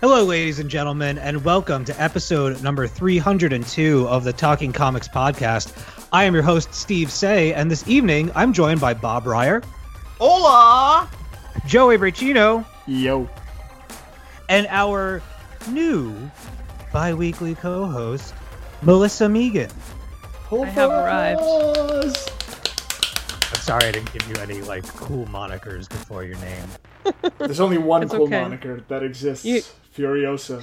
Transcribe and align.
Hello, 0.00 0.24
ladies 0.24 0.58
and 0.60 0.70
gentlemen, 0.70 1.18
and 1.18 1.44
welcome 1.44 1.84
to 1.84 2.00
episode 2.00 2.62
number 2.62 2.86
302 2.86 4.06
of 4.08 4.22
the 4.24 4.32
Talking 4.32 4.72
Comics 4.72 5.08
podcast. 5.08 5.72
I 6.12 6.24
am 6.24 6.34
your 6.34 6.42
host, 6.44 6.72
Steve 6.72 7.10
Seigh, 7.10 7.52
and 7.52 7.68
this 7.70 7.86
evening 7.88 8.30
I'm 8.34 8.52
joined 8.52 8.80
by 8.80 8.94
Bob 8.94 9.26
Reyer, 9.26 9.62
Hola! 10.20 11.08
Joey 11.66 11.98
Braccino, 11.98 12.64
Yo. 12.86 13.28
and 14.48 14.66
our 14.68 15.20
new 15.70 16.14
bi 16.92 17.12
weekly 17.12 17.54
co 17.56 17.86
host, 17.86 18.34
Melissa 18.82 19.28
Megan. 19.28 19.70
I 20.52 20.64
have 20.66 20.90
arrived. 20.90 21.40
I'm 21.42 22.14
sorry 23.60 23.84
I 23.86 23.92
didn't 23.92 24.12
give 24.12 24.26
you 24.28 24.36
any 24.40 24.62
like 24.62 24.86
cool 24.96 25.26
monikers 25.26 25.88
before 25.88 26.22
your 26.24 26.38
name. 26.38 26.64
There's 27.38 27.60
only 27.60 27.78
one 27.78 28.02
It's 28.02 28.12
cool 28.12 28.24
okay. 28.24 28.40
moniker 28.42 28.82
that 28.88 29.02
exists. 29.02 29.44
You- 29.44 29.62
Furiosa 29.98 30.62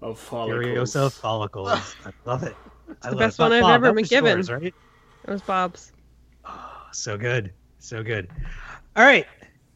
of 0.00 0.18
follicles. 0.18 0.64
Furiosa 0.64 1.12
follicles. 1.12 1.68
I 2.06 2.12
love 2.24 2.42
it. 2.44 2.56
I 3.02 3.08
love 3.08 3.10
the 3.10 3.16
best 3.16 3.38
it. 3.38 3.42
one 3.42 3.52
I've 3.52 3.62
Bob, 3.62 3.84
ever 3.84 3.92
been 3.92 4.04
given. 4.04 4.36
yours, 4.36 4.50
right? 4.50 4.62
It 4.62 5.30
was 5.30 5.42
Bob's. 5.42 5.92
Ah, 6.44 6.88
so 6.92 7.18
good. 7.18 7.52
So 7.80 8.02
good. 8.02 8.28
All 8.96 9.04
right. 9.04 9.26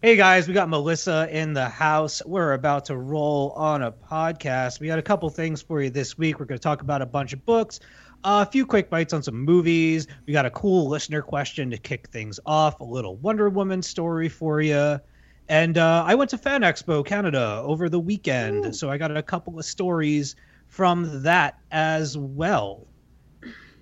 Hey 0.03 0.17
guys, 0.17 0.47
we 0.47 0.53
got 0.55 0.69
Melissa 0.69 1.29
in 1.31 1.55
the 1.55 1.69
house. 1.69 2.23
We're 2.27 2.53
about 2.53 2.85
to 2.87 2.97
roll 2.97 3.51
on 3.53 3.83
a 3.83 3.91
podcast. 3.91 4.79
We 4.79 4.87
got 4.87 4.99
a 4.99 5.03
couple 5.03 5.29
things 5.31 5.63
for 5.63 5.81
you 5.83 5.89
this 5.89 6.19
week. 6.19 6.39
We're 6.39 6.45
going 6.45 6.59
to 6.59 6.63
talk 6.63 6.83
about 6.83 7.01
a 7.01 7.07
bunch 7.07 7.33
of 7.33 7.45
books, 7.47 7.81
a 8.23 8.45
few 8.45 8.67
quick 8.67 8.91
bites 8.91 9.15
on 9.15 9.23
some 9.23 9.37
movies. 9.37 10.07
We 10.27 10.35
got 10.35 10.45
a 10.45 10.51
cool 10.51 10.89
listener 10.89 11.23
question 11.23 11.71
to 11.71 11.79
kick 11.79 12.09
things 12.11 12.39
off, 12.45 12.81
a 12.81 12.85
little 12.85 13.17
Wonder 13.17 13.49
Woman 13.49 13.81
story 13.83 14.29
for 14.29 14.61
you. 14.61 15.01
And 15.49 15.77
uh, 15.77 16.05
I 16.07 16.15
went 16.15 16.31
to 16.31 16.39
Fan 16.39 16.63
Expo 16.63 17.05
Canada 17.05 17.63
over 17.65 17.89
the 17.89 18.01
weekend, 18.01 18.75
so 18.75 18.91
I 18.91 18.97
got 18.97 19.15
a 19.15 19.23
couple 19.23 19.59
of 19.59 19.65
stories 19.65 20.37
from 20.69 21.23
that 21.23 21.59
as 21.71 22.17
well. 22.17 22.87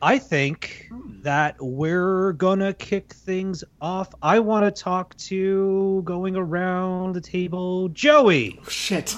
I 0.03 0.19
think 0.19 0.89
that 1.23 1.55
we're 1.61 2.33
gonna 2.33 2.75
kick 2.75 3.13
things 3.13 3.63
off. 3.81 4.09
I 4.21 4.41
want 4.41 4.65
to 4.65 4.83
talk 4.83 5.17
to 5.19 6.03
going 6.05 6.35
around 6.35 7.15
the 7.15 7.21
table, 7.21 7.89
Joey. 7.91 8.59
Shit. 8.69 9.15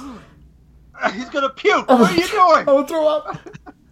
He's 1.14 1.30
gonna 1.30 1.48
puke. 1.48 1.88
What 1.88 2.12
are 2.12 2.14
you 2.14 2.28
doing? 2.28 2.68
I 2.68 2.72
will 2.72 2.86
throw 2.86 3.08
up. 3.08 3.38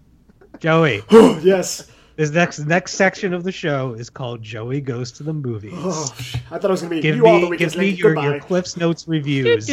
Joey, 0.58 1.02
yes. 1.10 1.90
This 2.22 2.30
next 2.30 2.58
next 2.60 2.92
section 2.92 3.34
of 3.34 3.42
the 3.42 3.50
show 3.50 3.94
is 3.94 4.08
called 4.08 4.42
Joey 4.42 4.80
Goes 4.80 5.10
to 5.12 5.24
the 5.24 5.32
Movies. 5.32 5.72
Oh, 5.74 6.14
I 6.52 6.58
thought 6.58 6.64
it 6.64 6.68
was 6.70 6.82
going 6.82 6.90
to 6.90 6.96
be 6.96 7.02
give 7.02 7.16
you 7.16 7.26
all 7.26 7.40
the 7.40 7.46
me 7.46 7.50
weekends. 7.50 7.74
give 7.74 7.80
me 7.80 7.88
your, 7.90 8.14
Goodbye. 8.14 8.30
your 8.30 8.40
Cliff's 8.40 8.76
Notes 8.76 9.08
reviews. 9.08 9.68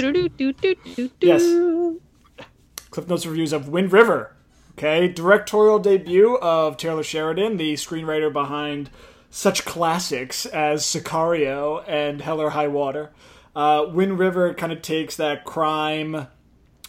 Yes. 1.21 1.43
Cliff 2.89 3.07
Notes 3.07 3.25
reviews 3.25 3.53
of 3.53 3.69
Wind 3.69 3.91
River. 3.93 4.35
Okay, 4.71 5.07
directorial 5.07 5.77
debut 5.77 6.37
of 6.37 6.77
Taylor 6.77 7.03
Sheridan, 7.03 7.57
the 7.57 7.73
screenwriter 7.75 8.31
behind 8.33 8.89
such 9.29 9.65
classics 9.65 10.45
as 10.47 10.83
Sicario 10.83 11.83
and 11.87 12.21
Hell 12.21 12.41
or 12.41 12.51
High 12.51 12.69
Water. 12.69 13.11
Uh, 13.55 13.85
Wind 13.91 14.17
River 14.17 14.53
kind 14.55 14.71
of 14.71 14.81
takes 14.81 15.15
that 15.17 15.43
crime, 15.43 16.27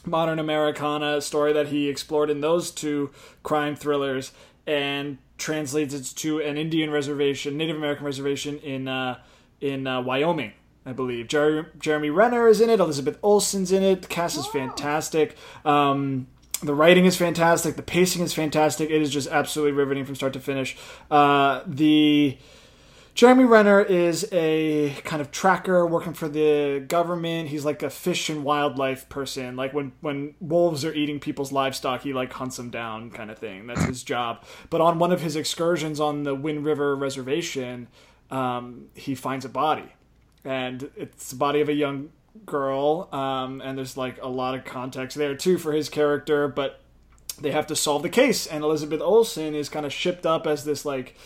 modern 0.07 0.39
Americana 0.39 1.21
story 1.21 1.53
that 1.53 1.67
he 1.69 1.89
explored 1.89 2.31
in 2.31 2.41
those 2.41 2.71
two 2.71 3.11
crime 3.43 3.75
thrillers 3.77 4.33
and 4.67 5.19
translates 5.41 5.95
it 5.95 6.05
to 6.17 6.41
an 6.41 6.57
Indian 6.57 6.91
reservation, 6.91 7.57
Native 7.57 7.77
American 7.77 8.07
reservation 8.07 8.59
in 8.59 8.87
uh, 8.87 9.19
in 9.61 9.87
uh, 9.87 10.01
Wyoming. 10.01 10.53
I 10.87 10.93
believe 10.93 11.29
Jer- 11.29 11.73
Jeremy 11.79 12.11
Renner 12.11 12.49
is 12.49 12.61
in 12.61 12.71
it. 12.71 12.81
Elizabeth 12.81 13.19
Olsen's 13.23 13.73
in 13.73 13.83
it. 13.83 14.03
The 14.03 14.09
cast 14.09 14.39
is 14.39 14.47
fantastic. 14.47 15.37
Um, 15.65 16.27
the 16.63 16.75
writing 16.75 17.05
is 17.05 17.17
fantastic. 17.17 17.77
The 17.77 17.83
pacing 17.83 18.23
is 18.23 18.33
fantastic. 18.33 18.91
It 18.91 19.03
is 19.03 19.11
just 19.11 19.29
absolutely 19.29 19.73
riveting 19.73 20.05
from 20.05 20.15
start 20.15 20.33
to 20.35 20.41
finish. 20.41 20.77
Uh, 21.11 21.63
the 21.67 22.39
Jeremy 23.21 23.45
Renner 23.45 23.83
is 23.83 24.27
a 24.33 24.95
kind 25.05 25.21
of 25.21 25.31
tracker 25.31 25.85
working 25.85 26.15
for 26.15 26.27
the 26.27 26.83
government. 26.89 27.51
He's 27.51 27.67
like 27.67 27.83
a 27.83 27.91
fish 27.91 28.31
and 28.31 28.43
wildlife 28.45 29.11
person. 29.11 29.57
Like 29.57 29.75
when 29.75 29.93
when 30.01 30.37
wolves 30.41 30.87
are 30.87 30.95
eating 30.95 31.21
people's 31.21 31.53
livestock, 31.53 32.01
he 32.01 32.15
like 32.15 32.33
hunts 32.33 32.57
them 32.57 32.71
down, 32.71 33.11
kind 33.11 33.31
of 33.31 33.39
thing. 33.39 33.67
That's 33.67 33.85
his 33.85 34.03
job. 34.03 34.43
But 34.71 34.81
on 34.81 34.99
one 34.99 35.13
of 35.13 35.21
his 35.21 35.37
excursions 35.37 36.01
on 36.01 36.23
the 36.23 36.35
Wind 36.35 36.65
River 36.65 36.97
Reservation, 36.97 37.89
um, 38.31 38.87
he 38.95 39.15
finds 39.15 39.45
a 39.45 39.51
body, 39.51 39.93
and 40.43 40.91
it's 40.97 41.29
the 41.29 41.37
body 41.37 41.61
of 41.61 41.69
a 41.69 41.75
young 41.75 42.13
girl. 42.47 43.11
Um, 43.13 43.61
and 43.61 43.77
there's 43.77 43.99
like 43.99 44.17
a 44.23 44.29
lot 44.29 44.55
of 44.55 44.65
context 44.65 45.19
there 45.19 45.35
too 45.35 45.59
for 45.59 45.75
his 45.75 45.91
character, 45.91 46.49
but 46.49 46.81
they 47.39 47.51
have 47.51 47.67
to 47.67 47.77
solve 47.77 48.03
the 48.03 48.09
case. 48.09 48.47
And 48.47 48.65
Elizabeth 48.65 49.03
Olsen 49.03 49.55
is 49.55 49.69
kind 49.69 49.85
of 49.85 49.93
shipped 49.93 50.25
up 50.25 50.47
as 50.47 50.65
this 50.65 50.87
like 50.87 51.17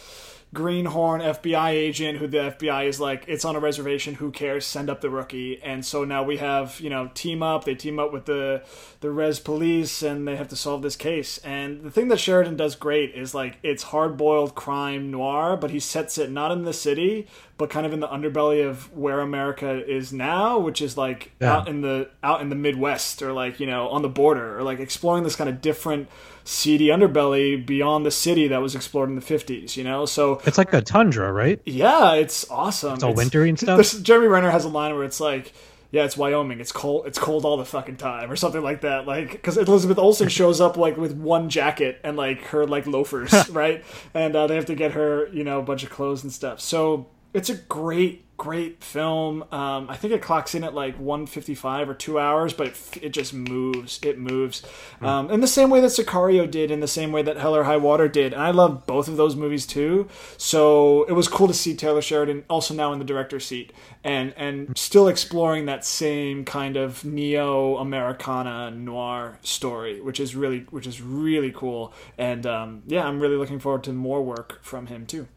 greenhorn 0.55 1.21
FBI 1.21 1.71
agent 1.71 2.19
who 2.19 2.27
the 2.27 2.39
FBI 2.39 2.87
is 2.87 3.01
like, 3.01 3.25
it's 3.27 3.45
on 3.45 3.57
a 3.57 3.61
reservation, 3.61 4.15
who 4.15 4.31
cares? 4.31 4.65
Send 4.65 4.89
up 4.89 5.01
the 5.01 5.11
rookie. 5.11 5.61
And 5.63 5.85
so 5.85 6.05
now 6.05 6.23
we 6.23 6.39
have, 6.39 6.81
you 6.81 6.89
know, 6.89 7.11
team 7.15 7.43
up, 7.43 7.65
they 7.65 7.75
team 7.75 7.99
up 7.99 8.13
with 8.13 8.25
the 8.27 8.63
the 9.01 9.11
res 9.11 9.39
police 9.39 10.03
and 10.03 10.27
they 10.27 10.37
have 10.37 10.49
to 10.49 10.57
solve 10.57 10.81
this 10.81 10.97
case. 10.97 11.37
And 11.39 11.83
the 11.83 11.91
thing 11.91 12.09
that 12.09 12.19
Sheridan 12.19 12.57
does 12.57 12.75
great 12.75 13.15
is 13.15 13.35
like 13.35 13.59
it's 13.63 13.83
hard 13.85 14.17
boiled 14.17 14.55
crime 14.55 15.11
noir, 15.11 15.57
but 15.57 15.71
he 15.71 15.81
sets 15.81 16.17
it 16.17 16.31
not 16.31 16.51
in 16.53 16.65
the 16.65 16.73
city, 16.73 17.27
but 17.59 17.69
kind 17.69 17.85
of 17.85 17.93
in 17.93 18.01
the 18.01 18.09
underbelly 18.09 18.67
of 18.67 18.91
where 18.97 19.21
America 19.21 19.85
is 19.87 20.13
now, 20.13 20.59
which 20.59 20.81
is 20.81 20.97
like 20.97 21.33
Yeah. 21.41 21.57
out 21.57 21.69
in 21.69 21.83
the 21.83 22.09
out 22.23 22.41
in 22.41 22.49
the 22.49 22.57
Midwest 22.57 23.21
or 23.21 23.33
like, 23.33 23.61
you 23.61 23.67
know, 23.67 23.89
on 23.89 24.03
the 24.03 24.09
border 24.09 24.59
or 24.59 24.63
like 24.63 24.79
exploring 24.81 25.25
this 25.25 25.37
kind 25.37 25.51
of 25.51 25.61
different 25.61 26.09
seedy 26.44 26.88
underbelly 26.88 27.65
beyond 27.65 28.05
the 28.05 28.10
city 28.10 28.49
that 28.49 28.60
was 28.60 28.75
explored 28.75 29.09
in 29.09 29.15
the 29.15 29.22
50s, 29.22 29.77
you 29.77 29.84
know? 29.84 30.05
So 30.06 30.41
It's 30.44 30.59
like 30.59 30.72
a 30.75 30.82
tundra, 30.82 31.32
right? 31.32 31.60
yeah, 31.65 32.12
it's 32.15 32.49
awesome. 32.50 32.94
It's 32.94 33.03
all 33.03 33.15
wintry 33.15 33.49
and 33.49 33.59
stuff? 33.60 34.03
Jeremy 34.03 34.28
Renner 34.28 34.50
has 34.50 34.65
a 34.65 34.69
line 34.69 34.94
where 34.94 35.05
it's 35.05 35.21
like, 35.21 35.53
"Yeah, 35.91 36.05
it's 36.05 36.16
Wyoming. 36.16 36.60
It's 36.60 36.72
cold. 36.72 37.06
It's 37.06 37.19
cold 37.19 37.44
all 37.44 37.56
the 37.56 37.65
fucking 37.65 37.97
time," 37.97 38.31
or 38.31 38.37
something 38.37 38.62
like 38.62 38.82
that. 38.82 39.06
Like, 39.06 39.31
because 39.32 39.56
Elizabeth 39.56 39.97
Olsen 39.99 40.28
shows 40.41 40.60
up 40.60 40.77
like 40.77 40.97
with 40.97 41.12
one 41.12 41.49
jacket 41.49 41.99
and 42.05 42.16
like 42.16 42.43
her 42.47 42.66
like 42.66 42.87
loafers, 42.87 43.49
right? 43.50 43.82
And 44.12 44.34
uh, 44.37 44.47
they 44.47 44.56
have 44.56 44.66
to 44.66 44.75
get 44.75 44.93
her, 44.93 45.28
you 45.32 45.44
know, 45.44 45.61
a 45.61 45.62
bunch 45.62 45.82
of 45.82 45.91
clothes 45.91 46.22
and 46.25 46.32
stuff. 46.32 46.61
So 46.61 47.06
it's 47.32 47.49
a 47.49 47.55
great, 47.55 48.24
great 48.37 48.83
film. 48.83 49.43
Um, 49.53 49.89
I 49.89 49.97
think 49.97 50.13
it 50.13 50.21
clocks 50.21 50.55
in 50.55 50.65
at 50.65 50.75
like 50.75 50.97
155 50.97 51.89
or 51.89 51.95
two 51.95 52.19
hours, 52.19 52.53
but 52.53 52.69
it, 52.69 52.99
it 53.03 53.09
just 53.11 53.33
moves. 53.33 54.01
It 54.03 54.19
moves. 54.19 54.63
Um, 55.01 55.31
in 55.31 55.41
the 55.41 55.47
same 55.47 55.71
way 55.71 55.81
that 55.81 55.89
Sicario 55.89 56.51
did, 56.51 56.71
in 56.71 56.81
the 56.81 56.89
same 56.89 57.13
way 57.13 57.23
that 57.23 57.37
Hell 57.37 57.55
or 57.55 57.65
High 57.65 57.77
Water 57.77 58.09
did. 58.09 58.33
And 58.33 58.43
I 58.43 58.51
love 58.51 58.87
both 58.87 59.09
of 59.09 59.17
those 59.17 59.37
movies 59.37 59.67
too. 59.67 60.09
So 60.37 61.05
it 61.05 61.13
was 61.13 61.29
cool 61.29 61.47
to 61.47 61.55
see 61.55 61.75
Taylor 61.77 62.03
Sheridan 62.03 62.45
also 62.51 62.75
now 62.75 62.93
in 62.93 62.99
the 62.99 63.05
director's 63.05 63.47
seat 63.47 63.73
and, 64.03 64.35
and 64.37 64.77
still 64.77 65.09
exploring 65.09 65.67
that 65.67 65.85
same 65.85 66.45
kind 66.45 66.77
of 66.77 67.05
neo 67.05 67.77
Americana 67.77 68.71
noir 68.71 69.39
story, 69.43 70.01
which 70.01 70.19
is 70.19 70.35
really, 70.35 70.61
which 70.71 70.87
is 70.87 71.01
really 71.01 71.53
cool. 71.53 71.93
And 72.19 72.47
um, 72.47 72.83
yeah, 72.87 73.07
I'm 73.07 73.21
really 73.21 73.37
looking 73.37 73.59
forward 73.59 73.85
to 73.85 73.93
more 73.93 74.23
work 74.23 74.63
from 74.63 74.87
him 74.87 75.07
too. 75.07 75.29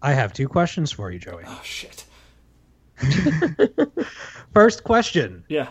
I 0.00 0.12
have 0.12 0.34
two 0.34 0.48
questions 0.48 0.92
for 0.92 1.10
you, 1.10 1.18
Joey. 1.18 1.44
Oh 1.46 1.60
shit. 1.64 2.04
First 4.54 4.84
question 4.84 5.44
Yeah. 5.48 5.68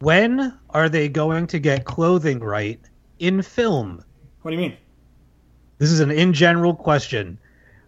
When 0.00 0.56
are 0.70 0.88
they 0.88 1.08
going 1.08 1.46
to 1.48 1.58
get 1.58 1.84
clothing 1.84 2.38
right 2.38 2.80
in 3.18 3.42
film? 3.42 4.04
What 4.42 4.52
do 4.52 4.56
you 4.56 4.62
mean? 4.62 4.76
This 5.78 5.90
is 5.90 6.00
an 6.00 6.10
in 6.10 6.32
general 6.32 6.74
question. 6.74 7.38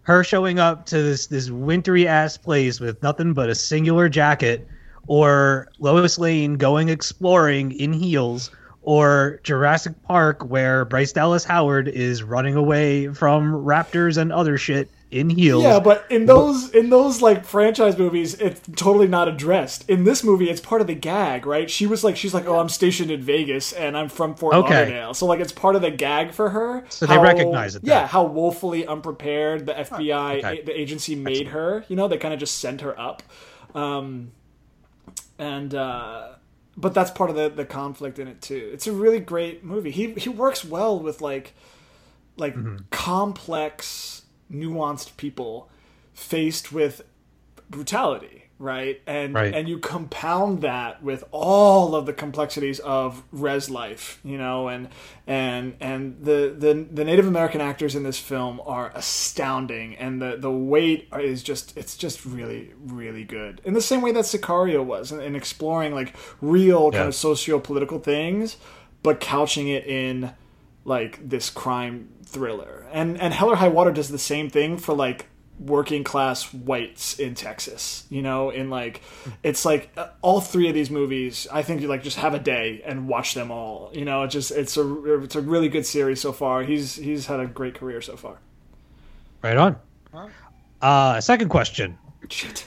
her 0.03 0.25
showing 0.25 0.59
up 0.59 0.87
to 0.87 1.03
this 1.03 1.27
this 1.27 1.51
wintry 1.51 2.09
ass 2.09 2.37
place 2.37 2.81
with 2.81 3.03
nothing 3.03 3.33
but 3.33 3.49
a 3.51 3.55
singular 3.55 4.09
jacket, 4.09 4.67
or 5.07 5.69
Lois 5.79 6.19
Lane 6.19 6.55
going 6.55 6.89
exploring 6.89 7.73
in 7.73 7.93
heels, 7.93 8.51
or 8.83 9.41
Jurassic 9.45 9.93
Park 10.05 10.43
where 10.45 10.85
Bryce 10.85 11.13
Dallas 11.13 11.45
Howard 11.45 11.89
is 11.89 12.23
running 12.23 12.57
away 12.57 13.09
from 13.09 13.53
raptors 13.53 14.17
and 14.17 14.33
other 14.33 14.57
shit 14.57 14.91
in 15.11 15.29
heels. 15.31 15.63
Yeah, 15.65 15.81
but 15.81 16.07
in 16.11 16.27
those 16.27 16.71
in 16.71 16.91
those 16.91 17.21
like 17.21 17.45
franchise 17.45 17.99
movies, 17.99 18.35
it's 18.35 18.61
totally 18.77 19.09
not 19.09 19.29
addressed. 19.29 19.89
In 19.91 20.05
this 20.05 20.23
movie, 20.23 20.49
it's 20.49 20.61
part 20.61 20.81
of 20.81 20.87
the 20.87 20.95
gag, 20.95 21.47
right? 21.47 21.69
She 21.71 21.87
was 21.87 22.05
like, 22.05 22.17
she's 22.17 22.33
like, 22.33 22.47
oh, 22.47 22.59
I'm 22.59 22.69
stationed 22.69 23.11
in 23.11 23.21
Vegas 23.21 23.73
and 23.73 23.97
I'm 23.97 24.09
from 24.09 24.35
Fort 24.37 24.55
Okay. 24.55 24.79
Lauderdale, 24.81 25.15
so 25.15 25.27
like 25.27 25.41
it's 25.41 25.53
part 25.53 25.75
of 25.77 25.83
the 25.83 25.91
gag 25.91 26.33
for 26.33 26.51
her. 26.51 26.85
So 26.91 27.07
they 27.07 27.19
recognize 27.19 27.75
it 27.77 27.83
then. 27.83 27.91
Yeah, 28.03 28.07
how 28.07 28.25
woefully 28.25 28.87
unprepared 28.87 29.67
the 29.67 29.75
FBI, 29.75 30.39
okay. 30.39 30.61
a- 30.61 30.65
the 30.65 30.81
agency 30.81 31.17
made 31.17 31.49
her. 31.49 31.85
You 31.89 31.97
know, 31.97 32.07
they 32.09 32.19
kind 32.19 32.33
of 32.35 32.41
just 32.41 32.59
sent 32.59 32.81
her 32.83 32.99
up, 32.99 33.23
um, 33.75 34.33
and. 35.39 35.75
uh 35.75 36.29
but 36.77 36.95
that's 36.95 37.11
part 37.11 37.29
of 37.29 37.37
the, 37.37 37.51
the 37.51 37.67
conflict 37.67 38.19
in 38.19 38.27
it 38.27 38.41
too. 38.41 38.71
It's 38.73 38.87
a 38.87 38.93
really 38.93 39.19
great 39.21 39.63
movie. 39.63 39.91
He 39.91 40.15
he 40.15 40.31
works 40.31 40.65
well 40.65 40.99
with 40.99 41.21
like 41.21 41.53
like 42.39 42.55
complex, 42.91 44.20
nuanced 44.53 45.17
people 45.17 45.69
faced 46.13 46.73
with 46.73 47.03
brutality, 47.69 48.45
right? 48.59 49.01
And 49.07 49.35
Right. 49.35 49.55
and 49.55 49.69
you 49.69 49.79
compound 49.79 50.61
that 50.63 51.03
with 51.03 51.25
all 51.31 51.95
of 51.95 52.05
the 52.07 52.13
complexities 52.13 52.81
of 52.81 53.23
res 53.33 53.71
life, 53.71 54.19
you 54.25 54.37
know, 54.37 54.69
and 54.69 54.89
and 55.27 55.77
and 55.81 56.17
the 56.21 56.55
the, 56.57 56.87
the 56.91 57.05
Native 57.05 57.27
American 57.27 57.61
actors 57.61 57.95
in 57.95 58.03
this 58.03 58.19
film 58.19 58.61
are 58.67 58.91
astounding, 58.95 59.95
and 59.97 60.21
the 60.21 60.37
the 60.37 60.51
weight 60.51 61.09
is 61.19 61.43
just 61.43 61.77
it's 61.77 61.97
just 61.97 62.27
really 62.27 62.73
really 62.85 63.25
good. 63.25 63.61
In 63.65 63.75
the 63.75 63.81
same 63.81 64.03
way 64.03 64.13
that 64.13 64.25
Sicario 64.25 64.85
was, 64.85 65.13
in, 65.13 65.21
in 65.21 65.37
exploring 65.37 65.95
like 65.95 66.15
real 66.41 66.91
kind 66.91 67.09
of 67.09 67.15
socio 67.15 67.59
political 67.61 67.99
things, 68.01 68.57
but 69.03 69.21
couching 69.21 69.69
it 69.69 69.87
in 69.87 70.33
like 70.85 71.29
this 71.29 71.51
crime 71.51 72.09
thriller. 72.31 72.87
And 72.93 73.21
and 73.21 73.35
Hell 73.35 73.51
or 73.51 73.57
High 73.57 73.69
Water 73.69 73.93
does 73.93 74.09
the 74.09 74.19
same 74.19 74.51
thing 74.51 74.79
for 74.79 74.95
like 74.95 75.27
working 75.59 76.05
class 76.05 76.53
whites 76.55 77.19
in 77.19 77.35
Texas. 77.35 78.05
You 78.09 78.23
know, 78.23 78.51
in 78.51 78.71
like 78.71 79.03
it's 79.43 79.65
like 79.65 79.91
uh, 79.97 80.09
all 80.23 80.41
three 80.41 80.69
of 80.69 80.75
these 80.75 80.91
movies. 80.91 81.47
I 81.53 81.63
think 81.63 81.81
you 81.81 81.89
like 81.89 82.03
just 82.03 82.17
have 82.19 82.35
a 82.35 82.39
day 82.39 82.83
and 82.85 83.09
watch 83.09 83.35
them 83.35 83.51
all. 83.51 83.91
You 83.93 84.05
know, 84.05 84.23
it 84.23 84.29
just 84.29 84.51
it's 84.51 84.77
a 84.77 85.23
it's 85.23 85.37
a 85.37 85.41
really 85.41 85.69
good 85.69 85.87
series 85.87 86.21
so 86.21 86.33
far. 86.33 86.63
He's 86.63 86.97
he's 86.97 87.27
had 87.27 87.41
a 87.41 87.47
great 87.47 87.75
career 87.75 88.01
so 88.01 88.17
far. 88.17 88.39
Right 89.43 89.57
on. 89.57 89.77
Uh, 90.83 91.21
second 91.21 91.49
question. 91.49 91.99
Shit. 92.29 92.67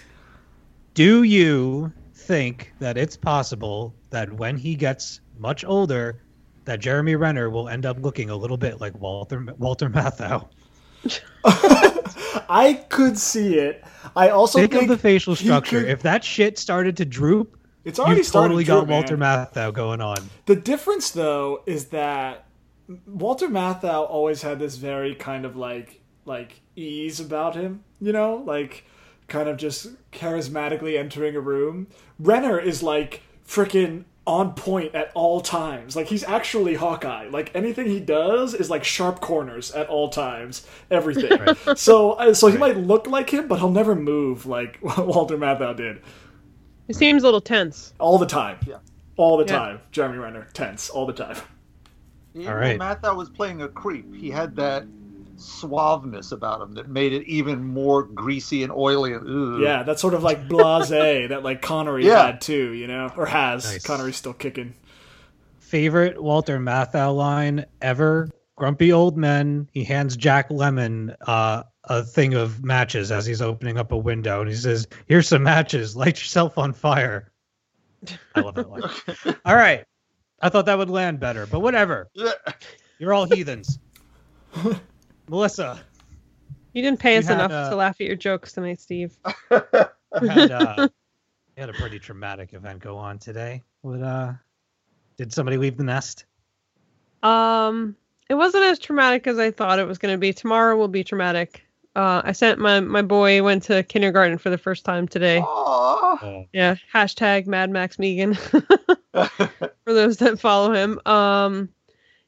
Do 0.93 1.23
you 1.23 1.91
think 2.13 2.73
that 2.79 2.97
it's 2.97 3.17
possible 3.17 3.95
that 4.11 4.31
when 4.31 4.57
he 4.57 4.75
gets 4.75 5.19
much 5.39 5.65
older, 5.65 6.21
that 6.65 6.79
Jeremy 6.79 7.15
Renner 7.15 7.49
will 7.49 7.69
end 7.69 7.85
up 7.85 7.97
looking 7.99 8.29
a 8.29 8.35
little 8.35 8.57
bit 8.57 8.79
like 8.81 8.97
Walter 8.99 9.45
Walter 9.57 9.89
Matthau? 9.89 10.47
I 11.45 12.85
could 12.89 13.17
see 13.17 13.57
it. 13.57 13.83
I 14.15 14.29
also 14.29 14.59
Think 14.59 14.71
think 14.71 14.83
of 14.83 14.89
the 14.89 14.97
facial 14.97 15.35
structure. 15.35 15.81
could- 15.81 15.89
if 15.89 16.01
that 16.03 16.23
shit 16.23 16.57
started 16.57 16.97
to 16.97 17.05
droop, 17.05 17.57
it's 17.83 17.99
already 17.99 18.23
started 18.23 18.47
totally 18.49 18.63
to 18.63 18.67
got 18.67 18.79
droop, 18.81 18.89
Walter 18.89 19.17
man. 19.17 19.47
Matthau 19.47 19.73
going 19.73 20.01
on. 20.01 20.17
The 20.45 20.55
difference, 20.55 21.11
though, 21.11 21.63
is 21.65 21.87
that 21.87 22.45
Walter 23.05 23.47
Matthau 23.47 24.09
always 24.09 24.41
had 24.41 24.59
this 24.59 24.77
very 24.77 25.15
kind 25.15 25.45
of 25.45 25.55
like 25.55 26.01
like 26.25 26.61
ease 26.75 27.19
about 27.19 27.55
him, 27.55 27.83
you 27.99 28.13
know, 28.13 28.35
like 28.45 28.85
kind 29.27 29.49
of 29.49 29.57
just 29.57 29.87
charismatically 30.11 30.97
entering 30.97 31.35
a 31.35 31.39
room. 31.41 31.87
Renner 32.19 32.57
is 32.59 32.81
like 32.81 33.21
freaking 33.45 34.05
on 34.25 34.53
point 34.53 34.95
at 34.95 35.11
all 35.15 35.41
times. 35.41 35.95
Like 35.95 36.07
he's 36.07 36.23
actually 36.23 36.75
Hawkeye. 36.75 37.27
Like 37.27 37.51
anything 37.55 37.87
he 37.87 37.99
does 37.99 38.53
is 38.53 38.69
like 38.69 38.83
sharp 38.83 39.19
corners 39.19 39.71
at 39.71 39.87
all 39.87 40.09
times. 40.09 40.65
Everything. 40.89 41.39
So 41.75 42.13
uh, 42.13 42.33
so 42.33 42.47
he 42.47 42.57
might 42.57 42.77
look 42.77 43.07
like 43.07 43.29
him, 43.29 43.47
but 43.47 43.59
he'll 43.59 43.69
never 43.71 43.95
move 43.95 44.45
like 44.45 44.79
Walter 44.97 45.37
Matthau 45.37 45.75
did 45.75 46.01
He 46.87 46.93
seems 46.93 47.23
a 47.23 47.25
little 47.25 47.41
tense. 47.41 47.93
all 47.99 48.17
the 48.17 48.25
time. 48.25 48.57
Yeah. 48.65 48.77
All 49.17 49.37
the 49.37 49.45
Yeah. 49.45 49.59
time. 49.59 49.79
Jeremy 49.91 50.17
Renner, 50.19 50.47
tense 50.53 50.89
all 50.89 51.05
the 51.05 51.13
time. 51.13 51.37
Even 52.35 52.47
All 52.51 52.59
when. 52.59 52.79
Matthau 52.79 53.15
was 53.15 53.29
playing 53.29 53.61
a 53.61 53.67
creep, 53.67 54.15
he 54.15 54.29
had 54.31 54.55
that 54.55 54.85
suaveness 55.37 56.31
about 56.31 56.61
him 56.61 56.73
that 56.75 56.89
made 56.89 57.13
it 57.13 57.25
even 57.27 57.63
more 57.63 58.03
greasy 58.03 58.63
and 58.63 58.71
oily. 58.71 59.13
And, 59.13 59.55
ugh. 59.55 59.61
Yeah, 59.61 59.83
that 59.83 59.99
sort 59.99 60.13
of 60.13 60.23
like 60.23 60.47
blase 60.47 60.89
that 60.89 61.41
like 61.43 61.61
Connery 61.61 62.05
Yeah. 62.05 62.27
had 62.27 62.41
too, 62.41 62.73
you 62.73 62.87
know, 62.87 63.11
or 63.17 63.25
has. 63.25 63.65
Nice. 63.65 63.83
Connery's 63.83 64.15
still 64.17 64.33
kicking. 64.33 64.73
Favorite 65.59 66.21
Walter 66.21 66.59
Matthau 66.59 67.15
line 67.15 67.65
ever? 67.81 68.29
Grumpy 68.55 68.93
old 68.93 69.17
men. 69.17 69.67
He 69.73 69.83
hands 69.83 70.15
Jack 70.15 70.49
Lemmon 70.49 71.15
uh, 71.25 71.63
a 71.85 72.03
thing 72.03 72.35
of 72.35 72.63
matches 72.63 73.11
as 73.11 73.25
he's 73.25 73.41
opening 73.41 73.79
up 73.79 73.91
a 73.91 73.97
window, 73.97 74.41
and 74.41 74.49
he 74.49 74.55
says, 74.55 74.87
"Here's 75.07 75.27
some 75.27 75.41
matches. 75.41 75.95
Light 75.95 76.19
yourself 76.19 76.59
on 76.59 76.71
fire." 76.71 77.31
I 78.35 78.41
love 78.41 78.53
that 78.55 78.69
line. 78.69 78.83
All 79.45 79.55
right, 79.55 79.83
I 80.39 80.49
thought 80.49 80.67
that 80.67 80.77
would 80.77 80.91
land 80.91 81.19
better, 81.19 81.47
but 81.47 81.61
whatever. 81.61 82.11
You're 82.99 83.13
all 83.13 83.25
heathens. 83.25 83.79
Melissa, 85.29 85.79
You 86.73 86.81
didn't 86.81 86.99
pay 86.99 87.13
You 87.13 87.19
us 87.19 87.27
had, 87.27 87.35
enough 87.35 87.51
uh, 87.51 87.69
to 87.69 87.75
laugh 87.75 87.95
at 87.99 88.07
your 88.07 88.15
jokes 88.15 88.53
tonight, 88.53 88.79
Steve. 88.79 89.17
you 89.51 90.27
had, 90.27 90.51
uh, 90.51 90.75
you 91.57 91.61
had 91.61 91.69
a 91.69 91.73
pretty 91.73 91.99
traumatic 91.99 92.53
event 92.53 92.79
go 92.79 92.97
on 92.97 93.19
today. 93.19 93.61
What 93.81 94.01
uh, 94.01 94.33
did 95.17 95.33
somebody 95.33 95.57
leave 95.57 95.77
the 95.77 95.83
nest? 95.83 96.25
Um, 97.21 97.95
it 98.29 98.35
wasn't 98.35 98.65
as 98.65 98.79
traumatic 98.79 99.27
as 99.27 99.39
I 99.39 99.51
thought 99.51 99.79
it 99.79 99.87
was 99.87 99.97
going 99.97 100.13
to 100.13 100.17
be. 100.17 100.33
Tomorrow 100.33 100.75
will 100.75 100.87
be 100.87 101.03
traumatic. 101.03 101.65
Uh, 101.95 102.21
I 102.25 102.31
sent 102.31 102.57
my 102.57 102.79
my 102.79 103.03
boy 103.03 103.43
went 103.43 103.63
to 103.63 103.83
kindergarten 103.83 104.39
for 104.39 104.49
the 104.49 104.57
first 104.57 104.83
time 104.83 105.07
today. 105.07 105.39
Aw. 105.39 106.19
Oh, 106.21 106.45
Yeah, 106.51 106.75
hashtag 106.91 107.45
Mad 107.45 107.69
Max 107.69 107.99
Megan 107.99 108.33
for 109.13 109.29
those 109.85 110.17
that 110.17 110.39
follow 110.39 110.73
him. 110.73 110.99
Um, 111.05 111.69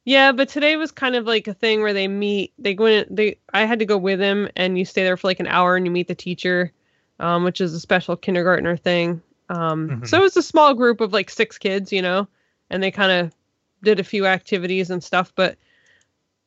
yeah, 0.05 0.31
but 0.31 0.47
today 0.49 0.77
was 0.77 0.91
kind 0.91 1.15
of 1.15 1.25
like 1.25 1.47
a 1.47 1.53
thing 1.53 1.81
where 1.81 1.93
they 1.93 2.07
meet. 2.07 2.53
They 2.57 2.73
go 2.73 2.85
in. 2.85 3.05
They 3.09 3.37
I 3.53 3.65
had 3.65 3.79
to 3.79 3.85
go 3.85 3.97
with 3.97 4.19
him, 4.19 4.47
and 4.55 4.77
you 4.77 4.85
stay 4.85 5.03
there 5.03 5.17
for 5.17 5.27
like 5.27 5.39
an 5.39 5.47
hour, 5.47 5.75
and 5.75 5.85
you 5.85 5.91
meet 5.91 6.07
the 6.07 6.15
teacher, 6.15 6.71
um, 7.19 7.43
which 7.43 7.59
is 7.59 7.73
a 7.73 7.79
special 7.79 8.15
kindergartner 8.15 8.77
thing. 8.77 9.21
Um, 9.49 9.89
Mhm. 9.89 10.07
so 10.07 10.19
it 10.19 10.21
was 10.23 10.37
a 10.37 10.43
small 10.43 10.73
group 10.73 11.01
of 11.01 11.11
like 11.13 11.29
six 11.29 11.57
kids, 11.57 11.91
you 11.91 12.01
know, 12.01 12.27
and 12.69 12.81
they 12.81 12.91
kind 12.91 13.11
of 13.11 13.33
did 13.83 13.99
a 13.99 14.03
few 14.03 14.25
activities 14.25 14.89
and 14.89 15.03
stuff, 15.03 15.31
but 15.35 15.57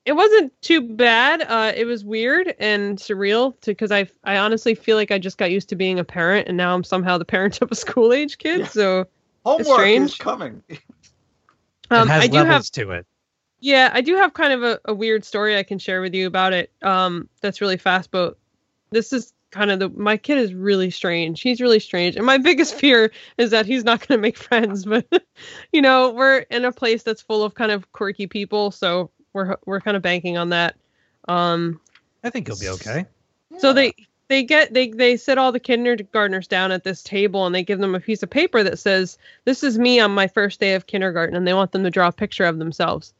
it 0.04 0.12
wasn't 0.12 0.52
too 0.62 0.80
bad. 0.80 1.42
Uh, 1.42 1.72
it 1.76 1.84
was 1.84 2.04
weird 2.04 2.54
and 2.58 2.98
surreal 2.98 3.54
because 3.64 3.90
I 3.92 4.08
I 4.24 4.38
honestly 4.38 4.74
feel 4.74 4.96
like 4.96 5.10
I 5.10 5.18
just 5.18 5.36
got 5.36 5.50
used 5.50 5.68
to 5.70 5.76
being 5.76 5.98
a 5.98 6.04
parent, 6.04 6.48
and 6.48 6.56
now 6.56 6.74
I'm 6.74 6.84
somehow 6.84 7.18
the 7.18 7.24
parent 7.24 7.60
of 7.62 7.70
a 7.72 7.74
school 7.74 8.12
age 8.12 8.38
kid. 8.38 8.60
Yeah. 8.60 8.66
So 8.68 9.06
Homework 9.44 9.66
strange. 9.66 10.10
is 10.12 10.16
coming. 10.16 10.62
um, 11.90 12.06
it 12.06 12.10
has 12.10 12.24
I 12.24 12.26
do 12.28 12.34
levels 12.36 12.50
have 12.52 12.70
to 12.72 12.90
it. 12.92 13.06
Yeah, 13.60 13.90
I 13.92 14.00
do 14.00 14.16
have 14.16 14.34
kind 14.34 14.52
of 14.52 14.62
a, 14.62 14.80
a 14.86 14.94
weird 14.94 15.24
story 15.24 15.56
I 15.56 15.62
can 15.62 15.78
share 15.78 16.00
with 16.00 16.14
you 16.14 16.26
about 16.26 16.52
it. 16.52 16.72
Um, 16.82 17.28
that's 17.40 17.60
really 17.60 17.76
fast, 17.76 18.10
but 18.10 18.36
this 18.90 19.12
is 19.12 19.32
kind 19.50 19.70
of 19.70 19.78
the 19.78 19.88
my 19.88 20.16
kid 20.16 20.38
is 20.38 20.54
really 20.54 20.90
strange. 20.90 21.40
He's 21.40 21.60
really 21.60 21.80
strange, 21.80 22.16
and 22.16 22.24
my 22.24 22.38
biggest 22.38 22.74
fear 22.74 23.10
is 23.36 23.50
that 23.50 23.66
he's 23.66 23.84
not 23.84 24.06
going 24.06 24.18
to 24.18 24.22
make 24.22 24.36
friends. 24.36 24.84
But 24.84 25.06
you 25.72 25.82
know, 25.82 26.10
we're 26.10 26.38
in 26.50 26.64
a 26.64 26.72
place 26.72 27.02
that's 27.02 27.22
full 27.22 27.42
of 27.42 27.54
kind 27.54 27.72
of 27.72 27.90
quirky 27.92 28.26
people, 28.26 28.70
so 28.70 29.10
we're 29.32 29.56
we're 29.66 29.80
kind 29.80 29.96
of 29.96 30.02
banking 30.02 30.36
on 30.36 30.50
that. 30.50 30.76
Um, 31.28 31.80
I 32.22 32.30
think 32.30 32.46
he'll 32.46 32.58
be 32.58 32.68
okay. 32.68 33.06
so 33.58 33.72
they 33.72 33.92
they 34.28 34.44
get 34.44 34.72
they 34.72 34.90
they 34.90 35.16
sit 35.16 35.38
all 35.38 35.52
the 35.52 35.60
kindergartners 35.60 36.46
down 36.46 36.70
at 36.70 36.84
this 36.84 37.02
table 37.02 37.46
and 37.46 37.54
they 37.54 37.62
give 37.62 37.80
them 37.80 37.94
a 37.94 38.00
piece 38.00 38.22
of 38.22 38.30
paper 38.30 38.62
that 38.62 38.78
says 38.78 39.18
this 39.44 39.62
is 39.62 39.78
me 39.78 40.00
on 40.00 40.10
my 40.12 40.28
first 40.28 40.60
day 40.60 40.74
of 40.74 40.86
kindergarten 40.86 41.34
and 41.34 41.46
they 41.46 41.54
want 41.54 41.72
them 41.72 41.82
to 41.82 41.90
draw 41.90 42.08
a 42.08 42.12
picture 42.12 42.44
of 42.44 42.58
themselves. 42.58 43.14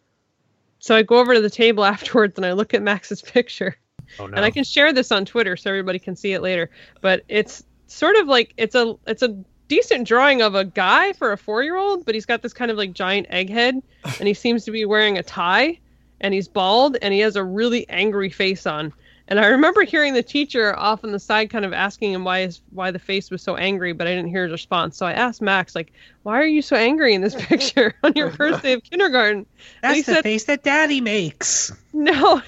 So 0.81 0.95
I 0.97 1.03
go 1.03 1.19
over 1.19 1.35
to 1.35 1.41
the 1.41 1.51
table 1.51 1.85
afterwards 1.95 2.37
and 2.37 2.47
I 2.47 2.53
look 2.53 2.75
at 2.75 2.83
Max's 2.83 3.23
picture 3.23 3.77
Oh 4.19 4.27
no. 4.27 4.37
and 4.37 4.45
I 4.45 4.51
can 4.51 4.65
share 4.65 4.93
this 4.93 5.13
on 5.13 5.25
Twitter 5.25 5.57
so 5.57 5.71
everybody 5.71 5.99
can 5.99 6.17
see 6.17 6.33
it 6.33 6.41
later. 6.41 6.71
But 7.01 7.25
it's 7.29 7.63
sort 7.89 8.17
of 8.17 8.27
like 8.27 8.55
it's 8.57 8.75
a 8.75 8.95
it's 9.07 9.23
a 9.23 9.37
decent 9.69 10.09
drawing 10.09 10.41
of 10.41 10.55
a 10.55 10.65
guy 10.65 11.13
for 11.13 11.33
a 11.33 11.39
four 11.39 11.63
year 11.63 11.77
old, 11.77 12.07
but 12.07 12.15
he's 12.15 12.25
got 12.27 12.41
this 12.43 12.55
kind 12.55 12.71
of 12.71 12.77
like 12.79 12.93
giant 12.95 13.29
egghead 13.29 13.83
and 14.19 14.27
he 14.29 14.35
seems 14.35 14.65
to 14.65 14.71
be 14.71 14.85
wearing 14.85 15.19
a 15.19 15.23
tie 15.23 15.79
and 16.21 16.33
he's 16.35 16.49
bald 16.49 16.97
and 17.03 17.13
he 17.15 17.21
has 17.21 17.37
a 17.37 17.45
really 17.45 17.89
angry 17.89 18.31
face 18.31 18.67
on. 18.67 18.93
And 19.31 19.39
I 19.39 19.47
remember 19.49 19.83
hearing 19.85 20.15
the 20.15 20.23
teacher 20.23 20.75
off 20.79 21.05
on 21.05 21.13
the 21.13 21.19
side 21.21 21.51
kind 21.51 21.65
of 21.67 21.73
asking 21.75 22.13
him 22.13 22.25
why 22.25 22.41
his 22.41 22.63
why 22.71 22.91
the 22.91 22.99
face 22.99 23.31
was 23.31 23.43
so 23.43 23.57
angry, 23.57 23.93
but 23.93 24.07
I 24.07 24.11
didn't 24.15 24.31
hear 24.31 24.45
his 24.45 24.53
response. 24.53 24.97
So 24.97 25.05
I 25.07 25.13
asked 25.13 25.43
Max, 25.43 25.75
like, 25.75 25.93
why 26.23 26.39
are 26.41 26.47
you 26.47 26.63
so 26.63 26.77
angry 26.77 27.15
in 27.15 27.21
this 27.21 27.35
picture 27.47 27.95
on 28.03 28.15
your 28.17 28.31
first 28.33 28.63
day 28.63 28.73
of 28.73 28.83
kindergarten? 28.83 29.47
And 29.83 29.95
he 29.95 30.03
That's 30.03 30.07
the 30.07 30.15
said, 30.15 30.23
face 30.23 30.45
that 30.45 30.63
Daddy 30.65 31.01
makes. 31.01 31.73
No. 31.93 32.43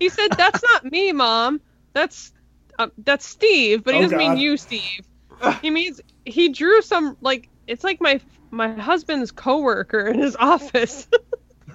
He 0.00 0.08
said, 0.08 0.28
That's 0.36 0.62
not 0.62 0.84
me, 0.90 1.12
Mom. 1.12 1.60
that's 1.92 2.32
uh, 2.78 2.88
that's 2.98 3.26
Steve, 3.26 3.84
but 3.84 3.94
he 3.94 4.00
Oh, 4.00 4.02
doesn't 4.02 4.16
mean 4.18 4.36
you, 4.36 4.56
Steve. 4.56 5.02
he 5.60 5.70
means 5.70 6.00
he 6.24 6.48
drew 6.50 6.80
some 6.82 7.16
like 7.20 7.48
it's 7.66 7.84
like 7.84 8.00
my 8.00 8.20
my 8.50 8.72
husband's 8.78 9.32
coworker 9.32 10.06
in 10.06 10.18
his 10.20 10.36
office. 10.36 11.08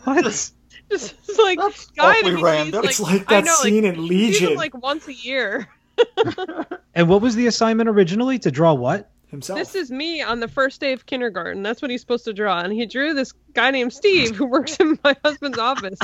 What? 0.03 0.51
just 0.91 1.15
it's 1.27 1.39
like 1.39 1.59
That's 1.59 1.87
guy 1.91 2.21
that 2.21 2.33
awfully 2.33 2.35
he 2.35 2.71
sees. 2.71 2.85
It's 2.85 2.99
like 2.99 3.27
that 3.27 3.45
know, 3.45 3.51
like, 3.51 3.59
scene 3.63 3.85
in 3.85 4.07
Legion 4.07 4.51
him, 4.51 4.57
like 4.57 4.81
once 4.81 5.07
a 5.07 5.13
year. 5.13 5.67
And 6.95 7.07
what 7.07 7.21
was 7.21 7.35
the 7.35 7.45
assignment 7.45 7.89
originally? 7.89 8.39
To 8.39 8.49
draw 8.49 8.73
what? 8.73 9.11
himself. 9.27 9.59
This 9.59 9.75
is 9.75 9.91
me 9.91 10.21
on 10.21 10.39
the 10.39 10.47
first 10.47 10.81
day 10.81 10.93
of 10.93 11.05
kindergarten. 11.05 11.61
That's 11.63 11.81
what 11.81 11.91
he's 11.91 12.01
supposed 12.01 12.25
to 12.25 12.33
draw. 12.33 12.59
And 12.59 12.73
he 12.73 12.85
drew 12.85 13.13
this 13.13 13.33
guy 13.53 13.71
named 13.71 13.93
Steve 13.93 14.35
who 14.35 14.45
works 14.45 14.77
in 14.77 14.97
my 15.03 15.15
husband's 15.23 15.57
office. 15.59 15.99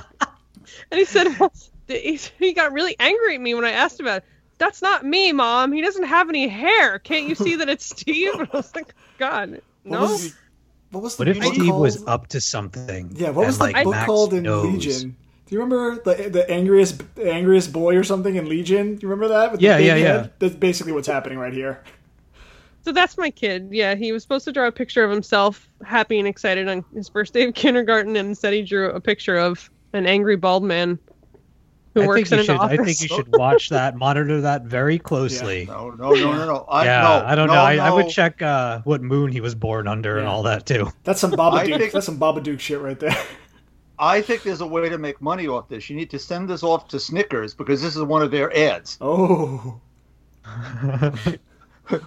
And 0.92 1.00
he 1.00 1.06
said, 1.06 1.28
well, 1.40 1.52
he 1.88 2.20
he 2.40 2.54
got 2.54 2.72
really 2.72 2.96
angry 3.00 3.36
at 3.36 3.42
me 3.42 3.54
when 3.54 3.66
I 3.66 3.72
asked 3.72 4.00
about 4.00 4.18
it. 4.18 4.25
That's 4.60 4.82
not 4.82 5.06
me, 5.06 5.34
Mom. 5.34 5.74
He 5.74 5.82
doesn't 5.82 6.04
have 6.04 6.30
any 6.30 6.48
hair. 6.48 7.00
Can't 7.00 7.28
you 7.28 7.36
see 7.36 7.56
that 7.56 7.70
it's 7.70 7.86
Steve? 7.86 8.34
And 8.36 8.48
I 8.54 8.58
was 8.58 8.74
like, 8.75 8.94
God, 9.18 9.62
What 9.84 10.00
no. 10.00 10.02
was, 10.02 10.36
what 10.94 11.04
was 11.04 11.16
the 11.16 11.22
What 11.22 11.28
if 11.28 11.40
book 11.40 11.54
Steve 11.56 11.76
was 11.76 12.04
up 12.06 12.28
to 12.28 12.40
something? 12.40 13.12
Yeah, 13.16 13.32
what 13.32 13.48
was 13.48 13.58
the 13.58 13.66
like, 13.66 13.84
book 13.84 13.92
Max 13.92 14.06
called 14.06 14.34
in 14.34 14.44
knows? 14.44 14.72
Legion? 14.72 15.16
Do 15.48 15.56
you 15.56 15.62
remember 15.62 16.02
the 16.04 16.30
the 16.30 16.50
angriest 16.50 17.04
angriest 17.20 17.74
boy 17.74 17.98
or 17.98 18.04
something 18.04 18.36
in 18.36 18.48
Legion? 18.48 18.96
Do 18.96 19.02
you 19.02 19.10
remember 19.10 19.28
that? 19.30 19.52
With 19.52 19.62
Yeah, 19.62 19.78
big 19.78 19.88
yeah, 19.88 19.96
yeah. 19.96 20.06
head? 20.06 20.34
That's 20.40 20.56
basically 20.56 20.94
what's 20.94 21.08
happening 21.08 21.40
right 21.40 21.54
here. 21.54 21.84
So 22.86 22.92
that's 22.92 23.18
my 23.18 23.32
kid. 23.32 23.70
Yeah, 23.72 23.96
he 23.96 24.12
was 24.12 24.24
supposed 24.24 24.46
to 24.46 24.52
draw 24.52 24.68
a 24.68 24.72
picture 24.72 25.04
of 25.04 25.10
himself 25.12 25.68
happy 25.86 26.20
and 26.20 26.28
excited 26.28 26.68
on 26.68 26.84
his 26.94 27.10
first 27.10 27.34
day 27.34 27.48
of 27.48 27.54
kindergarten, 27.56 28.16
and 28.16 28.30
instead 28.30 28.54
he 28.54 28.62
drew 28.62 28.90
a 28.92 29.00
picture 29.00 29.38
of 29.38 29.70
an 29.94 30.06
angry 30.06 30.36
bald 30.36 30.64
man 30.64 31.00
who 31.94 32.02
I 32.04 32.08
works 32.08 32.30
think 32.30 32.32
in 32.32 32.38
you 32.38 32.42
an 32.42 32.46
should. 32.46 32.56
office. 32.58 32.80
I 32.80 32.84
think 32.84 33.02
you 33.02 33.08
should 33.08 33.36
watch 33.38 33.70
that, 33.70 33.96
monitor 33.96 34.42
that 34.42 34.64
very 34.64 35.00
closely. 35.10 35.66
No, 35.66 35.92
no, 35.92 36.12
no, 36.12 36.32
no, 36.34 36.46
no. 36.46 36.66
I, 36.70 36.86
yeah, 36.86 37.02
no, 37.02 37.26
I 37.26 37.36
don't 37.36 37.48
no, 37.48 37.54
know. 37.54 37.60
I, 37.62 37.76
I 37.76 37.92
would 37.92 38.10
check 38.10 38.42
uh, 38.42 38.82
what 38.84 39.02
moon 39.02 39.32
he 39.32 39.42
was 39.42 39.56
born 39.56 39.88
under 39.88 40.18
and 40.18 40.28
all 40.28 40.44
that 40.44 40.66
too. 40.66 40.90
That's 41.04 41.20
some 41.22 41.34
I 41.34 41.36
Babadook. 41.36 41.78
think- 41.80 41.92
That's 41.94 42.06
some 42.06 42.20
Babadook 42.20 42.60
shit 42.60 42.80
right 42.80 43.00
there. 43.00 43.16
I 44.00 44.22
think 44.22 44.42
there's 44.44 44.62
a 44.62 44.68
way 44.68 44.90
to 44.90 44.98
make 44.98 45.22
money 45.22 45.48
off 45.48 45.70
this. 45.70 45.90
You 45.90 45.96
need 45.96 46.10
to 46.10 46.20
send 46.20 46.50
this 46.50 46.64
off 46.64 46.88
to 46.90 47.00
Snickers 47.00 47.54
because 47.54 47.82
this 47.82 47.96
is 47.96 48.02
one 48.02 48.22
of 48.24 48.32
their 48.32 48.56
ads. 48.58 48.98
Oh, 49.00 49.80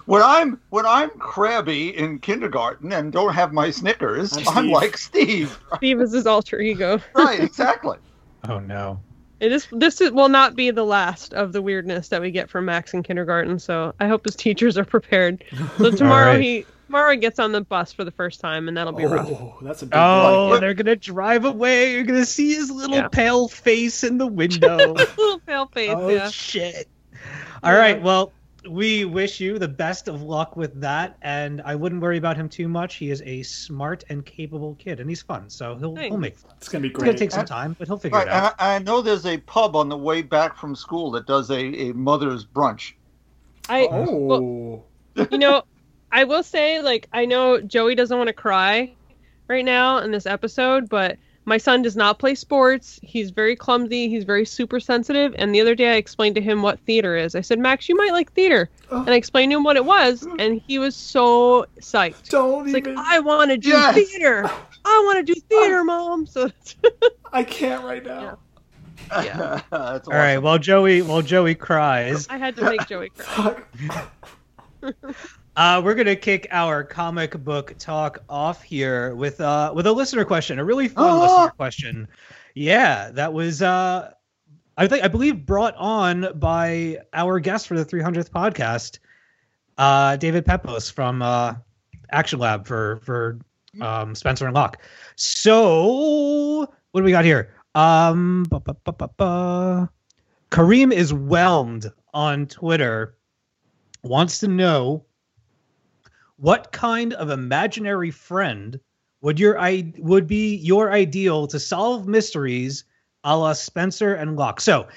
When 0.05 0.23
I'm 0.23 0.59
when 0.71 0.87
I'm 0.87 1.11
crabby 1.11 1.95
in 1.95 2.17
kindergarten 2.17 2.91
and 2.93 3.11
don't 3.11 3.33
have 3.33 3.53
my 3.53 3.69
Snickers, 3.69 4.35
I'm 4.35 4.57
I'm, 4.57 4.69
like 4.71 4.97
Steve. 4.97 5.59
Steve 5.75 6.01
is 6.01 6.11
his 6.11 6.25
alter 6.25 6.59
ego. 6.59 6.99
Right, 7.13 7.39
exactly. 7.39 7.97
oh 8.49 8.57
no. 8.59 8.99
It 9.39 9.51
is. 9.51 9.67
This 9.71 10.01
is, 10.01 10.11
will 10.11 10.29
not 10.29 10.55
be 10.55 10.71
the 10.71 10.83
last 10.85 11.33
of 11.33 11.53
the 11.53 11.61
weirdness 11.61 12.09
that 12.09 12.21
we 12.21 12.31
get 12.31 12.49
from 12.49 12.65
Max 12.65 12.93
in 12.93 13.03
kindergarten. 13.03 13.59
So 13.59 13.93
I 13.99 14.07
hope 14.07 14.25
his 14.25 14.35
teachers 14.37 14.77
are 14.77 14.85
prepared. 14.85 15.43
So 15.77 15.91
tomorrow 15.95 16.31
right. 16.31 16.41
he 16.41 16.65
tomorrow 16.87 17.11
he 17.11 17.17
gets 17.17 17.37
on 17.37 17.51
the 17.51 17.61
bus 17.61 17.93
for 17.93 18.03
the 18.03 18.11
first 18.11 18.39
time, 18.39 18.67
and 18.67 18.75
that'll 18.77 18.93
be 18.93 19.05
oh, 19.05 19.09
rough. 19.09 19.27
oh, 19.29 19.57
that's 19.61 19.81
a 19.83 19.85
big 19.85 19.97
Oh, 19.97 20.49
Like- 20.51 20.61
they're 20.61 20.73
gonna 20.73 20.95
drive 20.95 21.45
away. 21.45 21.93
You're 21.93 22.03
gonna 22.03 22.25
see 22.25 22.55
his 22.55 22.71
little 22.71 22.95
Yeah. 22.95 23.07
pale 23.09 23.47
face 23.47 24.03
in 24.03 24.17
the 24.17 24.27
window. 24.41 24.93
Little 24.93 25.39
pale 25.45 25.67
face. 25.67 25.91
oh 25.93 26.09
yeah. 26.09 26.29
shit! 26.29 26.87
All 27.63 27.73
right, 27.73 28.01
well, 28.01 28.31
we 28.67 29.05
wish 29.05 29.39
you 29.39 29.57
the 29.59 29.67
best 29.67 30.07
of 30.07 30.21
luck 30.21 30.55
with 30.55 30.81
that, 30.81 31.17
and 31.21 31.61
I 31.63 31.75
wouldn't 31.75 32.01
worry 32.01 32.17
about 32.17 32.37
him 32.37 32.49
too 32.49 32.67
much. 32.67 32.95
He 32.95 33.09
is 33.09 33.21
a 33.25 33.43
smart 33.43 34.03
and 34.09 34.25
capable 34.25 34.75
kid, 34.75 34.99
and 34.99 35.09
he's 35.09 35.21
fun, 35.21 35.49
so 35.49 35.75
he'll 35.75 35.95
he'll 35.95 36.17
make 36.17 36.37
fun. 36.37 36.51
It's 36.57 36.69
gonna 36.69 36.83
be 36.83 36.89
great. 36.89 37.09
It's 37.09 37.13
gonna 37.13 37.17
take 37.17 37.31
some 37.31 37.45
time, 37.45 37.75
but 37.77 37.87
he'll 37.87 37.97
figure 37.97 38.17
Right, 38.17 38.27
it 38.27 38.33
out. 38.33 38.55
I, 38.59 38.75
I 38.75 38.79
know 38.79 39.01
there's 39.01 39.25
a 39.25 39.37
pub 39.37 39.75
on 39.75 39.89
the 39.89 39.97
way 39.97 40.21
back 40.21 40.57
from 40.57 40.75
school 40.75 41.11
that 41.11 41.25
does 41.25 41.49
a, 41.49 41.59
a 41.59 41.93
mother's 41.93 42.45
brunch. 42.45 42.93
I 43.69 43.87
oh, 43.91 44.83
you 45.31 45.37
know, 45.37 45.63
I 46.11 46.23
will 46.23 46.43
say, 46.43 46.81
like, 46.81 47.07
I 47.11 47.25
know 47.25 47.59
Joey 47.59 47.95
doesn't 47.95 48.17
want 48.17 48.27
to 48.27 48.33
cry 48.33 48.93
right 49.47 49.65
now 49.65 49.99
in 49.99 50.11
this 50.11 50.25
episode, 50.25 50.89
but 50.89 51.17
my 51.47 51.57
son 51.57 51.81
does 51.81 51.95
not 51.95 52.19
play 52.19 52.35
sports. 52.35 52.99
He's 53.01 53.31
very 53.31 53.55
clumsy. 53.55 54.09
He's 54.09 54.25
very 54.25 54.45
super 54.45 54.81
sensitive. 54.81 55.33
And 55.37 55.55
the 55.55 55.61
other 55.61 55.75
day, 55.75 55.93
I 55.93 55.95
explained 55.95 56.35
to 56.35 56.41
him 56.41 56.61
what 56.61 56.77
theater 56.81 57.15
is. 57.15 57.35
I 57.35 57.41
said, 57.41 57.57
Max, 57.57 57.87
you 57.87 57.95
might 57.95 58.11
like 58.11 58.33
theater. 58.33 58.69
Oh. 58.91 58.99
And 58.99 59.11
I 59.11 59.15
explained 59.15 59.53
to 59.53 59.57
him 59.57 59.63
what 59.63 59.77
it 59.77 59.85
was, 59.85 60.27
and 60.39 60.61
he 60.67 60.77
was 60.77 60.93
so 60.93 61.65
psyched. 61.79 62.27
don't 62.29 62.67
It's 62.67 62.73
like. 62.73 62.87
I 62.97 63.19
want 63.21 63.49
to 63.51 63.57
do 63.57 63.69
Yes. 63.69 63.95
theater. 63.95 64.43
I 64.83 65.03
want 65.05 65.25
to 65.25 65.33
do 65.33 65.39
theater, 65.39 65.83
mom. 65.85 66.25
So 66.25 66.51
I 67.31 67.43
can't 67.45 67.83
right 67.85 68.05
now. 68.05 68.39
Yeah. 69.09 69.61
That's 69.71 70.07
All 70.09 70.13
right, 70.13 70.37
while 70.39 70.59
Joey 70.59 71.01
while 71.01 71.21
Joey 71.21 71.55
cries, 71.55 72.27
I 72.29 72.37
had 72.37 72.57
to 72.57 72.63
make 72.69 72.85
Joey 72.87 73.09
cry. 73.17 73.55
Uh, 75.57 75.81
we're 75.83 75.95
gonna 75.95 76.15
kick 76.15 76.47
our 76.51 76.83
comic 76.83 77.31
book 77.43 77.73
talk 77.79 78.19
off 78.29 78.61
here 78.61 79.15
with 79.15 79.41
uh 79.41 79.71
with 79.75 79.87
a 79.87 79.91
listener 79.91 80.23
question, 80.23 80.59
a 80.59 80.63
really 80.63 80.87
fun 80.87 81.09
Oh. 81.09 81.21
listener 81.21 81.51
question. 81.57 82.07
Yeah, 82.53 83.09
that 83.11 83.33
was 83.33 83.63
uh 83.63 84.11
I 84.77 84.87
think 84.87 85.03
I 85.03 85.07
believe 85.07 85.47
brought 85.47 85.75
on 85.75 86.27
by 86.39 86.99
our 87.11 87.39
guest 87.39 87.67
for 87.67 87.75
the 87.75 87.83
300th 87.83 88.29
podcast, 88.29 88.99
uh 89.79 90.15
David 90.17 90.45
Pepose 90.45 90.91
from 90.91 91.23
uh 91.23 91.55
Action 92.11 92.37
Lab 92.37 92.67
for 92.67 92.97
for 92.97 93.39
um 93.81 94.13
Spencer 94.13 94.45
and 94.45 94.53
Locke. 94.53 94.79
So 95.15 96.71
what 96.91 97.01
do 97.01 97.03
we 97.03 97.09
got 97.11 97.25
here? 97.25 97.55
Um 97.73 98.43
ba, 98.47 98.59
ba, 98.59 98.75
ba, 98.83 98.93
ba, 98.93 99.09
ba. 99.17 99.89
Kareem 100.51 100.93
is 100.93 101.11
whelmed 101.11 101.91
on 102.13 102.45
Twitter 102.45 103.15
wants 104.03 104.37
to 104.39 104.47
know 104.47 105.03
what 106.37 106.71
kind 106.71 107.13
of 107.13 107.29
imaginary 107.29 108.11
friend 108.11 108.79
would 109.21 109.39
your 109.39 109.59
I 109.59 109.91
would 109.97 110.27
be 110.27 110.55
your 110.57 110.91
ideal 110.91 111.47
to 111.47 111.59
solve 111.59 112.07
mysteries 112.07 112.83
a 113.23 113.35
la 113.37 113.53
Spencer 113.53 114.13
and 114.13 114.35
Locke? 114.35 114.61
So, 114.61 114.87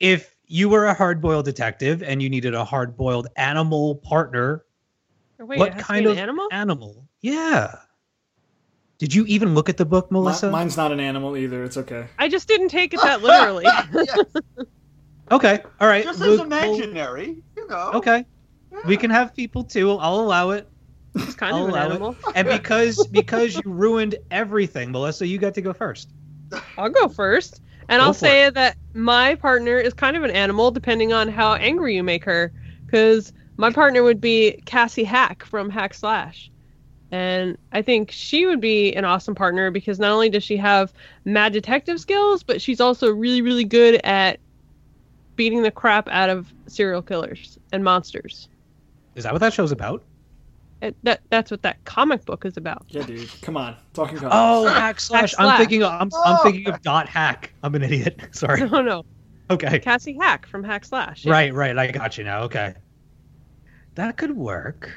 if 0.00 0.34
you 0.46 0.68
were 0.68 0.86
a 0.86 0.94
hard-boiled 0.94 1.44
detective 1.44 2.02
and 2.02 2.22
you 2.22 2.28
needed 2.28 2.54
a 2.54 2.64
hard-boiled 2.64 3.28
animal 3.36 3.94
partner, 3.96 4.64
Wait, 5.38 5.58
what 5.58 5.68
it 5.68 5.74
has 5.74 5.82
to 5.82 5.86
kind 5.86 6.04
be 6.04 6.10
of 6.12 6.18
animal? 6.18 6.48
animal? 6.52 7.08
Yeah. 7.22 7.76
Did 8.98 9.14
you 9.14 9.24
even 9.26 9.54
look 9.54 9.70
at 9.70 9.78
the 9.78 9.86
book, 9.86 10.10
Mi- 10.10 10.18
Melissa? 10.18 10.50
mine's 10.50 10.76
not 10.76 10.92
an 10.92 11.00
animal 11.00 11.34
either. 11.36 11.64
It's 11.64 11.78
okay. 11.78 12.06
I 12.18 12.28
just 12.28 12.46
didn't 12.48 12.68
take 12.68 12.92
it 12.92 13.00
that 13.00 13.22
literally. 13.22 13.64
Okay, 15.30 15.60
all 15.80 15.86
right. 15.88 16.04
just 16.04 16.20
we'll- 16.20 16.32
as 16.32 16.38
we'll- 16.38 16.46
imaginary, 16.46 17.42
you 17.56 17.68
know. 17.68 17.92
okay, 17.94 18.26
we 18.86 18.96
can 18.96 19.10
have 19.10 19.34
people 19.34 19.64
too. 19.64 19.92
I'll 19.92 20.20
allow 20.20 20.50
it. 20.50 20.68
It's 21.14 21.34
kind 21.34 21.54
I'll 21.54 21.64
of 21.66 21.68
an 21.68 21.74
allow 21.74 21.86
it. 21.86 21.90
animal. 21.90 22.16
And 22.34 22.48
because 22.48 23.06
because 23.08 23.54
you 23.54 23.62
ruined 23.64 24.16
everything, 24.30 24.92
Melissa, 24.92 25.26
you 25.26 25.38
got 25.38 25.54
to 25.54 25.60
go 25.62 25.72
first. 25.72 26.10
I'll 26.78 26.90
go 26.90 27.08
first. 27.08 27.60
And 27.88 28.00
Go 28.00 28.06
I'll 28.06 28.14
say 28.14 28.50
that 28.50 28.76
my 28.94 29.34
partner 29.34 29.76
is 29.76 29.92
kind 29.94 30.16
of 30.16 30.22
an 30.22 30.30
animal 30.30 30.70
depending 30.70 31.12
on 31.12 31.28
how 31.28 31.54
angry 31.54 31.96
you 31.96 32.02
make 32.04 32.24
her. 32.24 32.52
Because 32.86 33.32
my 33.56 33.70
partner 33.72 34.02
would 34.02 34.20
be 34.20 34.62
Cassie 34.64 35.04
Hack 35.04 35.44
from 35.44 35.70
Hack 35.70 35.94
Slash. 35.94 36.50
And 37.12 37.58
I 37.72 37.82
think 37.82 38.12
she 38.12 38.46
would 38.46 38.60
be 38.60 38.92
an 38.94 39.04
awesome 39.04 39.34
partner 39.34 39.72
because 39.72 39.98
not 39.98 40.12
only 40.12 40.30
does 40.30 40.44
she 40.44 40.56
have 40.58 40.92
mad 41.24 41.52
detective 41.52 41.98
skills, 42.00 42.44
but 42.44 42.62
she's 42.62 42.80
also 42.80 43.10
really, 43.10 43.42
really 43.42 43.64
good 43.64 44.00
at 44.04 44.38
beating 45.34 45.62
the 45.62 45.70
crap 45.72 46.08
out 46.08 46.30
of 46.30 46.52
serial 46.68 47.02
killers 47.02 47.58
and 47.72 47.82
monsters. 47.82 48.48
Is 49.16 49.24
that 49.24 49.32
what 49.32 49.40
that 49.40 49.52
show's 49.52 49.72
about? 49.72 50.04
It, 50.82 50.96
that 51.02 51.20
That's 51.30 51.50
what 51.50 51.62
that 51.62 51.84
comic 51.84 52.24
book 52.24 52.44
is 52.46 52.56
about. 52.56 52.86
Yeah, 52.88 53.02
dude. 53.02 53.28
Come 53.42 53.56
on. 53.56 53.76
Talking 53.92 54.16
comics. 54.16 54.34
Oh, 54.34 54.66
hack 54.72 54.98
slash. 55.00 55.34
I'm 55.38 55.58
thinking. 55.58 55.82
Of, 55.82 55.92
I'm 55.92 56.00
I'm 56.24 56.36
Oh. 56.38 56.42
thinking 56.42 56.68
of 56.72 56.80
dot 56.82 57.08
hack. 57.08 57.52
I'm 57.62 57.74
an 57.74 57.82
idiot. 57.82 58.20
Sorry. 58.32 58.68
No, 58.68 58.80
no. 58.80 59.04
Okay. 59.50 59.78
Cassie 59.80 60.16
Hack 60.18 60.46
from 60.46 60.62
Hack 60.62 60.84
Slash. 60.84 61.24
yeah. 61.24 61.32
Right, 61.32 61.52
right. 61.52 61.76
I 61.76 61.90
got 61.90 62.16
you 62.16 62.22
now. 62.24 62.42
Okay. 62.44 62.74
That 63.96 64.16
could 64.16 64.34
work. 64.36 64.90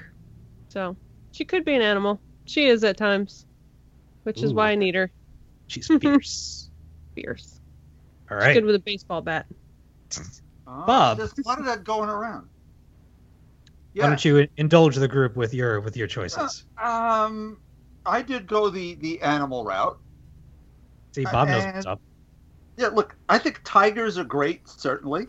So 0.70 0.96
she 1.32 1.44
could 1.44 1.66
be 1.66 1.74
an 1.74 1.82
animal. 1.82 2.22
She 2.46 2.68
is 2.68 2.84
at 2.84 2.96
times, 2.96 3.46
which 4.24 4.44
is 4.44 4.54
why 4.54 4.70
I 4.72 4.76
need 4.76 4.94
her. 4.96 5.12
She's 5.68 5.88
fierce. 6.02 6.70
Fierce. 7.16 7.60
All 8.30 8.38
right. 8.38 8.50
She's 8.54 8.58
good 8.62 8.66
with 8.66 8.76
a 8.76 8.80
baseball 8.80 9.22
bat. 9.22 9.48
Uh, 10.16 10.86
Bob. 10.86 11.18
There's 11.18 11.34
a 11.38 11.48
lot 11.48 11.60
of 11.60 11.66
that 11.66 11.84
going 11.84 12.10
around. 12.10 12.48
Why 13.96 14.08
don't 14.08 14.26
you 14.26 14.48
indulge 14.58 14.96
the 14.96 15.08
group 15.08 15.36
with 15.36 15.54
your 15.54 15.80
with 15.80 15.96
your 15.96 16.08
choices? 16.08 16.66
Um, 16.82 17.60
I 18.06 18.22
did 18.22 18.48
go 18.48 18.70
the 18.70 18.96
the 18.96 19.22
animal 19.22 19.64
route. 19.64 20.00
See, 21.14 21.24
Bob 21.24 21.48
knows 21.48 21.64
and- 21.64 21.76
what's 21.76 21.86
up. 21.86 22.02
Yeah, 22.76 22.88
look, 22.88 23.16
I 23.30 23.38
think 23.38 23.62
tigers 23.64 24.18
are 24.18 24.24
great, 24.24 24.68
certainly. 24.68 25.28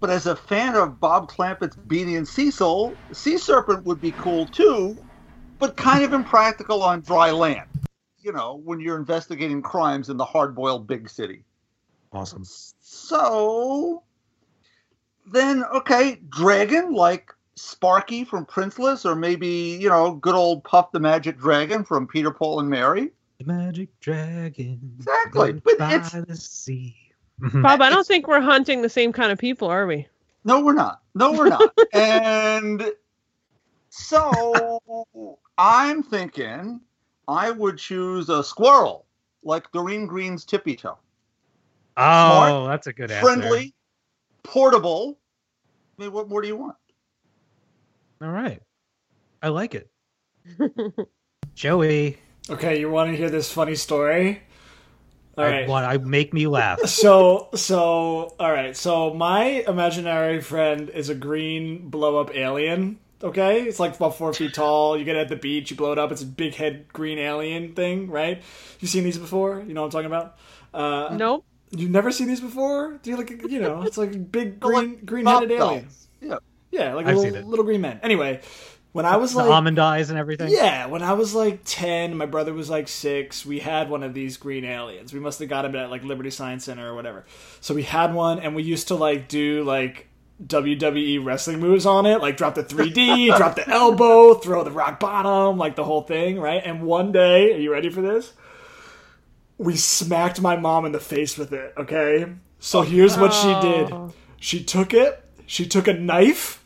But 0.00 0.10
as 0.10 0.26
a 0.26 0.34
fan 0.34 0.74
of 0.74 0.98
Bob 0.98 1.28
Clampett's 1.28 1.76
Beany 1.76 2.16
and 2.16 2.26
Cecil, 2.26 2.94
Sea 3.12 3.38
Serpent 3.38 3.84
would 3.84 4.00
be 4.00 4.10
cool 4.12 4.46
too, 4.46 4.96
but 5.60 5.76
kind 5.76 6.02
of 6.02 6.12
impractical 6.12 6.82
on 6.82 7.00
dry 7.00 7.30
land. 7.30 7.68
You 8.20 8.32
know, 8.32 8.60
when 8.64 8.80
you're 8.80 8.96
investigating 8.96 9.62
crimes 9.62 10.08
in 10.08 10.16
the 10.16 10.24
hard 10.24 10.56
boiled 10.56 10.88
big 10.88 11.08
city. 11.08 11.44
Awesome. 12.12 12.42
So, 12.44 14.02
then 15.32 15.64
okay, 15.74 16.20
dragon 16.28 16.92
like 16.94 17.32
Sparky 17.54 18.24
from 18.24 18.46
Princeless, 18.46 19.04
or 19.04 19.14
maybe 19.14 19.48
you 19.48 19.88
know, 19.88 20.14
good 20.14 20.34
old 20.34 20.64
Puff 20.64 20.92
the 20.92 21.00
Magic 21.00 21.38
Dragon 21.38 21.84
from 21.84 22.06
Peter, 22.06 22.30
Paul, 22.30 22.60
and 22.60 22.68
Mary. 22.70 23.10
The 23.38 23.44
magic 23.44 23.88
dragon. 24.00 24.80
Exactly, 24.98 25.52
lives 25.52 25.60
but 25.64 25.78
by 25.78 25.94
it's- 25.94 26.12
the 26.12 26.36
sea. 26.36 26.96
Bob, 27.54 27.80
I 27.80 27.88
don't 27.88 28.06
think 28.06 28.26
we're 28.26 28.40
hunting 28.40 28.82
the 28.82 28.88
same 28.88 29.12
kind 29.12 29.30
of 29.30 29.38
people, 29.38 29.68
are 29.68 29.86
we? 29.86 30.08
No, 30.44 30.60
we're 30.60 30.72
not. 30.72 31.02
No, 31.14 31.30
we're 31.32 31.48
not. 31.48 31.72
and 31.92 32.90
so 33.90 34.80
I'm 35.56 36.02
thinking 36.02 36.80
I 37.28 37.50
would 37.52 37.78
choose 37.78 38.28
a 38.28 38.42
squirrel, 38.42 39.04
like 39.44 39.70
Doreen 39.70 40.06
Green's 40.06 40.44
Tippy 40.44 40.74
Toe. 40.74 40.98
oh, 41.96 42.66
that's 42.66 42.86
a 42.88 42.92
good 42.92 43.10
answer. 43.10 43.24
Friendly, 43.24 43.74
portable. 44.52 45.18
I 45.98 46.04
mean, 46.04 46.12
what 46.12 46.28
more 46.28 46.42
do 46.42 46.48
you 46.48 46.56
want? 46.56 46.76
All 48.20 48.30
right. 48.30 48.62
I 49.42 49.48
like 49.48 49.74
it. 49.74 49.90
Joey, 51.54 52.18
Okay, 52.50 52.80
you 52.80 52.90
want 52.90 53.10
to 53.10 53.16
hear 53.16 53.30
this 53.30 53.50
funny 53.52 53.74
story? 53.74 54.42
All 55.36 55.44
I 55.44 55.50
right. 55.50 55.64
want 55.64 55.86
I 55.86 55.98
make 55.98 56.32
me 56.34 56.46
laugh. 56.46 56.80
so 56.88 57.48
so 57.54 58.34
all 58.38 58.52
right 58.52 58.76
so 58.76 59.12
my 59.14 59.64
imaginary 59.66 60.40
friend 60.40 60.90
is 60.90 61.08
a 61.08 61.14
green 61.14 61.88
blow 61.88 62.18
up 62.20 62.34
alien 62.36 62.98
okay 63.22 63.62
it's 63.64 63.80
like 63.80 63.96
about 63.96 64.16
four 64.16 64.32
feet 64.32 64.54
tall 64.54 64.96
you 64.96 65.04
get 65.04 65.16
it 65.16 65.20
at 65.20 65.28
the 65.28 65.36
beach 65.36 65.70
you 65.70 65.76
blow 65.76 65.92
it 65.92 65.98
up 65.98 66.12
it's 66.12 66.22
a 66.22 66.26
big 66.26 66.54
head 66.54 66.86
green 66.92 67.18
alien 67.18 67.74
thing 67.74 68.08
right 68.10 68.42
you 68.80 68.86
seen 68.88 69.04
these 69.04 69.18
before 69.18 69.60
you 69.66 69.74
know 69.74 69.82
what 69.82 69.86
i'm 69.86 69.90
talking 69.90 70.06
about 70.06 70.36
uh 70.72 71.16
nope. 71.16 71.44
You've 71.70 71.90
never 71.90 72.10
seen 72.10 72.28
these 72.28 72.40
before 72.40 72.98
do 73.02 73.10
you 73.10 73.16
like 73.16 73.30
you 73.30 73.60
know 73.60 73.82
it's 73.82 73.98
like 73.98 74.14
a 74.14 74.18
big 74.18 74.58
green 74.60 74.90
like 74.90 75.06
green 75.06 75.24
Pop 75.24 75.42
headed 75.42 75.58
alien. 75.58 75.88
Yeah. 76.20 76.38
yeah 76.70 76.94
like 76.94 77.06
I've 77.06 77.16
little, 77.16 77.32
seen 77.32 77.34
it. 77.34 77.46
little 77.46 77.64
green 77.64 77.80
men 77.80 78.00
anyway 78.02 78.40
when 78.92 79.04
i 79.04 79.16
was 79.16 79.32
the 79.32 79.38
like 79.38 79.50
almond 79.50 79.78
eyes 79.78 80.10
and 80.10 80.18
everything. 80.18 80.50
yeah, 80.50 80.86
when 80.86 81.02
I 81.02 81.12
was 81.12 81.34
like 81.34 81.60
10, 81.64 82.16
my 82.16 82.26
brother 82.26 82.54
was 82.54 82.70
like 82.70 82.88
6, 82.88 83.44
we 83.44 83.58
had 83.58 83.90
one 83.90 84.02
of 84.02 84.14
these 84.14 84.38
green 84.38 84.64
aliens. 84.64 85.12
We 85.12 85.20
must 85.20 85.38
have 85.40 85.48
got 85.48 85.66
him 85.66 85.76
at 85.76 85.90
like 85.90 86.02
Liberty 86.04 86.30
Science 86.30 86.64
Center 86.64 86.90
or 86.90 86.94
whatever. 86.94 87.26
So 87.60 87.74
we 87.74 87.82
had 87.82 88.14
one 88.14 88.40
and 88.40 88.56
we 88.56 88.62
used 88.62 88.88
to 88.88 88.94
like 88.94 89.28
do 89.28 89.62
like 89.62 90.08
WWE 90.44 91.24
wrestling 91.24 91.60
moves 91.60 91.84
on 91.84 92.06
it, 92.06 92.20
like 92.20 92.36
drop 92.36 92.54
the 92.54 92.64
3D, 92.64 93.36
drop 93.36 93.56
the 93.56 93.68
elbow, 93.68 94.34
throw 94.34 94.64
the 94.64 94.70
rock 94.70 95.00
bottom, 95.00 95.58
like 95.58 95.76
the 95.76 95.84
whole 95.84 96.02
thing, 96.02 96.40
right? 96.40 96.62
And 96.64 96.82
one 96.82 97.12
day, 97.12 97.54
are 97.54 97.58
you 97.58 97.72
ready 97.72 97.90
for 97.90 98.00
this? 98.00 98.32
We 99.58 99.76
smacked 99.76 100.40
my 100.40 100.56
mom 100.56 100.84
in 100.86 100.92
the 100.92 101.00
face 101.00 101.36
with 101.36 101.52
it, 101.52 101.74
okay? 101.76 102.26
So 102.60 102.82
here's 102.82 103.16
what 103.16 103.32
she 103.32 103.48
oh. 103.48 103.60
did. 103.62 103.92
Oh. 103.92 104.12
She 104.38 104.62
took 104.62 104.94
it, 104.94 105.24
she 105.46 105.66
took 105.66 105.88
a 105.88 105.92
knife, 105.92 106.64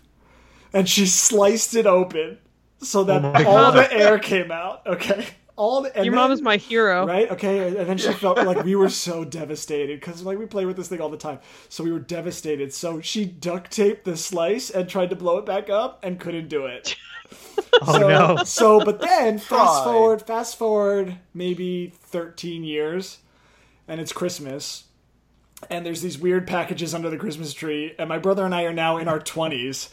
and 0.73 0.89
she 0.89 1.07
sliced 1.07 1.75
it 1.75 1.87
open 1.87 2.39
so 2.81 3.05
that 3.05 3.25
Oh 3.25 3.29
all 3.47 3.73
God. 3.73 3.77
the 3.77 3.93
air 3.93 4.19
came 4.19 4.51
out. 4.51 4.87
Okay, 4.87 5.27
all 5.57 5.83
the, 5.83 5.95
and 5.97 6.05
Your 6.05 6.13
then, 6.15 6.21
mom 6.23 6.33
is 6.33 6.43
my 6.43 6.57
hero. 6.57 7.07
right. 7.07 7.31
Okay, 7.31 7.69
and 7.69 7.89
then 7.89 7.97
she 7.99 8.13
felt 8.13 8.39
like 8.39 8.65
we 8.65 8.75
were 8.75 8.89
so 9.07 9.25
devastated 9.25 10.01
because 10.01 10.23
like 10.23 10.39
we 10.39 10.47
play 10.47 10.67
with 10.67 10.77
this 10.77 10.89
thing 10.89 11.01
all 11.01 11.09
the 11.09 11.17
time, 11.17 11.39
so 11.69 11.85
we 11.85 11.93
were 11.93 11.99
devastated. 11.99 12.73
So 12.75 13.01
she 13.01 13.25
duct 13.25 13.71
taped 13.71 14.05
the 14.05 14.17
slice 14.17 14.71
and 14.71 14.89
tried 14.89 15.11
to 15.11 15.17
blow 15.17 15.39
it 15.39 15.47
back 15.47 15.71
up 15.71 16.01
and 16.03 16.19
couldn't 16.21 16.49
do 16.49 16.67
it. 16.67 16.97
Oh 17.85 17.99
so, 17.99 18.09
no. 18.09 18.45
So, 18.45 18.85
but 18.85 19.01
then 19.01 19.39
fast 19.39 19.49
Tried. 19.49 19.85
forward, 19.85 20.23
fast 20.23 20.57
forward 20.57 21.17
maybe 21.35 21.93
13 22.03 22.63
years, 22.63 23.19
and 23.89 24.01
it's 24.01 24.13
Christmas, 24.13 24.85
and 25.69 25.85
there's 25.85 26.01
these 26.03 26.17
weird 26.19 26.47
packages 26.47 26.95
under 26.95 27.11
the 27.11 27.17
Christmas 27.17 27.53
tree, 27.53 27.95
and 27.99 28.09
my 28.09 28.19
brother 28.19 28.45
and 28.45 28.55
I 28.55 28.65
are 28.65 28.73
now 28.73 28.99
in 28.99 29.09
our 29.09 29.19
20s. 29.19 29.89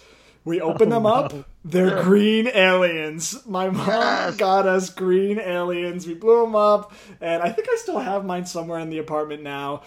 We 0.46 0.62
open 0.62 0.89
them 0.89 1.05
oh, 1.05 1.10
up. 1.10 1.34
They're 1.65 2.01
green 2.03 2.48
aliens. 2.48 3.46
My 3.46 3.70
mom 3.70 3.87
Yes. 3.87 4.35
got 4.37 4.68
us 4.68 4.90
green 4.90 5.40
aliens. 5.40 6.05
We 6.07 6.13
blew 6.13 6.42
them 6.42 6.55
up, 6.55 6.94
and 7.22 7.42
I 7.42 7.50
think 7.51 7.68
I 7.70 7.75
still 7.77 8.00
have 8.00 8.24
mine 8.25 8.46
somewhere 8.46 8.79
in 8.79 8.90
the 8.90 9.00
apartment 9.00 9.42
now. 9.42 9.81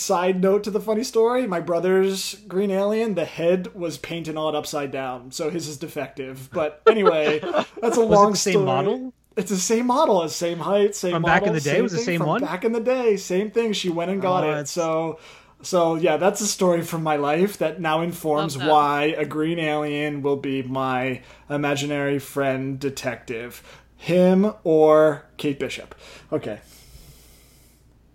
Side 0.00 0.40
note 0.40 0.64
to 0.64 0.70
the 0.70 0.80
funny 0.80 1.04
story: 1.04 1.46
my 1.46 1.60
brother's 1.60 2.34
green 2.48 2.70
alien, 2.70 3.14
the 3.16 3.26
head 3.26 3.74
was 3.74 3.98
painted 3.98 4.34
all 4.36 4.56
upside 4.56 4.90
down, 4.90 5.30
so 5.30 5.50
his 5.50 5.68
is 5.68 5.76
defective. 5.76 6.48
But 6.52 6.80
anyway, 6.88 7.40
that's 7.82 7.98
a 7.98 8.00
Was 8.00 8.08
long 8.18 8.28
it 8.28 8.32
the 8.32 8.36
same 8.38 8.52
story. 8.54 8.64
model? 8.64 9.12
It's 9.36 9.50
the 9.50 9.56
same 9.58 9.86
model, 9.86 10.22
as 10.22 10.34
same 10.34 10.58
height, 10.58 10.94
same 10.94 11.12
From 11.12 11.22
back 11.22 11.42
in 11.46 11.52
the 11.52 11.60
day? 11.60 11.78
It 11.78 11.82
was 11.82 11.92
the 11.92 11.98
thing 11.98 12.06
same 12.06 12.18
from 12.20 12.28
one? 12.28 12.40
Back 12.40 12.64
in 12.64 12.72
the 12.72 12.80
day, 12.80 13.16
same 13.16 13.50
thing. 13.50 13.72
She 13.74 13.88
went 13.90 14.10
and 14.10 14.20
got 14.22 14.42
Oh, 14.44 14.48
it. 14.48 14.52
it's- 14.52 14.70
So, 14.70 15.18
so 15.62 15.94
yeah, 15.96 16.16
that's 16.16 16.40
a 16.40 16.46
story 16.46 16.82
from 16.82 17.02
my 17.02 17.16
life 17.16 17.58
that 17.58 17.80
now 17.80 18.00
informs 18.00 18.56
that. 18.56 18.68
why 18.70 19.14
a 19.16 19.24
green 19.26 19.58
alien 19.58 20.22
will 20.22 20.36
be 20.36 20.62
my 20.62 21.20
imaginary 21.48 22.18
friend 22.18 22.78
detective, 22.80 23.62
him 23.96 24.52
or 24.64 25.26
Kate 25.36 25.58
Bishop. 25.60 25.94
Okay. 26.32 26.60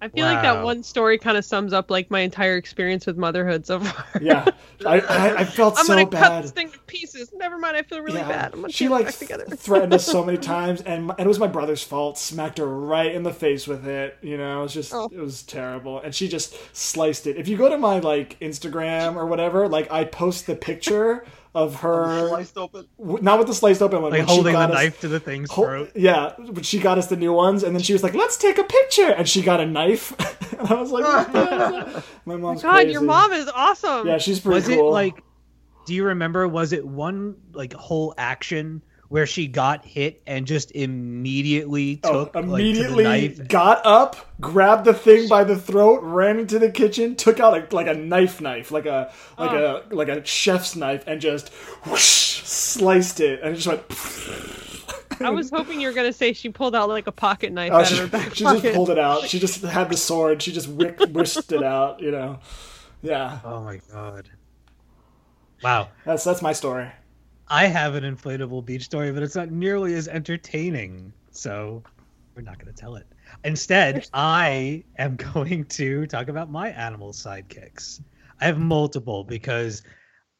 I 0.01 0.09
feel 0.09 0.25
like 0.25 0.41
that 0.43 0.63
one 0.63 0.83
story 0.83 1.17
kind 1.17 1.37
of 1.37 1.45
sums 1.45 1.73
up 1.73 1.89
like 1.89 2.11
my 2.11 2.19
entire 2.19 2.57
experience 2.57 3.05
with 3.05 3.17
motherhood 3.17 3.65
so 3.65 3.79
far. 3.81 4.21
Yeah, 4.21 4.45
I, 4.85 4.99
I, 4.99 5.35
I 5.37 5.45
felt 5.45 5.79
I'm 5.79 5.85
so 5.85 5.93
gonna 5.95 6.05
bad. 6.05 6.21
cut 6.23 6.41
this 6.43 6.51
thing 6.51 6.69
to 6.71 6.79
pieces. 6.79 7.31
Never 7.33 7.57
mind, 7.57 7.75
I 7.77 7.81
feel 7.81 8.01
really 8.01 8.19
Yeah. 8.19 8.27
bad. 8.27 8.53
I'm 8.53 8.61
gonna 8.61 8.73
she 8.73 8.87
like 8.87 9.17
together. 9.17 9.45
threatened 9.55 9.93
us 9.93 10.05
so 10.05 10.23
many 10.23 10.37
times, 10.55 10.81
and, 10.81 11.09
and 11.11 11.19
it 11.21 11.27
was 11.27 11.39
my 11.39 11.47
brother's 11.47 11.81
fault. 11.83 12.17
Smacked 12.17 12.57
her 12.59 12.67
right 12.67 13.13
in 13.15 13.23
the 13.23 13.33
face 13.33 13.67
with 13.67 13.87
it. 13.87 14.17
You 14.21 14.37
know, 14.37 14.59
it 14.59 14.63
was 14.63 14.73
just 14.73 14.93
Oh. 14.93 15.09
it 15.11 15.19
was 15.19 15.41
terrible, 15.43 15.99
and 16.01 16.13
she 16.13 16.27
just 16.27 16.55
sliced 16.75 17.25
it. 17.25 17.37
If 17.37 17.47
you 17.47 17.57
go 17.57 17.69
to 17.69 17.77
my 17.77 17.99
like 17.99 18.39
Instagram 18.41 19.15
or 19.15 19.25
whatever, 19.25 19.67
like 19.67 19.91
I 19.91 20.03
post 20.03 20.45
the 20.45 20.55
picture 20.55 21.25
of 21.55 21.75
her, 21.77 22.27
Sliced 22.29 22.57
open. 22.57 22.87
w- 22.99 23.19
not 23.23 23.39
with 23.39 23.47
the 23.47 23.53
sliced 23.53 23.81
open 23.81 24.01
one, 24.01 24.11
Like 24.11 24.19
when 24.19 24.27
she 24.27 24.33
holding 24.35 24.53
the 24.53 24.59
us- 24.59 24.73
knife 24.73 24.99
to 25.01 25.07
the 25.07 25.19
thing's 25.19 25.49
Hol- 25.49 25.63
throat. 25.65 25.91
yeah, 25.95 26.33
but 26.51 26.65
she 26.65 26.79
got 26.79 26.97
us 26.97 27.07
the 27.07 27.15
new 27.15 27.33
ones, 27.33 27.63
and 27.63 27.75
then 27.75 27.81
she 27.81 27.93
was 27.93 28.03
like, 28.03 28.13
"Let's 28.13 28.37
take 28.37 28.57
a 28.57 28.63
picture," 28.63 29.07
and 29.09 29.27
she 29.27 29.41
got 29.41 29.59
a 29.61 29.65
knife, 29.65 30.13
and 30.59 30.67
I 30.67 30.73
was 30.75 30.91
like, 30.91 31.03
what 31.05 31.31
the 31.33 31.45
hell 31.45 31.73
is 31.87 31.93
that? 31.95 32.03
"My 32.25 32.35
mom's 32.35 32.61
God, 32.61 32.73
crazy." 32.73 32.91
your 32.91 33.01
mom 33.01 33.31
is 33.31 33.47
awesome. 33.55 34.05
Yeah, 34.05 34.17
she's 34.17 34.39
pretty 34.41 34.55
Was 34.55 34.67
cool. 34.67 34.89
it 34.89 34.91
like 34.91 35.23
do 35.85 35.93
you 35.93 36.03
remember 36.05 36.47
was 36.47 36.73
it 36.73 36.85
one 36.85 37.35
like 37.53 37.71
whole 37.73 38.13
action 38.17 38.81
where 39.15 39.25
she 39.25 39.47
got 39.47 39.85
hit 39.85 40.21
and 40.27 40.45
just 40.45 40.71
immediately 40.71 42.01
Oh, 42.03 42.25
took 42.25 42.35
like, 42.35 42.43
to 42.43 42.49
the 42.49 42.53
immediately 42.55 43.03
knife? 43.05 43.47
got 43.47 43.85
up, 43.85 44.17
grabbed 44.41 44.83
the 44.83 44.93
thing 44.93 45.29
by 45.29 45.45
the 45.45 45.55
throat, 45.55 46.01
ran 46.03 46.37
into 46.37 46.59
the 46.59 46.69
kitchen, 46.69 47.15
took 47.15 47.39
out 47.39 47.53
a, 47.57 47.73
like 47.73 47.87
a 47.87 47.93
knife 47.93 48.41
knife, 48.41 48.71
like 48.71 48.85
a 48.85 49.13
like 49.39 49.51
Oh. 49.51 49.83
a 49.89 49.95
like 49.95 50.09
a 50.09 50.25
chef's 50.25 50.75
knife, 50.75 51.05
and 51.07 51.21
just 51.21 51.47
whoosh, 51.85 52.41
sliced 52.43 53.21
it, 53.21 53.39
and 53.41 53.53
it 53.53 53.57
just 53.61 53.67
went. 53.67 55.21
I 55.21 55.29
was 55.39 55.49
hoping 55.49 55.79
you 55.79 55.87
were 55.87 55.93
gonna 55.93 56.11
say 56.11 56.33
she 56.33 56.49
pulled 56.49 56.75
out 56.75 56.89
like 56.89 57.07
a 57.07 57.13
pocket 57.13 57.53
knife 57.53 57.71
Oh, 57.71 57.77
out 57.77 57.87
she 57.87 57.93
of 57.93 58.01
her 58.01 58.07
back 58.07 58.35
she 58.35 58.43
pocket. 58.43 58.63
just 58.63 58.75
pulled 58.75 58.89
it 58.89 58.99
out. 58.99 59.29
She 59.29 59.39
just 59.45 59.61
had 59.61 59.89
the 59.89 59.95
sword. 59.95 60.41
She 60.41 60.51
just 60.51 60.67
whick, 60.67 60.99
whisked 61.11 61.53
it 61.53 61.63
out. 61.63 62.01
You 62.01 62.11
know, 62.11 62.39
yeah. 63.01 63.39
Oh 63.45 63.61
my 63.61 63.79
god. 63.93 64.29
Wow. 65.63 65.87
That's 66.03 66.25
that's 66.25 66.41
my 66.41 66.51
story. 66.51 66.89
I 67.47 67.67
have 67.67 67.95
an 67.95 68.03
inflatable 68.03 68.65
beach 68.65 68.83
story, 68.83 69.11
but 69.11 69.21
it's 69.21 69.35
not 69.35 69.51
nearly 69.51 69.93
as 69.93 70.07
entertaining. 70.07 71.13
So 71.31 71.83
we're 72.35 72.41
not 72.41 72.57
going 72.57 72.73
to 72.73 72.79
tell 72.79 72.95
it. 72.95 73.05
Instead, 73.43 74.07
I 74.13 74.83
am 74.97 75.15
going 75.33 75.65
to 75.65 76.07
talk 76.07 76.27
about 76.27 76.51
my 76.51 76.69
animal 76.69 77.13
sidekicks. 77.13 78.01
I 78.41 78.45
have 78.45 78.57
multiple 78.59 79.23
because 79.23 79.83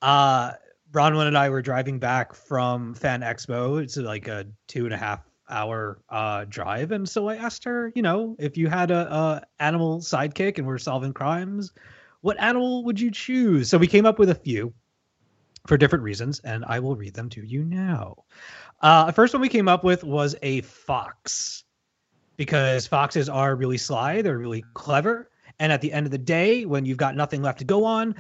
uh 0.02 0.54
Bronwyn 0.92 1.28
and 1.28 1.38
I 1.38 1.50
were 1.50 1.62
driving 1.62 2.00
back 2.00 2.34
from 2.34 2.94
Fan 2.94 3.22
Expo. 3.22 3.82
It's 3.82 3.98
like 3.98 4.28
a 4.28 4.46
two 4.68 4.86
and 4.86 4.94
a 4.94 4.98
half 4.98 5.22
hour 5.50 6.02
uh 6.10 6.46
drive. 6.46 6.92
And 6.92 7.08
so 7.08 7.30
I 7.30 7.36
asked 7.36 7.64
her, 7.66 7.92
you 7.96 8.02
know, 8.02 8.36
if 8.40 8.58
you 8.58 8.68
had 8.68 8.92
a, 8.92 9.14
a 9.14 9.42
animal 9.60 10.00
sidekick 10.00 10.58
and 10.58 10.66
we're 10.68 10.78
solving 10.78 11.14
crimes, 11.14 11.72
what 12.22 12.40
animal 12.40 12.84
would 12.86 13.00
you 13.00 13.12
choose? 13.12 13.70
So 13.70 13.78
we 13.78 13.88
came 13.88 14.06
up 14.06 14.20
with 14.20 14.30
a 14.30 14.36
few 14.36 14.74
for 15.68 15.78
different 15.78 16.04
reasons, 16.04 16.40
and 16.40 16.64
I 16.66 16.80
will 16.80 16.96
read 16.96 17.14
them 17.14 17.30
to 17.30 17.46
you 17.46 17.64
now. 17.64 18.24
Uh, 18.82 19.06
the 19.06 19.14
first 19.14 19.34
one 19.34 19.42
we 19.42 19.50
came 19.50 19.68
up 19.68 19.84
with 19.84 20.04
was 20.04 20.36
a 20.42 20.62
fox, 20.62 21.64
because 22.38 22.86
foxes 22.88 23.30
are 23.30 23.56
really 23.56 23.78
sly, 23.78 24.22
they're 24.22 24.38
really 24.38 24.64
clever, 24.74 25.30
and 25.60 25.72
at 25.72 25.82
the 25.82 25.92
end 25.92 26.06
of 26.06 26.12
the 26.12 26.18
day, 26.18 26.66
when 26.66 26.86
you've 26.86 26.98
got 26.98 27.16
nothing 27.16 27.42
left 27.42 27.60
to 27.60 27.66
go 27.66 27.86
on, 27.86 28.16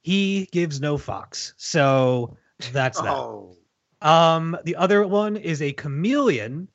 he 0.00 0.48
gives 0.52 0.80
no 0.80 0.96
fox. 0.96 1.54
So 1.56 2.36
that's 2.72 3.00
that. 3.00 3.14
Oh, 3.14 3.56
Um, 4.00 4.56
the 4.64 4.76
other 4.76 5.06
one 5.06 5.36
is 5.36 5.60
a 5.60 5.72
chameleon, 5.72 6.68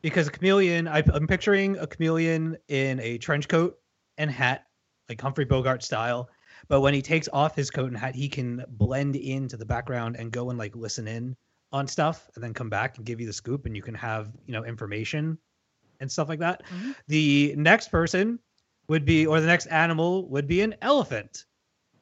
because 0.00 0.26
a 0.26 0.30
chameleon, 0.30 0.88
I, 0.88 1.02
I'm 1.12 1.26
picturing 1.26 1.78
a 1.78 1.86
chameleon 1.86 2.56
in 2.68 2.98
a 3.00 3.18
trench 3.18 3.46
coat 3.46 3.78
and 4.18 4.30
hat, 4.30 4.66
like 5.08 5.20
Humphrey 5.20 5.44
Bogart 5.44 5.82
style. 5.82 6.28
But 6.68 6.80
when 6.80 6.94
he 6.94 7.02
takes 7.02 7.28
off 7.32 7.56
his 7.56 7.70
coat 7.70 7.88
and 7.88 7.96
hat, 7.96 8.14
he 8.14 8.28
can 8.28 8.64
blend 8.68 9.16
into 9.16 9.56
the 9.56 9.66
background 9.66 10.16
and 10.16 10.30
go 10.30 10.50
and 10.50 10.58
like 10.58 10.74
listen 10.76 11.08
in 11.08 11.36
on 11.72 11.88
stuff, 11.88 12.28
and 12.34 12.44
then 12.44 12.52
come 12.52 12.68
back 12.68 12.98
and 12.98 13.06
give 13.06 13.20
you 13.20 13.26
the 13.26 13.32
scoop, 13.32 13.66
and 13.66 13.74
you 13.74 13.82
can 13.82 13.94
have 13.94 14.30
you 14.46 14.52
know 14.52 14.64
information 14.64 15.38
and 16.00 16.10
stuff 16.10 16.28
like 16.28 16.40
that. 16.40 16.62
The 17.08 17.54
next 17.56 17.88
person 17.88 18.38
would 18.88 19.04
be, 19.04 19.26
or 19.26 19.40
the 19.40 19.46
next 19.46 19.66
animal 19.66 20.28
would 20.28 20.46
be 20.46 20.60
an 20.60 20.74
elephant, 20.82 21.46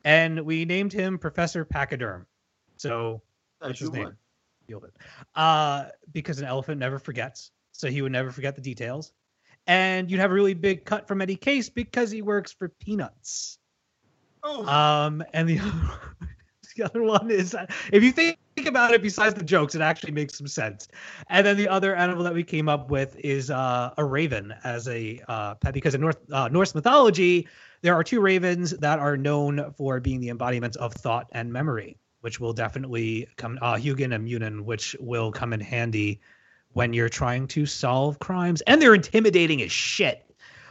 and 0.04 0.40
we 0.40 0.64
named 0.64 0.92
him 0.92 1.18
Professor 1.18 1.64
Pachyderm. 1.64 2.26
So 2.78 3.22
that's 3.60 3.78
his 3.78 3.92
name? 3.92 4.16
would. 4.68 4.84
It. 4.84 4.96
Uh, 5.34 5.86
because 6.12 6.40
an 6.40 6.46
elephant 6.46 6.78
never 6.78 6.98
forgets, 6.98 7.52
so 7.72 7.88
he 7.88 8.02
would 8.02 8.12
never 8.12 8.30
forget 8.30 8.56
the 8.56 8.62
details. 8.62 9.12
And 9.66 10.10
you'd 10.10 10.20
have 10.20 10.30
a 10.30 10.34
really 10.34 10.54
big 10.54 10.84
cut 10.84 11.06
from 11.06 11.20
Eddie 11.20 11.36
Case 11.36 11.68
because 11.68 12.10
he 12.10 12.22
works 12.22 12.52
for 12.52 12.68
Peanuts. 12.68 13.58
Oh, 14.42 14.66
Um, 14.66 15.24
and 15.32 15.48
the 15.48 15.58
the 16.76 16.84
other 16.84 17.02
one 17.02 17.30
is 17.30 17.56
if 17.92 18.02
you 18.02 18.12
think 18.12 18.38
about 18.66 18.92
it, 18.92 19.02
besides 19.02 19.34
the 19.34 19.44
jokes, 19.44 19.74
it 19.74 19.80
actually 19.80 20.12
makes 20.12 20.36
some 20.38 20.46
sense. 20.46 20.88
And 21.28 21.46
then 21.46 21.56
the 21.56 21.68
other 21.68 21.94
animal 21.94 22.24
that 22.24 22.34
we 22.34 22.44
came 22.44 22.68
up 22.68 22.90
with 22.90 23.16
is 23.18 23.50
uh, 23.50 23.92
a 23.96 24.04
raven 24.04 24.54
as 24.64 24.88
a 24.88 25.20
uh, 25.28 25.54
pet 25.56 25.74
because 25.74 25.94
in 25.94 26.00
North 26.00 26.18
uh, 26.32 26.48
Norse 26.48 26.74
mythology 26.74 27.48
there 27.82 27.94
are 27.94 28.04
two 28.04 28.20
ravens 28.20 28.72
that 28.78 28.98
are 28.98 29.16
known 29.16 29.72
for 29.76 30.00
being 30.00 30.20
the 30.20 30.28
embodiments 30.28 30.76
of 30.76 30.92
thought 30.92 31.26
and 31.32 31.52
memory, 31.52 31.96
which 32.20 32.38
will 32.38 32.52
definitely 32.52 33.26
come 33.36 33.58
uh, 33.62 33.74
Hugin 33.76 34.14
and 34.14 34.24
Munin, 34.24 34.64
which 34.64 34.94
will 35.00 35.32
come 35.32 35.52
in 35.52 35.60
handy 35.60 36.20
when 36.72 36.92
you're 36.92 37.08
trying 37.08 37.48
to 37.48 37.66
solve 37.66 38.18
crimes, 38.18 38.60
and 38.62 38.80
they're 38.80 38.94
intimidating 38.94 39.62
as 39.62 39.72
shit. 39.72 40.29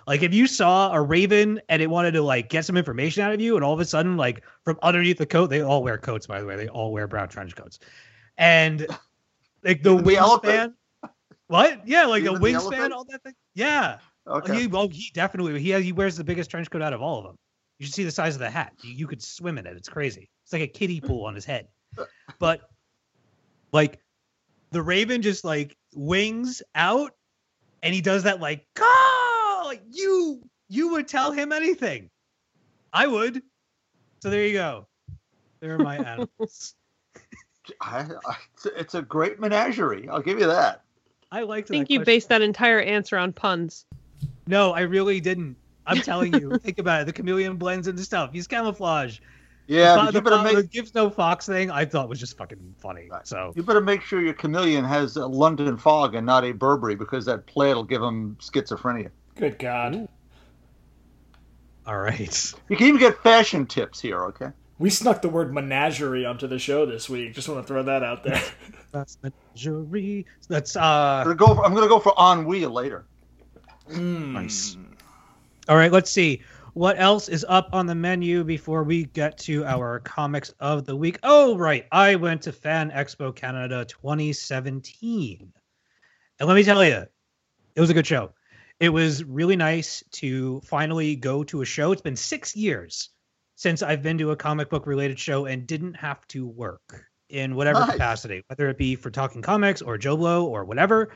Like 0.10 0.24
if 0.24 0.34
you 0.34 0.48
saw 0.48 0.92
a 0.92 1.00
raven 1.00 1.62
and 1.70 1.84
it 1.84 1.88
wanted 1.88 2.14
to 2.14 2.24
like 2.24 2.50
get 2.50 2.66
some 2.66 2.76
information 2.76 3.22
out 3.22 3.32
of 3.32 3.40
you, 3.40 3.56
and 3.56 3.64
all 3.64 3.76
of 3.76 3.80
a 3.80 3.86
sudden, 3.86 4.18
like 4.18 4.44
from 4.66 4.80
underneath 4.82 5.20
the 5.20 5.26
coat, 5.28 5.52
they 5.52 5.62
all 5.62 5.84
wear 5.84 6.00
coats, 6.00 6.26
by 6.26 6.40
the 6.40 6.48
way. 6.48 6.56
They 6.56 6.68
all 6.68 6.92
wear 6.92 7.06
brown 7.06 7.30
trench 7.30 7.56
coats, 7.56 7.78
and 8.36 8.88
like 9.64 9.84
the 9.84 9.94
Even 9.94 10.06
wingspan. 10.06 10.74
What? 11.46 11.88
Yeah, 11.88 12.08
like 12.08 12.24
Even 12.24 12.38
a 12.38 12.40
the 12.40 12.44
wingspan, 12.44 12.90
all 12.90 13.06
that 13.06 13.22
thing. 13.22 13.36
Yeah. 13.54 14.00
okay. 14.26 14.62
He, 14.62 14.66
well, 14.68 14.88
he 14.88 15.12
definitely 15.14 15.62
he 15.62 15.70
has, 15.70 15.84
he 15.84 15.92
wears 15.92 16.18
the 16.18 16.24
biggest 16.24 16.50
trench 16.50 16.72
coat 16.72 16.82
out 16.82 16.94
of 16.94 17.04
all 17.04 17.20
of 17.20 17.26
them. 17.26 17.36
You 17.78 17.86
should 17.86 17.94
see 17.94 18.04
the 18.04 18.10
size 18.10 18.34
of 18.34 18.40
the 18.40 18.50
hat. 18.50 18.74
You, 18.82 18.92
you 18.92 19.06
could 19.06 19.22
swim 19.22 19.60
in 19.60 19.68
it. 19.68 19.78
It's 19.78 19.90
crazy. 19.90 20.28
It's 20.44 20.52
like 20.52 20.64
a 20.64 20.68
kiddie 20.68 21.02
pool 21.08 21.24
on 21.26 21.36
his 21.36 21.46
head. 21.46 21.68
But 22.40 22.62
like 23.72 24.00
the 24.72 24.82
raven 24.82 25.22
just 25.22 25.46
like 25.46 25.78
wings 25.94 26.64
out 26.74 27.12
and 27.84 27.94
he 27.94 28.02
does 28.02 28.24
that 28.24 28.40
like 28.40 28.66
caw 28.74 29.19
like 29.70 29.84
you 29.92 30.42
you 30.68 30.90
would 30.90 31.08
tell 31.08 31.32
him 31.32 31.52
anything. 31.52 32.10
I 32.92 33.06
would. 33.08 33.42
So 34.22 34.30
there 34.30 34.46
you 34.46 34.54
go. 34.54 34.88
There 35.60 35.76
are 35.76 35.80
my 35.80 35.98
animals. 36.06 36.74
I, 37.82 38.00
I, 38.00 38.36
it's, 38.56 38.66
it's 38.66 38.96
a 38.96 39.02
great 39.02 39.40
menagerie. 39.40 40.10
I'll 40.10 40.22
give 40.22 40.40
you 40.40 40.48
that. 40.48 40.82
I 41.32 41.44
like. 41.44 41.66
I 41.66 41.68
think 41.68 41.90
you 41.90 42.00
question. 42.00 42.06
based 42.06 42.30
that 42.30 42.42
entire 42.42 42.80
answer 42.80 43.16
on 43.18 43.32
puns. 43.32 43.86
No, 44.48 44.74
I 44.74 44.82
really 44.82 45.20
didn't. 45.20 45.56
I'm 45.86 46.02
telling 46.02 46.34
you. 46.34 46.58
think 46.64 46.80
about 46.80 47.02
it. 47.02 47.06
The 47.06 47.14
chameleon 47.14 47.58
blends 47.58 47.88
into 47.88 48.04
stuff. 48.04 48.32
He's 48.34 48.48
camouflage. 48.48 49.20
Yeah, 49.68 49.96
Fo- 49.96 50.06
but 50.06 50.12
the, 50.12 50.18
you 50.18 50.24
better 50.24 50.38
fo- 50.38 50.44
make 50.44 50.56
the 50.56 50.64
gives 50.64 50.96
no 50.96 51.12
fox 51.12 51.46
thing 51.46 51.70
I 51.70 51.86
thought 51.86 52.10
was 52.10 52.20
just 52.20 52.36
fucking 52.38 52.74
funny. 52.80 53.08
Right. 53.12 53.28
So 53.28 53.54
you 53.56 53.62
better 53.62 53.82
make 53.82 54.02
sure 54.02 54.20
your 54.20 54.34
chameleon 54.34 54.84
has 54.84 55.16
a 55.16 55.28
London 55.28 55.78
fog 55.78 56.16
and 56.16 56.26
not 56.26 56.44
a 56.44 56.54
Burberry 56.54 56.96
because 56.96 57.26
that 57.26 57.46
plaid 57.46 57.76
will 57.76 57.84
give 57.84 58.02
him 58.02 58.36
schizophrenia. 58.42 59.12
Good 59.36 59.58
God. 59.60 60.08
all 61.86 61.98
right. 61.98 62.54
You 62.70 62.78
can 62.78 62.88
even 62.88 63.00
get 63.00 63.22
fashion 63.24 63.66
tips 63.66 64.00
here. 64.00 64.24
Okay. 64.26 64.52
We 64.80 64.90
snuck 64.90 65.22
the 65.22 65.30
word 65.30 65.54
menagerie 65.54 66.26
onto 66.26 66.48
the 66.48 66.60
show 66.60 66.86
this 66.86 67.10
week. 67.10 67.34
Just 67.34 67.50
want 67.50 67.62
to 67.62 67.68
throw 67.68 67.84
that 67.84 68.04
out 68.04 68.24
there. 68.24 68.42
That's 68.92 69.18
menagerie. 69.22 70.26
That's 70.48 70.76
I'm 70.76 70.84
uh 70.84 71.24
gonna 71.24 71.36
go. 71.36 71.56
For, 71.56 71.66
I'm 71.66 71.74
gonna 71.74 71.88
go 71.88 72.00
for 72.00 72.14
ennui 72.18 72.66
later. 72.66 73.06
nice. 73.90 74.78
All 75.68 75.76
right, 75.76 75.92
let's 75.92 76.10
see. 76.12 76.42
What 76.74 77.00
else 77.00 77.28
is 77.30 77.46
up 77.50 77.70
on 77.74 77.88
the 77.88 77.96
menu 77.96 78.44
before 78.44 78.84
we 78.84 79.06
get 79.06 79.38
to 79.40 79.66
our 79.66 80.00
comics 80.00 80.50
of 80.60 80.86
the 80.86 80.96
week? 80.96 81.20
Oh, 81.24 81.58
right. 81.58 81.86
I 81.92 82.16
went 82.16 82.44
to 82.44 82.52
Fan 82.52 82.92
Expo 82.92 83.36
Canada 83.36 83.86
2017. 83.86 85.52
And 86.40 86.48
let 86.48 86.56
me 86.56 86.64
tell 86.64 86.86
you, 86.86 87.04
it 87.76 87.82
was 87.82 87.90
a 87.90 87.94
good 87.94 88.08
show. 88.08 88.32
It 88.80 88.90
was 88.90 89.24
really 89.24 89.56
nice 89.58 90.04
to 90.14 90.62
finally 90.62 91.16
go 91.16 91.44
to 91.46 91.62
a 91.62 91.66
show. 91.66 91.92
It's 91.92 92.02
been 92.02 92.16
six 92.16 92.56
years 92.56 93.10
since 93.56 93.84
I've 93.84 94.02
been 94.02 94.18
to 94.20 94.32
a 94.32 94.38
comic 94.38 94.70
book 94.70 94.88
related 94.88 95.20
show 95.20 95.46
and 95.46 95.68
didn't 95.68 95.96
have 95.96 96.26
to 96.28 96.48
work 96.48 97.06
in 97.30 97.56
whatever 97.56 97.82
Nice. 97.82 97.92
capacity, 97.92 98.44
whether 98.48 98.70
it 98.70 98.78
be 98.78 98.96
for 98.96 99.12
talking 99.12 99.42
comics 99.42 99.82
or 99.82 99.98
Joe 99.98 100.16
Blow 100.16 100.46
or 100.46 100.64
whatever. 100.64 101.10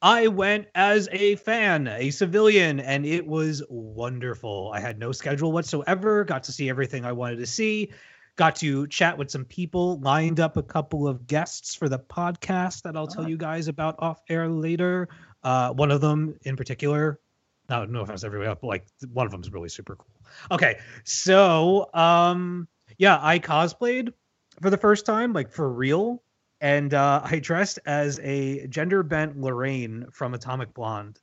I 0.00 0.28
went 0.28 0.66
as 0.74 1.08
a 1.12 1.36
fan, 1.36 1.86
a 1.86 2.10
civilian, 2.10 2.80
and 2.80 3.06
it 3.06 3.26
was 3.26 3.62
wonderful. 3.68 4.70
I 4.74 4.80
had 4.80 4.98
no 4.98 5.12
schedule 5.12 5.52
whatsoever, 5.52 6.24
got 6.24 6.44
to 6.44 6.52
see 6.52 6.68
everything 6.68 7.04
I 7.04 7.12
wanted 7.12 7.38
to 7.38 7.46
see, 7.46 7.92
got 8.36 8.56
to 8.56 8.86
chat 8.88 9.16
with 9.16 9.30
some 9.30 9.44
people, 9.44 10.00
lined 10.00 10.40
up 10.40 10.56
a 10.56 10.62
couple 10.62 11.06
of 11.06 11.26
guests 11.26 11.74
for 11.74 11.88
the 11.88 12.00
podcast 12.00 12.82
that 12.82 12.96
I'll 12.96 13.06
tell 13.06 13.24
ah. 13.24 13.28
you 13.28 13.36
guys 13.36 13.68
about 13.68 13.96
off 13.98 14.20
air 14.28 14.48
later. 14.48 15.08
Uh, 15.42 15.72
one 15.72 15.90
of 15.90 16.00
them 16.00 16.38
in 16.42 16.56
particular, 16.56 17.18
no, 17.68 17.84
no 17.84 18.00
offense 18.02 18.24
everybody 18.24 18.48
else, 18.48 18.58
but 18.60 18.68
like 18.68 18.86
one 19.12 19.26
of 19.26 19.32
them 19.32 19.40
is 19.40 19.52
really 19.52 19.68
super 19.68 19.96
cool. 19.96 20.06
Okay, 20.50 20.78
so 21.04 21.88
um, 21.94 22.68
yeah, 22.98 23.18
I 23.20 23.38
cosplayed 23.38 24.12
for 24.60 24.70
the 24.70 24.76
first 24.76 25.06
time, 25.06 25.32
like 25.32 25.50
for 25.50 25.70
real, 25.72 26.22
and 26.60 26.92
uh, 26.94 27.22
I 27.24 27.38
dressed 27.38 27.78
as 27.86 28.20
a 28.22 28.66
gender 28.68 29.02
bent 29.02 29.40
Lorraine 29.40 30.06
from 30.12 30.34
Atomic 30.34 30.74
Blonde. 30.74 31.18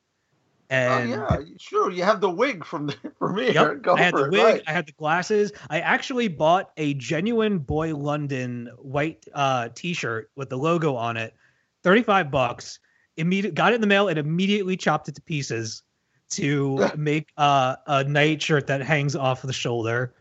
And 0.72 1.14
oh 1.14 1.18
yeah, 1.40 1.40
sure. 1.58 1.90
You 1.90 2.04
have 2.04 2.22
the 2.22 2.30
wig 2.30 2.64
from 2.64 2.88
the, 2.88 2.96
from 3.20 3.38
here. 3.38 3.54
Yep. 3.54 3.82
Go 3.82 3.96
I 3.96 4.02
had 4.02 4.12
for 4.12 4.20
the 4.20 4.26
it. 4.26 4.32
wig, 4.32 4.44
Right. 4.44 4.64
I 4.68 4.72
had 4.72 4.86
the 4.86 4.92
glasses. 4.92 5.52
I 5.70 5.80
actually 5.80 6.28
bought 6.28 6.72
a 6.78 6.94
genuine 6.94 7.58
Boy 7.58 7.96
London 7.96 8.70
white 8.78 9.26
uh, 9.34 9.70
T-shirt 9.74 10.30
with 10.36 10.50
the 10.50 10.58
logo 10.58 10.96
on 10.96 11.18
it, 11.18 11.34
thirty-five 11.84 12.30
bucks. 12.30 12.80
Immediate 13.20 13.54
got 13.54 13.72
it 13.72 13.76
in 13.76 13.82
the 13.82 13.88
mail 13.88 14.08
and 14.08 14.18
immediately 14.18 14.78
chopped 14.78 15.08
it 15.10 15.16
to 15.16 15.22
pieces 15.22 15.84
to 16.32 16.90
make 16.98 17.30
uh, 17.38 17.76
a 17.88 18.04
night 18.04 18.42
shirt 18.42 18.68
that 18.68 18.82
hangs 18.82 19.16
off 19.16 19.42
the 19.42 19.54
shoulder. 19.54 20.14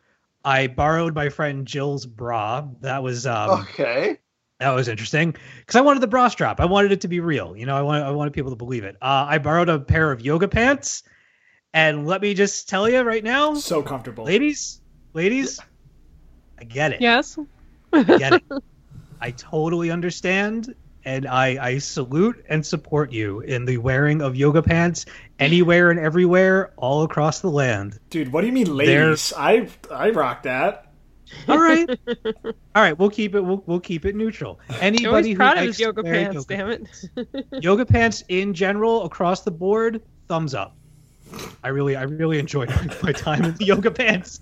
I 0.45 0.67
borrowed 0.69 1.15
my 1.15 1.29
friend 1.29 1.67
Jill's 1.67 2.07
bra. 2.07 2.67
That 2.81 3.03
was 3.03 3.27
um, 3.27 3.51
Okay. 3.63 4.19
that 4.61 4.71
was 4.71 4.89
interesting 4.89 5.35
because 5.59 5.77
I 5.77 5.81
wanted 5.81 6.01
the 6.01 6.07
bra 6.07 6.29
strap. 6.29 6.61
I 6.61 6.65
wanted 6.65 6.93
it 6.93 7.01
to 7.03 7.09
be 7.09 7.21
real. 7.21 7.57
You 7.57 7.67
know, 7.67 7.77
I 7.77 7.83
wanted 7.83 8.05
I 8.05 8.11
wanted 8.11 8.33
people 8.33 8.51
to 8.51 8.57
believe 8.57 8.85
it. 8.85 8.97
Uh, 9.03 9.27
I 9.29 9.39
borrowed 9.39 9.69
a 9.69 9.79
pair 9.79 10.11
of 10.13 10.21
yoga 10.21 10.49
pants, 10.49 11.03
and 11.75 12.07
let 12.07 12.23
me 12.23 12.35
just 12.35 12.69
tell 12.69 12.89
you 12.89 13.01
right 13.03 13.23
now, 13.25 13.55
so 13.55 13.83
comfortable. 13.83 14.25
ladies, 14.25 14.81
ladies, 15.13 15.61
I 16.59 16.65
get 16.65 16.93
it. 16.93 17.01
Yes. 17.01 17.39
I 17.93 18.03
get 18.05 18.33
it. 18.35 18.43
I 19.21 19.33
totally 19.33 19.91
understand, 19.91 20.75
and 21.09 21.27
I 21.27 21.65
I 21.65 21.79
salute 21.79 22.45
and 22.51 22.65
support 22.65 23.13
you 23.13 23.41
in 23.41 23.65
the 23.65 23.79
wearing 23.79 24.21
of 24.21 24.37
yoga 24.37 24.63
pants 24.63 25.07
anywhere 25.39 25.91
and 25.91 25.99
everywhere 25.99 26.75
all 26.77 27.03
across 27.03 27.41
the 27.41 27.51
land. 27.51 27.99
Dude, 28.11 28.31
what 28.31 28.43
do 28.43 28.47
you 28.47 28.53
mean 28.53 28.77
ladies? 28.77 29.33
I 29.35 29.69
I 29.91 30.11
rock 30.11 30.43
that. 30.43 30.93
All 31.49 31.59
right, 31.59 31.89
all 32.45 32.83
right. 32.83 32.99
We'll 32.99 33.11
keep 33.11 33.35
it. 33.35 33.41
We'll, 33.41 33.63
we'll 33.67 33.81
keep 33.81 34.05
it 34.05 34.15
neutral. 34.17 34.61
Anybody 34.81 35.07
always 35.07 35.27
who 35.27 35.37
proud 35.37 35.59
of 35.59 35.65
likes 35.65 35.81
yoga 35.81 36.03
pants, 36.03 36.35
yoga 36.35 36.57
damn 36.57 36.71
it. 36.71 37.47
yoga 37.63 37.87
pants 37.87 38.23
in 38.29 38.53
general 38.53 39.05
across 39.05 39.43
the 39.43 39.51
board 39.51 40.03
thumbs 40.29 40.55
up 40.55 40.77
i 41.63 41.69
really 41.69 41.97
i 41.97 42.03
really 42.03 42.39
enjoyed 42.39 42.69
my, 42.71 42.89
my 43.03 43.13
time 43.13 43.45
in 43.45 43.55
the 43.55 43.65
yoga 43.65 43.91
pants 43.91 44.41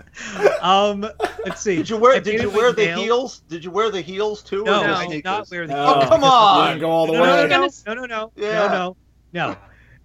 um 0.60 1.06
let's 1.44 1.60
see 1.60 1.76
Did 1.76 1.90
you 1.90 1.96
wear? 1.96 2.14
I 2.16 2.18
Did 2.20 2.40
you 2.42 2.50
wear 2.50 2.72
the 2.72 2.86
nails. 2.86 3.00
heels? 3.02 3.42
Did 3.48 3.64
you 3.64 3.70
wear 3.70 3.90
the 3.90 4.00
heels 4.00 4.42
too? 4.42 4.62
or 4.62 4.66
no, 4.66 4.82
the 4.82 4.88
i 4.88 5.06
did 5.06 5.24
not 5.24 5.48
wear 5.50 5.66
the 5.66 5.72
No, 5.74 6.00
Oh, 6.02 6.08
come 6.08 6.24
on. 6.24 6.78
go 6.78 6.90
all 6.90 7.06
the 7.06 7.12
no, 7.14 7.18
no, 7.18 7.24
way. 7.24 7.28
no, 7.28 7.46
no, 7.46 7.68
Gonna- 7.68 7.70
no, 7.86 7.94
no, 7.94 8.04
no, 8.06 8.32
Yeah. 8.36 8.52
no, 8.52 8.68
no, 8.68 8.96
no, 9.32 9.56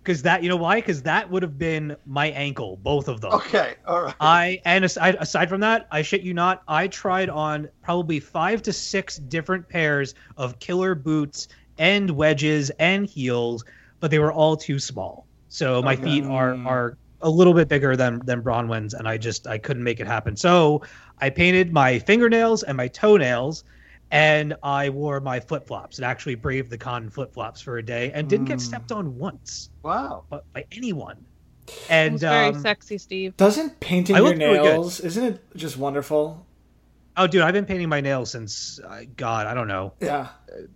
because 0.03 0.21
that 0.23 0.41
you 0.43 0.49
know 0.49 0.57
why? 0.57 0.77
Because 0.77 1.03
that 1.03 1.29
would 1.29 1.43
have 1.43 1.57
been 1.59 1.95
my 2.05 2.27
ankle, 2.31 2.77
both 2.77 3.07
of 3.07 3.21
them. 3.21 3.31
Okay. 3.33 3.75
All 3.85 4.01
right. 4.01 4.15
I 4.19 4.61
and 4.65 4.83
aside, 4.83 5.15
aside 5.19 5.47
from 5.49 5.61
that, 5.61 5.87
I 5.91 6.01
shit 6.01 6.21
you 6.21 6.33
not, 6.33 6.63
I 6.67 6.87
tried 6.87 7.29
on 7.29 7.69
probably 7.83 8.19
five 8.19 8.61
to 8.63 8.73
six 8.73 9.17
different 9.17 9.69
pairs 9.69 10.15
of 10.37 10.57
killer 10.59 10.95
boots 10.95 11.47
and 11.77 12.09
wedges 12.11 12.71
and 12.79 13.05
heels, 13.05 13.63
but 13.99 14.09
they 14.11 14.19
were 14.19 14.31
all 14.33 14.57
too 14.57 14.79
small. 14.79 15.27
So 15.51 15.81
my 15.83 15.93
Okay. 15.95 16.03
feet 16.03 16.23
are 16.25 16.55
Mm. 16.55 16.65
are 16.65 16.97
a 17.19 17.29
little 17.29 17.53
bit 17.53 17.67
bigger 17.67 17.95
than 17.95 18.25
than 18.25 18.41
Bronwyn's, 18.41 18.93
and 18.93 19.07
I 19.07 19.17
just 19.17 19.45
I 19.47 19.57
couldn't 19.57 19.83
make 19.83 19.99
it 19.99 20.07
happen. 20.07 20.35
So 20.35 20.81
I 21.19 21.29
painted 21.29 21.71
my 21.73 21.99
fingernails 21.99 22.63
and 22.63 22.77
my 22.77 22.87
toenails, 22.87 23.63
and 24.09 24.55
I 24.63 24.89
wore 24.89 25.19
my 25.19 25.41
flip 25.41 25.67
flops 25.67 25.97
and 25.99 26.05
actually 26.05 26.35
braved 26.35 26.69
the 26.71 26.77
con 26.77 27.09
flip 27.09 27.33
flops 27.33 27.61
for 27.61 27.77
a 27.77 27.83
day 27.85 28.11
and 28.13 28.29
didn't 28.29 28.47
get 28.47 28.59
Mm. 28.59 28.61
stepped 28.61 28.91
on 28.93 29.17
once, 29.17 29.69
Wow. 29.83 30.25
but 30.29 30.45
by 30.53 30.65
anyone. 30.71 31.25
It's 31.67 31.89
And 31.89 32.19
very 32.19 32.47
um, 32.47 32.61
sexy, 32.61 32.97
Steve. 32.97 33.35
Doesn't 33.37 33.79
painting 33.81 34.15
I 34.15 34.19
your 34.19 34.29
look 34.29 34.37
really 34.39 34.59
nails, 34.59 35.01
isn't 35.01 35.23
it 35.23 35.41
just 35.57 35.77
wonderful? 35.77 36.47
Oh, 37.17 37.27
dude, 37.27 37.41
I've 37.41 37.53
been 37.53 37.65
painting 37.65 37.89
my 37.89 37.99
nails 37.99 38.31
since 38.31 38.79
uh, 38.79 39.01
God, 39.17 39.45
I 39.47 39.53
don't 39.53 39.67
know, 39.67 39.95
Yeah. 39.99 40.29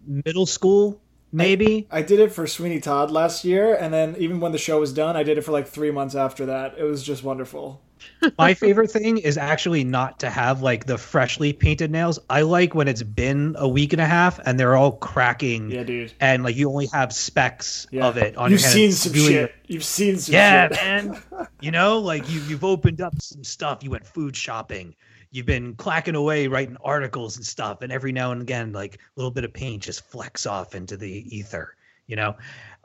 middle 0.06 0.46
school, 0.46 1.02
maybe. 1.32 1.88
I 1.92 2.02
did 2.02 2.20
it 2.20 2.32
for 2.32 2.48
Sweeney 2.48 2.80
Todd 2.80 3.12
last 3.12 3.44
year, 3.46 3.76
and 3.76 3.94
then 3.94 4.16
even 4.18 4.40
when 4.40 4.52
the 4.52 4.58
show 4.58 4.80
was 4.80 4.94
done, 4.94 5.16
I 5.16 5.24
did 5.24 5.38
it 5.38 5.42
for 5.42 5.52
like 5.52 5.68
three 5.68 5.92
months 5.92 6.16
after 6.16 6.46
that. 6.48 6.76
It 6.78 6.84
was 6.84 7.04
just 7.04 7.24
wonderful. 7.24 7.82
My 8.38 8.54
favorite 8.54 8.92
thing 8.92 9.18
is 9.18 9.38
actually 9.38 9.84
not 9.84 10.20
to 10.20 10.30
have 10.30 10.62
like 10.62 10.86
the 10.86 10.98
freshly 10.98 11.54
painted 11.54 11.90
nails. 11.92 12.20
I 12.30 12.42
like 12.42 12.76
when 12.76 12.88
it's 12.88 13.02
been 13.02 13.56
a 13.58 13.68
week 13.68 13.94
and 13.94 14.02
a 14.02 14.06
half 14.06 14.38
and 14.46 14.60
they're 14.60 14.76
all 14.76 14.92
cracking 14.92 15.72
Yeah, 15.72 15.84
dude. 15.84 16.14
and 16.20 16.44
like 16.44 16.56
you 16.56 16.70
only 16.70 16.88
have 16.88 17.14
specks 17.14 17.88
Yeah. 17.92 18.06
of 18.06 18.18
it 18.18 18.36
on 18.38 18.52
your. 18.52 18.60
You've 18.60 18.62
your 18.62 18.70
seen 18.70 18.92
some 18.92 19.14
shit. 19.14 19.56
You've 19.68 19.84
seen 19.86 20.18
some 20.18 20.34
Yeah, 20.34 20.68
shit. 20.68 20.84
man. 20.84 21.24
You 21.62 21.72
know, 21.72 22.00
like 22.00 22.30
you 22.30 22.42
you've 22.42 22.64
opened 22.66 23.02
up 23.02 23.20
some 23.22 23.44
stuff. 23.44 23.80
You 23.82 23.90
went 23.90 24.06
food 24.06 24.36
shopping. 24.36 24.94
You've 25.36 25.46
been 25.46 25.76
clacking 25.76 26.16
away 26.16 26.48
writing 26.48 26.78
articles 26.82 27.36
and 27.36 27.46
stuff, 27.46 27.82
and 27.82 27.92
every 27.92 28.14
now 28.14 28.32
and 28.32 28.42
again, 28.42 28.72
like 28.72 28.96
a 28.96 29.00
little 29.18 29.32
bit 29.32 29.44
of 29.44 29.54
paint 29.54 29.84
just 29.84 30.06
flecks 30.10 30.46
off 30.46 30.74
into 30.74 30.96
the 30.96 31.38
ether. 31.38 31.76
You 32.08 32.16
know, 32.16 32.38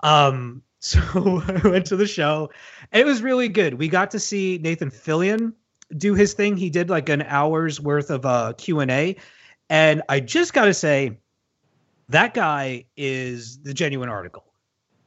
um, 0.03 0.61
so 0.81 0.99
I 1.47 1.61
went 1.69 1.87
to 1.87 1.97
the 1.97 2.09
show. 2.09 2.51
It 2.93 3.07
was 3.07 3.23
really 3.23 3.47
good. 3.47 3.75
We 3.75 3.87
got 3.87 4.11
to 4.11 4.19
see 4.19 4.59
Nathan 4.61 4.91
Fillion 4.91 5.53
do 5.97 6.15
his 6.15 6.35
thing. 6.35 6.57
He 6.57 6.71
did 6.71 6.91
like 6.91 7.09
an 7.09 7.23
hour's 7.23 7.81
worth 7.81 8.11
of 8.11 8.27
uh, 8.27 8.55
Q 8.55 8.81
and 8.81 10.03
I 10.09 10.19
just 10.19 10.53
got 10.53 10.65
to 10.65 10.75
say, 10.75 11.21
that 12.09 12.35
guy 12.35 12.87
is 12.97 13.63
the 13.63 13.73
genuine 13.73 14.09
article. 14.09 14.45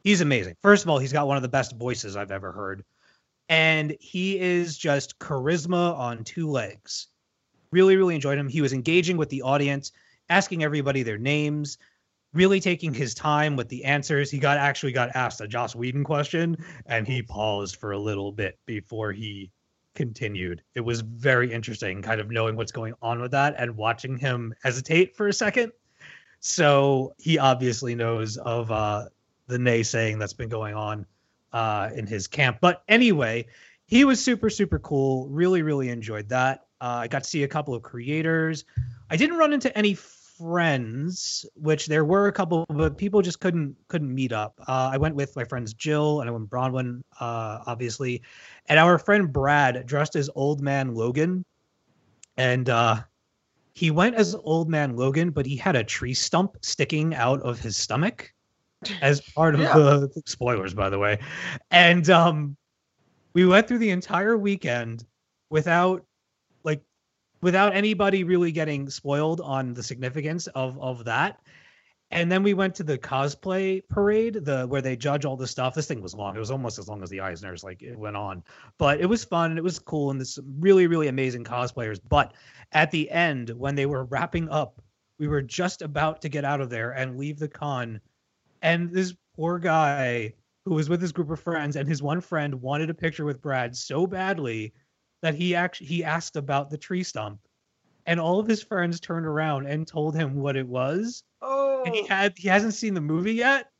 He's 0.02 0.22
amazing. 0.22 0.56
First 0.62 0.84
of 0.84 0.88
all, 0.88 0.98
he's 0.98 1.12
got 1.12 1.28
one 1.28 1.36
of 1.36 1.42
the 1.42 1.50
best 1.50 1.76
voices 1.76 2.16
I've 2.16 2.30
ever 2.30 2.52
heard, 2.52 2.86
and 3.50 3.94
he 4.00 4.38
is 4.38 4.78
just 4.78 5.18
charisma 5.18 5.94
on 5.98 6.24
two 6.24 6.48
legs. 6.48 7.08
Really, 7.74 7.96
really 7.96 8.14
enjoyed 8.14 8.38
him. 8.38 8.48
He 8.48 8.60
was 8.60 8.72
engaging 8.72 9.16
with 9.16 9.30
the 9.30 9.42
audience, 9.42 9.90
asking 10.28 10.62
everybody 10.62 11.02
their 11.02 11.18
names, 11.18 11.76
really 12.32 12.60
taking 12.60 12.94
his 12.94 13.14
time 13.14 13.56
with 13.56 13.68
the 13.68 13.82
answers. 13.84 14.30
He 14.30 14.38
got 14.38 14.58
actually 14.58 14.92
got 14.92 15.16
asked 15.16 15.40
a 15.40 15.48
Joss 15.48 15.74
Whedon 15.74 16.04
question, 16.04 16.56
and 16.86 17.04
he 17.04 17.20
paused 17.20 17.74
for 17.74 17.90
a 17.90 17.98
little 17.98 18.30
bit 18.30 18.60
before 18.64 19.10
he 19.10 19.50
continued. 19.96 20.62
It 20.76 20.82
was 20.82 21.00
very 21.00 21.52
interesting, 21.52 22.00
kind 22.00 22.20
of 22.20 22.30
knowing 22.30 22.54
what's 22.54 22.70
going 22.70 22.94
on 23.02 23.20
with 23.20 23.32
that 23.32 23.56
and 23.58 23.76
watching 23.76 24.18
him 24.18 24.54
hesitate 24.62 25.16
for 25.16 25.26
a 25.26 25.32
second. 25.32 25.72
So 26.38 27.16
he 27.18 27.40
obviously 27.40 27.96
knows 27.96 28.36
of 28.36 28.70
uh, 28.70 29.06
the 29.48 29.58
naysaying 29.58 30.20
that's 30.20 30.32
been 30.32 30.48
going 30.48 30.76
on 30.76 31.06
uh, 31.52 31.90
in 31.92 32.06
his 32.06 32.28
camp. 32.28 32.58
But 32.60 32.84
anyway, 32.86 33.46
he 33.86 34.04
was 34.04 34.22
super, 34.22 34.48
super 34.48 34.78
cool. 34.78 35.26
Really, 35.28 35.62
really 35.62 35.88
enjoyed 35.88 36.28
that. 36.28 36.63
Uh, 36.84 36.98
I 36.98 37.08
got 37.08 37.22
to 37.22 37.28
see 37.30 37.44
a 37.44 37.48
couple 37.48 37.74
of 37.74 37.82
creators. 37.82 38.66
I 39.08 39.16
didn't 39.16 39.38
run 39.38 39.54
into 39.54 39.74
any 39.76 39.94
friends, 39.94 41.46
which 41.54 41.86
there 41.86 42.04
were 42.04 42.26
a 42.26 42.32
couple, 42.32 42.66
but 42.68 42.98
people 42.98 43.22
just 43.22 43.40
couldn't 43.40 43.74
couldn't 43.88 44.14
meet 44.14 44.32
up. 44.32 44.52
Uh, 44.68 44.90
I 44.92 44.98
went 44.98 45.14
with 45.14 45.34
my 45.34 45.44
friends 45.44 45.72
Jill 45.72 46.20
and 46.20 46.28
I 46.28 46.32
went 46.32 46.50
Bronwyn, 46.50 47.00
uh, 47.20 47.60
obviously, 47.66 48.20
and 48.66 48.78
our 48.78 48.98
friend 48.98 49.32
Brad 49.32 49.86
dressed 49.86 50.14
as 50.14 50.28
Old 50.34 50.60
Man 50.60 50.94
Logan, 50.94 51.46
and 52.36 52.68
uh, 52.68 53.00
he 53.72 53.90
went 53.90 54.16
as 54.16 54.34
Old 54.34 54.68
Man 54.68 54.94
Logan, 54.94 55.30
but 55.30 55.46
he 55.46 55.56
had 55.56 55.76
a 55.76 55.84
tree 55.84 56.12
stump 56.12 56.58
sticking 56.60 57.14
out 57.14 57.40
of 57.40 57.58
his 57.58 57.78
stomach 57.78 58.30
as 59.00 59.22
part 59.22 59.54
of 59.54 59.60
Yeah. 59.62 59.72
the 59.72 60.22
spoilers, 60.26 60.74
by 60.74 60.90
the 60.90 60.98
way. 60.98 61.18
And 61.70 62.10
um, 62.10 62.58
we 63.32 63.46
went 63.46 63.68
through 63.68 63.78
the 63.78 63.90
entire 63.90 64.36
weekend 64.36 65.06
without 65.48 66.04
without 67.44 67.76
anybody 67.76 68.24
really 68.24 68.50
getting 68.50 68.88
spoiled 68.88 69.38
on 69.42 69.74
the 69.74 69.82
significance 69.82 70.46
of 70.48 70.80
of 70.80 71.04
that. 71.04 71.40
And 72.10 72.32
then 72.32 72.42
we 72.42 72.54
went 72.54 72.74
to 72.76 72.82
the 72.82 72.96
cosplay 72.96 73.82
parade, 73.88 74.44
the 74.44 74.66
where 74.66 74.80
they 74.80 74.96
judge 74.96 75.26
all 75.26 75.36
the 75.36 75.46
stuff. 75.46 75.74
This 75.74 75.86
thing 75.86 76.00
was 76.00 76.14
long; 76.14 76.34
it 76.34 76.38
was 76.38 76.50
almost 76.50 76.78
as 76.78 76.88
long 76.88 77.02
as 77.02 77.10
the 77.10 77.18
Eisners. 77.18 77.62
Like 77.62 77.82
it 77.82 77.98
went 77.98 78.16
on, 78.16 78.42
but 78.78 78.98
it 78.98 79.06
was 79.06 79.24
fun 79.24 79.50
and 79.50 79.58
it 79.58 79.64
was 79.64 79.78
cool, 79.78 80.10
and 80.10 80.18
this 80.18 80.38
really, 80.58 80.86
really 80.86 81.08
amazing 81.08 81.44
cosplayers. 81.44 82.00
But 82.08 82.32
at 82.72 82.90
the 82.90 83.10
end, 83.10 83.50
when 83.50 83.74
they 83.74 83.86
were 83.86 84.04
wrapping 84.04 84.48
up, 84.48 84.80
we 85.18 85.28
were 85.28 85.42
just 85.42 85.82
about 85.82 86.22
to 86.22 86.30
get 86.30 86.46
out 86.46 86.62
of 86.62 86.70
there 86.70 86.92
and 86.92 87.18
leave 87.18 87.38
the 87.38 87.48
con, 87.48 88.00
and 88.62 88.90
this 88.90 89.12
poor 89.36 89.58
guy 89.58 90.32
who 90.64 90.74
was 90.74 90.88
with 90.88 91.02
his 91.02 91.12
group 91.12 91.30
of 91.30 91.40
friends 91.40 91.76
and 91.76 91.86
his 91.86 92.02
one 92.02 92.22
friend 92.22 92.54
wanted 92.54 92.88
a 92.88 92.94
picture 92.94 93.26
with 93.26 93.42
Brad 93.42 93.76
so 93.76 94.06
badly 94.06 94.72
that 95.24 95.34
he 95.34 95.54
actually 95.54 95.86
he 95.86 96.04
asked 96.04 96.36
about 96.36 96.68
the 96.68 96.76
tree 96.76 97.02
stump, 97.02 97.40
and 98.04 98.20
all 98.20 98.38
of 98.38 98.46
his 98.46 98.62
friends 98.62 99.00
turned 99.00 99.24
around 99.24 99.66
and 99.66 99.88
told 99.88 100.14
him 100.14 100.34
what 100.34 100.54
it 100.54 100.68
was. 100.68 101.24
Oh, 101.40 101.82
and 101.86 101.94
he 101.94 102.06
had 102.06 102.34
he 102.36 102.46
hasn't 102.46 102.74
seen 102.74 102.92
the 102.92 103.00
movie 103.00 103.32
yet. 103.32 103.70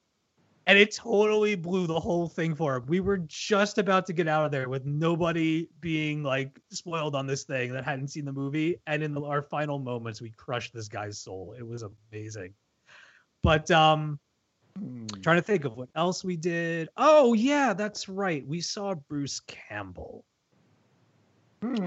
And 0.66 0.78
it 0.78 0.94
totally 0.94 1.56
blew 1.56 1.86
the 1.86 2.00
whole 2.00 2.26
thing 2.26 2.54
for 2.54 2.76
him. 2.76 2.86
We 2.86 3.00
were 3.00 3.18
just 3.26 3.76
about 3.76 4.06
to 4.06 4.14
get 4.14 4.26
out 4.26 4.46
of 4.46 4.50
there 4.50 4.70
with 4.70 4.86
nobody 4.86 5.68
being 5.80 6.22
like 6.22 6.58
spoiled 6.70 7.14
on 7.14 7.26
this 7.26 7.44
thing 7.44 7.74
that 7.74 7.84
hadn't 7.84 8.08
seen 8.08 8.24
the 8.24 8.32
movie. 8.32 8.80
And 8.86 9.02
in 9.02 9.12
the, 9.12 9.20
our 9.20 9.42
final 9.42 9.78
moments 9.78 10.22
we 10.22 10.30
crushed 10.30 10.72
this 10.72 10.88
guy's 10.88 11.18
soul. 11.18 11.54
It 11.58 11.66
was 11.66 11.84
amazing. 12.10 12.54
But 13.42 13.70
um 13.70 14.18
trying 15.20 15.36
to 15.36 15.42
think 15.42 15.66
of 15.66 15.76
what 15.76 15.90
else 15.94 16.24
we 16.24 16.38
did. 16.38 16.88
Oh 16.96 17.34
yeah 17.34 17.74
that's 17.74 18.08
right. 18.08 18.46
We 18.46 18.62
saw 18.62 18.94
bruce 18.94 19.40
campbell 19.40 20.24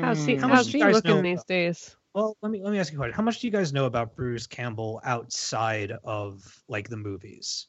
How's 0.02 0.26
he, 0.26 0.36
Hmm. 0.36 0.42
How 0.42 0.48
much 0.48 0.58
how's 0.58 0.66
do 0.66 0.72
he 0.72 0.84
you 0.84 0.86
guys 0.86 0.96
looking 0.96 1.18
know 1.18 1.22
these 1.22 1.44
days? 1.44 1.96
well 2.13 2.36
let 2.42 2.52
me 2.52 2.63
let 2.63 2.72
me 2.72 2.80
ask 2.80 2.92
you 2.92 2.98
a 2.98 3.00
question 3.00 3.13
how 3.16 3.24
much 3.24 3.40
do 3.40 3.48
you 3.48 3.52
guys 3.52 3.74
know 3.74 3.86
about 3.86 4.16
bruce 4.16 4.48
campbell 4.48 5.00
outside 5.04 5.94
of 6.04 6.63
like 6.68 6.90
the 6.90 6.98
movies 6.98 7.68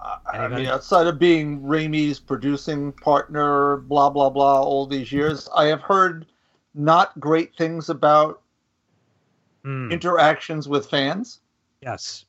I- 0.00 0.16
I 0.34 0.48
mean, 0.48 0.66
outside 0.66 1.06
of 1.06 1.18
being 1.18 1.62
Raimi's 1.62 2.20
producing 2.20 2.92
partner, 2.92 3.78
blah 3.78 4.10
blah 4.10 4.30
blah, 4.30 4.60
all 4.62 4.86
these 4.86 5.10
years, 5.10 5.48
I 5.54 5.66
have 5.66 5.80
heard 5.80 6.26
not 6.74 7.18
great 7.18 7.54
things 7.56 7.88
about 7.88 8.40
Hmm, 9.64 9.90
interactions 9.90 10.68
with 10.68 10.88
fans. 10.88 11.40
yes 11.82 12.24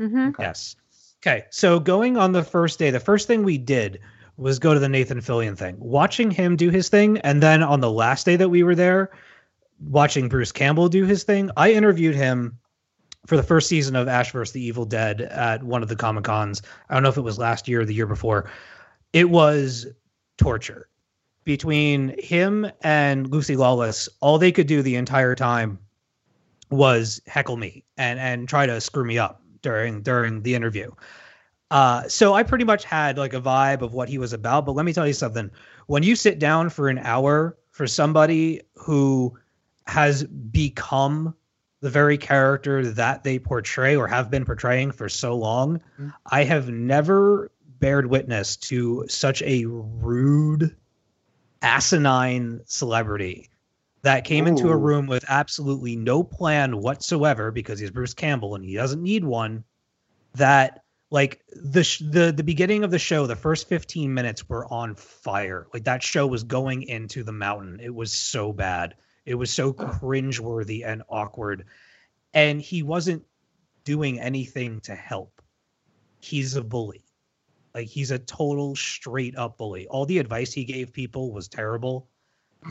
Mm-hmm. 0.00 0.28
Okay. 0.28 0.44
Yes. 0.44 0.76
Okay. 1.20 1.44
So 1.50 1.80
going 1.80 2.16
on 2.16 2.32
the 2.32 2.42
first 2.44 2.78
day, 2.78 2.90
the 2.90 3.00
first 3.00 3.26
thing 3.26 3.42
we 3.42 3.58
did 3.58 4.00
was 4.38 4.60
go 4.60 4.72
to 4.72 4.80
the 4.80 4.88
Nathan 4.88 5.18
Fillion 5.20 5.58
thing, 5.58 5.76
watching 5.78 6.30
him 6.30 6.56
do 6.56 6.70
his 6.70 6.88
thing, 6.88 7.18
and 7.18 7.42
then 7.42 7.62
on 7.62 7.80
the 7.80 7.90
last 7.90 8.24
day 8.24 8.36
that 8.36 8.48
we 8.48 8.62
were 8.62 8.76
there, 8.76 9.10
watching 9.80 10.28
Bruce 10.28 10.52
Campbell 10.52 10.88
do 10.88 11.04
his 11.04 11.24
thing. 11.24 11.50
I 11.56 11.72
interviewed 11.72 12.14
him 12.14 12.58
for 13.26 13.36
the 13.36 13.42
first 13.42 13.68
season 13.68 13.96
of 13.96 14.08
Ash 14.08 14.32
vs. 14.32 14.52
the 14.52 14.62
Evil 14.62 14.84
Dead 14.84 15.20
at 15.20 15.62
one 15.62 15.82
of 15.82 15.88
the 15.88 15.96
Comic 15.96 16.24
Cons. 16.24 16.62
I 16.88 16.94
don't 16.94 17.02
know 17.02 17.08
if 17.08 17.16
it 17.16 17.22
was 17.22 17.36
last 17.36 17.68
year 17.68 17.80
or 17.80 17.84
the 17.84 17.94
year 17.94 18.06
before. 18.06 18.48
It 19.12 19.28
was 19.28 19.86
torture 20.38 20.88
between 21.44 22.14
him 22.18 22.70
and 22.82 23.28
Lucy 23.28 23.56
Lawless. 23.56 24.08
All 24.20 24.38
they 24.38 24.52
could 24.52 24.68
do 24.68 24.82
the 24.82 24.96
entire 24.96 25.34
time 25.34 25.78
was 26.70 27.20
heckle 27.26 27.56
me 27.56 27.84
and 27.96 28.20
and 28.20 28.48
try 28.48 28.66
to 28.66 28.80
screw 28.80 29.04
me 29.04 29.18
up 29.18 29.42
during 29.62 30.02
during 30.02 30.42
the 30.42 30.54
interview. 30.54 30.90
Uh, 31.70 32.08
so 32.08 32.32
I 32.34 32.42
pretty 32.42 32.64
much 32.64 32.84
had 32.84 33.18
like 33.18 33.34
a 33.34 33.40
vibe 33.40 33.82
of 33.82 33.92
what 33.92 34.08
he 34.08 34.18
was 34.18 34.32
about. 34.32 34.64
But 34.64 34.72
let 34.72 34.86
me 34.86 34.92
tell 34.92 35.06
you 35.06 35.12
something: 35.12 35.50
when 35.86 36.02
you 36.02 36.16
sit 36.16 36.38
down 36.38 36.70
for 36.70 36.88
an 36.88 36.98
hour 36.98 37.56
for 37.70 37.86
somebody 37.86 38.62
who 38.74 39.38
has 39.86 40.24
become 40.24 41.34
the 41.80 41.90
very 41.90 42.18
character 42.18 42.90
that 42.92 43.22
they 43.22 43.38
portray 43.38 43.96
or 43.96 44.08
have 44.08 44.30
been 44.30 44.44
portraying 44.44 44.90
for 44.90 45.08
so 45.08 45.36
long, 45.36 45.80
Mhm. 46.00 46.12
I 46.26 46.44
have 46.44 46.68
never 46.68 47.50
bared 47.78 48.06
witness 48.06 48.56
to 48.56 49.04
such 49.08 49.42
a 49.42 49.64
rude, 49.66 50.74
asinine 51.62 52.60
celebrity 52.64 53.50
that 54.02 54.24
came 54.24 54.46
into 54.46 54.70
a 54.70 54.76
room 54.76 55.06
with 55.06 55.24
absolutely 55.28 55.96
no 55.96 56.22
plan 56.22 56.78
whatsoever 56.78 57.50
because 57.50 57.78
he's 57.78 57.90
Bruce 57.90 58.14
Campbell 58.14 58.54
and 58.54 58.64
he 58.64 58.74
doesn't 58.74 59.02
need 59.02 59.24
one. 59.24 59.64
That 60.34 60.82
like 61.10 61.42
the 61.52 61.84
sh- 61.84 62.02
the 62.10 62.32
the 62.32 62.44
beginning 62.44 62.84
of 62.84 62.90
the 62.90 62.98
show, 62.98 63.26
the 63.26 63.36
first 63.36 63.68
15 63.68 64.12
minutes 64.12 64.48
were 64.48 64.66
on 64.66 64.94
fire. 64.94 65.66
Like 65.72 65.84
that 65.84 66.02
show 66.02 66.26
was 66.26 66.44
going 66.44 66.82
into 66.82 67.24
the 67.24 67.32
mountain. 67.32 67.80
It 67.82 67.94
was 67.94 68.12
so 68.12 68.52
bad. 68.52 68.94
It 69.24 69.34
was 69.34 69.50
so 69.50 69.72
cringeworthy 69.72 70.86
and 70.86 71.02
awkward. 71.08 71.64
And 72.34 72.60
he 72.60 72.82
wasn't 72.82 73.24
doing 73.84 74.20
anything 74.20 74.80
to 74.80 74.94
help. 74.94 75.40
He's 76.20 76.56
a 76.56 76.62
bully. 76.62 77.04
Like 77.74 77.86
he's 77.88 78.10
a 78.10 78.18
total 78.18 78.76
straight 78.76 79.36
up 79.36 79.56
bully. 79.56 79.86
All 79.88 80.04
the 80.04 80.18
advice 80.18 80.52
he 80.52 80.64
gave 80.64 80.92
people 80.92 81.32
was 81.32 81.48
terrible 81.48 82.08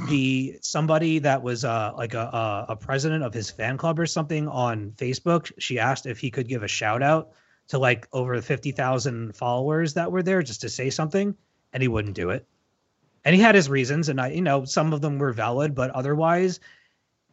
the 0.10 0.60
somebody 0.62 1.20
that 1.20 1.42
was 1.42 1.64
uh 1.64 1.94
like 1.96 2.14
a, 2.14 2.20
a 2.20 2.66
a 2.70 2.76
president 2.76 3.24
of 3.24 3.34
his 3.34 3.50
fan 3.50 3.78
club 3.78 4.00
or 4.00 4.06
something 4.06 4.48
on 4.48 4.92
Facebook. 4.92 5.52
She 5.60 5.80
asked 5.80 6.06
if 6.06 6.20
he 6.20 6.30
could 6.30 6.48
give 6.48 6.62
a 6.62 6.68
shout 6.68 7.02
out 7.02 7.32
to 7.70 7.78
like 7.80 8.08
over 8.14 8.42
fifty 8.42 8.72
thousand 8.72 9.36
followers 9.36 9.94
that 9.96 10.12
were 10.12 10.24
there 10.24 10.42
just 10.44 10.62
to 10.62 10.70
say 10.70 10.90
something, 10.90 11.36
and 11.74 11.82
he 11.82 11.88
wouldn't 11.88 12.16
do 12.16 12.30
it. 12.32 12.48
And 13.26 13.36
he 13.36 13.42
had 13.42 13.56
his 13.56 13.70
reasons, 13.70 14.10
and 14.10 14.22
I 14.22 14.30
you 14.32 14.42
know 14.42 14.66
some 14.66 14.94
of 14.94 15.02
them 15.02 15.20
were 15.20 15.34
valid, 15.34 15.76
but 15.76 15.92
otherwise, 15.92 16.60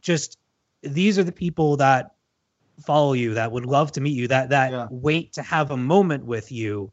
just 0.00 0.38
these 0.82 1.18
are 1.18 1.24
the 1.24 1.32
people 1.32 1.76
that 1.78 2.14
follow 2.80 3.12
you 3.12 3.34
that 3.34 3.52
would 3.52 3.66
love 3.66 3.92
to 3.92 4.00
meet 4.00 4.16
you 4.16 4.28
that 4.28 4.50
that 4.50 4.72
Yeah. 4.72 4.88
wait 4.90 5.32
to 5.34 5.42
have 5.42 5.70
a 5.70 5.76
moment 5.76 6.24
with 6.24 6.50
you 6.50 6.90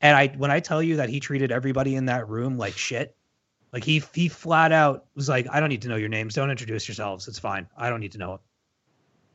and 0.00 0.16
i 0.16 0.28
when 0.36 0.50
i 0.50 0.60
tell 0.60 0.82
you 0.82 0.96
that 0.96 1.08
he 1.08 1.20
treated 1.20 1.52
everybody 1.52 1.94
in 1.94 2.06
that 2.06 2.28
room 2.28 2.58
like 2.58 2.76
shit 2.76 3.16
Like 3.72 3.84
he 3.84 4.02
he 4.14 4.28
flat 4.28 4.72
out 4.72 5.06
was 5.14 5.28
like, 5.28 5.46
I 5.50 5.60
don't 5.60 5.68
need 5.68 5.82
to 5.82 5.88
know 5.88 5.96
your 5.96 6.08
names. 6.08 6.34
Don't 6.34 6.50
introduce 6.50 6.88
yourselves. 6.88 7.28
It's 7.28 7.38
fine. 7.38 7.68
I 7.76 7.90
don't 7.90 8.00
need 8.00 8.12
to 8.12 8.18
know 8.18 8.34
it. 8.34 8.40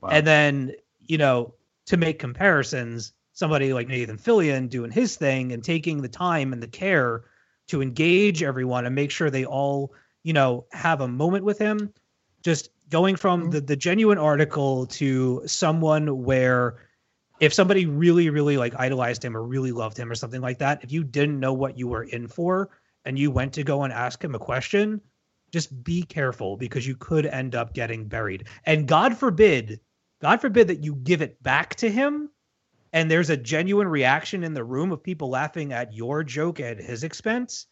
Wow. 0.02 0.10
And 0.10 0.26
then, 0.26 0.74
you 1.00 1.18
know, 1.18 1.54
to 1.88 1.98
make 1.98 2.18
comparisons, 2.20 3.14
somebody 3.42 3.74
like 3.74 3.88
Nathan 3.88 4.20
Fillion 4.20 4.70
doing 4.70 4.92
his 4.92 5.16
thing 5.16 5.52
and 5.52 5.64
taking 5.64 6.04
the 6.04 6.08
time 6.08 6.54
and 6.54 6.62
the 6.62 6.68
care 6.68 7.24
to 7.70 7.82
engage 7.82 8.44
everyone 8.44 8.86
and 8.86 8.94
make 8.94 9.10
sure 9.10 9.32
they 9.32 9.46
all, 9.46 9.94
you 10.22 10.32
know, 10.32 10.68
have 10.72 11.02
a 11.02 11.08
moment 11.08 11.44
with 11.44 11.58
him. 11.58 11.92
Just 12.44 12.70
going 12.88 13.16
from 13.16 13.48
Mhm. 13.48 13.52
the, 13.52 13.62
the 13.62 13.76
genuine 13.76 14.20
article 14.20 14.86
to 15.02 15.42
someone 15.48 16.24
where 16.24 16.78
if 17.40 17.52
somebody 17.52 17.88
really, 17.88 18.30
really 18.30 18.58
like 18.58 18.80
idolized 18.80 19.26
him 19.26 19.36
or 19.36 19.42
really 19.42 19.72
loved 19.72 19.98
him 19.98 20.12
or 20.12 20.16
something 20.16 20.42
like 20.42 20.60
that, 20.60 20.84
if 20.84 20.92
you 20.92 21.04
didn't 21.04 21.40
know 21.40 21.54
what 21.54 21.80
you 21.80 21.88
were 21.88 22.04
in 22.04 22.28
for 22.28 22.70
and 23.06 23.18
you 23.18 23.32
went 23.32 23.54
to 23.54 23.64
go 23.64 23.82
and 23.82 23.92
ask 23.92 24.24
him 24.24 24.36
a 24.36 24.40
question, 24.40 25.02
just 25.52 25.84
be 25.84 26.04
careful 26.04 26.58
because 26.58 26.86
you 26.86 26.96
could 26.96 27.26
end 27.26 27.56
up 27.56 27.74
getting 27.74 28.08
buried. 28.08 28.48
And 28.68 28.88
God 28.88 29.18
forbid, 29.18 29.80
God 30.22 30.42
forbid 30.42 30.68
that 30.68 30.84
you 30.84 30.94
give 30.94 31.24
it 31.24 31.42
back 31.42 31.74
to 31.78 31.90
him 31.90 32.30
and 32.94 33.10
there's 33.10 33.30
a 33.30 33.38
genuine 33.38 33.88
reaction 33.88 34.44
in 34.44 34.54
the 34.54 34.64
room 34.64 34.92
of 34.92 35.02
people 35.04 35.30
laughing 35.30 35.74
at 35.74 35.94
your 35.94 36.24
joke 36.24 36.60
at 36.60 36.78
his 36.78 37.04
expense. 37.04 37.68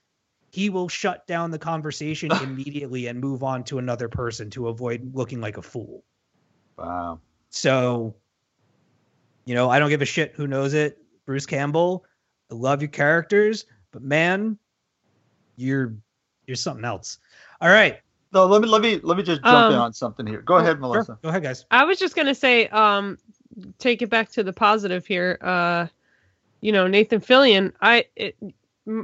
He 0.52 0.70
will 0.70 0.88
shut 0.88 1.28
down 1.28 1.52
the 1.52 1.60
conversation 1.60 2.32
immediately 2.44 3.08
and 3.08 3.20
move 3.20 3.44
on 3.44 3.64
to 3.66 3.78
another 3.80 4.08
person 4.10 4.50
to 4.52 4.70
avoid 4.70 5.14
looking 5.14 5.42
like 5.42 5.58
a 5.58 5.62
fool. 5.62 6.04
Wow. 6.78 7.20
So, 7.50 8.16
you 9.46 9.56
know, 9.56 9.70
I 9.70 9.80
don't 9.80 9.90
give 9.90 10.02
a 10.02 10.06
shit 10.06 10.34
who 10.36 10.48
knows 10.48 10.74
it. 10.74 10.98
Bruce 11.26 11.46
Campbell, 11.46 12.06
I 12.52 12.56
love 12.56 12.82
your 12.82 12.90
characters, 12.90 13.66
but 13.92 14.02
man, 14.02 14.58
you're 15.58 15.96
you're 16.48 16.56
something 16.56 16.86
else. 16.86 17.20
All 17.62 17.70
right. 17.70 18.00
No, 18.32 18.46
let 18.46 18.62
me 18.62 18.68
let 18.68 18.82
me 18.82 19.00
let 19.04 19.18
me 19.18 19.24
just 19.24 19.44
jump 19.44 19.72
in 19.72 19.76
Um, 19.76 19.82
on 19.82 19.94
something 19.94 20.26
here. 20.26 20.42
Go 20.42 20.58
ahead, 20.58 20.80
Melissa. 20.80 21.06
Sure. 21.06 21.20
Go 21.24 21.30
ahead, 21.30 21.44
guys. 21.44 21.66
I 21.72 21.84
was 21.84 22.00
just 22.00 22.16
gonna 22.16 22.34
say, 22.36 22.68
um, 22.70 23.18
take 23.78 24.02
it 24.02 24.10
back 24.10 24.30
to 24.32 24.44
the 24.44 24.54
positive 24.54 25.06
here. 25.06 25.38
Uh, 25.42 25.88
you 26.62 26.72
know, 26.72 26.88
Nathan 26.88 27.22
Fillion. 27.22 27.74
I 27.82 28.06
it, 28.16 28.36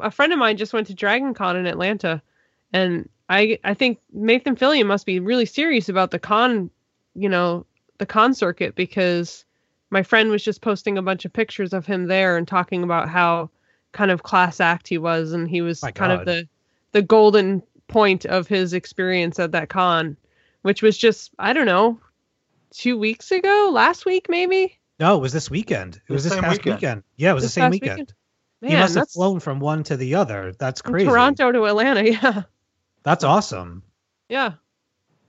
a 0.01 0.11
friend 0.11 0.33
of 0.33 0.39
mine 0.39 0.57
just 0.57 0.73
went 0.73 0.87
to 0.87 0.93
Dragon 0.93 1.33
Con 1.33 1.55
in 1.55 1.65
Atlanta, 1.65 2.21
and 2.73 3.09
I 3.29 3.59
I 3.63 3.73
think 3.73 3.99
Nathan 4.11 4.55
Fillion 4.55 4.87
must 4.87 5.05
be 5.05 5.19
really 5.19 5.45
serious 5.45 5.89
about 5.89 6.11
the 6.11 6.19
con, 6.19 6.69
you 7.13 7.29
know, 7.29 7.65
the 7.97 8.05
con 8.05 8.33
circuit 8.33 8.75
because 8.75 9.45
my 9.89 10.03
friend 10.03 10.29
was 10.29 10.43
just 10.43 10.61
posting 10.61 10.97
a 10.97 11.01
bunch 11.01 11.25
of 11.25 11.33
pictures 11.33 11.73
of 11.73 11.85
him 11.85 12.07
there 12.07 12.37
and 12.37 12.47
talking 12.47 12.83
about 12.83 13.09
how 13.09 13.49
kind 13.91 14.11
of 14.11 14.23
class 14.23 14.59
act 14.59 14.87
he 14.87 14.97
was, 14.97 15.31
and 15.31 15.49
he 15.49 15.61
was 15.61 15.81
My 15.81 15.91
kind 15.91 16.11
of 16.11 16.25
the 16.25 16.47
the 16.91 17.01
golden 17.01 17.63
point 17.87 18.25
of 18.25 18.47
his 18.47 18.73
experience 18.73 19.39
at 19.39 19.51
that 19.51 19.69
con, 19.69 20.17
which 20.63 20.81
was 20.81 20.97
just 20.97 21.31
I 21.39 21.53
don't 21.53 21.65
know 21.65 21.99
two 22.71 22.97
weeks 22.97 23.31
ago, 23.31 23.69
last 23.73 24.05
week 24.05 24.27
maybe. 24.29 24.77
No, 24.99 25.17
it 25.17 25.21
was 25.21 25.33
this 25.33 25.49
weekend. 25.49 25.95
It 25.97 26.01
The 26.07 26.13
was 26.13 26.23
this 26.23 26.35
past 26.35 26.51
weekend. 26.59 26.75
weekend. 26.75 27.03
Yeah, 27.17 27.31
it 27.31 27.33
was 27.33 27.43
This 27.43 27.51
the 27.51 27.61
same 27.61 27.63
past 27.63 27.71
weekend. 27.73 27.91
weekend? 27.99 28.13
he 28.61 28.69
Man, 28.69 28.79
must 28.79 28.95
have 28.95 29.09
flown 29.09 29.39
from 29.39 29.59
one 29.59 29.83
to 29.83 29.97
the 29.97 30.15
other. 30.15 30.53
That's 30.57 30.81
from 30.81 30.93
crazy. 30.93 31.07
Toronto 31.07 31.51
to 31.51 31.65
Atlanta. 31.65 32.03
Yeah, 32.11 32.43
That's 33.03 33.23
awesome. 33.23 33.83
yeah. 34.29 34.53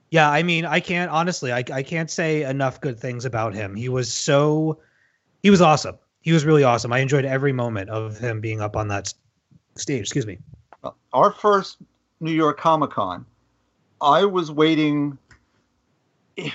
Yeah, 0.09 0.29
I 0.31 0.41
mean, 0.41 0.65
I 0.65 0.79
can't 0.79 1.11
honestly, 1.11 1.51
I, 1.51 1.65
I 1.71 1.83
can't 1.83 2.09
say 2.09 2.43
enough 2.43 2.79
good 2.79 2.97
things 2.97 3.25
about 3.25 3.53
him. 3.53 3.75
He 3.75 3.89
was 3.89 4.11
so, 4.11 4.79
he 5.43 5.49
was 5.49 5.61
awesome. 5.61 5.97
He 6.21 6.31
was 6.31 6.45
really 6.45 6.63
awesome. 6.63 6.93
I 6.93 6.99
enjoyed 6.99 7.25
every 7.25 7.51
moment 7.51 7.89
of 7.89 8.17
him 8.17 8.39
being 8.39 8.61
up 8.61 8.77
on 8.77 8.87
that 8.87 9.13
stage. 9.75 9.99
Excuse 10.03 10.25
me. 10.25 10.37
Our 11.11 11.31
first 11.33 11.77
New 12.21 12.31
York 12.31 12.57
Comic 12.57 12.91
Con, 12.91 13.25
I 14.01 14.23
was 14.23 14.49
waiting. 14.49 15.17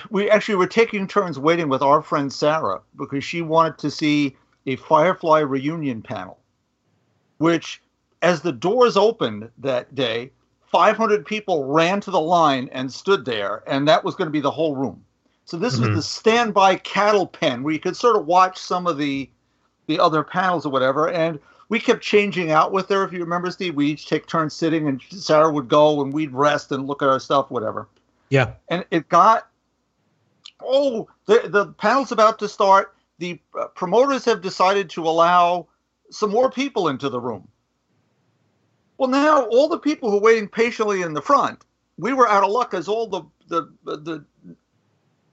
We 0.09 0.29
actually 0.29 0.55
were 0.55 0.67
taking 0.67 1.07
turns 1.07 1.37
waiting 1.37 1.67
with 1.67 1.81
our 1.81 2.01
friend 2.01 2.31
Sarah 2.31 2.81
because 2.95 3.23
she 3.23 3.41
wanted 3.41 3.77
to 3.79 3.91
see 3.91 4.35
a 4.65 4.77
Firefly 4.77 5.39
reunion 5.39 6.01
panel, 6.01 6.39
which, 7.37 7.81
as 8.21 8.41
the 8.41 8.51
doors 8.53 8.95
opened 8.95 9.49
that 9.57 9.93
day, 9.93 10.31
500 10.71 11.25
people 11.25 11.65
ran 11.65 11.99
to 12.01 12.11
the 12.11 12.19
line 12.19 12.69
and 12.71 12.91
stood 12.91 13.25
there, 13.25 13.61
and 13.67 13.87
that 13.87 14.03
was 14.03 14.15
going 14.15 14.27
to 14.27 14.31
be 14.31 14.39
the 14.39 14.49
whole 14.49 14.75
room. 14.75 15.03
So 15.45 15.57
this 15.57 15.77
Mhm. 15.77 15.81
was 15.81 15.89
the 15.95 16.01
standby 16.01 16.77
cattle 16.77 17.27
pen 17.27 17.61
where 17.61 17.73
you 17.73 17.79
could 17.79 17.97
sort 17.97 18.15
of 18.15 18.25
watch 18.25 18.57
some 18.57 18.87
of 18.87 18.97
the 18.97 19.29
the 19.87 19.99
other 19.99 20.23
panels 20.23 20.65
or 20.65 20.69
whatever, 20.69 21.09
and 21.09 21.39
we 21.67 21.77
kept 21.77 22.01
changing 22.01 22.51
out 22.51 22.71
with 22.71 22.87
her. 22.87 23.03
If 23.03 23.11
you 23.11 23.19
remember, 23.19 23.51
Steve, 23.51 23.75
we 23.75 23.87
each 23.87 24.07
take 24.07 24.27
turns 24.27 24.53
sitting, 24.53 24.87
and 24.87 25.01
Sarah 25.09 25.51
would 25.51 25.67
go, 25.67 26.01
and 26.01 26.13
we'd 26.13 26.31
rest 26.31 26.71
and 26.71 26.87
look 26.87 27.01
at 27.01 27.09
our 27.09 27.19
stuff, 27.19 27.51
whatever. 27.51 27.89
Yeah. 28.29 28.51
And 28.69 28.85
it 28.91 29.09
got 29.09 29.49
oh, 30.65 31.09
the 31.25 31.47
the 31.47 31.67
panel's 31.73 32.11
about 32.11 32.39
to 32.39 32.47
start. 32.47 32.95
The 33.19 33.39
uh, 33.59 33.67
promoters 33.67 34.25
have 34.25 34.41
decided 34.41 34.89
to 34.91 35.07
allow 35.07 35.67
some 36.09 36.31
more 36.31 36.49
people 36.51 36.87
into 36.87 37.09
the 37.09 37.19
room. 37.19 37.47
Well, 38.97 39.09
now 39.09 39.45
all 39.45 39.67
the 39.67 39.79
people 39.79 40.11
who 40.11 40.17
are 40.17 40.21
waiting 40.21 40.47
patiently 40.47 41.01
in 41.01 41.13
the 41.13 41.21
front, 41.21 41.63
we 41.97 42.13
were 42.13 42.27
out 42.27 42.43
of 42.43 42.51
luck 42.51 42.73
as 42.73 42.87
all 42.87 43.07
the 43.07 43.23
the 43.47 43.69
the 43.83 44.25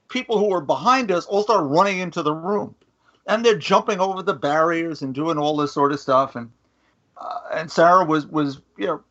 people 0.09 0.37
who 0.37 0.49
were 0.49 0.61
behind 0.61 1.11
us 1.11 1.25
all 1.25 1.43
started 1.43 1.65
running 1.65 1.99
into 1.99 2.21
the 2.21 2.33
room, 2.33 2.75
and 3.27 3.45
they're 3.45 3.57
jumping 3.57 3.99
over 3.99 4.21
the 4.21 4.33
barriers 4.33 5.01
and 5.01 5.15
doing 5.15 5.37
all 5.37 5.55
this 5.57 5.71
sort 5.71 5.91
of 5.91 5.99
stuff. 5.99 6.35
And 6.35 6.51
uh, 7.17 7.39
and 7.53 7.71
Sarah 7.71 8.05
was 8.05 8.27
was 8.27 8.61
you 8.77 8.87
know 8.87 9.03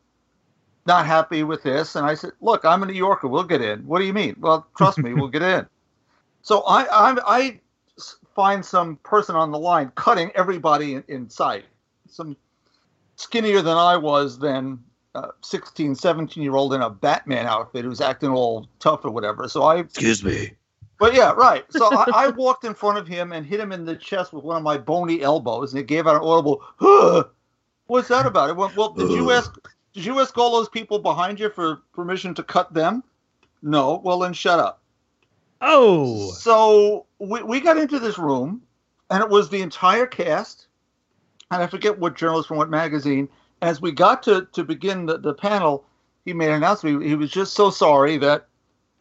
not 0.85 1.05
happy 1.05 1.43
with 1.43 1.63
this, 1.63 1.95
and 1.95 2.05
I 2.05 2.15
said, 2.15 2.31
"Look, 2.41 2.65
I'm 2.65 2.83
a 2.83 2.85
New 2.85 2.93
Yorker. 2.93 3.27
We'll 3.27 3.43
get 3.43 3.61
in. 3.61 3.85
What 3.85 3.99
do 3.99 4.05
you 4.05 4.13
mean? 4.13 4.35
Well, 4.39 4.67
trust 4.77 5.01
me, 5.01 5.13
we'll 5.13 5.29
get 5.29 5.41
in." 5.41 5.67
So 6.41 6.63
I 6.67 6.85
I 7.25 7.59
find 8.35 8.65
some 8.65 8.97
person 8.97 9.35
on 9.35 9.51
the 9.51 9.59
line 9.59 9.91
cutting 9.95 10.31
everybody 10.35 10.95
in, 10.95 11.03
in 11.07 11.29
sight. 11.29 11.65
Some 12.09 12.35
skinnier 13.15 13.61
than 13.61 13.77
I 13.77 13.97
was 13.97 14.39
then. 14.39 14.79
Uh, 15.13 15.27
16, 15.41 15.93
17 15.93 16.41
year 16.41 16.55
old 16.55 16.73
in 16.73 16.81
a 16.81 16.89
Batman 16.89 17.45
outfit 17.45 17.83
who's 17.83 17.99
acting 17.99 18.29
all 18.29 18.65
tough 18.79 19.03
or 19.03 19.11
whatever. 19.11 19.49
So 19.49 19.63
I 19.63 19.79
Excuse 19.79 20.23
me. 20.23 20.53
but 20.99 21.13
yeah, 21.13 21.33
right. 21.33 21.65
So 21.69 21.89
I, 21.91 22.05
I 22.13 22.27
walked 22.29 22.63
in 22.63 22.73
front 22.73 22.97
of 22.97 23.09
him 23.09 23.33
and 23.33 23.45
hit 23.45 23.59
him 23.59 23.73
in 23.73 23.83
the 23.83 23.97
chest 23.97 24.31
with 24.31 24.45
one 24.45 24.55
of 24.55 24.63
my 24.63 24.77
bony 24.77 25.21
elbows, 25.21 25.73
and 25.73 25.79
he 25.79 25.83
gave 25.83 26.07
out 26.07 26.15
an 26.15 26.21
audible. 26.21 26.63
"Huh." 26.77 27.25
What's 27.87 28.07
that 28.07 28.25
about? 28.25 28.49
It 28.49 28.55
went, 28.55 28.73
well, 28.77 28.93
did 28.93 29.09
you 29.11 29.31
ask? 29.31 29.53
Did 29.93 30.05
you 30.05 30.17
ask 30.21 30.37
all 30.37 30.53
those 30.53 30.69
people 30.69 30.97
behind 30.97 31.41
you 31.41 31.49
for 31.49 31.81
permission 31.91 32.33
to 32.35 32.43
cut 32.43 32.73
them? 32.73 33.03
No. 33.61 33.99
Well, 34.05 34.19
then 34.19 34.31
shut 34.31 34.59
up. 34.59 34.80
Oh, 35.61 36.31
So 36.31 37.05
we, 37.19 37.43
we 37.43 37.59
got 37.59 37.77
into 37.77 37.99
this 37.99 38.17
room, 38.17 38.61
and 39.09 39.23
it 39.23 39.29
was 39.29 39.49
the 39.49 39.61
entire 39.61 40.05
cast, 40.07 40.67
and 41.51 41.61
I 41.61 41.67
forget 41.67 41.99
what 41.99 42.15
journalist 42.15 42.47
from 42.47 42.57
what 42.57 42.69
magazine. 42.69 43.29
As 43.61 43.81
we 43.81 43.91
got 43.91 44.23
to, 44.23 44.47
to 44.53 44.63
begin 44.63 45.05
the, 45.05 45.19
the 45.19 45.33
panel, 45.33 45.85
he 46.25 46.33
made 46.33 46.49
an 46.49 46.55
announcement. 46.55 47.03
He 47.03 47.15
was 47.15 47.29
just 47.29 47.53
so 47.53 47.69
sorry 47.69 48.17
that 48.17 48.47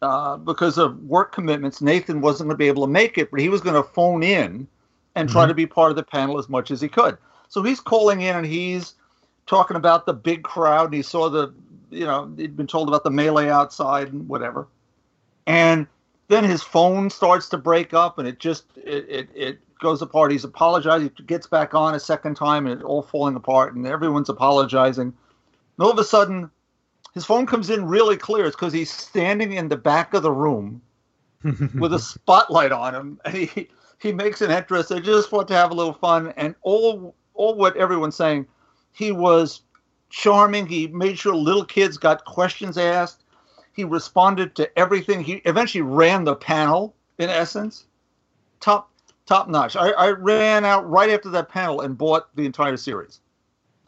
uh, 0.02 0.36
because 0.36 0.76
of 0.78 1.02
work 1.04 1.32
commitments, 1.32 1.80
Nathan 1.80 2.20
wasn't 2.20 2.48
going 2.48 2.54
to 2.54 2.58
be 2.58 2.68
able 2.68 2.86
to 2.86 2.92
make 2.92 3.16
it, 3.18 3.30
but 3.30 3.40
he 3.40 3.48
was 3.48 3.60
going 3.60 3.76
to 3.76 3.82
phone 3.82 4.22
in 4.22 4.66
and 5.14 5.28
try 5.28 5.44
Mhm. 5.44 5.48
to 5.48 5.54
be 5.54 5.66
part 5.66 5.90
of 5.90 5.96
the 5.96 6.02
panel 6.02 6.38
as 6.38 6.48
much 6.48 6.70
as 6.70 6.80
he 6.80 6.88
could. 6.88 7.16
So 7.48 7.62
he's 7.62 7.80
calling 7.80 8.20
in 8.20 8.36
and 8.36 8.46
he's 8.46 8.94
talking 9.46 9.76
about 9.76 10.06
the 10.06 10.12
big 10.12 10.42
crowd, 10.42 10.86
and 10.86 10.94
he 10.94 11.02
saw 11.02 11.28
the, 11.28 11.52
you 11.90 12.04
know, 12.04 12.30
he'd 12.36 12.56
been 12.56 12.66
told 12.66 12.88
about 12.88 13.02
the 13.04 13.10
melee 13.10 13.48
outside 13.48 14.12
and 14.12 14.28
whatever. 14.28 14.68
And 15.46 15.86
then 16.30 16.44
his 16.44 16.62
phone 16.62 17.10
starts 17.10 17.48
to 17.48 17.58
break 17.58 17.92
up 17.92 18.20
and 18.20 18.28
it 18.28 18.38
just 18.38 18.64
it, 18.76 19.04
it, 19.08 19.28
it 19.34 19.78
goes 19.80 20.00
apart. 20.00 20.30
He's 20.30 20.44
apologizing. 20.44 21.10
He 21.16 21.24
gets 21.24 21.48
back 21.48 21.74
on 21.74 21.96
a 21.96 22.00
second 22.00 22.36
time 22.36 22.66
and 22.66 22.76
it's 22.76 22.84
all 22.84 23.02
falling 23.02 23.34
apart 23.34 23.74
and 23.74 23.84
everyone's 23.84 24.28
apologizing. 24.28 25.08
And 25.08 25.14
all 25.84 25.90
of 25.90 25.98
a 25.98 26.04
sudden 26.04 26.48
his 27.14 27.24
phone 27.24 27.46
comes 27.46 27.68
in 27.68 27.84
really 27.84 28.16
clear. 28.16 28.44
It's 28.44 28.54
because 28.54 28.72
he's 28.72 28.92
standing 28.92 29.54
in 29.54 29.68
the 29.68 29.76
back 29.76 30.14
of 30.14 30.22
the 30.22 30.30
room 30.30 30.80
with 31.74 31.92
a 31.92 31.98
spotlight 31.98 32.70
on 32.70 32.94
him 32.94 33.20
and 33.24 33.34
he 33.34 33.68
he 33.98 34.12
makes 34.12 34.40
an 34.40 34.52
entrance. 34.52 34.92
I 34.92 35.00
just 35.00 35.32
want 35.32 35.48
to 35.48 35.54
have 35.54 35.72
a 35.72 35.74
little 35.74 35.94
fun 35.94 36.32
and 36.36 36.54
all 36.62 37.16
all 37.34 37.56
what 37.56 37.76
everyone's 37.76 38.14
saying 38.14 38.46
he 38.92 39.10
was 39.10 39.62
charming. 40.10 40.68
He 40.68 40.86
made 40.86 41.18
sure 41.18 41.34
little 41.34 41.64
kids 41.64 41.98
got 41.98 42.24
questions 42.24 42.78
asked 42.78 43.19
he 43.80 43.84
responded 43.84 44.54
to 44.56 44.78
everything. 44.78 45.22
He 45.22 45.36
eventually 45.46 45.80
ran 45.80 46.24
the 46.24 46.36
panel, 46.36 46.94
in 47.18 47.30
essence. 47.30 47.86
Top 48.60 48.90
top 49.24 49.48
notch. 49.48 49.74
I, 49.74 49.90
I 49.92 50.10
ran 50.10 50.66
out 50.66 50.88
right 50.88 51.08
after 51.08 51.30
that 51.30 51.48
panel 51.48 51.80
and 51.80 51.96
bought 51.96 52.34
the 52.36 52.44
entire 52.44 52.76
series. 52.76 53.20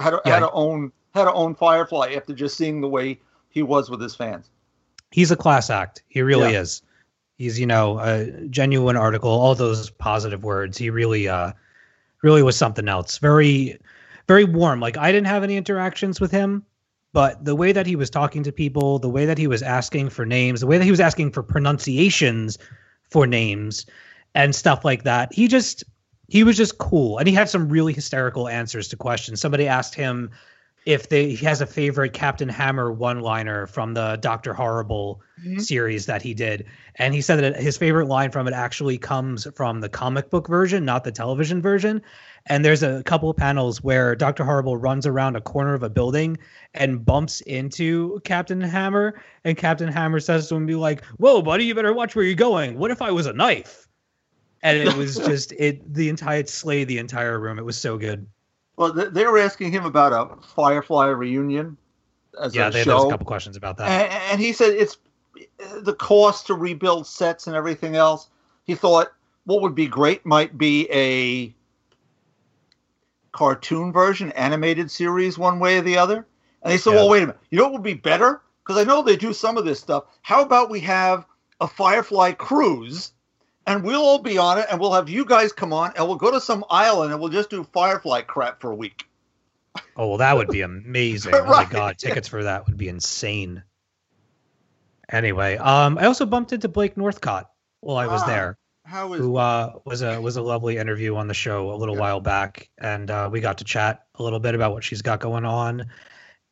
Had 0.00 0.10
to, 0.10 0.22
Yeah. 0.24 0.34
had 0.34 0.40
to 0.40 0.50
own 0.52 0.92
had 1.14 1.24
to 1.24 1.32
own 1.34 1.54
Firefly 1.54 2.14
after 2.16 2.32
just 2.32 2.56
seeing 2.56 2.80
the 2.80 2.88
way 2.88 3.20
he 3.50 3.62
was 3.62 3.90
with 3.90 4.00
his 4.00 4.14
fans. 4.14 4.48
he's 5.10 5.30
a 5.30 5.36
class 5.36 5.68
act. 5.68 6.02
He 6.08 6.22
really 6.22 6.52
Yeah. 6.52 6.60
is. 6.60 6.80
He's 7.36 7.60
you 7.60 7.66
know 7.66 7.98
a 7.98 8.30
genuine 8.48 8.96
article. 8.96 9.28
All 9.30 9.54
those 9.54 9.90
positive 9.90 10.42
words. 10.42 10.78
He 10.78 10.88
really 10.88 11.28
uh 11.28 11.52
really 12.22 12.42
was 12.42 12.56
something 12.56 12.88
else. 12.88 13.18
Very 13.18 13.78
very 14.26 14.44
warm. 14.44 14.80
Like 14.80 14.96
I 14.96 15.12
didn't 15.12 15.26
have 15.26 15.42
any 15.44 15.56
interactions 15.58 16.18
with 16.18 16.30
him, 16.30 16.64
but 17.12 17.44
the 17.44 17.54
way 17.54 17.72
that 17.72 17.86
he 17.86 17.96
was 17.96 18.10
talking 18.10 18.42
to 18.42 18.52
people, 18.52 18.98
the 18.98 19.08
way 19.08 19.26
that 19.26 19.38
he 19.38 19.46
was 19.46 19.62
asking 19.62 20.10
for 20.10 20.24
names, 20.24 20.60
the 20.60 20.66
way 20.66 20.78
that 20.78 20.84
he 20.84 20.90
was 20.90 21.00
asking 21.00 21.30
for 21.32 21.42
pronunciations 21.42 22.58
for 23.10 23.26
names 23.26 23.86
and 24.34 24.54
stuff 24.54 24.84
like 24.84 25.04
that, 25.04 25.32
he 25.32 25.48
just 25.48 25.84
he 26.28 26.44
was 26.44 26.56
just 26.56 26.78
cool 26.78 27.18
and 27.18 27.28
he 27.28 27.34
had 27.34 27.48
some 27.48 27.68
really 27.68 27.92
hysterical 27.92 28.48
answers 28.48 28.88
to 28.88 28.96
questions. 28.96 29.40
Somebody 29.40 29.68
asked 29.68 29.94
him 29.94 30.30
if 30.86 31.10
they 31.10 31.30
he 31.30 31.44
has 31.44 31.60
a 31.60 31.66
favorite 31.66 32.12
Captain 32.14 32.48
Hammer 32.48 32.90
one-liner 32.90 33.66
from 33.66 33.94
the 33.94 34.16
Doctor 34.20 34.54
Horrible 34.54 35.20
Mhm. 35.46 35.60
series 35.60 36.06
that 36.06 36.22
he 36.22 36.34
did, 36.34 36.64
and 36.96 37.14
he 37.14 37.20
said 37.20 37.36
that 37.40 37.60
his 37.60 37.76
favorite 37.76 38.06
line 38.06 38.30
from 38.30 38.48
it 38.48 38.54
actually 38.54 38.96
comes 38.96 39.46
from 39.54 39.80
the 39.80 39.88
comic 39.88 40.30
book 40.30 40.48
version, 40.48 40.84
not 40.84 41.04
the 41.04 41.12
television 41.12 41.60
version. 41.60 42.00
And 42.46 42.64
there's 42.64 42.82
a 42.82 43.02
couple 43.04 43.30
of 43.30 43.36
panels 43.36 43.82
where 43.82 44.16
Doctor 44.16 44.44
Horrible 44.44 44.76
runs 44.76 45.06
around 45.06 45.36
a 45.36 45.40
corner 45.40 45.74
of 45.74 45.82
a 45.82 45.88
building 45.88 46.38
and 46.74 47.04
bumps 47.04 47.40
into 47.42 48.20
Captain 48.24 48.60
Hammer, 48.60 49.22
and 49.44 49.56
Captain 49.56 49.88
Hammer 49.88 50.18
says 50.18 50.48
to 50.48 50.56
him, 50.56 50.66
"Be 50.66 50.74
like, 50.74 51.04
whoa, 51.18 51.40
buddy, 51.40 51.64
you 51.64 51.74
better 51.74 51.92
watch 51.92 52.16
where 52.16 52.24
you're 52.24 52.34
going. 52.34 52.78
What 52.78 52.90
if 52.90 53.00
I 53.00 53.10
was 53.12 53.26
a 53.26 53.32
knife?" 53.32 53.88
And 54.62 54.76
it 54.76 54.94
was 54.96 55.16
just 55.26 55.52
it 55.52 55.94
the 55.94 56.08
entire 56.08 56.40
it 56.40 56.48
slayed 56.48 56.88
the 56.88 56.98
entire 56.98 57.38
room. 57.38 57.58
It 57.58 57.64
was 57.64 57.78
so 57.78 57.96
good. 57.96 58.26
Well, 58.76 58.92
they 58.92 59.24
were 59.26 59.38
asking 59.38 59.70
him 59.70 59.84
about 59.84 60.12
a 60.12 60.42
Firefly 60.42 61.08
reunion 61.08 61.76
as 62.40 62.54
yeah, 62.54 62.68
a 62.68 62.70
they, 62.70 62.82
show, 62.82 63.06
a 63.06 63.10
couple 63.10 63.26
questions 63.26 63.56
about 63.56 63.76
that. 63.76 63.88
and, 63.88 64.32
and 64.32 64.40
he 64.40 64.52
said 64.52 64.70
it's 64.70 64.96
the 65.82 65.94
cost 65.94 66.46
to 66.46 66.54
rebuild 66.54 67.06
sets 67.06 67.46
and 67.46 67.54
everything 67.54 67.96
else. 67.96 68.28
He 68.64 68.74
thought 68.74 69.12
what 69.44 69.60
would 69.62 69.74
be 69.74 69.86
great 69.86 70.24
might 70.24 70.56
be 70.56 70.88
a 70.90 71.54
cartoon 73.32 73.92
version, 73.92 74.30
animated 74.32 74.90
series, 74.90 75.38
one 75.38 75.58
way 75.58 75.78
or 75.78 75.82
the 75.82 75.98
other. 75.98 76.26
And 76.62 76.72
they 76.72 76.78
said, 76.78 76.90
Yeah. 76.90 76.96
"Well, 76.96 77.08
wait 77.08 77.22
a 77.22 77.26
minute. 77.26 77.40
You 77.50 77.58
know 77.58 77.64
what 77.64 77.72
would 77.74 77.82
be 77.82 77.94
better? 77.94 78.42
Because 78.64 78.80
I 78.80 78.84
know 78.84 79.02
they 79.02 79.16
do 79.16 79.32
some 79.32 79.56
of 79.56 79.64
this 79.64 79.80
stuff. 79.80 80.04
How 80.22 80.42
about 80.42 80.70
we 80.70 80.80
have 80.80 81.26
a 81.60 81.66
Firefly 81.66 82.32
cruise?" 82.32 83.12
And 83.66 83.84
we'll 83.84 84.02
all 84.02 84.18
be 84.18 84.38
on 84.38 84.58
it, 84.58 84.66
and 84.70 84.80
we'll 84.80 84.92
have 84.92 85.08
you 85.08 85.24
guys 85.24 85.52
come 85.52 85.72
on, 85.72 85.92
and 85.96 86.06
we'll 86.06 86.16
go 86.16 86.32
to 86.32 86.40
some 86.40 86.64
island, 86.68 87.12
and 87.12 87.20
we'll 87.20 87.30
just 87.30 87.48
do 87.48 87.62
Firefly 87.72 88.22
crap 88.22 88.60
for 88.60 88.72
a 88.72 88.74
week. 88.74 89.04
Oh 89.96 90.08
well, 90.08 90.16
that 90.18 90.36
would 90.36 90.48
be 90.48 90.62
amazing. 90.62 91.32
Oh 91.36 91.44
my 91.46 91.64
god, 91.64 91.96
tickets 91.96 92.26
for 92.28 92.42
that 92.42 92.66
would 92.66 92.76
be 92.76 92.88
insane. 92.88 93.62
Anyway, 95.08 95.56
um, 95.58 95.98
I 95.98 96.06
also 96.06 96.26
bumped 96.26 96.52
into 96.52 96.68
Blake 96.68 96.96
Northcott 96.96 97.50
while 97.80 97.96
I 97.96 98.06
was 98.06 98.22
Ah. 98.22 98.26
there, 98.26 98.58
How 98.92 99.14
is 99.14 99.20
who 99.20 99.36
uh, 99.36 99.78
was 99.86 100.02
a 100.02 100.20
was 100.20 100.36
a 100.36 100.42
lovely 100.42 100.76
interview 100.76 101.16
on 101.16 101.26
the 101.26 101.32
show 101.32 101.72
a 101.72 101.76
little 101.76 101.94
Yeah. 101.94 102.02
while 102.02 102.20
back, 102.20 102.68
and 102.76 103.10
uh, 103.10 103.30
we 103.32 103.40
got 103.40 103.56
to 103.58 103.64
chat 103.64 104.04
a 104.16 104.22
little 104.22 104.38
bit 104.38 104.54
about 104.54 104.74
what 104.74 104.84
she's 104.84 105.00
got 105.00 105.18
going 105.18 105.46
on, 105.46 105.86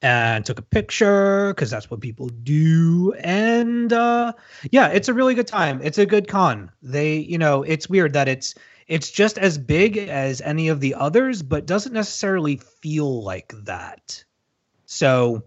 and 0.00 0.42
took 0.42 0.58
a 0.58 0.62
picture 0.62 1.52
because 1.52 1.68
that's 1.68 1.90
what 1.90 2.00
people 2.00 2.28
do, 2.28 3.12
and 3.20 3.92
uh, 3.92 4.32
yeah, 4.72 4.88
it's 4.88 5.08
a 5.08 5.12
really 5.12 5.34
good 5.34 5.48
time. 5.48 5.82
It's 5.82 5.98
a 5.98 6.06
good 6.06 6.28
con. 6.28 6.72
They, 6.82 7.18
you 7.18 7.36
know, 7.36 7.62
it's 7.62 7.90
weird 7.90 8.14
that 8.14 8.26
it's 8.26 8.54
it's 8.86 9.10
just 9.10 9.36
as 9.36 9.58
big 9.58 9.98
as 9.98 10.40
any 10.40 10.68
of 10.68 10.80
the 10.80 10.94
others, 10.94 11.42
but 11.42 11.66
doesn't 11.66 11.92
necessarily 11.92 12.56
feel 12.56 13.22
like 13.22 13.52
that. 13.64 14.24
So 14.86 15.44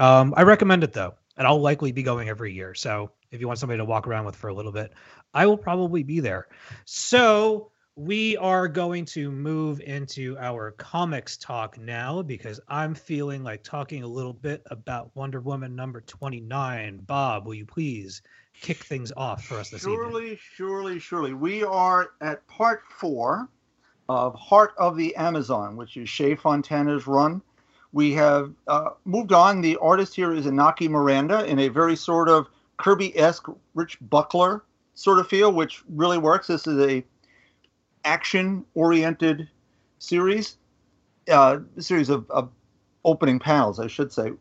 um, 0.00 0.34
I 0.36 0.42
recommend 0.42 0.82
it 0.82 0.92
though, 0.92 1.14
and 1.36 1.46
I'll 1.46 1.60
likely 1.60 1.92
be 1.92 2.02
going 2.02 2.28
every 2.28 2.52
year. 2.52 2.74
So 2.74 3.12
if 3.30 3.40
you 3.40 3.46
want 3.46 3.58
somebody 3.58 3.78
to 3.78 3.84
walk 3.84 4.06
around 4.06 4.24
with 4.24 4.36
for 4.36 4.48
a 4.48 4.54
little 4.54 4.70
bit, 4.72 4.92
I 5.34 5.46
will 5.46 5.58
probably 5.58 6.02
be 6.02 6.20
there. 6.20 6.46
So 6.84 7.70
we 7.96 8.36
are 8.36 8.66
going 8.66 9.04
to 9.04 9.30
move 9.30 9.80
into 9.80 10.36
our 10.38 10.72
comics 10.72 11.36
talk 11.36 11.78
now 11.78 12.22
because 12.22 12.60
I'm 12.68 12.94
feeling 12.94 13.44
like 13.44 13.62
talking 13.62 14.02
a 14.02 14.06
little 14.06 14.32
bit 14.32 14.62
about 14.70 15.10
Wonder 15.14 15.40
Woman 15.40 15.76
number 15.76 16.00
29. 16.00 16.98
Bob, 17.06 17.46
will 17.46 17.54
you 17.54 17.66
please 17.66 18.22
kick 18.60 18.78
things 18.78 19.12
off 19.16 19.44
for 19.44 19.58
us 19.58 19.70
this 19.70 19.82
evening? 19.82 19.96
surely, 19.96 20.40
surely, 20.56 20.98
surely. 20.98 21.34
We 21.34 21.62
are 21.62 22.10
at 22.20 22.46
part 22.48 22.82
four 22.88 23.48
of 24.08 24.34
Heart 24.34 24.74
of 24.78 24.96
the 24.96 25.14
Amazon, 25.16 25.76
which 25.76 25.96
is 25.96 26.08
Shea 26.08 26.34
Fontana's 26.34 27.06
run. 27.06 27.42
We 27.92 28.12
have 28.14 28.52
uh, 28.66 28.90
moved 29.04 29.32
on. 29.32 29.60
The 29.60 29.76
artist 29.76 30.16
here 30.16 30.32
is 30.32 30.46
Inaki 30.46 30.88
Miranda 30.88 31.44
in 31.46 31.60
a 31.60 31.68
very 31.68 31.94
sort 31.94 32.28
of 32.28 32.48
Kirby-esque 32.76 33.46
Rich 33.74 33.98
Buckler 34.00 34.64
sort 34.94 35.18
of 35.18 35.28
feel, 35.28 35.52
which 35.52 35.82
really 35.88 36.18
works. 36.18 36.46
This 36.46 36.66
is 36.66 36.78
a 36.78 37.04
action-oriented 38.04 39.48
series, 39.98 40.56
uh, 41.30 41.58
series 41.78 42.10
of, 42.10 42.30
of 42.30 42.50
opening 43.04 43.38
panels, 43.38 43.80
I 43.80 43.86
should 43.86 44.12
say 44.12 44.32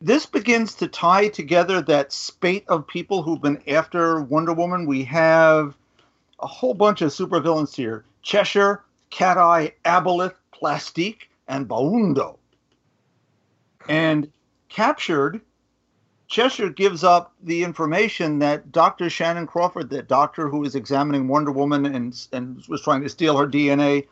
this 0.00 0.24
begins 0.26 0.74
to 0.74 0.88
tie 0.88 1.28
together 1.28 1.82
that 1.82 2.12
spate 2.12 2.64
of 2.68 2.86
people 2.86 3.22
who've 3.22 3.40
been 3.40 3.62
after 3.68 4.22
Wonder 4.22 4.54
Woman. 4.54 4.86
We 4.86 5.04
have 5.04 5.76
a 6.38 6.46
whole 6.46 6.74
bunch 6.74 7.02
of 7.02 7.10
supervillains 7.10 7.74
here 7.74 8.04
Cheshire, 8.22 8.82
Cat 9.10 9.36
Eye, 9.36 9.74
Aboleth, 9.84 10.34
Plastique, 10.52 11.30
and 11.48 11.68
Baundo. 11.68 12.38
And 13.88 14.30
captured, 14.68 15.40
Cheshire 16.30 16.70
gives 16.70 17.02
up 17.02 17.34
the 17.42 17.64
information 17.64 18.38
that 18.38 18.70
Dr. 18.70 19.10
Shannon 19.10 19.48
Crawford, 19.48 19.90
the 19.90 20.00
doctor 20.00 20.48
who 20.48 20.62
is 20.62 20.76
examining 20.76 21.26
Wonder 21.26 21.50
Woman 21.50 21.84
and, 21.84 22.26
and 22.32 22.64
was 22.68 22.82
trying 22.82 23.02
to 23.02 23.08
steal 23.08 23.36
her 23.36 23.48
DNA, 23.48 24.06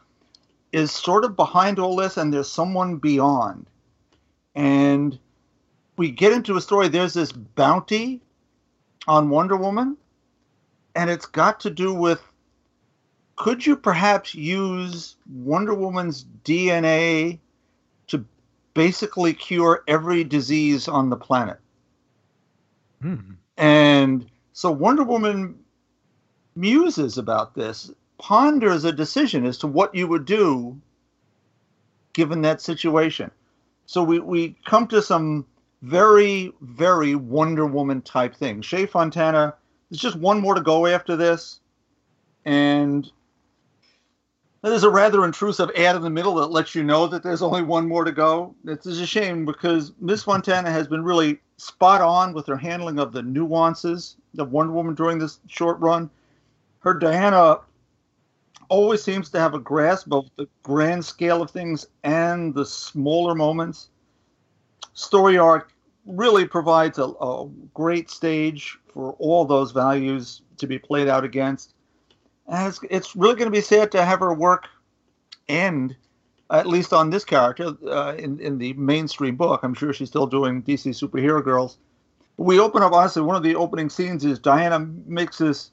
is 0.72 0.90
sort 0.90 1.24
of 1.24 1.36
behind 1.36 1.78
all 1.78 1.94
this, 1.94 2.16
and 2.16 2.34
there's 2.34 2.50
someone 2.50 2.96
beyond. 2.96 3.66
And 4.56 5.16
we 5.96 6.10
get 6.10 6.32
into 6.32 6.56
a 6.56 6.60
story. 6.60 6.88
There's 6.88 7.14
this 7.14 7.30
bounty 7.30 8.20
on 9.06 9.30
Wonder 9.30 9.56
Woman, 9.56 9.96
and 10.96 11.08
it's 11.08 11.26
got 11.26 11.60
to 11.60 11.70
do 11.70 11.94
with 11.94 12.20
could 13.36 13.64
you 13.64 13.76
perhaps 13.76 14.34
use 14.34 15.14
Wonder 15.32 15.72
Woman's 15.72 16.26
DNA 16.44 17.38
to 18.08 18.24
basically 18.74 19.34
cure 19.34 19.84
every 19.86 20.24
disease 20.24 20.88
on 20.88 21.10
the 21.10 21.16
planet? 21.16 21.60
Hmm. 23.00 23.32
And 23.56 24.26
so 24.52 24.70
Wonder 24.70 25.04
Woman 25.04 25.58
muses 26.56 27.18
about 27.18 27.54
this, 27.54 27.90
ponders 28.18 28.84
a 28.84 28.92
decision 28.92 29.46
as 29.46 29.58
to 29.58 29.66
what 29.66 29.94
you 29.94 30.08
would 30.08 30.24
do 30.24 30.80
given 32.12 32.42
that 32.42 32.60
situation. 32.60 33.30
So 33.86 34.02
we, 34.02 34.18
we 34.18 34.56
come 34.66 34.86
to 34.88 35.00
some 35.00 35.46
very, 35.82 36.52
very 36.60 37.14
Wonder 37.14 37.66
Woman 37.66 38.02
type 38.02 38.34
things. 38.34 38.66
Shea 38.66 38.86
Fontana, 38.86 39.54
there's 39.88 40.00
just 40.00 40.16
one 40.16 40.40
more 40.40 40.54
to 40.54 40.60
go 40.60 40.86
after 40.86 41.16
this. 41.16 41.60
And 42.44 43.10
there's 44.62 44.82
a 44.82 44.90
rather 44.90 45.24
intrusive 45.24 45.70
ad 45.76 45.96
in 45.96 46.02
the 46.02 46.10
middle 46.10 46.34
that 46.36 46.48
lets 46.48 46.74
you 46.74 46.82
know 46.82 47.06
that 47.06 47.22
there's 47.22 47.42
only 47.42 47.62
one 47.62 47.86
more 47.86 48.04
to 48.04 48.12
go. 48.12 48.54
It's 48.66 48.86
a 48.86 49.06
shame 49.06 49.44
because 49.44 49.92
Miss 50.00 50.24
Fontana 50.24 50.70
has 50.70 50.88
been 50.88 51.04
really 51.04 51.40
spot 51.58 52.00
on 52.00 52.32
with 52.32 52.46
her 52.46 52.56
handling 52.56 52.98
of 52.98 53.12
the 53.12 53.22
nuances 53.22 54.16
of 54.38 54.52
Wonder 54.52 54.72
Woman 54.72 54.94
during 54.94 55.18
this 55.18 55.40
short 55.48 55.78
run. 55.80 56.08
Her 56.80 56.94
Diana 56.94 57.58
always 58.68 59.02
seems 59.02 59.28
to 59.30 59.40
have 59.40 59.54
a 59.54 59.58
grasp 59.58 60.12
of 60.12 60.30
the 60.36 60.48
grand 60.62 61.04
scale 61.04 61.42
of 61.42 61.50
things 61.50 61.86
and 62.04 62.54
the 62.54 62.64
smaller 62.64 63.34
moments. 63.34 63.90
Story 64.94 65.38
arc 65.38 65.72
really 66.06 66.46
provides 66.46 66.98
a, 66.98 67.04
a 67.04 67.48
great 67.74 68.10
stage 68.10 68.78
for 68.92 69.12
all 69.18 69.44
those 69.44 69.72
values 69.72 70.42
to 70.58 70.66
be 70.66 70.78
played 70.78 71.08
out 71.08 71.24
against. 71.24 71.74
And 72.46 72.68
it's, 72.68 72.80
it's 72.90 73.16
really 73.16 73.34
going 73.34 73.50
to 73.50 73.56
be 73.56 73.60
sad 73.60 73.92
to 73.92 74.04
have 74.04 74.20
her 74.20 74.32
work 74.32 74.66
end, 75.48 75.96
at 76.50 76.66
least 76.66 76.92
on 76.92 77.10
this 77.10 77.24
character, 77.24 77.74
uh, 77.86 78.14
in, 78.16 78.40
in 78.40 78.58
the 78.58 78.72
mainstream 78.74 79.36
book. 79.36 79.62
I'm 79.62 79.74
sure 79.74 79.92
she's 79.92 80.08
still 80.08 80.26
doing 80.26 80.62
DC 80.62 80.90
Superhero 80.90 81.42
Girls. 81.44 81.78
We 82.36 82.60
open 82.60 82.82
up, 82.82 82.92
honestly, 82.92 83.22
one 83.22 83.36
of 83.36 83.42
the 83.42 83.56
opening 83.56 83.90
scenes 83.90 84.24
is 84.24 84.38
Diana 84.38 84.78
makes 85.06 85.38
this 85.38 85.70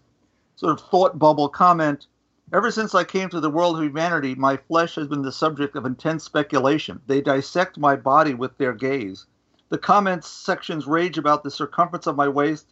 sort 0.56 0.74
of 0.74 0.86
thought 0.88 1.20
bubble 1.20 1.48
comment. 1.48 2.08
Ever 2.54 2.72
since 2.72 2.94
I 2.94 3.04
came 3.04 3.30
to 3.30 3.40
the 3.40 3.50
world 3.50 3.78
of 3.78 3.84
humanity, 3.84 4.36
my 4.36 4.58
flesh 4.58 4.96
has 4.96 5.08
been 5.08 5.22
the 5.22 5.32
subject 5.32 5.76
of 5.76 5.86
intense 5.86 6.24
speculation. 6.24 7.02
They 7.08 7.22
dissect 7.22 7.78
my 7.78 7.96
body 7.96 8.34
with 8.34 8.58
their 8.58 8.74
gaze. 8.74 9.26
The 9.70 9.78
comments 9.78 10.28
sections 10.28 10.88
rage 10.88 11.18
about 11.18 11.44
the 11.44 11.52
circumference 11.52 12.08
of 12.08 12.16
my 12.16 12.28
waist, 12.28 12.68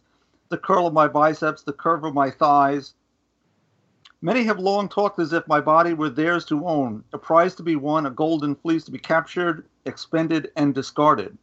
the 0.48 0.58
curl 0.58 0.86
of 0.86 0.92
my 0.92 1.08
biceps, 1.08 1.62
the 1.62 1.72
curve 1.72 2.04
of 2.04 2.14
my 2.14 2.30
thighs. 2.30 2.94
Many 4.24 4.44
have 4.44 4.58
long 4.58 4.88
talked 4.88 5.18
as 5.18 5.34
if 5.34 5.46
my 5.46 5.60
body 5.60 5.92
were 5.92 6.08
theirs 6.08 6.46
to 6.46 6.66
own, 6.66 7.04
a 7.12 7.18
prize 7.18 7.54
to 7.56 7.62
be 7.62 7.76
won, 7.76 8.06
a 8.06 8.10
golden 8.10 8.54
fleece 8.54 8.84
to 8.84 8.90
be 8.90 8.98
captured, 8.98 9.66
expended, 9.84 10.50
and 10.56 10.74
discarded. 10.74 11.36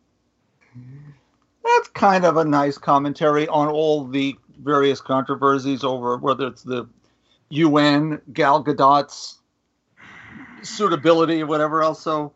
That's 1.64 1.90
kind 1.90 2.26
of 2.26 2.38
a 2.38 2.44
nice 2.44 2.80
commentary 2.80 3.48
on 3.48 3.68
all 3.68 4.06
the 4.06 4.36
various 4.64 5.00
controversies 5.00 5.84
over 5.84 6.18
whether 6.18 6.48
it's 6.48 6.64
the 6.64 6.90
UN, 7.50 8.20
Gal 8.34 8.64
Gadot's 8.64 9.38
suitability, 10.64 11.44
or 11.44 11.46
whatever 11.46 11.84
else. 11.84 12.02
So 12.02 12.34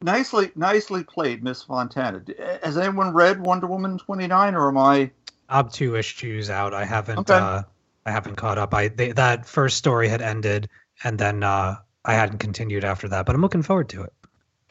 nicely, 0.00 0.52
nicely 0.56 1.04
played, 1.04 1.44
Miss 1.44 1.62
Fontana. 1.62 2.22
Has 2.62 2.78
anyone 2.78 3.12
read 3.12 3.40
Wonder 3.42 3.66
Woman 3.66 3.98
twenty 3.98 4.26
nine, 4.26 4.54
or 4.54 4.68
am 4.68 4.78
I? 4.78 5.10
I'm 5.50 5.68
two 5.68 5.96
issues 5.96 6.48
out. 6.48 6.72
I 6.72 6.86
haven't. 6.86 7.18
Okay. 7.18 7.34
Uh, 7.34 7.62
I 8.06 8.12
haven't 8.12 8.36
caught 8.36 8.56
up. 8.56 8.72
I 8.72 8.88
they, 8.88 9.12
that 9.12 9.46
first 9.46 9.76
story 9.76 10.08
had 10.08 10.22
ended, 10.22 10.68
and 11.02 11.18
then 11.18 11.42
uh, 11.42 11.76
I 12.04 12.14
hadn't 12.14 12.38
continued 12.38 12.84
after 12.84 13.08
that. 13.08 13.26
But 13.26 13.34
I'm 13.34 13.42
looking 13.42 13.62
forward 13.62 13.88
to 13.90 14.02
it. 14.02 14.12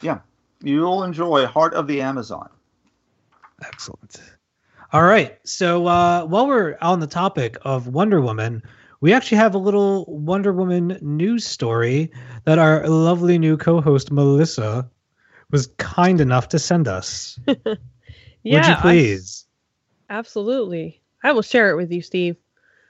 Yeah, 0.01 0.19
you'll 0.63 1.03
enjoy 1.03 1.45
Heart 1.45 1.73
of 1.73 1.85
the 1.85 2.01
Amazon. 2.01 2.49
Excellent. 3.63 4.21
All 4.93 5.03
right. 5.03 5.37
So 5.43 5.85
uh, 5.87 6.25
while 6.25 6.47
we're 6.47 6.77
on 6.81 7.01
the 7.01 7.07
topic 7.07 7.57
of 7.63 7.87
Wonder 7.87 8.21
Woman, 8.21 8.63
we 9.01 9.11
actually 9.13 9.37
have 9.37 9.53
a 9.55 9.59
little 9.59 10.05
Wonder 10.07 10.53
Woman 10.53 10.97
news 11.01 11.45
story 11.45 12.11
that 12.45 12.59
our 12.59 12.87
lovely 12.87 13.37
new 13.37 13.57
co-host 13.57 14.11
Melissa 14.11 14.89
was 15.51 15.67
kind 15.77 16.21
enough 16.21 16.49
to 16.49 16.59
send 16.59 16.87
us. 16.87 17.37
Yeah, 17.45 17.55
Would 18.45 18.67
you 18.67 18.75
please? 18.75 19.45
I- 20.09 20.15
absolutely. 20.15 21.01
I 21.23 21.33
will 21.33 21.41
share 21.41 21.71
it 21.71 21.75
with 21.75 21.91
you, 21.91 22.01
Steve. 22.01 22.37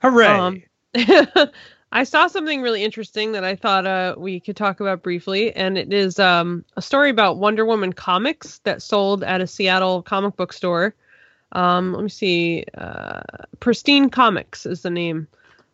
Hooray! 0.05 0.27
Um, 0.27 0.61
I 1.91 2.03
saw 2.03 2.27
something 2.27 2.61
really 2.61 2.83
interesting 2.83 3.31
that 3.31 3.43
I 3.43 3.55
thought 3.55 3.87
uh, 3.87 4.13
we 4.17 4.39
could 4.39 4.55
talk 4.55 4.79
about 4.79 5.01
briefly, 5.01 5.55
and 5.55 5.79
it 5.79 5.91
is 5.91 6.19
um, 6.19 6.63
a 6.77 6.81
story 6.81 7.09
about 7.09 7.37
Wonder 7.37 7.65
Woman 7.65 7.91
comics 7.91 8.59
that 8.65 8.83
sold 8.83 9.23
at 9.23 9.41
a 9.41 9.47
Seattle 9.47 10.03
comic 10.03 10.35
book 10.35 10.53
store. 10.53 10.93
Um, 11.53 11.93
let 11.93 12.03
me 12.03 12.09
see. 12.09 12.65
Uh, 12.77 13.21
Pristine 13.59 14.09
Comics 14.11 14.67
is 14.67 14.83
the 14.83 14.91
name 14.91 15.27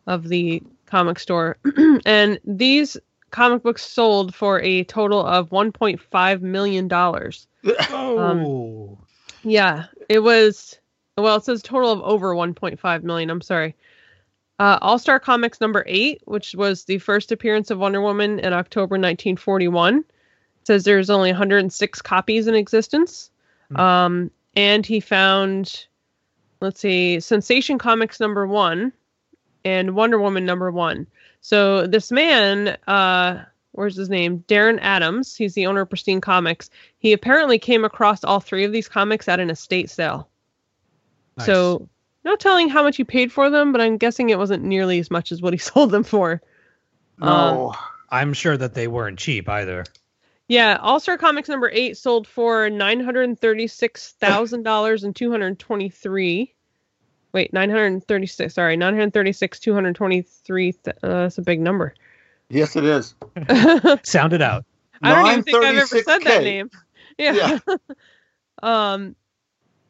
of 0.08 0.30
the 0.30 0.64
comic 0.86 1.20
store, 1.20 1.58
and 2.06 2.40
these 2.46 2.96
comic 3.32 3.64
books 3.64 3.84
sold 3.84 4.34
for 4.34 4.62
a 4.62 4.86
total 4.86 5.26
of 5.26 5.50
1.5 5.50 6.42
million 6.42 6.88
dollars. 6.88 7.48
oh, 7.90 8.98
Yeah, 9.44 9.88
it 10.08 10.20
was. 10.20 10.78
Well, 11.18 11.36
it 11.36 11.44
says 11.44 11.62
total 11.62 11.92
of 11.92 12.02
over 12.04 12.34
1.5 12.34 13.04
million. 13.04 13.30
I'm 13.30 13.42
sorry. 13.42 13.76
Uh, 14.62 14.78
All 14.80 15.00
Star 15.00 15.20
Comics 15.20 15.60
number 15.60 15.84
eight, 15.88 16.22
which 16.26 16.54
was 16.54 16.84
the 16.84 17.00
first 17.00 17.32
appearance 17.32 17.72
of 17.72 17.80
Wonder 17.80 18.00
Woman 18.00 18.38
in 18.38 18.54
October 18.54 18.94
1941, 18.94 20.06
says 20.66 20.84
there's 20.84 21.10
only 21.10 21.32
106 21.32 22.02
copies 22.04 22.46
in 22.46 22.54
existence. 22.54 23.32
Hmm. 23.72 23.80
Um, 23.80 24.32
and 24.56 24.86
he 24.86 25.00
found, 25.00 25.88
let's 26.60 26.80
see, 26.80 27.20
Sensation 27.22 27.80
Comics 27.80 28.20
number 28.20 28.46
one 28.46 28.94
and 29.66 29.96
Wonder 29.96 30.20
Woman 30.20 30.46
number 30.46 30.70
one. 30.70 31.08
So 31.40 31.88
this 31.88 32.12
man, 32.12 32.78
uh, 32.86 33.46
where's 33.72 33.96
his 33.96 34.12
name? 34.12 34.44
Darren 34.48 34.78
Adams. 34.80 35.36
He's 35.36 35.56
the 35.56 35.66
owner 35.66 35.82
of 35.82 35.90
Pristine 35.90 36.22
Comics. 36.22 36.70
He 37.00 37.14
apparently 37.14 37.58
came 37.58 37.84
across 37.84 38.24
all 38.24 38.40
three 38.40 38.66
of 38.66 38.72
these 38.72 38.88
comics 38.88 39.28
at 39.28 39.40
an 39.40 39.50
estate 39.50 39.90
sale. 39.90 40.30
nice. 41.36 41.48
So 41.48 41.90
no 42.24 42.36
telling 42.36 42.70
how 42.70 42.84
much 42.84 42.98
he 42.98 43.04
paid 43.04 43.32
for 43.32 43.50
them, 43.50 43.72
but 43.72 43.82
I'm 43.82 43.98
guessing 43.98 44.30
it 44.30 44.38
wasn't 44.38 44.64
nearly 44.64 45.00
as 45.00 45.10
much 45.12 45.32
as 45.32 45.42
what 45.42 45.54
he 45.54 45.60
sold 45.60 45.92
them 45.92 46.04
for. 46.04 46.42
No, 47.20 47.74
I'm 48.10 48.34
sure 48.34 48.58
that 48.58 48.74
they 48.74 48.88
weren't 48.88 49.20
cheap 49.20 49.48
either. 49.48 49.86
Yeah, 50.48 50.78
All 50.82 51.00
Star 51.00 51.18
Comics 51.18 51.48
number 51.48 51.70
eight 51.72 51.98
sold 51.98 52.28
for 52.28 52.70
nine 52.70 53.00
hundred 53.00 53.40
thirty-six 53.40 54.14
thousand 54.14 54.64
dollars 54.64 55.04
and 55.04 55.16
two 55.16 55.32
hundred 55.32 55.60
twenty-three. 55.60 56.54
Wait, 57.34 57.54
nine 57.54 57.70
hundred 57.70 58.04
thirty-six. 58.06 58.56
Sorry, 58.56 58.76
nine 58.76 58.94
hundred 58.94 59.14
thirty-six, 59.14 59.60
two 59.60 59.74
hundred 59.74 59.96
twenty-three. 59.96 60.74
Th- 60.74 60.98
uh, 61.04 61.08
that's 61.08 61.38
a 61.38 61.42
big 61.42 61.62
number. 61.62 61.94
yes, 62.50 62.76
it 62.76 62.84
is. 62.84 63.16
Sound 64.04 64.34
it 64.34 64.42
out. 64.42 64.66
I 65.02 65.16
don't 65.16 65.32
even 65.32 65.44
think 65.44 65.58
I've 65.58 65.78
ever 65.78 65.88
said 65.88 66.04
936K. 66.06 66.24
that 66.26 66.44
name. 66.44 66.72
Yeah. 67.18 67.60
Yeah. 67.68 67.76
um, 68.64 69.16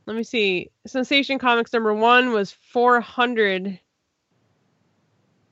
let 0.06 0.16
me 0.16 0.24
see. 0.24 0.72
Sensation 0.88 1.40
Comics 1.40 1.74
number 1.74 1.94
one 1.94 2.32
was 2.32 2.52
four 2.52 3.00
hundred 3.00 3.80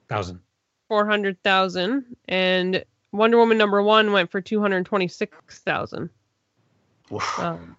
Thousand. 0.08 0.40
four 0.88 1.06
hundred 1.06 1.42
thousand, 1.44 2.04
and 2.28 2.84
Wonder 3.12 3.38
Woman 3.38 3.58
number 3.58 3.82
one 3.84 4.12
went 4.12 4.32
for 4.32 4.42
two 4.42 4.60
hundred 4.62 4.86
twenty-six 4.86 5.60
thousand. 5.60 6.10
Oof. 7.14 7.40
Um, 7.40 7.76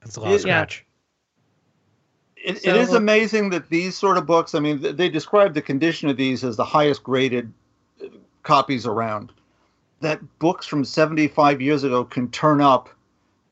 That's 0.00 0.16
a 0.16 0.20
lot 0.20 0.26
of 0.28 0.32
Yeah. 0.32 0.38
scratch. 0.38 0.84
It, 2.36 2.62
So- 2.62 2.70
it 2.70 2.76
is 2.76 2.92
amazing 2.92 3.50
that 3.50 3.68
these 3.70 3.96
sort 3.96 4.18
of 4.18 4.26
books. 4.26 4.54
I 4.54 4.60
mean, 4.60 4.80
they 4.96 5.08
describe 5.08 5.54
the 5.54 5.62
condition 5.62 6.08
of 6.08 6.16
these 6.16 6.42
as 6.44 6.56
the 6.56 6.64
highest 6.64 7.02
graded 7.04 7.52
uh, 8.02 8.06
copies 8.42 8.84
around. 8.86 9.32
That 10.00 10.20
books 10.40 10.66
from 10.66 10.84
75 10.84 11.60
years 11.62 11.84
ago 11.84 12.04
can 12.04 12.28
turn 12.30 12.60
up. 12.60 12.88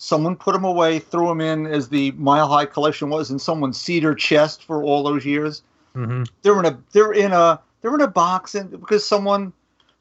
Someone 0.02 0.34
put 0.34 0.54
them 0.54 0.64
away, 0.64 0.98
threw 0.98 1.28
them 1.28 1.42
in 1.42 1.66
as 1.66 1.90
the 1.90 2.12
Mile 2.12 2.48
High 2.48 2.64
collection 2.64 3.10
was 3.10 3.30
in 3.30 3.38
someone's 3.38 3.78
cedar 3.78 4.14
chest 4.14 4.64
for 4.64 4.82
all 4.82 5.02
those 5.02 5.26
years. 5.26 5.62
hmm 5.94 6.22
They're 6.40 6.58
in 6.58 6.64
a 6.64 6.78
they're 6.92 7.12
in 7.12 7.32
a 7.32 7.60
they're 7.82 7.94
in 7.94 8.00
a 8.00 8.08
box 8.08 8.54
and 8.54 8.70
because 8.70 9.06
someone 9.06 9.52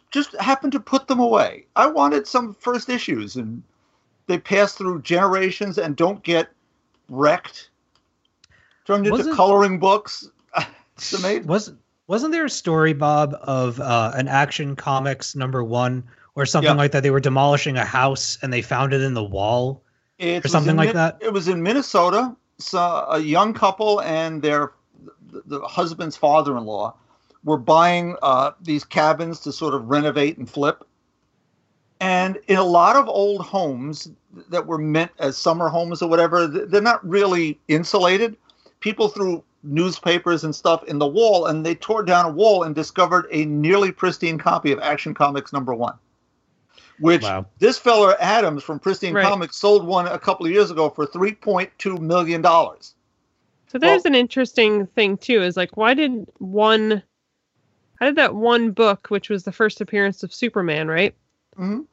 just 0.09 0.33
happened 0.39 0.71
to 0.71 0.79
put 0.79 1.07
them 1.09 1.19
away. 1.19 1.65
I 1.75 1.87
wanted 1.87 2.27
some 2.27 2.53
first 2.53 2.87
issues 2.89 3.35
and 3.35 3.61
they 4.27 4.37
pass 4.37 4.73
through 4.73 5.01
generations 5.01 5.77
and 5.77 5.97
don't 5.97 6.23
get 6.23 6.47
wrecked. 7.09 7.69
Turned 8.85 9.05
into 9.05 9.17
Wasn't- 9.17 9.35
coloring 9.35 9.79
books. 9.79 10.29
It's 10.97 11.13
amazing. 11.13 11.47
Was 11.47 11.73
wasn't 12.07 12.31
there 12.31 12.45
a 12.45 12.49
story, 12.49 12.93
Bob, 12.93 13.35
of 13.41 13.79
uh, 13.81 14.11
an 14.15 14.27
Action 14.29 14.75
Comics 14.77 15.35
number 15.35 15.61
one 15.63 16.03
or 16.35 16.45
something 16.45 16.71
Yeah. 16.71 16.77
like 16.77 16.91
that? 16.93 17.03
They 17.03 17.11
were 17.11 17.19
demolishing 17.19 17.75
a 17.77 17.83
house 17.85 18.37
and 18.41 18.51
they 18.53 18.61
found 18.61 18.93
it 18.93 19.01
in 19.01 19.13
the 19.13 19.23
wall. 19.23 19.81
It 20.19 20.37
or 20.37 20.41
was 20.43 20.51
something 20.51 20.71
in 20.71 20.77
like 20.77 20.93
that? 20.93 21.17
It 21.21 21.33
was 21.33 21.47
in 21.47 21.63
Minnesota. 21.63 22.35
So 22.59 22.79
a 23.09 23.19
young 23.19 23.53
couple 23.53 24.01
and 24.01 24.41
their 24.41 24.73
the, 25.31 25.41
the 25.45 25.61
husband's 25.61 26.17
father-in-law 26.17 26.95
were 27.43 27.57
buying 27.57 28.15
uh, 28.21 28.51
these 28.61 28.83
cabins 28.83 29.39
to 29.41 29.51
sort 29.51 29.73
of 29.73 29.89
renovate 29.89 30.37
and 30.37 30.49
flip. 30.49 30.85
And 32.01 32.37
in 32.47 32.57
a 32.57 32.63
lot 32.63 32.95
of 32.95 33.07
old 33.07 33.41
homes 33.41 34.11
that 34.49 34.65
were 34.65 34.77
meant 34.77 35.11
as 35.19 35.37
summer 35.37 35.69
homes 35.69 36.01
or 36.01 36.09
whatever, 36.09 36.47
they're 36.47 36.81
not 36.81 37.07
really 37.07 37.59
insulated. 37.67 38.37
People 38.79 39.09
threw 39.09 39.43
newspapers 39.63 40.43
and 40.43 40.55
stuff 40.55 40.83
in 40.85 40.99
the 40.99 41.07
wall, 41.07 41.47
and 41.47 41.65
they 41.65 41.75
tore 41.75 42.03
down 42.03 42.25
a 42.25 42.31
wall 42.31 42.63
and 42.63 42.73
discovered 42.73 43.27
a 43.31 43.45
nearly 43.45 43.91
pristine 43.91 44.37
copy 44.37 44.71
of 44.71 44.79
Action 44.79 45.13
Comics 45.13 45.51
number 45.51 45.73
one, 45.73 45.95
which 46.99 47.23
Wow. 47.23 47.45
this 47.59 47.77
fella 47.77 48.15
Adams 48.19 48.63
from 48.63 48.79
Pristine 48.79 49.13
Right. 49.13 49.25
Comics 49.25 49.57
sold 49.57 49.85
one 49.85 50.07
a 50.07 50.19
couple 50.19 50.45
of 50.45 50.51
years 50.51 50.71
ago 50.71 50.89
for 50.89 51.05
three 51.05 51.33
point 51.33 51.69
two 51.77 51.97
million 51.97 52.41
dollars. 52.41 52.95
So 53.67 53.77
there's 53.77 54.05
an 54.05 54.15
interesting 54.15 54.87
thing 54.87 55.17
too. 55.17 55.41
Is 55.43 55.55
like, 55.57 55.77
why 55.77 55.93
did 55.93 56.25
one? 56.39 57.03
How 57.99 58.05
did 58.05 58.15
that 58.15 58.33
one 58.35 58.71
book, 58.71 59.07
which 59.09 59.29
was 59.29 59.43
the 59.43 59.51
first 59.51 59.81
appearance 59.81 60.23
of 60.23 60.33
Superman, 60.33 60.87
right, 60.87 61.13
Mhm. 61.57 61.85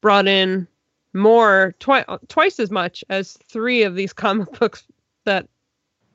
brought 0.00 0.28
in 0.28 0.68
more 1.14 1.74
twi- 1.80 2.04
twice 2.28 2.60
as 2.60 2.70
much 2.70 3.02
as 3.10 3.36
three 3.48 3.82
of 3.82 3.94
these 3.96 4.12
comic 4.24 4.50
books 4.58 4.84
that 5.24 5.48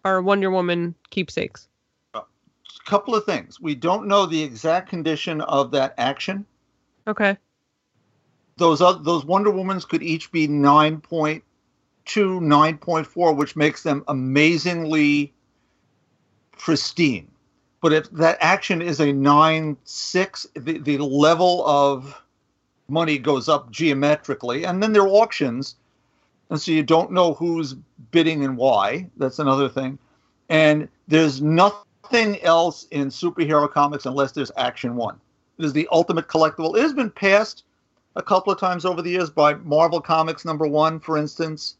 are 0.05 0.21
Wonder 0.21 0.49
Woman 0.49 0.95
keepsakes? 1.09 1.67
A 2.13 2.21
couple 2.85 3.15
of 3.15 3.25
things. 3.25 3.59
We 3.59 3.75
don't 3.75 4.07
know 4.07 4.25
the 4.25 4.41
exact 4.41 4.89
condition 4.89 5.41
of 5.41 5.71
that 5.71 5.93
action. 5.97 6.45
Okay. 7.07 7.37
Those 8.57 8.79
those 8.79 9.25
Wonder 9.25 9.51
Womans 9.51 9.87
could 9.87 10.03
each 10.03 10.31
be 10.31 10.47
9.2, 10.47 11.41
9.4, 12.05 13.35
which 13.35 13.55
makes 13.55 13.83
them 13.83 14.03
amazingly 14.07 15.33
pristine. 16.57 17.29
But 17.81 17.93
if 17.93 18.09
that 18.11 18.37
action 18.39 18.81
is 18.81 18.99
a 18.99 19.07
9.6, 19.07 20.47
the, 20.55 20.77
the 20.77 20.97
level 20.99 21.65
of 21.67 22.21
money 22.87 23.17
goes 23.17 23.49
up 23.49 23.71
geometrically. 23.71 24.65
And 24.65 24.81
then 24.81 24.93
there 24.93 25.01
are 25.01 25.09
auctions. 25.09 25.75
And 26.49 26.61
so 26.61 26.71
you 26.71 26.83
don't 26.83 27.11
know 27.11 27.33
who's 27.33 27.73
bidding 28.11 28.45
and 28.45 28.55
why. 28.55 29.09
That's 29.17 29.39
another 29.39 29.67
thing. 29.67 29.97
And 30.47 30.87
there's 31.07 31.41
nothing 31.41 32.41
else 32.41 32.87
in 32.91 33.07
superhero 33.07 33.69
comics 33.69 34.05
unless 34.05 34.31
there's 34.31 34.51
Action 34.55 34.95
One. 34.95 35.19
It 35.57 35.65
is 35.65 35.73
the 35.73 35.87
ultimate 35.91 36.27
collectible. 36.27 36.77
It 36.77 36.83
has 36.83 36.93
been 36.93 37.09
passed 37.09 37.63
a 38.15 38.21
couple 38.21 38.53
of 38.53 38.59
times 38.59 38.85
over 38.85 39.01
the 39.01 39.09
years 39.09 39.29
by 39.29 39.55
Marvel 39.55 40.01
Comics 40.01 40.45
number 40.45 40.67
one, 40.67 40.99
for 40.99 41.17
instance, 41.17 41.77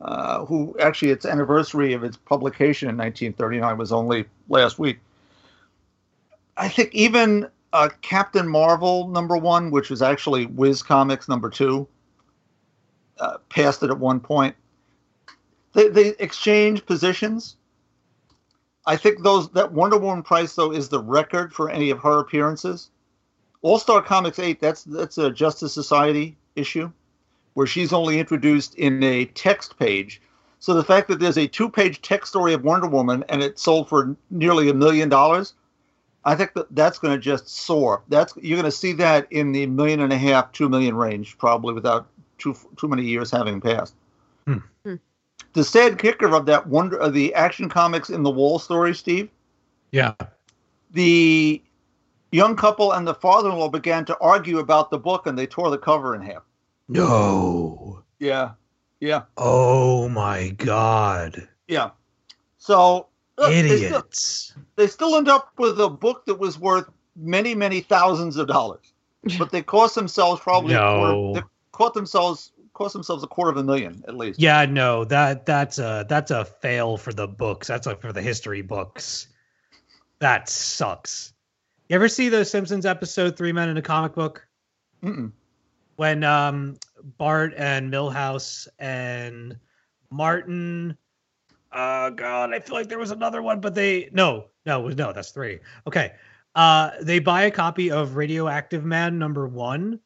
uh, 0.00 0.44
who 0.44 0.76
actually 0.80 1.10
its 1.10 1.26
anniversary 1.26 1.92
of 1.92 2.04
its 2.04 2.16
publication 2.16 2.88
in 2.88 2.96
1939 2.96 3.78
was 3.78 3.92
only 3.92 4.24
last 4.48 4.78
week. 4.78 4.98
I 6.56 6.68
think 6.68 6.94
even 6.94 7.48
uh, 7.72 7.90
Captain 8.02 8.48
Marvel 8.48 9.08
number 9.08 9.36
one, 9.36 9.70
which 9.70 9.90
was 9.90 10.02
actually 10.02 10.46
Whiz 10.46 10.82
Comics 10.82 11.28
number 11.28 11.50
two, 11.50 11.86
uh, 13.20 13.38
passed 13.48 13.82
it 13.82 13.90
at 13.90 13.98
one 13.98 14.20
point. 14.20 14.54
They, 15.72 15.88
they 15.88 16.08
exchange 16.18 16.86
positions. 16.86 17.56
I 18.86 18.96
think 18.96 19.22
those 19.22 19.50
that 19.50 19.72
Wonder 19.72 19.98
Woman 19.98 20.22
price 20.22 20.54
though 20.54 20.72
is 20.72 20.88
the 20.88 21.00
record 21.00 21.52
for 21.52 21.68
any 21.68 21.90
of 21.90 21.98
her 21.98 22.20
appearances. 22.20 22.90
All 23.66 23.78
Star 23.80 24.00
Comics 24.00 24.38
eight 24.38 24.60
that's 24.60 24.84
that's 24.84 25.18
a 25.18 25.28
Justice 25.30 25.72
Society 25.72 26.36
issue. 26.54 26.88
where 27.54 27.66
she's 27.66 27.92
only 27.92 28.20
introduced 28.20 28.74
in 28.76 29.02
a 29.02 29.24
text 29.24 29.78
page. 29.78 30.20
So 30.60 30.72
the 30.74 30.84
fact 30.84 31.08
that 31.08 31.18
there's 31.20 31.38
a 31.38 31.46
two-page 31.48 32.00
text 32.02 32.28
story 32.30 32.52
of 32.54 32.62
Wonder 32.64 32.86
Woman 32.86 33.24
and 33.30 33.42
it 33.42 33.58
sold 33.58 33.88
for 33.88 34.14
nearly 34.30 34.68
a 34.68 34.74
million 34.74 35.08
dollars, 35.08 35.54
I 36.24 36.34
think 36.36 36.52
that 36.54 36.66
that's 36.74 36.98
going 36.98 37.14
to 37.14 37.20
just 37.20 37.48
soar. 37.48 38.02
That's 38.08 38.34
you're 38.40 38.56
going 38.60 38.70
to 38.70 38.78
see 38.84 38.92
that 38.94 39.26
in 39.30 39.52
the 39.52 39.66
million 39.66 40.00
and 40.00 40.12
a 40.12 40.18
half, 40.18 40.52
two 40.52 40.68
million 40.68 40.94
range, 40.96 41.36
probably 41.38 41.72
without 41.74 42.06
too 42.38 42.54
too 42.76 42.88
many 42.88 43.02
years 43.04 43.30
having 43.30 43.60
passed. 43.60 43.94
Hmm. 44.46 44.58
Hmm. 44.84 44.96
The 45.54 45.64
sad 45.64 45.98
kicker 45.98 46.34
of 46.34 46.44
that 46.46 46.66
wonder 46.66 46.98
of 46.98 47.14
the 47.14 47.34
action 47.34 47.68
comics 47.68 48.10
in 48.10 48.22
the 48.22 48.30
wall 48.30 48.58
story, 48.58 48.94
Steve, 48.94 49.28
Yeah. 49.92 50.12
the 50.92 51.62
young 52.32 52.56
couple 52.56 52.92
and 52.92 53.06
the 53.06 53.14
father-in-law 53.14 53.68
began 53.70 54.04
to 54.06 54.16
argue 54.20 54.58
about 54.58 54.90
the 54.90 54.98
book, 54.98 55.26
and 55.26 55.38
they 55.38 55.46
tore 55.46 55.70
the 55.70 55.78
cover 55.78 56.14
in 56.14 56.22
half. 56.22 56.42
No. 56.88 58.02
Yeah, 58.18 58.52
yeah, 59.00 59.22
Oh 59.36 60.08
my 60.08 60.50
god. 60.50 61.46
yeah. 61.68 61.90
So 62.58 63.08
look, 63.38 63.50
they 63.50 63.66
still- 63.66 63.86
Idiots. 63.98 64.54
they 64.76 64.86
still 64.86 65.16
end 65.16 65.28
up 65.28 65.52
with 65.58 65.78
a 65.80 65.88
book 65.90 66.24
that 66.26 66.36
was 66.38 66.58
worth 66.58 66.88
many, 67.14 67.54
many 67.54 67.80
thousands 67.80 68.36
of 68.36 68.46
dollars, 68.48 68.92
but 69.38 69.50
they 69.50 69.62
cost 69.62 69.94
themselves 69.94 70.40
probably 70.40 70.74
a 70.74 70.78
No. 70.78 70.98
quarter, 70.98 71.40
they 71.40 71.46
cost 71.72 71.94
themselves 71.94 72.52
cost 72.72 72.92
themselves 72.92 73.22
a 73.24 73.26
quarter 73.26 73.50
of 73.50 73.56
a 73.56 73.64
million 73.64 74.04
at 74.06 74.16
least. 74.16 74.38
Yeah, 74.40 74.66
no, 74.66 75.04
that 75.04 75.46
that's 75.46 75.78
a 75.78 76.04
that's 76.08 76.30
a 76.30 76.44
fail 76.44 76.96
for 76.98 77.12
the 77.12 77.26
books. 77.28 77.66
That's 77.66 77.86
like 77.86 78.00
for 78.00 78.12
the 78.12 78.20
history 78.22 78.60
books. 78.62 79.28
That 80.18 80.48
sucks. 80.48 81.32
You 81.88 81.94
ever 81.94 82.08
see 82.08 82.28
the 82.28 82.44
Simpsons 82.44 82.84
episode 82.84 83.36
Three 83.36 83.52
Men 83.52 83.68
in 83.68 83.76
a 83.76 83.82
Comic 83.82 84.14
Book? 84.14 84.46
Mm-mm. 85.04 85.30
When 85.94 86.24
um 86.24 86.76
Bart 87.16 87.54
and 87.56 87.92
Milhouse 87.92 88.66
and 88.78 89.56
Martin 90.10 90.96
oh 91.72 92.10
god, 92.10 92.52
I 92.52 92.58
feel 92.58 92.74
like 92.74 92.88
there 92.88 92.98
was 92.98 93.12
another 93.12 93.40
one, 93.40 93.60
but 93.60 93.74
they 93.74 94.10
no, 94.12 94.46
no, 94.64 94.88
no, 94.88 95.12
that's 95.12 95.30
three. 95.30 95.60
Okay. 95.86 96.12
Uh 96.56 96.90
they 97.00 97.20
buy 97.20 97.42
a 97.42 97.50
copy 97.52 97.90
of 97.92 98.16
Radioactive 98.16 98.84
Man 98.84 99.18
number 99.18 99.46
one 99.46 100.00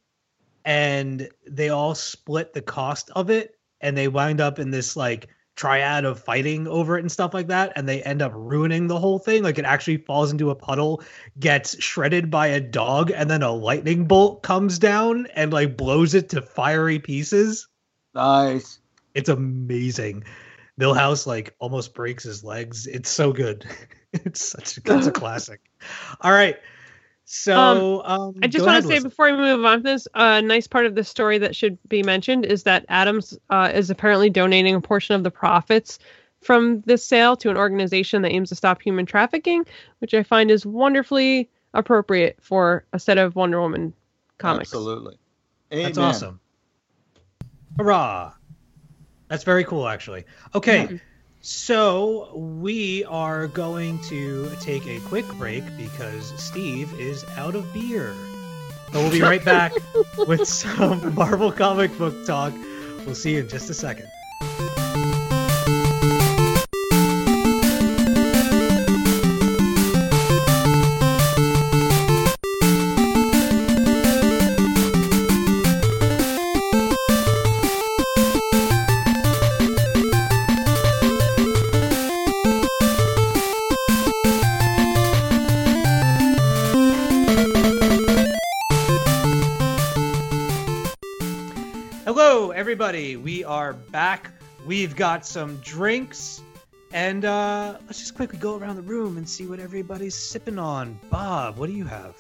and 0.66 1.31
they 1.49 1.70
all 1.70 1.95
split 1.95 2.53
the 2.53 2.61
cost 2.61 3.11
of 3.16 3.31
it 3.31 3.59
and 3.81 3.97
they 3.97 4.09
wind 4.09 4.43
up 4.43 4.59
in 4.59 4.70
this 4.70 4.97
like 4.97 5.28
triad 5.57 6.05
of 6.05 6.19
fighting 6.19 6.67
over 6.67 6.97
it 6.97 7.01
and 7.01 7.13
stuff 7.13 7.35
like 7.35 7.49
that 7.49 7.73
and 7.77 7.89
they 7.89 8.03
end 8.03 8.23
up 8.23 8.33
ruining 8.35 8.87
the 8.87 8.99
whole 8.99 9.19
thing. 9.19 9.43
Like 9.43 9.59
it 9.59 9.65
actually 9.65 9.99
falls 9.99 10.33
into 10.33 10.51
a 10.51 10.55
puddle 10.55 11.03
gets 11.39 11.81
shredded 11.83 12.31
by 12.31 12.49
a 12.49 12.61
dog 12.61 13.11
and 13.11 13.29
then 13.29 13.43
a 13.43 13.53
lightning 13.53 14.07
bolt 14.07 14.43
comes 14.43 14.79
down 14.79 15.27
and 15.35 15.53
like 15.53 15.77
blows 15.77 16.15
it 16.15 16.31
to 16.31 16.43
fiery 16.43 16.99
pieces. 16.99 17.69
Nice. 18.15 18.79
it's 19.15 19.29
amazing. 19.29 20.25
Milhouse 20.81 21.27
like 21.27 21.55
almost 21.59 21.95
breaks 21.95 22.25
his 22.25 22.43
legs. 22.43 22.87
It's 22.87 23.11
so 23.11 23.33
good. 23.33 23.67
It's 24.13 24.45
such 24.45 24.77
a, 24.77 24.97
it's 24.97 25.07
a 25.07 25.13
classic. 25.13 25.61
All 26.21 26.33
right 26.33 26.57
so 27.33 28.03
um, 28.05 28.35
I 28.43 28.49
just 28.49 28.66
want 28.66 28.83
to 28.83 28.89
say 28.89 28.95
Liz. 28.95 29.05
before 29.05 29.26
we 29.31 29.37
move 29.37 29.64
on 29.64 29.78
to 29.78 29.83
this, 29.85 30.09
a 30.14 30.43
nice 30.43 30.66
part 30.66 30.85
of 30.85 30.97
the 30.97 31.05
story 31.05 31.39
that 31.39 31.55
should 31.55 31.78
be 31.89 32.03
mentioned 32.03 32.45
is 32.45 32.64
that 32.64 32.85
Adams 32.89 33.39
uh, 33.51 33.70
is 33.72 33.89
apparently 33.89 34.31
donating 34.31 34.74
a 34.74 34.81
portion 34.81 35.14
of 35.14 35.22
the 35.22 35.31
profits 35.31 36.01
from 36.41 36.81
this 36.87 37.05
sale 37.05 37.37
to 37.37 37.49
an 37.49 37.57
organization 37.57 38.22
that 38.22 38.33
aims 38.33 38.49
to 38.49 38.57
stop 38.57 38.83
human 38.83 39.07
trafficking, 39.07 39.64
which 40.01 40.12
I 40.12 40.24
find 40.24 40.51
is 40.51 40.66
wonderfully 40.66 41.49
appropriate 41.72 42.37
for 42.41 42.85
a 42.93 42.99
set 42.99 43.16
of 43.16 43.37
Wonder 43.37 43.61
Woman 43.61 43.95
comics. 44.39 44.70
Absolutely. 44.70 45.16
That's 45.70 45.99
awesome. 45.99 46.41
Hurrah. 47.78 48.33
That's 49.28 49.45
very 49.45 49.62
cool, 49.62 49.87
actually. 49.87 50.24
Okay, 50.53 50.89
Mhm. 50.89 51.01
So 51.43 52.34
we 52.34 53.05
are 53.05 53.47
going 53.49 53.99
to 54.01 54.51
take 54.61 54.86
a 54.86 55.01
quick 55.01 55.26
break 55.34 55.64
because 55.76 56.32
Steve 56.43 56.93
is 57.01 57.24
out 57.36 57.55
of 57.55 57.72
beer. 57.72 58.14
But 58.93 59.03
we'll 59.03 59.11
be 59.11 59.22
right 59.22 59.45
back 59.45 59.72
with 60.26 60.47
some 60.47 61.14
Marvel 61.14 61.51
comic 61.51 61.97
book 61.97 62.26
talk. 62.26 62.53
We'll 63.07 63.14
see 63.14 63.34
you 63.34 63.41
in 63.41 63.49
just 63.49 63.70
a 63.70 63.74
second. 63.74 64.09
Everybody. 92.91 93.16
We 93.16 93.45
are 93.45 93.72
back. 93.72 94.32
We've 94.66 94.97
got 94.97 95.24
some 95.24 95.59
drinks. 95.59 96.43
And 96.93 97.24
uh, 97.24 97.76
let's 97.86 98.01
just 98.01 98.16
quickly 98.16 98.36
go 98.41 98.57
around 98.57 98.74
the 98.74 98.82
room 98.82 99.16
and 99.16 99.28
see 99.28 99.47
what 99.47 99.61
everybody's 99.61 100.16
sipping 100.16 100.59
on. 100.59 100.99
Bob, 101.09 101.57
what 101.57 101.68
do 101.68 101.72
you 101.72 101.84
have? 101.84 102.16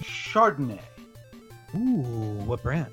Chardonnay. 0.00 0.78
Ooh, 1.74 2.38
what 2.46 2.62
brand? 2.62 2.92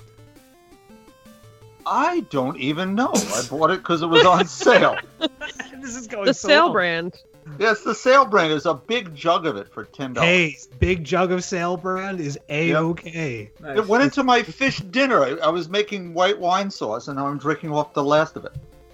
I 1.85 2.21
don't 2.31 2.57
even 2.57 2.95
know. 2.95 3.11
I 3.13 3.43
bought 3.51 3.69
it 3.69 3.81
because 3.83 4.01
it 4.01 4.07
was 4.07 4.25
on 4.25 4.47
sale. 4.47 4.97
this 5.79 5.95
is 5.95 6.07
going 6.07 6.25
The 6.25 6.33
so 6.33 6.47
sale 6.47 6.63
well. 6.65 6.73
brand. 6.73 7.21
Yes, 7.59 7.81
the 7.81 7.93
sale 7.93 8.25
brand. 8.25 8.51
There's 8.51 8.65
a 8.65 8.73
big 8.73 9.15
jug 9.15 9.45
of 9.45 9.55
it 9.55 9.71
for 9.71 9.85
ten 9.85 10.13
dollars. 10.13 10.29
Hey, 10.29 10.57
big 10.79 11.03
jug 11.03 11.31
of 11.31 11.43
sale 11.43 11.77
brand 11.77 12.19
is 12.19 12.39
a 12.49 12.75
okay. 12.75 13.51
Nice. 13.61 13.77
It 13.77 13.87
went 13.87 14.03
into 14.03 14.23
my 14.23 14.43
fish 14.43 14.79
dinner. 14.79 15.23
I, 15.23 15.31
I 15.35 15.49
was 15.49 15.69
making 15.69 16.13
white 16.13 16.39
wine 16.39 16.71
sauce, 16.71 17.07
and 17.07 17.17
now 17.17 17.27
I'm 17.27 17.37
drinking 17.37 17.71
off 17.71 17.93
the 17.93 18.03
last 18.03 18.35
of 18.35 18.45
it. 18.45 18.53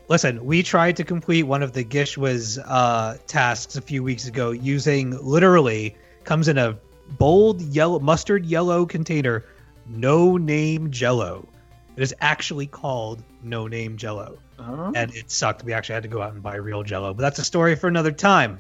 Listen, 0.09 0.43
we 0.45 0.61
tried 0.61 0.97
to 0.97 1.05
complete 1.05 1.43
one 1.43 1.63
of 1.63 1.71
the 1.71 1.85
GISHWHES 1.85 2.59
uh, 2.65 3.15
tasks 3.27 3.77
a 3.77 3.81
few 3.81 4.03
weeks 4.03 4.27
ago 4.27 4.51
using 4.51 5.11
literally 5.25 5.95
comes 6.25 6.49
in 6.49 6.57
a 6.57 6.77
bold 7.17 7.61
yellow 7.61 7.99
mustard 7.99 8.45
yellow 8.45 8.85
container, 8.85 9.45
no 9.87 10.35
name 10.35 10.91
Jello. 10.91 11.47
It 11.95 12.03
is 12.03 12.13
actually 12.19 12.67
called 12.67 13.23
no 13.41 13.67
name 13.67 13.95
Jello, 13.95 14.37
Huh? 14.61 14.91
and 14.95 15.13
it 15.15 15.31
sucked. 15.31 15.63
We 15.63 15.73
actually 15.73 15.95
had 15.95 16.03
to 16.03 16.09
go 16.09 16.21
out 16.21 16.33
and 16.33 16.43
buy 16.43 16.55
real 16.55 16.83
Jello, 16.83 17.13
but 17.13 17.21
that's 17.21 17.39
a 17.39 17.43
story 17.43 17.75
for 17.75 17.87
another 17.87 18.11
time. 18.11 18.59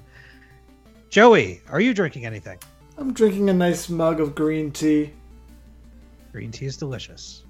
Joey, 1.09 1.61
are 1.69 1.79
you 1.81 1.93
drinking 1.93 2.25
anything? 2.25 2.57
I'm 2.97 3.13
drinking 3.13 3.49
a 3.49 3.53
nice 3.53 3.89
mug 3.89 4.19
of 4.19 4.33
green 4.33 4.71
tea. 4.71 5.11
Green 6.31 6.51
tea 6.51 6.65
is 6.65 6.77
delicious. 6.77 7.43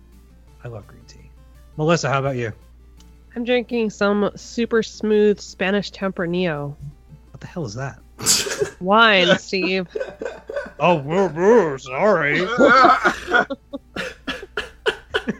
I 0.63 0.67
love 0.67 0.87
green 0.87 1.03
tea. 1.05 1.29
Melissa, 1.77 2.09
how 2.09 2.19
about 2.19 2.35
you? 2.35 2.51
I'm 3.35 3.43
drinking 3.43 3.89
some 3.91 4.31
super 4.35 4.83
smooth 4.83 5.39
Spanish 5.39 5.91
Tempranillo. 5.91 6.75
What 7.31 7.39
the 7.39 7.47
hell 7.47 7.65
is 7.65 7.75
that? 7.75 7.99
Wine, 8.81 9.37
Steve. 9.37 9.87
Oh, 10.79 10.97
we're, 10.97 11.27
we're 11.27 11.77
sorry. 11.77 12.41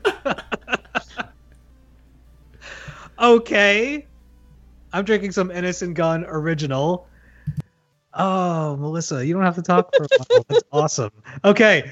okay. 3.21 4.07
I'm 4.93 5.05
drinking 5.05 5.31
some 5.31 5.51
Innocent 5.51 5.93
Gun 5.95 6.25
original. 6.27 7.07
Oh, 8.13 8.75
Melissa, 8.77 9.25
you 9.25 9.33
don't 9.33 9.43
have 9.43 9.55
to 9.55 9.61
talk 9.61 9.89
for 9.95 10.03
a 10.03 10.07
while. 10.27 10.45
That's 10.49 10.63
awesome. 10.71 11.11
Okay. 11.45 11.89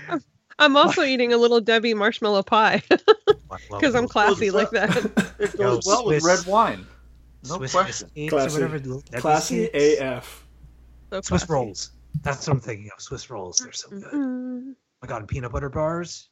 I'm 0.57 0.75
also 0.75 1.03
eating 1.03 1.31
a 1.31 1.37
little 1.37 1.61
Debbie 1.61 1.93
marshmallow 1.93 2.43
pie 2.43 2.83
because 3.71 3.95
I'm 3.95 4.07
classy 4.09 4.51
like 4.51 4.69
that. 4.71 4.89
It 5.39 5.53
Yo, 5.53 5.75
goes 5.75 5.85
well 5.85 6.05
with 6.05 6.21
red 6.23 6.45
wine. 6.45 6.85
No 7.47 7.55
Swiss 7.55 7.71
question. 7.71 8.09
Classy. 8.27 8.55
whatever. 8.55 8.77
little 8.79 8.99
Debbie 8.99 9.21
Classy. 9.21 9.69
AF. 9.73 10.45
So 11.11 11.21
Swiss 11.21 11.45
classy. 11.45 11.53
rolls. 11.53 11.91
That's 12.23 12.45
what 12.45 12.55
I'm 12.55 12.59
thinking 12.59 12.89
of. 12.93 13.01
Swiss 13.01 13.29
rolls. 13.29 13.59
They're 13.63 13.71
so 13.71 13.87
good. 13.89 14.03
Oh 14.11 14.17
Mm. 14.17 14.75
my 15.01 15.07
god, 15.07 15.25
peanut 15.29 15.53
butter 15.53 15.69
bars. 15.69 16.27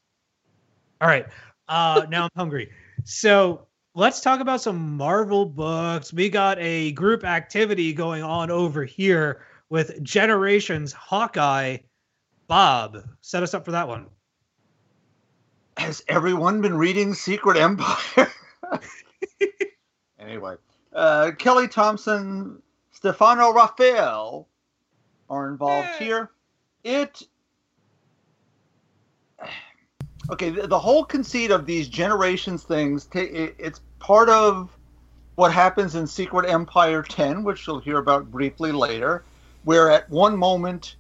All 0.99 1.07
right. 1.07 1.25
Uh 1.69 2.05
now 2.09 2.23
I'm 2.25 2.29
hungry. 2.35 2.69
So 3.05 3.65
let's 3.97 4.21
talk 4.21 4.39
about 4.39 4.61
some 4.61 4.95
Marvel 4.95 5.43
books. 5.43 6.13
We 6.13 6.29
got 6.29 6.59
a 6.59 6.91
group 6.91 7.23
activity 7.25 7.93
going 7.93 8.21
on 8.21 8.51
over 8.51 8.85
here 8.85 9.41
with 9.69 10.01
Generations 10.03 10.93
Hawkeye. 10.93 11.77
Bob, 12.47 13.03
set 13.21 13.41
us 13.41 13.55
up 13.55 13.65
for 13.65 13.71
that 13.71 13.87
one. 13.87 14.05
Has 15.77 16.03
everyone 16.07 16.61
been 16.61 16.77
reading 16.77 17.15
Secret 17.15 17.57
Empire? 17.57 18.31
anyway, 20.19 20.55
uh, 20.93 21.31
Kelly 21.37 21.67
Thompson, 21.67 22.61
Stefano 22.91 23.51
Raffaele 23.51 24.47
are 25.27 25.49
involved 25.49 25.89
Yay. 25.99 26.05
here. 26.05 26.29
It. 26.83 27.23
Okay, 30.29 30.49
the, 30.49 30.67
the 30.67 30.79
whole 30.79 31.03
conceit 31.03 31.51
of 31.51 31.65
these 31.65 31.87
generations 31.87 32.63
things, 32.63 33.07
it, 33.13 33.55
it's 33.57 33.81
part 33.99 34.29
of 34.29 34.69
what 35.35 35.51
happens 35.51 35.95
in 35.95 36.07
Secret 36.07 36.49
Empire 36.49 37.03
10, 37.03 37.43
which 37.43 37.67
you'll 37.67 37.79
hear 37.79 37.97
about 37.97 38.31
briefly 38.31 38.71
later, 38.71 39.23
where 39.63 39.91
at 39.91 40.09
one 40.09 40.35
moment 40.35 40.95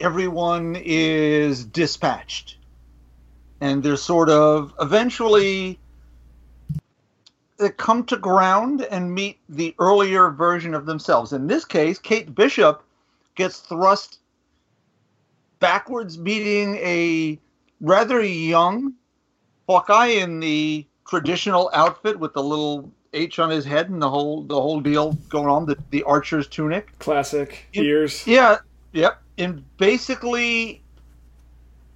everyone 0.00 0.76
is 0.78 1.64
dispatched. 1.64 2.56
And 3.60 3.82
they're 3.82 3.96
sort 3.96 4.28
of 4.28 4.74
eventually 4.80 5.78
they 7.58 7.70
come 7.70 8.04
to 8.06 8.16
ground 8.16 8.82
and 8.82 9.14
meet 9.14 9.38
the 9.48 9.74
earlier 9.78 10.30
version 10.30 10.74
of 10.74 10.84
themselves. 10.84 11.32
In 11.32 11.46
this 11.46 11.64
case, 11.64 11.98
Kate 11.98 12.34
Bishop 12.34 12.82
gets 13.36 13.60
thrust 13.60 14.18
backwards, 15.60 16.18
meeting 16.18 16.76
a 16.78 17.38
rather 17.82 18.22
young 18.22 18.94
Hawkeye 19.68 20.06
in 20.06 20.40
the 20.40 20.86
traditional 21.06 21.70
outfit 21.74 22.18
with 22.18 22.32
the 22.32 22.42
little 22.42 22.90
H 23.12 23.38
on 23.38 23.50
his 23.50 23.64
head 23.66 23.90
and 23.90 24.00
the 24.00 24.08
whole 24.08 24.42
the 24.44 24.58
whole 24.58 24.80
deal 24.80 25.12
going 25.28 25.48
on, 25.48 25.66
the, 25.66 25.76
the 25.90 26.02
archer's 26.04 26.46
tunic. 26.48 26.98
Classic 26.98 27.66
In- 27.74 27.84
ears. 27.84 28.26
Yeah, 28.26 28.58
yep. 28.92 29.20
And 29.36 29.62
basically 29.76 30.82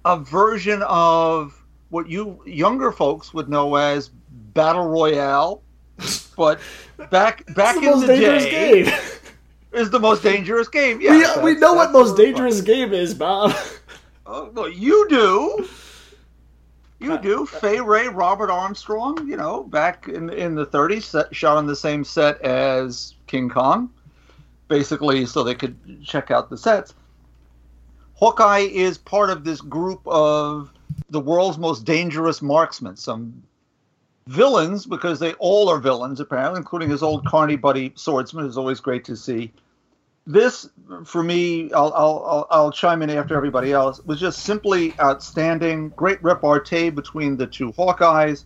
a 0.05 0.17
version 0.19 0.83
of 0.87 1.59
what 1.89 2.09
you 2.09 2.39
younger 2.45 2.91
folks 2.91 3.33
would 3.33 3.49
know 3.49 3.75
as 3.75 4.09
Battle 4.53 4.87
Royale. 4.87 5.61
But 6.35 6.59
back 7.09 7.43
back 7.55 7.77
in 7.77 7.99
the 8.01 8.05
day 8.07 8.49
game. 8.85 8.93
is 9.73 9.89
the 9.89 9.99
most 9.99 10.21
dangerous 10.21 10.67
game. 10.67 10.99
we, 10.99 11.05
Yeah, 11.05 11.41
we 11.41 11.53
that's- 11.53 11.59
know 11.59 11.73
what 11.73 11.91
most 11.91 12.15
dangerous 12.17 12.61
game 12.61 12.93
is, 12.93 13.13
Bob. 13.15 13.53
Oh, 14.29 14.49
well, 14.53 14.69
you 14.69 15.07
do. 15.09 15.67
You 16.99 17.17
do. 17.19 17.45
Fay 17.45 17.79
Wray, 17.79 18.07
Robert 18.09 18.49
Armstrong, 18.49 19.27
you 19.27 19.37
know, 19.37 19.63
back 19.63 20.07
in 20.07 20.29
in 20.29 20.55
the 20.55 20.65
30s, 20.65 21.03
set, 21.03 21.33
shot 21.33 21.55
on 21.55 21.65
the 21.65 21.75
same 21.75 22.03
set 22.03 22.41
as 22.41 23.13
King 23.27 23.49
Kong, 23.49 23.89
basically, 24.67 25.25
so 25.25 25.43
they 25.43 25.55
could 25.55 26.03
check 26.03 26.29
out 26.31 26.49
the 26.49 26.57
sets. 26.57 26.93
Hawkeye 28.15 28.67
is 28.71 28.97
part 28.97 29.29
of 29.29 29.43
this 29.43 29.61
group 29.61 30.01
of 30.05 30.73
the 31.09 31.19
world's 31.19 31.57
most 31.57 31.85
dangerous 31.85 32.41
marksmen. 32.41 32.97
Some 32.97 33.43
villains, 34.25 34.85
because 34.85 35.19
they 35.19 35.33
all 35.33 35.69
are 35.69 35.79
villains, 35.79 36.19
apparently, 36.19 36.57
including 36.57 36.89
his 36.89 37.03
old 37.03 37.25
carny 37.25 37.55
buddy 37.55 37.93
swordsman, 37.95 38.43
who's 38.43 38.57
always 38.57 38.81
great 38.81 39.05
to 39.05 39.15
see 39.15 39.53
this 40.27 40.69
for 41.05 41.23
me 41.23 41.71
I'll, 41.71 41.93
I'll 41.95 42.23
I'll 42.27 42.47
I'll 42.51 42.71
chime 42.71 43.01
in 43.01 43.09
after 43.09 43.35
everybody 43.35 43.71
else 43.71 44.03
was 44.03 44.19
just 44.19 44.39
simply 44.43 44.93
outstanding 44.99 45.89
great 45.95 46.21
repartee 46.21 46.89
between 46.89 47.37
the 47.37 47.47
two 47.47 47.71
hawkeyes 47.71 48.43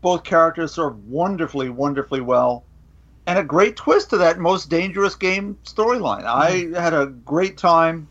both 0.00 0.24
characters 0.24 0.72
served 0.72 1.06
wonderfully 1.06 1.68
wonderfully 1.68 2.22
well 2.22 2.64
and 3.26 3.38
a 3.38 3.44
great 3.44 3.76
twist 3.76 4.08
to 4.10 4.16
that 4.16 4.38
most 4.38 4.70
dangerous 4.70 5.14
game 5.14 5.58
storyline 5.64 6.24
i 6.24 6.80
had 6.80 6.94
a 6.94 7.06
great 7.06 7.58
time 7.58 8.08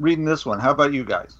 reading 0.00 0.24
this 0.24 0.44
one 0.44 0.58
how 0.58 0.72
about 0.72 0.92
you 0.92 1.04
guys 1.04 1.36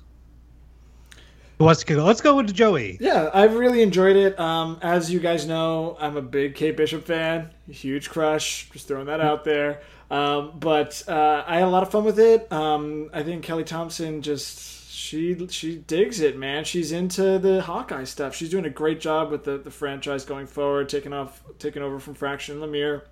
Who 1.59 1.65
wants 1.65 1.83
to 1.85 1.95
go? 1.95 2.05
Let's 2.05 2.21
go 2.21 2.37
with 2.37 2.53
Joey. 2.55 2.99
Yeah, 3.01 3.31
I've 3.35 3.55
really 3.55 3.83
enjoyed 3.83 4.17
it. 4.17 4.39
Um, 4.39 4.79
as 4.83 5.11
you 5.13 5.21
guys 5.21 5.47
know, 5.47 5.97
I'm 6.01 6.17
a 6.17 6.23
big 6.23 6.55
Kate 6.57 6.77
Bishop 6.77 7.05
fan. 7.05 7.51
Huge 7.69 8.11
crush. 8.11 8.69
Just 8.73 8.89
throwing 8.89 9.07
that 9.07 9.21
out 9.21 9.45
there. 9.45 9.81
Um, 10.13 10.53
but 10.61 11.03
uh, 11.09 11.43
I 11.47 11.55
had 11.55 11.65
a 11.65 11.71
lot 11.71 11.83
of 11.83 11.91
fun 11.91 12.05
with 12.05 12.19
it. 12.19 12.53
Um, 12.53 13.09
I 13.15 13.23
think 13.23 13.43
Kelly 13.43 13.65
Thompson 13.65 14.21
just 14.21 14.91
she 14.93 15.49
she 15.49 15.77
digs 15.77 16.21
it, 16.21 16.37
man. 16.37 16.65
She's 16.65 16.93
into 16.93 17.39
the 17.39 17.63
Hawkeye 17.63 18.05
stuff. 18.05 18.37
She's 18.37 18.51
doing 18.51 18.67
a 18.67 18.71
great 18.71 19.01
job 19.01 19.31
with 19.31 19.45
the, 19.45 19.57
the 19.57 19.71
franchise 19.71 20.27
going 20.27 20.47
forward, 20.47 20.91
taking 20.91 21.15
off 21.15 21.43
taking 21.59 21.83
over 21.83 21.99
from 21.99 22.13
Fraction 22.13 22.61
Lemire. 22.61 23.03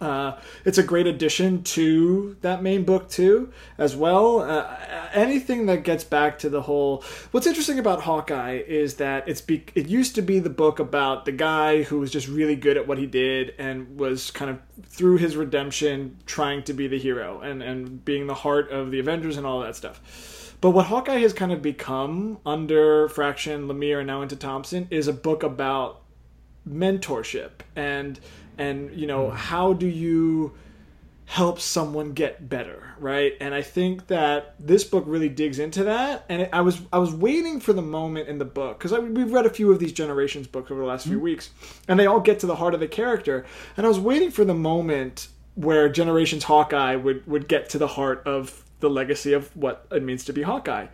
Uh, 0.00 0.32
it's 0.64 0.78
a 0.78 0.82
great 0.82 1.06
addition 1.06 1.62
to 1.62 2.36
that 2.40 2.62
main 2.62 2.84
book 2.84 3.08
too, 3.08 3.52
as 3.76 3.94
well. 3.94 4.40
Uh, 4.40 4.76
anything 5.12 5.66
that 5.66 5.84
gets 5.84 6.04
back 6.04 6.38
to 6.40 6.48
the 6.48 6.62
whole. 6.62 7.04
What's 7.30 7.46
interesting 7.46 7.78
about 7.78 8.02
Hawkeye 8.02 8.62
is 8.66 8.94
that 8.94 9.28
it's 9.28 9.40
be, 9.40 9.64
it 9.74 9.88
used 9.88 10.14
to 10.16 10.22
be 10.22 10.40
the 10.40 10.50
book 10.50 10.78
about 10.78 11.24
the 11.24 11.32
guy 11.32 11.82
who 11.82 12.00
was 12.00 12.10
just 12.10 12.28
really 12.28 12.56
good 12.56 12.76
at 12.76 12.88
what 12.88 12.98
he 12.98 13.06
did 13.06 13.54
and 13.58 13.98
was 13.98 14.30
kind 14.30 14.50
of 14.50 14.58
through 14.86 15.18
his 15.18 15.36
redemption 15.36 16.16
trying 16.26 16.62
to 16.64 16.72
be 16.72 16.88
the 16.88 16.98
hero 16.98 17.40
and 17.40 17.62
and 17.62 18.04
being 18.04 18.26
the 18.26 18.34
heart 18.34 18.70
of 18.70 18.90
the 18.90 18.98
Avengers 18.98 19.36
and 19.36 19.46
all 19.46 19.60
that 19.60 19.76
stuff. 19.76 20.56
But 20.60 20.70
what 20.70 20.86
Hawkeye 20.86 21.20
has 21.20 21.32
kind 21.32 21.52
of 21.52 21.62
become 21.62 22.38
under 22.44 23.08
Fraction, 23.08 23.68
Lemire, 23.68 23.98
and 23.98 24.08
now 24.08 24.22
into 24.22 24.34
Thompson 24.34 24.88
is 24.90 25.06
a 25.06 25.12
book 25.12 25.44
about 25.44 26.02
mentorship 26.68 27.50
and 27.76 28.18
and 28.58 28.94
you 28.98 29.06
know 29.06 29.30
hmm. 29.30 29.36
how 29.36 29.72
do 29.72 29.86
you 29.86 30.54
help 31.26 31.60
someone 31.60 32.12
get 32.12 32.48
better 32.48 32.84
right? 33.00 33.34
And 33.40 33.54
i 33.54 33.62
think 33.62 34.08
that 34.08 34.54
this 34.58 34.84
book 34.84 35.04
really 35.06 35.28
digs 35.28 35.58
into 35.58 35.84
that. 35.84 36.24
And 36.28 36.42
it, 36.42 36.50
i 36.52 36.60
was 36.60 36.80
i 36.92 36.98
was 36.98 37.12
waiting 37.12 37.60
for 37.60 37.72
the 37.72 37.82
moment 37.82 38.28
in 38.28 38.38
the 38.38 38.44
book 38.44 38.78
because 38.78 38.92
we've 38.98 39.32
read 39.32 39.46
a 39.46 39.50
few 39.50 39.70
of 39.70 39.78
these 39.78 39.92
generations 39.92 40.46
books 40.46 40.70
over 40.70 40.80
the 40.80 40.86
last 40.86 41.06
few 41.06 41.18
hmm. 41.18 41.24
weeks 41.24 41.50
and 41.86 41.98
they 41.98 42.06
all 42.06 42.20
get 42.20 42.40
to 42.40 42.46
the 42.46 42.56
heart 42.56 42.74
of 42.74 42.80
the 42.80 42.88
character. 42.88 43.44
And 43.76 43.86
i 43.86 43.88
was 43.88 44.00
waiting 44.00 44.30
for 44.30 44.44
the 44.44 44.54
moment 44.54 45.28
where 45.54 45.88
generations 45.88 46.44
hawkeye 46.44 46.96
would 46.96 47.26
would 47.26 47.48
get 47.48 47.68
to 47.70 47.78
the 47.78 47.88
heart 47.88 48.22
of 48.26 48.64
the 48.80 48.90
legacy 48.90 49.32
of 49.32 49.54
what 49.56 49.86
it 49.90 50.02
means 50.02 50.24
to 50.24 50.32
be 50.32 50.42
hawkeye 50.42 50.86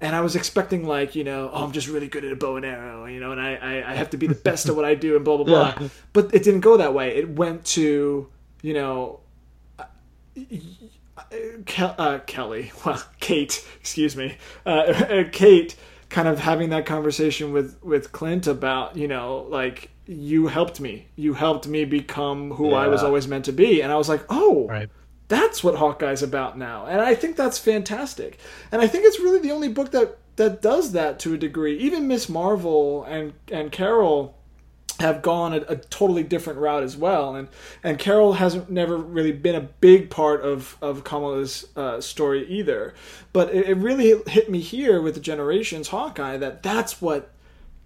and 0.00 0.14
I 0.14 0.20
was 0.20 0.36
expecting 0.36 0.86
like 0.86 1.14
you 1.14 1.24
know 1.24 1.50
oh 1.52 1.64
I'm 1.64 1.72
just 1.72 1.88
really 1.88 2.08
good 2.08 2.24
at 2.24 2.32
a 2.32 2.36
bow 2.36 2.56
and 2.56 2.64
arrow 2.64 3.06
you 3.06 3.20
know 3.20 3.32
and 3.32 3.40
I 3.40 3.54
I, 3.56 3.92
I 3.92 3.94
have 3.94 4.10
to 4.10 4.16
be 4.16 4.26
the 4.26 4.34
best 4.34 4.68
at 4.68 4.76
what 4.76 4.84
I 4.84 4.94
do 4.94 5.16
and 5.16 5.24
blah 5.24 5.36
blah 5.36 5.46
blah. 5.46 5.88
But 6.12 6.34
it 6.34 6.42
didn't 6.42 6.60
go 6.60 6.76
that 6.76 6.94
way. 6.94 7.16
It 7.16 7.28
went 7.30 7.64
to 7.66 8.28
you 8.62 8.74
know 8.74 9.20
uh, 9.78 9.84
uh, 11.78 12.18
Kelly 12.26 12.72
well 12.84 13.02
Kate 13.20 13.64
excuse 13.80 14.16
me 14.16 14.36
uh, 14.66 15.24
Kate 15.32 15.76
kind 16.08 16.26
of 16.28 16.38
having 16.38 16.70
that 16.70 16.86
conversation 16.86 17.52
with 17.52 17.82
with 17.82 18.12
Clint 18.12 18.46
about 18.46 18.96
you 18.96 19.08
know 19.08 19.46
like 19.50 19.90
you 20.06 20.46
helped 20.46 20.80
me. 20.80 21.06
You 21.16 21.34
helped 21.34 21.68
me 21.68 21.84
become 21.84 22.52
who 22.52 22.72
I 22.72 22.88
was 22.88 23.02
always 23.02 23.28
meant 23.28 23.44
to 23.44 23.52
be. 23.52 23.82
And 23.82 23.92
I 23.92 23.96
was 23.96 24.08
like 24.08 24.24
oh 24.30 24.66
Right. 24.68 24.88
That's 25.28 25.62
what 25.62 25.76
Hawkeye's 25.76 26.22
about 26.22 26.58
now, 26.58 26.86
and 26.86 27.00
I 27.00 27.14
think 27.14 27.36
that's 27.36 27.58
fantastic. 27.58 28.38
And 28.72 28.80
I 28.82 28.86
think 28.86 29.04
it's 29.04 29.20
really 29.20 29.40
the 29.40 29.52
only 29.52 29.68
book 29.68 29.90
that 29.92 30.18
that 30.36 30.62
does 30.62 30.92
that 30.92 31.18
to 31.20 31.34
a 31.34 31.38
degree. 31.38 31.76
Even 31.78 32.08
Miss 32.08 32.28
Marvel 32.28 33.04
and 33.04 33.34
and 33.52 33.70
Carol 33.70 34.34
have 35.00 35.22
gone 35.22 35.52
a, 35.52 35.58
a 35.68 35.76
totally 35.76 36.22
different 36.22 36.58
route 36.58 36.82
as 36.82 36.96
well, 36.96 37.36
and 37.36 37.48
and 37.84 37.98
Carol 37.98 38.34
hasn't 38.34 38.70
never 38.70 38.96
really 38.96 39.32
been 39.32 39.54
a 39.54 39.60
big 39.60 40.10
part 40.10 40.40
of 40.42 40.76
of 40.80 41.04
Kamala's 41.04 41.68
uh, 41.76 42.00
story 42.00 42.46
either. 42.48 42.94
But 43.32 43.54
it, 43.54 43.68
it 43.68 43.76
really 43.76 44.20
hit 44.26 44.50
me 44.50 44.60
here 44.60 45.00
with 45.00 45.14
the 45.14 45.20
Generations 45.20 45.88
Hawkeye 45.88 46.36
that 46.38 46.62
that's 46.62 47.00
what 47.00 47.30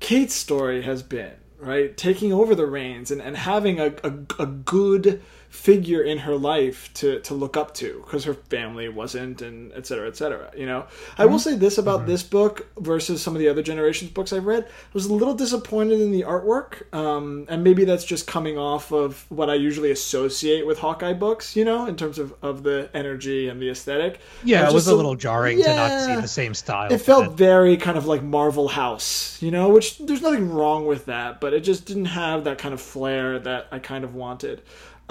Kate's 0.00 0.34
story 0.34 0.82
has 0.82 1.02
been, 1.02 1.34
right? 1.58 1.96
Taking 1.96 2.32
over 2.32 2.54
the 2.54 2.66
reins 2.66 3.10
and, 3.10 3.20
and 3.20 3.36
having 3.36 3.78
a, 3.78 3.94
a, 4.02 4.12
a 4.38 4.46
good 4.46 5.22
figure 5.52 6.02
in 6.02 6.16
her 6.16 6.34
life 6.34 6.92
to, 6.94 7.20
to 7.20 7.34
look 7.34 7.58
up 7.58 7.74
to 7.74 8.00
because 8.04 8.24
her 8.24 8.32
family 8.32 8.88
wasn't 8.88 9.42
and 9.42 9.70
et 9.74 9.86
cetera, 9.86 10.08
et 10.08 10.16
cetera. 10.16 10.50
You 10.56 10.64
know, 10.64 10.86
I 11.18 11.26
will 11.26 11.38
say 11.38 11.54
this 11.56 11.76
about 11.76 12.06
this 12.06 12.22
book 12.22 12.66
versus 12.78 13.20
some 13.20 13.36
of 13.36 13.40
the 13.40 13.48
other 13.48 13.62
generations 13.62 14.10
books 14.10 14.32
I've 14.32 14.46
read. 14.46 14.64
I 14.64 14.90
was 14.94 15.04
a 15.04 15.12
little 15.12 15.34
disappointed 15.34 16.00
in 16.00 16.10
the 16.10 16.22
artwork. 16.22 16.92
Um, 16.94 17.44
and 17.50 17.62
maybe 17.62 17.84
that's 17.84 18.04
just 18.04 18.26
coming 18.26 18.56
off 18.56 18.92
of 18.92 19.26
what 19.28 19.50
I 19.50 19.54
usually 19.54 19.90
associate 19.90 20.66
with 20.66 20.78
Hawkeye 20.78 21.12
books, 21.12 21.54
you 21.54 21.66
know, 21.66 21.84
in 21.84 21.96
terms 21.96 22.18
of, 22.18 22.34
of 22.42 22.62
the 22.62 22.88
energy 22.94 23.48
and 23.48 23.60
the 23.60 23.68
aesthetic. 23.68 24.20
Yeah, 24.42 24.66
it 24.66 24.72
was 24.72 24.88
a 24.88 24.96
little 24.96 25.16
jarring 25.16 25.62
to 25.62 25.76
not 25.76 26.00
see 26.00 26.14
the 26.18 26.28
same 26.28 26.54
style. 26.54 26.90
It 26.90 27.02
felt 27.02 27.34
very 27.34 27.76
kind 27.76 27.98
of 27.98 28.06
like 28.06 28.22
Marvel 28.22 28.68
House, 28.68 29.40
you 29.42 29.50
know, 29.50 29.68
which 29.68 29.98
there's 29.98 30.22
nothing 30.22 30.50
wrong 30.50 30.86
with 30.86 31.04
that, 31.04 31.42
but 31.42 31.52
it 31.52 31.60
just 31.60 31.84
didn't 31.84 32.06
have 32.06 32.44
that 32.44 32.56
kind 32.56 32.72
of 32.72 32.80
flair 32.80 33.38
that 33.38 33.68
I 33.70 33.78
kind 33.80 34.02
of 34.02 34.14
wanted. 34.14 34.62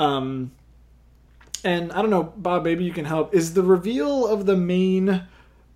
Um, 0.01 0.51
and 1.63 1.91
I 1.91 2.01
don't 2.01 2.09
know, 2.09 2.23
Bob, 2.23 2.63
maybe 2.63 2.83
you 2.83 2.91
can 2.91 3.05
help. 3.05 3.35
Is 3.35 3.53
the 3.53 3.61
reveal 3.61 4.25
of 4.25 4.47
the 4.47 4.57
main 4.57 5.27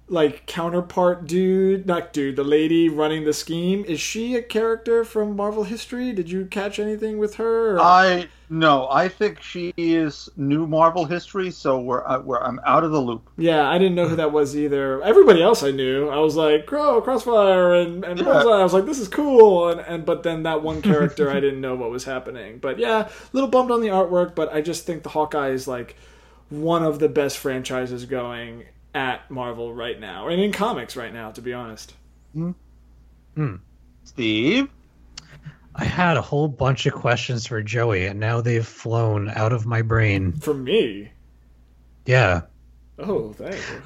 like 0.08 0.46
counterpart 0.46 1.26
dude, 1.26 1.88
not 1.88 2.14
dude, 2.14 2.36
the 2.36 2.44
lady 2.44 2.90
running 2.90 3.24
the 3.24 3.34
scheme, 3.34 3.84
is 3.86 4.00
she 4.00 4.36
a 4.36 4.42
character 4.42 5.04
from 5.04 5.36
Marvel 5.36 5.64
history? 5.64 6.14
Did 6.14 6.30
you 6.30 6.46
catch 6.46 6.78
anything 6.80 7.18
with 7.18 7.36
her? 7.36 7.76
or- 7.76 7.80
i 7.82 8.28
no 8.48 8.88
i 8.92 9.08
think 9.10 9.42
she 9.42 9.74
is 9.76 10.30
new 10.38 10.68
marvel 10.68 11.06
history 11.06 11.50
so 11.50 11.80
we're, 11.80 12.06
uh, 12.08 12.20
we're 12.20 12.38
i'm 12.44 12.60
out 12.64 12.84
of 12.84 12.92
the 12.92 13.02
loop 13.02 13.28
Yeah, 13.38 13.68
I 13.68 13.80
didn't 13.80 13.96
know 13.96 14.08
who 14.08 14.18
that 14.18 14.32
was 14.32 14.56
either. 14.56 15.02
Everybody 15.02 15.42
else 15.42 15.64
I 15.64 15.72
knew, 15.72 16.10
I 16.10 16.20
was 16.20 16.36
like, 16.36 16.68
Crow, 16.68 17.02
Crossfire, 17.02 17.74
and, 17.74 18.06
and 18.06 18.20
Yeah. 18.20 18.30
I 18.30 18.62
was 18.62 18.72
like, 18.74 18.86
this 18.86 19.00
is 19.00 19.08
cool. 19.08 19.70
And, 19.70 19.80
and 19.82 20.06
but 20.06 20.22
then 20.22 20.44
that 20.44 20.62
one 20.62 20.84
character, 20.84 21.32
I 21.32 21.40
didn't 21.40 21.60
know 21.62 21.74
what 21.76 21.90
was 21.90 22.04
happening. 22.04 22.60
But 22.60 22.78
yeah, 22.78 23.08
a 23.08 23.12
little 23.34 23.50
bummed 23.50 23.72
on 23.72 23.82
the 23.82 23.88
artwork, 23.88 24.36
but 24.36 24.54
I 24.54 24.62
just 24.62 24.86
think 24.86 25.02
the 25.02 25.10
Hawkeye 25.10 25.50
is 25.50 25.68
like 25.68 25.96
one 26.50 26.84
of 26.84 27.00
the 27.00 27.10
best 27.10 27.40
franchises 27.40 28.06
going 28.06 28.66
at 28.96 29.30
Marvel 29.30 29.74
right 29.74 30.00
now, 30.00 30.30
and 30.30 30.42
in 30.42 30.52
comics 30.52 30.96
right 30.96 31.14
now, 31.14 31.30
to 31.32 31.42
be 31.42 31.54
honest. 31.54 31.94
Hmm. 32.34 33.56
Steve. 34.06 34.70
I 35.76 35.84
had 35.84 36.16
a 36.16 36.22
whole 36.22 36.48
bunch 36.48 36.86
of 36.86 36.94
questions 36.94 37.46
for 37.46 37.62
Joey, 37.62 38.06
and 38.06 38.18
now 38.20 38.40
they've 38.40 38.66
flown 38.66 39.30
out 39.30 39.52
of 39.52 39.66
my 39.66 39.82
brain. 39.82 40.32
For 40.34 40.54
me. 40.54 41.12
Yeah. 42.06 42.44
Oh, 42.98 43.34
thank 43.34 43.56
you. 43.56 43.82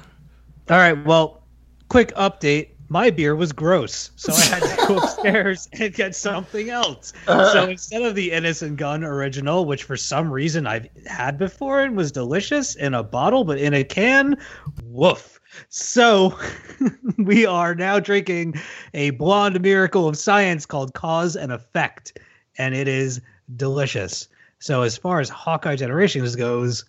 All 0.70 0.76
right. 0.76 1.04
Well, 1.04 1.42
quick 1.88 2.14
update. 2.14 2.69
My 2.92 3.08
beer 3.08 3.36
was 3.36 3.52
gross, 3.52 4.10
so 4.16 4.32
I 4.32 4.40
had 4.40 4.62
to 4.62 4.86
go 4.88 4.96
upstairs 5.04 5.68
and 5.74 5.94
get 5.94 6.12
something 6.16 6.70
else. 6.70 7.12
So 7.24 7.68
instead 7.68 8.02
of 8.02 8.16
the 8.16 8.32
Innocent 8.32 8.78
Gun 8.78 9.04
original, 9.04 9.64
which 9.64 9.84
for 9.84 9.96
some 9.96 10.28
reason 10.28 10.66
I've 10.66 10.88
had 11.06 11.38
before 11.38 11.82
and 11.82 11.96
was 11.96 12.10
delicious 12.10 12.74
in 12.74 12.94
a 12.94 13.04
bottle, 13.04 13.44
but 13.44 13.58
in 13.58 13.74
a 13.74 13.84
can, 13.84 14.36
woof. 14.82 15.38
So 15.68 16.36
we 17.16 17.46
are 17.46 17.76
now 17.76 18.00
drinking 18.00 18.56
a 18.92 19.10
blonde 19.10 19.60
miracle 19.60 20.08
of 20.08 20.18
science 20.18 20.66
called 20.66 20.92
Cause 20.92 21.36
and 21.36 21.52
Effect, 21.52 22.18
and 22.58 22.74
it 22.74 22.88
is 22.88 23.20
delicious. 23.56 24.26
So 24.58 24.82
as 24.82 24.96
far 24.96 25.20
as 25.20 25.28
Hawkeye 25.28 25.76
Generations 25.76 26.34
goes, 26.34 26.84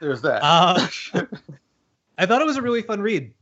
There's 0.00 0.22
that. 0.22 0.38
uh, 0.40 0.86
I 2.16 2.26
thought 2.26 2.40
it 2.40 2.46
was 2.46 2.56
a 2.56 2.62
really 2.62 2.82
fun 2.82 3.00
read. 3.00 3.34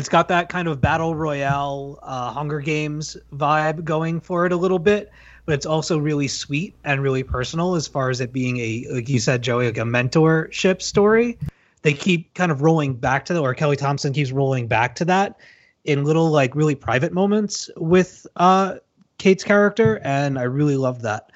It's 0.00 0.08
got 0.08 0.28
that 0.28 0.48
kind 0.48 0.66
of 0.66 0.80
battle 0.80 1.14
royale, 1.14 1.98
uh, 2.00 2.32
Hunger 2.32 2.60
Games 2.60 3.18
vibe 3.34 3.84
going 3.84 4.18
for 4.18 4.46
it 4.46 4.52
a 4.52 4.56
little 4.56 4.78
bit, 4.78 5.12
but 5.44 5.52
it's 5.52 5.66
also 5.66 5.98
really 5.98 6.26
sweet 6.26 6.74
and 6.84 7.02
really 7.02 7.22
personal 7.22 7.74
as 7.74 7.86
far 7.86 8.08
as 8.08 8.18
it 8.22 8.32
being 8.32 8.56
a, 8.60 8.86
like 8.90 9.10
you 9.10 9.18
said, 9.18 9.42
Joey, 9.42 9.66
like 9.66 9.76
a 9.76 9.82
mentorship 9.82 10.80
story. 10.80 11.36
They 11.82 11.92
keep 11.92 12.32
kind 12.32 12.50
of 12.50 12.62
rolling 12.62 12.94
back 12.94 13.26
to 13.26 13.34
that, 13.34 13.40
or 13.40 13.52
Kelly 13.52 13.76
Thompson 13.76 14.14
keeps 14.14 14.32
rolling 14.32 14.68
back 14.68 14.94
to 14.94 15.04
that 15.04 15.38
in 15.84 16.04
little, 16.04 16.30
like, 16.30 16.54
really 16.54 16.74
private 16.74 17.12
moments 17.12 17.68
with 17.76 18.26
uh, 18.36 18.76
Kate's 19.18 19.44
character, 19.44 20.00
and 20.02 20.38
I 20.38 20.44
really 20.44 20.78
love 20.78 21.02
that. 21.02 21.30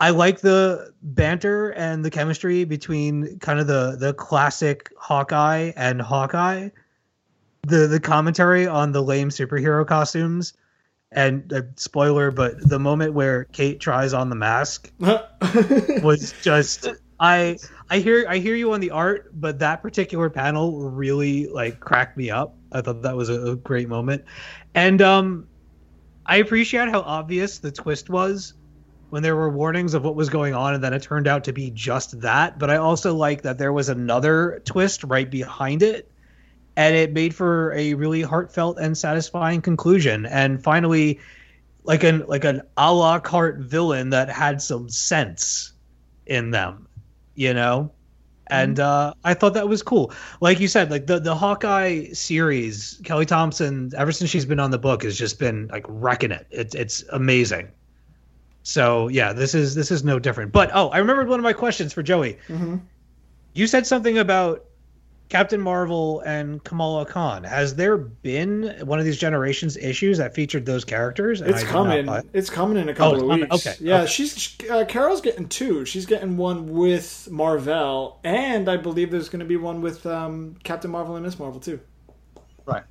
I 0.00 0.08
like 0.08 0.40
the 0.40 0.94
banter 1.02 1.72
and 1.72 2.02
the 2.02 2.10
chemistry 2.10 2.64
between 2.64 3.38
kind 3.40 3.60
of 3.60 3.66
the 3.66 3.96
the 3.98 4.14
classic 4.14 4.90
Hawkeye 4.96 5.72
and 5.76 6.00
Hawkeye. 6.00 6.70
The 7.64 7.86
the 7.86 8.00
commentary 8.00 8.66
on 8.66 8.92
the 8.92 9.02
lame 9.02 9.28
superhero 9.28 9.86
costumes 9.86 10.54
and 11.12 11.52
uh, 11.52 11.62
spoiler, 11.76 12.30
but 12.30 12.68
the 12.68 12.78
moment 12.78 13.12
where 13.14 13.44
Kate 13.44 13.78
tries 13.78 14.12
on 14.12 14.28
the 14.28 14.34
mask 14.34 14.90
was 14.98 16.34
just 16.42 16.88
I 17.20 17.58
I 17.88 17.98
hear 18.00 18.26
I 18.28 18.38
hear 18.38 18.56
you 18.56 18.72
on 18.72 18.80
the 18.80 18.90
art, 18.90 19.30
but 19.32 19.60
that 19.60 19.82
particular 19.82 20.28
panel 20.28 20.90
really 20.90 21.46
like 21.46 21.78
cracked 21.78 22.16
me 22.16 22.30
up. 22.30 22.56
I 22.72 22.80
thought 22.80 23.02
that 23.02 23.16
was 23.16 23.28
a, 23.28 23.52
a 23.52 23.56
great 23.56 23.88
moment, 23.88 24.24
and 24.74 25.00
um, 25.00 25.46
I 26.26 26.36
appreciate 26.36 26.88
how 26.88 27.00
obvious 27.00 27.58
the 27.58 27.70
twist 27.70 28.10
was 28.10 28.54
when 29.10 29.22
there 29.22 29.36
were 29.36 29.50
warnings 29.50 29.94
of 29.94 30.04
what 30.04 30.16
was 30.16 30.30
going 30.30 30.54
on, 30.54 30.74
and 30.74 30.82
then 30.82 30.94
it 30.94 31.02
turned 31.02 31.28
out 31.28 31.44
to 31.44 31.52
be 31.52 31.70
just 31.70 32.20
that. 32.22 32.58
But 32.58 32.70
I 32.70 32.78
also 32.78 33.14
like 33.14 33.42
that 33.42 33.58
there 33.58 33.72
was 33.72 33.88
another 33.88 34.62
twist 34.64 35.04
right 35.04 35.30
behind 35.30 35.82
it, 35.82 36.10
and 36.76 36.96
it 36.96 37.12
made 37.12 37.34
for 37.34 37.72
a 37.72 37.94
really 37.94 38.22
heartfelt 38.22 38.78
and 38.78 38.96
satisfying 38.96 39.60
conclusion. 39.60 40.26
And 40.26 40.62
finally, 40.62 41.20
like 41.84 42.04
an 42.04 42.24
like 42.26 42.44
an 42.44 42.62
a 42.76 42.92
la 42.92 43.18
carte 43.20 43.58
villain 43.58 44.10
that 44.10 44.28
had 44.30 44.62
some 44.62 44.88
sense 44.88 45.72
in 46.26 46.50
them, 46.50 46.88
you 47.34 47.54
know. 47.54 47.92
And 48.48 48.78
uh, 48.80 49.14
I 49.24 49.34
thought 49.34 49.54
that 49.54 49.68
was 49.68 49.82
cool. 49.82 50.12
Like 50.40 50.60
you 50.60 50.68
said, 50.68 50.90
like 50.90 51.06
the 51.06 51.18
the 51.18 51.34
Hawkeye 51.34 52.08
series, 52.12 53.00
Kelly 53.04 53.24
Thompson, 53.26 53.90
ever 53.96 54.12
since 54.12 54.30
she's 54.30 54.44
been 54.44 54.60
on 54.60 54.70
the 54.70 54.78
book, 54.78 55.04
has 55.04 55.16
just 55.18 55.38
been 55.38 55.68
like 55.68 55.86
wrecking 55.88 56.32
it. 56.32 56.46
It's 56.50 56.74
it's 56.74 57.02
amazing. 57.12 57.70
So 58.62 59.08
yeah, 59.08 59.32
this 59.32 59.54
is 59.54 59.74
this 59.74 59.90
is 59.90 60.04
no 60.04 60.18
different. 60.18 60.52
But 60.52 60.70
oh, 60.74 60.88
I 60.90 60.98
remembered 60.98 61.28
one 61.28 61.38
of 61.38 61.44
my 61.44 61.52
questions 61.52 61.92
for 61.92 62.02
Joey. 62.02 62.38
hmm 62.46 62.76
You 63.54 63.66
said 63.66 63.86
something 63.86 64.18
about 64.18 64.64
Captain 65.32 65.62
Marvel 65.62 66.20
and 66.26 66.62
Kamala 66.62 67.06
Khan. 67.06 67.42
Has 67.42 67.74
there 67.74 67.96
been 67.96 68.76
one 68.84 68.98
of 68.98 69.06
these 69.06 69.16
generations 69.16 69.78
issues 69.78 70.18
that 70.18 70.34
featured 70.34 70.66
those 70.66 70.84
characters? 70.84 71.40
And 71.40 71.48
It's 71.48 71.60
did 71.62 71.68
coming. 71.70 72.04
buy- 72.04 72.20
It's 72.34 72.50
coming 72.50 72.76
in 72.76 72.90
a 72.90 72.94
couple 72.94 73.14
it's 73.14 73.22
of 73.22 73.28
coming. 73.30 73.48
weeks. 73.50 73.66
Okay, 73.66 73.76
Yeah, 73.80 74.02
okay. 74.02 74.10
she's 74.10 74.58
uh, 74.70 74.84
Carol's 74.84 75.22
getting 75.22 75.48
two. 75.48 75.86
She's 75.86 76.04
getting 76.04 76.36
one 76.36 76.66
with 76.68 77.28
Marvel, 77.30 78.20
and 78.24 78.68
I 78.68 78.76
believe 78.76 79.10
there's 79.10 79.30
going 79.30 79.40
to 79.40 79.46
be 79.46 79.56
one 79.56 79.80
with 79.80 80.04
um, 80.04 80.54
Captain 80.64 80.90
Marvel 80.90 81.16
and 81.16 81.24
Miss 81.24 81.38
Marvel 81.38 81.60
too. 81.60 81.80
right. 82.66 82.84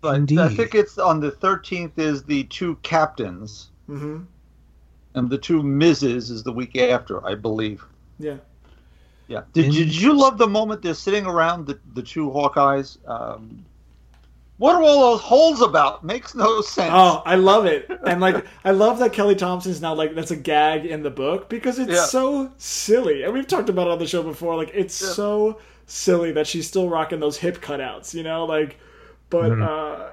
But 0.00 0.32
I 0.36 0.48
think 0.48 0.74
it's 0.74 0.98
on 0.98 1.20
the 1.20 1.30
13th 1.30 1.96
is 1.96 2.24
the 2.24 2.42
two 2.44 2.74
captains, 2.82 3.70
hmm 3.86 4.22
and 5.14 5.30
the 5.30 5.38
two 5.38 5.62
Mrs. 5.62 6.28
is 6.32 6.42
the 6.42 6.50
week 6.52 6.76
after, 6.76 7.24
I 7.24 7.36
believe. 7.36 7.84
Yeah. 8.18 8.38
Yeah. 9.28 9.42
Did, 9.52 9.72
did 9.72 9.94
you 9.94 10.12
love 10.18 10.38
the 10.38 10.46
moment 10.46 10.82
they're 10.82 10.94
sitting 10.94 11.26
around 11.26 11.66
the, 11.66 11.78
the 11.94 12.02
two 12.02 12.30
Hawkeyes? 12.30 12.98
Um, 13.08 13.64
what 14.58 14.76
are 14.76 14.82
all 14.82 15.12
those 15.12 15.20
holes 15.20 15.60
about? 15.62 16.04
Makes 16.04 16.34
no 16.34 16.60
sense. 16.60 16.90
Oh, 16.94 17.22
I 17.26 17.34
love 17.36 17.66
it, 17.66 17.90
and 18.06 18.20
like 18.20 18.44
I 18.64 18.70
love 18.70 18.98
that 18.98 19.12
Kelly 19.12 19.34
Thompson's 19.34 19.80
now 19.80 19.94
like 19.94 20.14
that's 20.14 20.30
a 20.30 20.36
gag 20.36 20.86
in 20.86 21.02
the 21.02 21.10
book 21.10 21.48
because 21.48 21.78
it's 21.78 21.92
Yeah. 21.92 22.04
so 22.04 22.52
silly, 22.58 23.24
and 23.24 23.32
we've 23.32 23.46
talked 23.46 23.68
about 23.68 23.88
it 23.88 23.90
on 23.92 23.98
the 23.98 24.06
show 24.06 24.22
before. 24.22 24.56
Like 24.56 24.70
it's 24.74 25.00
Yeah. 25.02 25.08
so 25.08 25.60
silly 25.86 26.32
that 26.32 26.46
she's 26.46 26.68
still 26.68 26.88
rocking 26.88 27.18
those 27.20 27.36
hip 27.36 27.60
cutouts, 27.60 28.14
you 28.14 28.22
know, 28.22 28.44
like. 28.44 28.78
But 29.30 29.58
uh, 29.60 30.12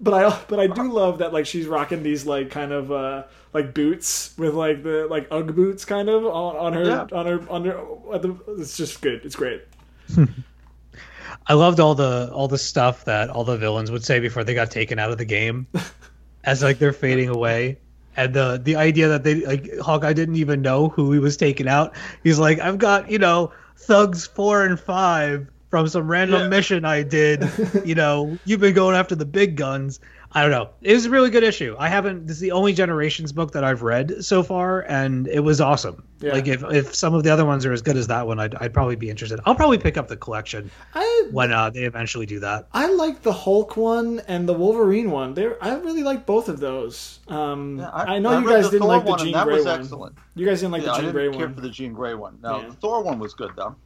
but 0.00 0.14
I 0.14 0.40
but 0.48 0.58
I 0.60 0.66
do 0.68 0.90
love 0.90 1.18
that 1.18 1.32
like 1.34 1.44
she's 1.44 1.66
rocking 1.66 2.02
these 2.02 2.24
like 2.24 2.50
kind 2.50 2.72
of 2.72 2.90
uh 2.90 3.24
like 3.56 3.72
boots 3.74 4.34
with 4.36 4.54
like 4.54 4.82
the 4.82 5.06
like 5.08 5.26
UGG 5.30 5.54
boots 5.56 5.84
kind 5.84 6.08
of 6.08 6.24
on, 6.26 6.56
on 6.56 6.72
her 6.74 6.84
Yeah. 6.84 7.06
on 7.18 7.24
her 7.26 7.38
on 7.50 7.64
her. 7.64 7.78
at 8.14 8.20
the- 8.22 8.36
It's 8.58 8.76
just 8.76 9.00
good. 9.00 9.20
It's 9.24 9.36
great. 9.36 9.62
I 11.48 11.54
loved 11.54 11.80
all 11.80 11.94
the 11.94 12.30
all 12.32 12.48
the 12.48 12.58
stuff 12.58 13.04
that 13.04 13.30
all 13.30 13.44
the 13.44 13.56
villains 13.56 13.90
would 13.90 14.04
say 14.04 14.20
before 14.20 14.44
they 14.44 14.54
got 14.54 14.70
taken 14.70 14.98
out 14.98 15.10
of 15.10 15.18
the 15.18 15.24
game, 15.24 15.66
as 16.44 16.62
like 16.62 16.78
they're 16.78 16.92
fading 16.92 17.28
away, 17.28 17.78
and 18.16 18.34
the 18.34 18.60
the 18.62 18.76
idea 18.76 19.08
that 19.08 19.24
they 19.24 19.36
like 19.46 19.78
Hawkeye 19.78 20.12
didn't 20.12 20.36
even 20.36 20.60
know 20.62 20.88
who 20.88 21.12
he 21.12 21.18
was 21.18 21.36
taking 21.36 21.68
out. 21.68 21.94
He's 22.24 22.38
like, 22.38 22.58
I've 22.60 22.78
got 22.78 23.10
you 23.10 23.18
know 23.18 23.52
thugs 23.76 24.26
four 24.26 24.64
and 24.64 24.78
five 24.78 25.48
from 25.70 25.88
some 25.88 26.08
random 26.08 26.42
Yeah. 26.42 26.48
mission 26.48 26.84
I 26.84 27.02
did. 27.02 27.44
you 27.84 27.94
know, 27.94 28.38
you've 28.44 28.60
been 28.60 28.74
going 28.74 28.96
after 28.96 29.14
the 29.14 29.26
big 29.26 29.56
guns. 29.56 30.00
I 30.32 30.42
don't 30.42 30.50
know. 30.50 30.70
It 30.82 30.92
was 30.92 31.06
a 31.06 31.10
really 31.10 31.30
good 31.30 31.44
issue. 31.44 31.76
I 31.78 31.88
haven't. 31.88 32.26
This 32.26 32.36
is 32.36 32.40
the 32.40 32.52
only 32.52 32.72
Generations 32.72 33.32
book 33.32 33.52
that 33.52 33.64
I've 33.64 33.82
read 33.82 34.24
so 34.24 34.42
far, 34.42 34.80
and 34.82 35.26
it 35.28 35.40
was 35.40 35.60
awesome. 35.60 36.02
Yeah. 36.20 36.32
Like 36.32 36.46
if 36.48 36.62
if 36.64 36.94
some 36.94 37.14
of 37.14 37.22
the 37.24 37.30
other 37.30 37.44
ones 37.44 37.64
are 37.64 37.72
as 37.72 37.80
good 37.80 37.96
as 37.96 38.06
that 38.08 38.26
one, 38.26 38.38
I'd 38.40 38.54
I'd 38.56 38.74
probably 38.74 38.96
be 38.96 39.08
interested. 39.08 39.40
I'll 39.46 39.54
probably 39.54 39.78
pick 39.78 39.96
up 39.96 40.08
the 40.08 40.16
collection 40.16 40.70
I 40.94 41.28
when 41.30 41.52
uh, 41.52 41.70
they 41.70 41.84
eventually 41.84 42.26
do 42.26 42.40
that. 42.40 42.68
I 42.72 42.86
like 42.88 43.22
the 43.22 43.32
Hulk 43.32 43.76
one 43.76 44.20
and 44.28 44.48
the 44.48 44.52
Wolverine 44.54 45.10
one. 45.10 45.34
They 45.34 45.46
I 45.60 45.74
really 45.76 46.02
like 46.02 46.26
both 46.26 46.48
of 46.48 46.58
those. 46.60 47.20
Um, 47.28 47.78
Yeah, 47.78 47.90
I, 47.92 48.18
know 48.18 48.38
you 48.38 48.48
guys 48.48 48.64
didn't 48.70 48.80
Thor 48.80 48.88
like 48.88 49.04
the 49.04 49.10
one, 49.10 49.18
Jean 49.20 49.32
that 49.32 49.44
Grey 49.44 49.54
was 49.56 49.64
one. 49.66 49.80
excellent. 49.80 50.18
You 50.34 50.44
guys 50.46 50.60
didn't 50.60 50.72
like 50.72 50.82
yeah, 50.82 50.88
the 50.88 50.92
I 50.94 51.00
didn't 51.00 51.12
Grey 51.12 51.30
care 51.30 51.46
one. 51.46 51.54
for 51.54 51.60
the 51.60 51.70
Jean 51.70 51.92
Grey 51.92 52.14
one. 52.14 52.38
No, 52.42 52.60
Yeah. 52.60 52.68
the 52.68 52.74
Thor 52.74 53.02
one 53.02 53.18
was 53.18 53.32
good 53.34 53.52
though. 53.56 53.76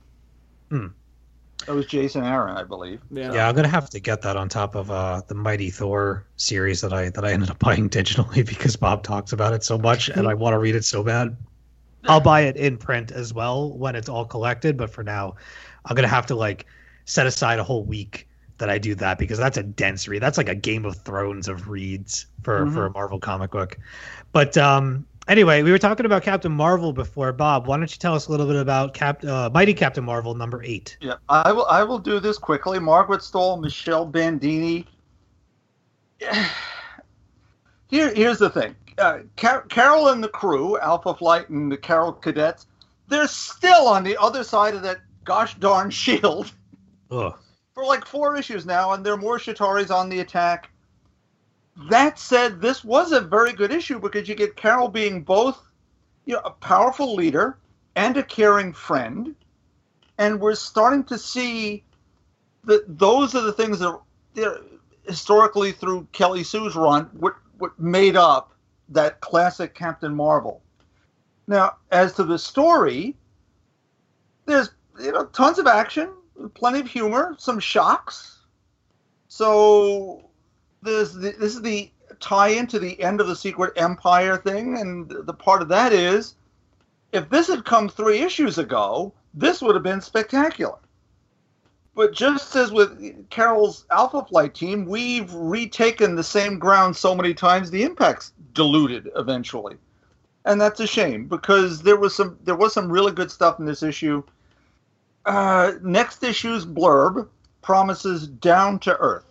Hmm. 0.71 0.87
That 1.67 1.75
was 1.75 1.87
Jason 1.87 2.25
Aaron, 2.25 2.57
I 2.57 2.65
believe. 2.65 3.01
Yeah. 3.11 3.33
Yeah, 3.33 3.49
I'm 3.49 3.55
gonna 3.55 3.69
have 3.69 3.91
to 3.91 4.01
get 4.01 4.23
that 4.23 4.37
on 4.37 4.49
top 4.49 4.75
of 4.75 4.91
uh, 4.91 5.23
the 5.27 5.35
Mighty 5.35 5.71
Thor 5.71 6.25
series 6.37 6.81
that 6.81 6.93
I 6.93 7.11
that 7.11 7.25
I 7.25 7.33
ended 7.33 7.51
up 7.51 7.59
buying 7.61 7.89
digitally 7.89 8.47
because 8.47 8.77
Bob 8.77 9.03
talks 9.03 9.33
about 9.33 9.53
it 9.53 9.63
so 9.63 9.79
much, 9.79 10.09
and 10.09 10.27
I 10.27 10.35
want 10.35 10.55
to 10.55 10.59
read 10.59 10.75
it 10.75 10.85
so 10.85 11.03
bad. 11.03 11.37
I'll 12.09 12.21
buy 12.21 12.43
it 12.43 12.57
in 12.57 12.79
print 12.79 13.13
as 13.13 13.35
well 13.35 13.71
when 13.77 13.95
it's 13.95 14.09
all 14.09 14.25
collected, 14.25 14.79
but 14.79 14.91
for 14.91 15.05
now, 15.05 15.37
I'm 15.85 15.95
gonna 15.95 16.09
have 16.09 16.27
to 16.27 16.35
like 16.35 16.67
set 17.05 17.27
aside 17.27 17.59
a 17.59 17.65
whole 17.65 17.85
week 17.85 18.27
that 18.59 18.71
I 18.71 18.79
do 18.79 18.95
that 18.97 19.19
because 19.19 19.39
that's 19.39 19.57
a 19.57 19.63
dense 19.63 20.07
read. 20.09 20.23
That's 20.23 20.39
like 20.39 20.49
a 20.49 20.55
Game 20.55 20.85
of 20.85 20.97
Thrones 20.97 21.49
of 21.49 21.69
reads 21.69 22.27
for 22.43 22.71
for 22.71 22.87
a 22.87 22.91
Marvel 22.91 23.19
comic 23.19 23.51
book. 23.51 23.79
But 24.33 24.57
um, 24.57 25.07
anyway, 25.29 25.63
we 25.63 25.71
were 25.71 25.79
talking 25.79 26.07
about 26.07 26.23
Captain 26.23 26.53
Marvel 26.53 26.93
before. 26.93 27.33
Bob, 27.33 27.67
why 27.67 27.77
don't 27.77 27.91
you 27.91 27.99
tell 27.99 28.15
us 28.15 28.27
a 28.29 28.31
little 28.31 28.47
bit 28.47 28.57
about 28.57 28.95
Cap 28.95 29.25
uh, 29.25 29.51
Mighty 29.53 29.75
Captain 29.75 30.05
Marvel 30.05 30.35
number 30.35 30.63
eight? 30.63 30.97
Yeah, 31.01 31.15
I 31.29 31.53
will. 31.53 31.67
I 31.67 31.83
will 31.83 31.99
do 31.99 32.21
this 32.21 32.39
quickly. 32.39 32.79
Margaret 32.79 33.21
Stohl, 33.21 33.61
Michele 33.61 34.07
Bandini. 34.07 34.87
Here, 37.89 38.15
here's 38.15 38.39
the 38.39 38.51
thing. 38.51 38.77
Uh, 38.99 39.21
Car- 39.37 39.63
Carol 39.63 40.09
and 40.09 40.23
the 40.23 40.29
crew, 40.29 40.79
Alpha 40.79 41.15
Flight 41.15 41.49
and 41.49 41.73
the 41.73 41.77
Carol 41.77 42.13
cadets, 42.13 42.67
they're 43.09 43.27
still 43.27 43.89
on 43.89 44.05
the 44.05 44.17
other 44.19 44.45
side 44.45 44.75
of 44.75 44.83
that 44.83 44.99
gosh 45.25 45.55
darn 45.57 45.91
shield 45.91 46.53
Ugh. 47.11 47.35
for 47.75 47.85
like 47.85 48.05
four 48.05 48.37
issues 48.37 48.65
now, 48.65 48.93
and 48.93 49.05
there 49.05 49.15
are 49.15 49.19
more 49.19 49.39
Chitauris 49.39 49.91
on 49.91 50.09
the 50.09 50.21
attack. 50.21 50.70
That 51.77 52.19
said, 52.19 52.61
this 52.61 52.85
was 52.85 53.13
a 53.13 53.21
very 53.21 53.53
good 53.53 53.73
issue 53.73 53.99
because 53.99 54.29
you 54.29 54.35
get 54.35 54.57
Carol 54.57 54.89
being 54.89 55.23
both, 55.23 55.59
you 56.25 56.35
know, 56.35 56.43
a 56.45 56.51
powerful 56.51 57.15
leader 57.15 57.59
and 57.97 58.17
a 58.17 58.23
caring 58.23 58.73
friend, 58.73 59.35
and 60.19 60.41
we're 60.41 60.55
starting 60.55 61.05
to 61.05 61.19
see 61.19 61.85
that 62.65 62.99
those 62.99 63.35
are 63.35 63.41
the 63.41 63.53
things 63.53 63.79
that 63.79 63.99
they're 64.35 64.59
historically 65.05 65.73
through 65.73 66.07
Kelly 66.13 66.45
Sue's 66.45 66.77
run, 66.77 67.07
what 67.15 67.35
what 67.59 67.79
made 67.79 68.17
up 68.17 68.53
that 68.89 69.21
classic 69.21 69.75
Captain 69.75 70.15
Marvel. 70.15 70.63
Now, 71.47 71.77
as 71.91 72.13
to 72.15 72.25
the 72.25 72.39
story, 72.39 73.17
there's 74.47 74.71
you 75.01 75.13
know 75.13 75.27
tons 75.27 75.59
of 75.59 75.67
action, 75.67 76.11
plenty 76.55 76.81
of 76.81 76.87
humor, 76.87 77.35
some 77.39 77.59
shocks. 77.59 78.39
So 79.29 80.30
the, 80.83 81.35
this 81.39 81.55
is 81.55 81.63
the 81.63 81.91
tie 82.21 82.49
into 82.49 82.79
the 82.79 83.01
end 83.01 83.21
of 83.21 83.27
the 83.27 83.37
Secret 83.37 83.73
Empire 83.77 84.37
thing, 84.37 84.79
and 84.79 85.09
the 85.09 85.35
part 85.35 85.63
of 85.63 85.69
that 85.69 85.93
is 85.93 86.35
if 87.13 87.29
this 87.29 87.49
had 87.49 87.65
come 87.65 87.89
three 87.89 88.21
issues 88.21 88.59
ago, 88.59 89.13
this 89.35 89.61
would 89.63 89.75
have 89.75 89.85
been 89.85 90.01
spectacular. 90.01 90.79
But 91.95 92.13
just 92.13 92.55
as 92.57 92.73
with 92.73 93.29
Carol's 93.31 93.85
Alpha 93.91 94.25
Flight 94.25 94.55
team, 94.55 94.87
we've 94.87 95.33
retaken 95.35 96.15
the 96.15 96.25
same 96.25 96.59
ground 96.59 96.97
so 96.97 97.15
many 97.15 97.35
times 97.35 97.71
the 97.71 97.83
impact's 97.83 98.33
diluted 98.55 99.11
eventually. 99.17 99.77
And 100.45 100.61
that's 100.61 100.81
a 100.81 100.87
shame 100.87 101.27
because 101.27 101.83
there 101.83 101.97
was 101.97 102.15
some 102.15 102.39
there 102.45 102.55
was 102.55 102.73
some 102.73 102.91
really 102.91 103.13
good 103.13 103.31
stuff 103.31 103.59
in 103.59 103.67
this 103.67 103.83
issue. 103.83 104.23
Uh, 105.27 105.73
next 105.83 106.23
issue's 106.23 106.65
blurb 106.65 107.29
promises 107.61 108.27
down 108.27 108.79
to 108.79 108.97
earth, 108.97 109.30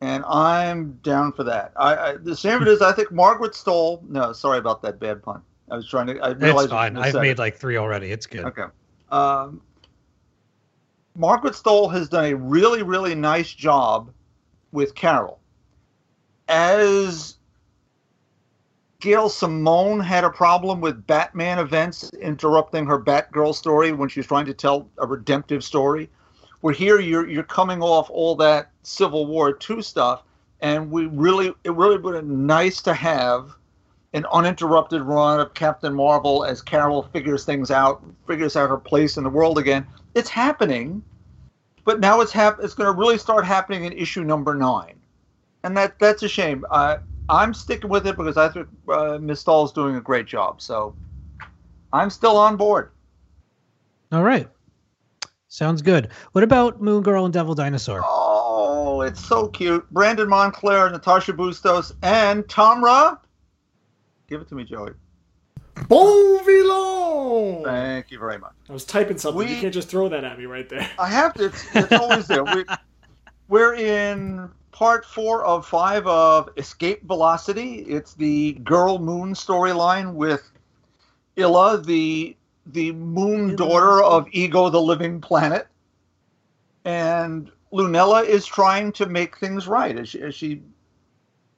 and 0.00 0.24
I'm 0.24 0.98
down 1.02 1.32
for 1.32 1.44
that. 1.44 1.72
I, 1.76 1.96
I 1.96 2.16
the 2.16 2.36
same 2.36 2.62
it 2.62 2.68
is. 2.68 2.82
I 2.82 2.92
think 2.92 3.12
Margaret 3.12 3.52
Stohl. 3.52 4.02
No, 4.08 4.32
sorry 4.32 4.58
about 4.58 4.82
that 4.82 4.98
bad 4.98 5.22
pun. 5.22 5.42
I 5.70 5.76
was 5.76 5.88
trying 5.88 6.08
to. 6.08 6.20
I 6.20 6.30
It's 6.30 6.66
fine. 6.66 6.96
I've 6.96 7.14
made 7.14 7.38
like 7.38 7.56
three 7.56 7.76
already. 7.76 8.10
It's 8.10 8.26
good. 8.26 8.44
Okay. 8.44 8.64
Um, 9.10 9.60
Margaret 11.16 11.54
Stohl 11.54 11.92
has 11.92 12.08
done 12.08 12.24
a 12.24 12.34
really, 12.34 12.82
really 12.82 13.14
nice 13.14 13.52
job 13.52 14.10
with 14.72 14.94
Carol. 14.94 15.38
As 16.48 17.36
Gail 19.00 19.28
Simone 19.28 20.00
had 20.00 20.24
a 20.24 20.30
problem 20.30 20.80
with 20.80 21.06
Batman 21.06 21.58
events 21.58 22.10
interrupting 22.14 22.84
her 22.86 22.98
Batgirl 22.98 23.54
story 23.54 23.92
when 23.92 24.08
she's 24.08 24.26
trying 24.26 24.46
to 24.46 24.54
tell 24.54 24.90
a 24.98 25.06
redemptive 25.06 25.62
story, 25.62 26.10
where 26.64 26.72
here 26.72 26.98
you're 26.98 27.28
you're 27.28 27.42
coming 27.42 27.82
off 27.82 28.08
all 28.08 28.34
that 28.34 28.70
Civil 28.84 29.26
War 29.26 29.58
II 29.68 29.82
stuff, 29.82 30.22
and 30.60 30.90
we 30.90 31.04
really 31.04 31.52
it 31.62 31.72
really 31.74 31.98
would 31.98 32.14
have 32.14 32.26
been 32.26 32.46
nice 32.46 32.80
to 32.80 32.94
have 32.94 33.54
an 34.14 34.24
uninterrupted 34.32 35.02
run 35.02 35.40
of 35.40 35.52
Captain 35.52 35.92
Marvel 35.92 36.42
as 36.42 36.62
Carol 36.62 37.02
figures 37.02 37.44
things 37.44 37.70
out, 37.70 38.02
figures 38.26 38.56
out 38.56 38.70
her 38.70 38.78
place 38.78 39.18
in 39.18 39.24
the 39.24 39.28
world 39.28 39.58
again. 39.58 39.86
It's 40.14 40.30
happening, 40.30 41.02
but 41.84 42.00
now 42.00 42.22
it's 42.22 42.32
hap- 42.32 42.60
It's 42.62 42.72
going 42.72 42.90
to 42.90 42.98
really 42.98 43.18
start 43.18 43.44
happening 43.44 43.84
in 43.84 43.92
issue 43.92 44.24
number 44.24 44.54
nine, 44.54 44.98
and 45.64 45.76
that 45.76 45.98
that's 45.98 46.22
a 46.22 46.28
shame. 46.30 46.64
Uh, 46.70 46.96
I'm 47.28 47.52
sticking 47.52 47.90
with 47.90 48.06
it 48.06 48.16
because 48.16 48.38
I 48.38 48.48
think 48.48 48.68
uh, 48.88 49.18
Miss 49.20 49.46
is 49.46 49.72
doing 49.72 49.96
a 49.96 50.00
great 50.00 50.24
job. 50.24 50.62
So 50.62 50.94
I'm 51.92 52.08
still 52.08 52.38
on 52.38 52.56
board. 52.56 52.90
All 54.12 54.22
right. 54.22 54.48
Sounds 55.54 55.82
good. 55.82 56.08
What 56.32 56.42
about 56.42 56.82
Moon 56.82 57.00
Girl 57.04 57.24
and 57.26 57.32
Devil 57.32 57.54
Dinosaur? 57.54 58.00
Oh, 58.04 59.02
it's 59.02 59.24
so 59.24 59.46
cute. 59.46 59.88
Brandon 59.92 60.28
Montclare, 60.28 60.90
Natasha 60.90 61.32
Bustos, 61.32 61.94
and 62.02 62.42
Tamra. 62.48 63.20
Give 64.28 64.40
it 64.40 64.48
to 64.48 64.56
me, 64.56 64.64
Joey. 64.64 64.90
Bon 65.86 66.44
vivant! 66.44 67.64
Thank 67.64 68.10
you 68.10 68.18
very 68.18 68.36
much. 68.36 68.50
I 68.68 68.72
was 68.72 68.84
typing 68.84 69.16
something. 69.16 69.48
you 69.48 69.60
can't 69.60 69.72
just 69.72 69.88
throw 69.88 70.08
that 70.08 70.24
at 70.24 70.40
me 70.40 70.46
right 70.46 70.68
there. 70.68 70.90
I 70.98 71.06
have 71.06 71.34
to. 71.34 71.44
It's, 71.44 71.64
it's 71.72 71.92
always 71.92 72.26
there. 72.26 72.42
We, 72.42 72.64
we're 73.46 73.76
in 73.76 74.50
part 74.72 75.04
four 75.04 75.44
of 75.44 75.68
five 75.68 76.04
of 76.08 76.48
Escape 76.56 77.04
Velocity. 77.04 77.82
It's 77.82 78.14
the 78.14 78.54
Girl 78.64 78.98
Moon 78.98 79.34
storyline 79.34 80.14
with 80.14 80.50
Illa, 81.36 81.80
the 81.80 82.36
the 82.66 82.92
moon 82.92 83.56
daughter 83.56 84.02
of 84.02 84.26
Ego, 84.32 84.70
the 84.70 84.80
living 84.80 85.20
planet, 85.20 85.68
and 86.84 87.50
Lunella 87.72 88.24
is 88.24 88.46
trying 88.46 88.92
to 88.92 89.06
make 89.06 89.36
things 89.36 89.66
right. 89.66 89.98
As 89.98 90.08
she, 90.08 90.20
as 90.22 90.34
she 90.34 90.62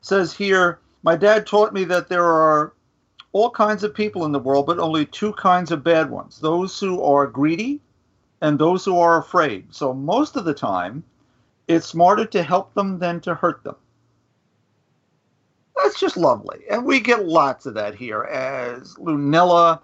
says 0.01 0.33
here, 0.33 0.81
my 1.03 1.17
dad 1.17 1.47
taught 1.47 1.73
me 1.73 1.85
that 1.85 2.09
there 2.09 2.25
are 2.25 2.73
all 3.33 3.51
kinds 3.51 3.85
of 3.85 3.95
people 3.95 4.25
in 4.25 4.33
the 4.33 4.39
world, 4.39 4.67
but 4.67 4.79
only 4.79 5.07
two 5.07 5.33
kinds 5.35 5.71
of 5.71 5.85
bad 5.85 6.11
ones: 6.11 6.41
those 6.41 6.81
who 6.81 7.03
are 7.03 7.27
greedy 7.27 7.81
and 8.41 8.59
those 8.59 8.85
who 8.85 8.99
are 8.99 9.19
afraid. 9.19 9.67
So 9.75 9.95
most 9.95 10.37
of 10.37 10.45
the 10.45 10.55
time, 10.55 11.05
it's 11.69 11.87
smarter 11.87 12.27
to 12.27 12.43
help 12.43 12.75
them 12.75 12.99
than 12.99 13.21
to 13.23 13.35
hurt 13.35 13.63
them. 13.65 13.77
That's 15.77 16.01
just 16.01 16.17
lovely. 16.17 16.61
And 16.71 16.85
we 16.85 17.01
get 17.01 17.27
lots 17.27 17.67
of 17.67 17.75
that 17.75 17.95
here 17.95 18.25
as 18.25 18.95
Lunella 18.95 19.81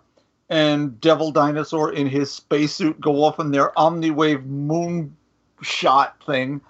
and 0.53 1.01
Devil 1.01 1.33
Dinosaur 1.33 1.95
in 1.95 2.07
his 2.07 2.31
spacesuit 2.31 3.01
go 3.01 3.25
off 3.25 3.41
in 3.41 3.53
their 3.53 3.71
Omniwave 3.71 4.45
moon 4.45 5.17
shot 5.63 6.23
thing 6.27 6.61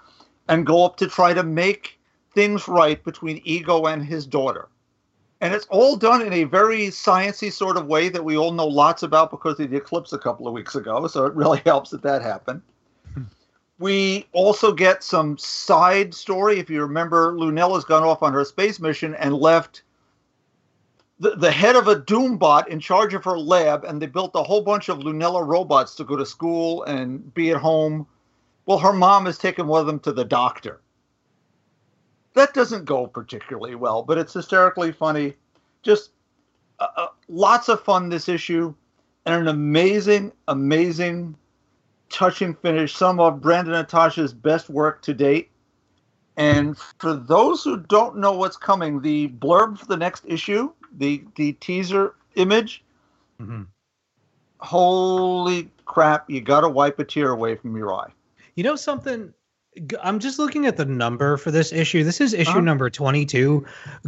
and 0.48 0.64
go 0.64 0.84
up 0.84 0.96
to 0.98 1.08
try 1.08 1.34
to 1.34 1.42
make 1.42 1.98
things 2.32 2.68
right 2.68 3.02
between 3.02 3.42
Ego 3.44 3.86
and 3.86 4.04
his 4.04 4.24
daughter. 4.24 4.68
And 5.40 5.52
it's 5.52 5.66
all 5.68 5.96
done 5.96 6.22
in 6.22 6.32
a 6.32 6.44
very 6.44 6.86
sciency 6.86 7.50
sort 7.50 7.76
of 7.76 7.86
way 7.86 8.08
that 8.08 8.24
we 8.24 8.36
all 8.36 8.52
know 8.52 8.68
lots 8.68 9.02
about 9.02 9.32
because 9.32 9.58
of 9.58 9.70
the 9.70 9.76
eclipse 9.76 10.12
a 10.12 10.18
couple 10.18 10.46
of 10.46 10.54
weeks 10.54 10.76
ago. 10.76 11.08
So 11.08 11.26
it 11.26 11.34
really 11.34 11.60
helps 11.66 11.90
that 11.90 12.02
that 12.02 12.22
happened. 12.22 12.62
Hmm. 13.14 13.22
We 13.80 14.28
also 14.30 14.70
get 14.70 15.02
some 15.02 15.36
side 15.38 16.14
story. 16.14 16.60
If 16.60 16.70
you 16.70 16.82
remember, 16.82 17.32
Lunella's 17.32 17.84
gone 17.84 18.04
off 18.04 18.22
on 18.22 18.32
her 18.32 18.44
space 18.44 18.78
mission 18.78 19.16
and 19.16 19.34
left 19.34 19.82
the, 21.22 21.30
the 21.36 21.50
head 21.50 21.76
of 21.76 21.88
a 21.88 21.96
Doombot 21.96 22.68
in 22.68 22.80
charge 22.80 23.14
of 23.14 23.24
her 23.24 23.38
lab, 23.38 23.84
and 23.84 24.02
they 24.02 24.06
built 24.06 24.32
a 24.34 24.42
whole 24.42 24.62
bunch 24.62 24.88
of 24.88 24.98
Lunella 24.98 25.46
robots 25.46 25.94
to 25.96 26.04
go 26.04 26.16
to 26.16 26.26
school 26.26 26.82
and 26.84 27.32
be 27.32 27.50
at 27.50 27.56
home. 27.56 28.06
Well, 28.66 28.78
her 28.78 28.92
mom 28.92 29.26
has 29.26 29.38
taken 29.38 29.66
one 29.66 29.80
of 29.80 29.86
them 29.86 30.00
to 30.00 30.12
the 30.12 30.24
doctor 30.24 30.82
that 32.34 32.54
doesn't 32.54 32.84
go 32.84 33.06
particularly 33.06 33.74
well, 33.74 34.02
but 34.02 34.18
it's 34.18 34.32
hysterically 34.32 34.92
funny. 34.92 35.34
Just 35.82 36.10
uh, 36.78 36.86
uh, 36.96 37.06
lots 37.28 37.68
of 37.68 37.82
fun 37.82 38.08
this 38.08 38.28
issue, 38.28 38.74
and 39.26 39.34
an 39.34 39.48
amazing, 39.48 40.32
amazing, 40.48 41.36
touching 42.08 42.54
finish. 42.54 42.94
Some 42.94 43.20
of 43.20 43.40
Brandon 43.40 43.74
Natasha's 43.74 44.32
best 44.32 44.70
work 44.70 45.02
to 45.02 45.14
date. 45.14 45.50
And 46.38 46.78
for 46.98 47.12
those 47.14 47.62
who 47.62 47.76
don't 47.76 48.16
know 48.16 48.32
what's 48.32 48.56
coming, 48.56 49.02
the 49.02 49.28
blurb 49.28 49.78
for 49.78 49.86
the 49.86 49.96
next 49.98 50.24
issue, 50.26 50.72
the 50.98 51.22
the 51.36 51.52
teaser 51.54 52.14
image, 52.34 52.82
Mhm. 53.40 53.66
holy 54.60 55.70
crap! 55.84 56.28
You 56.30 56.40
got 56.40 56.60
to 56.62 56.68
wipe 56.68 56.98
a 56.98 57.04
tear 57.04 57.30
away 57.30 57.56
from 57.56 57.76
your 57.76 57.92
eye. 57.94 58.10
You 58.54 58.64
know 58.64 58.76
something? 58.76 59.32
I'm 60.02 60.18
just 60.18 60.38
looking 60.38 60.66
at 60.66 60.76
the 60.76 60.84
number 60.84 61.38
for 61.38 61.50
this 61.50 61.72
issue. 61.72 62.04
This 62.04 62.20
is 62.20 62.34
issue 62.34 62.50
Uh-huh. 62.50 62.60
number 62.60 62.90
22. 62.90 63.64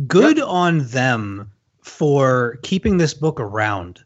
Good 0.07 0.39
on 0.41 0.81
them 0.89 1.51
for 1.81 2.59
keeping 2.63 2.99
this 2.99 3.15
book 3.15 3.41
around. 3.41 4.05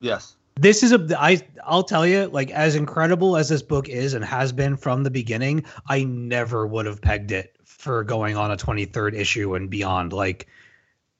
Yes. 0.00 0.36
This 0.60 0.82
is 0.84 0.92
a 0.92 1.04
I 1.18 1.40
I'll 1.64 1.82
tell 1.82 2.06
you 2.06 2.26
like 2.26 2.50
as 2.52 2.76
incredible 2.76 3.36
as 3.36 3.48
this 3.48 3.62
book 3.62 3.88
is 3.88 4.14
and 4.14 4.24
has 4.24 4.52
been 4.52 4.76
from 4.76 5.02
the 5.02 5.10
beginning, 5.10 5.64
I 5.88 6.04
never 6.04 6.66
would 6.66 6.86
have 6.86 7.00
pegged 7.00 7.32
it 7.32 7.56
for 7.64 8.04
going 8.04 8.36
on 8.36 8.50
a 8.52 8.56
23rd 8.56 9.14
issue 9.14 9.54
and 9.56 9.68
beyond. 9.70 10.12
Like 10.12 10.46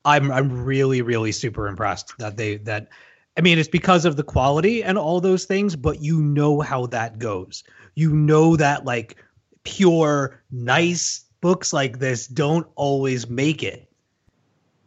I'm 0.05 0.31
I'm 0.31 0.65
really 0.65 1.03
really 1.03 1.33
super 1.33 1.67
impressed 1.69 2.17
that 2.19 2.37
they 2.37 2.57
that 2.59 2.89
I 3.37 3.41
mean 3.41 3.59
it's 3.59 3.69
because 3.69 4.05
of 4.05 4.17
the 4.17 4.23
quality 4.25 4.83
and 4.83 4.99
all 4.99 5.21
those 5.21 5.45
things, 5.45 5.77
but 5.77 6.01
you 6.03 6.21
know 6.21 6.61
how 6.61 6.87
that 6.87 7.19
goes. 7.19 7.65
You 7.95 8.15
know 8.15 8.57
that 8.57 8.85
like 8.85 9.17
pure 9.65 10.41
nice 10.51 11.25
books 11.41 11.73
like 11.73 11.99
this 11.99 12.27
don't 12.27 12.67
always 12.75 13.29
make 13.29 13.63
it. 13.63 13.89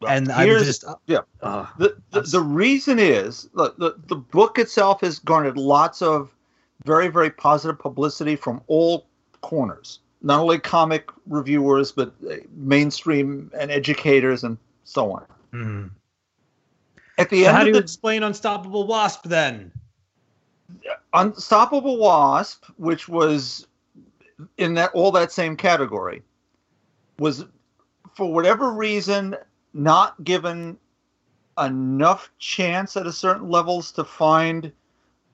And 0.07 0.31
I'm 0.31 0.47
Here's- 0.47 0.65
just 0.65 0.85
yeah. 1.07 1.19
uh, 1.41 1.65
The, 1.79 1.95
the, 2.11 2.21
the 2.21 2.41
reason 2.41 2.99
is 2.99 3.49
look, 3.53 3.77
the, 3.77 3.95
the 4.07 4.15
book 4.17 4.59
itself 4.59 5.01
has 5.01 5.19
garnered 5.19 5.57
lots 5.57 6.01
of 6.01 6.29
very, 6.83 7.07
very 7.07 7.29
positive 7.31 7.79
publicity 7.79 8.35
from 8.35 8.61
all 8.67 9.07
corners, 9.41 9.99
not 10.21 10.39
only 10.41 10.59
comic 10.59 11.09
reviewers, 11.27 11.91
but 11.91 12.13
uh, 12.29 12.35
mainstream 12.55 13.49
and 13.57 13.71
educators 13.71 14.43
and 14.43 14.57
so 14.85 15.11
on. 15.11 15.25
mhm. 15.53 15.91
At 17.17 17.29
the 17.29 17.43
So 17.43 17.51
how 17.51 17.59
end 17.59 17.65
do 17.65 17.71
of 17.71 17.75
you 17.75 17.79
the 17.79 17.79
explain 17.79 18.23
Unstoppable 18.23 18.87
Wasp 18.87 19.23
then? 19.25 19.71
Unstoppable 21.13 21.97
Wasp, 21.97 22.65
which 22.77 23.07
was 23.09 23.67
in 24.57 24.73
that 24.75 24.91
all 24.93 25.11
that 25.11 25.31
same 25.31 25.55
category, 25.57 26.23
was 27.19 27.45
for 28.15 28.31
whatever 28.31 28.71
reason 28.71 29.35
not 29.73 30.23
given 30.23 30.77
enough 31.57 32.31
chance 32.37 32.97
at 32.97 33.07
a 33.07 33.11
certain 33.11 33.49
levels 33.49 33.91
to 33.93 34.03
find 34.03 34.71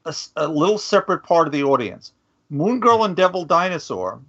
a 0.05 0.47
little 0.47 0.77
separate 0.77 1.23
part 1.23 1.47
of 1.47 1.53
the 1.53 1.63
audience. 1.63 2.13
Moon 2.49 2.79
Girl 2.79 3.03
and 3.03 3.15
Devil 3.15 3.45
Dinosaur 3.45 4.21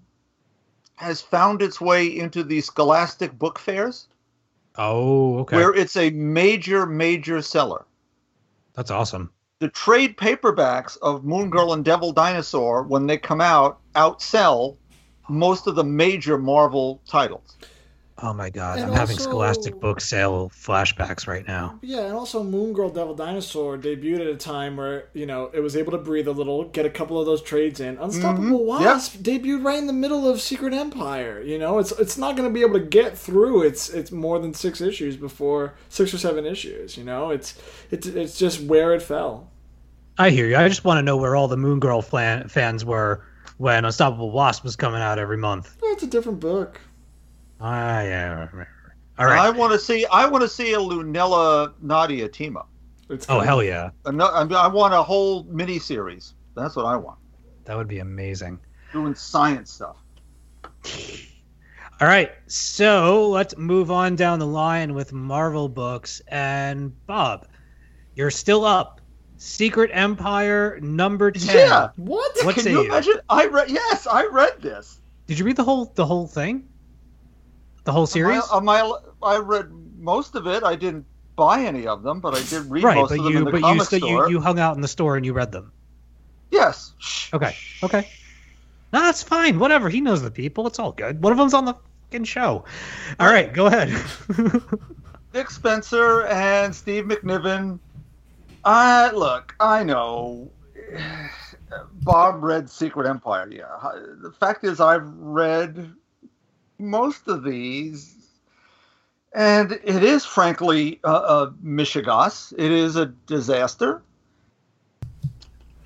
has 0.96 1.20
found 1.20 1.62
its 1.62 1.80
way 1.80 2.06
into 2.06 2.44
the 2.44 2.60
Scholastic 2.60 3.38
book 3.38 3.58
fairs, 3.58 4.08
Oh, 4.76 5.40
okay. 5.40 5.56
where 5.56 5.74
it's 5.74 5.96
a 5.96 6.10
major, 6.10 6.86
major 6.86 7.42
seller. 7.42 7.84
That's 8.74 8.90
awesome. 8.90 9.30
The 9.58 9.68
trade 9.68 10.16
paperbacks 10.16 10.98
of 11.02 11.24
Moon 11.24 11.50
Girl 11.50 11.72
and 11.72 11.84
Devil 11.84 12.12
Dinosaur, 12.12 12.82
when 12.82 13.06
they 13.06 13.18
come 13.18 13.40
out, 13.40 13.80
outsell 13.94 14.76
most 15.28 15.66
of 15.66 15.74
the 15.74 15.84
major 15.84 16.38
Marvel 16.38 17.00
titles. 17.06 17.56
Oh 18.18 18.32
my 18.32 18.50
god, 18.50 18.78
And 18.78 18.90
I'm 18.90 18.96
having 18.96 19.16
Scholastic 19.18 19.80
book 19.80 20.00
sale 20.00 20.50
flashbacks 20.54 21.26
right 21.26 21.46
now. 21.46 21.78
Yeah, 21.82 22.02
and 22.02 22.12
also 22.14 22.42
Moon 22.44 22.72
Girl 22.72 22.88
Devil 22.90 23.14
Dinosaur 23.14 23.78
debuted 23.78 24.20
at 24.20 24.26
a 24.26 24.36
time 24.36 24.76
where, 24.76 25.08
you 25.14 25.24
know, 25.26 25.50
it 25.54 25.60
was 25.60 25.76
able 25.76 25.92
to 25.92 25.98
breathe 25.98 26.28
a 26.28 26.32
little, 26.32 26.64
get 26.64 26.84
a 26.84 26.90
couple 26.90 27.18
of 27.18 27.26
those 27.26 27.42
trades 27.42 27.80
in. 27.80 27.96
Unstoppable 27.98 28.60
Mhm, 28.60 28.64
Wasp 28.66 29.16
debuted 29.22 29.64
right 29.64 29.78
in 29.78 29.86
the 29.86 29.92
middle 29.92 30.28
of 30.28 30.40
Secret 30.40 30.74
Empire. 30.74 31.40
You 31.40 31.58
know, 31.58 31.78
it's 31.78 31.90
it's 31.92 32.18
not 32.18 32.36
going 32.36 32.48
to 32.48 32.52
be 32.52 32.60
able 32.60 32.74
to 32.78 32.84
get 32.84 33.16
through 33.16 33.62
its 33.62 33.88
it's 33.88 34.12
more 34.12 34.38
than 34.38 34.52
6 34.54 34.80
issues 34.80 35.16
before 35.16 35.74
6 35.88 36.12
or 36.14 36.18
7 36.18 36.44
issues, 36.46 36.96
you 36.96 37.04
know? 37.04 37.30
It's 37.30 37.54
it's 37.90 38.06
it's 38.06 38.38
just 38.38 38.60
where 38.60 38.92
it 38.94 39.02
fell. 39.02 39.48
I 40.18 40.28
hear 40.30 40.46
you. 40.46 40.56
I 40.56 40.68
just 40.68 40.84
want 40.84 40.98
to 40.98 41.02
know 41.02 41.16
where 41.16 41.34
all 41.34 41.48
the 41.48 41.56
Moon 41.56 41.80
Girl 41.80 42.02
fan- 42.02 42.46
fans 42.48 42.84
were 42.84 43.24
when 43.56 43.84
Unstoppable 43.86 44.30
Wasp 44.30 44.62
was 44.64 44.76
coming 44.76 45.00
out 45.00 45.18
every 45.18 45.38
month. 45.38 45.76
It's 45.82 46.02
a 46.02 46.06
different 46.06 46.38
book. 46.38 46.78
Ah, 47.64 48.02
yeah. 48.02 48.48
All 49.18 49.26
right. 49.26 49.38
I 49.38 49.50
want 49.50 49.72
to 49.72 49.78
see. 49.78 50.04
I 50.06 50.26
want 50.26 50.42
to 50.42 50.48
see 50.48 50.72
a 50.72 50.78
Lunella 50.78 51.72
Nadia 51.80 52.28
team 52.28 52.56
up. 52.56 52.68
It's 53.08 53.26
oh 53.28 53.40
hell 53.40 53.62
yeah, 53.62 53.90
Ano- 54.06 54.24
I 54.24 54.42
I 54.42 54.66
want 54.68 54.94
a 54.94 55.02
whole 55.02 55.44
mini 55.44 55.78
series. 55.78 56.34
That's 56.56 56.74
what 56.76 56.86
I 56.86 56.96
want. 56.96 57.18
that 57.66 57.76
would 57.76 57.88
be 57.88 57.98
amazing. 58.00 58.58
Doing 58.92 59.14
science 59.14 59.70
stuff. 59.72 59.96
All 62.00 62.08
right, 62.08 62.32
so 62.48 63.28
let's 63.28 63.56
move 63.56 63.90
on 63.92 64.16
down 64.16 64.38
the 64.40 64.46
line 64.46 64.94
with 64.94 65.12
Marvel 65.12 65.68
books. 65.68 66.20
And 66.26 66.92
Bob, 67.06 67.46
you're 68.16 68.30
still 68.30 68.64
up. 68.64 69.00
Secret 69.36 69.90
Empire 69.92 70.78
number 70.80 71.30
ten. 71.30 71.56
Yeah. 71.68 71.88
What? 71.96 72.32
What 72.44 72.54
Can 72.54 72.64
say 72.64 72.70
you 72.72 72.82
you? 72.82 72.86
imagine? 72.86 73.14
I 73.28 73.46
read. 73.46 73.70
Yes, 73.70 74.06
I 74.06 74.26
read 74.26 74.60
this. 74.62 75.00
Did 75.26 75.38
you 75.38 75.44
read 75.44 75.56
the 75.56 75.64
whole 75.64 75.92
the 75.94 76.06
whole 76.06 76.26
thing? 76.26 76.68
The 77.84 77.92
whole 77.92 78.06
series? 78.06 78.42
My, 78.52 78.60
my, 78.60 78.98
I 79.22 79.38
read 79.38 79.70
most 79.98 80.34
of 80.34 80.46
it. 80.46 80.62
I 80.62 80.76
didn't 80.76 81.06
buy 81.36 81.62
any 81.62 81.86
of 81.86 82.02
them, 82.02 82.20
but 82.20 82.34
I 82.34 82.42
did 82.42 82.70
read 82.70 82.84
right, 82.84 82.96
most 82.96 83.10
but 83.10 83.18
of 83.18 83.24
them 83.24 83.32
you 83.32 83.38
in 83.38 83.44
the 83.44 83.50
but 83.50 83.56
you 83.58 83.62
comic 83.62 83.86
still 83.86 83.98
store. 84.00 84.28
you, 84.28 84.36
you 84.36 84.40
hung 84.40 84.58
out 84.58 84.76
in 84.76 84.82
the 84.82 84.88
store 84.88 85.16
and 85.16 85.26
you 85.26 85.32
read 85.32 85.52
them. 85.52 85.72
Yes. 86.50 86.92
Okay. 87.32 87.56
Okay. 87.82 88.08
No, 88.92 89.00
that's 89.00 89.22
fine. 89.22 89.58
Whatever. 89.58 89.88
He 89.88 90.00
knows 90.00 90.22
the 90.22 90.30
people. 90.30 90.66
It's 90.66 90.78
all 90.78 90.92
good. 90.92 91.22
One 91.22 91.32
of 91.32 91.38
them's 91.38 91.54
on 91.54 91.64
the 91.64 91.74
fucking 92.10 92.24
show. 92.24 92.64
All 93.18 93.26
right, 93.26 93.52
go 93.52 93.66
ahead. 93.66 93.88
Dick 95.32 95.50
Spencer 95.50 96.26
and 96.26 96.74
Steve 96.74 97.04
McNiven. 97.04 97.78
I 98.64 99.10
look. 99.10 99.54
I 99.58 99.82
know. 99.82 100.50
Bob 102.02 102.42
read 102.42 102.68
Secret 102.68 103.08
Empire. 103.08 103.48
Yeah. 103.50 103.64
The 104.20 104.30
fact 104.38 104.62
is, 104.64 104.78
I've 104.78 105.06
read 105.16 105.94
most 106.82 107.28
of 107.28 107.44
these, 107.44 108.14
and 109.34 109.72
it 109.72 110.02
is 110.02 110.24
frankly 110.24 111.00
a, 111.04 111.10
a 111.12 111.54
mishigas. 111.64 112.52
It 112.58 112.70
is 112.70 112.96
a 112.96 113.06
disaster. 113.06 114.02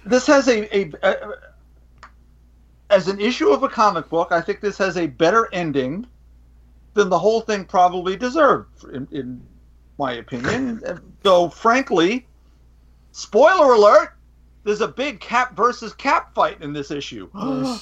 This 0.04 0.26
has 0.26 0.48
a, 0.48 0.76
a, 0.76 0.92
a 1.02 1.34
as 2.90 3.08
an 3.08 3.20
issue 3.20 3.48
of 3.50 3.62
a 3.62 3.68
comic 3.68 4.08
book. 4.08 4.32
I 4.32 4.40
think 4.40 4.60
this 4.60 4.78
has 4.78 4.96
a 4.96 5.06
better 5.06 5.48
ending 5.52 6.06
than 6.94 7.08
the 7.08 7.18
whole 7.18 7.40
thing 7.40 7.64
probably 7.64 8.16
deserved, 8.16 8.84
in, 8.84 9.06
in 9.10 9.42
my 9.98 10.12
opinion. 10.14 10.82
Though, 11.22 11.48
frankly, 11.48 12.26
spoiler 13.12 13.72
alert, 13.74 14.14
there's 14.64 14.80
a 14.80 14.88
big 14.88 15.20
Cap 15.20 15.54
versus 15.56 15.92
Cap 15.92 16.34
fight 16.34 16.62
in 16.62 16.72
this 16.72 16.90
issue. 16.90 17.28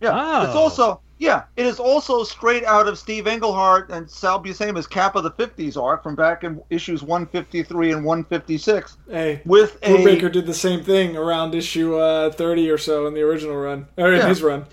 Yeah, 0.00 0.44
it's 0.44 0.54
Oh. 0.54 0.58
also 0.60 1.00
yeah, 1.18 1.44
it 1.56 1.66
is 1.66 1.80
also 1.80 2.22
straight 2.24 2.64
out 2.64 2.86
of 2.86 2.98
Steve 2.98 3.26
Englehart 3.26 3.90
and 3.90 4.08
Sal 4.08 4.38
Buscema's 4.38 4.86
Cap 4.86 5.16
of 5.16 5.24
the 5.24 5.30
'50s 5.32 5.76
arc 5.76 6.02
from 6.02 6.14
back 6.14 6.44
in 6.44 6.62
issues 6.70 7.02
153 7.02 7.92
and 7.92 8.04
156 8.04 8.96
Hey, 9.10 9.42
with 9.44 9.78
a 9.82 9.88
Brubaker 9.88 10.30
did 10.32 10.46
the 10.46 10.54
same 10.54 10.82
thing 10.82 11.16
around 11.16 11.54
issue 11.54 11.96
uh, 11.96 12.30
30 12.30 12.70
or 12.70 12.78
so 12.78 13.06
in 13.06 13.14
the 13.14 13.22
original 13.22 13.56
run, 13.56 13.88
or 13.96 14.12
in 14.12 14.18
Yeah. 14.18 14.28
his 14.28 14.42
run. 14.42 14.66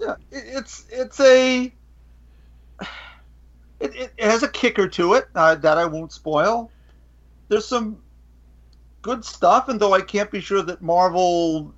yeah, 0.00 0.14
it, 0.30 0.44
it's 0.46 0.86
it's 0.90 1.20
a 1.20 1.72
it, 3.80 4.12
it 4.16 4.24
has 4.24 4.42
a 4.42 4.48
kicker 4.48 4.88
to 4.88 5.14
it 5.14 5.26
uh, 5.34 5.54
that 5.56 5.78
I 5.78 5.84
won't 5.84 6.12
spoil. 6.12 6.70
There's 7.48 7.66
some 7.66 7.98
good 9.02 9.24
stuff, 9.24 9.68
and 9.68 9.78
though 9.78 9.92
I 9.92 10.00
can't 10.00 10.30
be 10.30 10.40
sure 10.40 10.62
that 10.62 10.80
Marvel, 10.80 11.74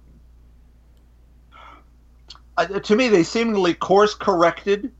to 2.64 2.96
me, 2.96 3.09
they 3.09 3.22
seemingly 3.22 3.74
course 3.74 4.14
corrected, 4.14 4.90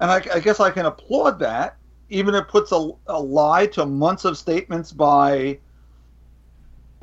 and 0.00 0.10
I, 0.10 0.22
I 0.34 0.40
guess 0.40 0.60
I 0.60 0.70
can 0.70 0.86
applaud 0.86 1.38
that. 1.40 1.76
Even 2.10 2.34
if 2.34 2.44
it 2.44 2.48
puts 2.48 2.72
a, 2.72 2.90
a 3.06 3.20
lie 3.20 3.66
to 3.66 3.84
months 3.84 4.24
of 4.24 4.38
statements 4.38 4.92
by 4.92 5.58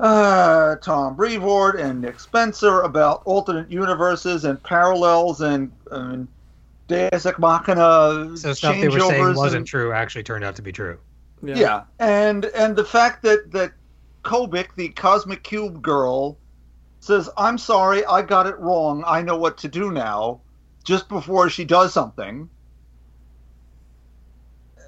uh, 0.00 0.76
Tom 0.76 1.14
Brevoort 1.14 1.78
and 1.80 2.00
Nick 2.00 2.18
Spencer 2.18 2.80
about 2.80 3.22
alternate 3.24 3.70
universes 3.70 4.44
and 4.44 4.60
parallels 4.62 5.40
and, 5.42 5.70
and 5.90 6.26
Deus 6.88 7.24
Ex 7.24 7.38
Machina 7.38 8.36
so 8.36 8.52
stuff 8.52 8.76
they 8.76 8.88
were 8.88 8.98
saying 9.00 9.36
wasn't 9.36 9.54
and- 9.58 9.66
true 9.66 9.92
actually 9.92 10.24
turned 10.24 10.44
out 10.44 10.56
to 10.56 10.62
be 10.62 10.72
true. 10.72 10.98
yeah. 11.42 11.84
and 11.98 12.46
and 12.46 12.74
the 12.74 12.84
fact 12.84 13.22
that 13.22 13.52
that 13.52 13.72
Kobik, 14.24 14.74
the 14.74 14.88
Cosmic 14.88 15.44
Cube 15.44 15.80
girl, 15.82 16.36
says, 17.06 17.30
"I'm 17.36 17.58
sorry, 17.58 18.04
I 18.04 18.22
got 18.22 18.46
it 18.46 18.58
wrong. 18.58 19.04
I 19.06 19.22
know 19.22 19.36
what 19.36 19.56
to 19.58 19.68
do 19.68 19.90
now," 19.90 20.40
just 20.84 21.08
before 21.08 21.48
she 21.48 21.64
does 21.64 21.92
something. 21.92 22.48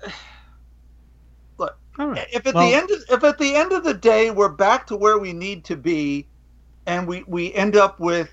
All 1.98 2.06
right. 2.06 2.28
if 2.32 2.46
at 2.46 2.54
Well- 2.54 2.68
the 2.68 2.74
end 2.76 2.90
of, 2.92 2.98
if 3.10 3.24
at 3.24 3.38
the 3.38 3.56
end 3.56 3.72
of 3.72 3.82
the 3.82 3.94
day 3.94 4.30
we're 4.30 4.48
back 4.48 4.86
to 4.86 4.96
where 4.96 5.18
we 5.18 5.32
need 5.32 5.64
to 5.64 5.76
be 5.76 6.28
and 6.86 7.08
we 7.08 7.24
we 7.26 7.52
end 7.54 7.74
up 7.74 7.98
with 7.98 8.30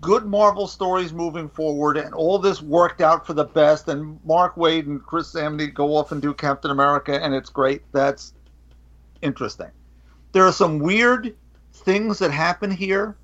good 0.00 0.24
marvel 0.24 0.66
stories 0.66 1.12
moving 1.12 1.50
forward 1.50 1.98
and 1.98 2.14
all 2.14 2.38
this 2.38 2.62
worked 2.62 3.02
out 3.02 3.26
for 3.26 3.34
the 3.34 3.44
best 3.44 3.88
and 3.88 4.18
mark 4.24 4.56
waid 4.56 4.86
and 4.86 5.04
chris 5.04 5.30
samnee 5.30 5.66
go 5.66 5.94
off 5.94 6.12
and 6.12 6.22
do 6.22 6.32
captain 6.32 6.70
america 6.70 7.22
and 7.22 7.34
it's 7.34 7.50
great 7.50 7.82
that's 7.92 8.32
interesting 9.20 9.70
there 10.32 10.46
are 10.46 10.52
some 10.52 10.78
weird 10.78 11.36
things 11.80 12.18
that 12.18 12.30
happen 12.30 12.70
here 12.70 13.16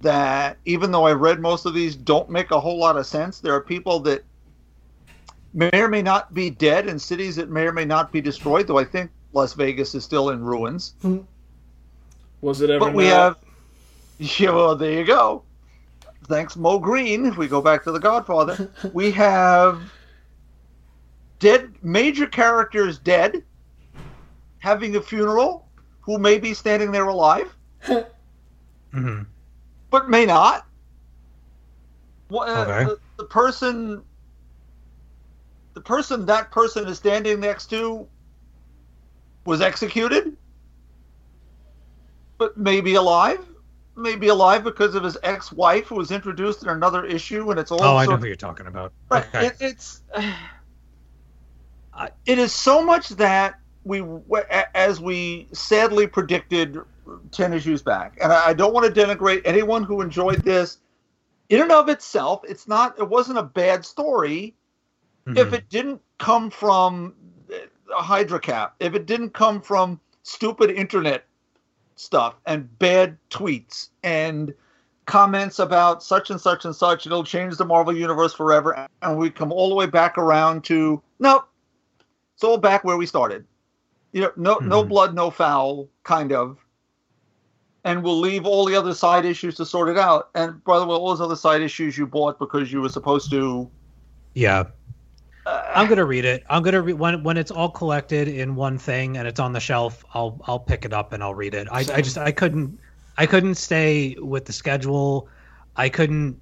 that 0.00 0.58
even 0.64 0.90
though 0.90 1.06
i 1.06 1.12
read 1.12 1.40
most 1.40 1.64
of 1.64 1.74
these 1.74 1.94
don't 1.94 2.28
make 2.28 2.50
a 2.50 2.58
whole 2.58 2.78
lot 2.78 2.96
of 2.96 3.06
sense 3.06 3.38
there 3.38 3.54
are 3.54 3.60
people 3.60 4.00
that 4.00 4.24
may 5.54 5.70
or 5.74 5.88
may 5.88 6.02
not 6.02 6.32
be 6.32 6.50
dead 6.50 6.86
in 6.86 6.98
cities 6.98 7.36
that 7.36 7.50
may 7.50 7.66
or 7.66 7.72
may 7.72 7.84
not 7.84 8.12
be 8.12 8.20
destroyed, 8.20 8.66
though 8.66 8.78
I 8.78 8.84
think 8.84 9.10
Las 9.32 9.54
Vegas 9.54 9.94
is 9.94 10.04
still 10.04 10.30
in 10.30 10.42
ruins. 10.42 10.94
Hmm. 11.02 11.18
Was 12.40 12.60
it 12.60 12.70
ever? 12.70 12.80
But 12.80 12.94
we 12.94 13.04
not? 13.04 13.12
have, 13.12 13.38
yeah, 14.40 14.50
well, 14.50 14.76
there 14.76 14.92
you 14.92 15.04
go. 15.04 15.42
Thanks, 16.24 16.56
Moe 16.56 16.78
Greene. 16.78 17.26
If 17.26 17.36
we 17.36 17.48
go 17.48 17.60
back 17.60 17.84
to 17.84 17.92
The 17.92 17.98
Godfather, 17.98 18.70
we 18.92 19.10
have 19.12 19.82
dead 21.38 21.74
major 21.82 22.26
characters 22.26 22.98
dead, 22.98 23.42
having 24.58 24.96
a 24.96 25.02
funeral, 25.02 25.68
who 26.00 26.18
may 26.18 26.38
be 26.38 26.54
standing 26.54 26.90
there 26.92 27.08
alive, 27.08 27.54
Mhm. 28.94 29.26
but 29.90 30.08
may 30.08 30.26
not. 30.26 30.66
What, 32.28 32.48
uh, 32.48 32.64
the, 32.64 32.98
the 33.18 33.24
person, 33.24 34.02
the 35.74 35.80
person 35.80 36.26
that 36.26 36.50
person 36.50 36.88
is 36.88 36.98
standing 36.98 37.40
next 37.40 37.68
to, 37.70 38.06
was 39.44 39.60
executed, 39.60 40.36
but 42.38 42.56
maybe 42.56 42.94
alive. 42.94 43.38
Maybe 43.94 44.28
alive 44.28 44.64
because 44.64 44.94
of 44.94 45.04
his 45.04 45.18
ex-wife, 45.22 45.88
who 45.88 45.96
was 45.96 46.10
introduced 46.10 46.62
in 46.62 46.70
another 46.70 47.04
issue, 47.04 47.50
and 47.50 47.60
it's 47.60 47.70
all. 47.70 47.82
Oh, 47.82 47.96
I 47.96 48.04
know 48.04 48.12
sort- 48.12 48.20
who 48.20 48.26
you're 48.26 48.36
talking 48.36 48.66
about. 48.66 48.94
Right. 49.10 49.26
Okay. 49.26 49.46
It, 49.48 49.56
it's 49.60 50.00
uh, 51.94 52.08
it 52.24 52.38
is 52.38 52.54
so 52.54 52.82
much 52.82 53.10
that 53.10 53.56
we, 53.84 54.02
as 54.74 55.00
we 55.00 55.48
sadly 55.52 56.06
predicted 56.06 56.78
ten 57.30 57.52
issues 57.52 57.82
back, 57.82 58.18
and 58.22 58.32
I 58.32 58.52
don't 58.52 58.72
want 58.72 58.92
to 58.92 59.00
denigrate 59.00 59.42
anyone 59.44 59.82
who 59.82 60.00
enjoyed 60.00 60.42
this. 60.44 60.78
In 61.48 61.60
and 61.60 61.72
of 61.72 61.88
itself, 61.88 62.42
it's 62.48 62.66
not. 62.66 62.98
It 62.98 63.08
wasn't 63.08 63.38
a 63.38 63.42
bad 63.42 63.84
story 63.84 64.54
Mhm. 65.26 65.38
if 65.38 65.52
it 65.52 65.68
didn't 65.68 66.00
come 66.18 66.50
from 66.50 67.14
a 67.96 68.02
Hydra 68.02 68.40
cap, 68.40 68.74
if 68.80 68.94
it 68.94 69.06
didn't 69.06 69.30
come 69.30 69.60
from 69.60 70.00
stupid 70.22 70.70
internet 70.70 71.24
stuff 71.96 72.34
and 72.46 72.78
bad 72.78 73.18
tweets 73.30 73.90
and 74.02 74.54
comments 75.06 75.58
about 75.58 76.02
such 76.02 76.30
and 76.30 76.40
such 76.40 76.64
and 76.64 76.74
such. 76.74 77.06
It'll 77.06 77.24
change 77.24 77.56
the 77.56 77.64
Marvel 77.64 77.94
universe 77.94 78.32
forever, 78.32 78.86
and 79.02 79.18
we 79.18 79.30
come 79.30 79.52
all 79.52 79.68
the 79.68 79.74
way 79.74 79.86
back 79.86 80.16
around 80.16 80.64
to 80.64 81.02
nope. 81.18 81.48
It's 82.34 82.44
all 82.44 82.56
back 82.56 82.84
where 82.84 82.96
we 82.96 83.06
started. 83.06 83.44
You 84.12 84.22
know, 84.22 84.32
no 84.36 84.58
no 84.58 84.84
Mhm. 84.84 84.88
blood, 84.88 85.14
no 85.14 85.30
foul, 85.30 85.88
kind 86.04 86.32
of. 86.32 86.61
And 87.84 88.02
we'll 88.02 88.20
leave 88.20 88.46
all 88.46 88.64
the 88.64 88.76
other 88.76 88.94
side 88.94 89.24
issues 89.24 89.56
to 89.56 89.66
sort 89.66 89.88
it 89.88 89.98
out. 89.98 90.30
And 90.34 90.62
by 90.64 90.78
the 90.78 90.86
way, 90.86 90.94
all 90.94 91.08
those 91.08 91.20
other 91.20 91.36
side 91.36 91.62
issues 91.62 91.98
you 91.98 92.06
bought 92.06 92.38
because 92.38 92.72
you 92.72 92.80
were 92.80 92.88
supposed 92.88 93.30
to. 93.30 93.68
Yeah. 94.34 94.64
Uh, 95.44 95.72
I'm 95.74 95.88
gonna 95.88 96.04
read 96.04 96.24
it. 96.24 96.44
I'm 96.48 96.62
gonna 96.62 96.80
re- 96.80 96.92
when 96.92 97.24
when 97.24 97.36
it's 97.36 97.50
all 97.50 97.68
collected 97.68 98.28
in 98.28 98.54
one 98.54 98.78
thing 98.78 99.16
and 99.16 99.26
it's 99.26 99.40
on 99.40 99.52
the 99.52 99.60
shelf. 99.60 100.04
I'll 100.14 100.40
I'll 100.44 100.60
pick 100.60 100.84
it 100.84 100.92
up 100.92 101.12
and 101.12 101.22
I'll 101.22 101.34
read 101.34 101.54
it. 101.54 101.66
I, 101.70 101.80
I 101.80 102.00
just 102.00 102.16
I 102.16 102.30
couldn't 102.30 102.78
I 103.18 103.26
couldn't 103.26 103.56
stay 103.56 104.16
with 104.20 104.44
the 104.44 104.52
schedule. 104.52 105.28
I 105.74 105.88
couldn't 105.88 106.40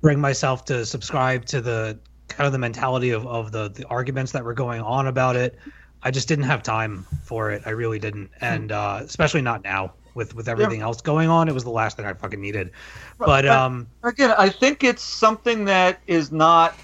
bring 0.00 0.20
myself 0.20 0.64
to 0.64 0.84
subscribe 0.84 1.44
to 1.46 1.60
the 1.60 1.98
kind 2.28 2.46
of 2.46 2.52
the 2.52 2.58
mentality 2.58 3.10
of, 3.10 3.24
of 3.26 3.52
the 3.52 3.68
the 3.70 3.86
arguments 3.86 4.32
that 4.32 4.44
were 4.44 4.54
going 4.54 4.80
on 4.80 5.06
about 5.06 5.36
it. 5.36 5.56
I 6.02 6.10
just 6.10 6.26
didn't 6.26 6.46
have 6.46 6.62
time 6.62 7.06
for 7.22 7.52
it. 7.52 7.62
I 7.66 7.70
really 7.70 7.98
didn't, 8.00 8.30
and 8.40 8.72
uh, 8.72 9.00
especially 9.02 9.42
not 9.42 9.62
now 9.62 9.92
with 10.20 10.34
with 10.34 10.48
everything 10.48 10.82
else 10.82 11.00
going 11.00 11.28
on. 11.28 11.48
It 11.48 11.54
was 11.54 11.64
the 11.64 11.70
last 11.70 11.96
thing 11.96 12.06
I 12.06 12.12
fucking 12.12 12.40
needed. 12.40 12.70
But 13.18 13.46
Right. 13.46 13.46
um, 13.46 13.88
again, 14.04 14.32
I 14.36 14.50
think 14.50 14.84
it's 14.84 15.02
something 15.02 15.64
that 15.64 16.00
is 16.06 16.30
not 16.30 16.76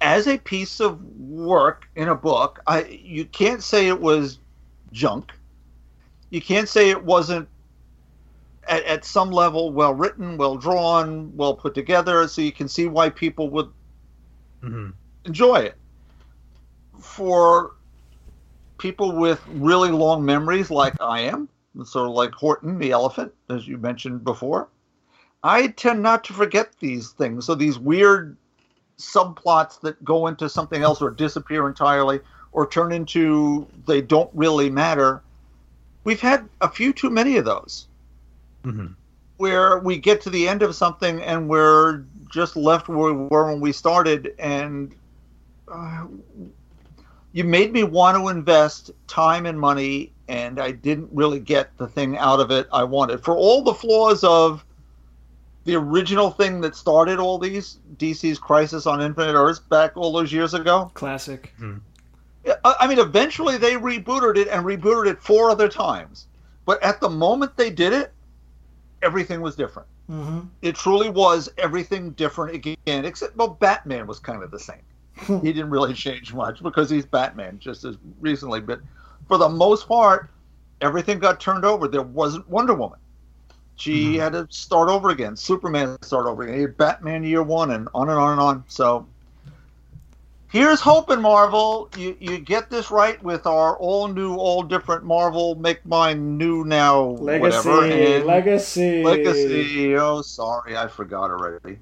as 0.00 0.26
a 0.26 0.36
piece 0.38 0.80
of 0.80 1.00
work 1.16 1.88
in 1.94 2.08
a 2.08 2.14
book. 2.14 2.60
I 2.66 2.84
you 2.84 3.24
can't 3.24 3.62
say 3.62 3.88
it 3.88 4.00
was 4.00 4.40
junk. 4.92 5.32
You 6.30 6.42
can't 6.42 6.68
say 6.68 6.90
it 6.90 7.02
wasn't 7.04 7.48
at, 8.68 8.82
at 8.84 9.04
some 9.04 9.30
level 9.30 9.70
well 9.72 9.94
written, 9.94 10.36
well 10.36 10.56
drawn, 10.56 11.34
well 11.36 11.54
put 11.54 11.74
together. 11.74 12.26
So 12.26 12.42
you 12.42 12.52
can 12.52 12.68
see 12.68 12.86
why 12.86 13.10
people 13.10 13.48
would 13.50 13.70
mhm. 14.62 14.92
enjoy 15.24 15.60
it. 15.60 15.76
For 17.00 17.75
people 18.78 19.12
with 19.12 19.42
really 19.46 19.90
long 19.90 20.24
memories, 20.24 20.70
like 20.70 21.00
I 21.00 21.20
am, 21.20 21.48
sort 21.84 22.08
of 22.08 22.14
like 22.14 22.32
Horton 22.32 22.78
the 22.78 22.90
elephant, 22.92 23.32
as 23.50 23.66
you 23.66 23.78
mentioned 23.78 24.24
before, 24.24 24.68
I 25.42 25.68
tend 25.68 26.02
not 26.02 26.24
to 26.24 26.32
forget 26.32 26.72
these 26.80 27.10
things. 27.10 27.46
So 27.46 27.54
these 27.54 27.78
weird 27.78 28.36
subplots 28.98 29.80
that 29.82 30.02
go 30.04 30.26
into 30.26 30.48
something 30.48 30.82
else 30.82 31.02
or 31.02 31.10
disappear 31.10 31.68
entirely 31.68 32.20
or 32.52 32.66
turn 32.66 32.92
into 32.92 33.66
they 33.86 34.00
don't 34.00 34.30
really 34.34 34.70
matter. 34.70 35.22
We've 36.04 36.20
had 36.20 36.48
a 36.60 36.68
few 36.68 36.92
too 36.92 37.10
many 37.10 37.36
of 37.36 37.44
those 37.44 37.86
Mhm. 38.64 38.94
where 39.36 39.78
we 39.78 39.98
get 39.98 40.22
to 40.22 40.30
the 40.30 40.48
end 40.48 40.62
of 40.62 40.74
something 40.74 41.22
and 41.22 41.48
we're 41.48 42.04
just 42.32 42.56
left 42.56 42.88
where 42.88 43.12
we 43.12 43.26
were 43.26 43.46
when 43.50 43.60
we 43.60 43.72
started 43.72 44.34
and 44.38 44.94
uh, 45.68 46.06
you 47.36 47.44
made 47.44 47.70
me 47.72 47.84
want 47.84 48.16
to 48.16 48.28
invest 48.28 48.90
time 49.06 49.46
and 49.46 49.58
money 49.60 50.12
and 50.28 50.58
i 50.58 50.70
didn't 50.70 51.08
really 51.12 51.38
get 51.38 51.76
the 51.76 51.86
thing 51.86 52.16
out 52.16 52.40
of 52.40 52.50
it 52.50 52.66
i 52.72 52.82
wanted 52.82 53.22
for 53.22 53.36
all 53.36 53.62
the 53.62 53.74
flaws 53.74 54.24
of 54.24 54.64
the 55.64 55.74
original 55.74 56.30
thing 56.30 56.60
that 56.60 56.74
started 56.74 57.18
all 57.18 57.38
these 57.38 57.78
dc's 57.98 58.38
crisis 58.38 58.86
on 58.86 59.02
infinite 59.02 59.34
earths 59.34 59.58
back 59.58 59.96
all 59.96 60.12
those 60.12 60.32
years 60.32 60.54
ago 60.54 60.90
Classic. 60.94 61.52
I 62.64 62.74
I 62.80 62.86
mean, 62.86 62.98
eventually 62.98 63.58
they 63.58 63.72
rebooted 63.74 64.36
it 64.36 64.48
and 64.48 64.64
rebooted 64.64 65.10
it 65.10 65.20
four 65.20 65.50
other 65.50 65.68
times. 65.68 66.26
But 66.64 66.82
at 66.82 67.00
the 67.00 67.10
moment 67.10 67.56
they 67.56 67.70
did 67.70 67.92
it, 67.92 68.12
everything 69.02 69.40
was 69.40 69.56
different. 69.56 69.88
hmm 70.08 70.40
It 70.62 70.74
truly 70.74 71.08
was 71.08 71.48
everything 71.58 72.10
different 72.12 72.54
again, 72.54 73.04
except, 73.04 73.36
well, 73.36 73.48
Batman 73.48 74.06
was 74.06 74.18
kind 74.18 74.42
of 74.42 74.50
the 74.50 74.58
same. 74.58 74.85
he 75.26 75.52
didn't 75.52 75.70
really 75.70 75.94
change 75.94 76.34
much 76.34 76.62
because 76.62 76.90
he's 76.90 77.06
Batman 77.06 77.58
just 77.58 77.84
as 77.84 77.96
recently. 78.20 78.60
But 78.60 78.80
for 79.28 79.38
the 79.38 79.48
most 79.48 79.88
part, 79.88 80.30
everything 80.80 81.18
got 81.18 81.40
turned 81.40 81.64
over. 81.64 81.88
There 81.88 82.02
wasn't 82.02 82.48
Wonder 82.48 82.74
Woman. 82.74 82.98
She 83.76 84.14
Mhm. 84.14 84.20
had 84.20 84.32
to 84.32 84.46
start 84.50 84.88
over 84.88 85.10
again. 85.10 85.36
Superman 85.36 85.98
start 86.02 86.26
over 86.26 86.42
again. 86.42 86.54
He 86.56 86.62
had 86.62 86.76
Batman 86.76 87.24
year 87.24 87.42
one 87.42 87.70
and 87.72 87.88
on 87.94 88.08
and 88.08 88.18
on 88.18 88.32
and 88.32 88.40
on. 88.40 88.64
So 88.68 89.06
here's 90.50 90.80
hoping, 90.80 91.20
Marvel. 91.20 91.88
You 91.96 92.16
you 92.18 92.38
get 92.38 92.70
this 92.70 92.90
right 92.90 93.22
with 93.22 93.46
our 93.46 93.76
all 93.76 94.08
new, 94.08 94.34
all 94.36 94.62
different 94.62 95.04
Marvel. 95.04 95.54
Make 95.56 95.84
mine 95.84 96.38
new 96.38 96.64
now. 96.64 97.00
Legacy. 97.02 97.68
Whatever. 97.68 98.24
Legacy. 98.24 99.02
Legacy. 99.04 99.96
Oh, 99.96 100.22
sorry, 100.22 100.76
I 100.76 100.88
forgot 100.88 101.30
already. 101.30 101.78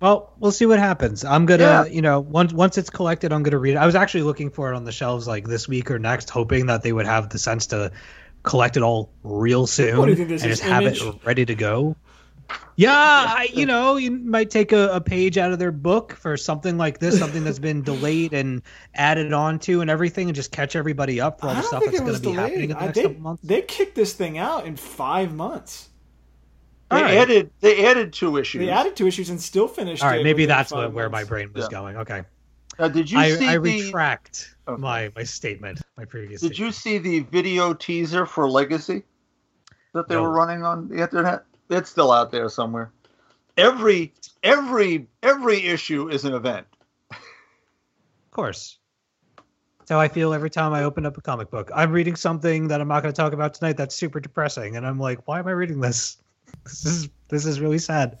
Well, 0.00 0.32
we'll 0.38 0.52
see 0.52 0.66
what 0.66 0.78
happens. 0.78 1.24
I'm 1.24 1.46
gonna, 1.46 1.62
Yeah. 1.62 1.84
you 1.86 2.02
know, 2.02 2.20
once 2.20 2.52
once 2.52 2.76
it's 2.78 2.90
collected, 2.90 3.32
I'm 3.32 3.42
gonna 3.42 3.58
read 3.58 3.72
it. 3.72 3.78
I 3.78 3.86
was 3.86 3.94
actually 3.94 4.22
looking 4.24 4.50
for 4.50 4.72
it 4.72 4.76
on 4.76 4.84
the 4.84 4.92
shelves 4.92 5.26
like 5.26 5.46
this 5.48 5.66
week 5.68 5.90
or 5.90 5.98
next, 5.98 6.30
hoping 6.30 6.66
that 6.66 6.82
they 6.82 6.92
would 6.92 7.06
have 7.06 7.28
the 7.30 7.38
sense 7.38 7.66
to 7.68 7.90
collect 8.42 8.76
it 8.76 8.82
all 8.82 9.10
real 9.22 9.66
soon 9.66 9.96
What 9.98 10.04
do 10.06 10.10
you 10.12 10.16
think 10.16 10.28
this 10.28 10.42
and 10.42 10.50
just 10.50 10.62
have 10.62 10.82
Image? 10.82 11.00
it 11.02 11.14
ready 11.24 11.46
to 11.46 11.54
go. 11.54 11.96
Yeah, 12.76 12.90
I, 12.92 13.48
you 13.54 13.64
know, 13.64 13.96
you 13.96 14.10
might 14.10 14.50
take 14.50 14.72
a, 14.72 14.88
a 14.96 15.00
page 15.00 15.38
out 15.38 15.52
of 15.52 15.58
their 15.58 15.72
book 15.72 16.12
for 16.12 16.36
something 16.36 16.76
like 16.76 16.98
this, 16.98 17.18
something 17.18 17.42
that's 17.42 17.58
been 17.60 17.80
delayed 17.82 18.34
and 18.34 18.60
added 18.94 19.32
on 19.32 19.60
to 19.60 19.80
and 19.80 19.88
everything, 19.88 20.28
and 20.28 20.36
just 20.36 20.52
catch 20.52 20.76
everybody 20.76 21.20
up 21.22 21.40
for 21.40 21.48
all 21.48 21.54
the 21.54 21.62
stuff 21.62 21.82
that's 21.86 22.00
going 22.00 22.12
to 22.14 22.20
be 22.20 22.32
happening 22.32 22.64
in 22.64 22.68
the 22.70 22.76
I- 22.78 22.84
next 22.86 22.96
they, 22.96 23.02
couple 23.04 23.20
months. 23.20 23.42
they 23.44 23.62
kicked 23.62 23.94
this 23.94 24.12
thing 24.12 24.36
out 24.36 24.66
in 24.66 24.76
five 24.76 25.32
months. 25.32 25.88
They 26.94 27.00
All 27.00 27.06
right. 27.06 27.18
added 27.18 27.50
they 27.60 27.86
added 27.86 28.12
two 28.12 28.36
issues. 28.36 28.60
They 28.60 28.70
added 28.70 28.96
two 28.96 29.06
issues 29.06 29.30
and 29.30 29.40
still 29.40 29.68
finished 29.68 30.02
all 30.02 30.10
right, 30.10 30.20
it 30.20 30.24
maybe 30.24 30.46
that's 30.46 30.70
what, 30.72 30.92
where 30.92 31.10
my 31.10 31.24
brain 31.24 31.50
was 31.54 31.64
Yeah. 31.64 31.70
going. 31.70 31.96
Okay, 31.98 32.22
Now, 32.78 32.88
did 32.88 33.10
you 33.10 33.18
I, 33.18 33.30
see 33.30 33.48
I 33.48 33.54
the 33.54 33.58
retract 33.58 34.56
Okay. 34.68 34.80
my 34.80 35.12
my 35.14 35.22
statement, 35.24 35.80
my 35.96 36.04
previous. 36.04 36.40
Did 36.40 36.58
you 36.58 36.72
see 36.72 36.98
the 36.98 37.20
video 37.20 37.74
teaser 37.74 38.26
for 38.26 38.48
Legacy 38.48 39.04
that 39.92 40.08
they 40.08 40.14
No. 40.14 40.22
were 40.22 40.30
running 40.32 40.64
on 40.64 40.88
the 40.88 41.02
internet? 41.02 41.44
It's 41.70 41.90
still 41.90 42.12
out 42.12 42.30
there 42.30 42.48
somewhere. 42.48 42.92
Every 43.56 44.12
every 44.42 45.06
every 45.22 45.62
issue 45.66 46.08
is 46.08 46.24
an 46.24 46.34
event. 46.34 46.66
Of 47.10 48.30
course. 48.30 48.78
That's 49.78 49.90
how 49.90 50.00
I 50.00 50.08
feel 50.08 50.32
every 50.32 50.48
time 50.48 50.72
I 50.72 50.84
open 50.84 51.04
up 51.04 51.18
a 51.18 51.20
comic 51.20 51.50
book. 51.50 51.70
I'm 51.74 51.92
reading 51.92 52.16
something 52.16 52.68
that 52.68 52.80
I'm 52.80 52.88
not 52.88 53.02
going 53.02 53.12
to 53.12 53.16
talk 53.16 53.34
about 53.34 53.52
tonight 53.52 53.76
that's 53.76 53.94
super 53.94 54.18
depressing, 54.18 54.76
and 54.76 54.86
I'm 54.86 54.98
like, 54.98 55.28
why 55.28 55.38
am 55.40 55.46
I 55.46 55.50
reading 55.50 55.78
this? 55.80 56.16
This 56.64 56.84
is 56.84 57.08
this 57.28 57.46
is 57.46 57.60
really 57.60 57.78
sad. 57.78 58.20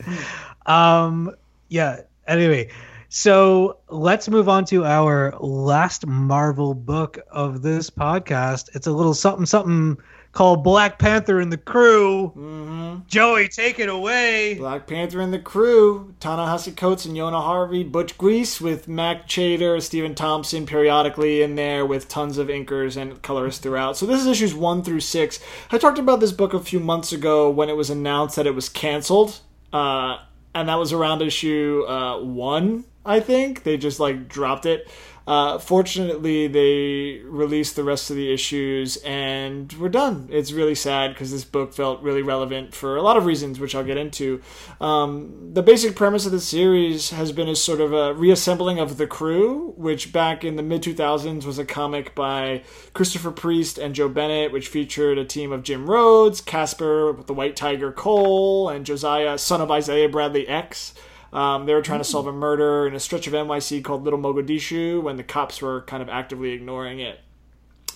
Um, 0.66 1.34
yeah. 1.68 2.00
Anyway, 2.26 2.70
so 3.14 3.76
let's 3.88 4.28
move 4.28 4.48
on 4.48 4.64
to 4.64 4.84
our 4.84 5.32
last 5.38 6.04
Marvel 6.04 6.74
book 6.74 7.20
of 7.30 7.62
this 7.62 7.88
podcast. 7.88 8.74
It's 8.74 8.88
a 8.88 8.92
little 8.92 9.14
something 9.14 9.46
something 9.46 9.98
called 10.32 10.64
Black 10.64 10.98
Panther 10.98 11.38
and 11.38 11.52
the 11.52 11.56
Crew. 11.56 12.32
Mhm. 12.36 13.06
Joey, 13.06 13.46
take 13.46 13.78
it 13.78 13.88
away. 13.88 14.54
Black 14.54 14.88
Panther 14.88 15.20
and 15.20 15.32
the 15.32 15.38
crew, 15.38 16.12
Ta-Nehisi 16.18 16.76
Coates 16.76 17.04
and 17.04 17.16
Yona 17.16 17.40
Harvey, 17.40 17.84
Butch 17.84 18.18
Guice 18.18 18.60
with 18.60 18.88
Mack 18.88 19.28
Chater, 19.28 19.78
Stephen 19.78 20.16
Thompson 20.16 20.66
periodically 20.66 21.40
in 21.40 21.54
there 21.54 21.86
with 21.86 22.08
tons 22.08 22.36
of 22.36 22.48
inkers 22.48 22.96
and 22.96 23.22
colorists 23.22 23.60
throughout. 23.60 23.96
So 23.96 24.06
this 24.06 24.22
is 24.22 24.26
issues 24.26 24.56
one 24.56 24.82
through 24.82 25.00
six. 25.00 25.38
I 25.70 25.78
talked 25.78 26.00
about 26.00 26.18
this 26.18 26.32
book 26.32 26.52
a 26.52 26.58
few 26.58 26.80
months 26.80 27.12
ago 27.12 27.48
when 27.48 27.68
it 27.68 27.76
was 27.76 27.90
announced 27.90 28.34
that 28.34 28.48
it 28.48 28.56
was 28.56 28.68
canceled, 28.68 29.38
uh, 29.72 30.16
and 30.52 30.68
that 30.68 30.80
was 30.80 30.92
around 30.92 31.22
issue 31.22 31.84
uh, 31.86 32.20
one. 32.20 32.82
I 33.04 33.20
think 33.20 33.62
they 33.62 33.76
just 33.76 34.00
like 34.00 34.28
dropped 34.28 34.66
it. 34.66 34.88
Uh, 35.26 35.58
fortunately, 35.58 36.48
they 36.48 37.22
released 37.24 37.76
the 37.76 37.84
rest 37.84 38.10
of 38.10 38.16
the 38.16 38.32
issues 38.32 38.98
and 38.98 39.72
we're 39.74 39.88
done. 39.88 40.28
It's 40.30 40.52
really 40.52 40.74
sad 40.74 41.14
because 41.14 41.30
this 41.30 41.44
book 41.44 41.72
felt 41.72 42.02
really 42.02 42.20
relevant 42.20 42.74
for 42.74 42.96
a 42.96 43.02
lot 43.02 43.16
of 43.16 43.24
reasons, 43.24 43.58
which 43.58 43.74
I'll 43.74 43.84
get 43.84 43.96
into. 43.96 44.42
Um, 44.82 45.54
the 45.54 45.62
basic 45.62 45.96
premise 45.96 46.26
of 46.26 46.32
the 46.32 46.40
series 46.40 47.10
has 47.10 47.32
been 47.32 47.48
a 47.48 47.56
sort 47.56 47.80
of 47.80 47.94
a 47.94 48.12
reassembling 48.12 48.78
of 48.78 48.98
the 48.98 49.06
crew, 49.06 49.72
which 49.78 50.12
back 50.12 50.44
in 50.44 50.56
the 50.56 50.62
mid 50.62 50.82
2000s 50.82 51.44
was 51.46 51.58
a 51.58 51.64
comic 51.64 52.14
by 52.14 52.62
Christopher 52.92 53.30
Priest 53.30 53.78
and 53.78 53.94
Joe 53.94 54.10
Bennett, 54.10 54.52
which 54.52 54.68
featured 54.68 55.16
a 55.16 55.24
team 55.24 55.52
of 55.52 55.62
Jim 55.62 55.88
Rhodes, 55.88 56.42
Kasper 56.42 57.16
the 57.26 57.34
White 57.34 57.56
Tiger 57.56 57.92
Cole, 57.92 58.68
and 58.68 58.84
Josiah, 58.84 59.38
son 59.38 59.62
of 59.62 59.70
Isaiah 59.70 60.08
Bradley 60.08 60.46
X. 60.46 60.92
Um, 61.34 61.66
they 61.66 61.74
were 61.74 61.82
trying 61.82 61.98
to 61.98 62.04
solve 62.04 62.28
a 62.28 62.32
murder 62.32 62.86
in 62.86 62.94
a 62.94 63.00
stretch 63.00 63.26
of 63.26 63.32
NYC 63.32 63.82
called 63.82 64.04
Little 64.04 64.20
Mogadishu 64.20 65.02
when 65.02 65.16
the 65.16 65.24
cops 65.24 65.60
were 65.60 65.82
kind 65.82 66.02
of 66.02 66.08
actively 66.08 66.52
ignoring 66.52 67.00
it. 67.00 67.18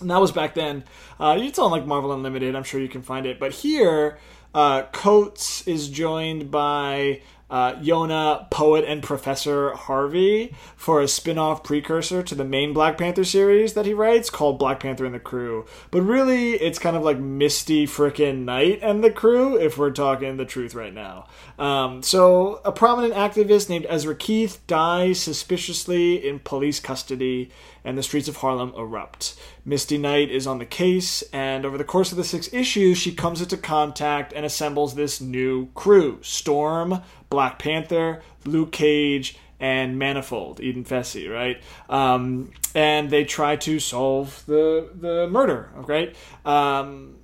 And 0.01 0.10
that 0.10 0.20
was 0.20 0.32
back 0.32 0.55
then. 0.55 0.85
Uh, 1.19 1.39
it's 1.40 1.59
on 1.59 1.70
like 1.70 1.86
Marvel 1.86 2.12
Unlimited. 2.12 2.55
I'm 2.56 2.65
sure 2.65 2.81
you 2.81 2.89
can 2.89 3.02
find 3.02 3.27
it. 3.27 3.39
But 3.39 3.52
here, 3.52 4.19
uh, 4.55 4.82
Coates 4.93 5.66
is 5.69 5.89
joined 5.89 6.51
by 6.51 7.23
uh, 7.51 7.75
Yona, 7.75 8.51
poet, 8.51 8.85
and 8.87 9.03
Professor 9.03 9.73
Harvey 9.73 10.55
for 10.77 11.01
a 11.01 11.09
spin 11.09 11.39
off 11.39 11.65
precursor 11.65 12.23
to 12.23 12.35
the 12.35 12.45
main 12.45 12.73
Black 12.73 12.99
Panther 12.99 13.25
series 13.25 13.75
that 13.75 13.87
he 13.87 13.95
writes 13.95 14.31
called 14.31 14.59
Black 14.59 14.81
Panther 14.81 15.07
and 15.07 15.15
the 15.15 15.20
Crew. 15.20 15.65
But 15.91 16.03
really, 16.03 16.55
it's 16.55 16.79
kind 16.79 16.97
of 16.97 17.03
like 17.03 17.19
Misty 17.19 17.87
frickin' 17.87 18.45
Knight 18.45 18.81
and 18.83 19.03
the 19.03 19.11
Crew, 19.11 19.57
if 19.57 19.79
we're 19.79 19.91
talking 19.91 20.37
the 20.37 20.45
truth 20.45 20.75
right 20.75 20.93
now. 20.93 21.27
Um, 21.59 22.03
so, 22.03 22.61
a 22.65 22.73
prominent 22.73 23.15
activist 23.15 23.69
named 23.69 23.87
Ezra 23.89 24.15
Keith 24.15 24.61
dies 24.66 25.20
suspiciously 25.20 26.29
in 26.29 26.41
police 26.41 26.81
custody, 26.81 27.51
and 27.89 27.97
the 27.97 28.02
streets 28.02 28.28
of 28.28 28.36
Harlem 28.36 28.70
erupt. 28.77 29.35
Misty 29.65 29.97
Knight 29.97 30.31
is 30.31 30.47
on 30.47 30.59
the 30.59 30.66
case, 30.66 31.23
and 31.32 31.65
over 31.65 31.78
the 31.78 31.85
course 31.85 32.10
of 32.10 32.19
the 32.19 32.24
six 32.24 32.52
issues, 32.52 32.98
she 32.98 33.15
comes 33.15 33.40
into 33.40 33.56
contact 33.56 34.35
and 34.35 34.44
assembles 34.44 34.94
this 34.94 35.23
new 35.23 35.69
crew 35.69 36.19
Storm, 36.20 37.01
Black 37.31 37.59
Panther, 37.59 38.20
Luke 38.44 38.73
Cage, 38.73 39.39
and 39.59 39.98
Manifold, 39.98 40.60
Eden 40.60 40.85
Fesi, 40.85 41.32
right? 41.32 41.62
Um, 41.89 42.51
and 42.74 43.09
they 43.09 43.24
try 43.24 43.56
to 43.56 43.81
solve 43.81 44.44
the 44.47 44.90
the 44.94 45.27
murder, 45.27 45.70
right? 45.74 46.15
Um, 46.44 47.16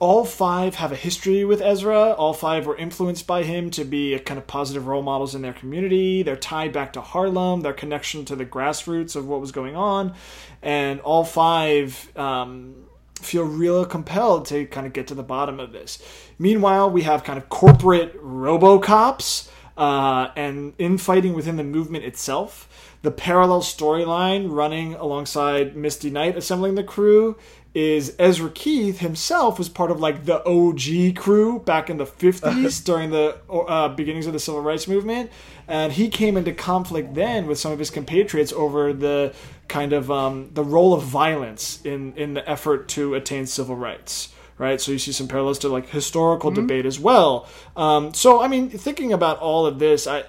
all 0.00 0.24
five 0.24 0.76
have 0.76 0.92
a 0.92 0.96
history 0.96 1.44
with 1.44 1.60
Ezra. 1.60 2.12
All 2.12 2.32
five 2.32 2.66
were 2.66 2.76
influenced 2.76 3.26
by 3.26 3.42
him 3.42 3.70
to 3.72 3.84
be 3.84 4.14
a 4.14 4.18
kind 4.18 4.38
of 4.38 4.46
positive 4.46 4.86
role 4.86 5.02
models 5.02 5.34
in 5.34 5.42
their 5.42 5.52
community. 5.52 6.22
They're 6.22 6.36
tied 6.36 6.72
back 6.72 6.94
to 6.94 7.02
Harlem, 7.02 7.60
their 7.60 7.74
connection 7.74 8.24
to 8.24 8.34
the 8.34 8.46
grassroots 8.46 9.14
of 9.14 9.28
what 9.28 9.42
was 9.42 9.52
going 9.52 9.76
on. 9.76 10.14
And 10.62 11.00
all 11.00 11.22
five 11.22 12.16
um, 12.16 12.86
feel 13.20 13.44
real 13.44 13.84
compelled 13.84 14.46
to 14.46 14.64
kind 14.66 14.86
of 14.86 14.94
get 14.94 15.06
to 15.08 15.14
the 15.14 15.22
bottom 15.22 15.60
of 15.60 15.72
this. 15.72 16.02
Meanwhile, 16.38 16.90
we 16.90 17.02
have 17.02 17.22
kind 17.22 17.38
of 17.38 17.50
corporate 17.50 18.18
Robocops 18.24 19.50
uh, 19.76 20.30
and 20.34 20.72
infighting 20.78 21.34
within 21.34 21.56
the 21.56 21.64
movement 21.64 22.04
itself. 22.04 22.68
The 23.02 23.10
parallel 23.10 23.62
storyline 23.62 24.50
running 24.50 24.94
alongside 24.94 25.74
Misty 25.74 26.10
Knight 26.10 26.36
assembling 26.36 26.74
the 26.74 26.84
crew 26.84 27.38
is 27.72 28.16
Ezra 28.18 28.50
Keith 28.50 28.98
himself 28.98 29.56
was 29.58 29.68
part 29.68 29.90
of 29.90 30.00
like 30.00 30.24
the 30.24 30.44
OG 30.44 31.16
crew 31.16 31.60
back 31.60 31.88
in 31.88 31.98
the 31.98 32.04
50s 32.06 32.84
during 32.90 33.10
the 33.10 33.36
uh, 33.48 33.88
beginnings 33.88 34.26
of 34.26 34.32
the 34.32 34.40
civil 34.40 34.60
rights 34.60 34.88
movement. 34.88 35.30
And 35.68 35.92
he 35.92 36.08
came 36.08 36.36
into 36.36 36.52
conflict 36.52 37.14
then 37.14 37.46
with 37.46 37.60
some 37.60 37.70
of 37.70 37.78
his 37.78 37.90
compatriots 37.90 38.52
over 38.52 38.92
the 38.92 39.32
kind 39.68 39.92
of 39.92 40.10
um, 40.10 40.50
the 40.52 40.64
role 40.64 40.92
of 40.94 41.04
violence 41.04 41.80
in 41.84 42.12
in 42.14 42.34
the 42.34 42.48
effort 42.50 42.88
to 42.88 43.14
attain 43.14 43.46
civil 43.46 43.76
rights 43.76 44.32
right? 44.58 44.78
So 44.78 44.92
you 44.92 44.98
see 44.98 45.12
some 45.12 45.26
parallels 45.26 45.58
to 45.60 45.68
like 45.70 45.88
historical 45.88 46.50
Mm-hmm. 46.50 46.60
debate 46.66 46.84
as 46.84 47.00
well. 47.00 47.48
Um, 47.76 48.12
so 48.12 48.42
i 48.42 48.48
mean 48.48 48.68
thinking 48.68 49.12
about 49.12 49.38
all 49.38 49.64
of 49.64 49.78
this 49.78 50.06
I, 50.06 50.24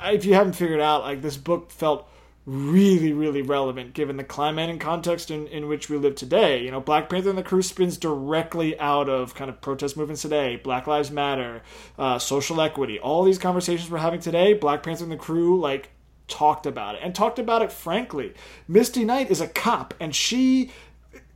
I 0.00 0.12
if 0.12 0.24
you 0.24 0.32
haven't 0.34 0.54
figured 0.54 0.80
out 0.80 1.02
like 1.02 1.20
this 1.20 1.36
book 1.36 1.70
felt 1.70 2.08
really, 2.46 3.12
really 3.12 3.42
relevant 3.42 3.94
given 3.94 4.16
the 4.16 4.24
climate 4.24 4.68
and 4.68 4.80
context 4.80 5.30
in, 5.30 5.46
in 5.46 5.66
which 5.66 5.88
we 5.88 5.96
live 5.96 6.14
today. 6.14 6.62
You 6.62 6.70
know, 6.70 6.80
Black 6.80 7.08
Panther 7.08 7.30
and 7.30 7.38
the 7.38 7.42
Crew 7.42 7.62
spins 7.62 7.96
directly 7.96 8.78
out 8.78 9.08
of 9.08 9.34
kind 9.34 9.48
of 9.48 9.60
protest 9.60 9.96
movements 9.96 10.22
today, 10.22 10.56
Black 10.56 10.86
Lives 10.86 11.10
Matter, 11.10 11.62
uh, 11.98 12.18
social 12.18 12.60
equity, 12.60 12.98
all 12.98 13.24
these 13.24 13.38
conversations 13.38 13.90
we're 13.90 13.98
having 13.98 14.20
today. 14.20 14.52
Black 14.52 14.82
Panther 14.82 15.04
and 15.04 15.12
the 15.12 15.16
Crew, 15.16 15.58
like, 15.58 15.90
talked 16.28 16.66
about 16.66 16.94
it 16.94 17.00
and 17.02 17.14
talked 17.14 17.38
about 17.38 17.62
it 17.62 17.70
frankly. 17.70 18.32
Misty 18.66 19.04
Knight 19.04 19.30
is 19.30 19.40
a 19.40 19.48
cop 19.48 19.94
and 20.00 20.14
she 20.14 20.70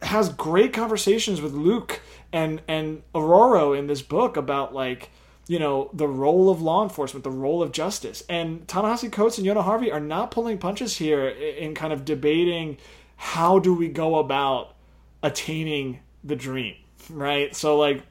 has 0.02 0.28
great 0.30 0.72
conversations 0.72 1.40
with 1.40 1.52
Luke 1.52 2.00
and 2.32 2.62
and 2.68 3.02
Ororo 3.14 3.78
in 3.78 3.86
this 3.86 4.02
book 4.02 4.36
about 4.36 4.74
like 4.74 5.10
you 5.48 5.58
know 5.58 5.90
the 5.92 6.06
role 6.06 6.50
of 6.50 6.62
law 6.62 6.84
enforcement, 6.84 7.24
the 7.24 7.30
role 7.30 7.62
of 7.62 7.72
justice, 7.72 8.22
and 8.28 8.68
Ta-Nehisi 8.68 9.10
Coates 9.10 9.38
and 9.38 9.46
Yona 9.46 9.64
Harvey 9.64 9.90
are 9.90 9.98
not 9.98 10.30
pulling 10.30 10.58
punches 10.58 10.98
here 10.98 11.26
in 11.26 11.74
kind 11.74 11.92
of 11.92 12.04
debating 12.04 12.76
how 13.16 13.58
do 13.58 13.74
we 13.74 13.88
go 13.88 14.16
about 14.16 14.76
attaining 15.22 15.98
the 16.22 16.36
dream, 16.36 16.76
right? 17.10 17.56
So 17.56 17.76
like 17.76 18.02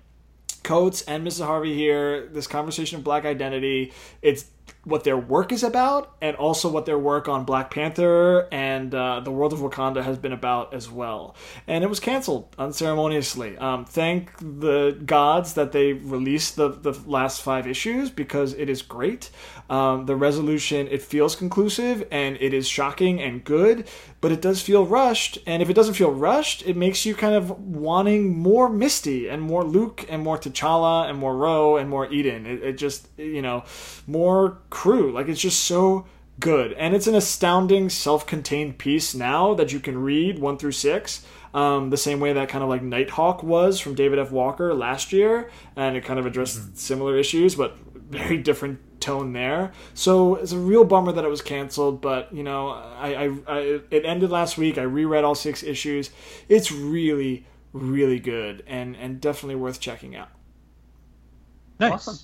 Coates 0.63 1.03
and 1.03 1.25
Mrs. 1.25 1.45
Harvey 1.45 1.73
here, 1.73 2.27
this 2.27 2.47
conversation 2.47 2.97
of 2.97 3.03
black 3.05 3.23
identity, 3.23 3.93
it's 4.21 4.45
what 4.87 5.03
their 5.03 5.17
work 5.17 5.51
is 5.51 5.63
about, 5.63 6.15
and 6.21 6.35
also 6.37 6.69
what 6.69 6.85
their 6.85 6.97
work 6.97 7.27
on 7.27 7.43
Black 7.43 7.69
Panther 7.69 8.47
and 8.53 8.95
uh, 8.95 9.19
the 9.19 9.31
world 9.31 9.51
of 9.51 9.59
Wakanda 9.59 10.01
has 10.01 10.17
been 10.17 10.31
about 10.31 10.73
as 10.73 10.89
well. 10.89 11.35
And 11.67 11.83
it 11.83 11.87
was 11.87 11.99
canceled 11.99 12.55
unceremoniously. 12.57 13.57
Um, 13.57 13.83
thank 13.83 14.31
the 14.39 14.97
gods 15.05 15.53
that 15.55 15.73
they 15.73 15.91
released 15.91 16.55
the, 16.55 16.69
the 16.69 16.93
last 17.05 17.41
five 17.41 17.67
issues 17.67 18.09
because 18.09 18.53
it 18.53 18.69
is 18.69 18.81
great. 18.81 19.29
Um, 19.69 20.05
the 20.05 20.15
resolution, 20.15 20.87
it 20.87 21.01
feels 21.01 21.35
conclusive 21.35 22.07
and 22.11 22.37
it 22.39 22.53
is 22.53 22.67
shocking 22.67 23.21
and 23.21 23.43
good, 23.43 23.87
but 24.21 24.31
it 24.31 24.41
does 24.41 24.61
feel 24.61 24.85
rushed. 24.85 25.37
And 25.45 25.61
if 25.61 25.69
it 25.69 25.73
doesn't 25.73 25.95
feel 25.95 26.11
rushed, 26.11 26.65
it 26.65 26.77
makes 26.77 27.05
you 27.05 27.15
kind 27.15 27.35
of 27.35 27.49
wanting 27.59 28.37
more 28.37 28.69
Misty 28.69 29.27
and 29.27 29.41
more 29.41 29.63
Luke 29.63 30.05
and 30.09 30.23
more 30.23 30.37
T'Challa 30.37 31.09
and 31.09 31.17
more 31.17 31.35
Ro 31.35 31.77
and 31.77 31.89
more 31.89 32.11
Eden. 32.11 32.45
It, 32.45 32.63
it 32.63 32.77
just, 32.77 33.07
you 33.17 33.41
know, 33.41 33.63
more 34.05 34.59
crew. 34.69 35.11
Like 35.11 35.27
it's 35.27 35.41
just 35.41 35.63
so 35.63 36.05
good. 36.39 36.73
And 36.73 36.95
it's 36.95 37.07
an 37.07 37.15
astounding 37.15 37.89
self 37.89 38.25
contained 38.25 38.77
piece 38.77 39.15
now 39.15 39.53
that 39.55 39.73
you 39.73 39.79
can 39.79 39.97
read 39.97 40.39
one 40.39 40.57
through 40.57 40.73
six. 40.73 41.25
Um, 41.53 41.89
the 41.89 41.97
same 41.97 42.19
way 42.19 42.33
that 42.33 42.49
kind 42.49 42.63
of 42.63 42.69
like 42.69 42.83
Nighthawk 42.83 43.41
was 43.41 43.79
from 43.79 43.95
David 43.95 44.19
F. 44.19 44.31
Walker 44.31 44.73
last 44.75 45.11
year, 45.11 45.49
and 45.75 45.95
it 45.97 46.03
kind 46.03 46.19
of 46.19 46.25
addressed 46.25 46.77
similar 46.77 47.17
issues, 47.17 47.55
but 47.55 47.77
very 47.95 48.37
different 48.37 48.79
tone 49.07 49.31
there. 49.31 49.71
So 49.93 50.35
it's 50.35 50.51
a 50.51 50.57
real 50.57 50.83
bummer 50.83 51.13
that 51.13 51.23
it 51.23 51.29
was 51.29 51.41
canceled, 51.41 52.01
but 52.01 52.33
you 52.33 52.43
know, 52.43 52.69
I, 52.69 53.25
I, 53.25 53.37
I 53.47 53.59
it 53.89 54.05
ended 54.05 54.29
last 54.29 54.57
week. 54.57 54.77
I 54.77 54.81
reread 54.83 55.23
all 55.23 55.35
six 55.35 55.63
issues. 55.63 56.09
It's 56.49 56.71
really, 56.71 57.45
really 57.71 58.19
good, 58.19 58.63
and 58.67 58.95
and 58.97 59.21
definitely 59.21 59.55
worth 59.55 59.79
checking 59.79 60.15
out. 60.15 60.29
Nice. 61.79 61.93
Awesome. 61.93 62.17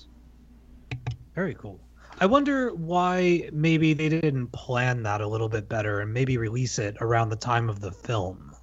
Very 1.34 1.54
cool. 1.54 1.80
I 2.20 2.26
wonder 2.26 2.72
why 2.74 3.48
maybe 3.52 3.92
they 3.92 4.08
didn't 4.08 4.48
plan 4.48 5.02
that 5.02 5.20
a 5.20 5.26
little 5.26 5.48
bit 5.48 5.68
better 5.68 6.00
and 6.00 6.12
maybe 6.12 6.36
release 6.38 6.78
it 6.78 6.96
around 7.00 7.30
the 7.30 7.36
time 7.36 7.68
of 7.68 7.80
the 7.80 7.90
film. 7.90 8.54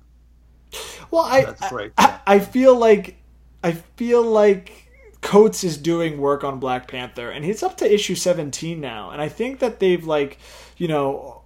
Well, 1.10 1.24
I 1.24 1.44
That's 1.44 1.72
right. 1.72 1.92
I, 1.98 2.20
I 2.28 2.40
feel 2.40 2.78
like 2.78 3.18
I 3.64 3.74
feel 3.74 4.24
like 4.24 4.81
Coates 5.22 5.64
is 5.64 5.78
doing 5.78 6.20
work 6.20 6.44
on 6.44 6.60
Black 6.60 6.88
Panther, 6.88 7.30
and 7.30 7.46
he's 7.46 7.64
up 7.64 7.78
to 7.78 7.94
issue 7.94 8.16
seventeen 8.16 8.82
now, 8.82 9.12
and 9.12 9.22
I 9.22 9.30
think 9.30 9.60
that 9.60 9.80
they've 9.80 10.06
like, 10.06 10.38
you 10.78 10.88
know, 10.88 11.42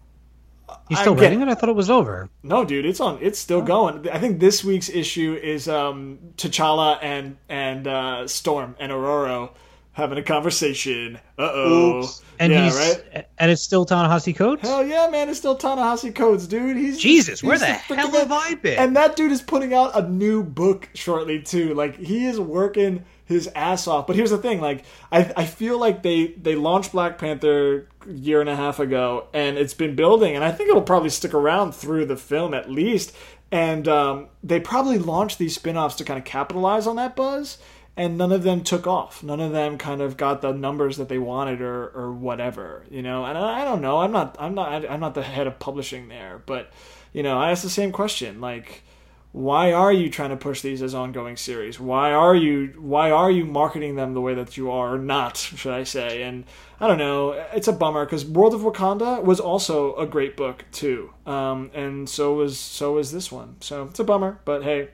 He's 0.90 1.00
still 1.00 1.16
writing 1.16 1.42
it? 1.42 1.48
I 1.48 1.56
thought 1.56 1.70
it 1.70 1.76
was 1.76 1.90
over. 1.90 2.30
No, 2.44 2.64
dude, 2.64 2.86
it's 2.86 3.00
on. 3.00 3.18
It's 3.22 3.40
still 3.40 3.62
going. 3.62 4.08
I 4.10 4.20
think 4.20 4.40
this 4.40 4.64
week's 4.64 4.90
issue 4.90 5.34
is 5.42 5.68
um, 5.68 6.20
T'Challa 6.38 7.00
and 7.02 7.38
and 7.50 7.88
uh, 7.88 8.28
Storm 8.28 8.76
and 8.80 8.92
Ororo 8.92 9.52
having 9.94 10.18
a 10.18 10.24
conversation. 10.24 11.18
Uh 11.40 11.50
oh. 11.54 12.10
And 12.38 12.52
yeah, 12.52 12.66
he's 12.66 12.76
right. 12.76 13.28
and 13.38 13.50
it's 13.50 13.62
still 13.62 13.86
Ta-Nehisi 13.86 14.36
Coates? 14.36 14.62
Hell 14.62 14.86
yeah, 14.86 15.08
man! 15.10 15.30
It's 15.30 15.40
still 15.40 15.56
Ta-Nehisi 15.56 16.14
Coates, 16.14 16.48
dude. 16.48 16.78
He's 16.78 17.00
Jesus, 17.00 17.42
where 17.42 17.54
he's 17.54 17.62
the 17.62 17.68
freaking 17.68 17.96
hell 17.96 18.12
have 18.12 18.32
I 18.32 18.56
been? 18.56 18.78
And 18.78 18.96
that 18.96 19.16
dude 19.16 19.32
is 19.32 19.42
putting 19.42 19.74
out 19.74 19.96
a 19.96 20.08
new 20.08 20.44
book 20.44 20.90
shortly 20.94 21.42
too. 21.42 21.74
Like 21.74 21.98
he 21.98 22.26
is 22.26 22.40
working 22.40 23.06
his 23.26 23.48
ass 23.56 23.88
off. 23.88 24.08
But 24.08 24.16
here's 24.16 24.32
the 24.32 24.38
thing: 24.38 24.62
like 24.62 24.86
I, 25.12 25.32
I 25.36 25.46
feel 25.46 25.80
like 25.80 26.04
they 26.04 26.28
they 26.28 26.56
launched 26.56 26.94
Black 26.94 27.18
Panther 27.18 27.88
year 28.08 28.40
and 28.40 28.50
a 28.50 28.56
half 28.56 28.80
ago, 28.80 29.28
and 29.34 29.58
it's 29.58 29.74
been 29.74 29.96
building, 29.96 30.36
and 30.36 30.44
I 30.44 30.52
think 30.52 30.70
it'll 30.70 30.82
probably 30.82 31.10
stick 31.10 31.34
around 31.34 31.74
through 31.74 32.06
the 32.06 32.18
film 32.18 32.54
at 32.54 32.70
least. 32.70 33.16
And 33.52 33.88
um, 33.88 34.28
they 34.44 34.60
probably 34.60 34.98
launched 34.98 35.38
these 35.38 35.56
spin-offs 35.56 35.96
to 35.98 36.04
kind 36.04 36.18
of 36.18 36.26
capitalize 36.26 36.88
on 36.88 36.96
that 36.96 37.16
buzz. 37.16 37.58
And 37.98 38.18
none 38.18 38.34
of 38.34 38.44
them 38.44 38.62
took 38.62 38.88
off. 38.88 39.24
None 39.24 39.40
of 39.40 39.54
them 39.54 39.78
kind 39.78 40.02
of 40.02 40.18
got 40.18 40.42
the 40.42 40.52
numbers 40.52 40.98
that 40.98 41.08
they 41.08 41.18
wanted, 41.18 41.62
or, 41.62 41.88
or 41.96 42.12
whatever, 42.12 42.84
you 42.90 43.02
know. 43.02 43.24
And 43.24 43.38
I, 43.38 43.62
I 43.62 43.64
don't 43.64 43.82
know. 43.82 44.00
I'm 44.00 44.12
not. 44.12 44.36
I'm 44.38 44.54
not. 44.54 44.90
I'm 44.90 45.00
not 45.00 45.14
the 45.14 45.24
head 45.24 45.48
of 45.48 45.60
publishing 45.60 46.10
there, 46.10 46.42
but 46.46 46.74
you 47.14 47.24
know, 47.24 47.38
I 47.38 47.52
ask 47.52 47.64
the 47.64 47.70
same 47.70 47.94
question. 47.94 48.42
Like, 48.42 48.84
why 49.36 49.74
are 49.74 49.92
you 49.92 50.10
trying 50.10 50.30
to 50.30 50.38
push 50.38 50.62
these 50.62 50.82
as 50.82 50.96
ongoing 50.96 51.36
series? 51.36 51.78
Why 51.78 52.14
are 52.14 52.34
you 52.34 52.68
why 52.78 53.12
are 53.12 53.30
you 53.30 53.44
marketing 53.44 53.98
them 53.98 54.14
the 54.14 54.22
way 54.22 54.34
that 54.34 54.56
you 54.56 54.72
are 54.72 54.98
not, 54.98 55.36
should 55.36 55.74
I 55.74 55.84
say? 55.84 56.24
And 56.24 56.46
I 56.80 56.88
don't 56.88 56.98
know, 56.98 57.32
it's 57.52 57.68
a 57.68 57.74
bummer 57.74 58.06
because 58.06 58.26
World 58.26 58.54
of 58.54 58.62
Wakanda 58.62 59.22
was 59.22 59.42
also 59.42 59.94
a 59.98 60.08
great 60.08 60.38
book 60.38 60.64
too. 60.72 61.12
Um, 61.26 61.70
and 61.74 62.08
so 62.08 62.34
was 62.34 62.58
so 62.58 62.94
was 62.94 63.12
this 63.12 63.30
one. 63.30 63.58
So 63.60 63.84
it's 63.84 64.00
a 64.00 64.06
bummer, 64.06 64.40
but 64.46 64.64
hey, 64.64 64.92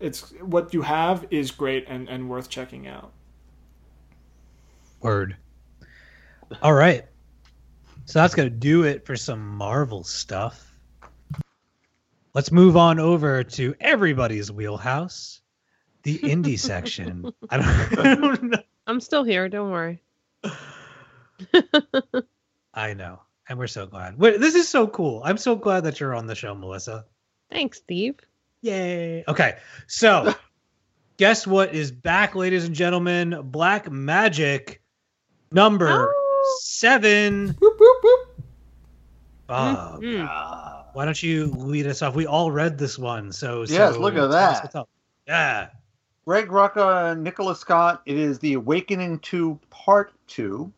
it's 0.00 0.30
what 0.40 0.72
you 0.72 0.80
have 0.80 1.26
is 1.30 1.50
great 1.50 1.84
and, 1.86 2.08
and 2.08 2.30
worth 2.30 2.48
checking 2.48 2.86
out. 2.86 3.12
Word. 5.02 5.36
All 6.62 6.72
right. 6.72 7.04
So 8.06 8.20
that's 8.20 8.34
to 8.34 8.48
do 8.48 8.84
it 8.84 9.04
for 9.04 9.16
some 9.16 9.46
Marvel 9.46 10.02
stuff. 10.02 10.65
Let's 12.36 12.52
move 12.52 12.76
on 12.76 13.00
over 13.00 13.42
to 13.42 13.74
everybody's 13.80 14.52
wheelhouse, 14.52 15.40
the 16.02 16.18
indie 16.18 16.58
section. 16.58 17.32
I 17.48 17.56
don't, 17.96 17.98
I 17.98 18.14
don't 18.14 18.42
know. 18.42 18.58
I'm 18.86 19.00
still 19.00 19.24
here. 19.24 19.48
Don't 19.48 19.70
worry. 19.70 20.02
I 22.74 22.92
know, 22.92 23.20
and 23.48 23.58
we're 23.58 23.66
so 23.68 23.86
glad. 23.86 24.18
Wait, 24.18 24.38
this 24.38 24.54
is 24.54 24.68
so 24.68 24.86
cool. 24.86 25.22
I'm 25.24 25.38
so 25.38 25.56
glad 25.56 25.84
that 25.84 25.98
you're 25.98 26.14
on 26.14 26.26
the 26.26 26.34
show, 26.34 26.54
Melissa. 26.54 27.06
Thanks, 27.50 27.78
Steve. 27.78 28.16
Yay. 28.60 29.24
Okay, 29.26 29.56
so 29.86 30.34
guess 31.16 31.46
what 31.46 31.74
is 31.74 31.90
back, 31.90 32.34
ladies 32.34 32.66
and 32.66 32.74
gentlemen? 32.74 33.40
Black 33.44 33.86
Magick 33.86 34.80
number 35.52 35.88
Oh. 35.88 36.58
seven. 36.60 37.56
Bob, 39.46 40.02
Mhm. 40.02 40.28
uh, 40.28 40.75
why 40.96 41.04
don't 41.04 41.22
you 41.22 41.48
lead 41.48 41.86
us 41.86 42.00
off? 42.00 42.14
We 42.14 42.24
all 42.24 42.50
read 42.50 42.78
this 42.78 42.98
one, 42.98 43.30
so 43.30 43.66
Yes, 43.68 43.96
so 43.96 44.00
look 44.00 44.14
at 44.14 44.30
that. 44.30 44.86
Yeah. 45.28 45.68
Greg 46.24 46.48
Rucka 46.48 47.12
and 47.12 47.22
Nicholas 47.22 47.60
Scott. 47.60 48.00
It 48.06 48.16
is 48.16 48.38
The 48.38 48.54
Awakening 48.54 49.18
2 49.18 49.60
Part 49.68 50.14
2. 50.28 50.72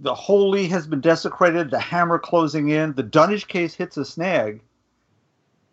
The 0.00 0.14
Holy 0.14 0.68
has 0.68 0.86
been 0.86 1.02
desecrated, 1.02 1.70
the 1.70 1.78
hammer 1.78 2.18
closing 2.18 2.70
in, 2.70 2.94
the 2.94 3.02
Dunnage 3.02 3.46
case 3.46 3.74
hits 3.74 3.98
a 3.98 4.06
snag, 4.06 4.62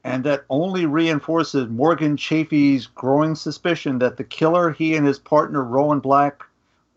and 0.03 0.21
that 0.25 0.43
only 0.49 0.85
reinforces 0.85 1.69
Morgan 1.69 2.17
Chafee's 2.17 2.85
growing 2.85 3.33
suspicion 3.33 3.99
that 3.99 4.17
the 4.17 4.25
killer 4.25 4.71
he 4.71 4.97
and 4.97 5.07
his 5.07 5.19
partner 5.19 5.63
Rowan 5.63 6.01
Black 6.01 6.43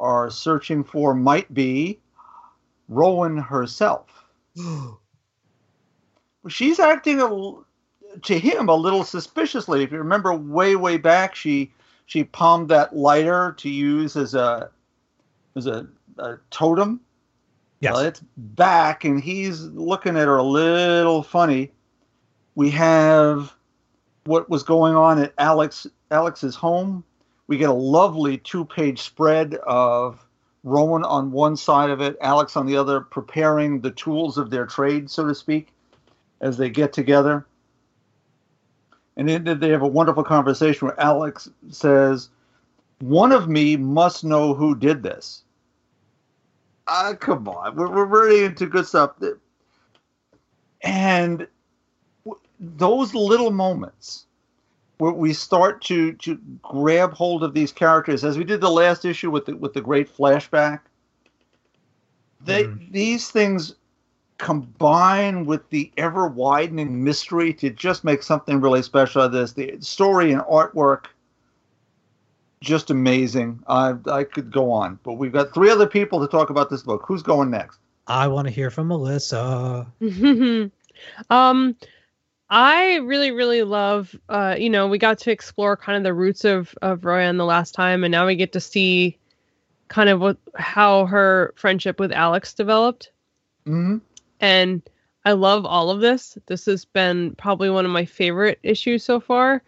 are 0.01 0.31
searching 0.31 0.83
for 0.83 1.15
might 1.15 1.55
be 1.55 2.01
Rowan 2.89 3.37
herself. 3.37 4.09
She's 6.49 6.81
acting 6.81 7.21
a, 7.21 8.19
to 8.21 8.39
him 8.39 8.69
a 8.69 8.75
little 8.75 9.05
suspiciously. 9.05 9.83
If 9.83 9.93
you 9.93 9.99
remember 9.99 10.35
way 10.35 10.77
way 10.77 10.97
back, 10.97 11.35
she 11.35 11.73
she 12.07 12.25
palmed 12.25 12.69
that 12.69 12.95
lighter 12.95 13.55
to 13.59 13.69
use 13.69 14.17
as 14.17 14.35
a 14.35 14.71
as 15.57 15.67
a, 15.67 15.87
a 16.19 16.37
totem. 16.51 17.01
Yes. 17.81 17.95
Well, 17.95 18.03
it's 18.05 18.23
back, 18.37 19.05
and 19.05 19.21
he's 19.21 19.63
looking 19.63 20.17
at 20.17 20.27
her 20.27 20.37
a 20.37 20.43
little 20.43 21.23
funny. 21.23 21.73
We 22.55 22.71
have 22.71 23.55
what 24.25 24.49
was 24.49 24.63
going 24.63 24.95
on 24.95 25.19
at 25.19 25.33
Alex 25.39 25.87
Alex's 26.11 26.55
home. 26.55 27.05
We 27.49 27.59
get 27.59 27.69
a 27.69 27.75
lovely 27.75 28.39
two-page 28.39 29.01
spread 29.01 29.57
of 29.67 30.25
Rowan 30.65 31.03
on 31.03 31.33
one 31.33 31.57
side 31.57 31.91
of 31.91 32.01
it, 32.01 32.17
Alex 32.21 32.57
on 32.57 32.67
the 32.67 32.77
other, 32.77 33.01
preparing 33.01 33.81
the 33.81 33.91
tools 33.91 34.39
of 34.39 34.49
their 34.49 34.65
trade, 34.65 35.11
so 35.11 35.27
to 35.27 35.35
speak, 35.35 35.72
as 36.43 36.59
they 36.59 36.69
get 36.69 36.93
together. 36.93 37.47
And 39.17 39.29
then 39.29 39.59
they 39.59 39.71
have 39.71 39.83
a 39.83 39.87
wonderful 39.87 40.25
conversation 40.25 40.89
where 40.89 41.01
Alex 41.01 41.49
says, 41.71 42.29
"One 43.01 43.33
of 43.33 43.49
me 43.49 43.77
must 43.77 44.25
know 44.25 44.55
who 44.55 44.75
did 44.75 45.03
this." 45.03 45.45
Ah, 46.89 47.15
come 47.19 47.49
on, 47.49 47.77
we're, 47.77 47.91
we're 47.91 48.05
really 48.05 48.45
into 48.45 48.67
good 48.67 48.87
stuff. 48.87 49.13
And 50.83 51.47
those 52.59 53.15
little 53.15 53.51
moments 53.51 54.27
where 54.99 55.13
we 55.13 55.33
start 55.33 55.83
to 55.83 56.13
to 56.15 56.39
grab 56.63 57.13
hold 57.13 57.45
of 57.45 57.55
these 57.55 57.73
characters, 57.73 58.25
as 58.25 58.39
we 58.39 58.45
did 58.45 58.61
the 58.61 58.71
last 58.71 59.05
issue 59.05 59.31
with 59.31 59.47
the 59.47 59.57
with 59.57 59.75
the 59.75 59.81
great 59.81 60.15
flashback. 60.15 60.81
They 62.45 62.65
Mhm. 62.65 62.93
these 62.93 63.31
things 63.31 63.75
combine 64.43 65.47
with 65.47 65.71
the 65.71 65.91
ever 65.97 66.27
widening 66.27 67.03
mystery 67.03 67.55
to 67.55 67.71
just 67.71 68.03
make 68.03 68.25
something 68.25 68.61
really 68.61 68.83
special 68.83 69.23
of 69.23 69.31
this. 69.31 69.53
The 69.53 69.77
story 69.81 70.33
and 70.33 70.43
artwork 70.43 71.05
just 72.61 72.91
amazing. 72.91 73.63
I 73.69 73.95
I 74.07 74.25
could 74.25 74.51
go 74.51 74.73
on, 74.73 74.99
but 75.05 75.15
we've 75.15 75.33
got 75.33 75.55
three 75.55 75.71
other 75.71 75.87
people 75.87 76.21
to 76.21 76.27
talk 76.27 76.51
about 76.51 76.71
this 76.71 76.83
book. 76.83 77.05
Who's 77.07 77.23
going 77.23 77.51
next? 77.51 77.79
I 78.09 78.27
want 78.27 78.49
to 78.49 78.53
hear 78.53 78.69
from 78.71 78.89
Melissa. 78.89 79.87
um 81.31 81.77
I 82.51 82.97
really, 82.97 83.31
really 83.31 83.63
love 83.63 84.15
uh, 84.29 84.57
you 84.59 84.69
know, 84.69 84.89
we 84.89 84.99
got 84.99 85.19
to 85.21 85.31
explore 85.31 85.77
kind 85.77 85.97
of 85.97 86.03
the 86.03 86.15
roots 86.15 86.45
of 86.45 86.75
of 86.83 87.05
Rowan 87.05 87.37
the 87.37 87.45
last 87.45 87.77
time 87.77 88.03
and 88.03 88.11
now 88.11 88.27
we 88.27 88.35
get 88.35 88.53
to 88.55 88.61
see 88.61 89.17
kind 89.87 90.09
of 90.09 90.21
what 90.21 90.37
how 90.57 91.07
her 91.07 91.55
friendship 91.57 92.01
with 92.01 92.11
Alex 92.11 92.55
developed. 92.55 93.13
hmm 93.67 93.99
And 94.43 94.83
I 95.25 95.33
love 95.33 95.65
all 95.65 95.89
of 95.91 96.01
this. 96.01 96.37
This 96.47 96.67
has 96.67 96.85
been 96.85 97.35
probably 97.37 97.71
one 97.71 97.85
of 97.87 97.91
my 97.93 98.05
favorite 98.05 98.59
issues 98.63 99.05
so 99.05 99.21
far. 99.21 99.63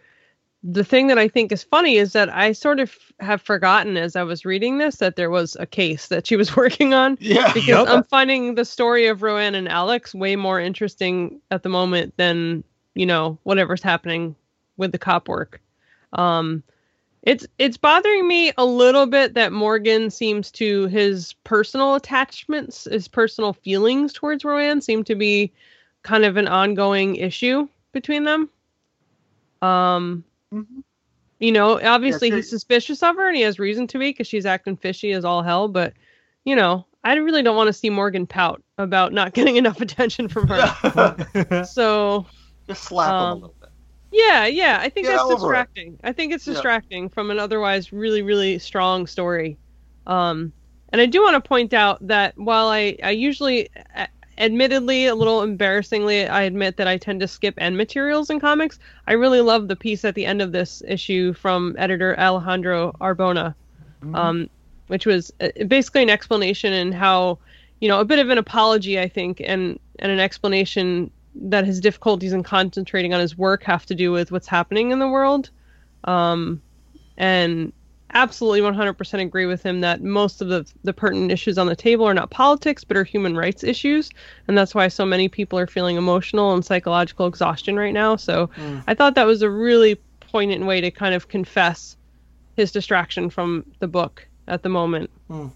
The 0.67 0.83
thing 0.83 1.07
that 1.07 1.17
I 1.19 1.27
think 1.27 1.51
is 1.51 1.63
funny 1.63 1.95
is 1.97 2.13
that 2.13 2.27
I 2.27 2.51
sort 2.51 2.79
of 2.79 2.93
have 3.19 3.41
forgotten 3.41 3.97
as 3.97 4.15
I 4.15 4.23
was 4.23 4.45
reading 4.45 4.77
this 4.79 4.95
that 4.97 5.15
there 5.15 5.29
was 5.29 5.55
a 5.59 5.65
case 5.65 6.07
that 6.07 6.27
she 6.27 6.35
was 6.35 6.55
working 6.57 6.93
on 6.93 7.17
Yeah. 7.21 7.53
because 7.53 7.67
Yep. 7.69 7.87
I'm 7.87 8.03
finding 8.03 8.55
the 8.55 8.65
story 8.65 9.07
of 9.07 9.21
Rowan 9.21 9.55
and 9.55 9.69
Alex 9.69 10.13
way 10.13 10.35
more 10.35 10.59
interesting 10.59 11.39
at 11.51 11.63
the 11.63 11.69
moment 11.69 12.15
than 12.17 12.63
you 12.95 13.05
know 13.05 13.37
whatever's 13.43 13.83
happening 13.83 14.35
with 14.77 14.91
the 14.91 14.97
cop 14.97 15.27
work. 15.29 15.61
Um, 16.13 16.63
it's 17.25 17.45
it's 17.57 17.77
bothering 17.77 18.27
me 18.27 18.51
a 18.57 18.65
little 18.65 19.07
bit 19.07 19.33
that 19.33 19.51
Morgan 19.51 20.09
seems 20.11 20.51
to 20.51 20.85
his 20.87 21.33
personal 21.43 21.95
attachments, 21.95 22.85
his 22.85 23.07
personal 23.07 23.51
feelings 23.53 24.13
towards 24.13 24.45
Rowan 24.45 24.79
seem 24.81 25.03
to 25.05 25.15
be 25.15 25.51
kind 26.03 26.23
of 26.23 26.37
an 26.37 26.47
ongoing 26.47 27.15
issue 27.15 27.67
between 27.91 28.23
them. 28.25 28.49
Um, 29.61 30.23
Mhm. 30.53 30.83
you 31.39 31.51
know, 31.51 31.81
obviously 31.81 32.29
sure. 32.29 32.37
he's 32.37 32.49
suspicious 32.49 33.01
of 33.01 33.15
her 33.15 33.27
and 33.27 33.35
he 33.35 33.41
has 33.41 33.57
reason 33.59 33.87
to 33.87 33.97
be 33.99 34.09
because 34.11 34.27
she's 34.27 34.45
acting 34.45 34.77
fishy 34.77 35.11
as 35.13 35.25
all 35.25 35.41
hell, 35.41 35.67
but 35.67 35.93
you 36.45 36.55
know, 36.55 36.85
I 37.03 37.15
really 37.15 37.41
don't 37.41 37.55
want 37.55 37.67
to 37.67 37.73
see 37.73 37.89
Morgan 37.89 38.27
pout 38.27 38.61
about 38.77 39.13
not 39.13 39.33
getting 39.33 39.55
enough 39.55 39.81
attention 39.81 40.27
from 40.27 40.47
her. 40.47 41.63
so 41.65 42.25
Just 42.67 42.83
slap 42.83 43.09
him 43.09 43.15
a 43.15 43.33
Um, 43.33 43.41
little. 43.41 43.54
Yeah, 44.15 44.45
yeah, 44.45 44.77
I 44.81 44.89
think 44.89 45.07
Get 45.07 45.13
that's 45.13 45.23
over 45.23 45.33
it. 45.33 45.37
distracting. 45.39 45.99
I 46.03 46.11
think 46.11 46.33
it's 46.33 46.47
Yeah. 46.47 46.53
distracting 46.53 47.09
from 47.09 47.31
an 47.31 47.39
otherwise 47.39 47.91
really, 47.91 48.21
really 48.21 48.59
strong 48.59 49.07
story. 49.07 49.57
Um, 50.07 50.53
and 50.89 51.01
I 51.01 51.05
do 51.05 51.21
want 51.21 51.35
to 51.43 51.47
point 51.47 51.73
out 51.73 52.05
that 52.07 52.33
while 52.37 52.67
I, 52.67 52.97
I 53.03 53.11
usually, 53.11 53.69
admittedly, 54.37 55.07
a 55.07 55.15
little 55.15 55.41
embarrassingly, 55.41 56.27
I 56.27 56.43
admit 56.43 56.77
that 56.77 56.87
I 56.87 56.97
tend 56.97 57.19
to 57.21 57.27
skip 57.27 57.55
end 57.57 57.75
materials 57.77 58.29
in 58.29 58.39
comics. 58.39 58.79
I 59.07 59.13
really 59.13 59.41
love 59.41 59.67
the 59.67 59.75
piece 59.75 60.05
at 60.05 60.15
the 60.15 60.25
end 60.25 60.41
of 60.41 60.51
this 60.51 60.81
issue 60.87 61.33
from 61.33 61.75
editor 61.77 62.17
Alejandro 62.19 62.93
Arbona, 63.01 63.55
um, 64.13 64.49
which 64.87 65.05
was 65.05 65.31
uh, 65.41 65.49
basically 65.67 66.03
an 66.03 66.09
explanation 66.09 66.71
and 66.73 66.93
how, 66.93 67.39
you 67.81 67.89
know, 67.89 67.99
a 67.99 68.05
bit 68.05 68.19
of 68.19 68.29
an 68.29 68.37
apology, 68.37 68.99
I 68.99 69.07
think, 69.09 69.41
and 69.43 69.79
and 69.99 70.11
an 70.11 70.19
explanation 70.19 71.09
that 71.35 71.65
his 71.65 71.79
difficulties 71.79 72.33
in 72.33 72.43
concentrating 72.43 73.13
on 73.13 73.19
his 73.19 73.37
work 73.37 73.63
have 73.63 73.85
to 73.87 73.95
do 73.95 74.11
with 74.11 74.31
what's 74.31 74.47
happening 74.47 74.91
in 74.91 74.99
the 74.99 75.07
world. 75.07 75.49
Um, 76.05 76.61
and 77.17 77.73
absolutely 78.13 78.61
100% 78.61 79.21
agree 79.21 79.45
with 79.45 79.61
him 79.61 79.81
that 79.81 80.01
most 80.01 80.41
of 80.41 80.47
the, 80.47 80.65
the 80.83 80.93
pertinent 80.93 81.31
issues 81.31 81.57
on 81.57 81.67
the 81.67 81.75
table 81.75 82.05
are 82.05 82.13
not 82.13 82.29
politics, 82.29 82.83
but 82.83 82.95
are 82.95 83.03
human 83.03 83.35
rights 83.35 83.63
issues. 83.63 84.09
And 84.47 84.57
that's 84.57 84.73
why 84.73 84.87
so 84.87 85.05
many 85.05 85.27
people 85.27 85.59
are 85.59 85.67
feeling 85.67 85.97
emotional 85.97 86.53
and 86.53 86.63
psychological 86.63 87.27
exhaustion 87.27 87.75
right 87.75 87.93
now. 87.93 88.15
So 88.15 88.49
I 88.87 88.93
thought 88.93 89.15
that 89.15 89.27
was 89.27 89.41
a 89.41 89.49
really 89.49 89.99
poignant 90.21 90.65
way 90.65 90.81
to 90.81 90.91
kind 90.91 91.13
of 91.13 91.27
confess 91.27 91.97
his 92.55 92.71
distraction 92.71 93.29
from 93.29 93.65
the 93.79 93.87
book 93.87 94.25
at 94.47 94.63
the 94.63 94.69
moment. 94.69 95.09
Hmm. 95.27 95.47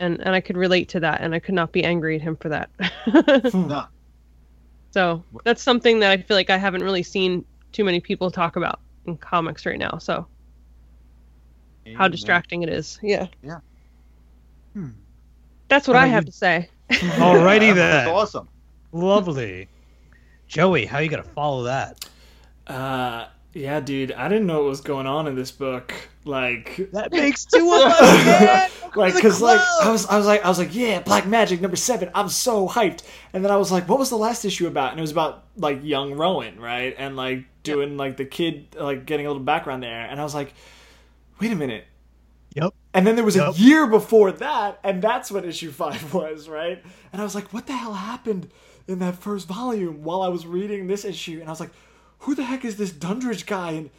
And, 0.00 0.20
and 0.20 0.34
I 0.34 0.40
could 0.40 0.56
relate 0.56 0.88
to 0.90 1.00
that, 1.00 1.20
and 1.20 1.32
I 1.32 1.38
could 1.38 1.54
not 1.54 1.70
be 1.70 1.84
angry 1.84 2.16
at 2.16 2.22
him 2.22 2.36
for 2.36 2.48
that. 2.48 2.70
No. 3.54 3.86
So 4.92 5.24
that's 5.44 5.62
something 5.62 6.00
that 6.00 6.10
I 6.10 6.18
feel 6.22 6.36
like 6.36 6.50
I 6.50 6.58
haven't 6.58 6.82
really 6.82 7.02
seen 7.02 7.44
too 7.72 7.84
many 7.84 8.00
people 8.00 8.30
talk 8.30 8.56
about 8.56 8.80
in 9.06 9.16
comics 9.16 9.66
right 9.66 9.78
now. 9.78 9.98
So 9.98 10.26
how 11.94 12.08
distracting 12.08 12.62
it 12.62 12.68
is. 12.68 12.98
Yeah. 13.02 13.26
Yeah. 13.42 13.58
Hmm. 14.74 14.90
That's 15.68 15.88
what 15.88 15.96
How 15.96 16.02
I 16.02 16.06
about 16.06 16.14
have 16.14 16.24
you? 16.24 16.30
to 16.30 16.36
say. 16.36 16.68
Alrighty 16.90 17.74
That's 17.74 18.04
then. 18.04 18.08
awesome. 18.08 18.48
Lovely. 18.92 19.68
Joey, 20.46 20.84
how 20.84 20.98
you 20.98 21.08
gonna 21.08 21.22
follow 21.22 21.62
that? 21.64 22.08
Uh, 22.66 23.26
yeah, 23.54 23.80
dude, 23.80 24.12
I 24.12 24.28
didn't 24.28 24.46
know 24.46 24.60
what 24.60 24.68
was 24.68 24.80
going 24.82 25.06
on 25.06 25.26
in 25.26 25.34
this 25.34 25.50
book. 25.50 25.94
Like, 26.24 26.90
That 26.92 27.10
makes 27.10 27.44
two 27.44 27.58
of 27.72 27.90
us. 27.92 28.00
man. 28.26 28.70
like, 28.94 29.14
the 29.14 29.20
cause 29.22 29.40
like. 29.40 29.60
I 29.82 29.90
was, 29.90 30.06
I 30.06 30.16
was 30.16 30.26
like, 30.26 30.44
I 30.44 30.48
was 30.48 30.58
like, 30.58 30.74
yeah, 30.74 31.00
Black 31.00 31.24
Magick 31.24 31.60
number 31.60 31.76
seven. 31.76 32.10
I'm 32.14 32.28
so 32.28 32.68
hyped. 32.68 33.02
And 33.32 33.44
then 33.44 33.50
I 33.50 33.56
was 33.56 33.72
like, 33.72 33.88
what 33.88 33.98
was 33.98 34.10
the 34.10 34.16
last 34.16 34.44
issue 34.44 34.66
about? 34.68 34.90
And 34.92 34.98
it 35.00 35.02
was 35.02 35.10
about 35.10 35.44
like 35.56 35.80
young 35.82 36.14
Rowan, 36.14 36.60
right? 36.60 36.94
And 36.96 37.16
like 37.16 37.44
doing 37.64 37.96
like 37.96 38.16
the 38.16 38.24
kid, 38.24 38.76
like 38.78 39.04
getting 39.04 39.26
a 39.26 39.28
little 39.28 39.42
background 39.42 39.82
there. 39.82 40.06
And 40.06 40.20
I 40.20 40.22
was 40.22 40.34
like, 40.34 40.54
wait 41.40 41.50
a 41.50 41.56
minute. 41.56 41.86
Yep. 42.54 42.74
And 42.94 43.06
then 43.06 43.16
there 43.16 43.24
was 43.24 43.36
Yep. 43.36 43.54
a 43.54 43.58
year 43.58 43.86
before 43.86 44.30
that, 44.32 44.78
and 44.84 45.00
that's 45.02 45.30
what 45.32 45.44
issue 45.44 45.70
five 45.82 46.12
was, 46.12 46.48
right? 46.48 46.82
And 47.12 47.20
I 47.20 47.24
was 47.24 47.34
like, 47.34 47.52
what 47.52 47.66
the 47.66 47.72
hell 47.72 47.94
happened 47.94 48.50
in 48.86 48.98
that 49.00 49.16
first 49.16 49.48
volume 49.48 50.02
while 50.04 50.22
I 50.22 50.28
was 50.28 50.46
reading 50.46 50.86
this 50.86 51.04
issue? 51.04 51.38
And 51.40 51.48
I 51.48 51.50
was 51.50 51.60
like, 51.60 51.70
who 52.20 52.34
the 52.34 52.44
heck 52.44 52.64
is 52.64 52.76
this 52.76 52.92
Dundridge 52.92 53.46
guy? 53.46 53.72
And 53.72 53.90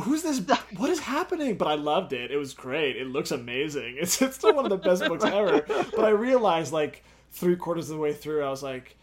who's 0.00 0.22
this? 0.22 0.40
What 0.76 0.90
is 0.90 1.00
happening? 1.00 1.56
But 1.56 1.68
I 1.68 1.74
loved 1.74 2.12
it. 2.12 2.30
It 2.30 2.36
was 2.36 2.54
great. 2.54 2.96
It 2.96 3.06
looks 3.06 3.30
amazing. 3.30 3.96
It's 4.00 4.20
it's 4.20 4.36
still 4.36 4.54
one 4.54 4.64
of 4.64 4.70
the 4.70 4.76
best 4.76 5.04
books 5.06 5.24
ever. 5.24 5.62
But 5.66 6.04
I 6.04 6.10
realized 6.10 6.72
like 6.72 7.02
three 7.30 7.56
quarters 7.56 7.90
of 7.90 7.96
the 7.96 8.02
way 8.02 8.12
through, 8.12 8.44
I 8.44 8.50
was 8.50 8.62
like, 8.62 8.96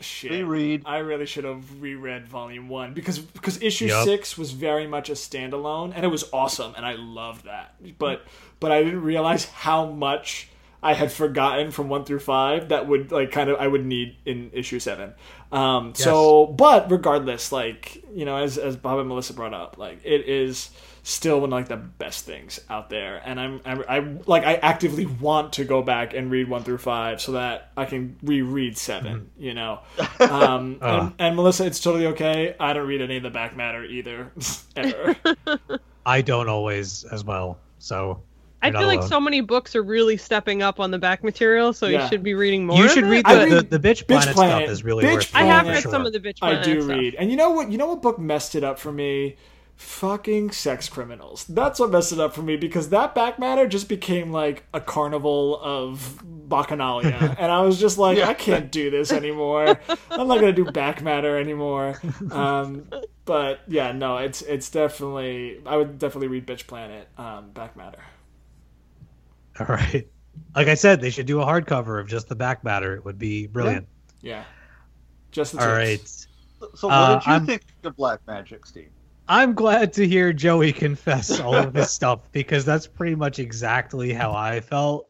shit. 0.00 0.30
Reread. 0.30 0.82
I 0.84 0.98
really 0.98 1.26
should 1.26 1.44
have 1.44 1.80
reread 1.80 2.26
volume 2.26 2.68
one 2.68 2.94
because 2.94 3.18
because 3.18 3.62
issue 3.62 3.86
Yup. 3.86 4.04
six 4.04 4.36
was 4.38 4.52
very 4.52 4.86
much 4.86 5.08
a 5.08 5.12
standalone 5.12 5.92
and 5.94 6.04
it 6.04 6.08
was 6.08 6.24
awesome 6.32 6.74
and 6.76 6.84
I 6.84 6.94
loved 6.94 7.46
that. 7.46 7.74
But 7.98 8.24
but 8.60 8.72
I 8.72 8.82
didn't 8.82 9.02
realize 9.02 9.46
how 9.46 9.86
much 9.86 10.48
I 10.82 10.94
had 10.94 11.10
forgotten 11.10 11.70
from 11.70 11.88
one 11.88 12.04
through 12.04 12.20
five 12.20 12.68
that 12.68 12.86
would 12.86 13.10
like 13.12 13.32
kind 13.32 13.50
of 13.50 13.58
I 13.58 13.66
would 13.66 13.84
need 13.84 14.16
in 14.24 14.50
issue 14.52 14.78
seven. 14.78 15.14
Um, 15.52 15.94
So, 15.94 16.46
but 16.46 16.90
regardless, 16.90 17.52
like 17.52 18.02
you 18.14 18.24
know, 18.24 18.36
as 18.36 18.58
as 18.58 18.76
Bob 18.76 18.98
and 18.98 19.08
Melissa 19.08 19.32
brought 19.32 19.54
up, 19.54 19.78
like 19.78 20.00
it 20.04 20.28
is 20.28 20.70
still 21.02 21.40
one 21.40 21.52
of 21.52 21.52
like 21.52 21.68
the 21.68 21.76
best 21.76 22.24
things 22.24 22.60
out 22.68 22.90
there, 22.90 23.22
and 23.24 23.38
I'm, 23.38 23.60
I'm 23.64 23.84
I 23.88 23.98
like 24.26 24.44
I 24.44 24.54
actively 24.54 25.06
want 25.06 25.52
to 25.54 25.64
go 25.64 25.80
back 25.80 26.14
and 26.14 26.30
read 26.32 26.48
one 26.48 26.64
through 26.64 26.78
five 26.78 27.20
so 27.20 27.32
that 27.32 27.70
I 27.76 27.84
can 27.84 28.16
reread 28.22 28.76
7 28.76 29.30
You 29.38 29.54
know, 29.54 29.80
um, 30.20 30.78
and, 30.82 31.12
and 31.18 31.36
Melissa, 31.36 31.64
it's 31.64 31.80
totally 31.80 32.06
okay. 32.08 32.56
I 32.58 32.72
don't 32.72 32.88
read 32.88 33.00
any 33.02 33.16
of 33.18 33.22
the 33.22 33.30
back 33.30 33.56
matter 33.56 33.84
either, 33.84 34.32
ever. 34.76 35.16
I 36.06 36.22
don't 36.22 36.48
always 36.48 37.04
as 37.04 37.24
well. 37.24 37.58
So 37.78 38.22
I 38.74 38.78
feel 38.78 38.86
like 38.86 38.98
alone. 38.98 39.08
so 39.08 39.20
many 39.20 39.40
books 39.40 39.74
are 39.76 39.82
really 39.82 40.16
stepping 40.16 40.62
up 40.62 40.80
on 40.80 40.90
the 40.90 40.98
back 40.98 41.22
material, 41.24 41.72
so 41.72 41.86
Yeah. 41.86 42.02
you 42.02 42.08
should 42.08 42.22
be 42.22 42.34
reading 42.34 42.66
more. 42.66 42.78
you 42.78 42.88
should 42.88 43.04
it, 43.04 43.08
read 43.08 43.26
the, 43.26 43.36
read 43.36 43.70
the, 43.70 43.78
the 43.78 43.88
bitch 43.88 44.06
planet, 44.06 44.34
Planet. 44.34 44.62
stuff 44.64 44.70
is 44.70 44.84
really 44.84 45.04
Bitch 45.04 45.14
worth. 45.14 45.30
I 45.34 45.44
have 45.44 45.66
read 45.66 45.82
sure. 45.82 45.90
some 45.90 46.06
of 46.06 46.12
the 46.12 46.20
bitch. 46.20 46.38
Planet. 46.38 46.60
I 46.60 46.62
do 46.64 46.80
stuff. 46.82 46.96
read, 46.96 47.14
and 47.16 47.30
you 47.30 47.36
know 47.36 47.50
what? 47.50 47.70
You 47.70 47.78
know 47.78 47.86
what 47.86 48.02
book 48.02 48.18
messed 48.18 48.54
it 48.54 48.64
up 48.64 48.78
for 48.78 48.92
me? 48.92 49.36
Fucking 49.76 50.52
sex 50.52 50.88
criminals. 50.88 51.44
That's 51.44 51.78
what 51.78 51.90
messed 51.90 52.10
it 52.10 52.18
up 52.18 52.34
for 52.34 52.40
me 52.40 52.56
because 52.56 52.88
that 52.88 53.14
back 53.14 53.38
matter 53.38 53.66
just 53.68 53.90
became 53.90 54.32
like 54.32 54.64
a 54.72 54.80
carnival 54.80 55.60
of 55.62 56.22
bacchanalia, 56.48 57.36
and 57.38 57.52
I 57.52 57.60
was 57.60 57.78
just 57.78 57.98
like, 57.98 58.16
I 58.18 58.32
can't 58.32 58.72
do 58.72 58.90
this 58.90 59.12
anymore. 59.12 59.78
I'm 60.10 60.28
not 60.28 60.40
gonna 60.40 60.52
do 60.54 60.64
back 60.64 61.02
matter 61.02 61.36
anymore. 61.36 62.00
Um, 62.30 62.86
but 63.26 63.60
yeah, 63.68 63.92
no, 63.92 64.16
it's 64.16 64.40
it's 64.40 64.70
definitely. 64.70 65.60
I 65.66 65.76
would 65.76 65.98
definitely 65.98 66.28
read 66.28 66.46
Bitch 66.46 66.66
Planet. 66.66 67.06
Um, 67.18 67.50
back 67.50 67.76
matter. 67.76 67.98
All 69.60 69.66
right. 69.66 70.06
Like 70.54 70.68
I 70.68 70.74
said, 70.74 71.00
they 71.00 71.10
should 71.10 71.26
do 71.26 71.40
a 71.40 71.46
hardcover 71.46 72.00
of 72.00 72.08
just 72.08 72.28
the 72.28 72.34
back 72.36 72.62
matter. 72.64 72.94
It 72.94 73.04
would 73.04 73.18
be 73.18 73.46
brilliant. 73.46 73.86
Yeah. 74.20 74.44
Just 75.30 75.52
the 75.52 75.58
All 75.60 75.78
tips. 75.78 76.28
right. 76.60 76.76
So, 76.78 76.88
what 76.88 76.94
Uh, 76.94 77.14
did 77.18 77.26
you 77.26 77.32
I'm- 77.32 77.46
think 77.46 77.62
of 77.84 77.96
Black 77.96 78.20
Magick, 78.26 78.66
Steve? 78.66 78.90
I'm 79.28 79.54
glad 79.54 79.92
to 79.94 80.06
hear 80.06 80.32
Joey 80.32 80.72
confess 80.72 81.40
all 81.40 81.54
of 81.54 81.72
this 81.72 81.90
stuff 82.00 82.20
because 82.32 82.64
that's 82.64 82.86
pretty 82.86 83.16
much 83.16 83.38
exactly 83.38 84.12
how 84.12 84.32
I 84.32 84.60
felt, 84.60 85.08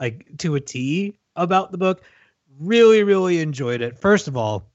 like 0.00 0.26
to 0.38 0.56
a 0.56 0.60
T 0.60 1.14
about 1.36 1.70
the 1.70 1.78
book. 1.78 2.02
Really, 2.58 3.02
really 3.04 3.40
enjoyed 3.40 3.80
it. 3.80 3.98
First 3.98 4.26
of 4.28 4.36
all, 4.36 4.68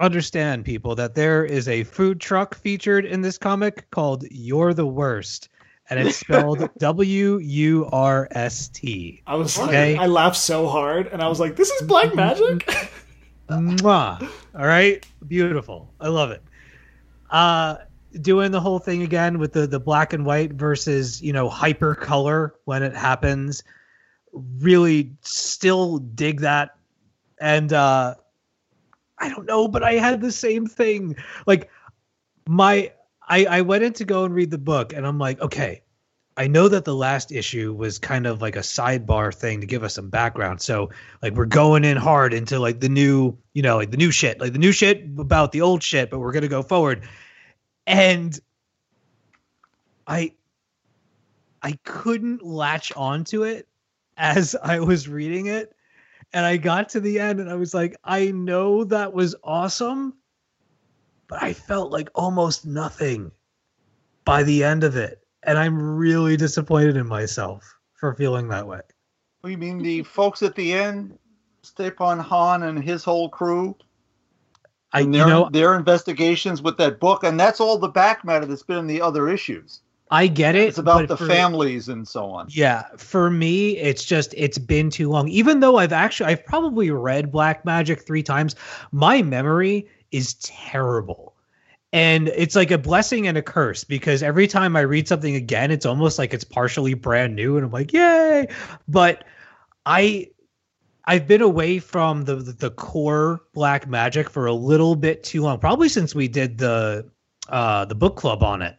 understand 0.00 0.64
people 0.64 0.94
that 0.96 1.14
there 1.14 1.44
is 1.44 1.68
a 1.68 1.84
food 1.84 2.20
truck 2.20 2.54
featured 2.56 3.04
in 3.04 3.22
this 3.22 3.38
comic 3.38 3.88
called 3.90 4.24
You're 4.30 4.74
the 4.74 4.86
Worst, 4.86 5.48
and 5.98 6.08
it's 6.08 6.16
spelled 6.16 6.68
W 6.78 7.38
U 7.38 7.88
R 7.92 8.28
S 8.32 8.68
T. 8.68 9.22
I 9.26 9.34
was 9.36 9.58
Okay. 9.58 9.92
like, 9.92 10.02
I 10.02 10.06
laughed 10.06 10.36
so 10.36 10.66
hard, 10.68 11.06
and 11.08 11.22
I 11.22 11.28
was 11.28 11.38
like, 11.38 11.56
"This 11.56 11.70
is 11.70 11.86
black 11.86 12.14
magic." 12.16 12.66
Mwah. 13.48 14.22
All 14.58 14.66
right. 14.66 15.04
Beautiful. 15.26 15.92
I 16.00 16.08
love 16.08 16.30
it. 16.30 16.42
Uh 17.30 17.76
doing 18.20 18.50
the 18.50 18.60
whole 18.60 18.78
thing 18.78 19.02
again 19.02 19.38
with 19.38 19.52
the 19.52 19.66
the 19.66 19.80
black 19.80 20.12
and 20.12 20.24
white 20.24 20.52
versus, 20.52 21.22
you 21.22 21.32
know, 21.32 21.48
hyper 21.48 21.94
color 21.94 22.54
when 22.64 22.82
it 22.82 22.94
happens. 22.94 23.62
Really 24.32 25.12
still 25.22 25.98
dig 25.98 26.40
that. 26.40 26.70
And 27.40 27.72
uh 27.72 28.14
I 29.18 29.28
don't 29.28 29.46
know, 29.46 29.68
but 29.68 29.82
I 29.82 29.94
had 29.94 30.20
the 30.20 30.32
same 30.32 30.66
thing. 30.66 31.16
Like 31.46 31.70
my 32.48 32.92
I 33.28 33.44
I 33.46 33.60
went 33.62 33.84
in 33.84 33.92
to 33.94 34.04
go 34.04 34.24
and 34.24 34.34
read 34.34 34.50
the 34.50 34.58
book 34.58 34.92
and 34.92 35.06
I'm 35.06 35.18
like, 35.18 35.40
okay, 35.40 35.81
I 36.36 36.46
know 36.46 36.68
that 36.68 36.84
the 36.84 36.94
last 36.94 37.30
issue 37.30 37.74
was 37.74 37.98
kind 37.98 38.26
of 38.26 38.40
like 38.40 38.56
a 38.56 38.60
sidebar 38.60 39.34
thing 39.34 39.60
to 39.60 39.66
give 39.66 39.84
us 39.84 39.94
some 39.94 40.08
background. 40.08 40.62
So 40.62 40.90
like 41.20 41.34
we're 41.34 41.44
going 41.44 41.84
in 41.84 41.96
hard 41.98 42.32
into 42.32 42.58
like 42.58 42.80
the 42.80 42.88
new, 42.88 43.36
you 43.52 43.62
know, 43.62 43.76
like 43.76 43.90
the 43.90 43.98
new 43.98 44.10
shit, 44.10 44.40
like 44.40 44.52
the 44.52 44.58
new 44.58 44.72
shit 44.72 45.04
about 45.18 45.52
the 45.52 45.60
old 45.60 45.82
shit, 45.82 46.10
but 46.10 46.20
we're 46.20 46.32
gonna 46.32 46.48
go 46.48 46.62
forward. 46.62 47.02
And 47.86 48.38
I 50.06 50.32
I 51.62 51.78
couldn't 51.84 52.42
latch 52.42 52.92
onto 52.96 53.44
it 53.44 53.68
as 54.16 54.56
I 54.62 54.80
was 54.80 55.08
reading 55.08 55.46
it. 55.46 55.74
And 56.32 56.46
I 56.46 56.56
got 56.56 56.88
to 56.90 57.00
the 57.00 57.20
end 57.20 57.40
and 57.40 57.50
I 57.50 57.54
was 57.54 57.74
like, 57.74 57.94
I 58.04 58.30
know 58.30 58.84
that 58.84 59.12
was 59.12 59.34
awesome, 59.44 60.14
but 61.28 61.42
I 61.42 61.52
felt 61.52 61.92
like 61.92 62.08
almost 62.14 62.64
nothing 62.64 63.32
by 64.24 64.44
the 64.44 64.64
end 64.64 64.82
of 64.82 64.96
it. 64.96 65.21
And 65.44 65.58
I'm 65.58 65.80
really 65.80 66.36
disappointed 66.36 66.96
in 66.96 67.06
myself 67.06 67.76
for 67.94 68.14
feeling 68.14 68.48
that 68.48 68.66
way. 68.66 68.80
You 69.44 69.58
mean 69.58 69.82
the 69.82 70.02
folks 70.04 70.42
at 70.42 70.54
the 70.54 70.72
end, 70.72 71.18
Stepan 71.62 72.18
Han 72.18 72.62
and 72.62 72.82
his 72.82 73.02
whole 73.02 73.28
crew, 73.28 73.76
I 74.92 75.00
and 75.00 75.14
you 75.14 75.20
their, 75.20 75.28
know 75.28 75.48
their 75.50 75.74
investigations 75.74 76.62
with 76.62 76.76
that 76.76 77.00
book, 77.00 77.24
and 77.24 77.40
that's 77.40 77.60
all 77.60 77.78
the 77.78 77.88
back 77.88 78.24
matter 78.24 78.46
that's 78.46 78.62
been 78.62 78.78
in 78.78 78.86
the 78.86 79.00
other 79.00 79.28
issues. 79.28 79.80
I 80.12 80.26
get 80.26 80.54
it. 80.54 80.68
It's 80.68 80.78
about 80.78 81.08
the 81.08 81.16
for- 81.16 81.26
families 81.26 81.88
and 81.88 82.06
so 82.06 82.26
on. 82.26 82.46
Yeah, 82.50 82.84
for 82.98 83.30
me, 83.30 83.78
it's 83.78 84.04
just 84.04 84.34
it's 84.36 84.58
been 84.58 84.90
too 84.90 85.08
long. 85.08 85.28
Even 85.28 85.60
though 85.60 85.78
I've 85.78 85.92
actually 85.92 86.30
I've 86.30 86.44
probably 86.44 86.90
read 86.90 87.32
Black 87.32 87.64
Magick 87.64 88.02
three 88.02 88.22
times, 88.22 88.54
my 88.92 89.22
memory 89.22 89.88
is 90.10 90.34
terrible. 90.34 91.31
And 91.92 92.28
it's 92.28 92.56
like 92.56 92.70
a 92.70 92.78
blessing 92.78 93.26
and 93.26 93.36
a 93.36 93.42
curse 93.42 93.84
because 93.84 94.22
every 94.22 94.46
time 94.46 94.76
I 94.76 94.80
read 94.80 95.06
something 95.06 95.34
again, 95.34 95.70
it's 95.70 95.84
almost 95.84 96.18
like 96.18 96.32
it's 96.32 96.44
partially 96.44 96.94
brand 96.94 97.36
new, 97.36 97.56
and 97.56 97.66
I'm 97.66 97.72
like, 97.72 97.92
yay! 97.92 98.48
But 98.88 99.24
I 99.84 100.28
I've 101.04 101.26
been 101.26 101.42
away 101.42 101.78
from 101.80 102.24
the 102.24 102.36
the 102.36 102.70
core 102.70 103.42
Black 103.52 103.88
Magick 103.88 104.28
for 104.28 104.46
a 104.46 104.54
little 104.54 104.96
bit 104.96 105.22
too 105.22 105.42
long, 105.42 105.58
probably 105.58 105.88
since 105.88 106.14
we 106.14 106.28
did 106.28 106.58
the 106.58 107.08
uh 107.48 107.84
the 107.84 107.94
book 107.94 108.16
club 108.16 108.42
on 108.42 108.62
it 108.62 108.76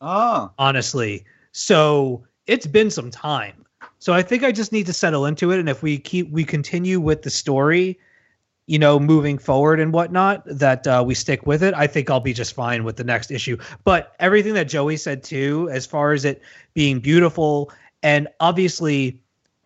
Ah, 0.00 0.52
honestly. 0.58 1.24
So 1.52 2.26
it's 2.46 2.66
been 2.66 2.90
some 2.90 3.10
time. 3.10 3.64
So 3.98 4.12
I 4.12 4.22
think 4.22 4.42
I 4.44 4.52
just 4.52 4.72
need 4.72 4.86
to 4.86 4.92
settle 4.92 5.26
into 5.26 5.52
it. 5.52 5.58
And 5.58 5.68
if 5.68 5.82
we 5.82 5.98
keep 5.98 6.30
we 6.30 6.44
continue 6.44 7.00
with 7.00 7.22
the 7.22 7.30
story, 7.30 7.98
you 8.66 8.78
know, 8.78 8.98
moving 8.98 9.38
forward 9.38 9.78
and 9.78 9.92
whatnot, 9.92 10.42
that 10.46 10.86
uh, 10.86 11.02
we 11.06 11.14
stick 11.14 11.46
with 11.46 11.62
it, 11.62 11.72
I 11.74 11.86
think 11.86 12.10
I'll 12.10 12.20
be 12.20 12.32
just 12.32 12.52
fine 12.54 12.84
with 12.84 12.96
the 12.96 13.04
next 13.04 13.30
issue. 13.30 13.56
But 13.84 14.14
everything 14.18 14.54
that 14.54 14.64
Joey 14.64 14.96
said 14.96 15.22
too, 15.22 15.68
as 15.70 15.86
far 15.86 16.12
as 16.12 16.24
it 16.24 16.42
being 16.74 16.98
beautiful, 16.98 17.72
and 18.02 18.28
obviously 18.40 19.20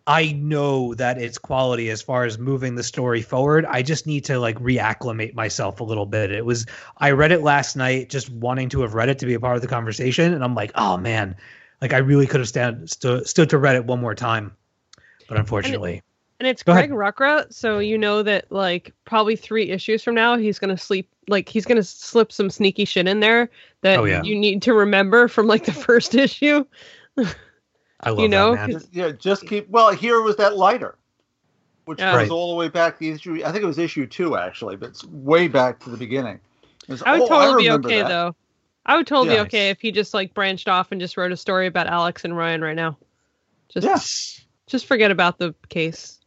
I 0.07 0.31
know 0.33 0.93
that 0.95 1.19
it's 1.19 1.37
quality 1.37 1.89
as 1.89 2.01
far 2.01 2.25
as 2.25 2.37
moving 2.37 2.75
the 2.75 2.83
story 2.83 3.21
forward. 3.21 3.65
I 3.65 3.81
just 3.81 4.07
need 4.07 4.25
to 4.25 4.39
like 4.39 4.57
reacclimate 4.59 5.33
myself 5.33 5.79
a 5.79 5.83
little 5.83 6.05
bit. 6.05 6.31
It 6.31 6.45
was 6.45 6.65
I 6.97 7.11
read 7.11 7.31
it 7.31 7.41
last 7.41 7.75
night, 7.75 8.09
just 8.09 8.29
wanting 8.29 8.69
to 8.69 8.81
have 8.81 8.93
read 8.93 9.09
it 9.09 9.19
to 9.19 9.25
be 9.25 9.35
a 9.35 9.39
part 9.39 9.55
of 9.55 9.61
the 9.61 9.67
conversation, 9.67 10.33
and 10.33 10.43
I'm 10.43 10.55
like, 10.55 10.71
oh 10.75 10.97
man, 10.97 11.35
like 11.81 11.93
I 11.93 11.97
really 11.97 12.27
could 12.27 12.39
have 12.39 12.49
stand 12.49 12.89
stu- 12.89 13.23
stood 13.25 13.49
to 13.51 13.57
read 13.57 13.75
it 13.75 13.85
one 13.85 13.99
more 13.99 14.15
time, 14.15 14.55
but 15.27 15.37
unfortunately, 15.37 16.01
And 16.41 16.47
it's 16.47 16.63
Go 16.63 16.73
Greg 16.73 16.89
ahead. 16.89 16.97
Rucka, 17.15 17.53
so 17.53 17.77
you 17.77 17.99
know 17.99 18.23
that 18.23 18.51
like 18.51 18.95
probably 19.05 19.35
three 19.35 19.69
issues 19.69 20.01
from 20.03 20.15
now 20.15 20.37
he's 20.37 20.57
gonna 20.57 20.75
sleep 20.75 21.07
like 21.27 21.47
he's 21.47 21.65
gonna 21.67 21.83
slip 21.83 22.31
some 22.31 22.49
sneaky 22.49 22.83
shit 22.83 23.07
in 23.07 23.19
there 23.19 23.47
that 23.81 23.99
Oh, 23.99 24.05
yeah. 24.05 24.23
you 24.23 24.35
need 24.35 24.63
to 24.63 24.73
remember 24.73 25.27
from 25.27 25.45
like 25.45 25.65
the 25.65 25.71
first 25.87 26.15
issue. 26.15 26.65
I 27.15 28.09
love 28.09 28.19
you 28.21 28.27
know, 28.27 28.55
that 28.55 28.69
man. 28.69 28.71
just- 28.71 28.91
yeah, 28.91 29.11
just 29.11 29.45
keep. 29.45 29.69
Well, 29.69 29.91
here 29.93 30.19
was 30.23 30.35
that 30.37 30.57
lighter, 30.57 30.97
which 31.85 31.99
Yeah. 31.99 32.13
goes 32.13 32.17
Right. 32.21 32.31
all 32.31 32.49
the 32.49 32.55
way 32.55 32.69
back 32.69 32.97
to 32.97 33.07
issue. 33.07 33.39
I 33.45 33.51
think 33.51 33.63
it 33.63 33.67
was 33.67 33.77
issue 33.77 34.07
two 34.07 34.35
actually, 34.35 34.77
but 34.77 34.89
it's 34.89 35.03
way 35.05 35.47
back 35.47 35.79
to 35.81 35.91
the 35.91 35.97
beginning. 35.97 36.39
Was, 36.87 37.03
I 37.03 37.19
would 37.19 37.21
oh, 37.21 37.27
totally 37.27 37.63
be 37.65 37.69
okay 37.69 38.01
that. 38.01 38.07
though. 38.09 38.35
I 38.87 38.97
would 38.97 39.05
totally 39.05 39.35
Yeah. 39.35 39.43
be 39.43 39.47
okay 39.47 39.69
if 39.69 39.79
he 39.79 39.91
just 39.91 40.15
like 40.15 40.33
branched 40.33 40.67
off 40.67 40.91
and 40.91 40.99
just 40.99 41.17
wrote 41.17 41.31
a 41.31 41.37
story 41.37 41.67
about 41.67 41.85
Alex 41.85 42.25
and 42.25 42.35
Rowan 42.35 42.61
right 42.61 42.75
now. 42.75 42.97
Just 43.69 43.85
Yeah. 43.85 43.99
just 44.65 44.87
forget 44.87 45.11
about 45.11 45.37
the 45.37 45.53
case. 45.69 46.17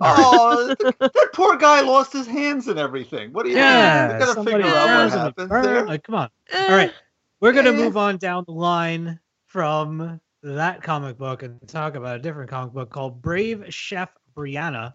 Oh, 0.00 0.74
that 0.78 1.30
poor 1.32 1.56
guy 1.56 1.80
lost 1.80 2.12
his 2.12 2.26
hands 2.26 2.66
and 2.68 2.78
everything. 2.78 3.32
What 3.32 3.44
do 3.44 3.50
you? 3.50 3.56
Yeah, 3.56 4.14
you 4.18 4.18
gotta 4.24 4.42
figure 4.44 4.66
out 4.66 4.86
what 4.86 5.12
in 5.12 5.18
happens 5.18 5.48
there. 5.50 5.86
Like, 5.86 6.02
come 6.02 6.14
on. 6.16 6.28
Eh, 6.50 6.66
All 6.68 6.76
right, 6.76 6.92
we're 7.40 7.52
gonna 7.52 7.70
Eh. 7.70 7.76
move 7.76 7.96
on 7.96 8.16
down 8.16 8.44
the 8.46 8.52
line 8.52 9.20
from 9.46 10.20
that 10.42 10.82
comic 10.82 11.18
book 11.18 11.42
and 11.44 11.60
talk 11.68 11.94
about 11.94 12.16
a 12.16 12.18
different 12.18 12.50
comic 12.50 12.72
book 12.72 12.90
called 12.90 13.22
Brave 13.22 13.64
Chef 13.72 14.08
Brianna 14.36 14.92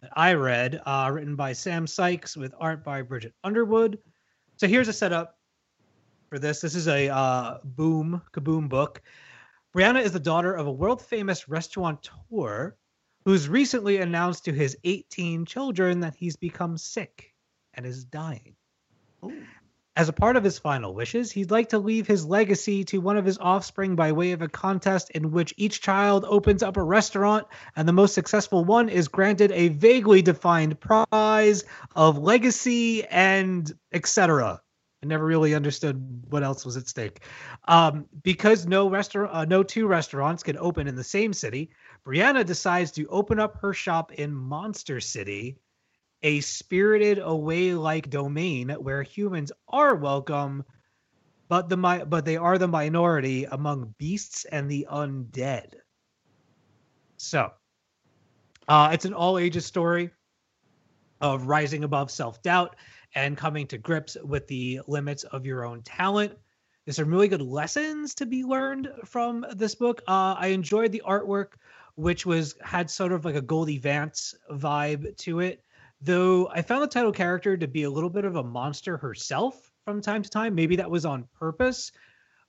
that 0.00 0.10
I 0.16 0.34
read, 0.34 0.80
uh, 0.86 1.08
written 1.12 1.36
by 1.36 1.52
Sam 1.52 1.86
Sykes 1.86 2.36
with 2.36 2.52
art 2.58 2.82
by 2.82 3.02
Bridget 3.02 3.34
Underwood. 3.44 3.98
So 4.56 4.66
here's 4.66 4.88
a 4.88 4.92
setup. 4.92 5.38
for 6.30 6.38
this. 6.38 6.60
This 6.62 6.74
is 6.74 6.88
a 6.88 7.10
uh, 7.10 7.58
boom 7.62 8.22
kaboom 8.32 8.66
book. 8.68 9.02
Brianna 9.76 10.02
is 10.02 10.12
the 10.12 10.18
daughter 10.20 10.54
of 10.54 10.66
a 10.66 10.72
world 10.72 11.02
famous 11.02 11.46
restaurateur 11.48 12.74
who's 13.24 13.48
recently 13.48 13.98
announced 13.98 14.44
to 14.44 14.52
his 14.52 14.76
18 14.84 15.46
children 15.46 16.00
that 16.00 16.14
he's 16.14 16.36
become 16.36 16.76
sick 16.76 17.32
and 17.74 17.86
is 17.86 18.04
dying. 18.04 18.56
As 19.94 20.08
a 20.08 20.12
part 20.12 20.36
of 20.36 20.44
his 20.44 20.58
final 20.58 20.94
wishes, 20.94 21.30
he'd 21.30 21.50
like 21.50 21.68
to 21.68 21.78
leave 21.78 22.06
his 22.06 22.24
legacy 22.24 22.82
to 22.84 22.98
one 22.98 23.18
of 23.18 23.26
his 23.26 23.36
offspring 23.38 23.94
by 23.94 24.12
way 24.12 24.32
of 24.32 24.40
a 24.40 24.48
contest 24.48 25.10
in 25.10 25.32
which 25.32 25.52
each 25.58 25.82
child 25.82 26.24
opens 26.26 26.62
up 26.62 26.78
a 26.78 26.82
restaurant, 26.82 27.46
and 27.76 27.86
the 27.86 27.92
most 27.92 28.14
successful 28.14 28.64
one 28.64 28.88
is 28.88 29.08
granted 29.08 29.52
a 29.52 29.68
vaguely 29.68 30.22
defined 30.22 30.80
prize 30.80 31.64
of 31.94 32.16
legacy 32.16 33.04
and 33.04 33.70
etc. 33.92 34.62
I 35.02 35.06
never 35.06 35.26
really 35.26 35.54
understood 35.54 36.24
what 36.30 36.42
else 36.42 36.64
was 36.64 36.76
at 36.76 36.86
stake. 36.86 37.20
Um, 37.66 38.06
because 38.22 38.66
no 38.66 38.88
restaurant, 38.88 39.34
uh, 39.34 39.44
no 39.44 39.62
two 39.62 39.86
restaurants 39.86 40.42
can 40.42 40.56
open 40.56 40.86
in 40.86 40.94
the 40.94 41.04
same 41.04 41.32
city, 41.32 41.70
Brianna 42.06 42.44
decides 42.44 42.90
to 42.92 43.06
open 43.08 43.38
up 43.38 43.58
her 43.60 43.72
shop 43.72 44.12
in 44.12 44.34
Monster 44.34 45.00
City, 45.00 45.58
a 46.22 46.40
spirited 46.40 47.18
away 47.18 47.74
like 47.74 48.10
domain 48.10 48.70
where 48.70 49.02
humans 49.02 49.52
are 49.68 49.94
welcome, 49.94 50.64
but 51.48 51.68
the 51.68 51.76
mi- 51.76 52.04
but 52.04 52.24
they 52.24 52.36
are 52.36 52.58
the 52.58 52.68
minority 52.68 53.44
among 53.44 53.94
beasts 53.98 54.44
and 54.46 54.70
the 54.70 54.86
undead. 54.90 55.74
So, 57.18 57.52
uh, 58.66 58.90
it's 58.92 59.04
an 59.04 59.14
all 59.14 59.38
ages 59.38 59.66
story 59.66 60.10
of 61.20 61.46
rising 61.46 61.84
above 61.84 62.10
self 62.10 62.42
doubt 62.42 62.74
and 63.14 63.36
coming 63.36 63.66
to 63.68 63.78
grips 63.78 64.16
with 64.24 64.46
the 64.48 64.80
limits 64.88 65.22
of 65.24 65.46
your 65.46 65.64
own 65.64 65.82
talent. 65.82 66.36
There's 66.84 66.96
some 66.96 67.10
really 67.10 67.28
good 67.28 67.42
lessons 67.42 68.14
to 68.16 68.26
be 68.26 68.42
learned 68.42 68.90
from 69.04 69.46
this 69.54 69.76
book. 69.76 70.02
Uh, 70.08 70.34
I 70.36 70.48
enjoyed 70.48 70.90
the 70.90 71.02
artwork, 71.06 71.52
which 71.94 72.24
was 72.26 72.54
had 72.62 72.90
sort 72.90 73.12
of 73.12 73.24
like 73.24 73.34
a 73.34 73.42
Goldie 73.42 73.78
Vance 73.78 74.34
vibe 74.50 75.16
to 75.18 75.40
it. 75.40 75.62
Though 76.00 76.48
I 76.48 76.62
found 76.62 76.82
the 76.82 76.88
title 76.88 77.12
character 77.12 77.56
to 77.56 77.68
be 77.68 77.84
a 77.84 77.90
little 77.90 78.10
bit 78.10 78.24
of 78.24 78.36
a 78.36 78.42
monster 78.42 78.96
herself 78.96 79.72
from 79.84 80.00
time 80.00 80.22
to 80.22 80.30
time. 80.30 80.54
Maybe 80.54 80.76
that 80.76 80.90
was 80.90 81.04
on 81.04 81.28
purpose, 81.38 81.92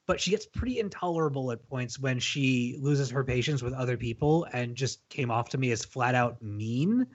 but 0.05 0.19
she 0.19 0.31
gets 0.31 0.45
pretty 0.45 0.79
intolerable 0.79 1.51
at 1.51 1.67
points 1.67 1.99
when 1.99 2.19
she 2.19 2.77
loses 2.79 3.09
her 3.09 3.23
patience 3.23 3.61
with 3.61 3.73
other 3.73 3.97
people 3.97 4.47
and 4.53 4.75
just 4.75 5.07
came 5.09 5.31
off 5.31 5.49
to 5.49 5.57
me 5.57 5.71
as 5.71 5.85
flat 5.85 6.15
out 6.15 6.41
mean 6.41 7.07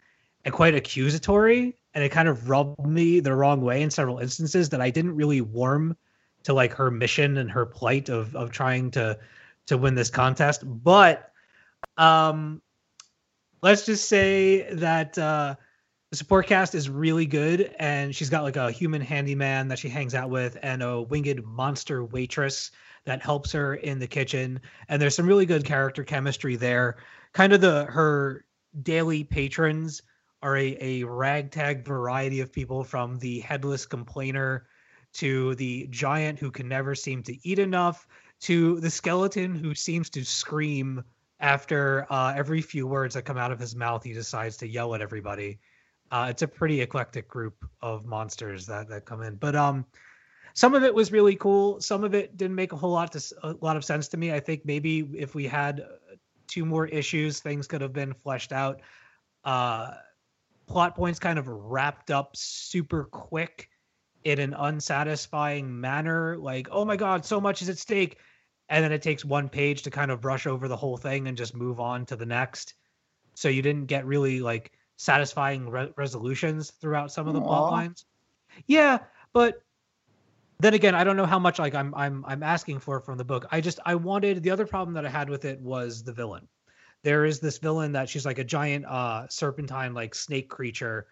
and 0.44 0.54
quite 0.54 0.74
accusatory 0.74 1.76
and 1.94 2.04
it 2.04 2.10
kind 2.10 2.28
of 2.28 2.48
rubbed 2.48 2.86
me 2.86 3.20
the 3.20 3.34
wrong 3.34 3.60
way 3.60 3.82
in 3.82 3.90
several 3.90 4.18
instances 4.18 4.68
that 4.70 4.80
I 4.80 4.90
didn't 4.90 5.16
really 5.16 5.40
warm 5.40 5.96
to 6.44 6.52
like 6.52 6.72
her 6.74 6.90
mission 6.90 7.36
and 7.38 7.50
her 7.50 7.66
plight 7.66 8.08
of 8.08 8.34
of 8.36 8.50
trying 8.50 8.90
to 8.92 9.18
to 9.66 9.76
win 9.76 9.94
this 9.94 10.10
contest 10.10 10.62
but 10.64 11.32
um 11.96 12.60
let's 13.62 13.86
just 13.86 14.08
say 14.08 14.72
that 14.74 15.16
uh 15.18 15.54
the 16.10 16.16
support 16.16 16.46
cast 16.46 16.74
is 16.74 16.88
really 16.88 17.26
good 17.26 17.74
and 17.78 18.14
she's 18.14 18.30
got 18.30 18.42
like 18.42 18.56
a 18.56 18.70
human 18.70 19.02
handyman 19.02 19.68
that 19.68 19.78
she 19.78 19.90
hangs 19.90 20.14
out 20.14 20.30
with 20.30 20.56
and 20.62 20.82
a 20.82 21.02
winged 21.02 21.44
monster 21.44 22.02
waitress 22.02 22.70
that 23.04 23.22
helps 23.22 23.52
her 23.52 23.74
in 23.74 23.98
the 23.98 24.06
kitchen. 24.06 24.60
And 24.88 25.00
there's 25.00 25.14
some 25.14 25.26
really 25.26 25.46
good 25.46 25.64
character 25.64 26.04
chemistry 26.04 26.56
there. 26.56 26.96
Kind 27.32 27.52
of 27.52 27.60
the 27.60 27.84
her 27.84 28.44
daily 28.82 29.24
patrons 29.24 30.02
are 30.42 30.56
a, 30.56 30.76
a 30.80 31.04
ragtag 31.04 31.84
variety 31.84 32.40
of 32.40 32.52
people 32.52 32.84
from 32.84 33.18
the 33.18 33.40
headless 33.40 33.84
complainer 33.86 34.66
to 35.14 35.54
the 35.56 35.88
giant 35.90 36.38
who 36.38 36.50
can 36.50 36.68
never 36.68 36.94
seem 36.94 37.22
to 37.24 37.48
eat 37.48 37.58
enough 37.58 38.06
to 38.40 38.80
the 38.80 38.90
skeleton 38.90 39.54
who 39.54 39.74
seems 39.74 40.10
to 40.10 40.24
scream 40.24 41.02
after 41.40 42.06
uh, 42.10 42.34
every 42.36 42.60
few 42.60 42.86
words 42.86 43.14
that 43.14 43.22
come 43.22 43.38
out 43.38 43.52
of 43.52 43.58
his 43.58 43.76
mouth 43.76 44.02
he 44.02 44.12
decides 44.12 44.56
to 44.58 44.66
yell 44.66 44.94
at 44.94 45.00
everybody. 45.00 45.58
Uh, 46.10 46.26
it's 46.30 46.42
a 46.42 46.48
pretty 46.48 46.80
eclectic 46.80 47.28
group 47.28 47.64
of 47.82 48.06
monsters 48.06 48.66
that 48.66 48.88
that 48.88 49.04
come 49.04 49.22
in. 49.22 49.36
But 49.36 49.54
um 49.54 49.84
some 50.54 50.74
of 50.74 50.82
it 50.82 50.92
was 50.92 51.12
really 51.12 51.36
cool. 51.36 51.80
Some 51.80 52.02
of 52.02 52.14
it 52.14 52.36
didn't 52.36 52.56
make 52.56 52.72
a 52.72 52.76
whole 52.76 52.90
lot 52.90 53.12
to, 53.12 53.34
a 53.44 53.54
lot 53.60 53.76
of 53.76 53.84
sense 53.84 54.08
to 54.08 54.16
me. 54.16 54.32
I 54.32 54.40
think 54.40 54.64
maybe 54.64 55.08
if 55.16 55.34
we 55.34 55.46
had 55.46 55.86
two 56.48 56.64
more 56.64 56.86
issues 56.86 57.40
things 57.40 57.66
could 57.66 57.82
have 57.82 57.92
been 57.92 58.14
fleshed 58.14 58.52
out. 58.52 58.80
Uh 59.44 59.92
plot 60.66 60.96
points 60.96 61.18
kind 61.18 61.38
of 61.38 61.48
wrapped 61.48 62.10
up 62.10 62.36
super 62.36 63.04
quick 63.04 63.68
in 64.24 64.38
an 64.38 64.54
unsatisfying 64.54 65.80
manner. 65.80 66.36
Like 66.36 66.68
oh 66.70 66.84
my 66.84 66.96
god 66.96 67.24
so 67.24 67.40
much 67.40 67.62
is 67.62 67.68
at 67.68 67.78
stake 67.78 68.18
and 68.68 68.84
then 68.84 68.92
it 68.92 69.02
takes 69.02 69.24
one 69.24 69.48
page 69.48 69.82
to 69.82 69.90
kind 69.90 70.10
of 70.10 70.20
brush 70.20 70.46
over 70.46 70.68
the 70.68 70.76
whole 70.76 70.96
thing 70.96 71.28
and 71.28 71.36
just 71.36 71.54
move 71.54 71.80
on 71.80 72.06
to 72.06 72.16
the 72.16 72.26
next. 72.26 72.74
So 73.34 73.48
you 73.48 73.62
didn't 73.62 73.86
get 73.86 74.04
really 74.06 74.40
like 74.40 74.72
satisfying 74.96 75.68
re- 75.70 75.92
resolutions 75.96 76.70
throughout 76.70 77.12
some 77.12 77.28
of 77.28 77.34
the 77.34 77.40
plot 77.40 77.70
lines. 77.70 78.04
Yeah 78.66 78.98
but 79.32 79.62
then 80.60 80.74
again 80.74 80.94
i 80.94 81.04
don't 81.04 81.16
know 81.16 81.26
how 81.26 81.38
much 81.38 81.58
like 81.58 81.74
i'm 81.74 81.94
i'm 81.94 82.24
i'm 82.26 82.42
asking 82.42 82.78
for 82.78 83.00
from 83.00 83.18
the 83.18 83.24
book. 83.24 83.46
I 83.50 83.60
just 83.60 83.80
i 83.86 83.94
wanted 83.94 84.42
the 84.42 84.50
other 84.50 84.66
problem 84.66 84.94
that 84.94 85.06
i 85.06 85.08
had 85.08 85.30
with 85.30 85.44
it 85.44 85.60
was 85.60 86.02
the 86.02 86.12
villain. 86.12 86.48
There 87.04 87.24
is 87.24 87.38
this 87.38 87.58
villain 87.58 87.92
that 87.92 88.08
she's 88.08 88.26
like 88.26 88.38
a 88.38 88.44
giant 88.44 88.84
uh 88.86 89.28
serpentine 89.28 89.94
like 89.94 90.14
snake 90.14 90.48
creature 90.48 91.06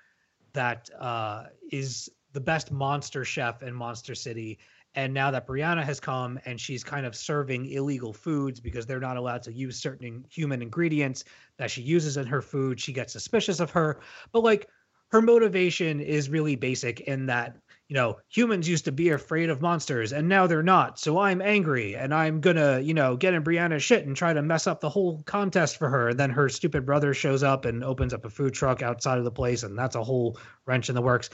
that 0.52 0.90
uh 0.98 1.44
is 1.70 2.08
the 2.32 2.40
best 2.40 2.70
monster 2.70 3.24
chef 3.24 3.62
in 3.62 3.74
monster 3.74 4.14
city 4.14 4.58
and 4.96 5.12
now 5.12 5.30
that 5.30 5.46
brianna 5.46 5.84
has 5.84 6.00
come 6.00 6.40
and 6.46 6.58
she's 6.58 6.82
kind 6.82 7.06
of 7.06 7.14
serving 7.14 7.66
illegal 7.66 8.12
foods 8.12 8.58
because 8.58 8.86
they're 8.86 8.98
not 8.98 9.16
allowed 9.16 9.42
to 9.42 9.52
use 9.52 9.78
certain 9.78 10.24
human 10.28 10.62
ingredients 10.62 11.22
that 11.58 11.70
she 11.70 11.82
uses 11.82 12.16
in 12.16 12.26
her 12.26 12.42
food 12.42 12.80
she 12.80 12.92
gets 12.92 13.12
suspicious 13.12 13.60
of 13.60 13.70
her. 13.70 14.00
But 14.32 14.42
like 14.42 14.68
her 15.12 15.22
motivation 15.22 16.00
is 16.00 16.28
really 16.28 16.56
basic 16.56 17.00
in 17.00 17.26
that 17.26 17.56
you 17.88 17.94
know 17.94 18.16
humans 18.28 18.68
used 18.68 18.86
to 18.86 18.92
be 18.92 19.10
afraid 19.10 19.50
of 19.50 19.60
monsters 19.60 20.12
and 20.12 20.28
now 20.28 20.46
they're 20.46 20.62
not. 20.62 20.98
So 20.98 21.18
i'm 21.18 21.40
angry 21.40 21.94
and 21.94 22.12
i'm 22.12 22.40
gonna 22.40 22.80
you 22.80 22.94
know 22.94 23.16
get 23.16 23.34
in 23.34 23.44
brianna's 23.44 23.84
shit 23.84 24.06
and 24.06 24.16
try 24.16 24.32
to 24.32 24.42
mess 24.42 24.66
up 24.66 24.80
the 24.80 24.90
whole 24.90 25.22
contest 25.24 25.76
for 25.76 25.88
her. 25.88 26.08
And 26.08 26.18
then 26.18 26.30
her 26.30 26.48
stupid 26.48 26.86
brother 26.86 27.14
shows 27.14 27.42
up 27.42 27.64
and 27.64 27.84
opens 27.84 28.14
up 28.14 28.24
a 28.24 28.30
food 28.30 28.54
truck 28.54 28.82
outside 28.82 29.18
of 29.18 29.24
the 29.24 29.30
place 29.30 29.62
and 29.62 29.78
that's 29.78 29.96
a 29.96 30.02
whole 30.02 30.38
wrench 30.64 30.88
in 30.88 30.94
the 30.94 31.02
works. 31.02 31.30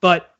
But 0.00 0.30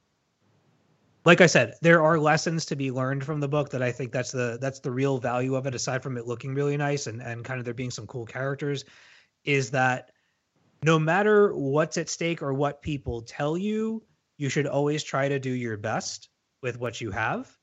like 1.28 1.42
i 1.42 1.46
said 1.46 1.74
there 1.82 2.02
are 2.02 2.18
lessons 2.18 2.64
to 2.64 2.74
be 2.74 2.90
learned 2.90 3.22
from 3.22 3.38
the 3.38 3.46
book 3.46 3.68
that 3.68 3.82
i 3.82 3.92
think 3.92 4.10
that's 4.12 4.32
the 4.32 4.56
that's 4.62 4.80
the 4.80 4.90
real 4.90 5.18
value 5.18 5.54
of 5.56 5.66
it 5.66 5.74
aside 5.74 6.02
from 6.02 6.16
it 6.16 6.26
looking 6.26 6.54
really 6.54 6.76
nice 6.78 7.06
and 7.06 7.20
and 7.20 7.44
kind 7.44 7.58
of 7.58 7.66
there 7.66 7.74
being 7.74 7.90
some 7.90 8.06
cool 8.06 8.24
characters 8.24 8.86
is 9.44 9.70
that 9.70 10.10
no 10.82 10.98
matter 10.98 11.54
what's 11.54 11.98
at 11.98 12.08
stake 12.08 12.40
or 12.40 12.54
what 12.54 12.80
people 12.80 13.20
tell 13.20 13.58
you 13.58 14.02
you 14.38 14.48
should 14.48 14.66
always 14.66 15.02
try 15.02 15.28
to 15.28 15.38
do 15.38 15.50
your 15.50 15.76
best 15.76 16.30
with 16.62 16.78
what 16.78 16.98
you 16.98 17.10
have 17.10 17.54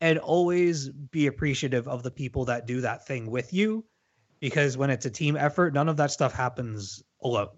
and 0.00 0.16
always 0.20 0.88
be 0.88 1.26
appreciative 1.26 1.88
of 1.88 2.04
the 2.04 2.12
people 2.12 2.44
that 2.44 2.64
do 2.64 2.80
that 2.80 3.08
thing 3.08 3.28
with 3.28 3.52
you 3.52 3.84
because 4.38 4.76
when 4.76 4.88
it's 4.88 5.06
a 5.06 5.10
team 5.10 5.36
effort 5.36 5.74
none 5.74 5.88
of 5.88 5.96
that 5.96 6.12
stuff 6.12 6.32
happens 6.32 7.02
alone 7.24 7.48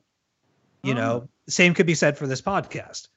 you 0.83 0.93
Oh. 0.93 0.97
know 0.97 1.29
same 1.47 1.75
could 1.75 1.87
be 1.87 1.95
said 1.95 2.17
for 2.17 2.27
this 2.27 2.41
podcast 2.41 3.09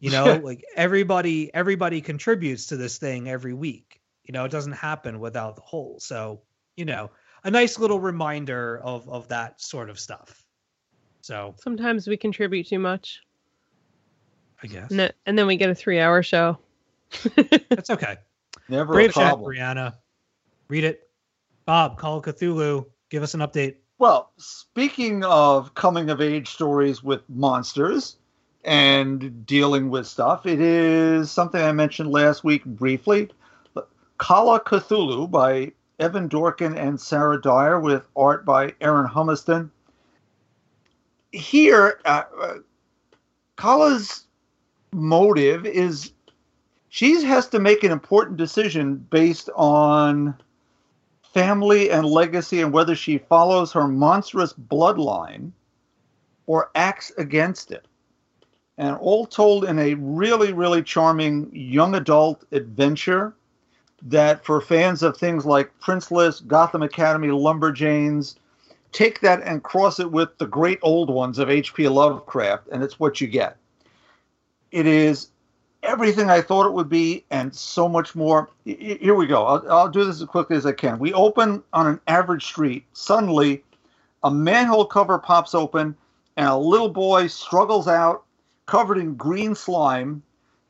you 0.00 0.10
know 0.10 0.36
like 0.42 0.64
everybody 0.76 1.52
everybody 1.54 2.00
contributes 2.00 2.66
to 2.68 2.76
this 2.76 2.98
thing 2.98 3.28
every 3.28 3.54
week 3.54 4.00
you 4.24 4.32
know 4.32 4.44
it 4.44 4.50
doesn't 4.50 4.72
happen 4.72 5.20
without 5.20 5.56
the 5.56 5.62
whole 5.62 5.98
so 6.00 6.40
you 6.76 6.84
know 6.84 7.10
a 7.44 7.50
nice 7.50 7.78
little 7.78 8.00
reminder 8.00 8.78
of 8.82 9.08
of 9.08 9.28
that 9.28 9.60
sort 9.60 9.90
of 9.90 9.98
stuff 9.98 10.42
so 11.22 11.54
Sometimes 11.58 12.06
we 12.06 12.16
contribute 12.16 12.68
too 12.68 12.78
much, 12.78 13.20
i 14.62 14.66
guess 14.68 14.90
and, 14.90 15.00
then- 15.00 15.12
and 15.26 15.36
then 15.38 15.46
we 15.48 15.56
get 15.56 15.70
a 15.70 15.74
three-hour 15.74 16.22
show. 16.22 16.58
that's 17.68 17.90
okay 17.90 18.16
Never 18.68 18.94
Brave 18.94 19.10
a 19.10 19.12
chat, 19.12 19.28
problem. 19.28 19.54
Brianna. 19.54 19.94
Read 20.68 20.82
it. 20.82 21.08
Bob, 21.66 21.98
Calla 22.00 22.20
Cthulhu. 22.20 22.84
Give 23.10 23.22
us 23.22 23.34
an 23.34 23.40
update. 23.40 23.76
Well, 23.98 24.32
speaking 24.38 25.22
of 25.24 25.72
coming 25.74 26.10
of 26.10 26.20
age 26.20 26.48
stories 26.48 27.02
with 27.02 27.22
monsters 27.28 28.16
and 28.66 29.46
dealing 29.46 29.88
with 29.90 30.06
stuff, 30.06 30.44
it 30.44 30.60
is 30.60 31.30
something 31.30 31.62
I 31.62 31.72
mentioned 31.72 32.10
last 32.10 32.44
week 32.44 32.64
briefly. 32.64 33.30
Calla 34.18 34.60
Cthulhu 34.60 35.30
by 35.30 35.72
Evan 36.00 36.28
Dorkin 36.28 36.76
and 36.76 37.00
Sarah 37.00 37.40
Dyer 37.40 37.80
with 37.80 38.08
art 38.16 38.44
by 38.44 38.74
Erin 38.80 39.06
Humiston. 39.06 39.70
Here, 41.32 42.00
uh, 42.04 42.22
uh, 42.40 42.54
Calla's 43.56 44.26
motive 44.92 45.64
is 45.64 46.12
she 46.88 47.22
has 47.22 47.48
to 47.48 47.58
make 47.58 47.84
an 47.84 47.92
important 47.92 48.36
decision 48.36 48.96
based 48.96 49.48
on 49.54 50.34
family 51.34 51.90
and 51.90 52.06
legacy 52.06 52.62
and 52.62 52.72
whether 52.72 52.96
she 52.96 53.18
follows 53.18 53.70
her 53.72 53.86
monstrous 53.86 54.54
bloodline 54.54 55.52
or 56.46 56.70
acts 56.74 57.12
against 57.18 57.70
it. 57.70 57.86
And 58.78 58.96
all 58.96 59.26
told 59.26 59.64
in 59.64 59.78
a 59.78 59.94
really, 59.94 60.52
really 60.52 60.82
charming 60.82 61.50
young 61.54 61.94
adult 61.94 62.44
adventure 62.52 63.34
that 64.02 64.44
for 64.44 64.60
fans 64.60 65.02
of 65.02 65.16
things 65.16 65.46
like 65.46 65.72
Princeless, 65.80 66.46
Gotham 66.46 66.82
Academy, 66.82 67.28
Lumberjanes, 67.28 68.36
take 68.92 69.20
that 69.20 69.42
and 69.42 69.62
cross 69.62 69.98
it 69.98 70.10
with 70.10 70.36
the 70.38 70.46
great 70.46 70.78
old 70.82 71.10
ones 71.10 71.38
of 71.38 71.48
H.P. 71.48 71.88
Lovecraft, 71.88 72.68
and 72.70 72.82
it's 72.82 73.00
what 73.00 73.20
you 73.20 73.26
get. 73.26 73.56
It 74.72 74.86
is 74.86 75.30
everything 75.82 76.28
I 76.28 76.42
thought 76.42 76.66
it 76.66 76.72
would 76.72 76.88
be 76.88 77.24
and 77.30 77.54
so 77.54 77.88
much 77.88 78.14
more. 78.14 78.50
Here 78.64 79.14
we 79.14 79.26
go. 79.26 79.46
I'll, 79.46 79.72
I'll 79.72 79.88
do 79.88 80.04
this 80.04 80.20
as 80.20 80.28
quickly 80.28 80.56
as 80.56 80.66
I 80.66 80.72
can. 80.72 80.98
We 80.98 81.12
open 81.14 81.62
on 81.72 81.86
an 81.86 82.00
average 82.08 82.44
street. 82.44 82.84
Suddenly, 82.92 83.62
a 84.22 84.30
manhole 84.30 84.84
cover 84.84 85.18
pops 85.18 85.54
open, 85.54 85.96
and 86.36 86.48
a 86.48 86.56
little 86.56 86.88
boy 86.88 87.28
struggles 87.28 87.88
out, 87.88 88.24
covered 88.66 88.98
in 88.98 89.14
green 89.14 89.54
slime, 89.54 90.22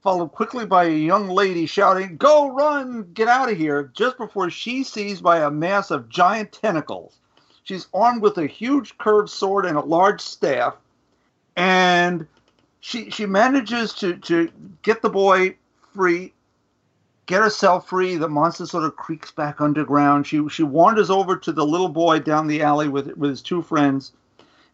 followed 0.02 0.28
quickly 0.28 0.64
by 0.64 0.84
a 0.84 0.90
young 0.90 1.28
lady 1.28 1.66
shouting, 1.66 2.16
Go, 2.16 2.48
run, 2.50 3.10
get 3.14 3.28
out 3.28 3.50
of 3.50 3.58
here, 3.58 3.90
just 3.94 4.18
before 4.18 4.50
she's 4.50 4.92
seized 4.92 5.22
by 5.22 5.40
a 5.40 5.50
mass 5.50 5.90
of 5.90 6.08
giant 6.08 6.52
tentacles. 6.52 7.18
She's 7.64 7.88
armed 7.92 8.22
with 8.22 8.38
a 8.38 8.46
huge 8.46 8.96
curved 8.98 9.30
sword 9.30 9.66
and 9.66 9.76
a 9.76 9.80
large 9.80 10.20
staff, 10.20 10.76
and 11.56 12.26
she 12.78 13.10
she 13.10 13.26
manages 13.26 13.92
to 13.94 14.16
to 14.18 14.48
get 14.82 15.02
the 15.02 15.10
boy 15.10 15.56
free, 15.92 16.32
get 17.26 17.42
herself 17.42 17.88
free. 17.88 18.14
The 18.14 18.28
monster 18.28 18.66
sort 18.66 18.84
of 18.84 18.94
creaks 18.94 19.32
back 19.32 19.60
underground. 19.60 20.28
She 20.28 20.48
she 20.48 20.62
wanders 20.62 21.10
over 21.10 21.34
to 21.36 21.50
the 21.50 21.66
little 21.66 21.88
boy 21.88 22.20
down 22.20 22.46
the 22.46 22.62
alley 22.62 22.88
with 22.88 23.08
with 23.16 23.30
his 23.30 23.42
two 23.42 23.62
friends, 23.62 24.12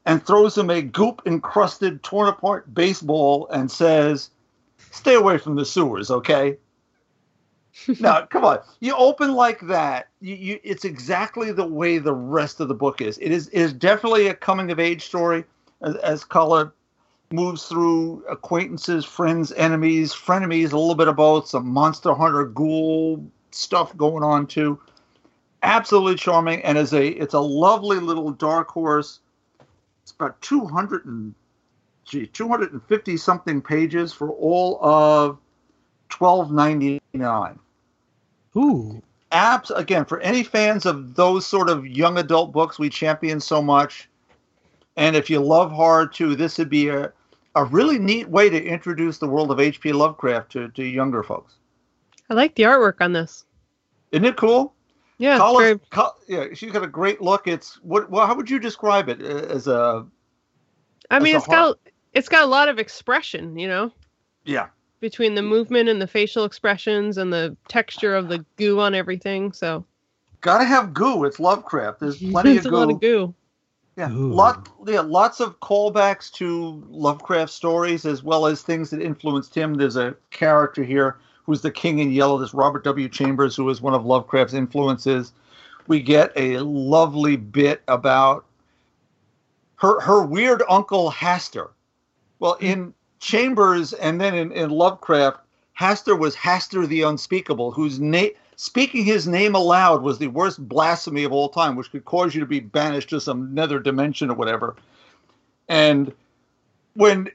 and 0.05 0.25
throws 0.25 0.59
him 0.59 0.71
a 0.71 0.83
goop 0.83 1.23
encrusted, 1.27 2.03
torn 2.03 2.29
apart 2.29 2.73
baseball 2.75 3.49
and 3.49 3.71
says, 3.71 4.31
"Stay 4.91 5.15
away 5.15 5.39
from 5.39 5.57
the 5.57 5.65
sewers, 5.65 6.11
okay." 6.11 6.57
now, 8.01 8.27
come 8.27 8.45
on. 8.45 8.59
You 8.81 8.95
open 8.95 9.33
like 9.33 9.61
that. 9.61 10.09
You, 10.21 10.35
you, 10.35 10.61
it's 10.63 10.85
exactly 10.85 11.53
the 11.53 11.67
way 11.67 11.99
the 11.99 12.13
rest 12.13 12.61
of 12.61 12.69
the 12.69 12.75
book 12.75 13.01
is. 13.01 13.19
It 13.19 13.31
is, 13.31 13.49
it 13.49 13.61
is 13.61 13.73
definitely 13.73 14.29
a 14.29 14.35
coming 14.35 14.71
of 14.71 14.79
age 14.79 15.05
story, 15.05 15.45
as, 15.83 15.97
as 15.97 16.25
Calla 16.25 16.73
moves 17.33 17.67
through 17.67 18.25
acquaintances, 18.31 19.05
friends, 19.05 19.53
enemies, 19.53 20.13
frenemies, 20.13 20.73
a 20.73 20.79
little 20.79 20.95
bit 20.95 21.09
of 21.09 21.17
both, 21.17 21.49
some 21.49 21.67
monster 21.67 22.15
hunter 22.15 22.45
ghoul 22.45 23.25
stuff 23.51 23.97
going 23.97 24.23
on 24.23 24.47
too. 24.47 24.79
Absolutely 25.63 26.17
charming, 26.17 26.61
and 26.63 26.77
is 26.77 26.93
a 26.93 27.09
it's 27.09 27.35
a 27.35 27.41
lovely 27.41 27.99
little 27.99 28.33
dark 28.33 28.69
horse. 28.71 29.21
It's 30.03 30.13
about 30.13 30.41
two 30.41 30.67
hundred 30.67 31.07
and 31.07 31.35
gee, 32.05 32.27
two 32.27 32.49
hundred 32.49 32.73
and 32.73 32.83
fifty 32.85 33.17
something 33.17 33.63
pages 33.63 34.13
for 34.13 34.31
all 34.31 34.79
of 34.85 35.39
twelve 36.09 36.51
ninety 36.53 37.01
nine. 37.13 37.59
Ooh. 38.57 39.03
Apps 39.31 39.75
again 39.75 40.05
for 40.05 40.21
any 40.21 40.43
fans 40.43 40.85
of 40.85 41.15
those 41.15 41.47
sort 41.47 41.71
of 41.71 41.87
young 41.87 42.19
adult 42.19 42.53
books 42.53 42.79
we 42.79 42.91
champion 42.91 43.41
so 43.41 43.63
much. 43.63 44.11
And 44.99 45.17
if 45.17 45.31
you 45.31 45.41
love 45.41 45.73
horror 45.73 46.07
too, 46.07 46.37
this 46.37 46.59
would 46.59 46.69
be 46.69 46.89
a, 46.89 47.11
a 47.55 47.65
really 47.65 47.99
neat 47.99 48.29
way 48.29 48.51
to 48.51 48.63
introduce 48.63 49.17
the 49.17 49.27
world 49.27 49.51
of 49.51 49.59
H.P. 49.59 49.95
Lovecraft 49.95 50.53
to, 50.53 50.69
to 50.69 50.85
younger 50.85 51.23
folks. 51.23 51.55
I 52.29 52.35
like 52.35 52.55
the 52.57 52.65
artwork 52.65 53.01
on 53.01 53.15
this. 53.15 53.47
Isn't 54.11 54.27
it 54.27 54.37
cool? 54.37 54.75
Yeah, 55.23 55.35
it's 55.37 55.41
Colin- 55.41 55.65
very, 55.65 55.81
Col- 55.91 56.17
yeah, 56.27 56.47
she's 56.53 56.73
got 56.73 56.83
a 56.83 56.89
great 56.89 57.21
look. 57.21 57.47
It's 57.47 57.75
what? 57.83 58.11
Well, 58.11 58.27
how 58.27 58.35
would 58.35 58.51
you 58.51 58.59
describe 58.59 59.09
it 59.09 59.23
Uh, 59.23 59.47
as 59.55 59.69
a? 59.69 60.05
I 61.11 61.21
mean, 61.21 61.35
That's 61.35 61.45
it's 61.45 61.53
a 61.53 61.57
hor- 61.57 61.69
got 61.75 61.79
it's 62.13 62.29
got 62.29 62.43
a 62.43 62.47
lot 62.47 62.69
of 62.69 62.79
expression, 62.81 63.57
you 63.57 63.69
know, 63.69 63.93
Yeah, 64.45 64.67
between 64.99 65.37
the 65.37 65.43
movement 65.43 65.89
and 65.89 66.03
the 66.03 66.09
facial 66.09 66.45
expressions 66.45 67.19
and 67.19 67.33
the 67.33 67.57
texture 67.69 68.17
of 68.17 68.29
the 68.29 68.45
goo 68.57 68.81
on 68.81 68.95
everything. 68.97 69.53
So 69.53 69.85
gotta 70.41 70.65
have 70.65 70.93
goo. 70.93 71.23
It's 71.25 71.39
Lovecraft. 71.39 72.01
There's 72.01 72.19
plenty 72.33 72.57
it's 72.57 72.67
of 72.67 72.73
a 72.73 72.77
lot 72.77 72.89
goo. 72.89 72.95
of 72.95 73.01
goo. 73.01 73.35
Yeah, 73.97 74.11
Ooh. 74.11 74.33
lot. 74.33 74.69
Yeah, 74.89 75.03
lots 75.03 75.39
of 75.39 75.61
callbacks 75.61 76.33
to 76.33 76.83
Lovecraft 76.89 77.53
stories 77.53 78.07
as 78.07 78.25
well 78.25 78.47
as 78.47 78.63
things 78.63 78.91
that 78.91 79.01
influenced 79.01 79.55
him. 79.55 79.75
There's 79.75 79.97
a 79.97 80.17
character 80.31 80.83
here 80.83 81.19
who's 81.45 81.63
the 81.63 81.71
King 81.71 81.99
in 81.99 82.13
Yellow. 82.13 82.39
This 82.39 82.55
Robert 82.55 82.85
W. 82.85 83.09
Chambers, 83.09 83.57
who 83.57 83.69
is 83.69 83.81
one 83.81 83.95
of 83.95 84.05
Lovecraft's 84.05 84.55
influences. 84.55 85.33
We 85.89 86.01
get 86.01 86.33
a 86.37 86.59
lovely 86.59 87.37
bit 87.37 87.83
about 87.89 88.45
her 89.77 90.01
her 90.01 90.23
weird 90.23 90.63
uncle 90.69 91.11
Hastur. 91.11 91.71
Well, 92.39 92.57
in 92.61 92.95
Chambers 93.21 93.93
and 93.93 94.21
then 94.21 94.35
in, 94.35 94.53
in 94.53 94.71
Lovecraft, 94.71 95.39
Hastur 95.79 96.19
was 96.19 96.37
Hastur 96.37 96.87
the 96.87 97.03
Unspeakable, 97.03 97.73
whose 97.73 97.99
name 97.99 98.31
speaking 98.57 99.05
his 99.05 99.27
name 99.27 99.55
aloud 99.55 100.03
was 100.03 100.19
the 100.19 100.29
worst 100.29 100.69
blasphemy 100.69 101.25
of 101.25 101.33
all 101.33 101.49
time, 101.49 101.75
which 101.75 101.91
could 101.91 102.05
cause 102.05 102.35
you 102.35 102.41
to 102.41 102.47
be 102.47 102.61
banished 102.61 103.11
to 103.11 103.21
some 103.21 103.53
nether 103.53 103.81
dimension 103.81 104.31
or 104.31 104.35
whatever. 104.35 104.77
And 105.69 106.13
when 106.95 107.31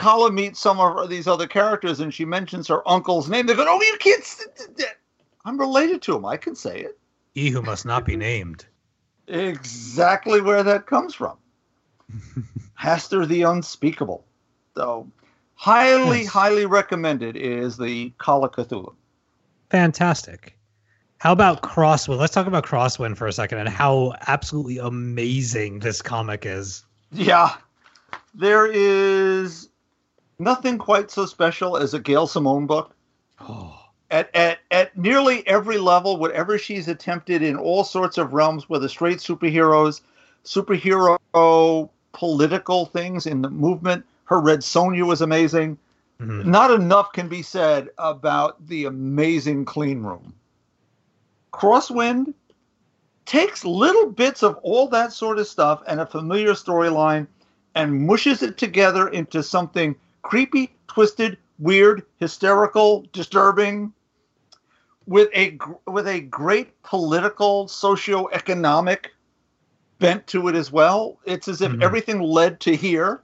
Calla 0.00 0.32
meets 0.32 0.58
some 0.58 0.80
of 0.80 1.08
these 1.08 1.26
other 1.28 1.46
characters 1.46 2.00
and 2.00 2.12
she 2.12 2.24
mentions 2.24 2.66
her 2.68 2.86
uncle's 2.88 3.28
name, 3.28 3.46
they 3.46 3.54
go, 3.54 3.64
"Oh, 3.68 3.80
you 3.82 3.96
can't." 3.98 4.24
I'm 5.44 5.58
related 5.58 6.02
to 6.02 6.16
him. 6.16 6.24
I 6.26 6.36
can 6.36 6.54
say 6.54 6.80
it. 6.80 6.98
He 7.34 7.50
who 7.50 7.62
must 7.62 7.84
not 7.86 8.04
be 8.04 8.16
named. 8.16 8.66
Exactly 9.28 10.40
where 10.40 10.62
that 10.62 10.86
comes 10.86 11.14
from. 11.14 11.36
Hastur 12.80 13.26
the 13.26 13.42
Unspeakable. 13.42 14.24
So, 14.74 15.08
highly, 15.54 16.20
Yes. 16.22 16.28
highly 16.28 16.66
recommended 16.66 17.36
is 17.36 17.76
the 17.76 18.12
Calla 18.18 18.48
Cthulhu. 18.50 18.94
Fantastic. 19.70 20.56
How 21.18 21.32
about 21.32 21.62
Crosswind? 21.62 22.18
Let's 22.18 22.34
talk 22.34 22.46
about 22.46 22.64
Crosswind 22.64 23.16
for 23.16 23.26
a 23.26 23.32
second 23.32 23.58
and 23.58 23.68
how 23.68 24.14
absolutely 24.26 24.78
amazing 24.78 25.78
this 25.80 26.02
comic 26.02 26.44
is. 26.46 26.84
Yeah, 27.12 27.54
there 28.34 28.66
is 28.66 29.68
nothing 30.40 30.78
quite 30.78 31.10
so 31.10 31.26
special 31.26 31.76
as 31.76 31.94
a 31.94 32.00
Gail 32.00 32.26
Simone 32.26 32.66
book. 32.66 32.94
Oh, 33.40 33.76
At, 34.12 34.34
at, 34.34 34.58
at 34.72 34.98
nearly 34.98 35.46
every 35.46 35.78
level, 35.78 36.16
whatever 36.16 36.58
she's 36.58 36.88
attempted 36.88 37.42
in 37.42 37.54
all 37.54 37.84
sorts 37.84 38.18
of 38.18 38.32
realms, 38.32 38.68
whether 38.68 38.88
straight 38.88 39.18
superheroes, 39.18 40.00
superhero 40.44 41.16
political 42.12 42.86
things 42.86 43.26
in 43.26 43.40
the 43.40 43.50
movement, 43.50 44.04
her 44.24 44.40
Red 44.40 44.62
Sonja 44.62 45.06
was 45.06 45.20
amazing. 45.20 45.78
mhm. 46.20 46.44
Not 46.44 46.72
enough 46.72 47.12
can 47.12 47.28
be 47.28 47.42
said 47.42 47.90
about 47.98 48.66
the 48.66 48.86
amazing 48.86 49.64
clean 49.64 50.02
room. 50.02 50.34
Crosswind 51.52 52.34
takes 53.26 53.64
little 53.64 54.10
bits 54.10 54.42
of 54.42 54.56
all 54.64 54.88
that 54.88 55.12
sort 55.12 55.38
of 55.38 55.46
stuff 55.46 55.84
and 55.86 56.00
a 56.00 56.06
familiar 56.06 56.54
storyline 56.54 57.28
and 57.76 58.06
mushes 58.08 58.42
it 58.42 58.58
together 58.58 59.06
into 59.08 59.40
something 59.40 59.94
creepy, 60.22 60.74
twisted, 60.88 61.38
weird, 61.58 62.02
hysterical, 62.18 63.06
disturbing 63.12 63.92
with 65.06 65.28
a 65.34 65.58
with 65.86 66.06
a 66.06 66.20
great 66.20 66.80
political, 66.82 67.66
socio-economic 67.68 69.12
bent 69.98 70.26
to 70.28 70.48
it 70.48 70.54
as 70.54 70.70
well. 70.72 71.18
It's 71.24 71.48
as 71.48 71.60
if 71.60 71.72
Mhm. 71.72 71.82
everything 71.82 72.20
led 72.20 72.60
to 72.60 72.74
here 72.76 73.22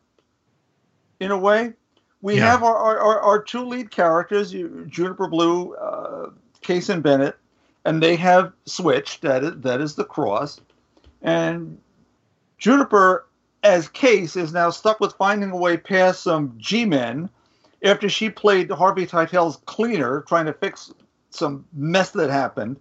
in 1.20 1.30
a 1.30 1.38
way. 1.38 1.72
We 2.22 2.36
Yeah. 2.36 2.50
have 2.50 2.62
our, 2.62 2.76
our, 2.76 2.98
our, 2.98 3.20
our 3.20 3.42
two 3.42 3.64
lead 3.64 3.90
characters, 3.90 4.50
Juniper 4.50 5.28
Blue, 5.28 5.74
uh, 5.74 6.30
Cason 6.62 7.02
Bennett, 7.02 7.36
and 7.84 8.02
they 8.02 8.16
have 8.16 8.52
switched. 8.64 9.22
That 9.22 9.44
is, 9.44 9.52
that 9.60 9.80
is 9.80 9.94
the 9.94 10.04
cross. 10.04 10.60
And 11.22 11.78
Juniper, 12.58 13.25
as 13.66 13.88
Case, 13.88 14.36
is 14.36 14.52
now 14.52 14.70
stuck 14.70 15.00
with 15.00 15.14
finding 15.14 15.50
a 15.50 15.56
way 15.56 15.76
past 15.76 16.22
some 16.22 16.54
G 16.56 16.84
men 16.84 17.28
after 17.82 18.08
she 18.08 18.30
played 18.30 18.70
Harvey 18.70 19.06
Teitel's 19.06 19.58
cleaner, 19.66 20.20
trying 20.28 20.46
to 20.46 20.52
fix 20.52 20.94
some 21.30 21.64
mess 21.74 22.12
that 22.12 22.30
happened. 22.30 22.78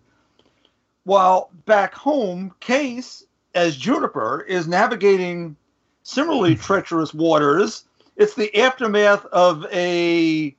While 1.03 1.49
back 1.65 1.95
home, 1.95 2.53
Case, 2.59 3.25
as 3.55 3.75
Juniper, 3.75 4.41
is 4.41 4.67
navigating 4.67 5.55
similarly 6.03 6.55
treacherous 6.55 7.15
waters. 7.15 7.85
It's 8.15 8.35
the 8.35 8.55
aftermath 8.55 9.25
of 9.25 9.65
a 9.73 10.55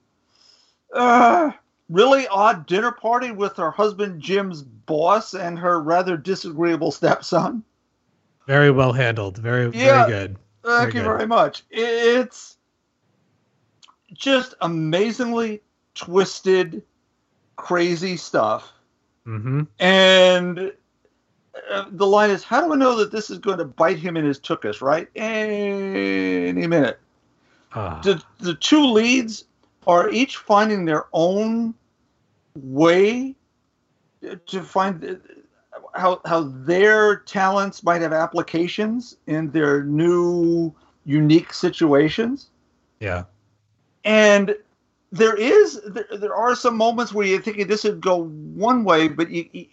uh, 0.93 1.53
really 1.89 2.27
odd 2.27 2.67
dinner 2.67 2.91
party 2.91 3.31
with 3.31 3.57
her 3.59 3.71
husband 3.71 4.21
Jim's 4.21 4.63
boss 4.63 5.35
and 5.35 5.57
her 5.57 5.81
rather 5.81 6.17
disagreeable 6.17 6.91
stepson. 6.91 7.63
Very 8.47 8.71
well 8.71 8.93
handled. 8.93 9.39
Very, 9.39 9.71
Yeah. 9.71 10.07
very 10.07 10.11
good. 10.11 10.37
Thank 10.65 10.79
Very 10.79 10.87
you 10.87 11.01
good. 11.01 11.05
very 11.05 11.27
much. 11.27 11.65
It's 11.71 12.57
just 14.13 14.55
amazingly 14.61 15.63
twisted, 15.95 16.83
crazy 17.57 18.17
stuff. 18.17 18.73
hmm 19.25 19.63
And 19.79 20.73
uh, 21.71 21.85
the 21.91 22.07
line 22.07 22.31
is, 22.31 22.43
"How 22.45 22.65
do 22.65 22.73
I 22.73 22.77
know 22.77 22.97
that 22.97 23.11
this 23.13 23.31
is 23.31 23.39
going 23.39 23.59
to 23.59 23.65
bite 23.65 23.99
him 23.99 24.17
in 24.17 24.25
his 24.25 24.39
tuchus?" 24.39 24.81
Right? 24.81 25.09
Any 25.17 26.67
minute. 26.67 26.99
Ah, 27.75 28.01
the 28.03 28.23
the 28.39 28.55
two 28.55 28.85
leads 28.87 29.45
are 29.87 30.11
each 30.11 30.37
finding 30.39 30.85
their 30.85 31.07
own 31.13 31.75
way 32.57 33.35
to 34.47 34.63
find 34.63 35.21
how 35.97 36.21
how 36.25 36.43
their 36.43 37.17
talents 37.17 37.83
might 37.83 38.03
have 38.03 38.13
applications 38.13 39.17
in 39.27 39.51
their 39.51 39.85
new 39.85 40.75
unique 41.05 41.53
situations. 41.53 42.51
Yeah. 43.01 43.25
And 44.05 44.57
there 45.13 45.37
is 45.37 45.81
there, 45.87 46.07
there 46.19 46.35
are 46.35 46.55
some 46.55 46.77
moments 46.77 47.13
where 47.13 47.27
you're 47.27 47.41
thinking 47.41 47.67
this 47.67 47.85
would 47.85 48.01
go 48.01 48.25
one 48.25 48.85
way, 48.85 49.09
but 49.09 49.31
you, 49.31 49.49
you 49.53 49.67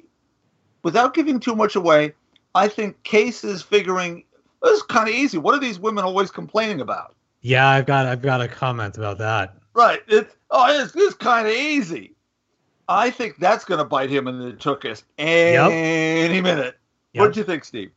without 0.84 1.14
giving 1.14 1.40
too 1.40 1.56
much 1.56 1.76
away, 1.76 2.14
I 2.56 2.68
think 2.68 3.02
Case 3.04 3.44
is 3.44 3.62
figuring 3.62 4.24
this 4.62 4.78
is 4.78 4.84
kind 4.84 5.10
of 5.10 5.16
easy. 5.16 5.38
What 5.38 5.56
are 5.56 5.60
these 5.60 5.80
women 5.80 6.04
always 6.04 6.32
complaining 6.32 6.82
about? 6.82 7.16
Yeah, 7.42 7.68
I've 7.68 7.86
got 7.86 8.06
I've 8.06 8.22
got 8.22 8.42
a 8.42 8.48
comment 8.48 8.98
about 8.98 9.18
that. 9.18 9.58
Right. 9.74 10.02
It's 10.08 10.36
oh, 10.52 10.84
it's, 10.84 10.96
it's 10.96 11.16
kind 11.16 11.48
of 11.48 11.54
easy. 11.54 12.16
I 12.88 13.10
think 13.10 13.38
that's 13.38 13.66
going 13.66 13.80
to 13.80 13.86
bite 13.86 14.10
him 14.10 14.28
in 14.28 14.40
the 14.40 14.54
tuchus 14.54 15.04
any 15.18 16.42
minute. 16.42 16.78
Yep. 17.14 17.22
What 17.22 17.34
do 17.34 17.40
you 17.40 17.46
think, 17.46 17.64
Steve? 17.64 17.92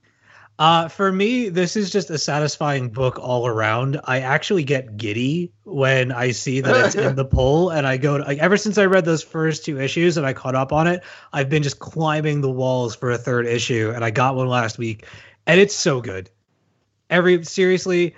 Uh, 0.58 0.88
for 0.88 1.12
me, 1.12 1.50
this 1.50 1.76
is 1.76 1.90
just 1.90 2.08
a 2.08 2.16
satisfying 2.16 2.88
book 2.88 3.18
all 3.18 3.46
around. 3.46 4.00
I 4.04 4.20
actually 4.20 4.64
get 4.64 4.96
giddy 4.96 5.52
when 5.64 6.12
I 6.12 6.30
see 6.30 6.62
that 6.62 6.86
it's 6.86 6.94
in 6.94 7.14
the 7.16 7.26
poll, 7.26 7.68
and 7.70 7.86
I 7.86 7.98
go 7.98 8.16
to, 8.16 8.24
like 8.24 8.38
ever 8.38 8.56
since 8.56 8.78
I 8.78 8.86
read 8.86 9.04
those 9.04 9.22
first 9.22 9.66
two 9.66 9.78
issues 9.78 10.16
and 10.16 10.26
I 10.26 10.32
caught 10.32 10.54
up 10.54 10.72
on 10.72 10.86
it, 10.86 11.02
I've 11.32 11.50
been 11.50 11.62
just 11.62 11.78
climbing 11.78 12.40
the 12.40 12.50
walls 12.50 12.96
for 12.96 13.10
a 13.10 13.18
third 13.18 13.46
issue, 13.46 13.92
and 13.94 14.02
I 14.02 14.10
got 14.10 14.34
one 14.34 14.48
last 14.48 14.78
week, 14.78 15.06
and 15.46 15.60
it's 15.60 15.74
so 15.74 16.00
good. 16.00 16.30
Every 17.10 17.44
seriously, 17.44 18.14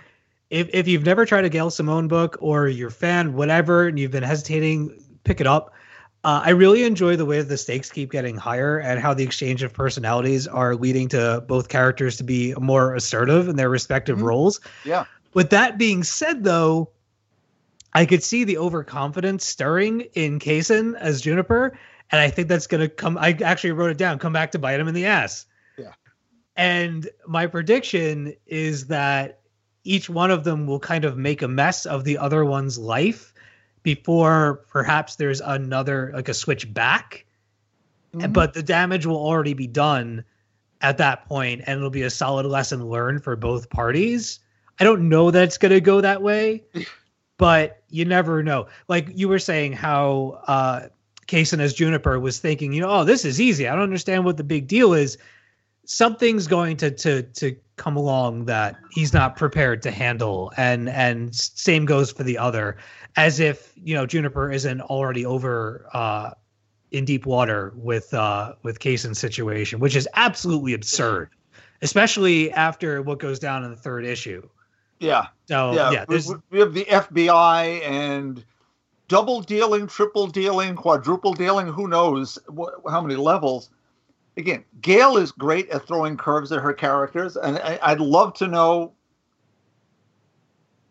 if 0.48 0.70
if 0.72 0.86
you've 0.86 1.04
never 1.04 1.26
tried 1.26 1.44
a 1.44 1.48
Gail 1.48 1.70
Simone 1.70 2.06
book 2.06 2.36
or 2.40 2.68
you're 2.68 2.88
a 2.88 2.92
fan, 2.92 3.34
whatever, 3.34 3.88
and 3.88 3.98
you've 3.98 4.12
been 4.12 4.22
hesitating, 4.22 5.02
pick 5.24 5.40
it 5.40 5.48
up. 5.48 5.72
Uh, 6.24 6.42
I 6.44 6.50
really 6.50 6.82
enjoy 6.82 7.16
the 7.16 7.24
way 7.24 7.40
the 7.42 7.56
stakes 7.56 7.90
keep 7.90 8.10
getting 8.10 8.36
higher 8.36 8.78
and 8.78 8.98
how 9.00 9.14
the 9.14 9.22
exchange 9.22 9.62
of 9.62 9.72
personalities 9.72 10.48
are 10.48 10.74
leading 10.74 11.08
to 11.10 11.44
both 11.46 11.68
characters 11.68 12.16
to 12.16 12.24
be 12.24 12.54
more 12.58 12.94
assertive 12.94 13.48
in 13.48 13.56
their 13.56 13.70
respective 13.70 14.18
Mhm. 14.18 14.22
roles. 14.24 14.60
Yeah. 14.84 15.04
With 15.34 15.50
that 15.50 15.78
being 15.78 16.02
said, 16.02 16.42
though, 16.42 16.90
I 17.92 18.04
could 18.04 18.22
see 18.22 18.44
the 18.44 18.58
overconfidence 18.58 19.46
stirring 19.46 20.02
in 20.14 20.40
Cason 20.40 20.96
as 20.98 21.20
Juniper, 21.20 21.78
and 22.10 22.20
I 22.20 22.30
think 22.30 22.48
that's 22.48 22.66
going 22.66 22.80
to 22.80 22.88
come. 22.88 23.16
I 23.16 23.36
actually 23.44 23.72
wrote 23.72 23.90
it 23.90 23.96
down. 23.98 24.18
Come 24.18 24.32
back 24.32 24.52
to 24.52 24.58
bite 24.58 24.80
him 24.80 24.88
in 24.88 24.94
the 24.94 25.06
ass. 25.06 25.46
Yeah. 25.78 25.92
And 26.56 27.08
my 27.26 27.46
prediction 27.46 28.34
is 28.46 28.88
that 28.88 29.40
each 29.84 30.10
one 30.10 30.30
of 30.30 30.42
them 30.44 30.66
will 30.66 30.80
kind 30.80 31.04
of 31.04 31.16
make 31.16 31.42
a 31.42 31.48
mess 31.48 31.86
of 31.86 32.04
the 32.04 32.18
other 32.18 32.44
one's 32.44 32.76
life 32.76 33.32
before 33.94 34.64
perhaps 34.68 35.16
there's 35.16 35.40
another 35.40 36.10
like 36.14 36.28
a 36.28 36.34
switch 36.34 36.72
back 36.72 37.24
Mhm. 38.14 38.32
but 38.32 38.52
the 38.52 38.62
damage 38.62 39.06
will 39.06 39.16
already 39.16 39.54
be 39.54 39.66
done 39.66 40.24
at 40.80 40.98
that 40.98 41.26
point 41.26 41.62
and 41.66 41.78
it'll 41.78 41.88
be 41.90 42.02
a 42.02 42.10
solid 42.10 42.44
lesson 42.46 42.84
learned 42.84 43.24
for 43.24 43.34
both 43.36 43.70
parties 43.70 44.40
i 44.78 44.84
don't 44.84 45.08
know 45.08 45.30
that 45.30 45.44
it's 45.44 45.56
going 45.58 45.72
to 45.72 45.80
go 45.80 46.00
that 46.02 46.20
way 46.22 46.62
but 47.38 47.82
you 47.88 48.04
never 48.04 48.42
know 48.42 48.66
like 48.88 49.08
you 49.14 49.26
were 49.28 49.38
saying 49.38 49.72
how 49.72 50.40
uh 50.46 50.80
Cason 51.26 51.60
as 51.60 51.74
Juniper 51.74 52.18
was 52.18 52.38
thinking, 52.38 52.72
you 52.72 52.80
know, 52.80 52.88
oh, 52.88 53.04
this 53.04 53.26
is 53.26 53.38
easy. 53.38 53.68
I 53.68 53.74
don't 53.74 53.84
understand 53.84 54.24
what 54.24 54.38
the 54.38 54.44
big 54.44 54.66
deal 54.66 54.94
is. 54.94 55.18
Something's 55.84 56.46
going 56.46 56.78
to 56.78 56.90
to 56.90 57.22
to 57.22 57.54
come 57.78 57.96
along 57.96 58.44
that 58.46 58.76
he's 58.90 59.12
not 59.12 59.36
prepared 59.36 59.82
to 59.82 59.90
handle, 59.90 60.52
and 60.56 60.88
and 60.88 61.34
same 61.34 61.84
goes 61.84 62.12
for 62.12 62.24
the 62.24 62.36
other. 62.36 62.76
As 63.16 63.40
if 63.40 63.72
you 63.76 63.94
know 63.94 64.06
Juniper 64.06 64.52
isn't 64.52 64.80
already 64.82 65.24
over 65.24 65.86
uh, 65.92 66.30
in 66.90 67.04
deep 67.04 67.26
water 67.26 67.72
with 67.76 68.12
uh, 68.12 68.54
with 68.62 68.80
Cason's 68.80 69.18
situation, 69.18 69.80
which 69.80 69.96
is 69.96 70.08
absolutely 70.14 70.74
absurd, 70.74 71.30
especially 71.82 72.52
after 72.52 73.02
what 73.02 73.18
goes 73.18 73.38
down 73.38 73.64
in 73.64 73.70
the 73.70 73.76
third 73.76 74.04
issue. 74.04 74.46
Yeah. 74.98 75.26
So 75.46 75.72
yeah. 75.72 75.90
yeah, 75.92 76.04
we, 76.08 76.20
we 76.50 76.58
have 76.58 76.74
the 76.74 76.84
FBI 76.84 77.82
and 77.88 78.44
double 79.06 79.40
dealing, 79.40 79.86
triple 79.86 80.26
dealing, 80.26 80.74
quadruple 80.74 81.34
dealing. 81.34 81.66
Who 81.66 81.88
knows 81.88 82.38
what, 82.48 82.74
how 82.88 83.00
many 83.00 83.16
levels? 83.16 83.70
Again, 84.38 84.64
Gail 84.80 85.16
is 85.16 85.32
great 85.32 85.68
at 85.68 85.86
throwing 85.86 86.16
curves 86.16 86.52
at 86.52 86.62
her 86.62 86.72
characters, 86.72 87.36
and 87.36 87.58
I, 87.58 87.78
I'd 87.82 88.00
love 88.00 88.34
to 88.34 88.46
know 88.46 88.92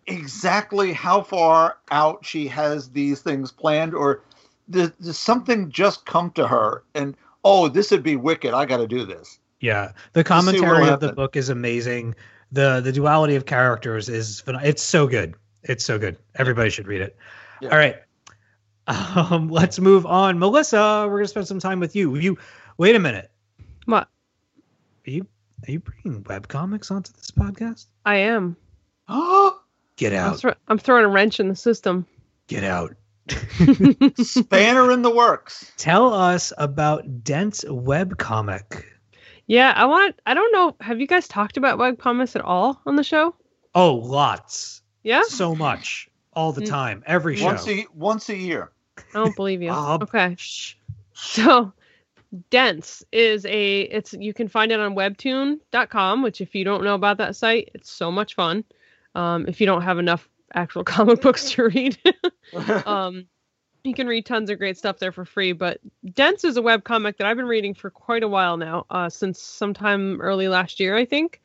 exactly 0.05 0.93
how 0.93 1.21
far 1.21 1.77
out 1.89 2.25
she 2.25 2.47
has 2.47 2.89
these 2.89 3.21
things 3.21 3.51
planned, 3.51 3.95
or 3.95 4.21
does, 4.69 4.91
does 5.01 5.17
something 5.17 5.71
just 5.71 6.05
come 6.05 6.31
to 6.31 6.47
her 6.47 6.83
and 6.93 7.15
oh, 7.47 7.69
this 7.69 7.91
would 7.91 8.03
be 8.03 8.17
wicked. 8.17 8.53
I 8.53 8.65
got 8.65 8.77
to 8.77 8.87
do 8.87 9.05
this. 9.05 9.39
Yeah, 9.61 9.93
the 10.13 10.23
commentary 10.23 10.89
of 10.89 10.99
the 10.99 11.13
book 11.13 11.35
is 11.35 11.49
amazing. 11.49 12.13
the 12.51 12.81
The 12.81 12.91
duality 12.91 13.35
of 13.35 13.45
characters 13.45 14.09
is 14.09 14.43
it's 14.47 14.83
so 14.83 15.07
good. 15.07 15.35
It's 15.63 15.83
so 15.83 15.97
good. 15.97 16.17
Everybody 16.35 16.69
should 16.69 16.87
read 16.87 17.01
it. 17.01 17.15
Yeah. 17.61 17.69
All 17.69 17.77
right, 17.77 17.95
um, 18.87 19.49
let's 19.49 19.79
move 19.79 20.05
on. 20.05 20.37
Melissa, 20.37 21.07
we're 21.09 21.19
gonna 21.19 21.27
spend 21.27 21.47
some 21.47 21.59
time 21.59 21.79
with 21.79 21.95
you. 21.95 22.15
You 22.15 22.37
wait 22.77 22.95
a 22.95 22.99
minute. 22.99 23.31
What? 23.88 24.09
Are 25.07 25.09
you 25.11 25.26
are 25.68 25.72
you 25.72 25.80
bringing 25.80 26.22
webcomics 26.26 26.91
onto 26.91 27.14
this 27.14 27.31
podcast? 27.31 27.85
I 28.05 28.18
am. 28.18 28.57
Oh, 29.07 29.59
Get 29.95 30.11
I'm, 30.14 30.19
out! 30.34 30.39
thro- 30.39 30.53
I'm 30.68 30.77
throwing 30.77 31.05
a 31.05 31.07
wrench 31.07 31.39
in 31.39 31.47
the 31.47 31.55
system. 31.55 32.05
Get 32.47 32.65
out! 32.65 32.95
spanner 34.18 34.91
in 34.91 35.01
the 35.03 35.09
works. 35.14 35.72
Tell 35.77 36.14
us 36.14 36.51
about 36.57 37.23
Dent's 37.23 37.64
webcomic. 37.64 38.84
Yeah, 39.47 39.72
I 39.76 39.85
want. 39.85 40.19
I 40.26 40.34
don't 40.34 40.51
know. 40.51 40.76
Have 40.81 40.99
you 40.99 41.07
guys 41.07 41.27
talked 41.30 41.55
about 41.55 41.80
webcomics 41.80 42.35
at 42.35 42.41
all 42.41 42.81
on 42.85 42.97
the 42.97 43.03
show? 43.03 43.34
Oh, 43.73 43.95
lots, 43.95 44.81
Yeah, 45.03 45.22
so 45.27 45.55
much, 45.55 46.09
all 46.34 46.51
the 46.51 46.61
Mm. 46.61 46.68
time, 46.69 47.03
every 47.05 47.38
show. 47.38 47.45
Once 47.45 47.68
a 47.69 47.85
once 47.93 48.27
a 48.30 48.35
year. 48.35 48.72
I 48.97 49.01
don't 49.14 49.35
believe 49.35 49.61
you. 49.61 49.69
Bob. 49.72 50.03
Okay. 50.03 50.35
Shh. 50.38 50.73
So 51.14 51.72
Dents 52.49 53.03
is 53.11 53.45
a 53.45 53.81
it's 53.81 54.13
you 54.13 54.33
can 54.33 54.47
find 54.47 54.71
it 54.71 54.79
on 54.79 54.95
webtoon.com, 54.95 56.21
which 56.21 56.41
if 56.41 56.55
you 56.55 56.63
don't 56.63 56.83
know 56.83 56.95
about 56.95 57.17
that 57.17 57.35
site, 57.35 57.71
it's 57.73 57.89
so 57.89 58.11
much 58.11 58.35
fun. 58.35 58.63
Um, 59.15 59.47
if 59.47 59.59
you 59.59 59.65
don't 59.65 59.81
have 59.81 59.99
enough 59.99 60.29
actual 60.53 60.83
comic 60.85 61.21
books 61.21 61.51
to 61.51 61.63
read. 61.67 61.97
um, 62.85 63.25
you 63.83 63.93
can 63.93 64.07
read 64.07 64.25
tons 64.25 64.49
of 64.49 64.59
great 64.59 64.77
stuff 64.77 64.99
there 64.99 65.11
for 65.11 65.25
free. 65.25 65.53
But 65.53 65.79
Dents 66.13 66.43
is 66.43 66.57
a 66.57 66.61
web 66.61 66.83
comic 66.83 67.17
that 67.17 67.27
I've 67.27 67.37
been 67.37 67.45
reading 67.45 67.73
for 67.73 67.89
quite 67.89 68.23
a 68.23 68.27
while 68.27 68.57
now, 68.57 68.85
uh, 68.89 69.09
since 69.09 69.41
sometime 69.41 70.19
early 70.21 70.47
last 70.47 70.79
year, 70.79 70.95
I 70.95 71.05
think. 71.05 71.41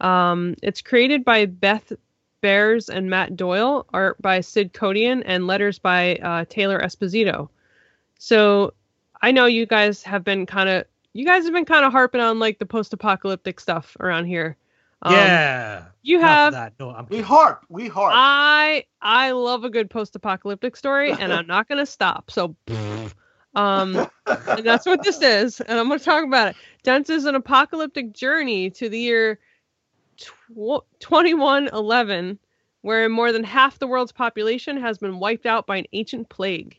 Um, 0.00 0.54
it's 0.62 0.80
created 0.80 1.24
by 1.24 1.46
Beth 1.46 1.92
Bears 2.40 2.88
and 2.88 3.10
Matt 3.10 3.36
Doyle, 3.36 3.86
art 3.92 4.20
by 4.22 4.40
Sid 4.40 4.72
Kotian, 4.72 5.22
and 5.26 5.46
letters 5.46 5.78
by 5.78 6.16
uh, 6.16 6.44
Taylor 6.48 6.80
Esposito. 6.80 7.48
So 8.18 8.72
I 9.22 9.32
know 9.32 9.46
you 9.46 9.66
guys 9.66 10.02
have 10.02 10.24
been 10.24 10.46
kind 10.46 10.68
of 10.68 10.84
you 11.12 11.24
guys 11.24 11.44
have 11.44 11.52
been 11.52 11.64
kind 11.64 11.84
of 11.84 11.92
harping 11.92 12.20
on 12.20 12.38
like 12.38 12.58
the 12.58 12.66
post-apocalyptic 12.66 13.60
stuff 13.60 13.96
around 14.00 14.26
here. 14.26 14.56
Um, 15.02 15.14
yeah. 15.14 15.84
you 16.02 16.20
have 16.20 16.52
that. 16.52 16.74
No, 16.78 16.90
I'm 16.90 17.04
we 17.04 17.16
kidding. 17.16 17.24
harp. 17.24 17.64
We 17.68 17.88
harp. 17.88 18.12
I 18.14 18.84
I 19.00 19.30
love 19.32 19.64
a 19.64 19.70
good 19.70 19.90
post-apocalyptic 19.90 20.76
story, 20.76 21.12
and 21.12 21.32
I'm 21.32 21.46
not 21.46 21.68
gonna 21.68 21.86
stop. 21.86 22.30
So, 22.30 22.54
um, 23.54 24.08
and 24.26 24.64
that's 24.64 24.86
what 24.86 25.02
this 25.02 25.22
is, 25.22 25.60
and 25.60 25.78
I'm 25.78 25.88
gonna 25.88 26.00
talk 26.00 26.24
about 26.24 26.48
it. 26.48 26.56
Dents 26.82 27.10
is 27.10 27.24
an 27.24 27.34
apocalyptic 27.34 28.12
journey 28.12 28.70
to 28.70 28.88
the 28.88 28.98
year 28.98 29.40
tw- 30.18 30.84
2111, 31.00 32.38
where 32.82 33.08
more 33.08 33.32
than 33.32 33.44
half 33.44 33.78
the 33.78 33.86
world's 33.86 34.12
population 34.12 34.76
has 34.76 34.98
been 34.98 35.18
wiped 35.18 35.46
out 35.46 35.66
by 35.66 35.78
an 35.78 35.86
ancient 35.92 36.28
plague. 36.28 36.76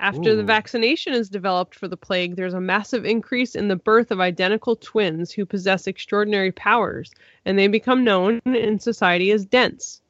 After 0.00 0.34
the 0.34 0.42
vaccination 0.42 1.12
is 1.12 1.28
developed 1.28 1.74
for 1.74 1.86
the 1.86 1.96
plague, 1.96 2.36
there's 2.36 2.54
a 2.54 2.60
massive 2.60 3.04
increase 3.04 3.54
in 3.54 3.68
the 3.68 3.76
birth 3.76 4.10
of 4.10 4.18
identical 4.18 4.74
twins 4.74 5.30
who 5.30 5.44
possess 5.44 5.86
extraordinary 5.86 6.50
powers, 6.50 7.10
and 7.44 7.58
they 7.58 7.68
become 7.68 8.02
known 8.02 8.40
in 8.46 8.78
society 8.78 9.30
as 9.30 9.44
Dents. 9.44 10.00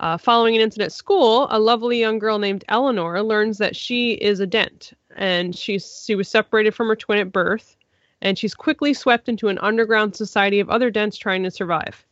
Uh, 0.00 0.16
following 0.16 0.54
an 0.54 0.62
incident 0.62 0.86
at 0.86 0.92
school, 0.92 1.48
a 1.50 1.60
lovely 1.60 2.00
young 2.00 2.18
girl 2.18 2.38
named 2.38 2.64
Eleanor 2.68 3.22
learns 3.22 3.58
that 3.58 3.76
she 3.76 4.12
is 4.12 4.40
a 4.40 4.46
Dent, 4.46 4.94
and 5.16 5.54
she's 5.54 6.02
she 6.06 6.14
was 6.14 6.28
separated 6.28 6.74
from 6.74 6.88
her 6.88 6.96
twin 6.96 7.18
at 7.18 7.30
birth, 7.30 7.76
and 8.22 8.38
she's 8.38 8.54
quickly 8.54 8.94
swept 8.94 9.28
into 9.28 9.48
an 9.48 9.58
underground 9.58 10.16
society 10.16 10.60
of 10.60 10.70
other 10.70 10.90
Dents 10.90 11.18
trying 11.18 11.42
to 11.42 11.50
survive. 11.50 12.06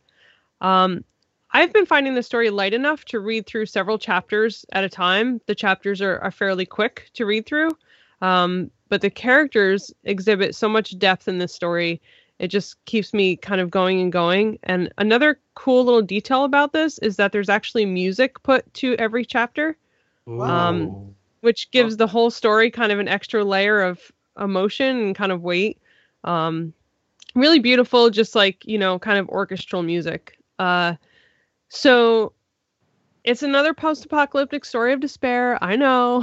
Um, 0.60 1.04
I've 1.54 1.72
been 1.72 1.86
finding 1.86 2.14
the 2.14 2.22
story 2.22 2.50
light 2.50 2.74
enough 2.74 3.04
to 3.06 3.20
read 3.20 3.46
through 3.46 3.66
several 3.66 3.96
chapters 3.96 4.66
at 4.72 4.82
a 4.82 4.88
time. 4.88 5.40
The 5.46 5.54
chapters 5.54 6.02
are, 6.02 6.18
are 6.18 6.32
fairly 6.32 6.66
quick 6.66 7.10
to 7.14 7.24
read 7.24 7.46
through, 7.46 7.70
um, 8.20 8.72
but 8.88 9.00
the 9.00 9.10
characters 9.10 9.94
exhibit 10.02 10.56
so 10.56 10.68
much 10.68 10.98
depth 10.98 11.28
in 11.28 11.38
this 11.38 11.54
story. 11.54 12.02
It 12.40 12.48
just 12.48 12.84
keeps 12.86 13.14
me 13.14 13.36
kind 13.36 13.60
of 13.60 13.70
going 13.70 14.00
and 14.00 14.10
going. 14.10 14.58
And 14.64 14.92
another 14.98 15.38
cool 15.54 15.84
little 15.84 16.02
detail 16.02 16.42
about 16.42 16.72
this 16.72 16.98
is 16.98 17.14
that 17.16 17.30
there's 17.30 17.48
actually 17.48 17.86
music 17.86 18.42
put 18.42 18.72
to 18.74 18.96
every 18.96 19.24
chapter. 19.24 19.76
Um, 20.26 21.14
which 21.42 21.70
gives 21.70 21.98
the 21.98 22.06
whole 22.06 22.30
story 22.30 22.70
kind 22.70 22.90
of 22.90 22.98
an 22.98 23.06
extra 23.06 23.44
layer 23.44 23.80
of 23.80 24.00
emotion 24.40 24.96
and 24.96 25.14
kind 25.14 25.30
of 25.30 25.42
weight. 25.42 25.78
Um, 26.24 26.72
really 27.36 27.60
beautiful, 27.60 28.10
just 28.10 28.34
like 28.34 28.64
you 28.64 28.78
know, 28.78 28.98
kind 28.98 29.18
of 29.18 29.28
orchestral 29.28 29.82
music. 29.82 30.36
Uh, 30.58 30.94
so 31.74 32.32
it's 33.24 33.42
another 33.42 33.72
post-apocalyptic 33.72 34.64
story 34.64 34.92
of 34.92 35.00
despair. 35.00 35.58
I 35.62 35.76
know, 35.76 36.22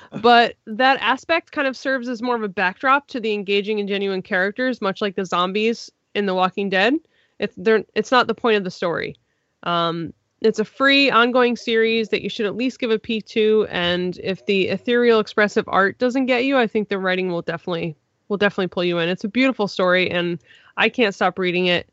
but 0.22 0.56
that 0.66 0.98
aspect 1.00 1.52
kind 1.52 1.68
of 1.68 1.76
serves 1.76 2.08
as 2.08 2.22
more 2.22 2.36
of 2.36 2.42
a 2.42 2.48
backdrop 2.48 3.08
to 3.08 3.20
the 3.20 3.32
engaging 3.32 3.78
and 3.78 3.88
genuine 3.88 4.22
characters, 4.22 4.80
much 4.80 5.00
like 5.02 5.16
the 5.16 5.26
zombies 5.26 5.90
in 6.14 6.26
The 6.26 6.34
Walking 6.34 6.70
Dead. 6.70 6.94
It's 7.38 7.54
they're 7.56 7.84
it's 7.94 8.10
not 8.10 8.26
the 8.26 8.34
point 8.34 8.56
of 8.56 8.64
the 8.64 8.70
story. 8.70 9.16
Um, 9.64 10.12
it's 10.40 10.58
a 10.58 10.64
free 10.64 11.10
ongoing 11.10 11.56
series 11.56 12.10
that 12.10 12.22
you 12.22 12.28
should 12.28 12.46
at 12.46 12.56
least 12.56 12.78
give 12.78 12.90
a 12.90 12.98
peek 12.98 13.24
to 13.26 13.66
and 13.70 14.18
if 14.22 14.44
the 14.46 14.68
ethereal 14.68 15.18
expressive 15.18 15.64
art 15.68 15.98
doesn't 15.98 16.26
get 16.26 16.44
you 16.44 16.58
i 16.58 16.66
think 16.66 16.88
the 16.88 16.98
writing 16.98 17.28
will 17.28 17.40
definitely 17.40 17.96
will 18.28 18.36
definitely 18.36 18.68
pull 18.68 18.84
you 18.84 18.98
in 18.98 19.08
it's 19.08 19.24
a 19.24 19.28
beautiful 19.28 19.66
story 19.66 20.10
and 20.10 20.38
i 20.76 20.88
can't 20.88 21.14
stop 21.14 21.38
reading 21.38 21.66
it 21.66 21.88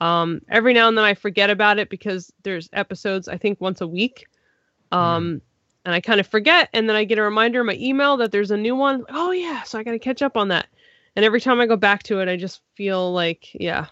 um, 0.00 0.40
every 0.48 0.72
now 0.72 0.88
and 0.88 0.96
then 0.96 1.04
i 1.04 1.14
forget 1.14 1.50
about 1.50 1.78
it 1.78 1.88
because 1.90 2.32
there's 2.42 2.68
episodes 2.72 3.28
i 3.28 3.36
think 3.36 3.60
once 3.60 3.80
a 3.80 3.86
week 3.88 4.26
um, 4.92 5.40
and 5.84 5.94
i 5.94 6.00
kind 6.00 6.20
of 6.20 6.26
forget 6.26 6.68
and 6.72 6.88
then 6.88 6.96
i 6.96 7.04
get 7.04 7.18
a 7.18 7.22
reminder 7.22 7.60
in 7.60 7.66
my 7.66 7.74
email 7.74 8.16
that 8.16 8.32
there's 8.32 8.50
a 8.50 8.56
new 8.56 8.74
one 8.76 9.04
oh 9.10 9.30
yeah 9.32 9.62
so 9.62 9.78
i 9.78 9.82
gotta 9.82 9.98
catch 9.98 10.22
up 10.22 10.36
on 10.36 10.48
that 10.48 10.66
and 11.16 11.24
every 11.24 11.40
time 11.40 11.60
i 11.60 11.66
go 11.66 11.76
back 11.76 12.02
to 12.02 12.20
it 12.20 12.28
i 12.28 12.36
just 12.36 12.60
feel 12.74 13.12
like 13.12 13.48
yeah 13.54 13.86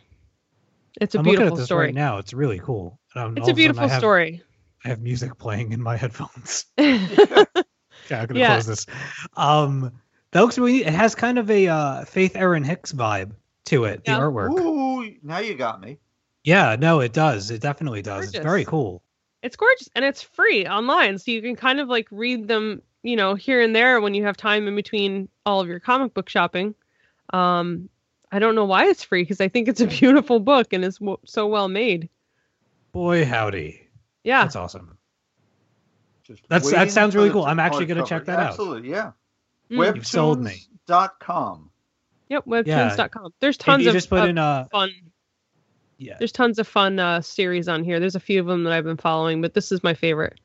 it's 1.00 1.14
a 1.14 1.18
I'm 1.18 1.24
beautiful 1.24 1.58
story 1.58 1.86
right 1.86 1.94
now. 1.94 2.18
It's 2.18 2.32
really 2.32 2.58
cool. 2.58 2.98
Um, 3.14 3.36
it's 3.36 3.48
a 3.48 3.52
beautiful 3.54 3.84
I 3.84 3.88
have, 3.88 4.00
story 4.00 4.42
I 4.84 4.88
have 4.88 5.00
music 5.00 5.36
playing 5.38 5.72
in 5.72 5.82
my 5.82 5.96
headphones. 6.02 6.66
yeah 6.78 6.96
Okay, 8.06 8.14
I'm 8.14 8.26
gonna 8.26 8.40
Yeah. 8.40 8.54
close 8.54 8.66
this. 8.66 8.86
Um, 9.36 9.92
that 10.30 10.40
looks 10.40 10.58
really. 10.58 10.84
It 10.84 10.92
has 10.92 11.14
kind 11.14 11.38
of 11.38 11.50
a 11.50 11.68
uh, 11.68 12.04
Faith 12.04 12.36
Erin 12.36 12.62
Hicks 12.64 12.92
vibe 12.92 13.32
to 13.66 13.84
it. 13.84 14.04
The 14.04 14.12
artwork. 14.12 14.58
Ooh, 14.58 15.14
now 15.22 15.38
you 15.38 15.54
got 15.54 15.80
me. 15.80 15.98
Yeah, 16.44 16.76
no, 16.78 17.00
it 17.00 17.12
does. 17.12 17.50
It 17.50 17.60
definitely 17.60 18.02
does. 18.02 18.26
It's 18.34 18.38
very 18.42 18.64
cool. 18.64 19.02
it's 19.42 19.56
gorgeous 19.56 19.88
and 19.94 20.04
it's 20.04 20.22
free 20.22 20.66
online 20.66 21.18
so 21.18 21.30
you 21.30 21.42
can 21.42 21.54
kind 21.56 21.78
of 21.80 21.88
like 21.88 22.08
read 22.10 22.48
them 22.48 22.80
you 23.02 23.14
know 23.16 23.34
here 23.34 23.60
and 23.60 23.76
there 23.76 24.00
when 24.00 24.14
you 24.14 24.24
have 24.24 24.36
time 24.36 24.66
in 24.66 24.74
between 24.74 25.28
all 25.44 25.60
of 25.60 25.68
your 25.68 25.78
comic 25.78 26.12
book 26.14 26.28
shopping 26.28 26.74
um 27.32 27.88
i 28.32 28.38
don't 28.40 28.54
know 28.56 28.64
why 28.64 28.86
it's 28.86 29.04
free 29.04 29.22
because 29.22 29.40
i 29.40 29.46
think 29.46 29.68
it's 29.68 29.80
a 29.80 29.86
beautiful 30.00 30.40
book 30.40 30.72
and 30.72 30.84
it's 30.84 30.98
w- 30.98 31.18
so 31.24 31.46
well 31.46 31.68
made 31.68 32.08
Boy, 32.92 33.24
howdy. 33.24 33.86
yeah 34.24 34.42
That's 34.42 34.56
awesome. 34.56 34.96
Just 36.24 36.42
That's- 36.48 36.70
that 36.72 36.90
sounds 36.90 37.14
really 37.14 37.30
cool. 37.30 37.44
I'm 37.44 37.60
actually 37.60 37.86
gonna 37.86 38.06
check 38.06 38.24
that 38.24 38.38
out. 38.40 38.50
Absolutely, 38.50 38.90
yeah. 38.90 39.12
Mm. 39.70 39.94
You've 39.96 40.06
sold 40.06 40.40
me. 40.42 40.62
Webtoons.com. 40.88 41.65
yep 42.28 42.44
webtoons.com 42.46 43.32
there's 43.40 43.56
If 43.56 43.64
tons 43.64 43.86
of, 43.86 43.92
just 43.92 44.10
put 44.10 44.22
of 44.22 44.28
in 44.30 44.38
uh 44.38 44.66
fun 44.70 44.90
yeah. 45.98 46.16
there's 46.18 46.32
tons 46.32 46.58
of 46.58 46.68
fun 46.68 46.98
uh 46.98 47.20
series 47.20 47.68
on 47.68 47.82
here 47.84 48.00
there's 48.00 48.16
a 48.16 48.20
few 48.20 48.40
of 48.40 48.46
them 48.46 48.64
that 48.64 48.72
i've 48.72 48.84
been 48.84 48.96
following 48.96 49.40
but 49.40 49.54
this 49.54 49.72
is 49.72 49.82
my 49.82 49.94
favorite 49.94 50.38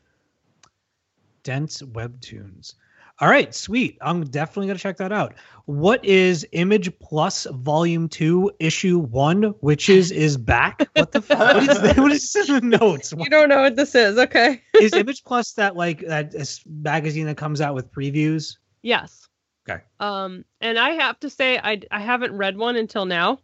Dents 1.43 1.81
webtoons. 1.81 2.75
All 3.19 3.29
right, 3.29 3.53
sweet. 3.53 3.97
I'm 4.01 4.23
definitely 4.23 4.67
gonna 4.67 4.79
check 4.79 4.97
that 4.97 5.11
out. 5.11 5.35
What 5.65 6.03
is 6.03 6.45
Image 6.53 6.97
Plus 6.99 7.45
Volume 7.51 8.09
Two, 8.09 8.51
Issue 8.59 8.97
One? 8.97 9.53
Wytches 9.55 9.89
is 9.89 10.11
is 10.11 10.37
back. 10.37 10.89
What 10.95 11.11
the? 11.11 11.19
F- 11.19 11.29
what 11.29 11.63
is 11.63 11.81
that? 11.81 11.97
What 11.97 12.11
is 12.11 12.33
this 12.33 12.49
in 12.49 12.69
the 12.69 12.77
notes? 12.77 13.13
you 13.15 13.29
don't 13.29 13.49
know 13.49 13.61
what 13.61 13.75
this 13.75 13.93
is 13.93 14.17
okay 14.17 14.61
is 14.79 14.93
Image 14.93 15.23
Plus 15.23 15.53
that 15.53 15.75
like 15.75 15.99
that 16.07 16.33
magazine 16.67 17.27
that 17.27 17.37
comes 17.37 17.61
out 17.61 17.75
with 17.75 17.91
previews? 17.91 18.57
Yes. 18.81 19.27
Okay. 19.69 19.81
Um, 19.99 20.45
and 20.59 20.79
I 20.79 20.91
have 20.91 21.19
to 21.21 21.29
say, 21.29 21.57
I 21.57 21.81
I 21.91 21.99
haven't 21.99 22.35
read 22.35 22.57
one 22.57 22.75
until 22.75 23.05
now. 23.05 23.39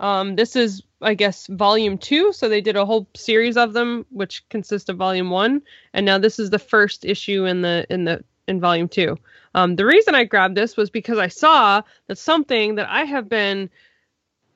Um, 0.00 0.36
this 0.36 0.56
is, 0.56 0.82
I 1.00 1.14
guess, 1.14 1.46
volume 1.46 1.98
two. 1.98 2.32
So 2.32 2.48
they 2.48 2.60
did 2.60 2.76
a 2.76 2.84
whole 2.84 3.08
series 3.14 3.56
of 3.56 3.72
them, 3.72 4.04
which 4.10 4.46
consist 4.48 4.88
of 4.88 4.96
volume 4.96 5.30
one, 5.30 5.62
and 5.92 6.04
now 6.04 6.18
this 6.18 6.38
is 6.38 6.50
the 6.50 6.58
first 6.58 7.04
issue 7.04 7.44
in 7.46 7.62
the 7.62 7.86
in 7.88 8.04
the 8.04 8.24
in 8.46 8.60
volume 8.60 8.88
two. 8.88 9.16
Um, 9.54 9.76
the 9.76 9.86
reason 9.86 10.14
I 10.14 10.24
grabbed 10.24 10.56
this 10.56 10.76
was 10.76 10.90
because 10.90 11.18
I 11.18 11.28
saw 11.28 11.82
that 12.08 12.18
something 12.18 12.74
that 12.74 12.88
I 12.88 13.04
have 13.04 13.28
been 13.28 13.70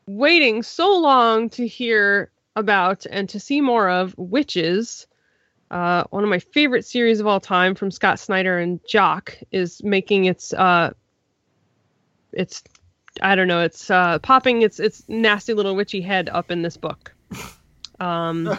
waiting 0.06 0.62
so 0.62 0.98
long 0.98 1.48
to 1.50 1.66
hear 1.66 2.30
about 2.56 3.06
and 3.10 3.28
to 3.28 3.40
see 3.40 3.60
more 3.60 3.88
of, 3.88 4.16
Wytches. 4.16 5.06
Uh, 5.70 6.04
one 6.10 6.22
of 6.24 6.30
my 6.30 6.38
favorite 6.38 6.84
series 6.86 7.20
of 7.20 7.26
all 7.26 7.40
time 7.40 7.74
from 7.74 7.90
Scott 7.90 8.18
Snyder 8.18 8.58
and 8.58 8.80
Jock 8.88 9.36
is 9.52 9.82
making 9.84 10.24
its 10.24 10.52
uh, 10.54 10.92
its 12.32 12.62
I 13.20 13.34
don't 13.34 13.48
know, 13.48 13.60
it's 13.60 13.90
uh, 13.90 14.18
popping 14.20 14.62
its 14.62 14.78
its 14.80 15.02
nasty 15.08 15.52
little 15.54 15.74
witchy 15.76 16.00
head 16.00 16.28
up 16.30 16.50
in 16.50 16.62
this 16.62 16.76
book. 16.76 17.12
Um, 18.00 18.56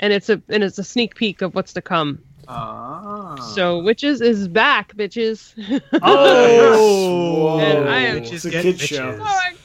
and 0.00 0.12
it's 0.12 0.28
a 0.28 0.42
and 0.50 0.62
it's 0.62 0.76
a 0.76 0.84
sneak 0.84 1.14
peek 1.14 1.40
of 1.40 1.54
what's 1.54 1.72
to 1.72 1.80
come. 1.80 2.18
Ah. 2.46 3.36
So 3.54 3.80
Wytches 3.80 4.20
is 4.20 4.48
back, 4.48 4.94
bitches. 4.94 5.54
Oh, 6.02 7.58
And 7.62 7.88
I 7.88 7.98
am- 8.00 8.18
it's 8.18 8.44
a 8.44 8.50
kid 8.50 8.76
get 8.76 8.80
show. 8.80 9.12
bitches. 9.12 9.16
so 9.16 9.22
excited. 9.24 9.58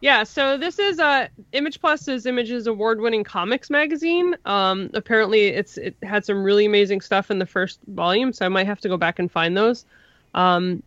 Yeah, 0.00 0.24
so 0.24 0.56
this 0.56 0.78
is 0.78 0.98
uh 0.98 1.28
Image 1.52 1.80
Plus 1.80 2.08
is 2.08 2.24
Image's 2.26 2.66
award-winning 2.66 3.24
comics 3.24 3.70
magazine. 3.70 4.36
Um 4.44 4.90
apparently 4.94 5.48
it's 5.48 5.76
it 5.76 5.96
had 6.02 6.24
some 6.24 6.42
really 6.42 6.64
amazing 6.66 7.00
stuff 7.00 7.30
in 7.30 7.38
the 7.38 7.46
first 7.46 7.80
volume, 7.86 8.32
so 8.32 8.46
I 8.46 8.48
might 8.48 8.66
have 8.66 8.80
to 8.80 8.88
go 8.88 8.96
back 8.96 9.18
and 9.18 9.30
find 9.30 9.56
those. 9.56 9.84
Um 10.34 10.82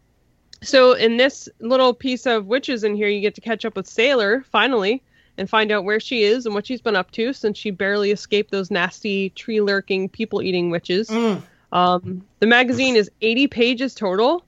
so 0.63 0.93
in 0.93 1.17
this 1.17 1.49
little 1.59 1.93
piece 1.93 2.25
of 2.25 2.45
Wytches 2.45 2.83
in 2.83 2.95
here 2.95 3.07
you 3.07 3.21
get 3.21 3.35
to 3.35 3.41
catch 3.41 3.65
up 3.65 3.75
with 3.75 3.87
Sailor 3.87 4.43
finally 4.51 5.03
and 5.37 5.49
find 5.49 5.71
out 5.71 5.83
where 5.83 5.99
she 5.99 6.23
is 6.23 6.45
and 6.45 6.55
what 6.55 6.65
she's 6.65 6.81
been 6.81 6.95
up 6.95 7.11
to 7.11 7.33
since 7.33 7.57
she 7.57 7.71
barely 7.71 8.11
escaped 8.11 8.51
those 8.51 8.71
nasty 8.71 9.29
tree 9.31 9.61
lurking 9.61 10.09
people 10.09 10.41
eating 10.41 10.69
witches. 10.69 11.09
Mm. 11.09 11.41
Um, 11.71 12.23
the 12.39 12.45
magazine 12.45 12.95
is 12.95 13.09
80 13.21 13.47
pages 13.47 13.95
total. 13.95 14.45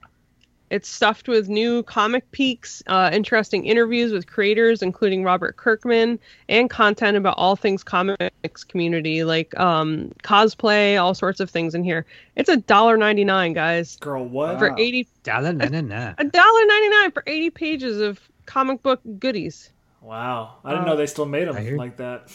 It's 0.68 0.88
stuffed 0.88 1.28
with 1.28 1.48
new 1.48 1.84
comic 1.84 2.28
peaks, 2.32 2.82
uh, 2.88 3.10
interesting 3.12 3.64
interviews 3.66 4.10
with 4.12 4.26
creators, 4.26 4.82
including 4.82 5.22
Robert 5.22 5.56
Kirkman, 5.56 6.18
and 6.48 6.68
content 6.68 7.16
about 7.16 7.34
all 7.38 7.54
things 7.54 7.84
comics 7.84 8.64
community, 8.64 9.22
like 9.22 9.58
um, 9.60 10.10
cosplay, 10.24 11.00
all 11.00 11.14
sorts 11.14 11.38
of 11.38 11.48
things 11.50 11.74
in 11.76 11.84
here. 11.84 12.04
It's 12.34 12.48
a 12.48 12.56
dollar 12.56 12.96
ninety 12.96 13.22
nine, 13.24 13.52
guys, 13.52 13.96
Girl, 13.98 14.24
what? 14.26 14.58
for 14.58 14.74
eighty 14.76 15.06
Dollar 15.22 15.52
na 15.52 15.66
na 15.68 15.80
na. 15.82 16.14
a 16.18 16.24
dollar 16.24 16.66
ninety 16.66 16.88
nine 16.88 17.10
for 17.12 17.22
eighty 17.28 17.50
pages 17.50 18.00
of 18.00 18.20
comic 18.46 18.82
book 18.82 19.00
goodies. 19.20 19.70
Wow, 20.02 20.56
I 20.64 20.70
didn't 20.70 20.84
Uh, 20.84 20.88
know 20.88 20.96
they 20.96 21.06
still 21.06 21.26
made 21.26 21.46
them 21.46 21.56
hear- 21.56 21.76
like 21.76 21.96
that. 21.98 22.30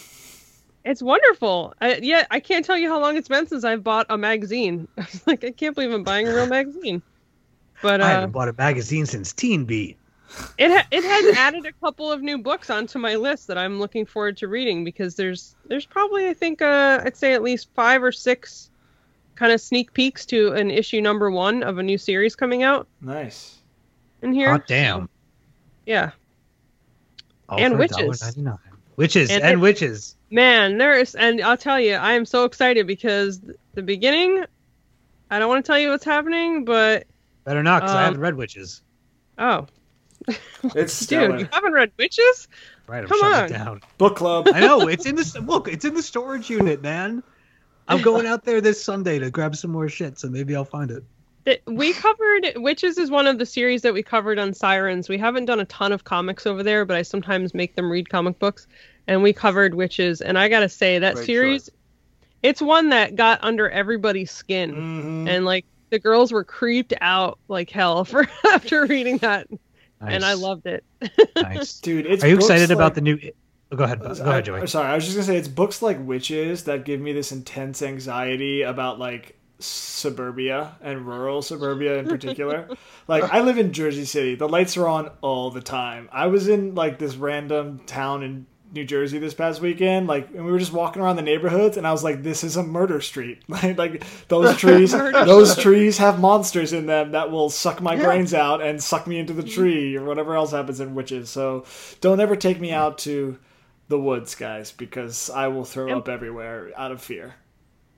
It's 0.83 1.01
wonderful. 1.01 1.73
I, 1.79 1.97
yeah, 2.01 2.25
I 2.31 2.39
can't 2.39 2.65
tell 2.65 2.77
you 2.77 2.89
how 2.89 2.99
long 2.99 3.15
it's 3.15 3.27
been 3.27 3.45
since 3.45 3.63
I've 3.63 3.83
bought 3.83 4.07
a 4.09 4.17
magazine. 4.17 4.87
I 4.97 5.01
was 5.01 5.27
like, 5.27 5.43
I 5.43 5.51
can't 5.51 5.75
believe 5.75 5.91
I'm 5.91 6.03
buying 6.03 6.27
a 6.27 6.33
real 6.33 6.47
magazine. 6.47 7.03
But 7.81 8.01
uh, 8.01 8.05
I 8.05 8.09
haven't 8.09 8.31
bought 8.31 8.47
a 8.49 8.53
magazine 8.53 9.05
since 9.05 9.33
Teen 9.33 9.65
Beat. 9.65 9.97
it 10.57 10.69
ha- 10.71 10.87
it 10.91 11.03
has 11.03 11.37
added 11.37 11.65
a 11.65 11.71
couple 11.73 12.11
of 12.11 12.21
new 12.21 12.37
books 12.37 12.69
onto 12.69 12.99
my 12.99 13.15
list 13.15 13.47
that 13.47 13.57
I'm 13.57 13.79
looking 13.79 14.05
forward 14.05 14.37
to 14.37 14.47
reading 14.47 14.83
because 14.83 15.15
there's 15.15 15.55
there's 15.65 15.85
probably 15.85 16.27
I 16.29 16.33
think 16.33 16.61
uh, 16.61 17.01
I'd 17.05 17.17
say 17.17 17.33
at 17.33 17.41
least 17.41 17.69
five 17.75 18.03
or 18.03 18.11
six 18.11 18.69
kind 19.35 19.51
of 19.51 19.59
sneak 19.61 19.93
peeks 19.93 20.25
to 20.27 20.53
an 20.53 20.69
issue 20.71 21.01
number 21.01 21.31
one 21.31 21.63
of 21.63 21.77
a 21.79 21.83
new 21.83 21.97
series 21.97 22.35
coming 22.35 22.63
out 22.63 22.87
Nice. 23.01 23.57
in 24.21 24.33
here. 24.33 24.49
Hot 24.51 24.67
damn. 24.67 25.09
Yeah, 25.85 26.11
All 27.49 27.59
And 27.59 27.73
Wytches. 27.75 28.21
$1.99. 28.21 28.57
Wytches 28.97 29.31
And 29.31 29.43
and, 29.43 29.59
it- 29.59 29.63
Wytches. 29.63 30.15
man, 30.29 30.77
there 30.77 30.93
is, 30.99 31.15
and 31.15 31.41
I'll 31.41 31.57
tell 31.57 31.79
you, 31.79 31.95
I 31.95 32.13
am 32.13 32.25
so 32.25 32.45
excited 32.45 32.85
because 32.85 33.41
the 33.73 33.81
beginning. 33.81 34.43
I 35.31 35.39
don't 35.39 35.47
want 35.49 35.65
to 35.65 35.69
tell 35.71 35.79
you 35.79 35.89
what's 35.89 36.03
happening, 36.05 36.65
but 36.65 37.07
Better 37.43 37.63
not, 37.63 37.81
because 37.81 37.95
I 37.95 37.99
Um, 37.99 38.05
haven't 38.05 38.19
read 38.21 38.35
Wytches. 38.35 38.81
oh, 39.37 39.67
It's 40.75 40.99
dude, 41.07 41.39
you 41.39 41.47
haven't 41.51 41.73
read 41.73 41.91
Wytches? 41.97 42.47
Right, 42.87 42.99
I'm 43.03 43.07
come 43.07 43.19
shutting 43.19 43.37
on. 43.39 43.45
it 43.45 43.49
down. 43.65 43.81
Book 43.97 44.15
club. 44.15 44.47
I 44.53 44.59
know 44.59 44.87
it's 44.87 45.05
in 45.05 45.15
the 45.15 45.43
look. 45.47 45.67
It's 45.67 45.85
in 45.85 45.93
the 45.93 46.03
storage 46.03 46.49
unit, 46.49 46.81
man. 46.81 47.23
I'm 47.87 48.01
going 48.01 48.25
out 48.25 48.43
there 48.45 48.61
this 48.61 48.81
Sunday 48.83 49.19
to 49.19 49.29
grab 49.31 49.55
some 49.55 49.71
more 49.71 49.89
shit, 49.89 50.17
so 50.19 50.29
maybe 50.29 50.55
I'll 50.55 50.63
find 50.65 50.91
it. 50.91 51.63
we 51.65 51.93
covered 51.93 52.43
Wytches 52.57 52.97
is 52.99 53.09
one 53.09 53.25
of 53.27 53.39
the 53.39 53.45
series 53.45 53.81
that 53.81 53.93
we 53.93 54.03
covered 54.03 54.37
on 54.37 54.53
sirens 54.53 55.09
we 55.09 55.17
haven't 55.17 55.45
done 55.45 55.59
a 55.59 55.65
ton 55.65 55.91
of 55.91 56.03
comics 56.03 56.45
over 56.45 56.61
there 56.61 56.85
but 56.85 56.95
i 56.95 57.01
sometimes 57.01 57.55
make 57.55 57.75
them 57.75 57.91
read 57.91 58.07
comic 58.11 58.37
books 58.37 58.67
and 59.07 59.23
we 59.23 59.33
covered 59.33 59.73
Wytches 59.73 60.21
and 60.23 60.37
i 60.37 60.47
gotta 60.47 60.69
say 60.69 60.99
that 60.99 61.15
Great 61.15 61.25
series 61.25 61.69
it's 62.43 62.61
one 62.61 62.89
that 62.89 63.15
got 63.15 63.43
under 63.43 63.67
everybody's 63.71 64.29
skin 64.29 64.71
Mhm. 65.25 65.29
and 65.29 65.43
like 65.43 65.65
the 65.91 65.99
girls 65.99 66.31
were 66.31 66.43
creeped 66.43 66.93
out 67.01 67.37
like 67.47 67.69
hell 67.69 68.03
for 68.11 68.27
after 68.51 68.85
reading 68.87 69.17
that 69.19 69.47
and 70.01 70.25
i 70.25 70.33
loved 70.33 70.65
it 70.65 70.83
Nice. 71.35 71.79
Dude, 71.81 72.05
it's 72.07 72.23
Are 72.23 72.27
you 72.27 72.35
books 72.35 72.45
excited 72.45 72.71
about 72.71 72.95
the 72.95 73.01
new? 73.01 73.19
Oh, 73.71 73.75
go 73.75 73.83
ahead. 73.85 73.99
Go 73.99 74.07
I- 74.07 74.11
ahead, 74.11 74.45
Joey. 74.45 74.59
I'm 74.59 74.67
sorry, 74.67 74.87
I 74.87 74.95
was 74.95 75.05
just 75.05 75.15
gonna 75.15 75.25
say 75.25 75.37
it's 75.37 75.47
books 75.47 75.81
like 75.81 75.97
Wytches 76.05 76.65
that 76.65 76.85
give 76.85 76.99
me 76.99 77.13
this 77.13 77.31
intense 77.31 77.81
anxiety 77.81 78.61
about 78.63 78.99
like 78.99 79.37
suburbia 79.59 80.75
and 80.81 81.05
rural 81.07 81.41
suburbia 81.41 81.97
in 81.97 82.07
particular. 82.07 82.67
like 83.07 83.23
I 83.23 83.41
live 83.41 83.57
in 83.57 83.73
Jersey 83.73 84.05
City. 84.05 84.35
The 84.35 84.47
lights 84.49 84.77
are 84.77 84.87
on 84.87 85.09
all 85.21 85.51
the 85.51 85.61
time. 85.61 86.09
I 86.11 86.27
was 86.27 86.47
in 86.47 86.75
like 86.75 86.99
this 86.99 87.15
random 87.15 87.79
town 87.85 88.23
in 88.23 88.45
New 88.73 88.85
Jersey 88.85 89.19
this 89.19 89.33
past 89.33 89.59
weekend, 89.61 90.07
like, 90.07 90.29
and 90.29 90.45
we 90.45 90.51
were 90.51 90.59
just 90.59 90.71
walking 90.71 91.01
around 91.01 91.17
the 91.17 91.21
neighborhoods, 91.21 91.75
and 91.77 91.85
I 91.85 91.91
was 91.91 92.03
like, 92.03 92.23
"This 92.23 92.43
is 92.43 92.55
a 92.55 92.63
murder 92.63 93.01
street." 93.01 93.43
like, 93.49 93.77
like 93.77 94.03
those 94.29 94.55
trees, 94.63 94.91
those 94.91 95.57
trees 95.57 95.97
have 95.97 96.19
monsters 96.19 96.71
in 96.71 96.85
them 96.85 97.11
that 97.11 97.31
will 97.31 97.49
suck 97.49 97.81
my 97.81 97.95
Yeah. 97.95 98.03
brains 98.03 98.33
out 98.33 98.61
and 98.61 98.81
suck 98.81 99.07
me 99.07 99.19
into 99.19 99.33
the 99.33 99.43
tree 99.43 99.97
or 99.97 100.05
whatever 100.05 100.35
else 100.35 100.51
happens 100.51 100.79
in 100.79 100.95
Wytches. 100.95 101.27
So, 101.27 101.65
don't 101.99 102.19
ever 102.21 102.35
take 102.35 102.59
me 102.61 102.71
out 102.71 102.97
to 102.99 103.37
the 103.89 103.99
woods, 103.99 104.35
guys, 104.35 104.71
because 104.71 105.29
I 105.29 105.49
will 105.49 105.65
throw 105.65 105.97
up 105.97 106.07
everywhere 106.07 106.71
out 106.77 106.91
of 106.93 107.01
fear. 107.01 107.35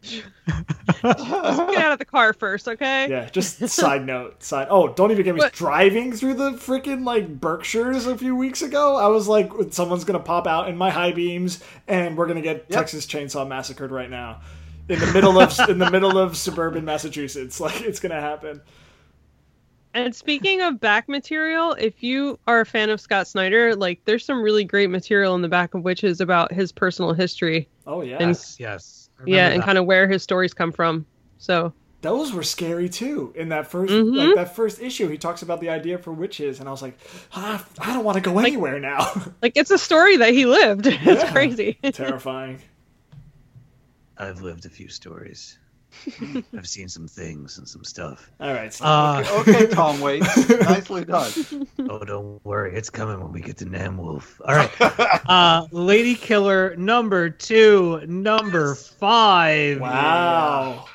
Get 0.04 1.06
out 1.06 1.92
of 1.94 2.00
the 2.00 2.06
car 2.06 2.34
first, 2.34 2.68
okay? 2.68 3.08
Yeah, 3.10 3.30
just 3.30 3.68
side 3.70 4.06
note. 4.06 4.44
Side. 4.44 4.68
Oh, 4.70 4.88
don't 4.90 5.12
even 5.12 5.24
get 5.24 5.36
me 5.36 5.40
What? 5.40 5.54
driving 5.54 6.14
through 6.14 6.36
the 6.36 6.52
freaking 6.52 7.06
like 7.06 7.40
Berkshires 7.40 8.06
a 8.06 8.18
few 8.18 8.36
weeks 8.36 8.62
ago. 8.62 8.96
I 8.98 9.08
was 9.08 9.28
like, 9.28 9.52
someone's 9.72 10.04
gonna 10.04 10.20
pop 10.20 10.48
out 10.48 10.70
in 10.70 10.78
my 10.78 10.90
high 10.90 11.12
beams, 11.12 11.64
and 11.88 12.18
we're 12.18 12.28
gonna 12.28 12.42
get 12.42 12.70
Texas 12.70 13.06
Chainsaw 13.06 13.48
massacred 13.48 13.92
right 13.92 14.10
now, 14.10 14.42
in 14.90 15.00
the 15.00 15.12
middle 15.14 15.40
of 15.40 15.58
in 15.70 15.80
the 15.80 15.90
middle 15.92 16.18
of 16.18 16.36
suburban 16.38 16.86
Massachusetts. 16.86 17.60
Like 17.60 17.82
it's 17.82 18.00
gonna 18.00 18.22
happen. 18.22 18.62
And 19.96 20.16
speaking 20.16 20.60
of 20.62 20.80
back 20.80 21.08
material, 21.08 21.74
if 21.74 22.02
you 22.02 22.40
are 22.48 22.62
a 22.62 22.66
fan 22.66 22.90
of 22.90 23.00
Scott 23.00 23.28
Snyder, 23.28 23.76
like 23.76 24.02
there's 24.06 24.26
some 24.26 24.42
really 24.42 24.64
great 24.64 24.90
material 24.90 25.36
in 25.36 25.44
the 25.44 25.48
back 25.48 25.76
of 25.76 25.84
Wytches 25.84 26.20
about 26.20 26.52
his 26.52 26.72
personal 26.72 27.14
history. 27.14 27.68
Oh 27.86 28.02
yeah, 28.02 28.18
And- 28.20 28.36
Yes. 28.58 29.03
I 29.26 29.30
Yeah, 29.30 29.36
remember 29.36 29.54
and 29.54 29.62
that. 29.62 29.66
kind 29.66 29.78
of 29.78 29.86
where 29.86 30.08
his 30.08 30.24
stories 30.24 30.54
come 30.54 30.72
from. 30.72 31.06
So 31.38 31.74
those 32.02 32.34
were 32.34 32.44
scary 32.44 32.90
too. 32.90 33.32
In 33.36 33.50
that 33.50 33.68
1st 33.72 33.94
Mhm. 33.94 34.18
like 34.18 34.36
that 34.36 34.56
first 34.56 34.82
issue, 34.82 35.08
he 35.08 35.18
talks 35.18 35.42
about 35.42 35.62
the 35.62 35.70
idea 35.70 35.98
for 35.98 36.14
Wytches, 36.14 36.60
and 36.60 36.68
I 36.68 36.72
was 36.72 36.82
like, 36.82 36.98
ah, 37.34 37.66
I 37.80 37.94
don't 37.94 38.04
want 38.04 38.16
to 38.16 38.22
go 38.22 38.40
anywhere 38.40 38.80
now. 38.80 39.10
like 39.42 39.54
it's 39.56 39.72
a 39.72 39.78
story 39.78 40.18
that 40.18 40.34
he 40.34 40.46
lived. 40.46 40.88
it's 40.90 41.32
crazy. 41.32 41.78
Terrifying. 41.94 42.60
I've 44.18 44.42
lived 44.42 44.66
a 44.66 44.70
few 44.70 44.90
stories. 44.90 45.58
I've 46.58 46.68
seen 46.68 46.90
some 46.90 47.08
things 47.08 47.58
and 47.58 47.68
some 47.68 47.84
stuff. 47.84 48.30
All 48.40 48.54
right. 48.54 48.76
Uh, 48.82 49.24
Okay, 49.40 49.68
Tom 49.68 50.00
Waits. 50.02 50.50
Nicely 50.62 51.06
done. 51.06 51.32
Oh, 51.90 52.04
don't 52.04 52.44
worry, 52.46 52.76
it's 52.76 52.90
coming 52.90 53.20
when 53.22 53.32
we 53.32 53.42
get 53.42 53.58
to 53.58 53.66
Namwolf. 53.66 54.40
All 54.46 54.56
right. 54.56 54.72
uh, 55.30 55.68
Lady 55.72 56.16
Killer 56.16 56.76
number 56.76 57.30
two, 57.30 58.02
number 58.08 58.76
five. 58.76 59.80
wow. 59.80 60.86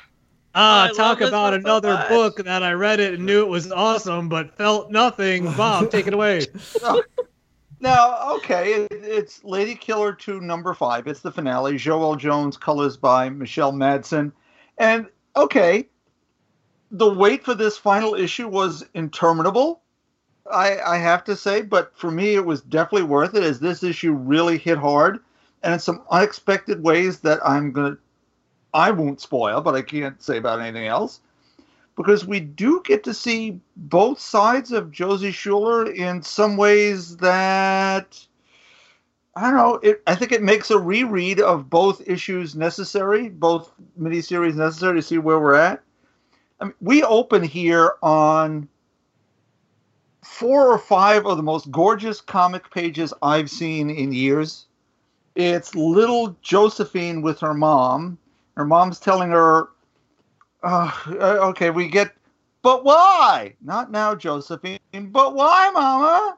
Ah, 0.55 0.85
I 0.89 0.93
talk 0.93 1.21
about 1.21 1.53
one 1.53 1.61
so 1.61 1.65
another 1.67 2.05
book 2.09 2.37
that 2.37 2.63
I 2.63 2.73
read 2.73 2.99
it 2.99 3.13
and 3.13 3.25
knew 3.25 3.41
it 3.43 3.49
was 3.49 3.71
awesome, 3.71 4.29
but 4.29 4.57
felt 4.57 4.89
nothing. 4.91 5.45
Bob, 5.53 5.91
take 5.91 6.07
it 6.07 6.13
away. 6.13 6.45
Now, 7.81 8.35
okay, 8.35 8.73
it, 8.73 8.87
it's 8.91 9.41
Lady 9.45 9.73
Killer 9.73 10.11
2, 10.11 10.41
number 10.41 10.73
5. 10.73 11.07
It's 11.07 11.21
the 11.21 11.31
finale. 11.31 11.75
Joëlle 11.75 12.17
Jones, 12.17 12.57
colors 12.57 12.97
by 12.97 13.29
Michelle 13.29 13.71
Madsen. 13.71 14.33
And, 14.79 15.07
okay, 15.35 15.87
the 16.89 17.13
wait 17.13 17.43
for 17.43 17.53
this 17.53 17.77
final 17.77 18.15
issue 18.15 18.47
was 18.47 18.85
interminable, 18.93 19.81
I, 20.51 20.79
I 20.79 20.97
have 20.97 21.23
to 21.25 21.35
say, 21.35 21.61
but 21.61 21.95
for 21.95 22.09
me, 22.09 22.35
it 22.35 22.45
was 22.45 22.61
definitely 22.61 23.07
worth 23.07 23.35
it 23.35 23.43
as 23.43 23.59
this 23.59 23.83
issue 23.83 24.13
really 24.13 24.57
hit 24.57 24.77
hard 24.77 25.19
and 25.61 25.73
in 25.73 25.79
some 25.79 26.01
unexpected 26.09 26.81
ways 26.81 27.19
that 27.19 27.39
I'm 27.45 27.71
going 27.71 27.95
to, 27.95 28.01
I 28.73 28.91
won't 28.91 29.21
spoil, 29.21 29.61
but 29.61 29.75
I 29.75 29.81
can't 29.81 30.21
say 30.21 30.37
about 30.37 30.61
anything 30.61 30.87
else. 30.87 31.19
Because 31.95 32.25
we 32.25 32.39
do 32.39 32.81
get 32.85 33.03
to 33.03 33.13
see 33.13 33.59
both 33.75 34.19
sides 34.19 34.71
of 34.71 34.91
Josie 34.91 35.33
Schuller 35.33 35.93
in 35.93 36.21
some 36.21 36.55
ways 36.55 37.17
that 37.17 38.25
I 39.35 39.41
don't 39.41 39.55
know. 39.55 39.75
It, 39.75 40.01
I 40.07 40.15
think 40.15 40.31
it 40.31 40.43
makes 40.43 40.71
a 40.71 40.77
reread 40.77 41.39
of 41.39 41.69
both 41.69 42.07
issues 42.07 42.55
necessary, 42.55 43.29
both 43.29 43.71
miniseries 43.99 44.55
necessary 44.55 44.99
to 44.99 45.01
see 45.01 45.17
where 45.17 45.39
we're 45.39 45.55
at. 45.55 45.81
I 46.59 46.65
mean, 46.65 46.73
we 46.81 47.03
open 47.03 47.43
here 47.43 47.93
on 48.01 48.67
four 50.23 50.67
or 50.67 50.77
five 50.77 51.25
of 51.25 51.37
the 51.37 51.43
most 51.43 51.71
gorgeous 51.71 52.21
comic 52.21 52.69
pages 52.71 53.13
I've 53.21 53.49
seen 53.49 53.89
in 53.89 54.11
years. 54.11 54.65
It's 55.35 55.73
little 55.75 56.35
Josephine 56.41 57.21
with 57.21 57.39
her 57.39 57.53
mom. 57.53 58.17
Her 58.57 58.65
mom's 58.65 58.99
telling 58.99 59.29
her, 59.29 59.69
uh, 60.63 60.91
okay, 61.07 61.69
we 61.69 61.87
get, 61.87 62.13
but 62.61 62.83
why? 62.83 63.55
Not 63.61 63.89
now, 63.91 64.15
Josephine, 64.15 64.79
but 64.91 65.33
why, 65.33 65.71
Mama? 65.71 66.37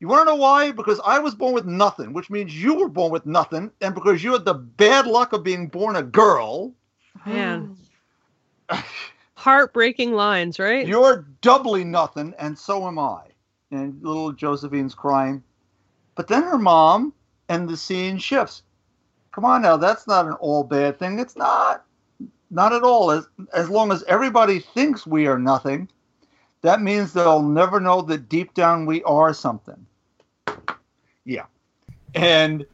You 0.00 0.08
want 0.08 0.28
to 0.28 0.34
know 0.34 0.36
why? 0.36 0.70
Because 0.70 1.00
I 1.04 1.18
was 1.18 1.34
born 1.34 1.54
with 1.54 1.66
nothing, 1.66 2.12
which 2.12 2.30
means 2.30 2.54
you 2.60 2.74
were 2.74 2.88
born 2.88 3.10
with 3.10 3.26
nothing, 3.26 3.70
and 3.80 3.94
because 3.94 4.22
you 4.22 4.32
had 4.32 4.44
the 4.44 4.54
bad 4.54 5.06
luck 5.06 5.32
of 5.32 5.42
being 5.42 5.66
born 5.66 5.96
a 5.96 6.02
girl, 6.02 6.72
Man. 7.26 7.76
Heartbreaking 9.34 10.12
lines, 10.12 10.58
right? 10.58 10.86
you're 10.86 11.26
doubly 11.40 11.84
nothing, 11.84 12.34
and 12.38 12.58
so 12.58 12.86
am 12.86 12.98
I. 12.98 13.22
And 13.70 14.02
little 14.02 14.32
Josephine's 14.32 14.94
crying. 14.94 15.42
But 16.14 16.28
then 16.28 16.42
her 16.42 16.58
mom, 16.58 17.12
and 17.48 17.68
the 17.68 17.76
scene 17.76 18.18
shifts. 18.18 18.62
Come 19.32 19.44
on 19.44 19.62
now, 19.62 19.76
that's 19.76 20.06
not 20.06 20.26
an 20.26 20.32
all 20.34 20.64
bad 20.64 20.98
thing. 20.98 21.18
It's 21.18 21.36
not. 21.36 21.84
Not 22.50 22.72
at 22.72 22.82
all. 22.82 23.10
As, 23.10 23.28
as 23.52 23.68
long 23.68 23.92
as 23.92 24.02
everybody 24.04 24.58
thinks 24.58 25.06
we 25.06 25.26
are 25.26 25.38
nothing, 25.38 25.88
that 26.62 26.82
means 26.82 27.12
they'll 27.12 27.42
never 27.42 27.78
know 27.78 28.02
that 28.02 28.28
deep 28.28 28.54
down 28.54 28.86
we 28.86 29.02
are 29.04 29.32
something. 29.32 29.86
Yeah. 31.28 31.44
And 32.14 32.64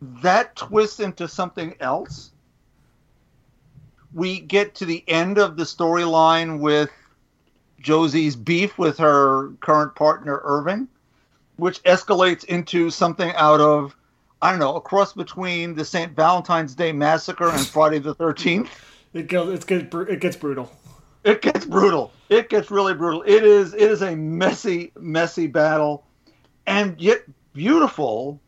that 0.00 0.56
twists 0.56 1.00
into 1.00 1.28
something 1.28 1.74
else. 1.80 2.32
We 4.14 4.40
get 4.40 4.74
to 4.76 4.86
the 4.86 5.04
end 5.06 5.36
of 5.36 5.58
the 5.58 5.64
storyline 5.64 6.60
with 6.60 6.90
Josie's 7.78 8.36
beef 8.36 8.78
with 8.78 8.96
her 8.96 9.50
current 9.60 9.94
partner, 9.94 10.40
Irving, 10.42 10.88
which 11.56 11.82
escalates 11.82 12.44
into 12.44 12.88
something 12.88 13.32
out 13.36 13.60
of, 13.60 13.94
I 14.40 14.50
don't 14.50 14.60
know, 14.60 14.76
a 14.76 14.80
cross 14.80 15.12
between 15.12 15.74
the 15.74 15.84
St. 15.84 16.16
Valentine's 16.16 16.74
Day 16.74 16.92
Massacre 16.92 17.50
and 17.50 17.66
Friday 17.66 17.98
the 17.98 18.14
13th. 18.14 18.68
It 19.12 19.26
gets 19.26 19.50
it 19.50 19.66
gets 19.66 19.92
it 19.92 20.20
gets 20.20 20.36
brutal. 20.36 20.70
It 21.24 21.42
gets 21.42 21.66
brutal. 21.66 22.12
It 22.28 22.48
gets 22.48 22.70
really 22.70 22.94
brutal. 22.94 23.22
It 23.22 23.42
is 23.42 23.74
it 23.74 23.90
is 23.90 24.02
a 24.02 24.14
messy, 24.14 24.92
messy 24.96 25.48
battle, 25.48 26.06
and 26.64 26.94
yet 27.00 27.24
beautiful 27.52 28.40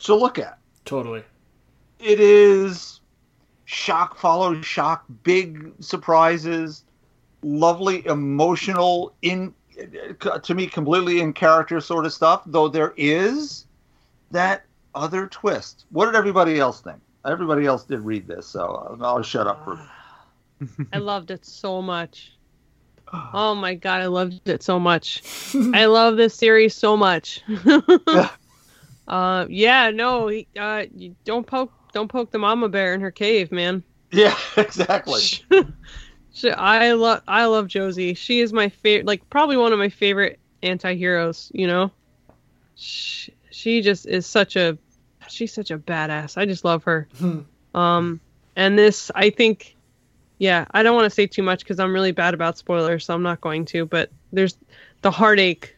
to 0.00 0.14
look 0.14 0.38
at. 0.38 0.58
Totally. 0.84 1.22
It 1.98 2.20
is 2.20 3.00
shock 3.64 4.16
follows 4.16 4.64
shock, 4.64 5.04
big 5.24 5.72
surprises, 5.80 6.84
lovely, 7.42 8.06
emotional, 8.06 9.14
in 9.22 9.54
to 10.42 10.54
me 10.54 10.66
completely 10.66 11.20
in 11.20 11.32
character 11.32 11.80
sort 11.80 12.06
of 12.06 12.12
stuff. 12.12 12.42
Though 12.46 12.68
there 12.68 12.94
is 12.96 13.66
that 14.30 14.64
other 14.94 15.26
twist. 15.26 15.84
What 15.90 16.06
did 16.06 16.14
everybody 16.16 16.58
else 16.58 16.80
think? 16.80 17.00
Everybody 17.24 17.66
else 17.66 17.84
did 17.84 18.00
read 18.00 18.26
this, 18.26 18.46
so 18.46 18.88
I'll, 18.90 19.04
I'll 19.04 19.22
shut 19.22 19.46
up 19.46 19.64
for. 19.64 19.78
Ah. 19.78 20.14
I 20.92 20.98
loved 20.98 21.30
it 21.30 21.44
so 21.44 21.82
much. 21.82 22.32
Oh 23.12 23.54
my 23.54 23.74
god, 23.74 24.00
I 24.00 24.06
loved 24.06 24.48
it 24.48 24.62
so 24.62 24.78
much. 24.78 25.22
I 25.74 25.86
love 25.86 26.16
this 26.16 26.34
series 26.34 26.74
so 26.74 26.96
much. 26.96 27.42
uh, 29.08 29.46
yeah, 29.48 29.90
no, 29.90 30.28
he, 30.28 30.46
uh, 30.58 30.84
don't 31.24 31.46
poke, 31.46 31.72
don't 31.92 32.08
poke 32.08 32.30
the 32.30 32.38
mama 32.38 32.68
bear 32.68 32.94
in 32.94 33.00
her 33.00 33.10
cave, 33.10 33.52
man. 33.52 33.82
Yeah, 34.10 34.36
exactly. 34.56 35.20
She, 36.32 36.50
I 36.50 36.92
love, 36.92 37.22
I 37.26 37.46
love 37.46 37.66
Josie. 37.66 38.14
She 38.14 38.40
is 38.40 38.52
my 38.52 38.68
favorite, 38.68 39.06
like 39.06 39.28
probably 39.30 39.56
one 39.56 39.72
of 39.72 39.78
my 39.78 39.88
favorite 39.88 40.38
anti-heroes. 40.62 41.50
You 41.52 41.66
know, 41.66 41.90
she, 42.76 43.34
she 43.50 43.82
just 43.82 44.06
is 44.06 44.26
such 44.26 44.56
a, 44.56 44.78
she's 45.28 45.52
such 45.52 45.70
a 45.70 45.78
badass. 45.78 46.38
I 46.38 46.46
just 46.46 46.64
love 46.64 46.84
her. 46.84 47.08
um, 47.74 48.20
and 48.56 48.78
this, 48.78 49.10
I 49.14 49.30
think, 49.30 49.76
yeah, 50.38 50.64
I 50.70 50.82
don't 50.82 50.94
want 50.94 51.06
to 51.06 51.10
say 51.10 51.26
too 51.26 51.42
much 51.42 51.60
because 51.60 51.78
I'm 51.78 51.92
really 51.92 52.12
bad 52.12 52.34
about 52.34 52.58
spoilers, 52.58 53.04
so 53.04 53.14
I'm 53.14 53.22
not 53.22 53.40
going 53.40 53.64
to. 53.66 53.86
But 53.86 54.10
there's 54.32 54.56
the 55.02 55.10
heartache 55.10 55.74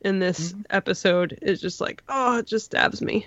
in 0.00 0.18
this 0.18 0.52
mm-hmm. 0.52 0.62
episode 0.70 1.38
is 1.42 1.60
just 1.60 1.80
like, 1.80 2.02
oh, 2.08 2.38
it 2.38 2.46
just 2.46 2.66
stabs 2.66 3.02
me. 3.02 3.26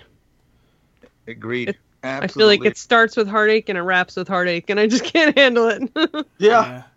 Agreed. 1.26 1.70
It- 1.70 1.76
I 2.02 2.28
feel 2.28 2.46
like 2.46 2.64
it 2.64 2.78
starts 2.78 3.16
with 3.16 3.26
heartache 3.26 3.68
and 3.68 3.76
it 3.76 3.82
wraps 3.82 4.14
with 4.14 4.28
heartache, 4.28 4.70
and 4.70 4.78
I 4.78 4.86
just 4.86 5.04
can't 5.12 5.36
handle 5.36 5.68
it. 5.68 6.26
yeah. 6.38 6.82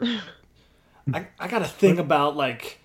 Yeah. 0.00 0.20
I, 1.12 1.26
I 1.40 1.48
got 1.48 1.62
a 1.62 1.66
thing 1.66 1.98
about 1.98 2.36
like 2.36 2.78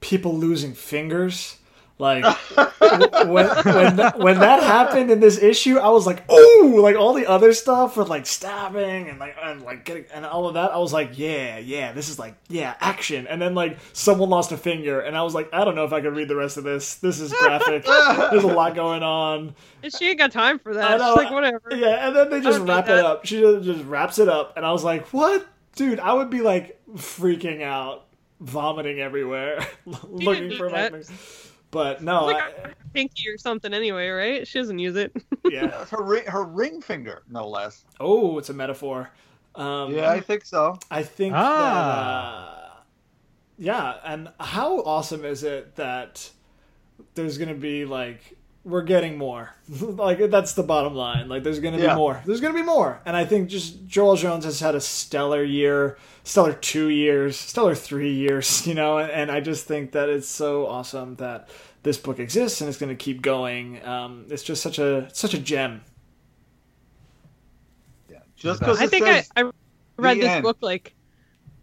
people 0.00 0.36
losing 0.36 0.74
fingers. 0.74 1.56
Like 2.02 2.24
when 3.28 3.46
when 3.46 3.96
that, 3.96 4.14
when 4.18 4.40
that 4.40 4.60
happened 4.60 5.12
in 5.12 5.20
this 5.20 5.38
issue, 5.38 5.78
I 5.78 5.88
was 5.90 6.04
like, 6.04 6.24
oh, 6.28 6.80
like 6.82 6.96
all 6.96 7.14
the 7.14 7.26
other 7.26 7.52
stuff 7.52 7.96
with 7.96 8.08
like 8.08 8.26
stabbing 8.26 9.08
and 9.08 9.20
like 9.20 9.36
and 9.40 9.62
like 9.62 9.84
getting 9.84 10.06
and 10.12 10.26
all 10.26 10.48
of 10.48 10.54
that. 10.54 10.72
I 10.72 10.78
was 10.78 10.92
like, 10.92 11.16
yeah, 11.16 11.58
yeah, 11.58 11.92
this 11.92 12.08
is 12.08 12.18
like 12.18 12.34
yeah, 12.48 12.74
action. 12.80 13.28
And 13.28 13.40
then 13.40 13.54
like 13.54 13.78
someone 13.92 14.30
lost 14.30 14.50
a 14.50 14.56
finger, 14.56 14.98
and 15.00 15.16
I 15.16 15.22
was 15.22 15.32
like, 15.32 15.48
I 15.52 15.64
don't 15.64 15.76
know 15.76 15.84
if 15.84 15.92
I 15.92 16.00
can 16.00 16.12
read 16.12 16.26
the 16.26 16.34
rest 16.34 16.56
of 16.56 16.64
this. 16.64 16.96
This 16.96 17.20
is 17.20 17.32
graphic. 17.32 17.84
There's 17.84 18.42
a 18.42 18.48
lot 18.48 18.74
going 18.74 19.04
on. 19.04 19.54
And 19.84 19.92
She 19.94 20.08
ain't 20.08 20.18
got 20.18 20.32
time 20.32 20.58
for 20.58 20.72
I 20.72 20.74
that. 20.74 20.98
know. 20.98 21.14
She's 21.14 21.24
like, 21.24 21.32
whatever. 21.32 21.62
Yeah, 21.70 22.08
and 22.08 22.16
then 22.16 22.30
they 22.30 22.40
just 22.40 22.58
wrap 22.62 22.88
it 22.88 22.98
up. 22.98 23.26
She 23.26 23.38
just, 23.38 23.64
just 23.64 23.84
wraps 23.84 24.18
it 24.18 24.28
up, 24.28 24.56
and 24.56 24.66
I 24.66 24.72
was 24.72 24.82
like, 24.82 25.06
"What, 25.12 25.46
dude?" 25.76 26.00
I 26.00 26.14
would 26.14 26.30
be 26.30 26.40
like 26.40 26.80
freaking 26.96 27.62
out, 27.62 28.06
vomiting 28.40 28.98
everywhere, 28.98 29.64
looking 29.86 30.48
do 30.48 30.56
for 30.56 30.68
my. 30.68 30.88
that. 30.88 31.12
But 31.72 32.02
no, 32.02 32.26
Like 32.26 32.36
I, 32.36 32.70
Pinky 32.92 33.28
or 33.30 33.38
something 33.38 33.72
anyway, 33.72 34.08
right? 34.10 34.46
She 34.46 34.58
doesn't 34.58 34.78
use 34.78 34.94
it. 34.94 35.10
yeah. 35.50 35.84
her 35.86 36.02
ring, 36.02 36.24
her 36.26 36.44
ring 36.44 36.80
finger, 36.82 37.22
no 37.30 37.48
less. 37.48 37.84
Oh, 37.98 38.38
it's 38.38 38.50
a 38.50 38.54
metaphor. 38.54 39.10
Um, 39.54 39.92
Yeah, 39.94 40.10
I 40.10 40.20
think 40.20 40.44
so. 40.44 40.78
I 40.90 41.02
think 41.02 41.34
Ah. 41.34 41.40
that. 41.40 42.68
Uh, 42.68 42.82
yeah, 43.58 43.94
and 44.04 44.28
how 44.38 44.80
awesome 44.82 45.24
is 45.24 45.42
it 45.44 45.74
that 45.76 46.30
there's 47.14 47.38
gonna 47.38 47.54
be 47.54 47.84
like 47.86 48.36
we're 48.64 48.82
getting 48.82 49.18
more. 49.18 49.54
like 49.80 50.30
that's 50.30 50.54
the 50.54 50.62
bottom 50.62 50.94
line. 50.94 51.28
Like 51.28 51.42
there's 51.42 51.60
gonna 51.60 51.78
be 51.78 51.84
Yeah. 51.84 51.94
more. 51.94 52.22
There's 52.26 52.40
gonna 52.40 52.54
be 52.54 52.62
more. 52.62 53.00
And 53.04 53.16
I 53.16 53.24
think 53.24 53.48
just 53.48 53.86
Joëlle 53.88 54.18
Jones 54.18 54.44
has 54.44 54.60
had 54.60 54.74
a 54.74 54.80
stellar 54.80 55.42
year, 55.44 55.98
stellar 56.24 56.52
two 56.52 56.88
years, 56.88 57.36
stellar 57.38 57.74
three 57.74 58.12
years, 58.12 58.66
you 58.66 58.74
know, 58.74 58.98
and, 58.98 59.10
and 59.10 59.30
I 59.30 59.40
just 59.40 59.66
think 59.66 59.92
that 59.92 60.08
it's 60.08 60.28
so 60.28 60.66
awesome 60.66 61.16
that 61.16 61.48
this 61.82 61.98
book 61.98 62.18
exists 62.20 62.60
and 62.60 62.68
it's 62.68 62.78
gonna 62.78 62.94
keep 62.94 63.22
going. 63.22 63.84
Um, 63.84 64.26
it's 64.30 64.42
just 64.44 64.62
such 64.62 64.78
a 64.78 65.08
such 65.12 65.34
a 65.34 65.38
gem. 65.38 65.82
Just 68.36 68.60
because 68.60 68.80
I 68.80 68.86
think 68.88 69.06
I, 69.06 69.24
I 69.36 69.50
read 69.98 70.18
this 70.18 70.32
end. 70.32 70.42
book 70.42 70.58
like 70.60 70.94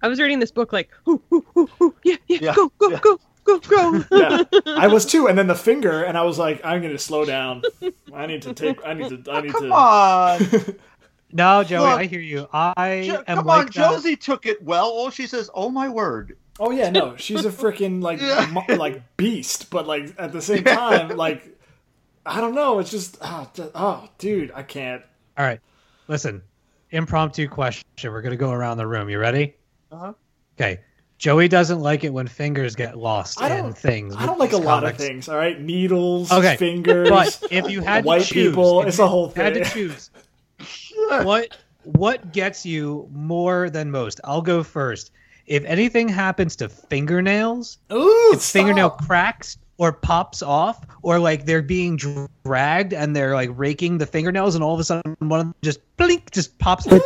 I 0.01 0.07
was 0.07 0.19
reading 0.19 0.39
this 0.39 0.51
book 0.51 0.71
like, 0.71 0.89
ooh, 1.09 1.21
ooh, 1.33 1.45
ooh, 1.57 1.69
ooh, 1.81 1.95
yeah, 2.05 2.15
yeah, 2.27 2.39
Yeah, 2.41 2.55
go, 2.55 2.71
go, 2.77 2.89
yeah. 2.91 2.99
go, 3.01 3.19
go, 3.57 4.01
go. 4.01 4.03
yeah, 4.17 4.43
I 4.67 4.87
was 4.87 5.05
too, 5.05 5.27
and 5.27 5.37
then 5.37 5.47
the 5.47 5.55
finger, 5.55 6.03
and 6.03 6.17
I 6.17 6.21
was 6.23 6.37
like, 6.37 6.61
I'm 6.63 6.81
gonna 6.81 6.97
slow 6.99 7.25
down. 7.25 7.63
I 8.13 8.25
need 8.27 8.41
to 8.43 8.53
take. 8.53 8.85
I 8.85 8.93
need 8.93 9.25
to. 9.25 9.31
I 9.31 9.41
need 9.41 9.51
come 9.51 9.63
to. 9.63 9.73
on, 9.73 10.39
No, 11.31 11.63
Joey, 11.63 11.81
Look, 11.89 11.99
I 11.99 12.05
hear 12.05 12.21
you. 12.21 12.47
I 12.51 13.03
Jo- 13.05 13.23
am 13.27 13.37
come 13.37 13.45
like 13.45 13.59
on. 13.59 13.65
that. 13.67 13.73
Josie 13.73 14.15
took 14.15 14.45
it 14.45 14.63
well. 14.63 14.85
All 14.87 15.09
she 15.11 15.27
says, 15.27 15.49
"Oh 15.53 15.69
my 15.69 15.87
word." 15.89 16.37
Oh 16.59 16.71
yeah, 16.71 16.89
no, 16.89 17.15
she's 17.15 17.45
a 17.45 17.49
freaking 17.51 18.01
like 18.01 18.19
Yeah. 18.19 18.47
mo- 18.51 18.75
like 18.75 19.15
beast, 19.15 19.69
but 19.69 19.85
like 19.87 20.13
at 20.17 20.31
the 20.31 20.41
same 20.41 20.63
time, 20.63 21.09
like 21.17 21.55
I 22.25 22.41
don't 22.41 22.55
know. 22.55 22.79
It's 22.79 22.91
just 22.91 23.17
oh, 23.21 23.49
d- 23.53 23.63
oh, 23.75 24.09
dude, 24.17 24.51
I 24.55 24.63
can't. 24.63 25.03
All 25.37 25.45
right, 25.45 25.59
listen. 26.07 26.41
Impromptu 26.91 27.47
question. 27.47 27.85
We're 28.03 28.21
gonna 28.23 28.35
go 28.35 28.51
around 28.51 28.77
the 28.77 28.87
room. 28.87 29.09
You 29.09 29.19
ready? 29.19 29.55
Uh-huh. 29.91 30.13
Okay. 30.59 30.79
Joey 31.19 31.49
doesn't 31.49 31.81
like 31.81 32.05
it 32.05 32.13
when 32.13 32.27
fingers 32.27 32.75
get 32.75 32.97
lost 32.97 33.41
I 33.41 33.53
in 33.57 33.73
things. 33.73 34.15
I 34.17 34.25
don't 34.25 34.39
like 34.39 34.53
a 34.53 34.55
these 34.55 34.65
lot 34.65 34.85
of 34.85 34.95
things. 34.95 35.27
All 35.27 35.35
right, 35.35 35.59
needles, 35.59 36.31
Okay, 36.31 36.55
fingers, 36.55 37.09
But 37.09 37.43
if 37.51 37.69
you 37.69 37.81
had 37.81 38.05
white 38.05 38.21
to 38.21 38.27
choose, 38.33 38.49
people, 38.51 38.83
it's 38.83 38.99
a 38.99 39.07
whole 39.07 39.27
thing. 39.29 39.43
had 39.43 39.53
to 39.55 39.65
choose, 39.65 40.09
what 41.23 41.57
what 41.83 42.31
gets 42.31 42.65
you 42.65 43.09
more 43.11 43.69
than 43.69 43.91
most? 43.91 44.21
I'll 44.23 44.41
go 44.41 44.63
first. 44.63 45.11
If 45.45 45.65
anything 45.65 46.07
happens 46.07 46.55
to 46.57 46.69
fingernails, 46.69 47.79
Ooh, 47.91 48.31
if 48.33 48.41
fingernail 48.41 48.91
cracks 48.91 49.57
or 49.77 49.91
pops 49.91 50.41
off, 50.41 50.85
or 51.01 51.19
like 51.19 51.45
they're 51.45 51.61
being 51.61 51.97
dragged 52.45 52.93
and 52.93 53.13
they're 53.13 53.33
like 53.33 53.49
raking 53.55 53.97
the 53.97 54.05
fingernails, 54.05 54.55
and 54.55 54.63
all 54.63 54.73
of 54.73 54.79
a 54.79 54.83
sudden 54.85 55.17
one 55.19 55.41
of 55.41 55.45
them 55.47 55.55
just 55.63 55.79
blink, 55.97 56.31
just 56.31 56.57
pops 56.59 56.85
the 56.85 57.03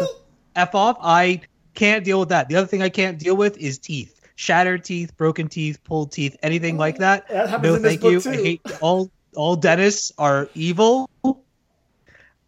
f 0.56 0.76
off. 0.76 0.98
I 1.02 1.42
can't 1.74 2.04
deal 2.04 2.20
with 2.20 2.30
that. 2.30 2.50
The 2.50 2.56
other 2.56 2.68
thing 2.68 2.82
I 2.82 2.90
can't 2.90 3.18
deal 3.18 3.36
with 3.36 3.58
is 3.58 3.80
teeth, 3.80 4.20
shattered 4.36 4.84
teeth, 4.84 5.16
broken 5.18 5.48
teeth, 5.48 5.84
pulled 5.84 6.12
teeth, 6.12 6.36
anything 6.44 6.78
like 6.78 6.98
that. 7.00 7.28
That 7.30 7.50
happens 7.50 7.64
No, 7.64 7.76
in 7.76 7.82
this 7.82 7.92
thank 7.94 8.02
book 8.02 8.12
you. 8.12 8.22
too. 8.22 8.30
I 8.30 8.36
hate 8.36 8.62
all 8.82 9.12
all 9.36 9.56
dentists 9.56 10.12
are 10.18 10.48
evil. 10.56 11.10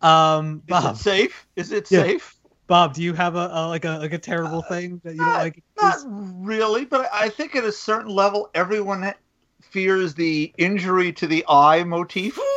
Um, 0.02 0.62
Is 0.68 0.86
it 0.86 0.98
safe? 0.98 1.48
Is 1.56 1.72
it 1.72 1.90
Yeah. 1.90 2.04
safe? 2.04 2.36
Bob, 2.68 2.94
do 2.96 3.04
you 3.04 3.14
have 3.14 3.36
a, 3.36 3.50
a 3.52 3.68
like 3.68 3.86
a 3.86 3.98
like 4.00 4.14
a 4.14 4.18
terrible 4.18 4.62
thing 4.64 5.00
that 5.04 5.14
you 5.14 5.20
don't 5.24 5.34
like? 5.34 5.64
Not 5.80 5.98
really, 6.06 6.86
but 6.86 7.08
I 7.14 7.30
think 7.30 7.56
at 7.56 7.64
a 7.64 7.72
certain 7.72 8.10
level, 8.10 8.50
everyone 8.56 9.14
fears 9.62 10.16
the 10.16 10.52
injury 10.58 11.12
to 11.14 11.28
the 11.28 11.46
eye 11.48 11.84
motif. 11.84 12.40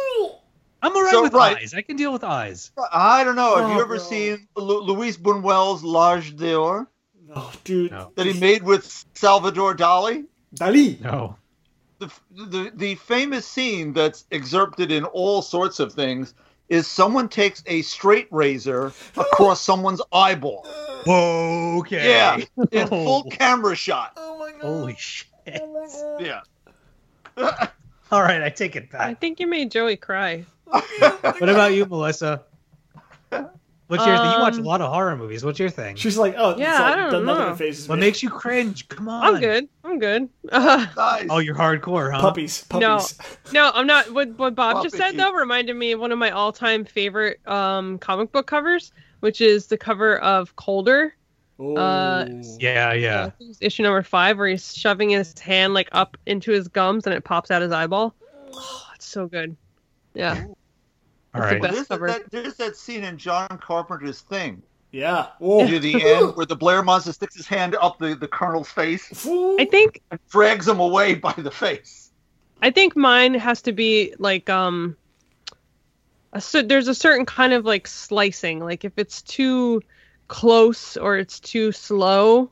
I'm 0.82 0.94
alright 0.94 1.10
So, 1.12 1.22
with 1.22 1.32
right. 1.32 1.56
eyes. 1.56 1.74
I 1.74 1.82
can 1.82 1.96
deal 1.96 2.12
with 2.12 2.22
eyes. 2.24 2.70
I 2.92 3.24
don't 3.24 3.34
know. 3.36 3.56
Have 3.56 3.70
you 3.70 3.78
Oh, 3.78 3.82
ever 3.82 3.96
no. 3.96 4.00
seen 4.02 4.48
Lu- 4.56 4.80
Luis 4.82 5.16
Buñuel's 5.16 5.82
L'Age 5.82 6.36
d'Or 6.36 6.88
Oh, 7.34 7.52
dude, 7.64 7.90
No. 7.90 8.12
that 8.14 8.26
he 8.26 8.38
made 8.40 8.62
with 8.62 9.05
Salvador 9.14 9.74
Dali? 9.76 10.24
Dali. 10.55 11.00
No. 11.00 11.36
the, 11.98 12.10
the 12.30 12.72
the 12.74 12.94
famous 12.94 13.44
scene 13.44 13.92
that's 13.92 14.24
excerpted 14.30 14.92
in 14.92 15.05
all 15.05 15.42
sorts 15.42 15.80
of 15.80 15.92
things 15.92 16.32
is 16.68 16.86
someone 16.86 17.28
takes 17.28 17.62
a 17.66 17.82
straight 17.82 18.28
razor 18.30 18.92
across 19.16 19.60
someone's 19.60 20.00
eyeball. 20.12 20.64
Okay. 21.06 22.09
Yeah, 22.09 22.36
in 22.70 22.82
Oh. 22.84 22.86
full 23.05 23.24
camera 23.30 23.74
shot. 23.74 24.12
Oh 24.16 24.38
my 24.38 24.52
god. 24.52 24.60
Holy 24.62 24.92
oh 24.92 24.96
shit. 24.96 25.26
Yeah. 26.20 26.40
All 28.10 28.22
right, 28.22 28.42
I 28.42 28.48
take 28.48 28.74
it 28.76 28.90
back. 28.90 29.02
I 29.02 29.14
think 29.14 29.38
you 29.40 29.46
made 29.46 29.70
Joey 29.70 29.96
cry. 29.96 30.44
What 30.70 31.48
about 31.48 31.72
you, 31.74 31.86
Melissa? 31.86 32.42
What's 33.30 34.04
your 34.04 34.16
thing? 34.18 34.32
You 34.32 34.38
watch 34.40 34.54
a 34.56 34.58
Um, 34.58 34.64
lot 34.64 34.80
of 34.82 34.92
horror 34.92 35.16
movies. 35.16 35.42
What's 35.42 35.58
your 35.58 35.70
thing? 35.70 35.96
She's 35.96 36.18
like, 36.18 36.34
oh, 36.36 36.54
Yeah, 36.58 36.72
it's 36.72 36.80
I 36.80 37.10
don't 37.10 37.24
know. 37.24 37.54
phases 37.54 37.88
What 37.88 37.94
me. 37.96 38.00
makes 38.02 38.22
you 38.22 38.28
cringe? 38.28 38.86
Come 38.88 39.08
on. 39.08 39.34
I'm 39.36 39.40
good. 39.40 39.68
I'm 39.82 39.98
good. 39.98 40.28
Uh, 40.52 40.86
nice. 40.96 41.26
Oh, 41.30 41.38
you're 41.38 41.54
hardcore, 41.54 42.12
huh? 42.12 42.20
puppies? 42.20 42.64
Puppies. 42.64 43.18
no, 43.50 43.70
I'm 43.72 43.86
not. 43.86 44.12
What 44.12 44.28
what 44.38 44.54
Bob 44.54 44.82
just 44.82 44.94
Puppy. 44.96 45.10
said 45.12 45.18
though 45.18 45.32
reminded 45.32 45.74
me 45.74 45.92
of 45.92 46.00
one 46.00 46.12
of 46.12 46.18
my 46.18 46.30
all-time 46.30 46.84
favorite 46.84 47.40
um, 47.48 47.96
comic 47.98 48.30
book 48.30 48.46
covers, 48.46 48.92
which 49.20 49.40
is 49.40 49.68
the 49.68 49.78
cover 49.78 50.18
of 50.18 50.54
Colder. 50.56 51.14
Oh. 51.58 51.74
Uh, 51.76 52.26
Yeah, 52.60 52.92
yeah. 52.92 53.24
I 53.24 53.30
think 53.30 53.50
it's 53.52 53.58
issue 53.62 53.84
number 53.84 54.02
five, 54.02 54.36
where 54.36 54.48
he's 54.48 54.76
shoving 54.76 55.08
his 55.10 55.36
hand 55.38 55.72
like 55.72 55.88
up 55.92 56.18
into 56.26 56.52
his 56.52 56.68
gums 56.68 57.06
and 57.06 57.14
it 57.14 57.24
pops 57.24 57.50
out 57.50 57.62
his 57.62 57.72
eyeball. 57.72 58.14
Oh, 58.52 58.82
it's 58.94 59.06
so 59.06 59.26
good. 59.28 59.56
Yeah. 60.14 60.44
All 61.43 61.48
the 61.51 61.60
best. 61.60 61.89
there's, 61.89 62.01
that, 62.01 62.31
there's 62.31 62.55
that 62.55 62.77
scene 62.77 63.05
in 63.05 63.19
John 63.19 63.48
Carpenter's 63.48 64.20
Thing 64.20 64.62
yeah. 64.90 65.28
Whoa. 65.39 65.66
near 65.66 65.78
the 65.78 66.02
end 66.15 66.36
where 66.36 66.47
the 66.47 66.56
Blair 66.56 66.82
monster 66.82 67.12
sticks 67.12 67.36
his 67.36 67.47
hand 67.47 67.77
up 67.81 67.98
the, 67.98 68.15
the 68.15 68.28
colonel's 68.28 68.70
face 68.70 69.27
I 69.27 69.66
think 69.70 70.02
and 70.10 70.20
drags 70.31 70.66
him 70.66 70.81
away 70.81 71.15
by 71.15 71.32
the 71.32 71.51
face. 71.51 72.10
I 72.62 72.70
think 72.70 72.97
mine 72.97 73.35
has 73.35 73.62
to 73.62 73.73
be 73.73 74.15
like 74.19 74.48
um 74.51 74.97
a, 76.32 76.40
cer- 76.40 76.62
there's 76.62 76.89
a 76.89 76.94
certain 76.94 77.27
kind 77.27 77.52
of 77.52 77.65
like 77.65 77.86
slicing 77.86 78.60
like 78.60 78.85
if 78.85 78.93
it's 78.97 79.23
too 79.23 79.82
close 80.27 80.97
or 80.97 81.16
it's 81.16 81.40
too 81.40 81.73
slow 81.73 82.51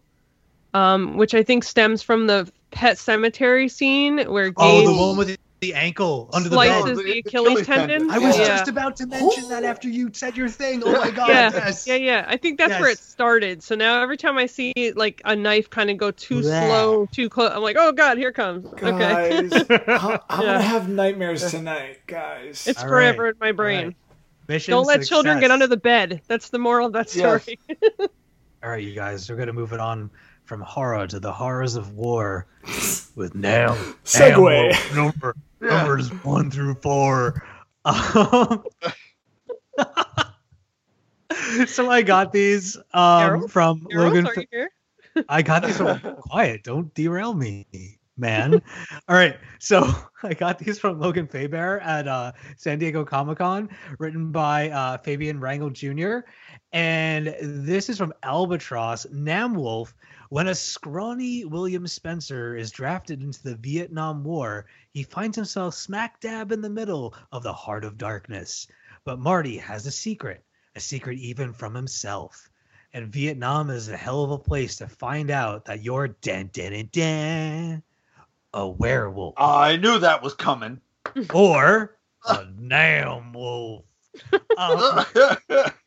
um 0.73 1.17
which 1.17 1.35
I 1.35 1.43
think 1.43 1.65
stems 1.65 2.03
from 2.03 2.27
the 2.27 2.51
Pet 2.71 2.97
Sematary 2.97 3.71
scene 3.71 4.19
where 4.31 4.53
Oh, 4.57 4.87
the 4.87 4.99
one 4.99 5.17
with 5.17 5.37
the, 5.61 5.69
the 5.73 5.75
ankle 5.75 6.29
under 6.33 6.49
the 6.49 6.55
slices 6.57 6.85
bed. 6.85 6.97
The- 6.97 7.03
the 7.03 7.03
the 7.13 7.19
Achilles 7.21 7.47
Achilles 7.61 7.67
tendon. 7.67 7.89
tendon. 7.89 8.11
I 8.11 8.19
was 8.19 8.39
yeah. 8.39 8.47
just 8.47 8.69
about 8.69 8.97
to 8.97 9.07
mention 9.07 9.49
that 9.49 9.65
after 9.65 9.89
you 9.89 10.11
said 10.13 10.37
your 10.37 10.49
thing. 10.49 10.83
Oh 10.85 10.93
my 10.93 11.11
god, 11.13 11.29
Yeah. 11.29 11.51
yes. 11.53 11.87
Yeah, 11.87 11.95
yeah. 11.97 12.25
I 12.29 12.37
think 12.37 12.59
that's 12.59 12.79
where 12.81 12.91
it 12.91 12.99
started. 12.99 13.63
So 13.63 13.75
now 13.75 14.03
every 14.03 14.17
time 14.17 14.37
I 14.39 14.47
see 14.47 14.73
like 14.95 15.21
a 15.25 15.35
knife 15.37 15.71
kind 15.71 15.91
of 15.91 15.97
go 15.97 16.11
too 16.11 16.43
Blah. 16.43 16.61
slow, 16.67 17.07
too 17.13 17.29
close, 17.29 17.51
I'm 17.53 17.63
like, 17.63 17.77
oh 17.79 17.93
god, 17.93 18.19
here 18.19 18.33
comes. 18.33 18.67
Okay, 18.67 18.91
Guys, 18.91 19.53
I'm, 19.71 19.71
I'm 19.71 19.81
Yeah. 19.89 20.19
gonna 20.29 20.63
have 20.63 20.89
nightmares 20.89 21.51
tonight, 21.51 22.01
guys. 22.07 22.67
it's 22.67 22.81
All 22.83 22.89
forever 22.89 23.25
right. 23.25 23.33
in 23.33 23.39
my 23.41 23.53
brain. 23.53 23.87
right. 23.87 23.97
Mission 24.49 24.73
Don't 24.73 24.87
let 24.87 25.05
children 25.05 25.41
get 25.41 25.51
under 25.51 25.67
the 25.67 25.77
bed. 25.77 26.21
That's 26.29 26.51
the 26.51 26.59
moral 26.61 26.87
of 26.87 26.93
that 26.93 27.13
Yes. 27.15 27.43
story. 27.43 27.59
All 28.63 28.71
right, 28.71 28.83
you 28.83 28.95
guys, 28.95 29.29
we're 29.29 29.37
gonna 29.37 29.53
move 29.53 29.73
it 29.73 29.81
on 29.81 30.11
from 30.45 30.61
horror 30.61 31.07
to 31.09 31.19
the 31.19 31.33
horrors 31.33 31.75
of 31.75 31.93
war 31.95 32.47
with 33.17 33.35
now 33.35 33.75
Segway. 34.05 34.71
now 34.95 35.05
number 35.05 35.35
Yeah. 35.61 35.69
numbers 35.69 36.09
one 36.25 36.51
through 36.51 36.75
four. 36.83 37.43
Um, 37.85 38.65
so 41.67 41.91
I 41.91 42.03
got 42.03 42.33
these 42.33 42.77
um, 42.93 43.23
Errol? 43.23 43.49
from 43.49 43.87
Errol, 43.93 44.07
Logan. 44.09 44.27
are 44.27 44.35
you 44.37 44.45
here? 44.51 44.71
I 45.29 45.43
got 45.43 45.63
these 45.65 45.77
from 45.79 45.99
Quiet. 46.21 46.63
Don't 46.65 46.93
derail 46.95 47.35
me. 47.35 47.67
man. 48.19 48.61
All 49.09 49.17
right, 49.17 49.37
so 49.59 49.87
I 50.23 50.35
got 50.35 50.59
these 50.59 50.79
from 50.79 50.99
Logan 51.01 51.27
Faerber 51.27 51.81
at 51.83 52.07
uh, 52.09 52.33
San 52.57 52.79
Diego 52.79 53.05
Comic 53.05 53.39
Con, 53.39 53.69
written 53.99 54.31
by 54.33 54.71
uh, 54.71 54.99
Fabian 54.99 55.39
Rangel 55.41 55.73
Jr. 55.73 56.27
And 56.73 57.35
this 57.41 57.89
is 57.89 57.99
from 57.99 58.13
Albatross 58.23 59.07
Namwolf. 59.13 59.93
When 60.29 60.49
a 60.49 60.55
scrawny 60.55 61.45
William 61.45 61.87
Spencer 61.87 62.57
is 62.57 62.73
drafted 62.73 63.23
into 63.23 63.43
the 63.43 63.55
Vietnam 63.55 64.25
War, 64.25 64.67
he 64.91 65.05
finds 65.05 65.37
himself 65.37 65.75
smack 65.75 66.19
dab 66.21 66.51
in 66.51 66.63
the 66.63 66.71
middle 66.71 67.15
of 67.31 67.45
the 67.45 67.53
heart 67.53 67.85
of 67.85 67.97
darkness. 67.97 68.67
But 69.05 69.21
Marty 69.21 69.57
has 69.59 69.87
a 69.87 69.93
secret, 69.93 70.45
a 70.75 70.81
secret 70.81 71.19
even 71.19 71.53
from 71.53 71.75
himself. 71.75 72.51
And 72.93 73.13
Vietnam 73.13 73.71
is 73.71 73.89
a 73.89 73.97
hell 73.97 74.25
of 74.25 74.33
a 74.33 74.39
place 74.39 74.77
to 74.77 74.89
find 74.89 75.31
out 75.31 75.67
that 75.67 75.85
you're 75.85 76.09
dan 76.09 76.51
dan 76.53 76.89
dan 76.93 77.83
a 78.53 78.67
werewolf 78.67 79.35
I 79.37 79.77
knew 79.77 79.99
that 79.99 80.23
was 80.23 80.35
coming. 80.35 80.81
or 81.35 81.99
a 82.29 82.45
damn 82.69 83.33
wolf. 83.33 83.85
Um, 84.57 85.05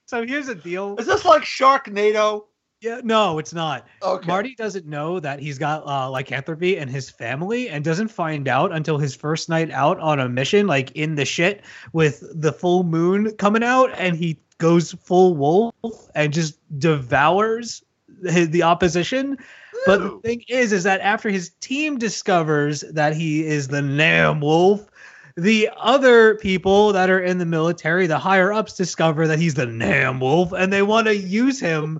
so 0.06 0.24
here's 0.24 0.46
the 0.46 0.54
deal. 0.54 0.96
Is 0.98 1.08
this 1.08 1.26
like 1.26 1.42
Sharknado? 1.42 2.46
Yeah, 2.82 3.02
no, 3.04 3.40
it's 3.40 3.54
not. 3.54 3.88
Okay. 4.02 4.28
Marty 4.28 4.56
doesn't 4.56 4.86
know 4.86 5.20
that 5.20 5.40
he's 5.40 5.58
got 5.58 5.86
uh, 5.86 6.10
lycanthropy 6.10 6.78
in 6.78 6.88
his 6.88 7.10
family 7.10 7.70
and 7.70 7.84
doesn't 7.84 8.08
find 8.08 8.48
out 8.48 8.72
until 8.72 8.98
his 8.98 9.14
first 9.14 9.50
night 9.50 9.70
out 9.72 10.00
on 10.00 10.20
a 10.20 10.30
mission, 10.30 10.66
like 10.66 10.92
in 10.92 11.16
the 11.16 11.26
shit 11.26 11.62
with 11.92 12.24
the 12.34 12.54
full 12.54 12.84
moon 12.84 13.32
coming 13.34 13.64
out, 13.64 13.92
and 13.98 14.16
he 14.16 14.40
goes 14.60 14.94
full 14.94 15.36
wolf 15.36 15.74
and 16.16 16.32
just 16.32 16.58
devours 16.80 17.84
the, 18.08 18.46
the 18.46 18.64
opposition. 18.64 19.38
But 19.86 19.98
the 20.00 20.20
thing 20.24 20.44
is, 20.48 20.72
is 20.72 20.84
that 20.84 21.02
after 21.02 21.30
his 21.30 21.50
team 21.62 21.98
discovers 21.98 22.82
that 22.92 23.14
he 23.14 23.46
is 23.46 23.68
the 23.68 23.82
Nam 23.82 24.40
Wolf, 24.40 24.90
the 25.36 25.70
other 25.78 26.36
people 26.36 26.92
that 26.94 27.10
are 27.10 27.20
in 27.20 27.38
the 27.38 27.46
military, 27.46 28.08
the 28.08 28.20
higher 28.20 28.52
ups, 28.52 28.76
discover 28.76 29.28
that 29.28 29.40
he's 29.40 29.54
the 29.54 29.66
Nam 29.66 30.20
Wolf, 30.20 30.52
and 30.52 30.72
they 30.72 30.82
want 30.82 31.08
to 31.08 31.16
use 31.16 31.60
him 31.60 32.00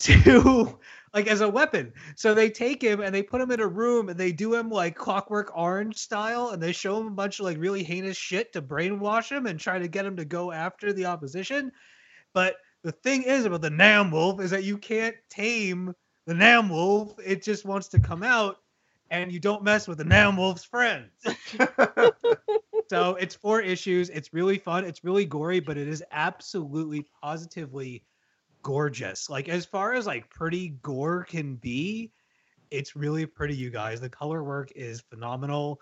to 0.00 0.78
like 1.14 1.26
as 1.26 1.40
a 1.40 1.48
weapon. 1.48 1.92
So 2.16 2.34
they 2.34 2.50
take 2.50 2.82
him 2.82 3.00
and 3.00 3.14
they 3.14 3.22
put 3.22 3.40
him 3.40 3.50
in 3.50 3.60
a 3.60 3.66
room 3.66 4.08
and 4.08 4.18
they 4.18 4.32
do 4.32 4.54
him 4.54 4.70
like 4.70 4.96
Clockwork 4.96 5.56
Orange 5.56 5.96
style, 5.96 6.50
and 6.50 6.62
they 6.62 6.72
show 6.72 7.00
him 7.00 7.08
a 7.08 7.10
bunch 7.10 7.38
of 7.38 7.44
like 7.44 7.58
really 7.58 7.82
heinous 7.82 8.16
shit 8.16 8.52
to 8.52 8.62
brainwash 8.62 9.30
him 9.30 9.46
and 9.46 9.58
try 9.58 9.78
to 9.78 9.88
get 9.88 10.06
him 10.06 10.16
to 10.16 10.24
go 10.24 10.52
after 10.52 10.92
the 10.92 11.06
opposition. 11.06 11.72
But 12.32 12.56
the 12.82 12.92
thing 12.92 13.24
is 13.24 13.44
about 13.44 13.60
the 13.60 13.70
Nam 13.70 14.10
Wolf 14.10 14.40
is 14.40 14.50
that 14.50 14.64
you 14.64 14.78
can't 14.78 15.16
tame 15.28 15.94
the 16.26 16.34
Nam 16.34 16.68
Wolf. 16.68 17.14
It 17.24 17.42
just 17.42 17.64
wants 17.64 17.88
to 17.88 18.00
come 18.00 18.22
out, 18.22 18.58
and 19.10 19.32
you 19.32 19.40
don't 19.40 19.62
mess 19.62 19.86
with 19.88 19.98
the 19.98 20.04
Nam 20.04 20.36
Wolf's 20.36 20.64
friends. 20.64 21.10
so 22.88 23.16
it's 23.16 23.34
four 23.34 23.60
issues. 23.60 24.08
It's 24.10 24.32
really 24.32 24.58
fun. 24.58 24.84
It's 24.84 25.04
really 25.04 25.26
gory, 25.26 25.60
but 25.60 25.76
it 25.76 25.88
is 25.88 26.02
absolutely 26.12 27.06
positively 27.22 28.04
gorgeous. 28.62 29.30
Like 29.30 29.48
as 29.48 29.64
far 29.66 29.94
as 29.94 30.06
like 30.06 30.30
pretty 30.30 30.68
gore 30.82 31.24
can 31.24 31.56
be, 31.56 32.12
it's 32.70 32.94
really 32.94 33.26
pretty, 33.26 33.54
you 33.54 33.70
guys. 33.70 34.00
The 34.00 34.08
color 34.08 34.42
work 34.42 34.70
is 34.74 35.00
phenomenal. 35.00 35.80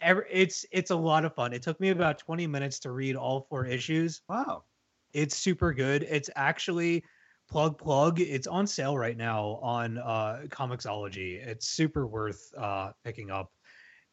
Every, 0.00 0.24
it's 0.30 0.66
it's 0.72 0.90
a 0.90 0.96
lot 0.96 1.24
of 1.24 1.34
fun. 1.34 1.52
It 1.52 1.62
took 1.62 1.80
me 1.80 1.90
about 1.90 2.18
20 2.18 2.46
minutes 2.46 2.80
to 2.80 2.90
read 2.90 3.16
all 3.16 3.46
four 3.48 3.64
issues. 3.64 4.22
Wow. 4.28 4.64
It's 5.12 5.36
super 5.36 5.72
good. 5.72 6.02
It's 6.02 6.28
actually 6.36 7.04
plug 7.48 7.78
plug. 7.78 8.20
It's 8.20 8.46
on 8.46 8.66
sale 8.66 8.98
right 8.98 9.16
now 9.16 9.58
on 9.62 9.98
uh 9.98 10.42
Comixology. 10.48 11.44
It's 11.46 11.68
super 11.68 12.06
worth 12.06 12.52
uh 12.56 12.92
picking 13.04 13.30
up. 13.30 13.52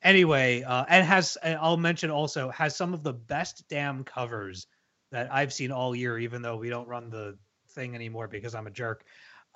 Anyway, 0.02 0.64
uh 0.64 0.86
and 0.88 1.06
has 1.06 1.38
and 1.44 1.58
I'll 1.60 1.78
mention 1.78 2.12
also 2.12 2.50
has 2.52 2.76
some 2.76 2.94
of 2.94 3.04
the 3.04 3.14
best 3.14 3.66
damn 3.70 4.04
covers 4.04 4.68
that 5.12 5.32
I've 5.32 5.54
seen 5.54 5.72
all 5.72 5.96
year, 5.96 6.18
even 6.18 6.42
though 6.42 6.58
we 6.58 6.70
don't 6.70 6.88
run 6.88 7.10
the 7.10 7.38
thing 7.74 7.95
anymore 7.95 8.28
because 8.28 8.56
I'm 8.56 8.68
a 8.68 8.72
jerk. 8.72 9.04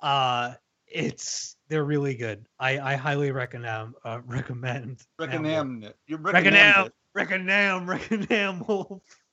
Uh 0.00 0.54
it's 0.86 1.56
they're 1.68 1.84
really 1.84 2.14
good. 2.14 2.46
I 2.58 2.78
I 2.78 2.96
highly 2.96 3.30
recommend 3.30 3.94
uh, 4.04 4.20
recommend 4.26 5.02
Recommend 5.18 5.84
it. 5.84 5.96
You 6.06 6.16
recommend 6.16 6.90
recommend 7.14 7.88
recommend 7.88 7.88
recommend 8.20 8.66
Wolf. 8.66 8.90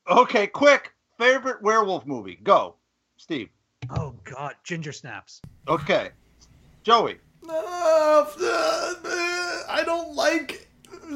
it. 0.08 0.12
Okay, 0.12 0.48
quick. 0.48 0.92
Favorite 1.18 1.62
werewolf 1.62 2.06
movie? 2.06 2.40
Go, 2.44 2.76
Steve. 3.18 3.50
Oh 3.90 4.14
God, 4.24 4.56
ginger 4.64 4.92
snaps. 4.92 5.42
Okay, 5.68 6.10
Joey. 6.84 7.18
Uh, 7.48 8.26
I 9.70 9.84
don't 9.86 10.16
like 10.16 10.68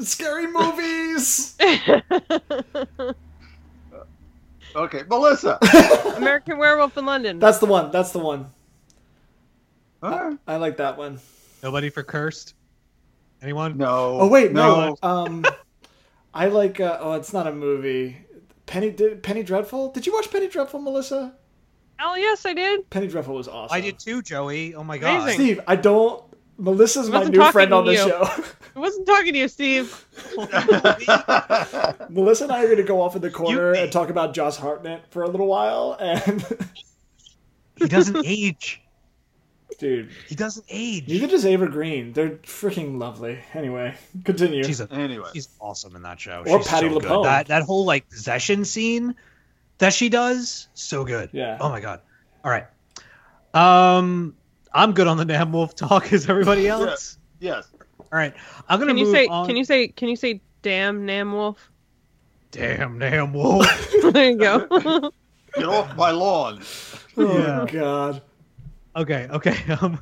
scary 0.02 0.46
movies. 0.46 1.56
Okay, 4.74 5.02
Melissa. 5.08 5.58
American 6.16 6.58
Werewolf 6.58 6.96
in 6.96 7.06
London. 7.06 7.38
That's 7.38 7.58
the 7.58 7.66
one. 7.66 7.90
That's 7.90 8.12
the 8.12 8.18
one. 8.18 8.50
All 10.02 10.10
right. 10.10 10.38
I 10.46 10.56
like 10.56 10.76
that 10.78 10.96
one. 10.96 11.20
Nobody 11.62 11.90
for 11.90 12.02
cursed. 12.02 12.54
Anyone? 13.42 13.76
No. 13.76 14.18
Oh 14.20 14.28
wait, 14.28 14.52
no. 14.52 14.96
no. 15.02 15.08
Um, 15.08 15.44
I 16.34 16.46
like. 16.46 16.80
Uh, 16.80 16.98
oh, 17.00 17.12
it's 17.14 17.32
not 17.32 17.46
a 17.46 17.52
movie. 17.52 18.16
Penny 18.66 18.90
did 18.90 19.22
Penny 19.22 19.42
Dreadful. 19.42 19.90
Did 19.90 20.06
you 20.06 20.12
watch 20.12 20.30
Penny 20.30 20.48
Dreadful, 20.48 20.80
Melissa? 20.80 21.34
oh 22.02 22.14
yes, 22.14 22.46
I 22.46 22.54
did. 22.54 22.88
Penny 22.90 23.08
Dreadful 23.08 23.34
was 23.34 23.48
awesome. 23.48 23.74
I 23.74 23.80
did 23.80 23.98
too, 23.98 24.22
Joey. 24.22 24.74
Oh 24.74 24.84
my 24.84 24.98
God. 24.98 25.22
Amazing. 25.22 25.34
Steve, 25.34 25.60
I 25.66 25.76
don't. 25.76 26.22
Melissa's 26.60 27.08
my 27.10 27.24
new 27.24 27.50
friend 27.52 27.72
on 27.72 27.86
the 27.86 27.92
you. 27.92 27.98
show. 27.98 28.22
I 28.76 28.78
wasn't 28.78 29.06
talking 29.06 29.32
to 29.32 29.38
you, 29.38 29.48
Steve. 29.48 30.06
Melissa 32.10 32.44
and 32.44 32.52
I 32.52 32.62
are 32.62 32.66
going 32.66 32.76
to 32.76 32.82
go 32.84 33.00
off 33.00 33.16
in 33.16 33.22
the 33.22 33.30
corner 33.30 33.72
me. 33.72 33.80
and 33.80 33.90
talk 33.92 34.10
about 34.10 34.34
Josh 34.34 34.56
Hartnett 34.56 35.10
for 35.10 35.22
a 35.22 35.28
little 35.28 35.46
while. 35.46 35.96
And 35.98 36.44
He 37.76 37.88
doesn't 37.88 38.24
age. 38.26 38.82
dude, 39.78 40.10
He 40.28 40.34
doesn't 40.34 40.66
age. 40.68 41.08
neither 41.08 41.26
does 41.28 41.46
Eva 41.46 41.66
Green. 41.66 42.12
They're 42.12 42.30
freaking 42.42 42.98
lovely. 42.98 43.38
Anyway, 43.54 43.94
continue. 44.24 44.62
She's 44.64 44.80
a, 44.82 44.92
anyway. 44.92 45.30
she's 45.32 45.48
awesome 45.60 45.96
in 45.96 46.02
that 46.02 46.20
show. 46.20 46.44
Or 46.46 46.58
she's 46.58 46.68
Patti 46.68 46.88
so 46.90 47.00
good. 47.00 47.08
LuPone. 47.08 47.24
That 47.24 47.46
that 47.48 47.62
whole 47.62 47.86
like 47.86 48.08
possession 48.10 48.66
scene 48.66 49.14
that 49.78 49.94
she 49.94 50.10
does, 50.10 50.68
so 50.74 51.04
good. 51.04 51.30
Yeah. 51.32 51.56
Oh 51.58 51.70
my 51.70 51.80
God. 51.80 52.00
All 52.44 52.50
right. 52.50 52.66
Um, 53.54 54.36
I'm 54.72 54.92
good 54.92 55.06
on 55.06 55.16
the 55.16 55.24
damn 55.24 55.52
wolf 55.52 55.74
talk. 55.74 56.12
Is 56.12 56.28
everybody 56.28 56.68
else? 56.68 57.18
Yes. 57.40 57.68
All 57.98 58.06
right. 58.12 58.34
I'm 58.68 58.78
gonna 58.78 58.90
Can 58.92 58.98
you 58.98 59.04
move 59.06 59.14
say? 59.14 59.26
on. 59.26 59.46
Can 59.46 59.56
you 59.56 59.64
say? 59.64 59.88
Can 59.88 60.08
you 60.08 60.16
say? 60.16 60.40
Damn, 60.62 61.06
Nam 61.06 61.32
Wolf. 61.32 61.70
Damn, 62.50 62.98
damn 62.98 63.32
wolf. 63.32 63.66
there 64.12 64.30
you 64.30 64.36
go. 64.36 64.66
Get 65.54 65.64
off 65.66 65.96
my 65.96 66.10
lawn. 66.10 66.60
oh 67.16 67.38
Yeah. 67.38 67.66
God. 67.70 68.22
Okay, 68.96 69.28
okay. 69.30 69.56
Um, 69.80 69.98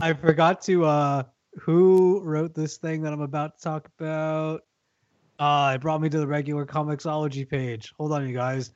I 0.00 0.12
forgot 0.14 0.62
to 0.62 0.84
uh, 0.84 1.22
who 1.58 2.22
wrote 2.24 2.54
this 2.54 2.78
thing 2.78 3.02
that 3.02 3.12
I'm 3.12 3.20
about 3.20 3.58
to 3.58 3.62
talk 3.64 3.88
about. 3.98 4.62
Uh, 5.38 5.72
it 5.74 5.80
brought 5.80 6.00
me 6.00 6.08
to 6.08 6.18
the 6.18 6.26
regular 6.26 6.64
Comixology 6.64 7.48
page. 7.48 7.92
Hold 7.98 8.12
on, 8.12 8.26
you 8.26 8.34
guys. 8.34 8.70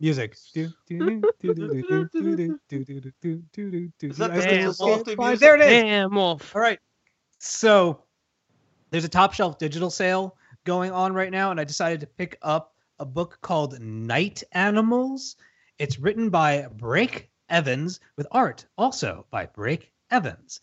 Music. 0.00 0.34
Is 0.54 0.72
that 4.16 4.30
Is 4.34 4.78
the 4.78 5.14
music? 5.16 5.40
There 5.40 5.54
it 5.54 5.60
is. 5.60 5.82
Damn 5.82 6.14
Wolf. 6.14 6.56
All 6.56 6.62
right. 6.62 6.78
So 7.38 8.02
there's 8.90 9.04
a 9.04 9.08
top 9.08 9.34
shelf 9.34 9.58
digital 9.58 9.90
sale 9.90 10.36
going 10.64 10.90
on 10.90 11.12
right 11.12 11.30
now, 11.30 11.50
and 11.50 11.60
I 11.60 11.64
decided 11.64 12.00
to 12.00 12.06
pick 12.06 12.38
up 12.42 12.74
a 12.98 13.04
book 13.04 13.38
called 13.42 13.78
Night 13.80 14.42
Animals. 14.52 15.36
It's 15.78 15.98
written 15.98 16.30
by 16.30 16.66
Brecht 16.76 17.28
Evans 17.50 18.00
with 18.16 18.26
art 18.30 18.66
also 18.78 19.26
by 19.30 19.46
Brecht 19.46 19.90
Evans. 20.10 20.60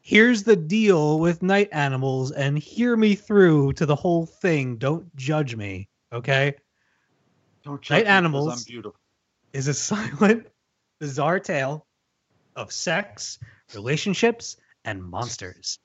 Here's 0.00 0.42
the 0.44 0.56
deal 0.56 1.18
with 1.18 1.42
Night 1.42 1.68
Animals, 1.72 2.32
and 2.32 2.58
hear 2.58 2.96
me 2.96 3.14
through 3.14 3.74
to 3.74 3.84
the 3.84 3.96
whole 3.96 4.24
thing. 4.24 4.76
Don't 4.76 5.14
judge 5.14 5.56
me, 5.56 5.90
okay? 6.10 6.54
Don't 7.64 7.90
Night 7.90 8.06
animals. 8.06 8.66
Is 9.52 9.68
a 9.68 9.74
silent, 9.88 10.46
bizarre 10.98 11.40
tale 11.40 11.86
of 12.56 12.72
sex, 12.72 13.38
relationships, 13.74 14.56
and 14.84 15.02
monsters. 15.02 15.78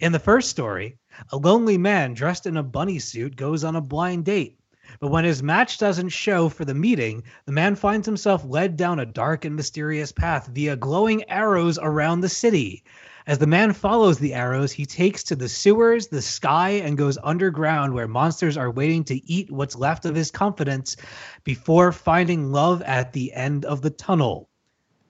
In 0.00 0.12
the 0.12 0.18
first 0.18 0.50
story, 0.50 0.98
a 1.30 1.36
lonely 1.36 1.78
man 1.78 2.14
dressed 2.14 2.46
in 2.46 2.56
a 2.56 2.62
bunny 2.62 2.98
suit 2.98 3.36
goes 3.36 3.64
on 3.64 3.76
a 3.76 3.80
blind 3.80 4.24
date. 4.24 4.58
But 5.00 5.10
when 5.10 5.24
his 5.24 5.42
match 5.42 5.78
doesn't 5.78 6.10
show 6.10 6.48
for 6.48 6.64
the 6.64 6.74
meeting, 6.74 7.24
the 7.44 7.52
man 7.52 7.74
finds 7.74 8.06
himself 8.06 8.44
led 8.44 8.76
down 8.76 9.00
a 9.00 9.06
dark 9.06 9.44
and 9.44 9.56
mysterious 9.56 10.12
path 10.12 10.46
via 10.46 10.76
glowing 10.76 11.28
arrows 11.28 11.78
around 11.80 12.20
the 12.20 12.28
city. 12.28 12.84
As 13.26 13.38
the 13.38 13.46
man 13.46 13.72
follows 13.72 14.18
the 14.18 14.34
arrows, 14.34 14.70
he 14.70 14.86
takes 14.86 15.24
to 15.24 15.36
the 15.36 15.48
sewers, 15.48 16.06
the 16.06 16.22
sky, 16.22 16.70
and 16.84 16.96
goes 16.96 17.18
underground 17.24 17.92
where 17.92 18.06
monsters 18.06 18.56
are 18.56 18.70
waiting 18.70 19.02
to 19.04 19.16
eat 19.30 19.50
what's 19.50 19.74
left 19.74 20.04
of 20.04 20.14
his 20.14 20.30
confidence 20.30 20.96
before 21.42 21.90
finding 21.90 22.52
love 22.52 22.82
at 22.82 23.12
the 23.12 23.32
end 23.32 23.64
of 23.64 23.82
the 23.82 23.90
tunnel. 23.90 24.48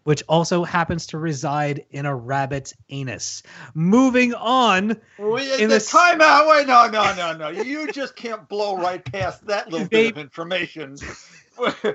which 0.04 0.22
also 0.28 0.62
happens 0.62 1.08
to 1.08 1.18
reside 1.18 1.84
in 1.90 2.06
a 2.06 2.14
rabbit's 2.14 2.72
anus. 2.90 3.42
Moving 3.74 4.34
on, 4.34 4.96
We, 5.18 5.52
In 5.54 5.62
the 5.62 5.66
this- 5.66 5.92
timeout. 5.92 6.48
Wait, 6.48 6.64
no, 6.68 6.86
no, 6.86 7.12
no, 7.16 7.32
no. 7.36 7.48
You 7.48 7.90
just 7.90 8.14
can't 8.14 8.48
blow 8.48 8.76
right 8.76 9.04
past 9.04 9.44
that 9.48 9.68
little 9.68 9.88
They- 9.88 10.04
bit 10.12 10.12
of 10.12 10.18
information. 10.18 10.96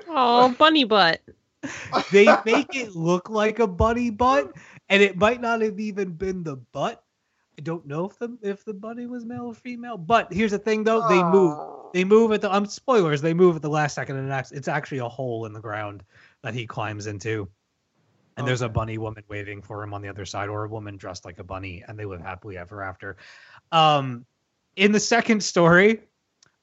Oh, 0.08 0.54
bunny 0.58 0.84
butt. 0.84 1.22
they 2.10 2.26
make 2.44 2.74
it 2.76 2.94
look 2.94 3.30
like 3.30 3.60
a 3.60 3.66
bunny 3.66 4.10
butt, 4.10 4.52
and 4.92 5.02
it 5.02 5.16
might 5.16 5.40
not 5.40 5.62
have 5.62 5.80
even 5.80 6.12
been 6.12 6.44
the 6.44 6.56
butt. 6.56 7.02
I 7.58 7.62
don't 7.62 7.86
know 7.86 8.04
if 8.04 8.18
the 8.18 8.36
if 8.42 8.64
the 8.64 8.74
bunny 8.74 9.06
was 9.06 9.24
male 9.24 9.46
or 9.46 9.54
female. 9.54 9.96
But 9.96 10.32
here's 10.32 10.50
the 10.50 10.58
thing, 10.58 10.84
though: 10.84 11.08
they 11.08 11.22
move. 11.22 11.56
Oh. 11.58 11.90
They 11.94 12.04
move 12.04 12.32
at 12.32 12.42
the 12.42 12.54
um 12.54 12.66
spoilers. 12.66 13.22
They 13.22 13.34
move 13.34 13.56
at 13.56 13.62
the 13.62 13.70
last 13.70 13.94
second, 13.94 14.16
and 14.16 14.30
it's 14.30 14.52
it's 14.52 14.68
actually 14.68 14.98
a 14.98 15.08
hole 15.08 15.46
in 15.46 15.54
the 15.54 15.60
ground 15.60 16.04
that 16.42 16.54
he 16.54 16.66
climbs 16.66 17.06
into. 17.06 17.48
And 18.36 18.46
there's 18.46 18.62
a 18.62 18.68
bunny 18.68 18.96
woman 18.96 19.24
waving 19.28 19.60
for 19.60 19.82
him 19.82 19.92
on 19.92 20.00
the 20.00 20.08
other 20.08 20.24
side, 20.24 20.48
or 20.48 20.64
a 20.64 20.68
woman 20.68 20.96
dressed 20.96 21.24
like 21.24 21.38
a 21.38 21.44
bunny, 21.44 21.84
and 21.86 21.98
they 21.98 22.04
live 22.04 22.20
happily 22.20 22.56
ever 22.56 22.82
after. 22.82 23.16
Um, 23.70 24.24
in 24.76 24.92
the 24.92 25.00
second 25.00 25.42
story, 25.42 26.00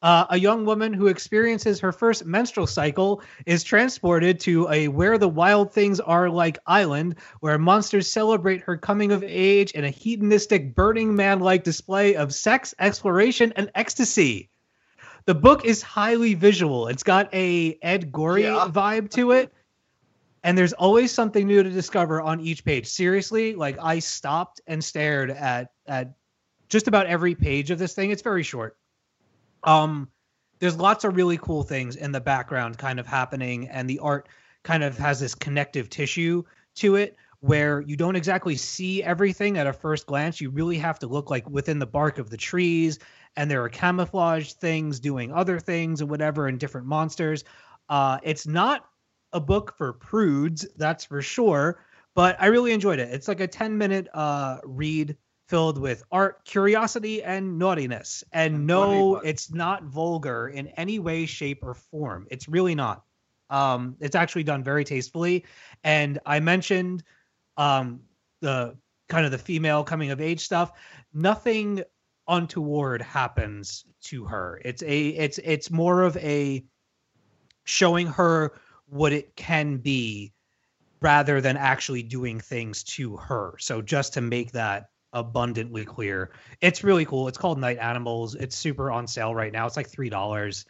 uh, 0.01 0.25
a 0.29 0.37
young 0.39 0.65
woman 0.65 0.93
who 0.93 1.07
experiences 1.07 1.79
her 1.79 1.91
first 1.91 2.25
menstrual 2.25 2.67
cycle 2.67 3.21
is 3.45 3.63
transported 3.63 4.39
to 4.41 4.67
a 4.69 4.87
where 4.87 5.17
the 5.17 5.27
wild 5.27 5.73
things 5.73 5.99
are 5.99 6.29
like 6.29 6.57
island, 6.67 7.15
where 7.41 7.57
monsters 7.57 8.11
celebrate 8.11 8.61
her 8.61 8.77
coming 8.77 9.11
of 9.11 9.23
age 9.23 9.71
in 9.71 9.83
a 9.83 9.89
hedonistic, 9.89 10.73
Burning 10.73 11.15
Man 11.15 11.39
like 11.39 11.63
display 11.63 12.15
of 12.15 12.33
sex, 12.33 12.73
exploration, 12.79 13.51
and 13.55 13.69
ecstasy. 13.75 14.49
The 15.25 15.35
book 15.35 15.65
is 15.65 15.81
highly 15.81 16.33
visual. 16.33 16.87
It's 16.87 17.03
got 17.03 17.33
a 17.33 17.77
Ed 17.81 18.11
Gorey 18.11 18.43
Yeah. 18.43 18.67
vibe 18.69 19.09
to 19.11 19.31
it. 19.31 19.53
And 20.43 20.57
there's 20.57 20.71
always 20.73 21.11
something 21.11 21.45
new 21.45 21.61
to 21.61 21.69
discover 21.69 22.21
on 22.21 22.39
each 22.39 22.63
page. 22.63 22.87
Seriously, 22.87 23.53
like 23.53 23.77
I 23.81 23.99
stopped 23.99 24.61
and 24.67 24.81
stared 24.81 25.29
at 25.29 25.71
at 25.85 26.13
just 26.69 26.87
about 26.87 27.07
every 27.07 27.35
page 27.35 27.71
of 27.71 27.79
this 27.79 27.93
thing. 27.93 28.11
It's 28.11 28.21
very 28.21 28.43
short. 28.43 28.77
Um 29.63 30.09
there's 30.59 30.77
lots 30.77 31.05
of 31.05 31.15
really 31.15 31.37
cool 31.37 31.63
things 31.63 31.95
in 31.95 32.11
the 32.11 32.19
background 32.19 32.77
kind 32.77 32.99
of 32.99 33.07
happening 33.07 33.67
and 33.69 33.89
the 33.89 33.99
art 33.99 34.27
kind 34.63 34.83
of 34.83 34.97
has 34.97 35.19
this 35.19 35.33
connective 35.33 35.89
tissue 35.89 36.43
to 36.75 36.95
it 36.95 37.15
where 37.39 37.79
you 37.81 37.95
don't 37.95 38.17
exactly 38.17 38.55
see 38.57 39.01
everything 39.01 39.57
at 39.57 39.65
a 39.65 39.71
first 39.71 40.05
glance. 40.05 40.41
You 40.41 40.49
really 40.49 40.77
have 40.77 40.99
to 40.99 41.07
look 41.07 41.29
like 41.29 41.49
within 41.49 41.79
the 41.79 41.87
bark 41.87 42.17
of 42.17 42.29
the 42.29 42.35
trees 42.35 42.99
and 43.37 43.49
there 43.49 43.63
are 43.63 43.69
camouflage 43.69 44.51
things 44.53 44.99
doing 44.99 45.31
other 45.31 45.59
things 45.59 46.01
and 46.01 46.09
whatever 46.09 46.47
and 46.47 46.59
different 46.59 46.87
monsters. 46.87 47.45
Uh, 47.87 48.19
it's 48.23 48.45
not 48.45 48.89
a 49.31 49.39
book 49.39 49.75
for 49.77 49.93
prudes 49.93 50.67
that's 50.75 51.05
for 51.05 51.21
sure 51.21 51.79
but 52.15 52.35
i 52.41 52.47
really 52.47 52.71
enjoyed 52.73 52.99
it. 52.99 53.09
It's 53.13 53.27
like 53.27 53.39
a 53.39 53.47
10 53.47 53.77
minute 53.77 54.07
uh, 54.13 54.57
read 54.65 55.15
filled 55.49 55.79
with 55.79 56.03
art 56.11 56.45
curiosity 56.45 57.23
and 57.23 57.57
naughtiness. 57.57 58.23
And 58.31 58.53
And 58.53 58.67
no 58.67 59.15
it's 59.15 59.51
not 59.51 59.83
vulgar 59.83 60.47
in 60.49 60.67
any 60.77 60.99
way 60.99 61.25
shape 61.25 61.63
or 61.63 61.73
form. 61.73 62.27
It's 62.29 62.47
really 62.47 62.75
not. 62.75 63.03
Um, 63.49 63.95
it's 63.99 64.15
actually 64.15 64.43
done 64.43 64.63
very 64.63 64.85
tastefully. 64.85 65.43
And 65.83 66.19
i 66.27 66.39
mentioned 66.39 67.03
um, 67.57 68.01
the 68.41 68.77
kind 69.07 69.25
of 69.25 69.31
the 69.31 69.39
female 69.39 69.83
coming 69.83 70.11
of 70.11 70.21
age 70.21 70.41
stuff. 70.41 70.71
Nothing 71.13 71.83
untoward 72.27 73.01
happens 73.01 73.85
to 74.03 74.25
her. 74.25 74.61
It's 74.63 74.83
a 74.83 75.07
it's 75.09 75.39
it's 75.39 75.71
more 75.71 76.03
of 76.03 76.15
a 76.17 76.63
showing 77.63 78.05
her 78.05 78.53
what 78.85 79.13
it 79.13 79.35
can 79.35 79.77
be 79.77 80.31
rather 81.01 81.41
than 81.41 81.57
actually 81.57 82.03
doing 82.03 82.39
things 82.39 82.83
to 82.83 83.17
her. 83.17 83.55
So 83.59 83.81
just 83.81 84.13
to 84.13 84.21
make 84.21 84.51
that 84.51 84.89
abundantly 85.13 85.85
clear. 85.85 86.31
It's 86.61 86.83
really 86.83 87.05
cool. 87.05 87.27
It's 87.27 87.37
called 87.37 87.59
night 87.59 87.77
animals. 87.79 88.35
It's 88.35 88.55
super 88.55 88.91
on 88.91 89.07
sale 89.07 89.33
right 89.33 89.51
now. 89.51 89.65
It's 89.67 89.77
like 89.77 89.89
three 89.89 90.09
dollars. 90.09 90.65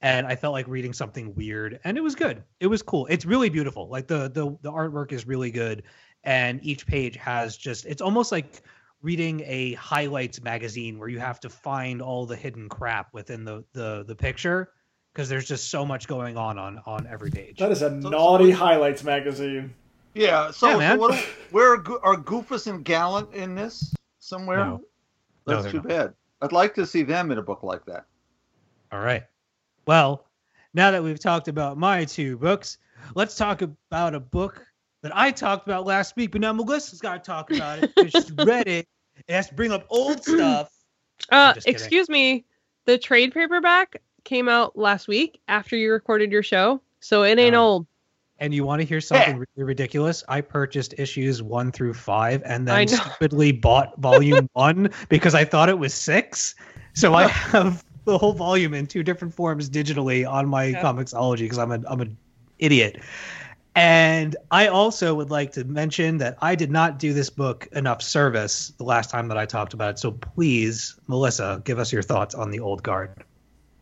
And 0.00 0.28
i 0.28 0.36
felt 0.36 0.52
like 0.52 0.68
reading 0.68 0.92
something 0.92 1.34
weird 1.34 1.80
and 1.82 1.98
it 1.98 2.02
was 2.02 2.14
good. 2.14 2.44
It 2.60 2.68
was 2.68 2.82
cool. 2.82 3.06
It's 3.06 3.24
really 3.24 3.48
beautiful. 3.48 3.88
Like 3.88 4.06
the 4.06 4.28
the, 4.28 4.56
the 4.62 4.70
artwork 4.70 5.10
is 5.12 5.26
really 5.26 5.50
good 5.50 5.82
and 6.24 6.60
each 6.62 6.86
page 6.86 7.16
has 7.16 7.56
just 7.56 7.84
it's 7.86 8.00
almost 8.02 8.30
like 8.30 8.62
reading 9.02 9.42
a 9.44 9.72
highlights 9.74 10.40
magazine 10.42 10.98
where 10.98 11.08
you 11.08 11.18
have 11.18 11.40
to 11.40 11.48
find 11.48 12.00
all 12.02 12.26
the 12.26 12.36
hidden 12.36 12.68
crap 12.68 13.12
within 13.12 13.44
the 13.44 13.64
the 13.72 14.04
the 14.06 14.14
picture 14.14 14.70
because 15.12 15.28
there's 15.28 15.48
just 15.48 15.68
so 15.70 15.84
much 15.84 16.06
going 16.06 16.36
on 16.36 16.58
on 16.58 16.80
on 16.86 17.06
every 17.08 17.30
page. 17.30 17.58
That 17.58 17.72
is 17.72 17.82
a 17.82 18.00
So- 18.00 18.08
naughty 18.08 18.50
highlights 18.52 19.02
magazine. 19.02 19.74
Yeah. 20.18 20.50
So, 20.50 20.78
Yeah, 20.80 20.92
so 20.94 20.98
what, 20.98 21.14
where 21.50 21.74
are, 21.74 22.04
are 22.04 22.16
Goofus 22.16 22.66
and 22.66 22.84
Gallant 22.84 23.32
in 23.34 23.54
this 23.54 23.94
somewhere? 24.18 24.58
No. 24.58 24.80
No, 25.46 25.54
That's 25.54 25.62
they're 25.64 25.72
too 25.72 25.78
not. 25.78 25.88
bad. 25.88 26.14
I'd 26.42 26.52
like 26.52 26.74
to 26.74 26.86
see 26.86 27.02
them 27.02 27.30
in 27.30 27.38
a 27.38 27.42
book 27.42 27.62
like 27.62 27.84
that. 27.86 28.04
All 28.92 29.00
right. 29.00 29.24
Well, 29.86 30.26
now 30.74 30.90
that 30.90 31.02
we've 31.02 31.18
talked 31.18 31.48
about 31.48 31.78
my 31.78 32.04
two 32.04 32.36
books, 32.36 32.78
let's 33.14 33.34
talk 33.36 33.62
about 33.62 34.14
a 34.14 34.20
book 34.20 34.64
that 35.02 35.16
I 35.16 35.30
talked 35.30 35.66
about 35.66 35.86
last 35.86 36.16
week, 36.16 36.32
but 36.32 36.40
now 36.40 36.52
Melissa's 36.52 37.00
got 37.00 37.22
to 37.24 37.30
talk 37.30 37.50
about 37.52 37.82
it 37.82 37.94
because 37.94 38.26
she 38.26 38.32
read 38.44 38.66
it. 38.68 38.86
It 39.26 39.32
has 39.32 39.48
to 39.48 39.54
bring 39.54 39.72
up 39.72 39.86
old 39.90 40.22
stuff. 40.24 40.70
Uh, 41.32 41.52
excuse 41.66 42.08
me. 42.08 42.44
The 42.84 42.96
trade 42.96 43.34
paperback 43.34 44.00
came 44.22 44.48
out 44.48 44.78
last 44.78 45.08
week 45.08 45.40
after 45.48 45.74
you 45.76 45.90
recorded 45.92 46.30
your 46.30 46.44
show, 46.44 46.80
so 47.00 47.24
it 47.24 47.38
ain't 47.40 47.56
Oh. 47.56 47.60
old. 47.60 47.86
And 48.40 48.54
you 48.54 48.64
want 48.64 48.80
to 48.80 48.86
hear 48.86 49.00
something 49.00 49.36
really 49.36 49.66
ridiculous? 49.66 50.22
I 50.28 50.40
purchased 50.40 50.94
issues 50.96 51.42
one 51.42 51.72
through 51.72 51.94
five 51.94 52.42
and 52.44 52.68
then 52.68 52.86
know. 52.86 52.94
stupidly 52.94 53.52
bought 53.52 53.98
volume 53.98 54.48
one 54.52 54.90
because 55.08 55.34
I 55.34 55.44
thought 55.44 55.68
it 55.68 55.78
was 55.78 55.92
six. 55.92 56.54
So 56.94 57.14
I 57.14 57.26
have 57.26 57.84
the 58.04 58.16
whole 58.16 58.32
volume 58.32 58.74
in 58.74 58.86
two 58.86 59.02
different 59.02 59.34
forms 59.34 59.68
digitally 59.68 60.28
on 60.28 60.48
my 60.48 60.64
Yeah. 60.66 60.82
Comixology 60.82 61.40
because 61.40 61.58
I'm 61.58 61.72
a 61.72 61.80
I'm 61.88 62.00
an 62.00 62.16
idiot. 62.58 63.02
And 63.74 64.36
I 64.50 64.66
also 64.66 65.14
would 65.14 65.30
like 65.30 65.52
to 65.52 65.64
mention 65.64 66.18
that 66.18 66.36
I 66.40 66.56
did 66.56 66.70
not 66.70 66.98
do 66.98 67.12
this 67.12 67.30
book 67.30 67.68
enough 67.72 68.02
service 68.02 68.72
the 68.76 68.84
last 68.84 69.08
time 69.10 69.28
that 69.28 69.38
I 69.38 69.46
talked 69.46 69.72
about 69.72 69.90
it. 69.90 69.98
So 70.00 70.10
please, 70.10 70.98
Melissa, 71.06 71.62
give 71.64 71.78
us 71.78 71.92
your 71.92 72.02
thoughts 72.02 72.34
on 72.34 72.50
the 72.50 72.58
old 72.58 72.82
guard. 72.82 73.22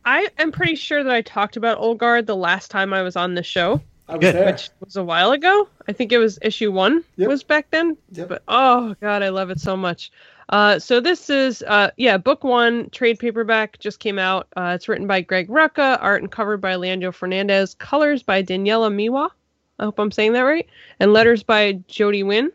I 0.04 0.28
am 0.38 0.52
pretty 0.52 0.76
sure 0.76 1.02
that 1.02 1.12
I 1.12 1.22
talked 1.22 1.56
about 1.56 1.78
Old 1.78 1.98
Guard 1.98 2.26
the 2.26 2.36
last 2.36 2.70
time 2.70 2.92
I 2.92 3.02
was 3.02 3.16
on 3.16 3.34
the 3.34 3.42
show, 3.42 3.80
I 4.08 4.12
was 4.14 4.20
Good. 4.20 4.34
there. 4.36 4.46
which 4.52 4.70
was 4.80 4.96
a 4.96 5.02
while 5.04 5.32
ago. 5.32 5.68
I 5.88 5.92
think 5.92 6.12
it 6.12 6.18
was 6.18 6.38
issue 6.42 6.70
one 6.70 7.02
Yep. 7.16 7.28
was 7.28 7.42
back 7.42 7.70
then. 7.70 7.96
Yep. 8.12 8.28
But 8.28 8.42
oh 8.48 8.94
god, 9.00 9.22
I 9.22 9.30
love 9.30 9.50
it 9.50 9.60
so 9.60 9.76
much. 9.76 10.12
Uh, 10.48 10.78
so 10.78 11.00
this 11.00 11.28
is 11.28 11.62
uh, 11.66 11.90
yeah, 11.96 12.16
book 12.16 12.44
one 12.44 12.88
trade 12.90 13.18
paperback 13.18 13.78
just 13.80 13.98
came 13.98 14.18
out. 14.18 14.46
Uh, 14.56 14.72
it's 14.76 14.88
written 14.88 15.08
by 15.08 15.20
Greg 15.20 15.48
Rucka, 15.48 15.98
art 16.00 16.22
and 16.22 16.30
cover 16.30 16.56
by 16.56 16.76
Leandro 16.76 17.10
Fernandez, 17.10 17.74
colors 17.74 18.22
by 18.22 18.42
Daniela 18.44 18.92
Miwa. 18.92 19.28
I 19.80 19.84
hope 19.84 19.98
I'm 19.98 20.12
saying 20.12 20.34
that 20.34 20.42
right, 20.42 20.68
and 21.00 21.12
letters 21.12 21.42
by 21.42 21.72
Jodi 21.88 22.22
Wynne. 22.22 22.52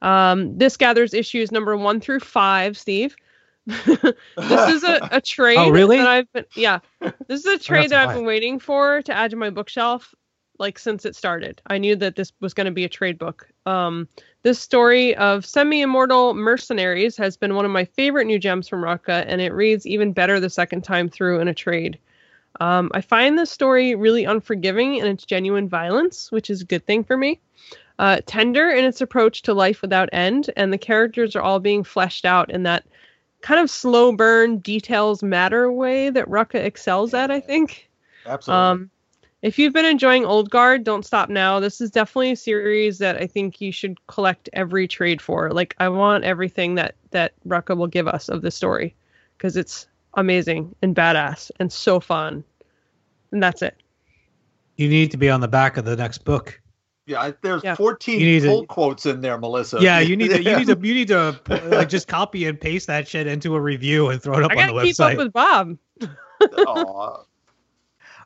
Um, 0.00 0.56
this 0.56 0.76
gathers 0.78 1.12
issues 1.12 1.52
number 1.52 1.76
one 1.76 2.00
through 2.00 2.20
five. 2.20 2.78
Steve, 2.78 3.14
this 3.66 4.14
is 4.70 4.84
a, 4.84 5.08
a 5.12 5.20
trade 5.24 5.58
Oh, 5.58 5.70
really? 5.70 5.98
that 5.98 6.06
I've 6.06 6.32
been 6.32 6.46
yeah. 6.56 6.78
This 7.26 7.44
is 7.44 7.46
a 7.46 7.58
trade 7.58 7.90
that 7.90 8.08
I've 8.08 8.14
been 8.16 8.24
waiting 8.24 8.58
for 8.58 9.02
to 9.02 9.12
add 9.12 9.30
to 9.32 9.36
my 9.36 9.50
bookshelf 9.50 10.14
like 10.58 10.78
since 10.78 11.04
it 11.04 11.16
started. 11.16 11.60
I 11.66 11.78
knew 11.78 11.96
that 11.96 12.16
this 12.16 12.32
was 12.40 12.54
going 12.54 12.66
to 12.66 12.72
be 12.72 12.84
a 12.84 12.88
trade 12.88 13.18
book. 13.18 13.48
Um, 13.66 14.08
this 14.42 14.58
story 14.58 15.14
of 15.16 15.44
semi-immortal 15.44 16.34
mercenaries 16.34 17.16
has 17.16 17.36
been 17.36 17.54
one 17.54 17.64
of 17.64 17.70
my 17.70 17.84
favorite 17.84 18.26
new 18.26 18.38
gems 18.38 18.68
from 18.68 18.82
Rucka, 18.82 19.24
and 19.26 19.40
it 19.40 19.52
reads 19.52 19.86
even 19.86 20.12
better 20.12 20.40
the 20.40 20.50
second 20.50 20.82
time 20.82 21.08
through 21.08 21.40
in 21.40 21.48
a 21.48 21.54
trade. 21.54 21.98
Um, 22.60 22.90
I 22.92 23.00
find 23.00 23.38
this 23.38 23.50
story 23.50 23.94
really 23.94 24.24
unforgiving 24.24 24.96
in 24.96 25.06
its 25.06 25.24
genuine 25.24 25.68
violence, 25.68 26.32
which 26.32 26.50
is 26.50 26.62
a 26.62 26.66
good 26.66 26.86
thing 26.86 27.04
for 27.04 27.16
me. 27.16 27.40
Uh, 27.98 28.20
tender 28.26 28.70
in 28.70 28.84
its 28.84 29.00
approach 29.00 29.42
to 29.42 29.54
life 29.54 29.82
without 29.82 30.08
end, 30.12 30.50
and 30.56 30.72
the 30.72 30.78
characters 30.78 31.34
are 31.34 31.42
all 31.42 31.60
being 31.60 31.84
fleshed 31.84 32.24
out 32.24 32.50
in 32.50 32.62
that 32.62 32.84
kind 33.40 33.60
of 33.60 33.70
slow 33.70 34.12
burn, 34.12 34.58
details 34.58 35.22
matter 35.22 35.70
way 35.70 36.10
that 36.10 36.28
Rucka 36.28 36.56
excels 36.64 37.14
at, 37.14 37.30
I 37.30 37.40
think. 37.40 37.88
Absolutely. 38.26 38.62
Um, 38.62 38.90
if 39.42 39.58
you've 39.58 39.72
been 39.72 39.84
enjoying 39.84 40.24
Old 40.24 40.50
Guard, 40.50 40.84
don't 40.84 41.04
stop 41.04 41.28
now. 41.28 41.60
This 41.60 41.80
is 41.80 41.90
definitely 41.90 42.32
a 42.32 42.36
series 42.36 42.98
that 42.98 43.16
I 43.16 43.26
think 43.26 43.60
you 43.60 43.70
should 43.72 44.04
collect 44.06 44.48
every 44.52 44.88
trade 44.88 45.22
for. 45.22 45.50
Like 45.52 45.74
I 45.78 45.88
want 45.88 46.24
everything 46.24 46.74
that 46.76 46.94
that 47.10 47.32
Rucka 47.46 47.76
will 47.76 47.86
give 47.86 48.08
us 48.08 48.28
of 48.28 48.42
the 48.42 48.50
story 48.50 48.94
because 49.36 49.56
it's 49.56 49.86
amazing 50.14 50.74
and 50.82 50.94
badass 50.94 51.50
and 51.60 51.72
so 51.72 52.00
fun. 52.00 52.42
And 53.32 53.42
that's 53.42 53.62
it. 53.62 53.76
You 54.76 54.88
need 54.88 55.10
to 55.12 55.16
be 55.16 55.28
on 55.30 55.40
the 55.40 55.48
back 55.48 55.76
of 55.76 55.84
the 55.84 55.96
next 55.96 56.24
book. 56.24 56.60
yeah, 57.06 57.30
there's 57.42 57.62
yeah. 57.64 57.74
14 57.74 58.18
You 58.20 58.26
need 58.26 58.40
to- 58.40 58.46
pull 58.48 58.66
quotes 58.66 59.06
in 59.06 59.20
there, 59.20 59.38
Melissa. 59.38 59.78
Yeah, 59.80 59.98
you 60.00 60.16
need 60.16 60.28
to 60.30 60.42
you 60.42 60.56
need 60.56 60.66
to 60.66 60.78
you 60.82 60.94
need 60.94 61.08
to 61.08 61.40
like 61.66 61.88
just 61.88 62.08
copy 62.08 62.46
and 62.46 62.60
paste 62.60 62.86
that 62.88 63.06
shit 63.06 63.26
into 63.26 63.54
a 63.54 63.60
review 63.60 64.08
and 64.08 64.20
throw 64.22 64.38
it 64.38 64.44
up 64.44 64.50
I 64.50 64.54
on 64.62 64.66
the 64.68 64.72
gotta 64.74 64.84
keep 64.86 64.96
website. 64.96 65.12
up 65.12 65.18
with 65.18 65.32
Bob. 65.32 65.78
Aw. 66.42 66.66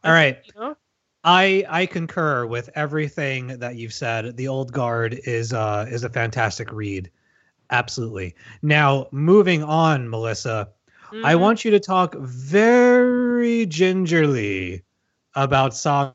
All 0.05 0.11
right. 0.13 0.39
You 0.45 0.61
know? 0.61 0.77
I 1.25 1.65
I 1.69 1.87
concur 1.87 2.47
with 2.47 2.69
everything 2.75 3.59
that 3.59 3.77
you've 3.77 3.93
said. 3.93 4.37
The 4.37 4.49
Old 4.49 4.73
Guard 4.73 5.21
is 5.25 5.53
uh 5.53 5.87
is 5.91 6.05
a 6.05 6.09
fantastic 6.11 6.73
read. 6.73 7.11
Absolutely. 7.71 8.35
Now, 8.63 9.07
moving 9.13 9.63
on, 9.63 10.09
Melissa, 10.11 10.69
I 11.25 11.35
Mhm. 11.35 11.41
want 11.41 11.65
you 11.65 11.71
to 11.71 11.81
talk 11.81 12.15
very 12.17 13.67
gingerly 13.67 14.83
about 15.35 15.75
Saga 15.75 16.13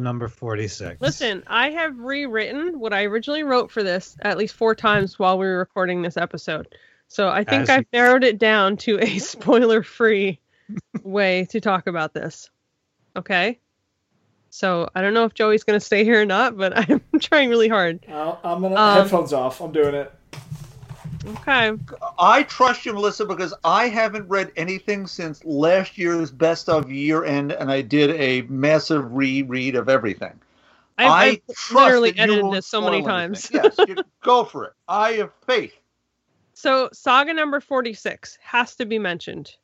number 0.00 0.28
46. 0.28 1.00
Listen, 1.00 1.42
I 1.46 1.70
have 1.70 1.98
rewritten 1.98 2.78
what 2.80 2.92
I 2.92 3.04
originally 3.04 3.42
wrote 3.42 3.70
for 3.70 3.82
this 3.82 4.16
at 4.20 4.36
least 4.36 4.54
four 4.54 4.74
times 4.74 5.18
while 5.18 5.38
we 5.38 5.46
were 5.46 5.58
recording 5.58 6.02
this 6.02 6.16
episode. 6.16 6.74
So 7.06 7.28
I 7.28 7.44
think 7.44 7.62
As 7.62 7.70
I've 7.70 7.78
you- 7.80 7.86
narrowed 7.98 8.24
it 8.24 8.38
down 8.38 8.76
to 8.78 8.98
a 9.00 9.18
spoiler 9.18 9.82
free 9.82 10.40
way 11.02 11.46
to 11.50 11.60
talk 11.60 11.86
about 11.86 12.12
this. 12.12 12.50
Okay? 13.16 13.60
So 14.50 14.88
I 14.94 15.02
don't 15.02 15.14
know 15.14 15.24
if 15.24 15.34
Joey's 15.34 15.64
going 15.64 15.78
to 15.78 15.84
stay 15.84 16.04
here 16.04 16.20
or 16.20 16.24
not, 16.24 16.56
but 16.56 16.76
I'm 16.90 17.02
trying 17.20 17.50
really 17.50 17.68
hard. 17.68 18.04
I'll, 18.08 18.40
I'm 18.42 18.62
gonna 18.62 18.76
Um, 18.76 19.02
headphones 19.02 19.32
off. 19.32 19.60
I'm 19.60 19.72
doing 19.72 19.94
it. 19.94 20.12
Okay. 21.26 21.72
I 22.18 22.44
trust 22.44 22.86
you, 22.86 22.92
Melissa, 22.92 23.26
because 23.26 23.52
I 23.64 23.88
haven't 23.88 24.28
read 24.28 24.52
anything 24.56 25.06
since 25.06 25.44
last 25.44 25.98
year's 25.98 26.30
best 26.30 26.68
of 26.68 26.90
year 26.90 27.24
end, 27.24 27.52
and 27.52 27.70
I 27.70 27.82
did 27.82 28.10
a 28.12 28.42
massive 28.42 29.12
reread 29.12 29.74
of 29.74 29.88
everything. 29.88 30.38
I, 30.96 31.06
I 31.06 31.42
trust 31.52 31.72
literally 31.72 32.10
that 32.10 32.16
you 32.16 32.22
edited 32.22 32.42
won't 32.44 32.54
this 32.54 32.66
so 32.66 32.80
many 32.80 33.02
times. 33.02 33.50
yes, 33.52 33.76
go 34.22 34.44
for 34.44 34.66
it. 34.66 34.72
I 34.88 35.12
have 35.12 35.32
faith. 35.46 35.74
So, 36.54 36.88
saga 36.92 37.32
number 37.34 37.60
46 37.60 38.38
has 38.42 38.74
to 38.76 38.86
be 38.86 38.98
mentioned. 38.98 39.54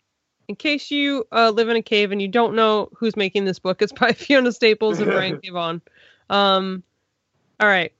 In 0.49 0.57
case 0.57 0.91
you 0.91 1.27
uh, 1.33 1.51
live 1.51 1.69
in 1.69 1.77
a 1.77 1.83
cave 1.83 2.12
and 2.12 2.21
you 2.21 2.29
don't 2.29 2.55
know 2.55 2.89
who's 2.97 3.16
making 3.16 3.45
this 3.45 3.59
book, 3.59 3.83
it's 3.83 3.93
by 3.99 4.12
Fiona 4.12 4.53
Staples 4.53 4.99
and 5.01 5.11
Brian 5.11 5.41
K. 5.41 5.51
Um, 6.31 6.83
all 7.61 7.69
right. 7.69 7.93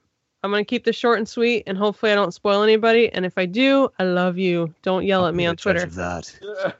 I'm 0.43 0.49
going 0.49 0.65
to 0.65 0.69
keep 0.69 0.83
this 0.83 0.95
short 0.95 1.19
and 1.19 1.29
sweet, 1.29 1.63
and 1.67 1.77
hopefully, 1.77 2.11
I 2.11 2.15
don't 2.15 2.33
spoil 2.33 2.63
anybody. 2.63 3.07
And 3.11 3.23
if 3.23 3.37
I 3.37 3.45
do, 3.45 3.89
I 3.99 4.03
love 4.03 4.37
you. 4.39 4.73
Don't 4.81 5.05
yell 5.05 5.21
I'll 5.21 5.27
at 5.27 5.35
me 5.35 5.45
on 5.45 5.55
Twitter. 5.55 5.85
That. 5.85 6.75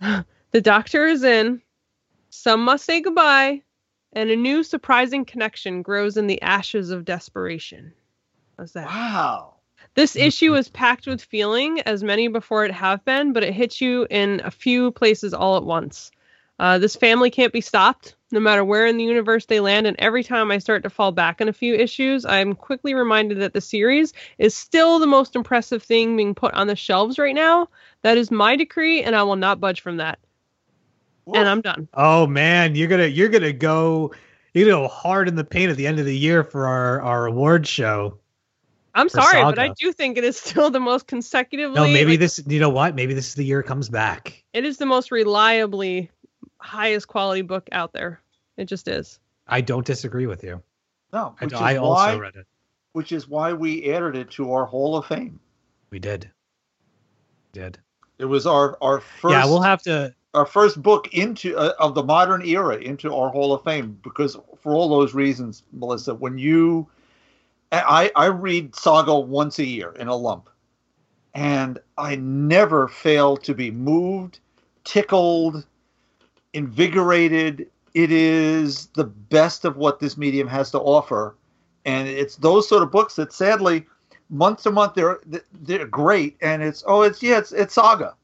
The 0.52 0.60
doctor 0.60 1.06
is 1.06 1.22
in. 1.22 1.62
Some 2.30 2.64
must 2.64 2.84
say 2.84 3.00
goodbye, 3.00 3.62
and 4.12 4.30
a 4.30 4.36
new 4.36 4.64
surprising 4.64 5.24
connection 5.24 5.82
grows 5.82 6.16
in 6.16 6.26
the 6.26 6.42
ashes 6.42 6.90
of 6.90 7.04
desperation. 7.04 7.92
How's 8.58 8.72
that? 8.72 8.86
Wow. 8.86 9.54
This 10.00 10.16
issue 10.16 10.54
is 10.54 10.70
packed 10.70 11.06
with 11.06 11.20
feeling, 11.20 11.82
as 11.82 12.02
many 12.02 12.28
before 12.28 12.64
it 12.64 12.70
have 12.70 13.04
been, 13.04 13.34
but 13.34 13.44
it 13.44 13.52
hits 13.52 13.82
you 13.82 14.06
in 14.08 14.40
a 14.42 14.50
few 14.50 14.92
places 14.92 15.34
all 15.34 15.58
at 15.58 15.62
once. 15.62 16.10
Uh, 16.58 16.78
this 16.78 16.96
family 16.96 17.28
can't 17.28 17.52
be 17.52 17.60
stopped, 17.60 18.16
no 18.30 18.40
matter 18.40 18.64
where 18.64 18.86
in 18.86 18.96
the 18.96 19.04
universe 19.04 19.44
they 19.44 19.60
land, 19.60 19.86
and 19.86 19.96
every 19.98 20.24
time 20.24 20.50
I 20.50 20.56
start 20.56 20.84
to 20.84 20.88
fall 20.88 21.12
back 21.12 21.42
in 21.42 21.50
a 21.50 21.52
few 21.52 21.74
issues, 21.74 22.24
I'm 22.24 22.54
quickly 22.54 22.94
reminded 22.94 23.40
that 23.42 23.52
the 23.52 23.60
series 23.60 24.14
is 24.38 24.54
still 24.54 25.00
the 25.00 25.06
most 25.06 25.36
impressive 25.36 25.82
thing 25.82 26.16
being 26.16 26.34
put 26.34 26.54
on 26.54 26.66
the 26.66 26.76
shelves 26.76 27.18
right 27.18 27.34
now. 27.34 27.68
That 28.00 28.16
is 28.16 28.30
my 28.30 28.56
decree, 28.56 29.02
and 29.02 29.14
I 29.14 29.24
will 29.24 29.36
not 29.36 29.60
budge 29.60 29.82
from 29.82 29.98
that. 29.98 30.18
And 31.26 31.46
I'm 31.46 31.60
done. 31.60 31.88
Oh 31.92 32.26
man, 32.26 32.74
you're 32.74 32.88
gonna 32.88 33.04
you're 33.04 33.28
gonna 33.28 33.52
go 33.52 34.14
you 34.54 34.66
know 34.66 34.88
hard 34.88 35.28
in 35.28 35.36
the 35.36 35.44
paint 35.44 35.70
at 35.70 35.76
the 35.76 35.86
end 35.86 35.98
of 36.00 36.06
the 36.06 36.16
year 36.16 36.42
for 36.42 36.66
our 36.66 37.02
our 37.02 37.26
award 37.26 37.66
show. 37.66 38.19
I'm 38.94 39.08
For 39.08 39.20
sorry, 39.20 39.42
but 39.42 39.58
I 39.58 39.68
do 39.68 39.92
think 39.92 40.18
it 40.18 40.24
is 40.24 40.36
still 40.40 40.70
the 40.70 40.80
most 40.80 41.06
consecutively. 41.06 41.74
No, 41.74 41.86
maybe 41.86 42.12
like, 42.12 42.20
this 42.20 42.42
you 42.46 42.60
know 42.60 42.70
what? 42.70 42.94
Maybe 42.94 43.14
this 43.14 43.28
is 43.28 43.34
the 43.34 43.44
year 43.44 43.60
it 43.60 43.66
comes 43.66 43.88
back. 43.88 44.44
it 44.52 44.64
is 44.64 44.78
the 44.78 44.86
most 44.86 45.10
reliably 45.10 46.10
highest 46.58 47.08
quality 47.08 47.42
book 47.42 47.68
out 47.72 47.92
there. 47.92 48.20
It 48.56 48.66
just 48.66 48.88
is. 48.88 49.18
I 49.46 49.60
don't 49.60 49.86
disagree 49.86 50.26
with 50.26 50.44
you. 50.44 50.62
No, 51.12 51.34
I, 51.40 51.44
which 51.44 51.54
is 51.54 51.60
I 51.60 51.76
also 51.76 51.94
why, 51.94 52.14
read 52.16 52.36
it. 52.36 52.46
which 52.92 53.12
is 53.12 53.28
why 53.28 53.52
we 53.52 53.92
added 53.92 54.16
it 54.16 54.30
to 54.32 54.52
our 54.52 54.64
Hall 54.64 54.96
of 54.96 55.06
Fame. 55.06 55.40
We 55.90 55.98
did. 55.98 56.30
Did. 57.52 57.78
It 58.18 58.26
was 58.26 58.46
our 58.46 58.76
our 58.80 59.00
first 59.00 59.32
yeah, 59.32 59.44
we'll 59.44 59.62
have 59.62 59.82
to 59.82 60.14
our 60.34 60.46
first 60.46 60.80
book 60.80 61.12
into 61.12 61.56
uh, 61.56 61.72
of 61.80 61.94
the 61.94 62.02
modern 62.02 62.46
era 62.46 62.76
into 62.76 63.14
our 63.14 63.30
Hall 63.30 63.52
of 63.52 63.64
Fame 63.64 63.98
because 64.02 64.36
for 64.60 64.74
all 64.74 64.88
those 64.88 65.14
reasons, 65.14 65.64
Melissa, 65.72 66.14
when 66.14 66.38
you 66.38 66.88
I 67.72 68.10
I 68.16 68.26
read 68.26 68.74
Saga 68.74 69.18
once 69.18 69.58
a 69.58 69.64
year 69.64 69.92
in 69.92 70.08
a 70.08 70.16
lump, 70.16 70.48
and 71.34 71.78
I 71.96 72.16
never 72.16 72.88
fail 72.88 73.36
to 73.38 73.54
be 73.54 73.70
moved, 73.70 74.40
tickled, 74.84 75.64
invigorated. 76.52 77.68
It 77.94 78.12
is 78.12 78.86
the 78.88 79.04
best 79.04 79.64
of 79.64 79.76
what 79.76 80.00
this 80.00 80.16
medium 80.16 80.48
has 80.48 80.70
to 80.72 80.80
offer, 80.80 81.36
and 81.84 82.08
it's 82.08 82.36
those 82.36 82.68
sort 82.68 82.82
of 82.82 82.90
books 82.90 83.16
that 83.16 83.32
sadly 83.32 83.86
month 84.30 84.62
to 84.62 84.70
month 84.70 84.94
they're 84.94 85.20
they're 85.62 85.86
great 85.86 86.36
and 86.40 86.62
it's 86.62 86.84
oh 86.86 87.02
it's 87.02 87.22
yeah 87.22 87.38
it's 87.38 87.52
it's 87.52 87.74
saga. 87.74 88.14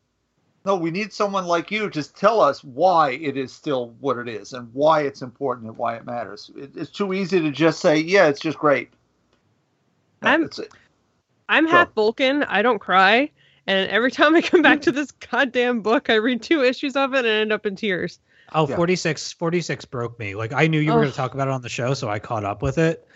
No 0.64 0.76
we 0.76 0.90
need 0.90 1.12
someone 1.12 1.46
like 1.46 1.70
you 1.70 1.80
to 1.80 1.90
just 1.90 2.16
tell 2.16 2.40
us 2.40 2.64
why 2.64 3.10
it 3.10 3.36
is 3.36 3.52
still 3.52 3.90
what 4.00 4.18
it 4.18 4.28
is 4.28 4.52
and 4.52 4.68
why 4.72 5.02
it's 5.02 5.22
important 5.22 5.68
and 5.68 5.76
why 5.76 5.96
it 5.96 6.04
matters. 6.06 6.50
It, 6.56 6.76
it's 6.76 6.90
too 6.90 7.12
easy 7.12 7.40
to 7.40 7.50
just 7.50 7.80
say 7.80 7.98
yeah 7.98 8.26
it's 8.26 8.40
just 8.40 8.58
great 8.58 8.90
I'm- 10.22 10.44
it's- 10.44 10.60
I'm 11.48 11.66
Sure. 11.66 11.76
half 11.76 11.92
Vulcan. 11.94 12.42
I 12.42 12.62
don't 12.62 12.78
cry. 12.80 13.30
And 13.68 13.88
every 13.90 14.10
time 14.18 14.34
I 14.34 14.42
come 14.42 14.62
back 14.62 14.82
to 14.82 14.92
this 14.92 15.10
goddamn 15.12 15.80
book, 15.82 16.10
I 16.10 16.14
read 16.16 16.42
two 16.42 16.62
issues 16.62 16.96
of 16.96 17.14
it 17.14 17.18
and 17.18 17.28
end 17.28 17.52
up 17.52 17.66
in 17.66 17.76
tears. 17.76 18.18
Oh, 18.52 18.68
Yeah. 18.68 18.76
46, 18.76 19.32
46 19.32 19.84
broke 19.86 20.18
me. 20.18 20.34
Like 20.34 20.52
I 20.52 20.66
knew 20.68 20.78
you 20.80 20.92
were 20.92 21.00
going 21.00 21.10
to 21.10 21.16
talk 21.16 21.34
about 21.34 21.48
it 21.48 21.52
on 21.52 21.62
the 21.62 21.68
show, 21.68 21.94
so 21.94 22.08
I 22.08 22.18
caught 22.20 22.44
up 22.44 22.62
with 22.62 22.78
it. 22.78 23.06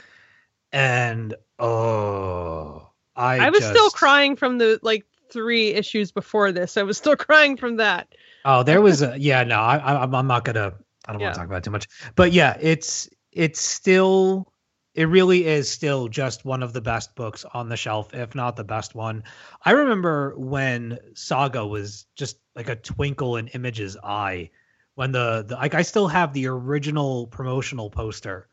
And 0.73 1.35
oh, 1.59 2.89
I 3.17 3.39
I, 3.47 3.51
was 3.51 3.65
still 3.65 3.91
crying 3.91 4.37
from 4.37 4.59
the 4.59 4.79
like 4.83 5.05
three 5.33 5.69
issues 5.69 6.13
before 6.13 6.53
this. 6.53 6.77
I 6.77 6.83
was 6.83 6.97
still 6.99 7.17
crying 7.27 7.57
from 7.57 7.77
that. 7.77 8.09
Oh, 8.45 8.63
there 8.63 8.81
was 8.81 9.03
a 9.03 9.17
yeah. 9.19 9.43
No, 9.45 9.59
I, 9.61 9.77
I 9.79 10.03
I'm 10.03 10.27
not 10.27 10.45
gonna. 10.45 10.73
I 11.07 11.13
don't 11.13 11.21
Yeah. 11.21 11.27
want 11.27 11.35
to 11.35 11.39
talk 11.41 11.47
about 11.49 11.59
it 11.59 11.65
too 11.65 11.71
much. 11.71 11.89
But 12.15 12.33
yeah, 12.33 12.57
it's 12.61 13.09
it's 13.33 13.61
still 13.61 14.53
it 14.95 15.05
really 15.09 15.47
is 15.47 15.69
still 15.69 16.09
just 16.09 16.45
one 16.45 16.63
of 16.63 16.73
the 16.73 16.81
best 16.81 17.15
books 17.15 17.45
on 17.55 17.69
the 17.69 17.77
shelf, 17.77 18.13
if 18.13 18.35
not 18.35 18.57
the 18.57 18.65
best 18.65 18.95
one. 18.95 19.23
I 19.65 19.71
remember 19.73 20.35
when 20.37 20.99
Saga 21.15 21.65
was 21.67 22.07
just 22.17 22.39
like 22.57 22.69
a 22.69 22.77
twinkle 22.77 23.37
in 23.37 23.49
Image's 23.49 23.97
eye. 24.03 24.51
When 24.97 25.13
the, 25.13 25.45
the 25.47 25.55
like, 25.55 25.75
I 25.75 25.83
still 25.83 26.09
have 26.09 26.33
the 26.33 26.47
original 26.49 27.29
promotional 27.29 27.89
poster 27.89 28.49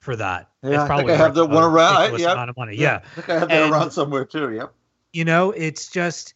for 0.00 0.16
that. 0.16 0.48
Yeah, 0.62 0.84
I 0.84 0.96
think 0.96 1.10
I 1.10 1.16
have 1.16 1.28
worth 1.28 1.34
the 1.34 1.46
one 1.46 1.62
around- 1.62 1.96
I- 1.96 2.16
yeah. 2.16 2.32
amount 2.32 2.50
of 2.50 2.56
money. 2.56 2.76
Yeah. 2.76 3.00
I 3.04 3.14
think 3.14 3.28
I 3.28 3.38
have 3.38 3.48
that 3.50 3.62
And- 3.62 3.72
around 3.72 3.90
somewhere 3.90 4.24
too 4.24 4.52
yep 4.52 4.72
you 5.14 5.26
know 5.26 5.50
it's 5.50 5.90
just 5.90 6.32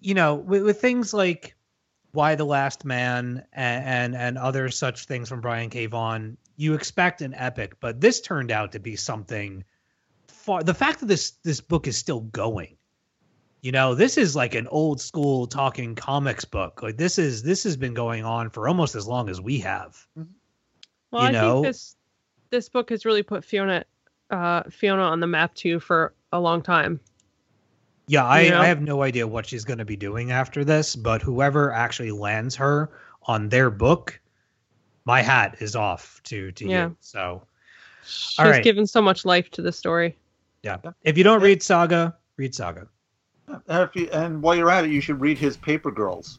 you 0.00 0.12
know 0.12 0.34
with, 0.34 0.62
with 0.62 0.78
things 0.78 1.14
like 1.14 1.56
Y 2.12 2.34
the 2.34 2.44
last 2.44 2.84
man 2.84 3.46
and, 3.54 3.84
and 3.84 4.14
and 4.14 4.36
other 4.38 4.68
such 4.68 5.06
things 5.06 5.30
from 5.30 5.40
brian 5.40 5.70
k 5.70 5.86
vaughan 5.86 6.36
you 6.56 6.74
expect 6.74 7.22
an 7.22 7.34
epic 7.34 7.74
but 7.80 8.00
this 8.00 8.20
turned 8.20 8.50
out 8.50 8.72
to 8.72 8.78
be 8.78 8.96
something 8.96 9.64
far 10.28 10.62
the 10.62 10.74
fact 10.74 11.00
that 11.00 11.06
this 11.06 11.32
this 11.42 11.60
book 11.60 11.86
is 11.86 11.96
still 11.96 12.20
going 12.20 12.76
you 13.62 13.72
know 13.72 13.94
this 13.94 14.16
is 14.16 14.36
like 14.36 14.54
an 14.54 14.66
old 14.68 15.00
school 15.00 15.46
talking 15.46 15.94
comics 15.94 16.44
book 16.44 16.82
like 16.82 16.96
this 16.96 17.18
is 17.18 17.42
this 17.42 17.64
has 17.64 17.76
been 17.76 17.94
going 17.94 18.24
on 18.24 18.50
for 18.50 18.68
almost 18.68 18.94
as 18.94 19.06
long 19.06 19.28
as 19.28 19.40
we 19.40 19.58
have 19.58 20.06
Well, 21.10 21.22
You 21.22 21.28
I 21.28 21.32
know? 21.32 21.62
think 21.62 21.74
this 21.74 21.96
this 22.50 22.68
book 22.68 22.90
has 22.90 23.04
really 23.04 23.22
put 23.22 23.44
Fiona 23.44 23.84
uh, 24.30 24.62
Fiona 24.70 25.02
on 25.02 25.20
the 25.20 25.26
map 25.26 25.54
too 25.54 25.78
for 25.80 26.14
a 26.32 26.40
long 26.40 26.62
time. 26.62 27.00
Yeah, 28.08 28.24
I, 28.24 28.40
You 28.42 28.50
know? 28.50 28.60
I 28.60 28.66
have 28.66 28.80
no 28.80 29.02
idea 29.02 29.26
what 29.26 29.46
she's 29.46 29.64
going 29.64 29.78
to 29.78 29.84
be 29.84 29.96
doing 29.96 30.30
after 30.30 30.64
this, 30.64 30.94
but 30.94 31.22
whoever 31.22 31.72
actually 31.72 32.12
lands 32.12 32.54
her 32.56 32.90
on 33.22 33.48
their 33.48 33.70
book, 33.70 34.20
my 35.06 35.22
hat 35.22 35.56
is 35.60 35.74
off 35.74 36.20
to 36.24 36.52
to 36.52 36.68
Yeah. 36.68 36.86
you. 36.88 36.96
So, 37.00 37.42
She's 38.08 38.38
All 38.38 38.44
right. 38.48 38.62
given 38.62 38.86
so 38.86 39.02
much 39.02 39.24
life 39.24 39.50
to 39.52 39.62
the 39.62 39.72
story. 39.72 40.16
yeah, 40.62 40.76
if 41.02 41.16
you 41.18 41.24
don't 41.24 41.42
read 41.42 41.60
Saga, 41.62 42.16
read 42.36 42.54
Saga. 42.54 42.86
and, 43.48 43.62
if 43.82 43.96
you, 43.96 44.08
and 44.12 44.42
while 44.42 44.54
you're 44.54 44.70
at 44.70 44.84
it 44.84 44.90
you 44.90 45.00
should 45.00 45.20
read 45.20 45.38
his 45.38 45.56
paper 45.56 45.90
girls 45.90 46.38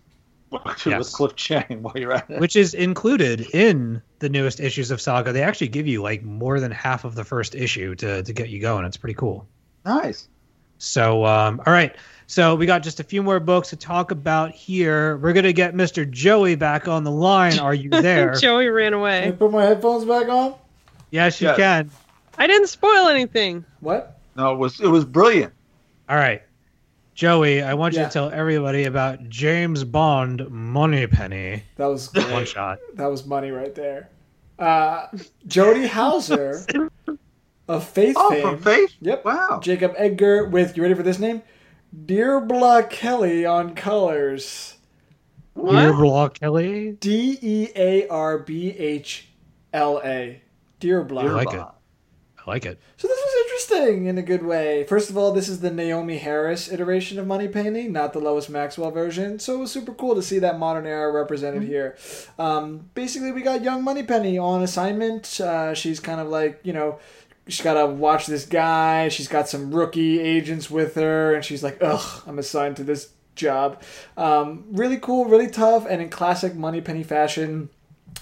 book 0.50 0.64
too, 0.78 0.92
with 0.92 1.00
Yes. 1.00 1.14
Cliff 1.16 1.36
Chiang 1.36 1.82
while 1.82 1.94
you're 1.98 2.14
at 2.14 2.30
it 2.30 2.40
which 2.40 2.56
is 2.56 2.74
included 2.74 3.42
in 3.54 4.02
the 4.20 4.30
newest 4.30 4.60
issues 4.62 4.92
of 4.92 5.02
Saga. 5.02 5.34
They 5.34 5.44
actually 5.44 5.68
give 5.70 5.88
you 5.88 6.02
like 6.02 6.24
more 6.24 6.60
than 6.62 6.72
half 6.72 7.04
of 7.06 7.16
the 7.16 7.24
first 7.26 7.54
issue 7.56 7.96
to 7.96 8.24
to 8.24 8.34
get 8.34 8.48
you 8.50 8.60
going. 8.62 8.86
It's 8.86 8.98
pretty 8.98 9.16
cool. 9.16 9.46
nice 9.86 10.28
So, 10.78 11.26
um, 11.26 11.62
all 11.66 11.74
right. 11.74 11.96
So 12.30 12.56
we 12.56 12.66
got 12.66 12.84
just 12.84 13.00
a 13.00 13.04
few 13.04 13.24
more 13.24 13.40
books 13.40 13.70
to 13.70 13.76
talk 13.78 14.12
about 14.12 14.52
here. 14.52 15.18
We're 15.18 15.34
gonna 15.34 15.54
get 15.54 15.74
Mr. 15.74 16.10
Joey 16.10 16.56
back 16.56 16.88
on 16.88 17.04
the 17.04 17.12
line. 17.12 17.58
Are 17.60 17.74
you 17.74 17.90
there? 18.02 18.34
Joey 18.36 18.68
ran 18.68 18.94
away. 18.94 19.22
Can 19.22 19.34
I 19.34 19.36
put 19.36 19.52
my 19.52 19.64
headphones 19.64 20.04
back 20.06 20.28
on? 20.28 20.56
yes, 21.10 21.40
you 21.42 21.48
Yes. 21.48 21.58
can. 21.58 21.90
I 22.38 22.46
didn't 22.48 22.68
spoil 22.68 23.08
anything. 23.08 23.64
What? 23.80 24.14
no 24.36 24.54
it 24.54 24.58
was 24.58 24.80
it 24.80 24.88
was 24.88 25.04
brilliant 25.06 25.52
All 26.10 26.16
right. 26.18 26.44
Joey, 27.16 27.64
I 27.64 27.74
want 27.74 27.96
you 27.96 28.02
Yeah. 28.02 28.08
to 28.10 28.14
tell 28.14 28.30
everybody 28.30 28.84
about 28.84 29.28
James 29.30 29.84
Bond 29.84 30.48
Money 30.52 31.08
Penny. 31.08 31.64
That 31.78 31.88
was 31.88 32.10
great. 32.10 32.30
one 32.32 32.46
shot. 32.46 32.78
that 32.94 33.08
was 33.08 33.26
money 33.26 33.50
right 33.50 33.74
there. 33.74 34.10
Uh, 34.60 35.08
Jody 35.48 35.88
Houser 35.88 36.64
of 37.68 37.88
Faith 37.88 38.16
Oh, 38.18 38.30
fame. 38.30 38.42
from 38.42 38.58
Faith? 38.62 38.94
Yep. 39.02 39.26
Wow. 39.26 39.60
Jacob 39.62 39.94
Edgar 39.98 40.46
with 40.46 40.76
you 40.78 40.84
ready 40.84 40.96
for 40.96 41.04
this 41.04 41.20
name? 41.20 41.42
Dearbhla 42.06 42.90
Kelly 42.90 43.46
on 43.46 43.76
colors. 43.76 44.76
Dear 45.56 45.94
Block 45.94 46.40
Kelly. 46.40 46.92
D 47.00 47.38
E 47.42 47.68
A 47.76 48.08
R 48.08 48.38
B 48.38 48.70
H 48.78 49.30
L 49.74 50.02
A. 50.04 50.42
Dearbhla. 50.80 51.24
I 51.24 51.32
like 51.32 51.54
it. 51.54 51.60
I 51.60 52.50
like 52.52 52.66
it. 52.66 52.80
So 52.98 53.08
this 53.08 53.18
was 53.20 53.46
interesting 53.46 54.06
in 54.06 54.18
a 54.18 54.22
good 54.22 54.44
way. 54.44 54.84
First 54.84 55.10
of 55.10 55.18
all, 55.18 55.32
this 55.34 55.50
is 55.50 55.60
the 55.62 55.70
Naomie 55.72 56.20
Harris 56.20 56.72
iteration 56.72 57.18
of 57.20 57.26
Money 57.28 57.48
Penny, 57.48 57.88
not 57.88 58.14
the 58.14 58.20
Lois 58.20 58.48
Maxwell 58.48 58.92
version. 58.92 59.40
So 59.40 59.56
it 59.56 59.58
was 59.58 59.72
super 59.72 59.94
cool 59.94 60.14
to 60.16 60.22
see 60.22 60.40
that 60.40 60.60
modern 60.60 60.86
era 60.86 61.12
represented 61.12 61.64
here. 61.64 61.98
Um, 62.38 62.90
basically, 62.94 63.32
we 63.32 63.42
got 63.42 63.64
young 63.64 63.84
Money 63.84 64.04
Penny 64.04 64.38
on 64.38 64.62
assignment. 64.62 65.42
Uh, 65.42 65.74
she's 65.74 66.00
kind 66.00 66.22
of 66.22 66.28
like 66.28 66.60
you 66.64 66.74
know. 66.74 67.00
She's 67.48 67.64
got 67.64 67.76
to 67.76 67.88
watch 67.88 68.26
this 68.26 68.46
guy. 68.46 69.10
She's 69.10 69.28
got 69.28 69.50
some 69.50 69.74
rookie 69.74 70.20
agents 70.20 70.70
with 70.70 70.96
her, 70.96 71.34
and 71.34 71.44
she's 71.44 71.64
like, 71.64 71.78
"Ugh, 71.82 72.24
I'm 72.28 72.40
assigned 72.40 72.78
to 72.78 72.84
this 72.84 73.10
job." 73.36 73.82
Um, 74.16 74.66
really 74.72 74.98
cool, 74.98 75.26
really 75.26 75.50
tough, 75.50 75.86
and 75.90 76.02
in 76.02 76.10
classic 76.10 76.56
Money 76.56 76.82
Penny 76.82 77.04
fashion, 77.04 77.70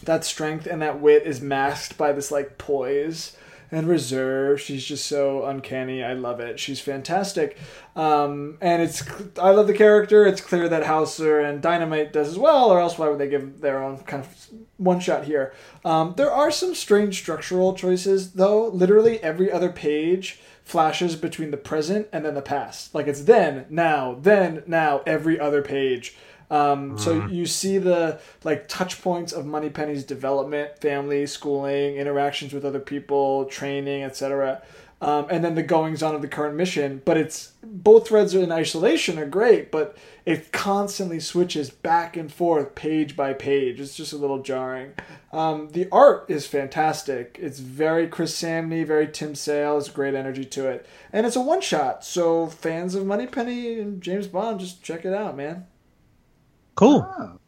that 0.04 0.24
strength 0.24 0.68
and 0.68 0.82
that 0.82 1.00
wit 1.00 1.24
is 1.24 1.42
masked 1.42 1.98
by 1.98 2.12
this 2.12 2.32
like 2.32 2.58
poise 2.58 3.36
and 3.76 3.90
reserve. 3.90 4.62
She's 4.62 4.86
just 4.86 5.06
so 5.06 5.44
uncanny. 5.44 6.02
I 6.02 6.14
love 6.14 6.40
it. 6.40 6.62
She's 6.62 6.80
fantastic. 6.80 7.58
Um, 7.94 8.58
and 8.62 8.82
it's 8.82 9.04
I 9.38 9.52
love 9.52 9.68
the 9.68 9.74
character. 9.74 10.26
It's 10.26 10.40
clear 10.40 10.70
that 10.70 10.86
Houser 10.86 11.42
and 11.42 11.62
Dynamite 11.62 12.14
does 12.14 12.30
as 12.30 12.40
well, 12.40 12.72
or 12.72 12.80
else 12.80 12.98
why 12.98 13.10
would 13.10 13.20
they 13.20 13.28
give 13.28 13.60
their 13.60 13.84
own 13.84 13.98
kind 14.00 14.24
of 14.24 14.48
one 14.78 15.02
shot 15.02 15.26
here? 15.26 15.54
Um, 15.84 16.14
there 16.16 16.32
are 16.32 16.52
some 16.52 16.74
strange 16.74 17.18
structural 17.18 17.74
choices 17.74 18.32
though. 18.32 18.70
Literally 18.70 19.22
every 19.22 19.52
other 19.52 19.70
page 19.70 20.40
flashes 20.64 21.18
between 21.18 21.52
the 21.52 21.58
present 21.58 22.08
and 22.14 22.24
then 22.24 22.34
the 22.34 22.42
past. 22.42 22.96
Like 22.96 23.08
it's 23.08 23.24
then, 23.24 23.66
now, 23.70 24.18
then, 24.22 24.64
now, 24.66 25.02
every 25.06 25.38
other 25.38 25.62
page. 25.62 26.16
Um, 26.50 26.98
So 26.98 27.26
you 27.28 27.46
see 27.46 27.78
the 27.78 28.20
like 28.44 28.68
touch 28.68 29.02
points 29.02 29.34
of 29.34 29.46
Moneypenny's 29.46 30.04
development, 30.04 30.80
family, 30.80 31.26
schooling, 31.26 31.96
interactions 31.96 32.54
with 32.54 32.66
other 32.66 32.80
people, 32.80 33.46
training, 33.46 34.04
etc. 34.04 34.62
Um, 35.02 35.28
and 35.30 35.44
then 35.44 35.56
the 35.56 35.64
goings 35.64 36.02
on 36.02 36.16
of 36.16 36.22
the 36.22 36.28
current 36.28 36.56
mission. 36.56 37.02
But 37.04 37.18
it's 37.18 37.52
both 37.62 38.08
threads 38.08 38.34
in 38.34 38.52
isolation 38.52 39.20
are 39.20 39.26
great, 39.26 39.70
but 39.70 39.98
it 40.26 40.52
constantly 40.52 41.20
switches 41.20 41.70
back 41.70 42.16
and 42.16 42.32
forth 42.32 42.76
page 42.76 43.16
by 43.16 43.34
page. 43.34 43.80
It's 43.82 43.96
just 43.96 44.14
a 44.14 44.18
little 44.18 44.42
jarring. 44.42 44.94
Um, 45.34 45.70
the 45.74 45.90
art 45.92 46.26
is 46.30 46.48
fantastic. 46.48 47.38
It's 47.42 47.60
very 47.60 48.08
Chris 48.08 48.34
Samnee, 48.42 48.88
very 48.88 49.08
Tim 49.08 49.36
Sales, 49.36 49.90
great 49.90 50.16
energy 50.16 50.46
to 50.46 50.70
it, 50.70 50.86
and 51.12 51.26
it's 51.26 51.36
a 51.36 51.42
one 51.42 51.62
shot. 51.62 52.06
So 52.06 52.48
fans 52.48 52.96
of 52.96 53.06
Moneypenny 53.06 53.80
and 53.80 54.02
James 54.02 54.28
Bond, 54.28 54.62
just 54.62 54.82
check 54.82 55.04
it 55.04 55.14
out, 55.14 55.36
man. 55.36 55.66
Cool. 56.76 57.08
Oh. 57.18 57.40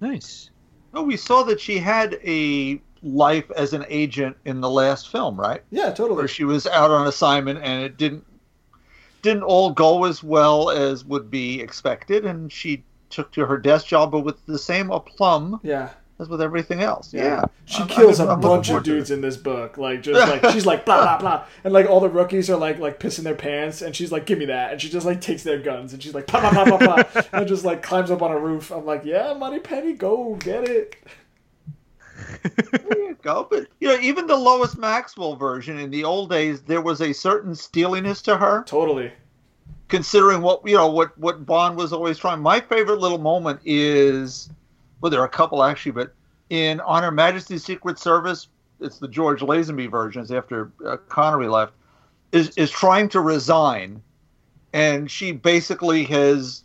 Nice. 0.00 0.50
Oh, 0.94 1.02
we 1.02 1.16
saw 1.16 1.42
that 1.44 1.60
she 1.60 1.78
had 1.78 2.18
a 2.24 2.80
life 3.02 3.50
as 3.56 3.72
an 3.72 3.84
agent 3.88 4.36
in 4.44 4.60
the 4.60 4.70
last 4.70 5.10
film, 5.10 5.38
right? 5.38 5.62
Yeah, 5.70 5.90
totally. 5.90 6.18
Where 6.18 6.28
she 6.28 6.44
was 6.44 6.66
out 6.66 6.90
on 6.90 7.06
assignment 7.06 7.60
and 7.62 7.84
it 7.84 7.96
didn't 7.96 8.24
didn't 9.22 9.42
all 9.42 9.70
go 9.70 10.04
as 10.04 10.22
well 10.22 10.70
as 10.70 11.04
would 11.04 11.30
be 11.30 11.60
expected, 11.60 12.24
and 12.24 12.52
she 12.52 12.84
took 13.10 13.32
to 13.32 13.44
her 13.44 13.58
desk 13.58 13.86
job, 13.86 14.12
but 14.12 14.20
with 14.20 14.44
the 14.46 14.58
same 14.58 14.90
aplomb 14.90 15.58
Yeah. 15.62 15.90
As 16.20 16.28
with 16.28 16.42
everything 16.42 16.80
else. 16.80 17.12
Yeah, 17.14 17.44
She 17.64 17.78
I'm- 17.80 17.88
kills 17.88 18.18
I'm- 18.20 18.28
a 18.28 18.32
I'm 18.32 18.40
bunch 18.40 18.70
of 18.70 18.82
dudes 18.82 19.10
in 19.10 19.20
this 19.20 19.36
book. 19.36 19.78
Like 19.78 20.02
just 20.02 20.20
like 20.28 20.52
she's 20.52 20.66
like 20.66 20.84
blah 20.84 21.02
blah 21.02 21.18
blah, 21.18 21.44
and 21.64 21.72
like 21.72 21.88
all 21.88 22.00
the 22.00 22.08
rookies 22.08 22.50
are 22.50 22.56
like 22.56 22.78
like 22.78 22.98
pissing 23.00 23.22
their 23.24 23.34
pants, 23.34 23.82
and 23.82 23.94
she's 23.94 24.10
like, 24.10 24.26
"Give 24.26 24.38
me 24.38 24.46
that," 24.46 24.72
and 24.72 24.80
she 24.80 24.88
just 24.88 25.06
like 25.06 25.20
takes 25.20 25.42
their 25.44 25.58
guns, 25.60 25.92
and 25.92 26.02
she's 26.02 26.14
like 26.14 26.26
blah 26.26 26.40
blah 26.50 26.64
blah 26.64 26.76
blah 26.78 27.02
blah, 27.02 27.22
and 27.32 27.46
just 27.48 27.64
like 27.64 27.82
climbs 27.82 28.10
up 28.10 28.22
on 28.22 28.32
a 28.32 28.38
roof. 28.38 28.70
I'm 28.70 28.84
like, 28.86 29.04
"Yeah, 29.04 29.32
Money 29.34 29.60
Penny, 29.60 29.92
go 29.92 30.34
get 30.36 30.68
it." 30.68 30.96
There 32.42 32.98
you 32.98 33.16
go. 33.22 33.46
But 33.48 33.68
you 33.80 33.88
know, 33.88 33.98
even 34.00 34.26
the 34.26 34.36
Lois 34.36 34.76
Maxwell 34.76 35.36
version 35.36 35.78
in 35.78 35.90
the 35.90 36.04
old 36.04 36.30
days, 36.30 36.62
there 36.62 36.80
was 36.80 37.00
a 37.00 37.12
certain 37.12 37.54
steeliness 37.54 38.22
to 38.22 38.36
her. 38.36 38.64
Totally. 38.64 39.12
considering 39.88 40.42
what 40.42 40.60
you 40.66 40.74
know 40.76 40.88
what 40.88 41.16
what 41.18 41.46
Bond 41.46 41.76
was 41.76 41.92
always 41.92 42.18
trying. 42.18 42.40
My 42.40 42.60
favorite 42.60 42.98
little 42.98 43.18
moment 43.18 43.60
is 43.64 44.50
well, 45.00 45.10
there 45.10 45.20
are 45.20 45.26
a 45.26 45.30
couple 45.30 45.62
actually, 45.62 45.92
but 45.92 46.14
in 46.50 46.80
On 46.80 47.02
Her 47.02 47.10
Majesty's 47.10 47.64
Secret 47.64 47.98
Service, 47.98 48.48
it's 48.80 48.98
the 48.98 49.08
George 49.08 49.40
Lazenby 49.40 49.90
versions 49.90 50.30
after 50.30 50.72
uh, 50.86 50.96
Connery 51.08 51.48
left, 51.48 51.72
is 52.32 52.50
is 52.50 52.70
trying 52.70 53.08
to 53.10 53.20
resign, 53.20 54.02
and 54.72 55.10
she 55.10 55.32
basically 55.32 56.04
has 56.04 56.64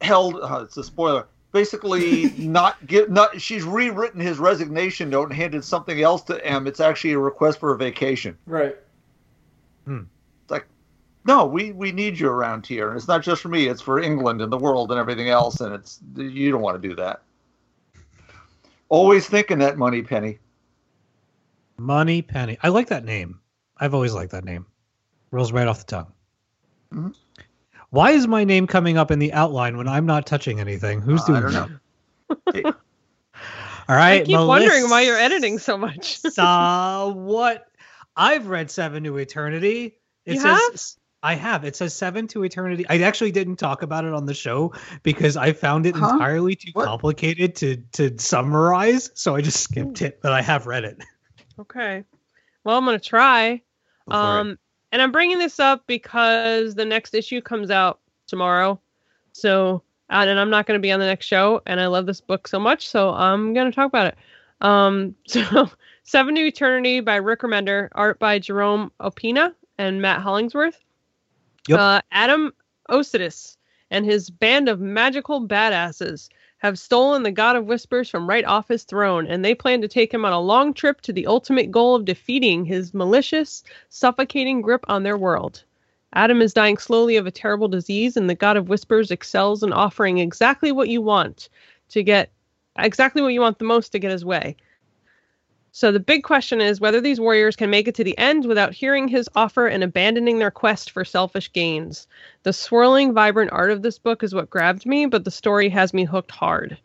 held. 0.00 0.36
Uh, 0.36 0.62
it's 0.64 0.76
a 0.76 0.84
spoiler. 0.84 1.26
Basically, 1.52 2.30
not 2.38 2.86
get 2.86 3.10
not. 3.10 3.40
She's 3.40 3.64
rewritten 3.64 4.20
his 4.20 4.38
resignation 4.38 5.10
note 5.10 5.28
and 5.28 5.36
handed 5.36 5.64
something 5.64 6.00
else 6.00 6.22
to 6.24 6.44
M. 6.44 6.66
It's 6.66 6.80
actually 6.80 7.12
a 7.12 7.18
request 7.18 7.60
for 7.60 7.72
a 7.72 7.76
vacation 7.76 8.38
Right. 8.46 8.76
No, 11.24 11.46
we, 11.46 11.72
we 11.72 11.92
need 11.92 12.18
you 12.18 12.28
around 12.28 12.66
here. 12.66 12.88
And 12.88 12.96
it's 12.96 13.08
not 13.08 13.22
just 13.22 13.42
for 13.42 13.48
me, 13.48 13.68
it's 13.68 13.80
for 13.80 14.00
England 14.00 14.40
and 14.42 14.52
the 14.52 14.58
world 14.58 14.90
and 14.90 14.98
everything 14.98 15.28
else. 15.28 15.60
And 15.60 15.74
it's 15.74 16.00
you 16.16 16.50
don't 16.50 16.62
want 16.62 16.80
to 16.80 16.88
do 16.88 16.94
that. 16.96 17.22
Always 18.88 19.26
thinking 19.28 19.58
that 19.60 19.78
money 19.78 20.02
penny. 20.02 20.38
Money 21.78 22.22
Penny. 22.22 22.58
I 22.62 22.68
like 22.68 22.88
that 22.88 23.04
name. 23.04 23.40
I've 23.78 23.94
always 23.94 24.14
liked 24.14 24.32
that 24.32 24.44
name. 24.44 24.66
Rolls 25.30 25.50
right 25.52 25.66
off 25.66 25.78
the 25.80 25.84
tongue. 25.86 26.12
Mhm. 26.94 27.14
Why 27.90 28.12
is 28.12 28.26
my 28.28 28.44
name 28.44 28.66
coming 28.66 28.96
up 28.96 29.10
in 29.10 29.18
the 29.18 29.32
outline 29.32 29.76
when 29.76 29.88
I'm 29.88 30.06
not 30.06 30.26
touching 30.26 30.60
anything? 30.60 31.00
Who's 31.00 31.20
Uh, 31.22 31.24
I 31.24 31.40
doing 31.40 31.42
don't 31.42 31.52
that? 31.52 32.62
know. 32.64 32.72
All 33.88 33.96
right. 33.96 34.22
I 34.22 34.24
keep 34.24 34.38
wondering 34.38 34.88
why 34.88 35.02
you're 35.02 35.18
editing 35.18 35.58
so 35.58 35.76
much. 35.76 36.20
Melissa, 36.22 37.12
what? 37.14 37.66
I've 38.16 38.46
read 38.46 38.70
Seven 38.70 39.04
to 39.04 39.16
Eternity. 39.16 39.98
It 40.24 40.34
You 40.34 40.40
says 40.40 40.96
I 41.22 41.34
have. 41.34 41.64
It 41.64 41.76
says 41.76 41.94
Seven 41.94 42.26
to 42.28 42.42
Eternity. 42.42 42.84
I 42.88 42.98
actually 43.02 43.30
didn't 43.32 43.56
talk 43.56 43.82
about 43.82 44.04
it 44.04 44.12
on 44.12 44.26
the 44.26 44.34
show 44.34 44.72
because 45.02 45.36
I 45.36 45.52
found 45.52 45.86
it 45.86 45.94
Huh? 45.94 46.10
entirely 46.14 46.56
too 46.56 46.70
What? 46.72 46.86
complicated 46.86 47.54
to 47.56 47.76
to 47.92 48.18
summarize, 48.18 49.10
so 49.14 49.36
I 49.36 49.40
just 49.40 49.60
skipped 49.60 50.02
it. 50.02 50.20
But 50.20 50.32
I 50.32 50.42
have 50.42 50.66
read 50.66 50.84
it. 50.84 50.98
Okay. 51.60 52.04
Well, 52.64 52.76
I'm 52.76 52.84
gonna 52.84 52.98
try. 52.98 53.62
Go 54.08 54.12
for 54.12 54.16
it. 54.38 54.40
Um, 54.40 54.58
and 54.90 55.00
I'm 55.00 55.12
bringing 55.12 55.38
this 55.38 55.60
up 55.60 55.86
because 55.86 56.74
the 56.74 56.84
next 56.84 57.14
issue 57.14 57.40
comes 57.40 57.70
out 57.70 58.00
tomorrow. 58.26 58.80
So, 59.32 59.82
and 60.10 60.28
and 60.28 60.38
I'm 60.40 60.50
not 60.50 60.66
going 60.66 60.78
to 60.78 60.82
be 60.82 60.92
on 60.92 61.00
the 61.00 61.06
next 61.06 61.26
show. 61.26 61.62
And 61.66 61.80
I 61.80 61.86
love 61.86 62.04
this 62.04 62.20
book 62.20 62.46
so 62.48 62.58
much, 62.58 62.88
so 62.88 63.10
I'm 63.10 63.54
going 63.54 63.70
to 63.70 63.74
talk 63.74 63.86
about 63.86 64.08
it. 64.08 64.16
Um, 64.60 65.14
so, 65.26 65.70
Seven 66.02 66.34
to 66.34 66.40
Eternity 66.46 67.00
by 67.00 67.16
Rick 67.16 67.40
Remender, 67.40 67.88
art 67.92 68.18
by 68.18 68.38
Jerome 68.38 68.90
Opeña 69.00 69.54
and 69.78 70.02
Matt 70.02 70.20
Hollingsworth. 70.20 70.78
Yep. 71.68 71.78
Uh, 71.78 72.00
Adam 72.10 72.52
Osidis 72.90 73.56
and 73.90 74.04
his 74.04 74.30
band 74.30 74.68
of 74.68 74.80
magical 74.80 75.46
badasses 75.46 76.28
have 76.58 76.78
stolen 76.78 77.24
the 77.24 77.32
God 77.32 77.56
of 77.56 77.66
Whispers 77.66 78.08
from 78.08 78.28
right 78.28 78.44
off 78.44 78.68
his 78.68 78.84
throne, 78.84 79.26
and 79.26 79.44
they 79.44 79.54
plan 79.54 79.80
to 79.82 79.88
take 79.88 80.14
him 80.14 80.24
on 80.24 80.32
a 80.32 80.40
long 80.40 80.72
trip 80.72 81.00
to 81.02 81.12
the 81.12 81.26
ultimate 81.26 81.70
goal 81.70 81.96
of 81.96 82.04
defeating 82.04 82.64
his 82.64 82.94
malicious, 82.94 83.64
suffocating 83.88 84.62
grip 84.62 84.84
on 84.88 85.02
their 85.02 85.16
world. 85.16 85.64
Adam 86.14 86.40
is 86.40 86.54
dying 86.54 86.78
slowly 86.78 87.16
of 87.16 87.26
a 87.26 87.32
terrible 87.32 87.68
disease, 87.68 88.16
and 88.16 88.30
the 88.30 88.34
God 88.34 88.56
of 88.56 88.68
Whispers 88.68 89.10
excels 89.10 89.62
in 89.62 89.72
offering 89.72 90.18
exactly 90.18 90.70
what 90.70 90.88
you 90.88 91.02
want 91.02 91.48
to 91.88 92.02
get 92.02 92.30
exactly 92.78 93.20
what 93.22 93.32
you 93.32 93.40
want 93.40 93.58
the 93.58 93.64
most 93.64 93.90
to 93.92 93.98
get 93.98 94.10
his 94.10 94.24
way. 94.24 94.56
So 95.74 95.90
the 95.90 96.00
big 96.00 96.22
question 96.22 96.60
is 96.60 96.80
whether 96.80 97.00
these 97.00 97.18
warriors 97.18 97.56
can 97.56 97.70
make 97.70 97.88
it 97.88 97.94
to 97.94 98.04
the 98.04 98.16
end 98.18 98.44
without 98.44 98.74
hearing 98.74 99.08
his 99.08 99.28
offer 99.34 99.66
and 99.66 99.82
abandoning 99.82 100.38
their 100.38 100.50
quest 100.50 100.90
for 100.90 101.02
selfish 101.02 101.50
gains. 101.50 102.06
The 102.42 102.52
swirling, 102.52 103.14
vibrant 103.14 103.52
art 103.52 103.70
of 103.70 103.80
this 103.80 103.98
book 103.98 104.22
is 104.22 104.34
what 104.34 104.50
grabbed 104.50 104.84
me, 104.84 105.06
but 105.06 105.24
the 105.24 105.30
story 105.30 105.70
has 105.70 105.94
me 105.94 106.04
hooked 106.04 106.30
hard. 106.30 106.76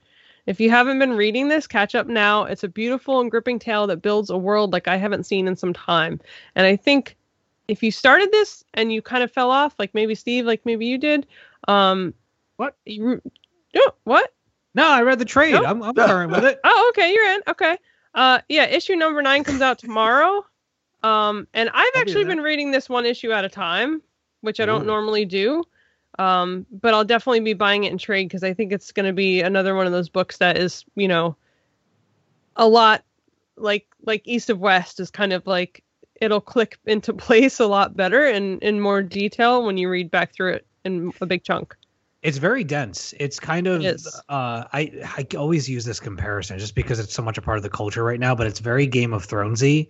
If 0.45 0.61
you 0.61 0.69
haven't 0.69 0.99
been 0.99 1.17
reading 1.17 1.49
this, 1.49 1.67
catch 1.67 1.95
up 1.95 2.07
now. 2.07 2.45
It's 2.45 2.63
a 2.63 2.69
beautiful 2.69 3.19
and 3.19 3.29
gripping 3.29 3.59
tale 3.59 3.87
that 3.87 4.01
builds 4.01 4.29
a 4.29 4.37
world 4.37 4.71
like 4.71 4.87
I 4.87 4.95
haven't 4.95 5.25
seen 5.25 5.49
in 5.49 5.57
some 5.57 5.73
time. 5.73 6.21
And 6.55 6.65
I 6.65 6.77
think 6.77 7.17
if 7.67 7.83
you 7.83 7.91
started 7.91 8.31
this 8.31 8.63
and 8.73 8.93
you 8.93 9.01
kind 9.01 9.21
of 9.21 9.29
fell 9.29 9.51
off, 9.51 9.75
like 9.77 9.93
maybe 9.93 10.15
Steve, 10.15 10.45
like 10.45 10.65
maybe 10.65 10.85
you 10.85 10.97
did, 10.97 11.27
um, 11.67 12.13
What? 12.55 12.77
You, 12.85 13.21
no, 13.75 13.81
what? 14.05 14.31
No, 14.73 14.87
I 14.87 15.01
read 15.01 15.19
the 15.19 15.25
trade. 15.25 15.55
Nope. 15.55 15.67
I'm, 15.67 15.83
I'm 15.83 15.93
current 15.93 16.31
with 16.31 16.45
it. 16.45 16.61
Oh, 16.63 16.91
okay, 16.93 17.13
you're 17.13 17.33
in. 17.33 17.41
Okay. 17.49 17.77
Uh, 18.17 18.41
yeah, 18.49 18.65
issue 18.65 18.95
number 18.95 19.21
nine 19.21 19.43
comes 19.43 19.61
out 19.61 19.77
tomorrow. 19.77 20.43
Um, 21.03 21.47
and 21.53 21.69
I've 21.69 21.85
I'll 21.95 22.01
actually 22.01 22.25
been 22.25 22.41
reading 22.41 22.71
this 22.71 22.89
one 22.89 23.05
issue 23.05 23.31
at 23.31 23.45
a 23.45 23.49
time, 23.49 24.01
which 24.41 24.59
I 24.59 24.65
don't 24.65 24.81
Ooh. 24.81 24.87
normally 24.87 25.23
do. 25.23 25.63
Um, 26.17 26.65
but 26.71 26.95
I'll 26.95 27.05
definitely 27.05 27.41
be 27.41 27.53
buying 27.53 27.83
it 27.83 27.91
in 27.91 27.99
trade 27.99 28.27
because 28.27 28.43
I 28.43 28.55
think 28.55 28.73
it's 28.73 28.91
going 28.91 29.05
to 29.05 29.13
be 29.13 29.41
another 29.41 29.75
one 29.75 29.85
of 29.85 29.91
those 29.91 30.09
books 30.09 30.37
that 30.39 30.57
is, 30.57 30.83
you 30.95 31.07
know, 31.07 31.35
a 32.55 32.67
lot 32.67 33.03
like 33.55 33.85
like 34.03 34.23
East 34.25 34.49
of 34.49 34.57
West 34.57 34.99
is 34.99 35.11
kind 35.11 35.31
of 35.31 35.45
like 35.45 35.83
it'll 36.19 36.41
click 36.41 36.79
into 36.87 37.13
place 37.13 37.59
a 37.59 37.67
lot 37.67 37.95
better 37.95 38.25
and 38.25 38.63
in 38.63 38.81
more 38.81 39.03
detail 39.03 39.63
when 39.63 39.77
you 39.77 39.89
read 39.89 40.09
back 40.09 40.33
through 40.33 40.53
it 40.53 40.65
in 40.83 41.13
a 41.21 41.27
big 41.27 41.43
chunk. 41.43 41.75
It's 42.23 42.37
very 42.37 42.63
dense. 42.63 43.13
It's 43.19 43.39
kind 43.39 43.67
of 43.67 43.81
It 43.81 43.95
is. 43.95 44.07
uh 44.29 44.63
I 44.73 44.91
I 45.17 45.27
always 45.37 45.69
use 45.69 45.85
this 45.85 45.99
comparison 45.99 46.57
just 46.59 46.75
because 46.75 46.99
it's 46.99 47.13
so 47.13 47.21
much 47.21 47.37
a 47.37 47.41
part 47.41 47.57
of 47.57 47.63
the 47.63 47.69
culture 47.69 48.03
right 48.03 48.19
now, 48.19 48.33
but 48.35 48.47
it's 48.47 48.59
very 48.59 48.87
Game 48.87 49.13
of 49.13 49.25
Thronesy 49.27 49.87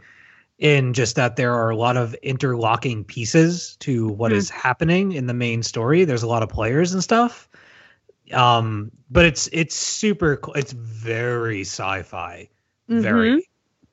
in 0.59 0.93
just 0.93 1.15
that 1.15 1.35
there 1.35 1.53
are 1.53 1.69
a 1.69 1.75
lot 1.75 1.95
of 1.97 2.13
interlocking 2.15 3.03
pieces 3.03 3.77
to 3.79 4.07
what 4.09 4.33
is 4.33 4.49
Hmm. 4.49 4.57
happening 4.57 5.11
in 5.13 5.27
the 5.27 5.33
main 5.33 5.63
story. 5.63 6.03
There's 6.03 6.23
a 6.23 6.27
lot 6.27 6.43
of 6.43 6.49
players 6.49 6.93
and 6.93 7.03
stuff. 7.03 7.47
Um 8.33 8.91
but 9.09 9.25
it's 9.25 9.47
it's 9.53 9.75
super 9.75 10.35
cool. 10.37 10.53
It's 10.55 10.73
very 10.73 11.61
sci-fi. 11.61 12.49
Very. 12.89 13.33
Um 13.33 13.41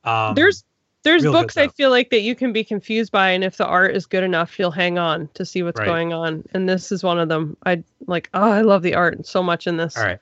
Mm-hmm. 0.05 0.33
There's 0.35 0.63
there's 1.05 1.23
real 1.23 1.31
books 1.31 1.55
I 1.55 1.69
feel 1.69 1.89
like 1.89 2.09
that 2.09 2.21
you 2.21 2.35
can 2.35 2.51
be 2.51 2.63
confused 2.65 3.11
by, 3.13 3.29
and 3.29 3.43
if 3.43 3.55
the 3.55 3.65
art 3.65 3.95
is 3.95 4.05
good 4.05 4.23
enough, 4.23 4.59
you'll 4.59 4.71
hang 4.71 4.97
on 4.99 5.29
to 5.35 5.45
see 5.45 5.63
what's 5.63 5.79
Right. 5.79 5.85
going 5.85 6.11
on. 6.11 6.43
And 6.53 6.67
this 6.67 6.91
is 6.91 7.01
one 7.03 7.17
of 7.19 7.29
them. 7.29 7.55
I 7.65 7.81
like. 8.07 8.29
Oh, 8.33 8.51
I 8.51 8.61
love 8.61 8.81
the 8.83 8.95
art 8.95 9.25
so 9.25 9.41
much 9.41 9.67
in 9.67 9.77
this. 9.77 9.95
all 9.97 10.03
right. 10.03 10.19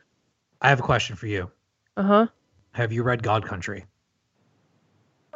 I 0.62 0.70
have 0.70 0.80
a 0.80 0.84
question 0.84 1.16
for 1.16 1.26
you. 1.28 1.50
Uh 1.98 2.04
huh. 2.04 2.28
Have 2.74 2.92
you 2.92 3.04
read 3.04 3.24
God 3.24 3.46
Country? 3.46 3.86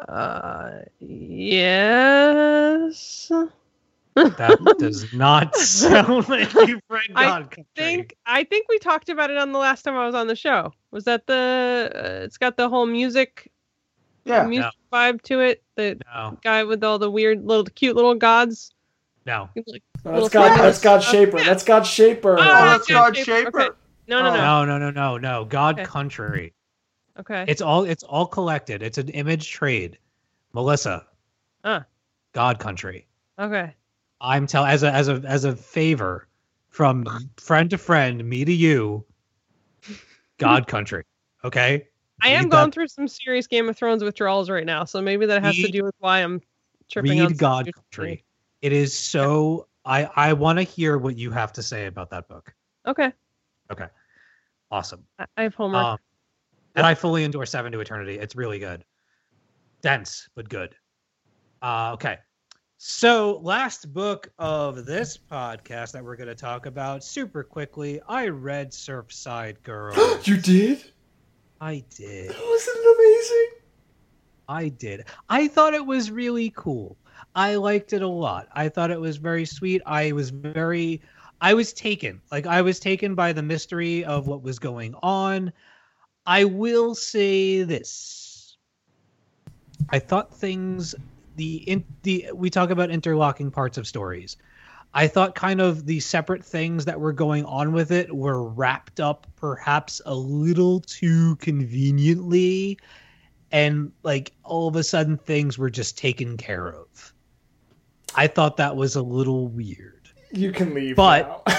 Uh, 0.07 0.79
yes. 0.99 3.31
That 4.15 4.75
does 4.79 5.13
not 5.13 5.55
sound 5.55 6.27
like 6.29 6.51
you've 6.53 6.81
read 6.89 7.01
I 7.15 7.25
God 7.25 7.41
Country. 7.51 7.65
think 7.75 8.15
I 8.25 8.43
think 8.43 8.67
we 8.69 8.79
talked 8.79 9.09
about 9.09 9.29
it 9.29 9.37
on 9.37 9.51
the 9.51 9.59
last 9.59 9.83
time 9.83 9.95
I 9.95 10.05
was 10.05 10.15
on 10.15 10.27
the 10.27 10.35
show. 10.35 10.73
Was 10.91 11.03
that 11.05 11.27
the? 11.27 11.91
Uh, 11.93 12.23
it's 12.25 12.37
got 12.37 12.57
the 12.57 12.69
whole 12.69 12.85
music, 12.87 13.51
Yeah. 14.27 14.45
music 14.45 14.71
vibe 14.91 15.21
to 15.23 15.39
it. 15.41 15.63
The 15.75 15.99
no, 16.13 16.37
guy 16.43 16.63
with 16.63 16.83
all 16.83 16.99
the 16.99 17.09
weird 17.09 17.45
little, 17.45 17.63
cute 17.65 17.95
little 17.95 18.15
gods. 18.15 18.71
no. 19.25 19.49
Like, 19.67 19.83
No, 20.05 20.11
that's 20.21 20.29
God. 20.29 20.59
That's 20.59 20.81
God 20.81 21.03
Shaper. 21.03 21.43
That's 21.43 21.63
God 21.63 21.85
Shaper. 21.85 22.37
Oh, 22.39 22.43
that's 22.43 22.87
God 22.87 23.15
Shaper. 23.15 23.25
Shaper. 23.25 23.61
Okay. 23.61 23.75
No, 24.07 24.21
no, 24.21 24.29
Oh. 24.29 24.33
no. 24.33 24.65
No, 24.65 24.77
no, 24.77 24.77
no, 24.77 24.91
no, 24.91 25.17
no. 25.17 25.45
God 25.45 25.75
Okay. 25.79 25.85
Country. 25.85 26.53
Okay. 27.19 27.45
It's 27.47 27.61
all 27.61 27.83
it's 27.83 28.03
all 28.03 28.25
collected. 28.27 28.81
It's 28.83 28.97
an 28.97 29.09
image 29.09 29.49
trade. 29.51 29.97
Melissa. 30.53 31.05
Ah. 31.63 31.85
God 32.33 32.59
Country. 32.59 33.07
Okay. 33.39 33.73
I'm 34.21 34.47
tell 34.47 34.65
as 34.65 34.83
a 34.83 34.91
as 34.91 35.09
a 35.09 35.21
as 35.25 35.43
a 35.43 35.55
favor 35.55 36.27
from 36.69 37.05
friend 37.37 37.69
to 37.71 37.77
friend, 37.77 38.23
me 38.23 38.45
to 38.45 38.53
you. 38.53 39.03
God 40.37 40.67
Country. 40.67 41.03
Okay? 41.43 41.87
I 42.21 42.29
am 42.29 42.49
going 42.49 42.65
that- 42.65 42.73
through 42.73 42.87
some 42.87 43.07
serious 43.07 43.47
Game 43.47 43.69
of 43.69 43.77
Thrones 43.77 44.03
withdrawals 44.03 44.49
right 44.49 44.65
now, 44.65 44.83
so 44.83 45.01
maybe 45.01 45.25
that 45.25 45.43
has 45.43 45.55
to 45.55 45.71
do 45.71 45.83
with 45.83 45.95
why 45.99 46.19
I'm 46.19 46.41
tripping 46.89 47.21
on 47.21 47.27
Read 47.27 47.37
God 47.37 47.71
Country. 47.73 48.23
It 48.61 48.73
is 48.73 48.93
so 48.93 49.67
I 49.85 50.09
I 50.15 50.33
want 50.33 50.59
to 50.59 50.63
hear 50.63 50.97
what 50.97 51.17
you 51.17 51.31
have 51.31 51.53
to 51.53 51.63
say 51.63 51.85
about 51.85 52.09
that 52.09 52.27
book. 52.27 52.53
Okay. 52.85 53.11
Okay. 53.71 53.87
Awesome. 54.71 55.03
I 55.19 55.25
I 55.37 55.43
have 55.43 55.55
homework. 55.55 55.83
Um, 55.83 55.97
and 56.75 56.85
I 56.85 56.93
fully 56.93 57.23
endorse 57.23 57.51
Seven 57.51 57.71
to 57.71 57.79
Eternity. 57.79 58.19
It's 58.19 58.35
really 58.35 58.59
good. 58.59 58.83
Dense, 59.81 60.29
but 60.35 60.47
good. 60.47 60.75
Uh, 61.61 61.91
okay. 61.93 62.17
So, 62.79 63.39
last 63.41 63.91
book 63.91 64.31
of 64.37 64.85
this 64.85 65.17
podcast 65.17 65.93
that 65.93 66.03
we're 66.03 66.15
going 66.15 66.27
to 66.27 66.35
talk 66.35 66.67
about 66.67 67.03
super 67.03 67.43
quickly. 67.43 67.99
I 68.07 68.27
read 68.27 68.71
Surfside 68.71 69.63
Girl. 69.63 69.95
you 70.23 70.37
did? 70.37 70.91
I 71.59 71.83
did. 71.95 72.27
Wasn't 72.29 72.77
it 72.77 72.95
amazing? 72.95 73.61
I 74.49 74.69
did. 74.69 75.05
I 75.29 75.47
thought 75.47 75.73
it 75.73 75.85
was 75.85 76.11
really 76.11 76.51
cool. 76.55 76.97
I 77.35 77.55
liked 77.55 77.93
it 77.93 78.01
a 78.01 78.07
lot. 78.07 78.47
I 78.53 78.69
thought 78.69 78.91
it 78.91 78.99
was 78.99 79.17
very 79.17 79.45
sweet. 79.45 79.81
I 79.85 80.11
was 80.11 80.29
very 80.29 81.01
I 81.41 81.53
was 81.53 81.73
taken. 81.73 82.21
Like 82.31 82.47
I 82.47 82.61
was 82.61 82.79
taken 82.79 83.15
by 83.15 83.33
the 83.33 83.43
mystery 83.43 84.03
of 84.05 84.27
what 84.27 84.41
was 84.41 84.59
going 84.59 84.95
on. 85.03 85.53
I 86.25 86.45
will 86.45 86.95
say 86.95 87.63
this. 87.63 88.57
I 89.89 89.99
thought 89.99 90.33
things 90.33 90.95
the 91.35 91.57
in 91.69 91.85
the 92.03 92.29
we 92.33 92.49
talk 92.49 92.69
about 92.69 92.89
interlocking 92.89 93.51
parts 93.51 93.77
of 93.77 93.87
stories. 93.87 94.37
I 94.97 95.07
thought 95.07 95.35
kind 95.35 95.61
of 95.61 95.85
the 95.85 95.99
separate 95.99 96.43
things 96.43 96.85
that 96.85 96.99
were 96.99 97.13
going 97.13 97.45
on 97.45 97.71
with 97.71 97.91
it 97.91 98.15
were 98.15 98.49
wrapped 98.49 98.99
up 98.99 99.27
perhaps 99.35 100.01
a 100.07 100.15
little 100.15 100.79
too 100.79 101.35
conveniently 101.35 102.79
and 103.51 103.91
like 104.01 104.31
all 104.43 104.67
of 104.67 104.75
a 104.75 104.83
sudden 104.83 105.15
things 105.15 105.55
were 105.55 105.69
just 105.69 105.99
taken 105.99 106.35
care 106.35 106.73
of. 106.73 107.13
I 108.15 108.25
thought 108.25 108.57
that 108.57 108.75
was 108.75 108.95
a 108.95 109.03
little 109.03 109.49
weird. 109.49 110.09
You 110.31 110.51
can 110.51 110.73
leave. 110.73 110.95
But- 110.95 111.43
now. 111.45 111.53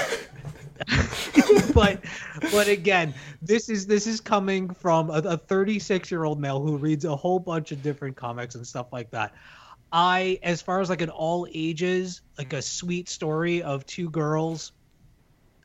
but 1.75 2.05
but 2.51 2.67
again, 2.67 3.15
this 3.41 3.69
is 3.69 3.87
this 3.87 4.09
is 4.09 4.21
coming 4.21 4.69
from 4.69 5.11
a 5.11 5.37
36 5.37 6.11
year 6.11 6.25
old 6.25 6.41
male 6.41 6.61
who 6.61 6.77
reads 6.77 7.05
a 7.05 7.15
whole 7.15 7.39
bunch 7.39 7.71
of 7.71 7.85
different 7.85 8.17
comics 8.17 8.57
and 8.57 8.67
stuff 8.67 8.93
like 8.93 9.13
that. 9.13 9.33
I, 9.93 10.39
as 10.43 10.61
far 10.63 10.81
as 10.81 10.91
like 10.91 11.01
an 11.01 11.11
all 11.11 11.47
ages, 11.53 12.21
like 12.37 12.53
a 12.53 12.63
sweet 12.63 13.09
story 13.09 13.63
of 13.63 13.87
two 13.87 14.11
girls 14.11 14.73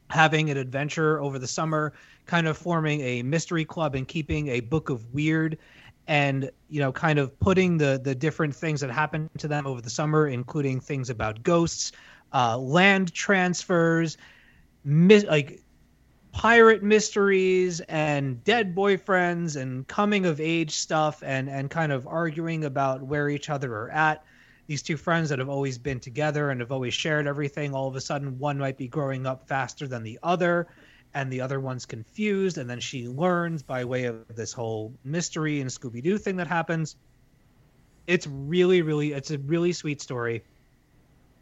having 0.10 0.50
an 0.50 0.58
adventure 0.58 1.20
over 1.20 1.40
the 1.40 1.48
summer, 1.48 1.94
kind 2.26 2.48
of 2.48 2.58
forming 2.58 3.02
a 3.02 3.24
mystery 3.24 3.66
club 3.66 3.96
and 3.96 4.08
keeping 4.08 4.50
a 4.50 4.60
book 4.62 4.90
of 4.90 5.14
weird 5.14 5.58
and 6.08 6.52
you 6.70 6.80
know 6.80 6.92
kind 6.92 7.20
of 7.20 7.38
putting 7.40 7.78
the 7.78 8.00
the 8.04 8.14
different 8.14 8.56
things 8.56 8.82
that 8.82 8.92
happened 8.92 9.30
to 9.38 9.48
them 9.48 9.66
over 9.66 9.82
the 9.82 9.90
summer 9.90 10.28
including 10.28 10.80
things 10.80 11.10
about 11.10 11.44
ghosts 11.44 11.94
uh 12.34 12.58
land 12.58 13.14
transfers 13.14 14.18
mi- 14.84 15.26
like 15.26 15.62
pirate 16.34 16.82
mysteries 16.82 17.80
and 17.82 18.44
dead 18.44 18.76
boyfriends 18.76 19.56
and 19.56 19.88
coming 19.88 20.26
of 20.26 20.42
age 20.42 20.72
stuff 20.72 21.22
and 21.24 21.48
and 21.48 21.70
kind 21.70 21.92
of 21.92 22.08
arguing 22.08 22.66
about 22.66 23.04
where 23.04 23.30
each 23.30 23.50
other 23.50 23.74
are 23.74 23.92
at. 23.92 24.26
These 24.66 24.82
two 24.82 24.98
friends 24.98 25.30
that 25.30 25.40
have 25.40 25.48
always 25.48 25.78
been 25.78 26.00
together 26.00 26.50
and 26.50 26.60
have 26.60 26.72
always 26.72 26.94
shared 26.94 27.28
everything 27.28 27.74
all 27.74 27.88
of 27.88 27.96
a 27.96 28.02
sudden 28.02 28.40
one 28.40 28.58
might 28.58 28.78
be 28.78 28.88
growing 28.88 29.28
up 29.28 29.48
faster 29.48 29.88
than 29.88 30.02
the 30.02 30.20
other 30.24 30.68
and 31.14 31.32
the 31.32 31.42
other 31.42 31.60
one's 31.60 31.86
confused 31.86 32.58
and 32.58 32.68
then 32.68 32.80
she 32.80 33.08
learns 33.08 33.62
by 33.62 33.86
way 33.86 34.06
of 34.06 34.26
this 34.36 34.52
whole 34.52 34.92
mystery 35.04 35.62
and 35.62 35.70
scooby-doo 35.70 36.18
thing 36.18 36.38
that 36.38 36.48
happens. 36.48 36.96
It's 38.08 38.26
really 38.26 38.82
really 38.82 39.14
it's 39.14 39.30
a 39.30 39.38
really 39.38 39.72
sweet 39.72 40.02
story. 40.02 40.44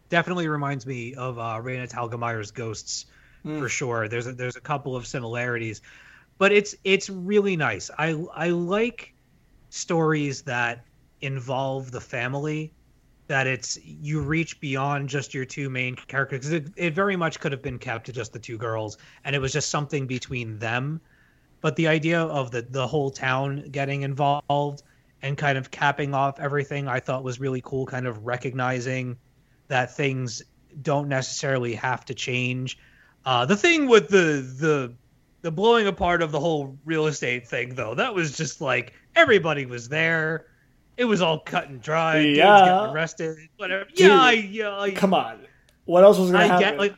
Definitely 0.10 0.50
reminds 0.50 0.86
me 0.86 1.14
of 1.14 1.40
uh 1.40 1.62
Raina 1.64 1.90
Telgemeier's 1.90 2.52
Ghosts 2.52 3.06
Mm. 3.46 3.60
for 3.60 3.70
sure. 3.70 4.08
There's 4.08 4.28
a, 4.28 4.34
there's 4.34 4.56
a 4.56 4.62
couple 4.62 4.96
of 4.96 5.08
similarities, 5.08 5.82
but 6.38 6.52
it's 6.52 6.76
it's 6.84 7.10
really 7.10 7.56
nice. 7.56 7.90
I 7.98 8.24
I 8.34 8.50
like 8.50 9.14
stories 9.70 10.44
that 10.44 10.86
involve 11.22 11.92
the 11.92 12.02
family. 12.02 12.74
That 13.28 13.48
it's 13.48 13.80
you 13.84 14.22
reach 14.22 14.60
beyond 14.60 15.08
just 15.08 15.34
your 15.34 15.46
two 15.46 15.70
main 15.70 15.96
characters. 15.96 16.52
It, 16.52 16.68
it 16.76 16.94
very 16.94 17.16
much 17.16 17.40
could 17.40 17.54
have 17.54 17.62
been 17.62 17.80
kept 17.80 18.06
to 18.08 18.12
just 18.12 18.34
the 18.34 18.40
two 18.40 18.58
girls, 18.58 18.98
and 19.24 19.36
it 19.36 19.40
was 19.40 19.54
just 19.54 19.70
something 19.70 20.06
between 20.06 20.60
them. 20.60 21.00
But 21.62 21.76
the 21.78 21.88
idea 21.88 22.22
of 22.22 22.52
the 22.52 22.62
the 22.64 22.86
whole 22.86 23.10
town 23.10 23.70
getting 23.72 24.02
involved 24.02 24.84
and 25.22 25.38
kind 25.38 25.58
of 25.58 25.72
capping 25.72 26.14
off 26.14 26.40
everything, 26.40 26.88
I 26.88 27.00
thought 27.00 27.24
was 27.24 27.40
really 27.40 27.62
cool. 27.64 27.86
Kind 27.86 28.06
of 28.06 28.26
recognizing 28.26 29.18
that 29.68 29.96
things 29.96 30.44
don't 30.82 31.08
necessarily 31.08 31.74
have 31.76 32.06
to 32.06 32.14
change. 32.14 32.78
Uh, 33.26 33.46
the 33.46 33.56
thing 33.56 33.88
with 33.88 34.08
the 34.10 34.42
the 34.60 34.94
the 35.42 35.52
blowing 35.52 35.88
apart 35.88 36.22
of 36.22 36.32
the 36.32 36.40
whole 36.40 36.78
real 36.86 37.08
estate 37.08 37.48
thing, 37.48 37.74
though, 37.76 37.96
that 37.96 38.14
was 38.14 38.36
just 38.38 38.62
like 38.62 38.94
everybody 39.16 39.66
was 39.66 39.90
there. 39.90 40.46
It 40.98 41.06
was 41.06 41.22
all 41.22 41.40
cut 41.40 41.70
and 41.70 41.82
dry. 41.82 42.22
Dudes 42.22 42.38
Yeah. 42.38 42.60
getting 42.60 42.94
arrested, 42.94 43.38
whatever. 43.58 43.86
Dude, 43.86 44.00
yeah, 44.00 44.22
I, 44.22 44.32
yeah, 44.34 44.78
I, 44.80 44.92
Come 44.92 45.14
on. 45.14 45.40
What 45.86 46.04
else 46.04 46.20
was 46.20 46.32
gonna 46.32 46.44
I 46.44 46.48
happen? 46.48 46.62
get 46.62 46.78
like, 46.78 46.96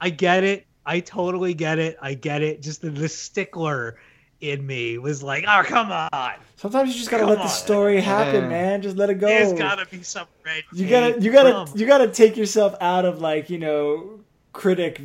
I 0.00 0.10
get 0.10 0.44
it. 0.44 0.66
I 0.86 1.00
totally 1.00 1.52
get 1.52 1.78
it. 1.78 1.96
I 2.00 2.14
get 2.14 2.42
it. 2.42 2.62
Just 2.62 2.80
the, 2.80 2.90
the 2.90 3.08
stickler 3.08 3.98
in 4.40 4.64
me 4.66 4.96
was 4.98 5.22
like, 5.22 5.44
oh 5.48 5.62
come 5.64 5.90
on, 5.90 6.34
Sometimes 6.56 6.90
you 6.92 6.98
just 6.98 7.10
gotta 7.10 7.24
Come 7.24 7.30
let 7.30 7.38
the 7.38 7.48
story 7.48 8.00
happen, 8.00 8.42
Yeah. 8.44 8.48
man. 8.48 8.82
Just 8.82 8.96
let 8.96 9.10
it 9.10 9.14
go. 9.14 9.26
there's 9.26 9.52
gotta 9.54 9.84
be 9.86 10.02
some 10.02 10.26
red. 10.44 10.62
you 10.72 10.88
gotta 10.88 11.20
you 11.20 11.32
gotta 11.32 11.52
Come 11.52 11.68
you 11.78 11.86
gotta 11.86 12.08
take 12.08 12.36
yourself 12.36 12.74
out 12.80 13.04
of 13.04 13.20
like 13.20 13.50
you 13.50 13.58
know 13.58 14.20
critic 14.52 15.00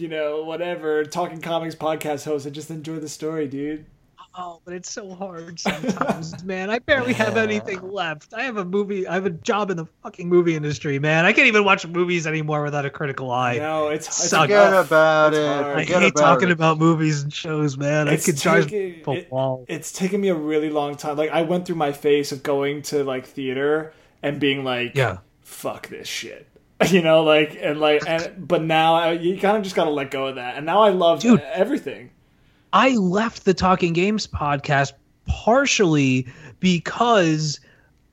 you 0.00 0.08
know 0.08 0.42
whatever 0.44 1.04
talking 1.04 1.40
comics 1.40 1.74
podcast 1.74 2.24
host 2.24 2.46
and 2.46 2.54
just 2.54 2.70
enjoy 2.70 2.98
the 2.98 3.08
story 3.08 3.46
dude 3.48 3.86
Oh, 4.38 4.60
but 4.66 4.74
it's 4.74 4.90
so 4.90 5.14
hard 5.14 5.58
sometimes, 5.58 6.44
man. 6.44 6.68
I 6.68 6.78
barely 6.78 7.14
have 7.14 7.38
anything 7.38 7.80
left. 7.90 8.34
I 8.34 8.42
have 8.42 8.58
a 8.58 8.66
movie. 8.66 9.06
I 9.08 9.14
have 9.14 9.24
a 9.24 9.30
job 9.30 9.70
in 9.70 9.78
the 9.78 9.86
fucking 10.02 10.28
movie 10.28 10.54
industry, 10.54 10.98
man. 10.98 11.24
I 11.24 11.32
can't 11.32 11.46
even 11.46 11.64
watch 11.64 11.86
movies 11.86 12.26
anymore 12.26 12.62
without 12.62 12.84
a 12.84 12.90
critical 12.90 13.30
eye. 13.30 13.56
No, 13.56 13.88
it's, 13.88 14.06
it's 14.08 14.28
Suck. 14.28 14.42
Forget 14.42 14.72
rough. 14.72 14.86
about 14.88 15.32
It's 15.32 15.38
it. 15.38 15.46
hard. 15.46 15.78
I 15.78 15.84
Forget 15.86 16.02
hate 16.02 16.12
about 16.12 16.20
talking 16.20 16.48
it. 16.50 16.52
about 16.52 16.78
movies 16.78 17.22
and 17.22 17.32
shows, 17.32 17.78
man. 17.78 18.08
It's 18.08 18.28
I 18.28 18.32
could 18.32 18.38
drive 18.42 18.64
taking- 18.64 18.92
people 18.96 19.14
it- 19.14 19.32
wall. 19.32 19.64
It's 19.68 19.90
taken 19.90 20.20
me 20.20 20.28
a 20.28 20.34
really 20.34 20.68
long 20.68 20.96
time. 20.96 21.16
Like 21.16 21.30
I 21.30 21.40
went 21.40 21.64
through 21.64 21.76
my 21.76 21.92
phase 21.92 22.30
of 22.30 22.42
going 22.42 22.82
to 22.82 23.04
like 23.04 23.24
theater 23.24 23.94
and 24.22 24.38
being 24.38 24.64
like, 24.64 24.94
Yeah. 24.94 25.16
fuck 25.44 25.88
this 25.88 26.08
shit. 26.08 26.46
You 26.90 27.00
know, 27.02 27.22
like 27.22 27.56
and 27.60 27.80
like, 27.80 28.02
and 28.06 28.46
but 28.46 28.62
now 28.62 28.94
I, 28.96 29.12
you 29.12 29.38
kind 29.38 29.56
of 29.56 29.62
just 29.62 29.74
gotta 29.74 29.90
let 29.90 30.10
go 30.10 30.26
of 30.26 30.34
that. 30.34 30.56
And 30.56 30.66
now 30.66 30.82
I 30.82 30.90
love 30.90 31.20
Dude. 31.20 31.40
everything. 31.40 32.10
I 32.72 32.90
left 32.96 33.44
the 33.46 33.54
Talking 33.54 33.94
Games 33.94 34.26
podcast 34.26 34.92
partially 35.26 36.26
because 36.60 37.60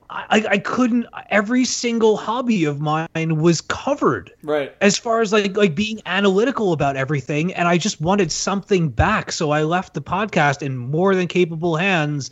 I, 0.10 0.46
I 0.50 0.58
couldn't. 0.60 1.08
Every 1.30 1.66
single 1.66 2.18
hobby 2.18 2.64
of 2.66 2.80
mine 2.80 3.08
was 3.42 3.62
covered 3.62 4.32
Right. 4.44 4.74
as 4.80 4.98
far 4.98 5.22
as 5.22 5.34
like 5.34 5.58
like 5.58 5.76
being 5.76 6.02
analytical 6.06 6.72
about 6.72 6.96
everything, 6.96 7.54
and 7.54 7.68
I 7.68 7.78
just 7.78 8.00
wanted 8.00 8.32
something 8.32 8.90
back. 8.90 9.32
So 9.32 9.52
I 9.52 9.64
left 9.64 9.94
the 9.94 10.02
podcast 10.02 10.62
in 10.62 10.78
more 10.78 11.16
than 11.16 11.28
capable 11.28 11.76
hands, 11.76 12.32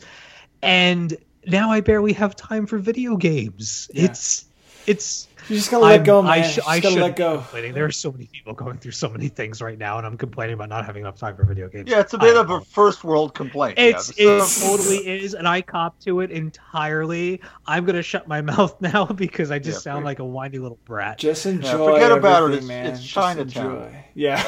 and 0.62 1.18
now 1.48 1.72
I 1.72 1.82
barely 1.82 2.14
have 2.14 2.36
time 2.36 2.68
for 2.68 2.78
video 2.78 3.18
games. 3.18 3.90
Yeah. 3.94 4.06
It's 4.06 4.46
it's 4.88 5.28
You 5.50 5.56
just 5.58 5.72
gotta 5.72 5.84
let 5.84 5.92
I'm- 5.94 6.04
go, 6.04 6.22
man. 6.22 6.32
I, 6.32 6.42
sh- 6.44 6.60
I 6.68 6.80
gotta 6.80 6.94
should 6.94 7.02
let 7.02 7.16
go. 7.16 7.38
complaining. 7.38 7.74
There 7.74 7.86
are 7.86 7.92
so 7.92 8.12
many 8.12 8.28
people 8.28 8.54
going 8.54 8.78
through 8.78 8.92
so 8.92 9.10
many 9.10 9.28
things 9.28 9.62
right 9.62 9.78
now, 9.78 9.98
and 9.98 10.06
I'm 10.08 10.18
complaining 10.18 10.54
about 10.54 10.70
not 10.70 10.86
having 10.86 11.02
enough 11.02 11.18
time 11.18 11.36
for 11.36 11.44
video 11.46 11.68
games. 11.68 11.90
Yeah, 11.90 12.00
it's 12.00 12.14
a 12.14 12.18
bit 12.18 12.38
I 12.38 12.40
of 12.42 12.50
a 12.52 12.62
first 12.62 13.04
world 13.04 13.34
complaint. 13.34 13.78
It's 13.80 14.18
yeah. 14.18 14.38
it 14.44 14.50
totally 14.62 15.08
is, 15.24 15.34
and 15.34 15.48
I 15.48 15.62
cop 15.62 16.00
to 16.02 16.20
it 16.22 16.32
entirely. 16.32 17.42
I'm 17.66 17.86
gonna 17.86 18.02
shut 18.04 18.28
my 18.28 18.42
mouth 18.52 18.80
now 18.82 19.06
because 19.06 19.52
I 19.52 19.60
just 19.60 19.80
Yeah, 19.80 19.94
sound 19.94 20.02
please. 20.04 20.06
like 20.06 20.20
a 20.20 20.26
whiny 20.26 20.58
little 20.60 20.80
brat. 20.86 21.18
Just 21.18 21.46
enjoy. 21.46 21.94
forget 21.94 22.12
about 22.12 22.44
it. 22.52 22.54
It's- 22.54 22.68
man. 22.68 22.86
it's 22.88 23.04
Chinatown. 23.04 23.96
Yeah. 24.14 24.44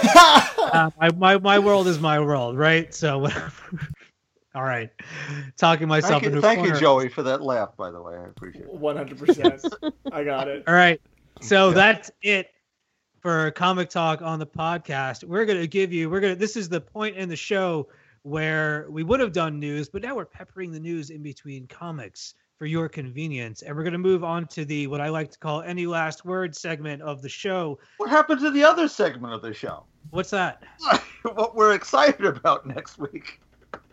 Uh, 0.58 0.90
my, 1.00 1.10
my 1.12 1.38
my 1.40 1.60
world 1.60 1.88
is 1.88 2.00
my 2.00 2.20
world, 2.20 2.58
right? 2.58 2.94
So 2.94 3.18
whatever. 3.20 3.52
All 4.56 4.64
right, 4.64 4.90
talking 5.58 5.88
myself 5.88 6.22
Thank 6.22 6.24
into 6.26 6.36
you, 6.36 6.40
a 6.40 6.42
thank 6.42 6.66
you. 6.66 6.80
Joey, 6.80 7.10
for 7.10 7.24
that 7.24 7.42
laugh. 7.42 7.76
By 7.76 7.90
the 7.90 8.02
way, 8.02 8.16
I 8.16 8.26
appreciate 8.26 8.66
it. 8.66 8.74
One 8.74 8.96
hundred 8.96 9.18
percent. 9.18 9.66
I 10.12 10.24
got 10.24 10.48
it. 10.48 10.64
All 10.68 10.76
right, 10.76 11.02
so 11.42 11.70
Yeah. 11.70 11.74
that's 11.76 12.12
it 12.22 12.52
for 13.20 13.50
comic 13.52 13.90
talk 13.90 14.22
on 14.22 14.38
the 14.38 14.46
podcast. 14.46 15.24
We're 15.24 15.46
gonna 15.46 15.66
give 15.66 15.92
you. 15.92 16.10
We're 16.10 16.20
gonna. 16.20 16.36
This 16.36 16.56
is 16.56 16.70
the 16.70 16.82
point 16.82 17.16
in 17.16 17.30
the 17.30 17.36
show 17.36 17.88
where 18.22 18.86
we 18.90 19.02
would 19.04 19.20
have 19.20 19.34
done 19.34 19.60
news, 19.60 19.90
but 19.90 20.02
now 20.04 20.16
we're 20.16 20.26
peppering 20.26 20.72
the 20.72 20.80
news 20.80 21.10
in 21.10 21.24
between 21.24 21.66
comics 21.68 22.36
for 22.60 22.68
your 22.68 22.88
convenience, 22.88 23.64
and 23.64 23.76
we're 23.76 23.84
gonna 23.84 23.98
move 23.98 24.24
on 24.24 24.46
to 24.50 24.66
the 24.66 24.86
what 24.86 25.02
I 25.02 25.10
like 25.10 25.32
to 25.32 25.40
call 25.40 25.64
any 25.64 25.88
last 25.88 26.26
word 26.26 26.56
segment 26.56 27.02
of 27.02 27.24
the 27.24 27.28
show. 27.30 27.80
What 27.98 28.12
happened 28.12 28.40
to 28.42 28.52
the 28.52 28.64
other 28.64 28.88
segment 28.88 29.34
of 29.34 29.42
the 29.42 29.54
show? 29.54 29.86
What's 30.12 30.30
that? 30.30 30.62
what 31.34 31.56
we're 31.56 31.74
excited 31.74 32.26
about 32.26 32.68
next 32.68 33.00
week? 33.00 33.40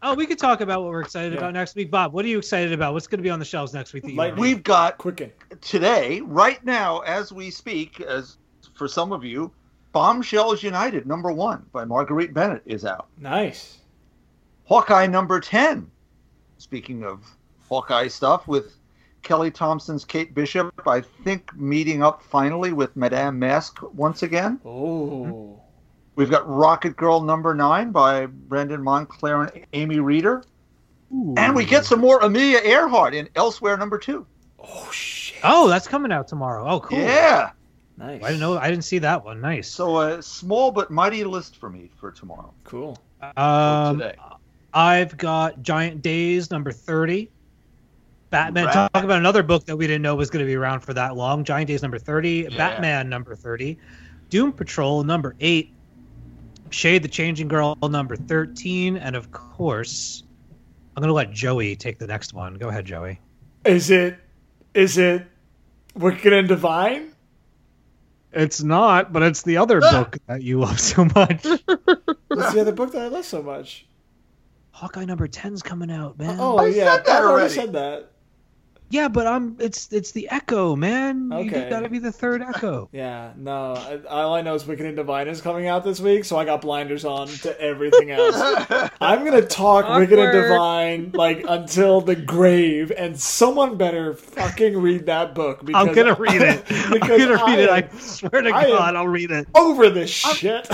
Oh, 0.03 0.15
we 0.15 0.27
could 0.27 0.39
talk 0.39 0.61
about 0.61 0.83
what 0.83 0.91
we're 0.91 1.03
excited 1.03 1.33
Yeah. 1.33 1.39
about 1.39 1.53
next 1.55 1.75
week. 1.75 1.91
Bob, 1.91 2.13
what 2.13 2.25
are 2.25 2.29
you 2.29 2.39
excited 2.39 2.73
about? 2.73 2.95
What's 2.95 3.07
going 3.07 3.19
to 3.19 3.23
be 3.23 3.31
on 3.31 3.39
the 3.39 3.45
shelves 3.45 3.75
next 3.75 3.93
week? 3.93 4.05
Like 4.15 4.37
We've 4.37 4.63
got 4.63 4.99
Quicken. 4.99 5.31
today, 5.61 6.21
right 6.23 6.65
now, 6.65 7.01
as 7.01 7.33
we 7.33 7.51
speak, 7.51 8.01
as 8.01 8.39
for 8.75 8.89
some 8.89 9.13
of 9.13 9.25
you, 9.25 9.53
Bombshells 9.93 10.63
United 10.63 11.07
number 11.07 11.33
one 11.33 11.67
by 11.73 11.85
Marguerite 11.85 12.33
Bennett 12.33 12.63
is 12.65 12.85
out. 12.85 13.09
Nice. 13.19 13.79
Hawkeye 14.65 15.07
number 15.07 15.41
10. 15.41 15.91
Speaking 16.59 17.05
of 17.05 17.25
Hawkeye 17.69 18.09
stuff 18.09 18.47
with 18.47 18.77
Kelly 19.23 19.51
Thompson's 19.51 20.05
Kate 20.05 20.35
Bishop, 20.35 20.73
I 20.87 21.01
think 21.25 21.55
meeting 21.57 22.03
up 22.03 22.23
finally 22.23 22.73
with 22.73 22.95
Madame 22.97 23.39
Masque 23.39 23.79
once 23.95 24.23
again. 24.23 24.61
Oh. 24.65 25.61
We've 26.17 26.31
got 26.31 26.47
Rocket 26.49 26.97
Girl 26.97 27.21
number 27.21 27.55
9 27.55 27.93
by 27.93 28.27
Brandon 28.27 28.83
Montclare 28.83 29.43
and 29.55 29.67
Amy 29.73 30.01
Reeder. 30.01 30.45
And 31.11 31.55
we 31.57 31.65
get 31.65 31.85
some 31.85 32.01
more 32.01 32.21
Amelia 32.21 32.59
Earhart 32.59 33.15
in 33.15 33.29
Elsewhere 33.35 33.77
number 33.77 33.99
2. 33.99 34.25
Oh 34.63 34.91
shit. 34.93 35.41
Oh, 35.43 35.69
that's 35.69 35.89
coming 35.89 36.13
out 36.13 36.29
tomorrow. 36.29 36.67
Oh, 36.69 36.81
cool. 36.81 36.99
Yeah. 36.99 37.51
Nice. 37.97 38.23
I 38.23 38.29
didn't 38.29 38.41
know. 38.41 38.59
I 38.59 38.71
didn't 38.71 38.85
see 38.85 38.99
that 38.99 39.25
one. 39.25 39.41
Nice. 39.41 39.69
So 39.69 40.01
a 40.01 40.23
small 40.23 40.71
but 40.71 40.91
mighty 40.91 41.25
list 41.25 41.57
for 41.57 41.69
me 41.71 41.91
for 41.97 42.11
tomorrow. 42.13 42.53
Cool. 42.65 42.99
or 43.23 43.33
Um, 43.43 43.99
today. 43.99 44.15
I've 44.73 45.17
got 45.17 45.63
Giant 45.63 46.01
Days 46.03 46.51
number 46.51 46.71
thirty. 46.73 47.31
Batman. 48.31 48.67
Right. 48.67 48.73
Talk 48.73 49.03
about 49.05 49.19
another 49.19 49.43
book 49.43 49.67
that 49.67 49.77
we 49.77 49.87
didn't 49.87 50.03
know 50.03 50.15
was 50.15 50.31
going 50.31 50.45
to 50.45 50.47
be 50.47 50.55
around 50.55 50.81
for 50.81 50.95
that 50.95 51.17
long. 51.17 51.43
Giant 51.45 51.67
Days 51.69 51.83
number 51.83 51.99
thirty. 51.99 52.47
Yeah. 52.49 52.57
Batman 52.57 53.09
number 53.09 53.35
thirty. 53.35 53.79
Doom 54.29 54.53
Patrol 54.53 55.03
number 55.03 55.35
eight. 55.41 55.73
Shade 56.71 57.03
the 57.03 57.09
Changing 57.09 57.49
Girl 57.49 57.77
number 57.83 58.17
thirteen, 58.17 58.97
and 58.97 59.17
of 59.17 59.31
course, 59.33 60.23
I'm 60.97 61.01
going 61.03 61.09
to 61.09 61.15
let 61.15 61.33
Joey 61.33 61.77
take 61.77 61.99
the 61.99 62.07
next 62.07 62.33
one. 62.33 62.55
Go 62.55 62.69
ahead, 62.69 62.85
Joey. 62.85 63.21
Is 63.65 63.91
it? 63.91 64.19
Is 64.75 64.99
it? 64.99 65.27
Wicked 65.95 66.33
and 66.33 66.49
Divine? 66.49 67.13
It's 68.33 68.63
not, 68.63 69.13
but 69.13 69.23
it's 69.23 69.43
the 69.43 69.57
other 69.57 69.81
ah! 69.85 69.91
book 70.05 70.19
that 70.29 70.43
you 70.43 70.61
love 70.61 70.79
so 70.81 71.05
much. 71.05 71.43
That's 72.31 72.55
the 72.55 72.61
other 72.61 72.73
book 72.73 72.93
that 72.93 73.03
I 73.03 73.09
love 73.09 73.25
so 73.25 73.43
much. 73.43 73.87
Hawkeye 74.71 75.05
number 75.05 75.27
10's 75.27 75.63
coming 75.63 75.91
out, 75.91 76.19
man. 76.19 76.39
Oh 76.41 76.57
I 76.59 76.69
yeah, 76.69 76.97
said 76.97 77.07
that 77.07 77.09
I've 77.09 77.25
already 77.25 77.33
already. 77.33 77.55
said 77.55 77.73
that. 77.73 78.10
Yeah, 78.91 79.07
but 79.07 79.27
I'm 79.29 79.57
it's 79.61 79.93
it's 79.93 80.11
the 80.11 80.29
Echo, 80.31 80.75
man. 80.75 81.33
Okay. 81.33 81.65
You 81.65 81.71
gotta 81.71 81.89
be 81.89 82.01
the 82.01 82.11
third 82.11 82.43
Echo. 82.43 82.89
Yeah, 82.93 83.33
no. 83.37 83.75
I, 83.75 84.01
all 84.09 84.35
I 84.35 84.43
know 84.43 84.55
is 84.55 84.67
Wicked 84.67 84.85
and 84.85 84.97
Divine 84.97 85.29
is 85.29 85.41
coming 85.41 85.69
out 85.69 85.85
this 85.85 86.01
week, 86.01 86.25
so 86.25 86.37
I 86.37 86.45
got 86.45 86.61
blinders 86.61 87.05
on 87.05 87.29
to 87.29 87.59
everything 87.61 88.11
else. 88.11 88.35
I'm 89.01 89.25
gonna 89.25 89.43
talk 89.43 89.89
Wicked 89.97 90.19
and 90.19 90.29
Awkward. 90.29 90.43
Divine 90.49 91.11
like 91.15 91.45
until 91.49 92.01
the 92.01 92.17
grave, 92.17 92.91
and 92.97 93.19
someone 93.19 93.77
better 93.77 94.15
fucking 94.15 94.77
read 94.77 95.07
that 95.07 95.37
book. 95.37 95.65
Because 95.65 95.89
I'm 95.89 95.95
gonna 95.95 96.15
read 96.15 96.43
it. 96.43 96.65
I'm 96.71 96.99
gonna 96.99 97.45
read 97.47 97.61
it. 97.61 97.71
I 97.71 97.77
I 97.79 97.99
swear 97.99 98.43
to 98.43 98.51
I 98.53 98.67
God, 98.67 98.97
I'll 98.97 99.07
read 99.07 99.31
it. 99.31 99.47
over 99.55 99.89
this 99.89 100.11
shit. 100.11 100.69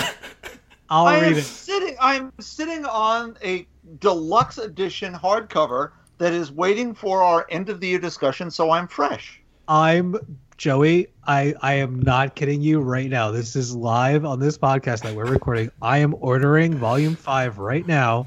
I'll 0.89 1.07
I 1.07 1.17
am 1.19 1.23
read 1.23 1.37
it. 1.37 1.43
sitting. 1.43 1.97
I'm 2.01 2.33
sitting 2.41 2.87
on 2.87 3.37
a 3.45 3.67
deluxe 4.01 4.57
edition 4.59 5.13
hardcover 5.13 5.91
that 6.19 6.33
is 6.33 6.51
waiting 6.53 6.95
for 6.95 7.23
our 7.23 7.47
end 7.51 7.69
of 7.69 7.81
the 7.81 7.89
year 7.89 7.99
discussion, 7.99 8.51
so 8.51 8.71
I'm 8.71 8.89
fresh. 8.89 9.41
I'm 9.69 10.17
Joey. 10.57 11.09
I 11.27 11.55
I 11.61 11.75
am 11.75 12.01
not 12.01 12.35
kidding 12.35 12.63
you 12.63 12.81
right 12.81 13.11
now. 13.11 13.31
This 13.31 13.57
is 13.57 13.75
live 13.75 14.25
on 14.25 14.41
this 14.41 14.57
podcast 14.57 15.03
that 15.03 15.15
we're 15.15 15.27
recording. 15.27 15.71
I 15.83 15.99
am 15.99 16.15
ordering 16.21 16.77
Volume 16.77 17.17
Five 17.17 17.59
right 17.59 17.87
now 17.87 18.27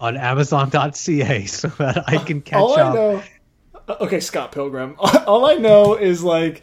on 0.00 0.16
Amazon.ca 0.16 1.44
so 1.46 1.68
that 1.68 2.04
I 2.08 2.16
can 2.18 2.40
catch 2.40 2.58
all 2.58 2.78
I 2.78 2.82
up. 2.82 2.94
know. 2.94 3.22
Okay, 4.00 4.20
Scott 4.20 4.52
Pilgrim. 4.52 4.94
All 5.26 5.46
I 5.46 5.54
know 5.54 5.94
is 5.94 6.22
like 6.22 6.62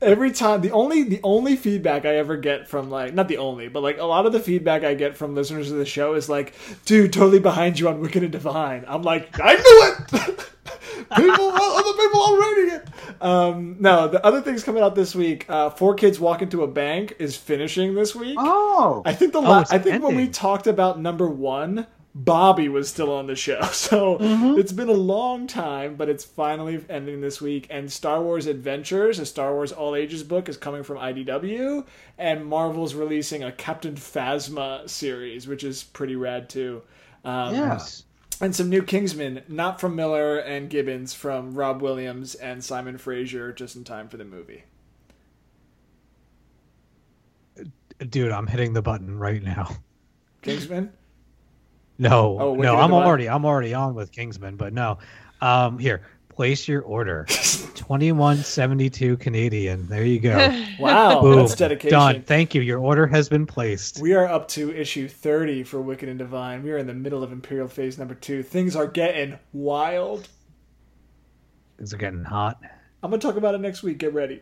every 0.00 0.30
time 0.30 0.60
the 0.60 0.70
only 0.72 1.02
the 1.02 1.20
only 1.22 1.56
feedback 1.56 2.04
I 2.04 2.16
ever 2.16 2.36
get 2.36 2.68
from 2.68 2.90
like 2.90 3.14
not 3.14 3.28
the 3.28 3.38
only, 3.38 3.68
but 3.68 3.82
like 3.82 3.98
a 3.98 4.04
lot 4.04 4.26
of 4.26 4.32
the 4.32 4.40
feedback 4.40 4.84
I 4.84 4.94
get 4.94 5.16
from 5.16 5.34
listeners 5.34 5.70
of 5.70 5.78
the 5.78 5.86
show 5.86 6.14
is 6.14 6.28
like, 6.28 6.54
dude, 6.84 7.12
totally 7.12 7.40
behind 7.40 7.78
you 7.78 7.88
on 7.88 8.00
Wicked 8.00 8.22
and 8.22 8.32
Divine. 8.32 8.84
I'm 8.86 9.02
like, 9.02 9.38
I 9.42 9.54
knew 9.54 10.16
it. 10.24 10.38
people, 11.16 11.50
other 11.52 11.92
people 11.92 12.22
are 12.22 12.40
reading 12.40 12.74
it. 12.76 12.88
Um, 13.22 13.76
no, 13.80 14.08
the 14.08 14.24
other 14.24 14.40
things 14.40 14.62
coming 14.62 14.82
out 14.82 14.94
this 14.94 15.14
week. 15.14 15.46
Uh, 15.48 15.70
Four 15.70 15.94
Kids 15.94 16.20
Walk 16.20 16.42
into 16.42 16.62
a 16.62 16.66
Bank 16.68 17.16
is 17.18 17.36
finishing 17.36 17.94
this 17.94 18.14
week. 18.14 18.36
Oh, 18.38 19.02
I 19.04 19.12
think 19.14 19.32
the 19.32 19.38
Oh, 19.38 19.42
la- 19.42 19.64
I 19.70 19.78
think 19.78 20.02
when 20.04 20.14
we 20.16 20.28
talked 20.28 20.66
about 20.66 21.00
number 21.00 21.28
one, 21.28 21.86
Bobby 22.24 22.68
was 22.68 22.88
still 22.88 23.12
on 23.12 23.26
the 23.26 23.36
show. 23.36 23.60
So 23.72 24.18
Mm-hmm. 24.18 24.58
it's 24.58 24.72
been 24.72 24.88
a 24.88 24.92
long 24.92 25.46
time, 25.46 25.94
but 25.96 26.08
it's 26.08 26.24
finally 26.24 26.84
ending 26.88 27.20
this 27.20 27.40
week. 27.40 27.66
And 27.70 27.90
Star 27.92 28.20
Wars 28.22 28.46
Adventures, 28.46 29.18
a 29.18 29.26
Star 29.26 29.52
Wars 29.54 29.70
all 29.72 29.94
ages 29.94 30.22
book, 30.24 30.48
is 30.48 30.56
coming 30.56 30.82
from 30.82 30.98
IDW, 30.98 31.86
and 32.18 32.44
Marvel's 32.44 32.94
releasing 32.94 33.44
a 33.44 33.52
Captain 33.52 33.94
Phasma 33.94 34.88
series, 34.90 35.46
which 35.46 35.62
is 35.64 35.84
pretty 35.84 36.16
rad 36.16 36.48
too. 36.48 36.82
Um, 37.24 37.54
yeah. 37.54 37.78
and 38.40 38.54
some 38.54 38.68
new 38.68 38.82
Kingsman, 38.82 39.42
not 39.48 39.80
from 39.80 39.94
Millar 39.94 40.38
and 40.38 40.68
Gibbons, 40.70 41.14
from 41.14 41.54
Rob 41.54 41.82
Williams 41.82 42.34
and 42.34 42.64
Simon 42.64 42.98
Fraser, 42.98 43.52
just 43.52 43.76
in 43.76 43.84
time 43.84 44.08
for 44.08 44.16
the 44.16 44.24
movie. 44.24 44.64
Dude, 48.10 48.30
I'm 48.32 48.46
hitting 48.46 48.72
the 48.74 48.82
button 48.82 49.18
right 49.18 49.42
now. 49.42 49.68
Kingsman. 50.42 50.92
No, 51.98 52.38
Oh, 52.38 52.54
no, 52.54 52.76
I'm 52.76 52.92
already 52.92 53.28
I'm 53.28 53.44
already 53.44 53.74
on 53.74 53.94
with 53.94 54.12
Kingsman, 54.12 54.56
but 54.56 54.72
no. 54.72 54.98
Um, 55.40 55.78
here, 55.78 56.02
place 56.28 56.68
your 56.68 56.82
order. 56.82 57.26
Twenty 57.74 58.12
one 58.12 58.36
seventy 58.38 58.88
two 58.90 59.16
Canadian. 59.16 59.86
There 59.88 60.04
you 60.04 60.20
go. 60.20 60.64
Wow, 60.78 61.20
Boom. 61.20 61.38
that's 61.38 61.56
dedication. 61.56 61.90
Done. 61.98 62.22
Thank 62.22 62.54
you. 62.54 62.60
Your 62.62 62.78
order 62.78 63.04
has 63.08 63.28
been 63.28 63.46
placed. 63.46 64.00
We 64.00 64.14
are 64.14 64.26
up 64.28 64.46
to 64.50 64.72
issue 64.72 65.08
30 65.08 65.64
for 65.64 65.80
Wicked 65.80 66.08
and 66.08 66.16
Divine. 66.20 66.62
We 66.62 66.70
are 66.70 66.78
in 66.78 66.86
the 66.86 66.94
middle 66.94 67.24
of 67.24 67.32
Imperial 67.32 67.66
Phase 67.66 67.98
number 67.98 68.14
two. 68.14 68.44
Things 68.44 68.76
are 68.76 68.86
getting 68.86 69.36
wild. 69.52 70.28
Things 71.78 71.92
are 71.92 71.96
getting 71.96 72.22
hot. 72.22 72.60
I'm 73.02 73.10
going 73.10 73.18
to 73.18 73.26
talk 73.26 73.36
about 73.36 73.56
it 73.56 73.60
next 73.60 73.82
week. 73.82 73.98
Get 73.98 74.14
ready. 74.14 74.40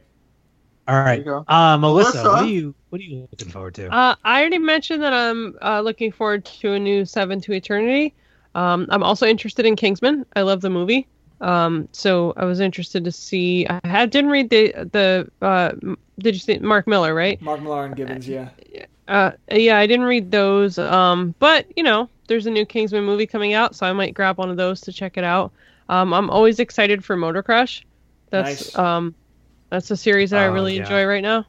All 0.88 1.00
right, 1.00 1.26
uh, 1.26 1.78
Melissa, 1.78 2.18
Melissa? 2.18 2.22
what 2.30 2.42
are 2.42 2.46
you 2.46 2.74
what 2.96 3.00
are 3.00 3.04
you 3.04 3.28
looking 3.30 3.48
forward 3.48 3.74
to? 3.76 3.92
Uh, 3.92 4.14
I 4.24 4.40
already 4.40 4.58
mentioned 4.58 5.02
that 5.02 5.12
I'm 5.12 5.56
uh, 5.62 5.80
looking 5.80 6.10
forward 6.12 6.44
to 6.46 6.72
a 6.72 6.78
new 6.78 7.04
Seven 7.04 7.40
to 7.42 7.52
Eternity. 7.52 8.14
Um, 8.54 8.86
I'm 8.90 9.02
also 9.02 9.26
interested 9.26 9.66
in 9.66 9.76
Kingsman. 9.76 10.24
I 10.34 10.42
love 10.42 10.60
the 10.62 10.70
movie. 10.70 11.06
Um, 11.42 11.88
so 11.92 12.32
I 12.38 12.46
was 12.46 12.60
interested 12.60 13.04
to 13.04 13.12
see. 13.12 13.66
I 13.68 13.80
had 13.84 14.10
didn't 14.10 14.30
read 14.30 14.48
the 14.50 14.88
the. 14.92 15.28
Uh, 15.44 15.72
did 16.18 16.34
you 16.34 16.40
see 16.40 16.58
Mark 16.58 16.86
Millar? 16.86 17.14
Right. 17.14 17.40
Mark 17.42 17.60
Millar 17.60 17.84
and 17.84 17.94
Gibbons, 17.94 18.26
yeah. 18.26 18.48
Uh, 19.06 19.32
yeah, 19.52 19.78
I 19.78 19.86
didn't 19.86 20.06
read 20.06 20.30
those. 20.30 20.78
Um, 20.78 21.34
but 21.38 21.66
you 21.76 21.82
know, 21.82 22.08
there's 22.28 22.46
a 22.46 22.50
new 22.50 22.64
Kingsman 22.64 23.04
movie 23.04 23.26
coming 23.26 23.52
out, 23.52 23.76
so 23.76 23.86
I 23.86 23.92
might 23.92 24.14
grab 24.14 24.38
one 24.38 24.48
of 24.50 24.56
those 24.56 24.80
to 24.82 24.92
check 24.92 25.18
it 25.18 25.24
out. 25.24 25.52
Um, 25.90 26.14
I'm 26.14 26.30
always 26.30 26.58
excited 26.58 27.04
for 27.04 27.16
Motor 27.16 27.42
Crush. 27.42 27.84
That's 28.30 28.74
Nice. 28.74 28.78
um, 28.78 29.14
that's 29.70 29.90
a 29.90 29.96
series 29.96 30.30
that 30.30 30.42
I 30.42 30.46
Oh, 30.46 30.52
really 30.52 30.76
yeah. 30.76 30.82
enjoy 30.82 31.04
right 31.04 31.22
now. 31.22 31.44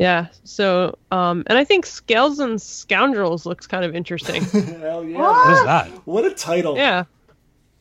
Yeah. 0.00 0.28
So 0.44 0.96
um, 1.12 1.44
and 1.46 1.58
I 1.58 1.64
think 1.64 1.84
Scales 1.84 2.38
and 2.40 2.60
Scoundrels 2.60 3.44
looks 3.44 3.66
kind 3.66 3.84
of 3.84 3.94
interesting. 3.94 4.42
Hell 4.80 5.04
yeah. 5.04 5.18
what 5.18 5.50
is 5.52 5.62
that? 5.64 5.88
What 6.06 6.24
a 6.24 6.30
title. 6.34 6.74
yeah. 6.76 7.04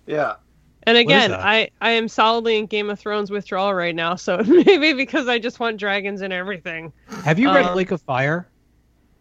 Yeah. 0.06 0.36
And 0.84 0.98
again. 0.98 1.34
I, 1.34 1.70
I 1.82 1.92
am 1.92 2.08
solidly 2.08 2.58
in 2.58 2.66
Game 2.66 2.90
of 2.90 3.00
Thrones 3.00 3.30
withdrawal 3.32 3.74
right 3.74 3.94
now, 3.96 4.16
so 4.16 4.38
maybe 4.48 4.94
because 4.94 5.28
I 5.28 5.40
just 5.40 5.60
want 5.60 5.78
dragons 5.78 6.22
and 6.22 6.34
everything. 6.34 6.92
Have 7.24 7.40
you 7.40 7.54
read 7.54 7.66
Um, 7.66 7.76
Lake 7.78 7.92
of 7.92 8.02
Fire, 8.02 8.48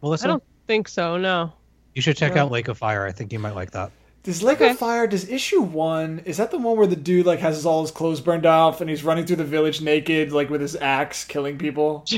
Melissa? 0.02 0.24
I 0.24 0.28
don't 0.28 0.42
think 0.66 0.88
so. 0.88 1.16
No. 1.18 1.52
You 1.94 2.02
should 2.02 2.16
check 2.16 2.34
No. 2.34 2.42
out 2.44 2.50
Lake 2.50 2.68
of 2.68 2.78
Fire. 2.78 3.06
I 3.06 3.12
think 3.12 3.32
you 3.32 3.38
might 3.38 3.54
like 3.54 3.70
that. 3.72 3.90
Does 4.24 4.42
Lake 4.42 4.60
Okay. 4.60 4.70
of 4.70 4.78
Fire, 4.78 5.06
does 5.06 5.28
issue 5.28 5.60
one, 5.62 6.20
is 6.24 6.38
that 6.38 6.50
the 6.50 6.58
one 6.58 6.76
where 6.76 6.86
the 6.86 6.96
dude 6.96 7.26
like 7.26 7.38
has 7.40 7.64
all 7.64 7.82
his 7.82 7.90
clothes 7.90 8.20
burned 8.20 8.46
off 8.46 8.80
and 8.80 8.88
he's 8.90 9.04
running 9.04 9.24
through 9.26 9.36
the 9.36 9.44
village 9.44 9.80
naked, 9.80 10.32
like 10.32 10.50
with 10.50 10.60
his 10.60 10.74
axe, 10.76 11.24
killing 11.24 11.58
people? 11.58 12.04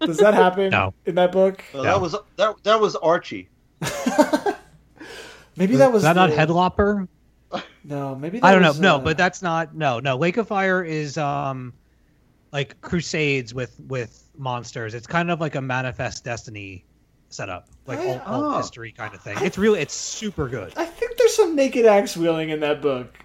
Does 0.00 0.18
that 0.18 0.34
happen 0.34 0.70
No. 0.70 0.94
in 1.06 1.14
that 1.16 1.32
book? 1.32 1.64
Well, 1.74 1.84
No. 1.84 1.90
That 1.92 2.00
was 2.00 2.16
that 2.36 2.62
that 2.64 2.80
was 2.80 2.96
Archie. 2.96 3.48
Maybe 5.56 5.76
that 5.76 5.92
was 5.92 6.00
Is 6.00 6.04
that 6.04 6.16
not 6.16 6.30
Headlopper? 6.30 7.08
No, 7.82 8.14
maybe 8.14 8.38
that 8.40 8.46
I 8.46 8.52
don't 8.52 8.60
know. 8.62 8.68
was, 8.68 8.80
No, 8.80 8.96
uh, 8.96 8.98
but 9.00 9.16
that's 9.16 9.40
not. 9.40 9.74
No, 9.74 9.98
no. 9.98 10.16
Lake 10.16 10.36
of 10.36 10.46
Fire 10.46 10.84
is 10.84 11.16
um, 11.16 11.72
like 12.52 12.80
Crusades 12.82 13.54
with 13.54 13.74
with 13.88 14.22
monsters. 14.36 14.94
It's 14.94 15.06
kind 15.06 15.30
of 15.30 15.40
like 15.40 15.54
a 15.54 15.60
Manifest 15.62 16.22
Destiny 16.22 16.84
setup, 17.30 17.66
like 17.86 17.98
I- 17.98 18.08
alt, 18.08 18.22
alt 18.26 18.44
oh. 18.44 18.56
history 18.58 18.92
kind 18.92 19.14
of 19.14 19.22
thing. 19.22 19.38
It's 19.40 19.56
really, 19.58 19.80
it's 19.80 19.94
super 19.94 20.48
good. 20.48 20.74
I 20.76 20.84
think 20.84 21.16
there's 21.16 21.34
some 21.34 21.56
naked 21.56 21.86
axe 21.86 22.16
wielding 22.16 22.50
in 22.50 22.60
that 22.60 22.82
book. 22.82 23.18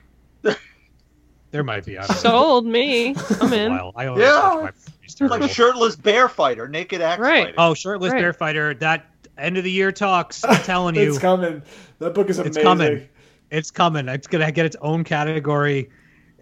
There 1.52 1.64
might 1.64 1.86
be. 1.86 2.00
I 2.00 2.08
don't 2.08 2.16
know. 2.16 2.22
Sold 2.22 2.66
me. 2.66 3.16
I'm 3.42 3.54
in. 3.54 3.72
While 3.72 3.92
I 3.96 4.08
always 4.08 4.24
Yeah. 4.24 4.72
Watch 5.22 5.30
my 5.30 5.38
movies 5.38 5.50
It's 5.52 5.60
like 5.60 5.68
shirtless 5.68 5.96
bear 5.96 6.30
fighter, 6.30 6.68
naked 6.68 7.02
axe 7.02 7.20
Right. 7.20 7.44
fighting. 7.44 7.56
Oh, 7.58 7.74
shirtless 7.74 8.12
Right. 8.12 8.22
bear 8.22 8.34
fighter. 8.34 8.74
That 8.76 9.06
end 9.38 9.58
of 9.58 9.64
the 9.64 9.72
year 9.72 9.92
talks. 9.92 10.44
I'm 10.44 10.62
telling 10.64 10.96
you, 10.96 11.10
It's 11.10 11.20
coming. 11.20 11.62
That 12.00 12.14
book 12.14 12.30
is 12.30 12.40
amazing. 12.40 12.58
It's 12.62 12.64
coming. 12.64 13.10
it's 13.52 13.72
coming. 13.72 14.08
It's 14.08 14.28
gonna 14.28 14.52
get 14.52 14.66
its 14.66 14.76
own 14.82 15.04
category. 15.04 15.90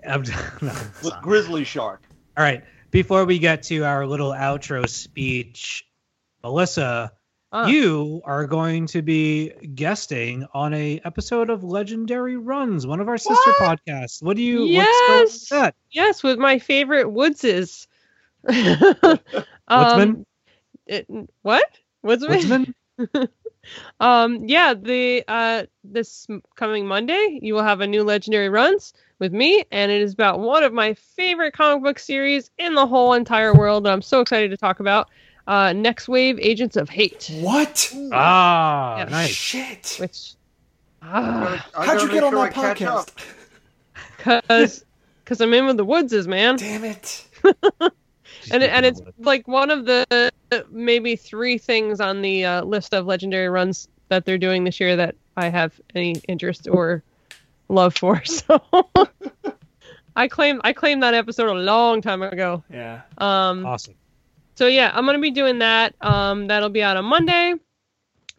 I'm- 0.07 0.23
no, 0.61 0.73
with 1.03 1.13
not. 1.13 1.21
grizzly 1.21 1.63
shark. 1.63 2.03
All 2.37 2.43
right. 2.43 2.63
Before 2.91 3.23
we 3.25 3.39
get 3.39 3.63
to 3.63 3.85
our 3.85 4.05
little 4.05 4.31
outro 4.31 4.87
speech, 4.89 5.85
Melissa, 6.43 7.11
Ah. 7.53 7.67
you 7.67 8.21
are 8.23 8.47
going 8.47 8.87
to 8.87 9.01
be 9.01 9.51
guesting 9.75 10.45
on 10.53 10.73
a 10.73 11.01
episode 11.03 11.49
of 11.49 11.65
Legendary 11.65 12.37
Runs, 12.37 12.87
one 12.87 13.01
of 13.01 13.09
our 13.09 13.17
sister 13.17 13.51
What? 13.59 13.79
podcasts. 13.85 14.23
What 14.23 14.37
do 14.37 14.41
you? 14.43 14.61
What's 14.61 14.71
going 14.71 14.81
on 14.81 15.19
with 15.23 15.29
Yes. 15.33 15.49
that? 15.49 15.75
Yes, 15.91 16.23
with 16.23 16.37
my 16.39 16.59
favorite 16.59 17.07
Woodses. 17.07 17.87
Woodsman? 18.47 19.21
um, 19.69 20.25
it, 20.87 21.07
what? 21.41 21.65
Woodsman? 22.03 22.73
Woodsman? 22.97 23.29
Um, 23.99 24.45
yeah, 24.47 24.73
the 24.73 25.23
uh, 25.27 25.63
this 25.83 26.25
coming 26.55 26.87
Monday, 26.87 27.39
you 27.43 27.53
will 27.53 27.63
have 27.63 27.79
a 27.79 27.85
new 27.87 28.03
Legendary 28.03 28.49
Runs 28.49 28.91
with 29.19 29.31
me, 29.33 29.63
and 29.71 29.91
it 29.91 30.01
is 30.01 30.13
about 30.13 30.39
one 30.39 30.63
of 30.63 30.73
my 30.73 30.95
favorite 30.95 31.53
comic 31.53 31.83
book 31.83 31.99
series 31.99 32.49
in 32.57 32.73
the 32.73 32.87
whole 32.87 33.13
entire 33.13 33.53
world. 33.53 33.85
that 33.85 33.93
I'm 33.93 34.01
so 34.01 34.19
excited 34.19 34.49
to 34.49 34.57
talk 34.57 34.79
about. 34.79 35.09
Uh, 35.45 35.67
Nextwave 35.69 36.39
Agents 36.41 36.75
of 36.75 36.89
Hate, 36.89 37.29
What? 37.41 37.93
Ah, 38.11 38.97
Yeah. 38.97 39.03
nice. 39.05 39.29
Shit. 39.29 39.97
which 39.99 40.33
I 41.03 41.07
ah, 41.07 41.21
gotta- 41.71 41.79
I 41.79 41.85
How'd 41.85 42.01
you 42.01 42.09
get 42.11 42.23
on 42.23 42.31
sure 42.31 42.49
that 42.49 42.57
I 42.57 42.73
podcast? 42.73 43.11
cause 44.47 44.85
cause 45.25 45.39
I'm 45.39 45.53
in 45.53 45.67
with 45.67 45.77
the 45.77 45.85
Woodses, 45.85 46.25
man. 46.25 46.55
Damn 46.57 46.83
it. 46.83 47.27
And 48.51 48.63
and 48.63 48.85
it's 48.85 49.01
like 49.19 49.47
one 49.47 49.69
of 49.69 49.85
the 49.85 50.31
maybe 50.69 51.15
three 51.15 51.57
things 51.57 51.99
on 51.99 52.21
the 52.21 52.45
uh, 52.45 52.63
list 52.63 52.93
of 52.93 53.05
legendary 53.05 53.49
runs 53.49 53.87
that 54.09 54.25
they're 54.25 54.37
doing 54.37 54.63
this 54.63 54.79
year 54.79 54.95
that 54.95 55.15
I 55.37 55.49
have 55.49 55.79
any 55.95 56.15
interest 56.27 56.67
or 56.69 57.03
love 57.69 57.95
for. 57.95 58.21
So 58.25 58.61
I 60.15 60.27
claim 60.27 60.59
I 60.63 60.73
claimed 60.73 61.03
that 61.03 61.13
episode 61.13 61.49
a 61.49 61.59
long 61.59 62.01
time 62.01 62.21
ago. 62.21 62.63
Yeah. 62.69 63.01
Um, 63.17 63.65
awesome. 63.65 63.95
so 64.55 64.67
yeah, 64.67 64.91
I'm 64.93 65.05
gonna 65.05 65.19
be 65.19 65.31
doing 65.31 65.59
that. 65.59 65.95
Um, 66.01 66.47
that'll 66.47 66.69
be 66.69 66.83
out 66.83 66.97
on 66.97 67.05
Monday. 67.05 67.53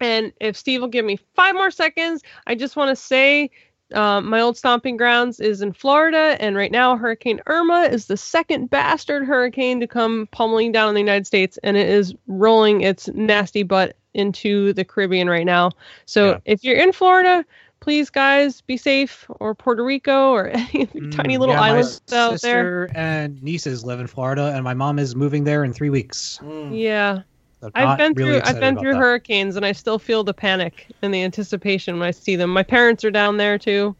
And 0.00 0.32
if 0.40 0.56
Steve 0.56 0.80
will 0.80 0.88
give 0.88 1.04
me 1.04 1.18
five 1.34 1.54
more 1.54 1.70
seconds, 1.70 2.22
I 2.46 2.56
just 2.56 2.76
want 2.76 2.88
to 2.90 2.96
say 2.96 3.50
um, 3.94 4.28
my 4.28 4.40
old 4.40 4.56
stomping 4.56 4.96
grounds 4.96 5.40
is 5.40 5.60
in 5.62 5.72
Florida, 5.72 6.36
and 6.40 6.56
right 6.56 6.72
now 6.72 6.96
Hurricane 6.96 7.40
Irma 7.46 7.88
is 7.90 8.06
the 8.06 8.16
second 8.16 8.70
bastard 8.70 9.24
hurricane 9.26 9.80
to 9.80 9.86
come 9.86 10.28
pummeling 10.32 10.72
down 10.72 10.88
on 10.88 10.94
the 10.94 11.00
United 11.00 11.26
States, 11.26 11.58
and 11.62 11.76
it 11.76 11.88
is 11.88 12.14
rolling 12.26 12.82
its 12.82 13.08
nasty 13.08 13.62
butt 13.62 13.96
into 14.14 14.72
the 14.74 14.84
Caribbean 14.84 15.28
right 15.28 15.46
now. 15.46 15.70
So 16.06 16.30
Yeah. 16.30 16.38
if 16.44 16.62
you're 16.64 16.76
in 16.76 16.92
Florida, 16.92 17.44
please 17.80 18.10
guys 18.10 18.60
be 18.60 18.76
safe, 18.76 19.26
or 19.40 19.54
Puerto 19.54 19.82
Rico, 19.84 20.30
or 20.30 20.48
any 20.48 20.82
of 20.82 20.94
your 20.94 21.04
tiny 21.10 21.36
Mm, 21.36 21.40
little 21.40 21.54
yeah, 21.54 21.60
islands 21.62 22.00
out 22.12 22.40
there. 22.42 22.70
Sister 22.70 22.90
and 22.94 23.42
nieces 23.42 23.84
live 23.84 24.00
in 24.00 24.06
Florida, 24.06 24.52
and 24.54 24.62
my 24.64 24.74
mom 24.74 24.98
is 24.98 25.14
moving 25.16 25.44
there 25.44 25.64
in 25.64 25.72
three 25.72 25.90
weeks. 25.90 26.38
Mm. 26.42 26.78
Yeah. 26.78 27.22
So 27.62 27.70
I've 27.76 27.96
been 27.96 28.12
really 28.14 28.40
through 28.40 28.48
I've 28.48 28.58
been 28.60 28.76
through 28.76 28.94
that. 28.94 28.98
hurricanes 28.98 29.54
and 29.54 29.64
I 29.64 29.70
still 29.70 29.98
feel 30.00 30.24
the 30.24 30.34
panic 30.34 30.88
and 31.00 31.14
the 31.14 31.22
anticipation 31.22 31.96
when 31.96 32.08
I 32.08 32.10
see 32.10 32.34
them. 32.34 32.50
My 32.50 32.64
parents 32.64 33.04
are 33.04 33.10
down 33.12 33.36
there 33.36 33.56
too. 33.56 33.94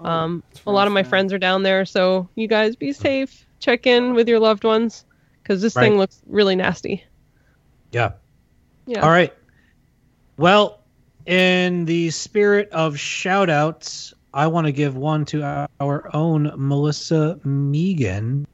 Oh, 0.00 0.06
Um, 0.06 0.42
a 0.66 0.72
lot 0.72 0.86
of 0.86 0.94
my 0.94 1.02
friends 1.02 1.30
are 1.34 1.38
down 1.38 1.62
there, 1.62 1.84
so 1.84 2.26
you 2.36 2.48
guys 2.48 2.74
be 2.74 2.90
safe. 2.94 3.46
Check 3.60 3.86
in 3.86 4.14
with 4.14 4.28
your 4.28 4.40
loved 4.40 4.64
ones 4.64 5.04
because 5.42 5.60
this 5.60 5.74
thing 5.74 5.98
looks 5.98 6.22
really 6.26 6.56
nasty. 6.56 7.04
Yeah. 7.92 8.12
Yeah. 8.86 9.02
All 9.02 9.10
right. 9.10 9.34
Well, 10.38 10.80
in 11.26 11.84
the 11.84 12.08
spirit 12.10 12.70
of 12.70 12.98
shout 12.98 13.50
outs, 13.50 14.14
I 14.32 14.46
want 14.46 14.66
to 14.68 14.72
give 14.72 14.96
one 14.96 15.26
to 15.26 15.42
our, 15.42 15.68
our 15.78 16.10
own 16.16 16.50
Melissa 16.56 17.38
Megan 17.44 18.46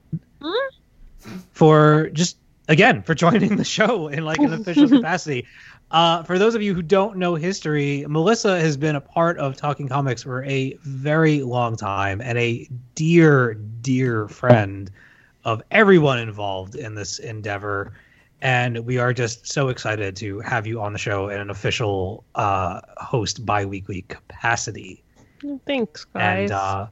Hmm? 0.42 1.38
for 1.52 2.10
just 2.10 2.36
again 2.68 3.02
for 3.02 3.14
joining 3.14 3.56
the 3.56 3.64
show 3.64 4.08
in 4.08 4.24
like 4.24 4.38
an 4.38 4.52
official 4.52 4.88
capacity. 4.96 5.46
Uh, 5.90 6.22
for 6.22 6.38
those 6.38 6.54
of 6.54 6.62
you 6.62 6.74
who 6.74 6.82
don't 6.82 7.16
know 7.16 7.34
history, 7.34 8.04
Melissa 8.08 8.60
has 8.60 8.76
been 8.76 8.94
a 8.94 9.00
part 9.00 9.38
of 9.38 9.56
Talking 9.56 9.88
Comics 9.88 10.22
for 10.22 10.44
a 10.44 10.74
very 10.82 11.42
long 11.42 11.76
time 11.76 12.20
and 12.20 12.38
a 12.38 12.68
dear, 12.94 13.54
dear 13.54 14.28
friend 14.28 14.90
of 15.44 15.62
everyone 15.70 16.18
involved 16.18 16.74
in 16.74 16.94
this 16.94 17.18
endeavor. 17.18 17.94
And 18.42 18.80
we 18.84 18.98
are 18.98 19.12
just 19.14 19.48
so 19.48 19.68
excited 19.68 20.14
to 20.16 20.40
have 20.40 20.66
you 20.66 20.80
on 20.80 20.92
the 20.92 20.98
show 20.98 21.28
in 21.30 21.40
an 21.40 21.50
official 21.50 22.22
uh, 22.34 22.82
host 22.98 23.44
bi-weekly 23.44 24.02
capacity. 24.02 25.02
Thanks, 25.66 26.04
guys. 26.04 26.50
And 26.50 26.52
uh, 26.52 26.86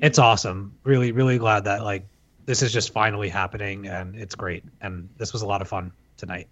it's 0.00 0.18
awesome. 0.18 0.74
Really, 0.84 1.12
really 1.12 1.38
glad 1.38 1.64
that 1.64 1.82
like 1.82 2.06
this 2.48 2.62
is 2.62 2.72
just 2.72 2.94
finally 2.94 3.28
happening 3.28 3.86
and 3.88 4.16
it's 4.16 4.34
great. 4.34 4.64
And 4.80 5.06
this 5.18 5.34
was 5.34 5.42
a 5.42 5.46
lot 5.46 5.60
of 5.60 5.68
fun 5.68 5.92
tonight. 6.16 6.48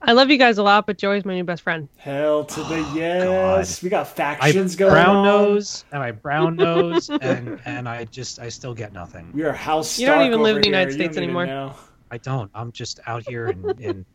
I 0.00 0.12
love 0.12 0.30
you 0.30 0.38
guys 0.38 0.58
a 0.58 0.62
lot, 0.62 0.86
but 0.86 0.96
Joey's 0.96 1.24
my 1.24 1.34
new 1.34 1.42
best 1.42 1.62
friend. 1.62 1.88
Hell 1.96 2.44
to 2.44 2.60
the 2.62 2.76
Oh, 2.76 2.94
yes. 2.94 3.82
We 3.82 3.88
got 3.88 4.06
I 4.06 4.10
factions 4.10 4.76
going 4.76 4.92
brown 4.92 5.16
on. 5.16 5.24
nose 5.24 5.84
and 5.90 6.04
I 6.04 6.12
brown 6.12 6.54
nose 6.54 7.10
and 7.20 7.60
and 7.64 7.88
I 7.88 8.04
just 8.04 8.38
I 8.38 8.48
still 8.48 8.74
get 8.74 8.92
nothing. 8.92 9.32
We 9.34 9.42
are 9.42 9.52
House 9.52 9.98
You 9.98 10.06
don't 10.06 10.24
even 10.24 10.40
live 10.40 10.54
in 10.54 10.62
the 10.62 10.68
United 10.68 10.94
here. 10.94 11.06
States 11.06 11.16
anymore. 11.16 11.74
I 12.12 12.18
don't. 12.18 12.48
I'm 12.54 12.70
just 12.70 13.00
out 13.08 13.28
here 13.28 13.48
in, 13.48 13.70
in 13.80 14.06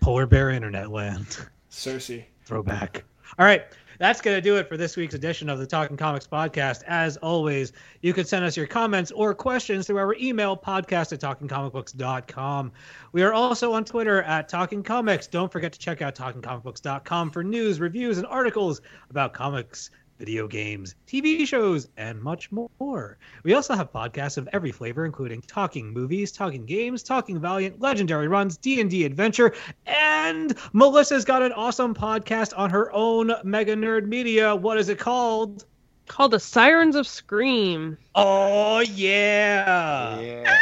polar 0.00 0.26
bear 0.26 0.50
internet 0.50 0.92
land. 0.92 1.38
Cersei. 1.72 2.22
Throwback. 2.44 3.02
All 3.36 3.46
right. 3.46 3.64
That's 4.02 4.20
going 4.20 4.36
to 4.36 4.40
do 4.40 4.56
it 4.56 4.68
for 4.68 4.76
this 4.76 4.96
week's 4.96 5.14
edition 5.14 5.48
of 5.48 5.60
the 5.60 5.66
Talking 5.66 5.96
Comics 5.96 6.26
podcast. 6.26 6.82
As 6.88 7.16
always, 7.18 7.72
you 8.00 8.12
can 8.12 8.24
send 8.24 8.44
us 8.44 8.56
your 8.56 8.66
comments 8.66 9.12
or 9.12 9.32
questions 9.32 9.86
through 9.86 9.98
our 9.98 10.16
email 10.16 10.56
podcast 10.56 11.12
at 11.12 11.20
talkingcomicbooks.com. 11.20 12.72
We 13.12 13.22
are 13.22 13.32
also 13.32 13.74
on 13.74 13.84
Twitter 13.84 14.20
at 14.24 14.48
Talking 14.48 14.82
Comics. 14.82 15.28
Don't 15.28 15.52
forget 15.52 15.72
to 15.74 15.78
check 15.78 16.02
out 16.02 16.16
talkingcomicbooks.com 16.16 17.30
for 17.30 17.44
news, 17.44 17.78
reviews, 17.78 18.18
and 18.18 18.26
articles 18.26 18.80
about 19.08 19.34
comics 19.34 19.90
video 20.22 20.46
games, 20.46 20.94
TV 21.04 21.44
shows, 21.44 21.88
and 21.96 22.22
much 22.22 22.48
more. 22.52 23.18
We 23.42 23.54
also 23.54 23.74
have 23.74 23.92
podcasts 23.92 24.38
of 24.38 24.48
every 24.52 24.70
flavor, 24.70 25.04
including 25.04 25.40
talking 25.40 25.92
movies, 25.92 26.30
talking 26.30 26.64
games, 26.64 27.02
talking 27.02 27.40
Valiant, 27.40 27.80
legendary 27.80 28.28
runs, 28.28 28.56
D&D 28.56 29.04
adventure, 29.04 29.52
and 29.84 30.56
Melissa's 30.72 31.24
got 31.24 31.42
an 31.42 31.50
awesome 31.50 31.92
podcast 31.92 32.56
on 32.56 32.70
her 32.70 32.92
own 32.92 33.32
Mega 33.42 33.74
Nerd 33.74 34.06
Media. 34.06 34.54
What 34.54 34.78
is 34.78 34.88
it 34.88 35.00
called? 35.00 35.64
Called 36.06 36.30
the 36.30 36.38
Sirens 36.38 36.94
of 36.94 37.08
Scream. 37.08 37.98
Oh 38.14 38.78
yeah. 38.78 40.20
Yeah. 40.20 40.58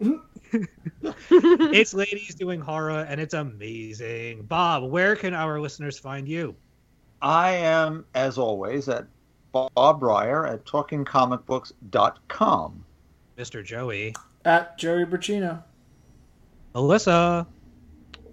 it's 1.30 1.94
ladies 1.94 2.34
doing 2.34 2.60
horror 2.60 3.06
and 3.08 3.22
it's 3.22 3.32
amazing. 3.32 4.42
Bob, 4.42 4.90
where 4.90 5.16
can 5.16 5.32
our 5.32 5.58
listeners 5.58 5.98
find 5.98 6.28
you? 6.28 6.54
I 7.22 7.52
am, 7.52 8.04
as 8.14 8.38
always, 8.38 8.88
at 8.88 9.06
Bob 9.52 10.02
Reyer 10.02 10.46
at 10.46 10.64
talkingcomicbooks.com. 10.64 12.84
Mr. 13.36 13.64
Joey. 13.64 14.14
At 14.44 14.78
Joey 14.78 15.04
Braccino. 15.04 15.62
Melissa. 16.74 17.46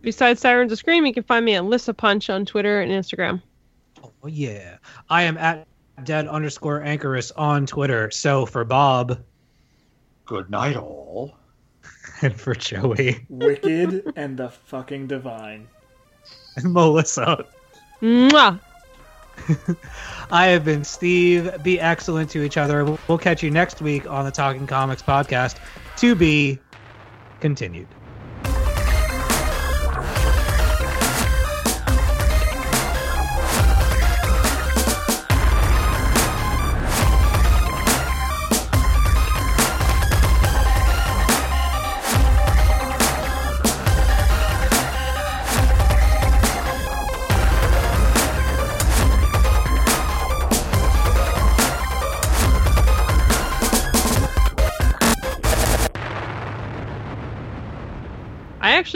Besides 0.02 0.40
Sirens 0.40 0.72
of 0.72 0.78
Scream, 0.78 1.06
you 1.06 1.14
can 1.14 1.24
find 1.24 1.44
me 1.44 1.56
at 1.56 1.66
Lissa 1.66 1.94
Punch 1.94 2.30
on 2.30 2.46
Twitter 2.46 2.82
and 2.82 2.92
Instagram. 2.92 3.42
Oh 4.04 4.28
yeah. 4.28 4.78
I 5.10 5.24
am 5.24 5.38
at 5.38 5.68
dead 6.04 6.28
underscore 6.28 6.84
anchorus 6.84 7.32
on 7.32 7.66
Twitter. 7.66 8.12
So 8.12 8.46
for 8.46 8.64
Bob 8.64 9.24
Good 10.28 10.50
night, 10.50 10.76
all. 10.76 11.38
and 12.22 12.38
for 12.38 12.54
Joey 12.54 13.26
Wicked 13.30 14.12
and 14.18 14.36
the 14.36 14.50
fucking 14.50 15.08
divine. 15.08 15.70
and 16.58 16.74
Melissa. 16.74 17.46
Mwah! 18.02 18.60
I 20.32 20.48
have 20.48 20.66
been 20.66 20.84
Steve. 20.84 21.64
Be 21.64 21.80
excellent 21.80 22.30
to 22.32 22.44
each 22.44 22.58
other. 22.58 22.86
We'll- 23.08 23.18
catch 23.18 23.44
you 23.44 23.52
next 23.52 23.82
week 23.82 24.10
on 24.10 24.26
the 24.26 24.32
Talking 24.32 24.68
Comics 24.68 25.02
podcast. 25.02 25.58
To 25.98 26.16
be 26.16 26.60
continued. 27.40 27.88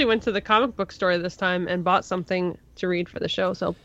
Actually 0.01 0.09
went 0.09 0.23
to 0.23 0.31
the 0.31 0.41
comic 0.41 0.75
book 0.75 0.91
store 0.91 1.15
this 1.19 1.35
time 1.37 1.67
and 1.67 1.83
bought 1.83 2.03
something 2.03 2.57
to 2.75 2.87
read 2.87 3.07
for 3.07 3.19
the 3.19 3.27
show. 3.29 3.53
So, 3.53 3.75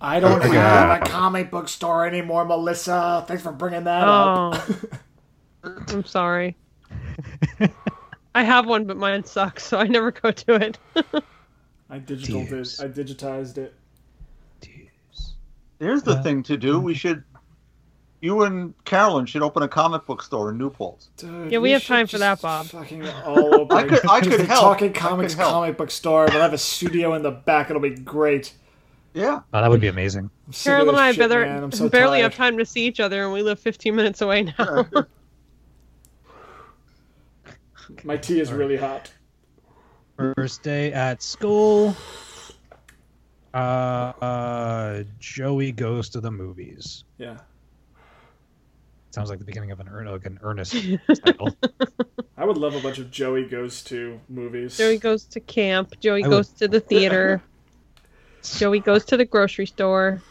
I 0.00 0.18
don't 0.18 0.42
have 0.42 1.00
a 1.00 1.04
comic 1.04 1.48
book 1.50 1.68
store 1.68 2.04
anymore, 2.06 2.44
Melissa. 2.44 3.24
Thanks 3.28 3.42
for 3.44 3.52
bringing 3.52 3.84
that 3.84 4.02
up. 4.02 4.68
oh, 4.68 4.74
I'm 5.88 6.04
sorry. 6.04 6.56
I 8.34 8.42
have 8.42 8.66
one, 8.66 8.84
but 8.84 8.96
mine 8.96 9.22
sucks, 9.24 9.64
so 9.64 9.78
I 9.78 9.86
never 9.86 10.10
go 10.10 10.32
to 10.32 10.54
it. 10.54 10.78
I 11.88 11.98
digital 11.98 12.44
Tears. 12.46 12.80
I 12.80 12.88
digitized 12.88 13.56
it. 13.58 13.74
Here's 15.78 16.02
the 16.02 16.16
Uh, 16.16 16.22
thing 16.22 16.42
to 16.44 16.56
do. 16.56 16.80
We 16.80 16.94
should, 16.94 17.22
you 18.20 18.42
and 18.42 18.74
Carolyn 18.84 19.24
should 19.26 19.42
open 19.42 19.62
a 19.62 19.68
comic 19.68 20.04
book 20.06 20.22
store 20.22 20.50
in 20.50 20.58
New 20.58 20.70
Paltz. 20.70 21.08
Dude, 21.16 21.50
Yeah, 21.52 21.58
we 21.58 21.70
have 21.70 21.84
time 21.84 22.06
for 22.06 22.18
that, 22.18 22.40
Bob. 22.42 22.66
Fucking 22.66 23.08
all 23.08 23.54
open. 23.62 23.76
I 23.78 23.82
could- 23.84 24.06
I 24.06 24.20
Just 24.20 24.36
could 24.36 24.46
help. 24.48 24.60
Talking 24.62 24.92
comics 24.92 25.34
help. 25.34 25.50
comic 25.52 25.76
book 25.78 25.90
store. 25.90 26.26
We'll 26.30 26.40
have 26.42 26.52
a 26.52 26.58
studio 26.58 27.14
in 27.14 27.22
the 27.22 27.30
back. 27.30 27.70
It'll 27.70 27.80
be 27.82 27.90
great. 27.90 28.52
Yeah. 29.14 29.40
Oh, 29.52 29.60
that 29.60 29.68
would 29.70 29.80
be 29.80 29.88
amazing. 29.88 30.30
I'm 30.46 30.52
sick 30.52 30.70
of 30.72 30.76
Carol 30.76 30.88
and 30.90 30.98
I 30.98 31.10
shit, 31.12 31.18
better, 31.28 31.68
so 31.72 31.88
barely 31.88 32.18
tired. 32.18 32.22
have 32.24 32.34
time 32.36 32.58
to 32.58 32.64
see 32.66 32.86
each 32.86 33.00
other, 33.00 33.24
and 33.24 33.32
we 33.32 33.42
live 33.42 33.58
15 33.58 33.96
minutes 33.96 34.20
away 34.20 34.52
now. 34.58 34.86
My 38.04 38.16
tea 38.16 38.38
is 38.40 38.52
really 38.52 38.76
hot. 38.76 39.10
First 40.16 40.62
day 40.62 40.92
at 40.92 41.22
school. 41.22 41.96
Uh, 43.52 43.56
uh, 44.22 45.02
Joey 45.18 45.72
goes 45.72 46.08
to 46.10 46.20
the 46.20 46.30
movies. 46.30 47.02
Yeah. 47.18 47.38
Sounds 49.10 49.28
like 49.30 49.38
the 49.40 49.44
beginning 49.44 49.70
of 49.72 49.80
an, 49.80 49.88
earn- 49.88 50.06
like 50.06 50.24
an 50.26 50.38
earnest 50.42 50.72
title. 51.24 51.56
I 52.36 52.44
would 52.44 52.56
love 52.56 52.74
a 52.74 52.80
bunch 52.80 52.98
of 52.98 53.10
Joey 53.10 53.44
goes 53.46 53.82
to 53.84 54.20
movies. 54.28 54.76
Joey 54.78 54.98
goes 54.98 55.24
to 55.26 55.40
camp. 55.40 55.94
Joey 56.00 56.24
I 56.24 56.28
would- 56.28 56.34
goes 56.34 56.48
to 56.50 56.68
the 56.68 56.80
theater. 56.80 57.42
Joey 58.42 58.80
goes 58.80 59.04
to 59.06 59.16
the 59.16 59.24
grocery 59.24 59.66
store. 59.66 60.22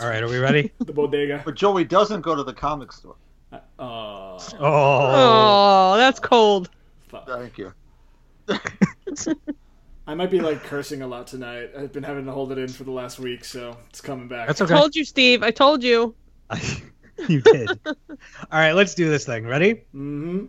All 0.00 0.08
right, 0.08 0.22
are 0.22 0.28
we 0.28 0.38
ready? 0.38 0.72
the 0.78 0.92
bodega. 0.92 1.42
But 1.44 1.54
Joey 1.56 1.84
doesn't 1.84 2.22
go 2.22 2.34
to 2.34 2.42
the 2.42 2.52
comic 2.54 2.92
store. 2.92 3.16
Uh, 3.52 3.58
Oh, 3.78 4.38
Oh, 4.60 5.96
that's 5.98 6.18
cold. 6.20 6.70
fuck. 7.08 7.26
Thank 7.26 7.58
you. 7.58 7.72
I 10.06 10.14
might 10.14 10.30
be 10.30 10.40
like 10.40 10.62
cursing 10.64 11.02
a 11.02 11.06
lot 11.06 11.26
tonight. 11.26 11.70
I've 11.78 11.92
been 11.92 12.02
having 12.02 12.24
to 12.26 12.32
hold 12.32 12.50
it 12.52 12.58
in 12.58 12.68
for 12.68 12.84
the 12.84 12.90
last 12.90 13.18
week, 13.20 13.44
so 13.44 13.76
it's 13.88 14.00
coming 14.00 14.26
back. 14.28 14.46
that's 14.48 14.60
okay. 14.60 14.74
I 14.74 14.78
told 14.78 14.96
you, 14.96 15.04
Steve. 15.04 15.42
I 15.42 15.50
told 15.50 15.82
you. 15.84 16.14
you 17.28 17.40
did. 17.40 17.80
All 17.86 17.94
right, 18.50 18.72
let's 18.72 18.94
do 18.94 19.08
this 19.08 19.24
thing. 19.26 19.46
Ready? 19.46 19.84
hmm 19.92 20.46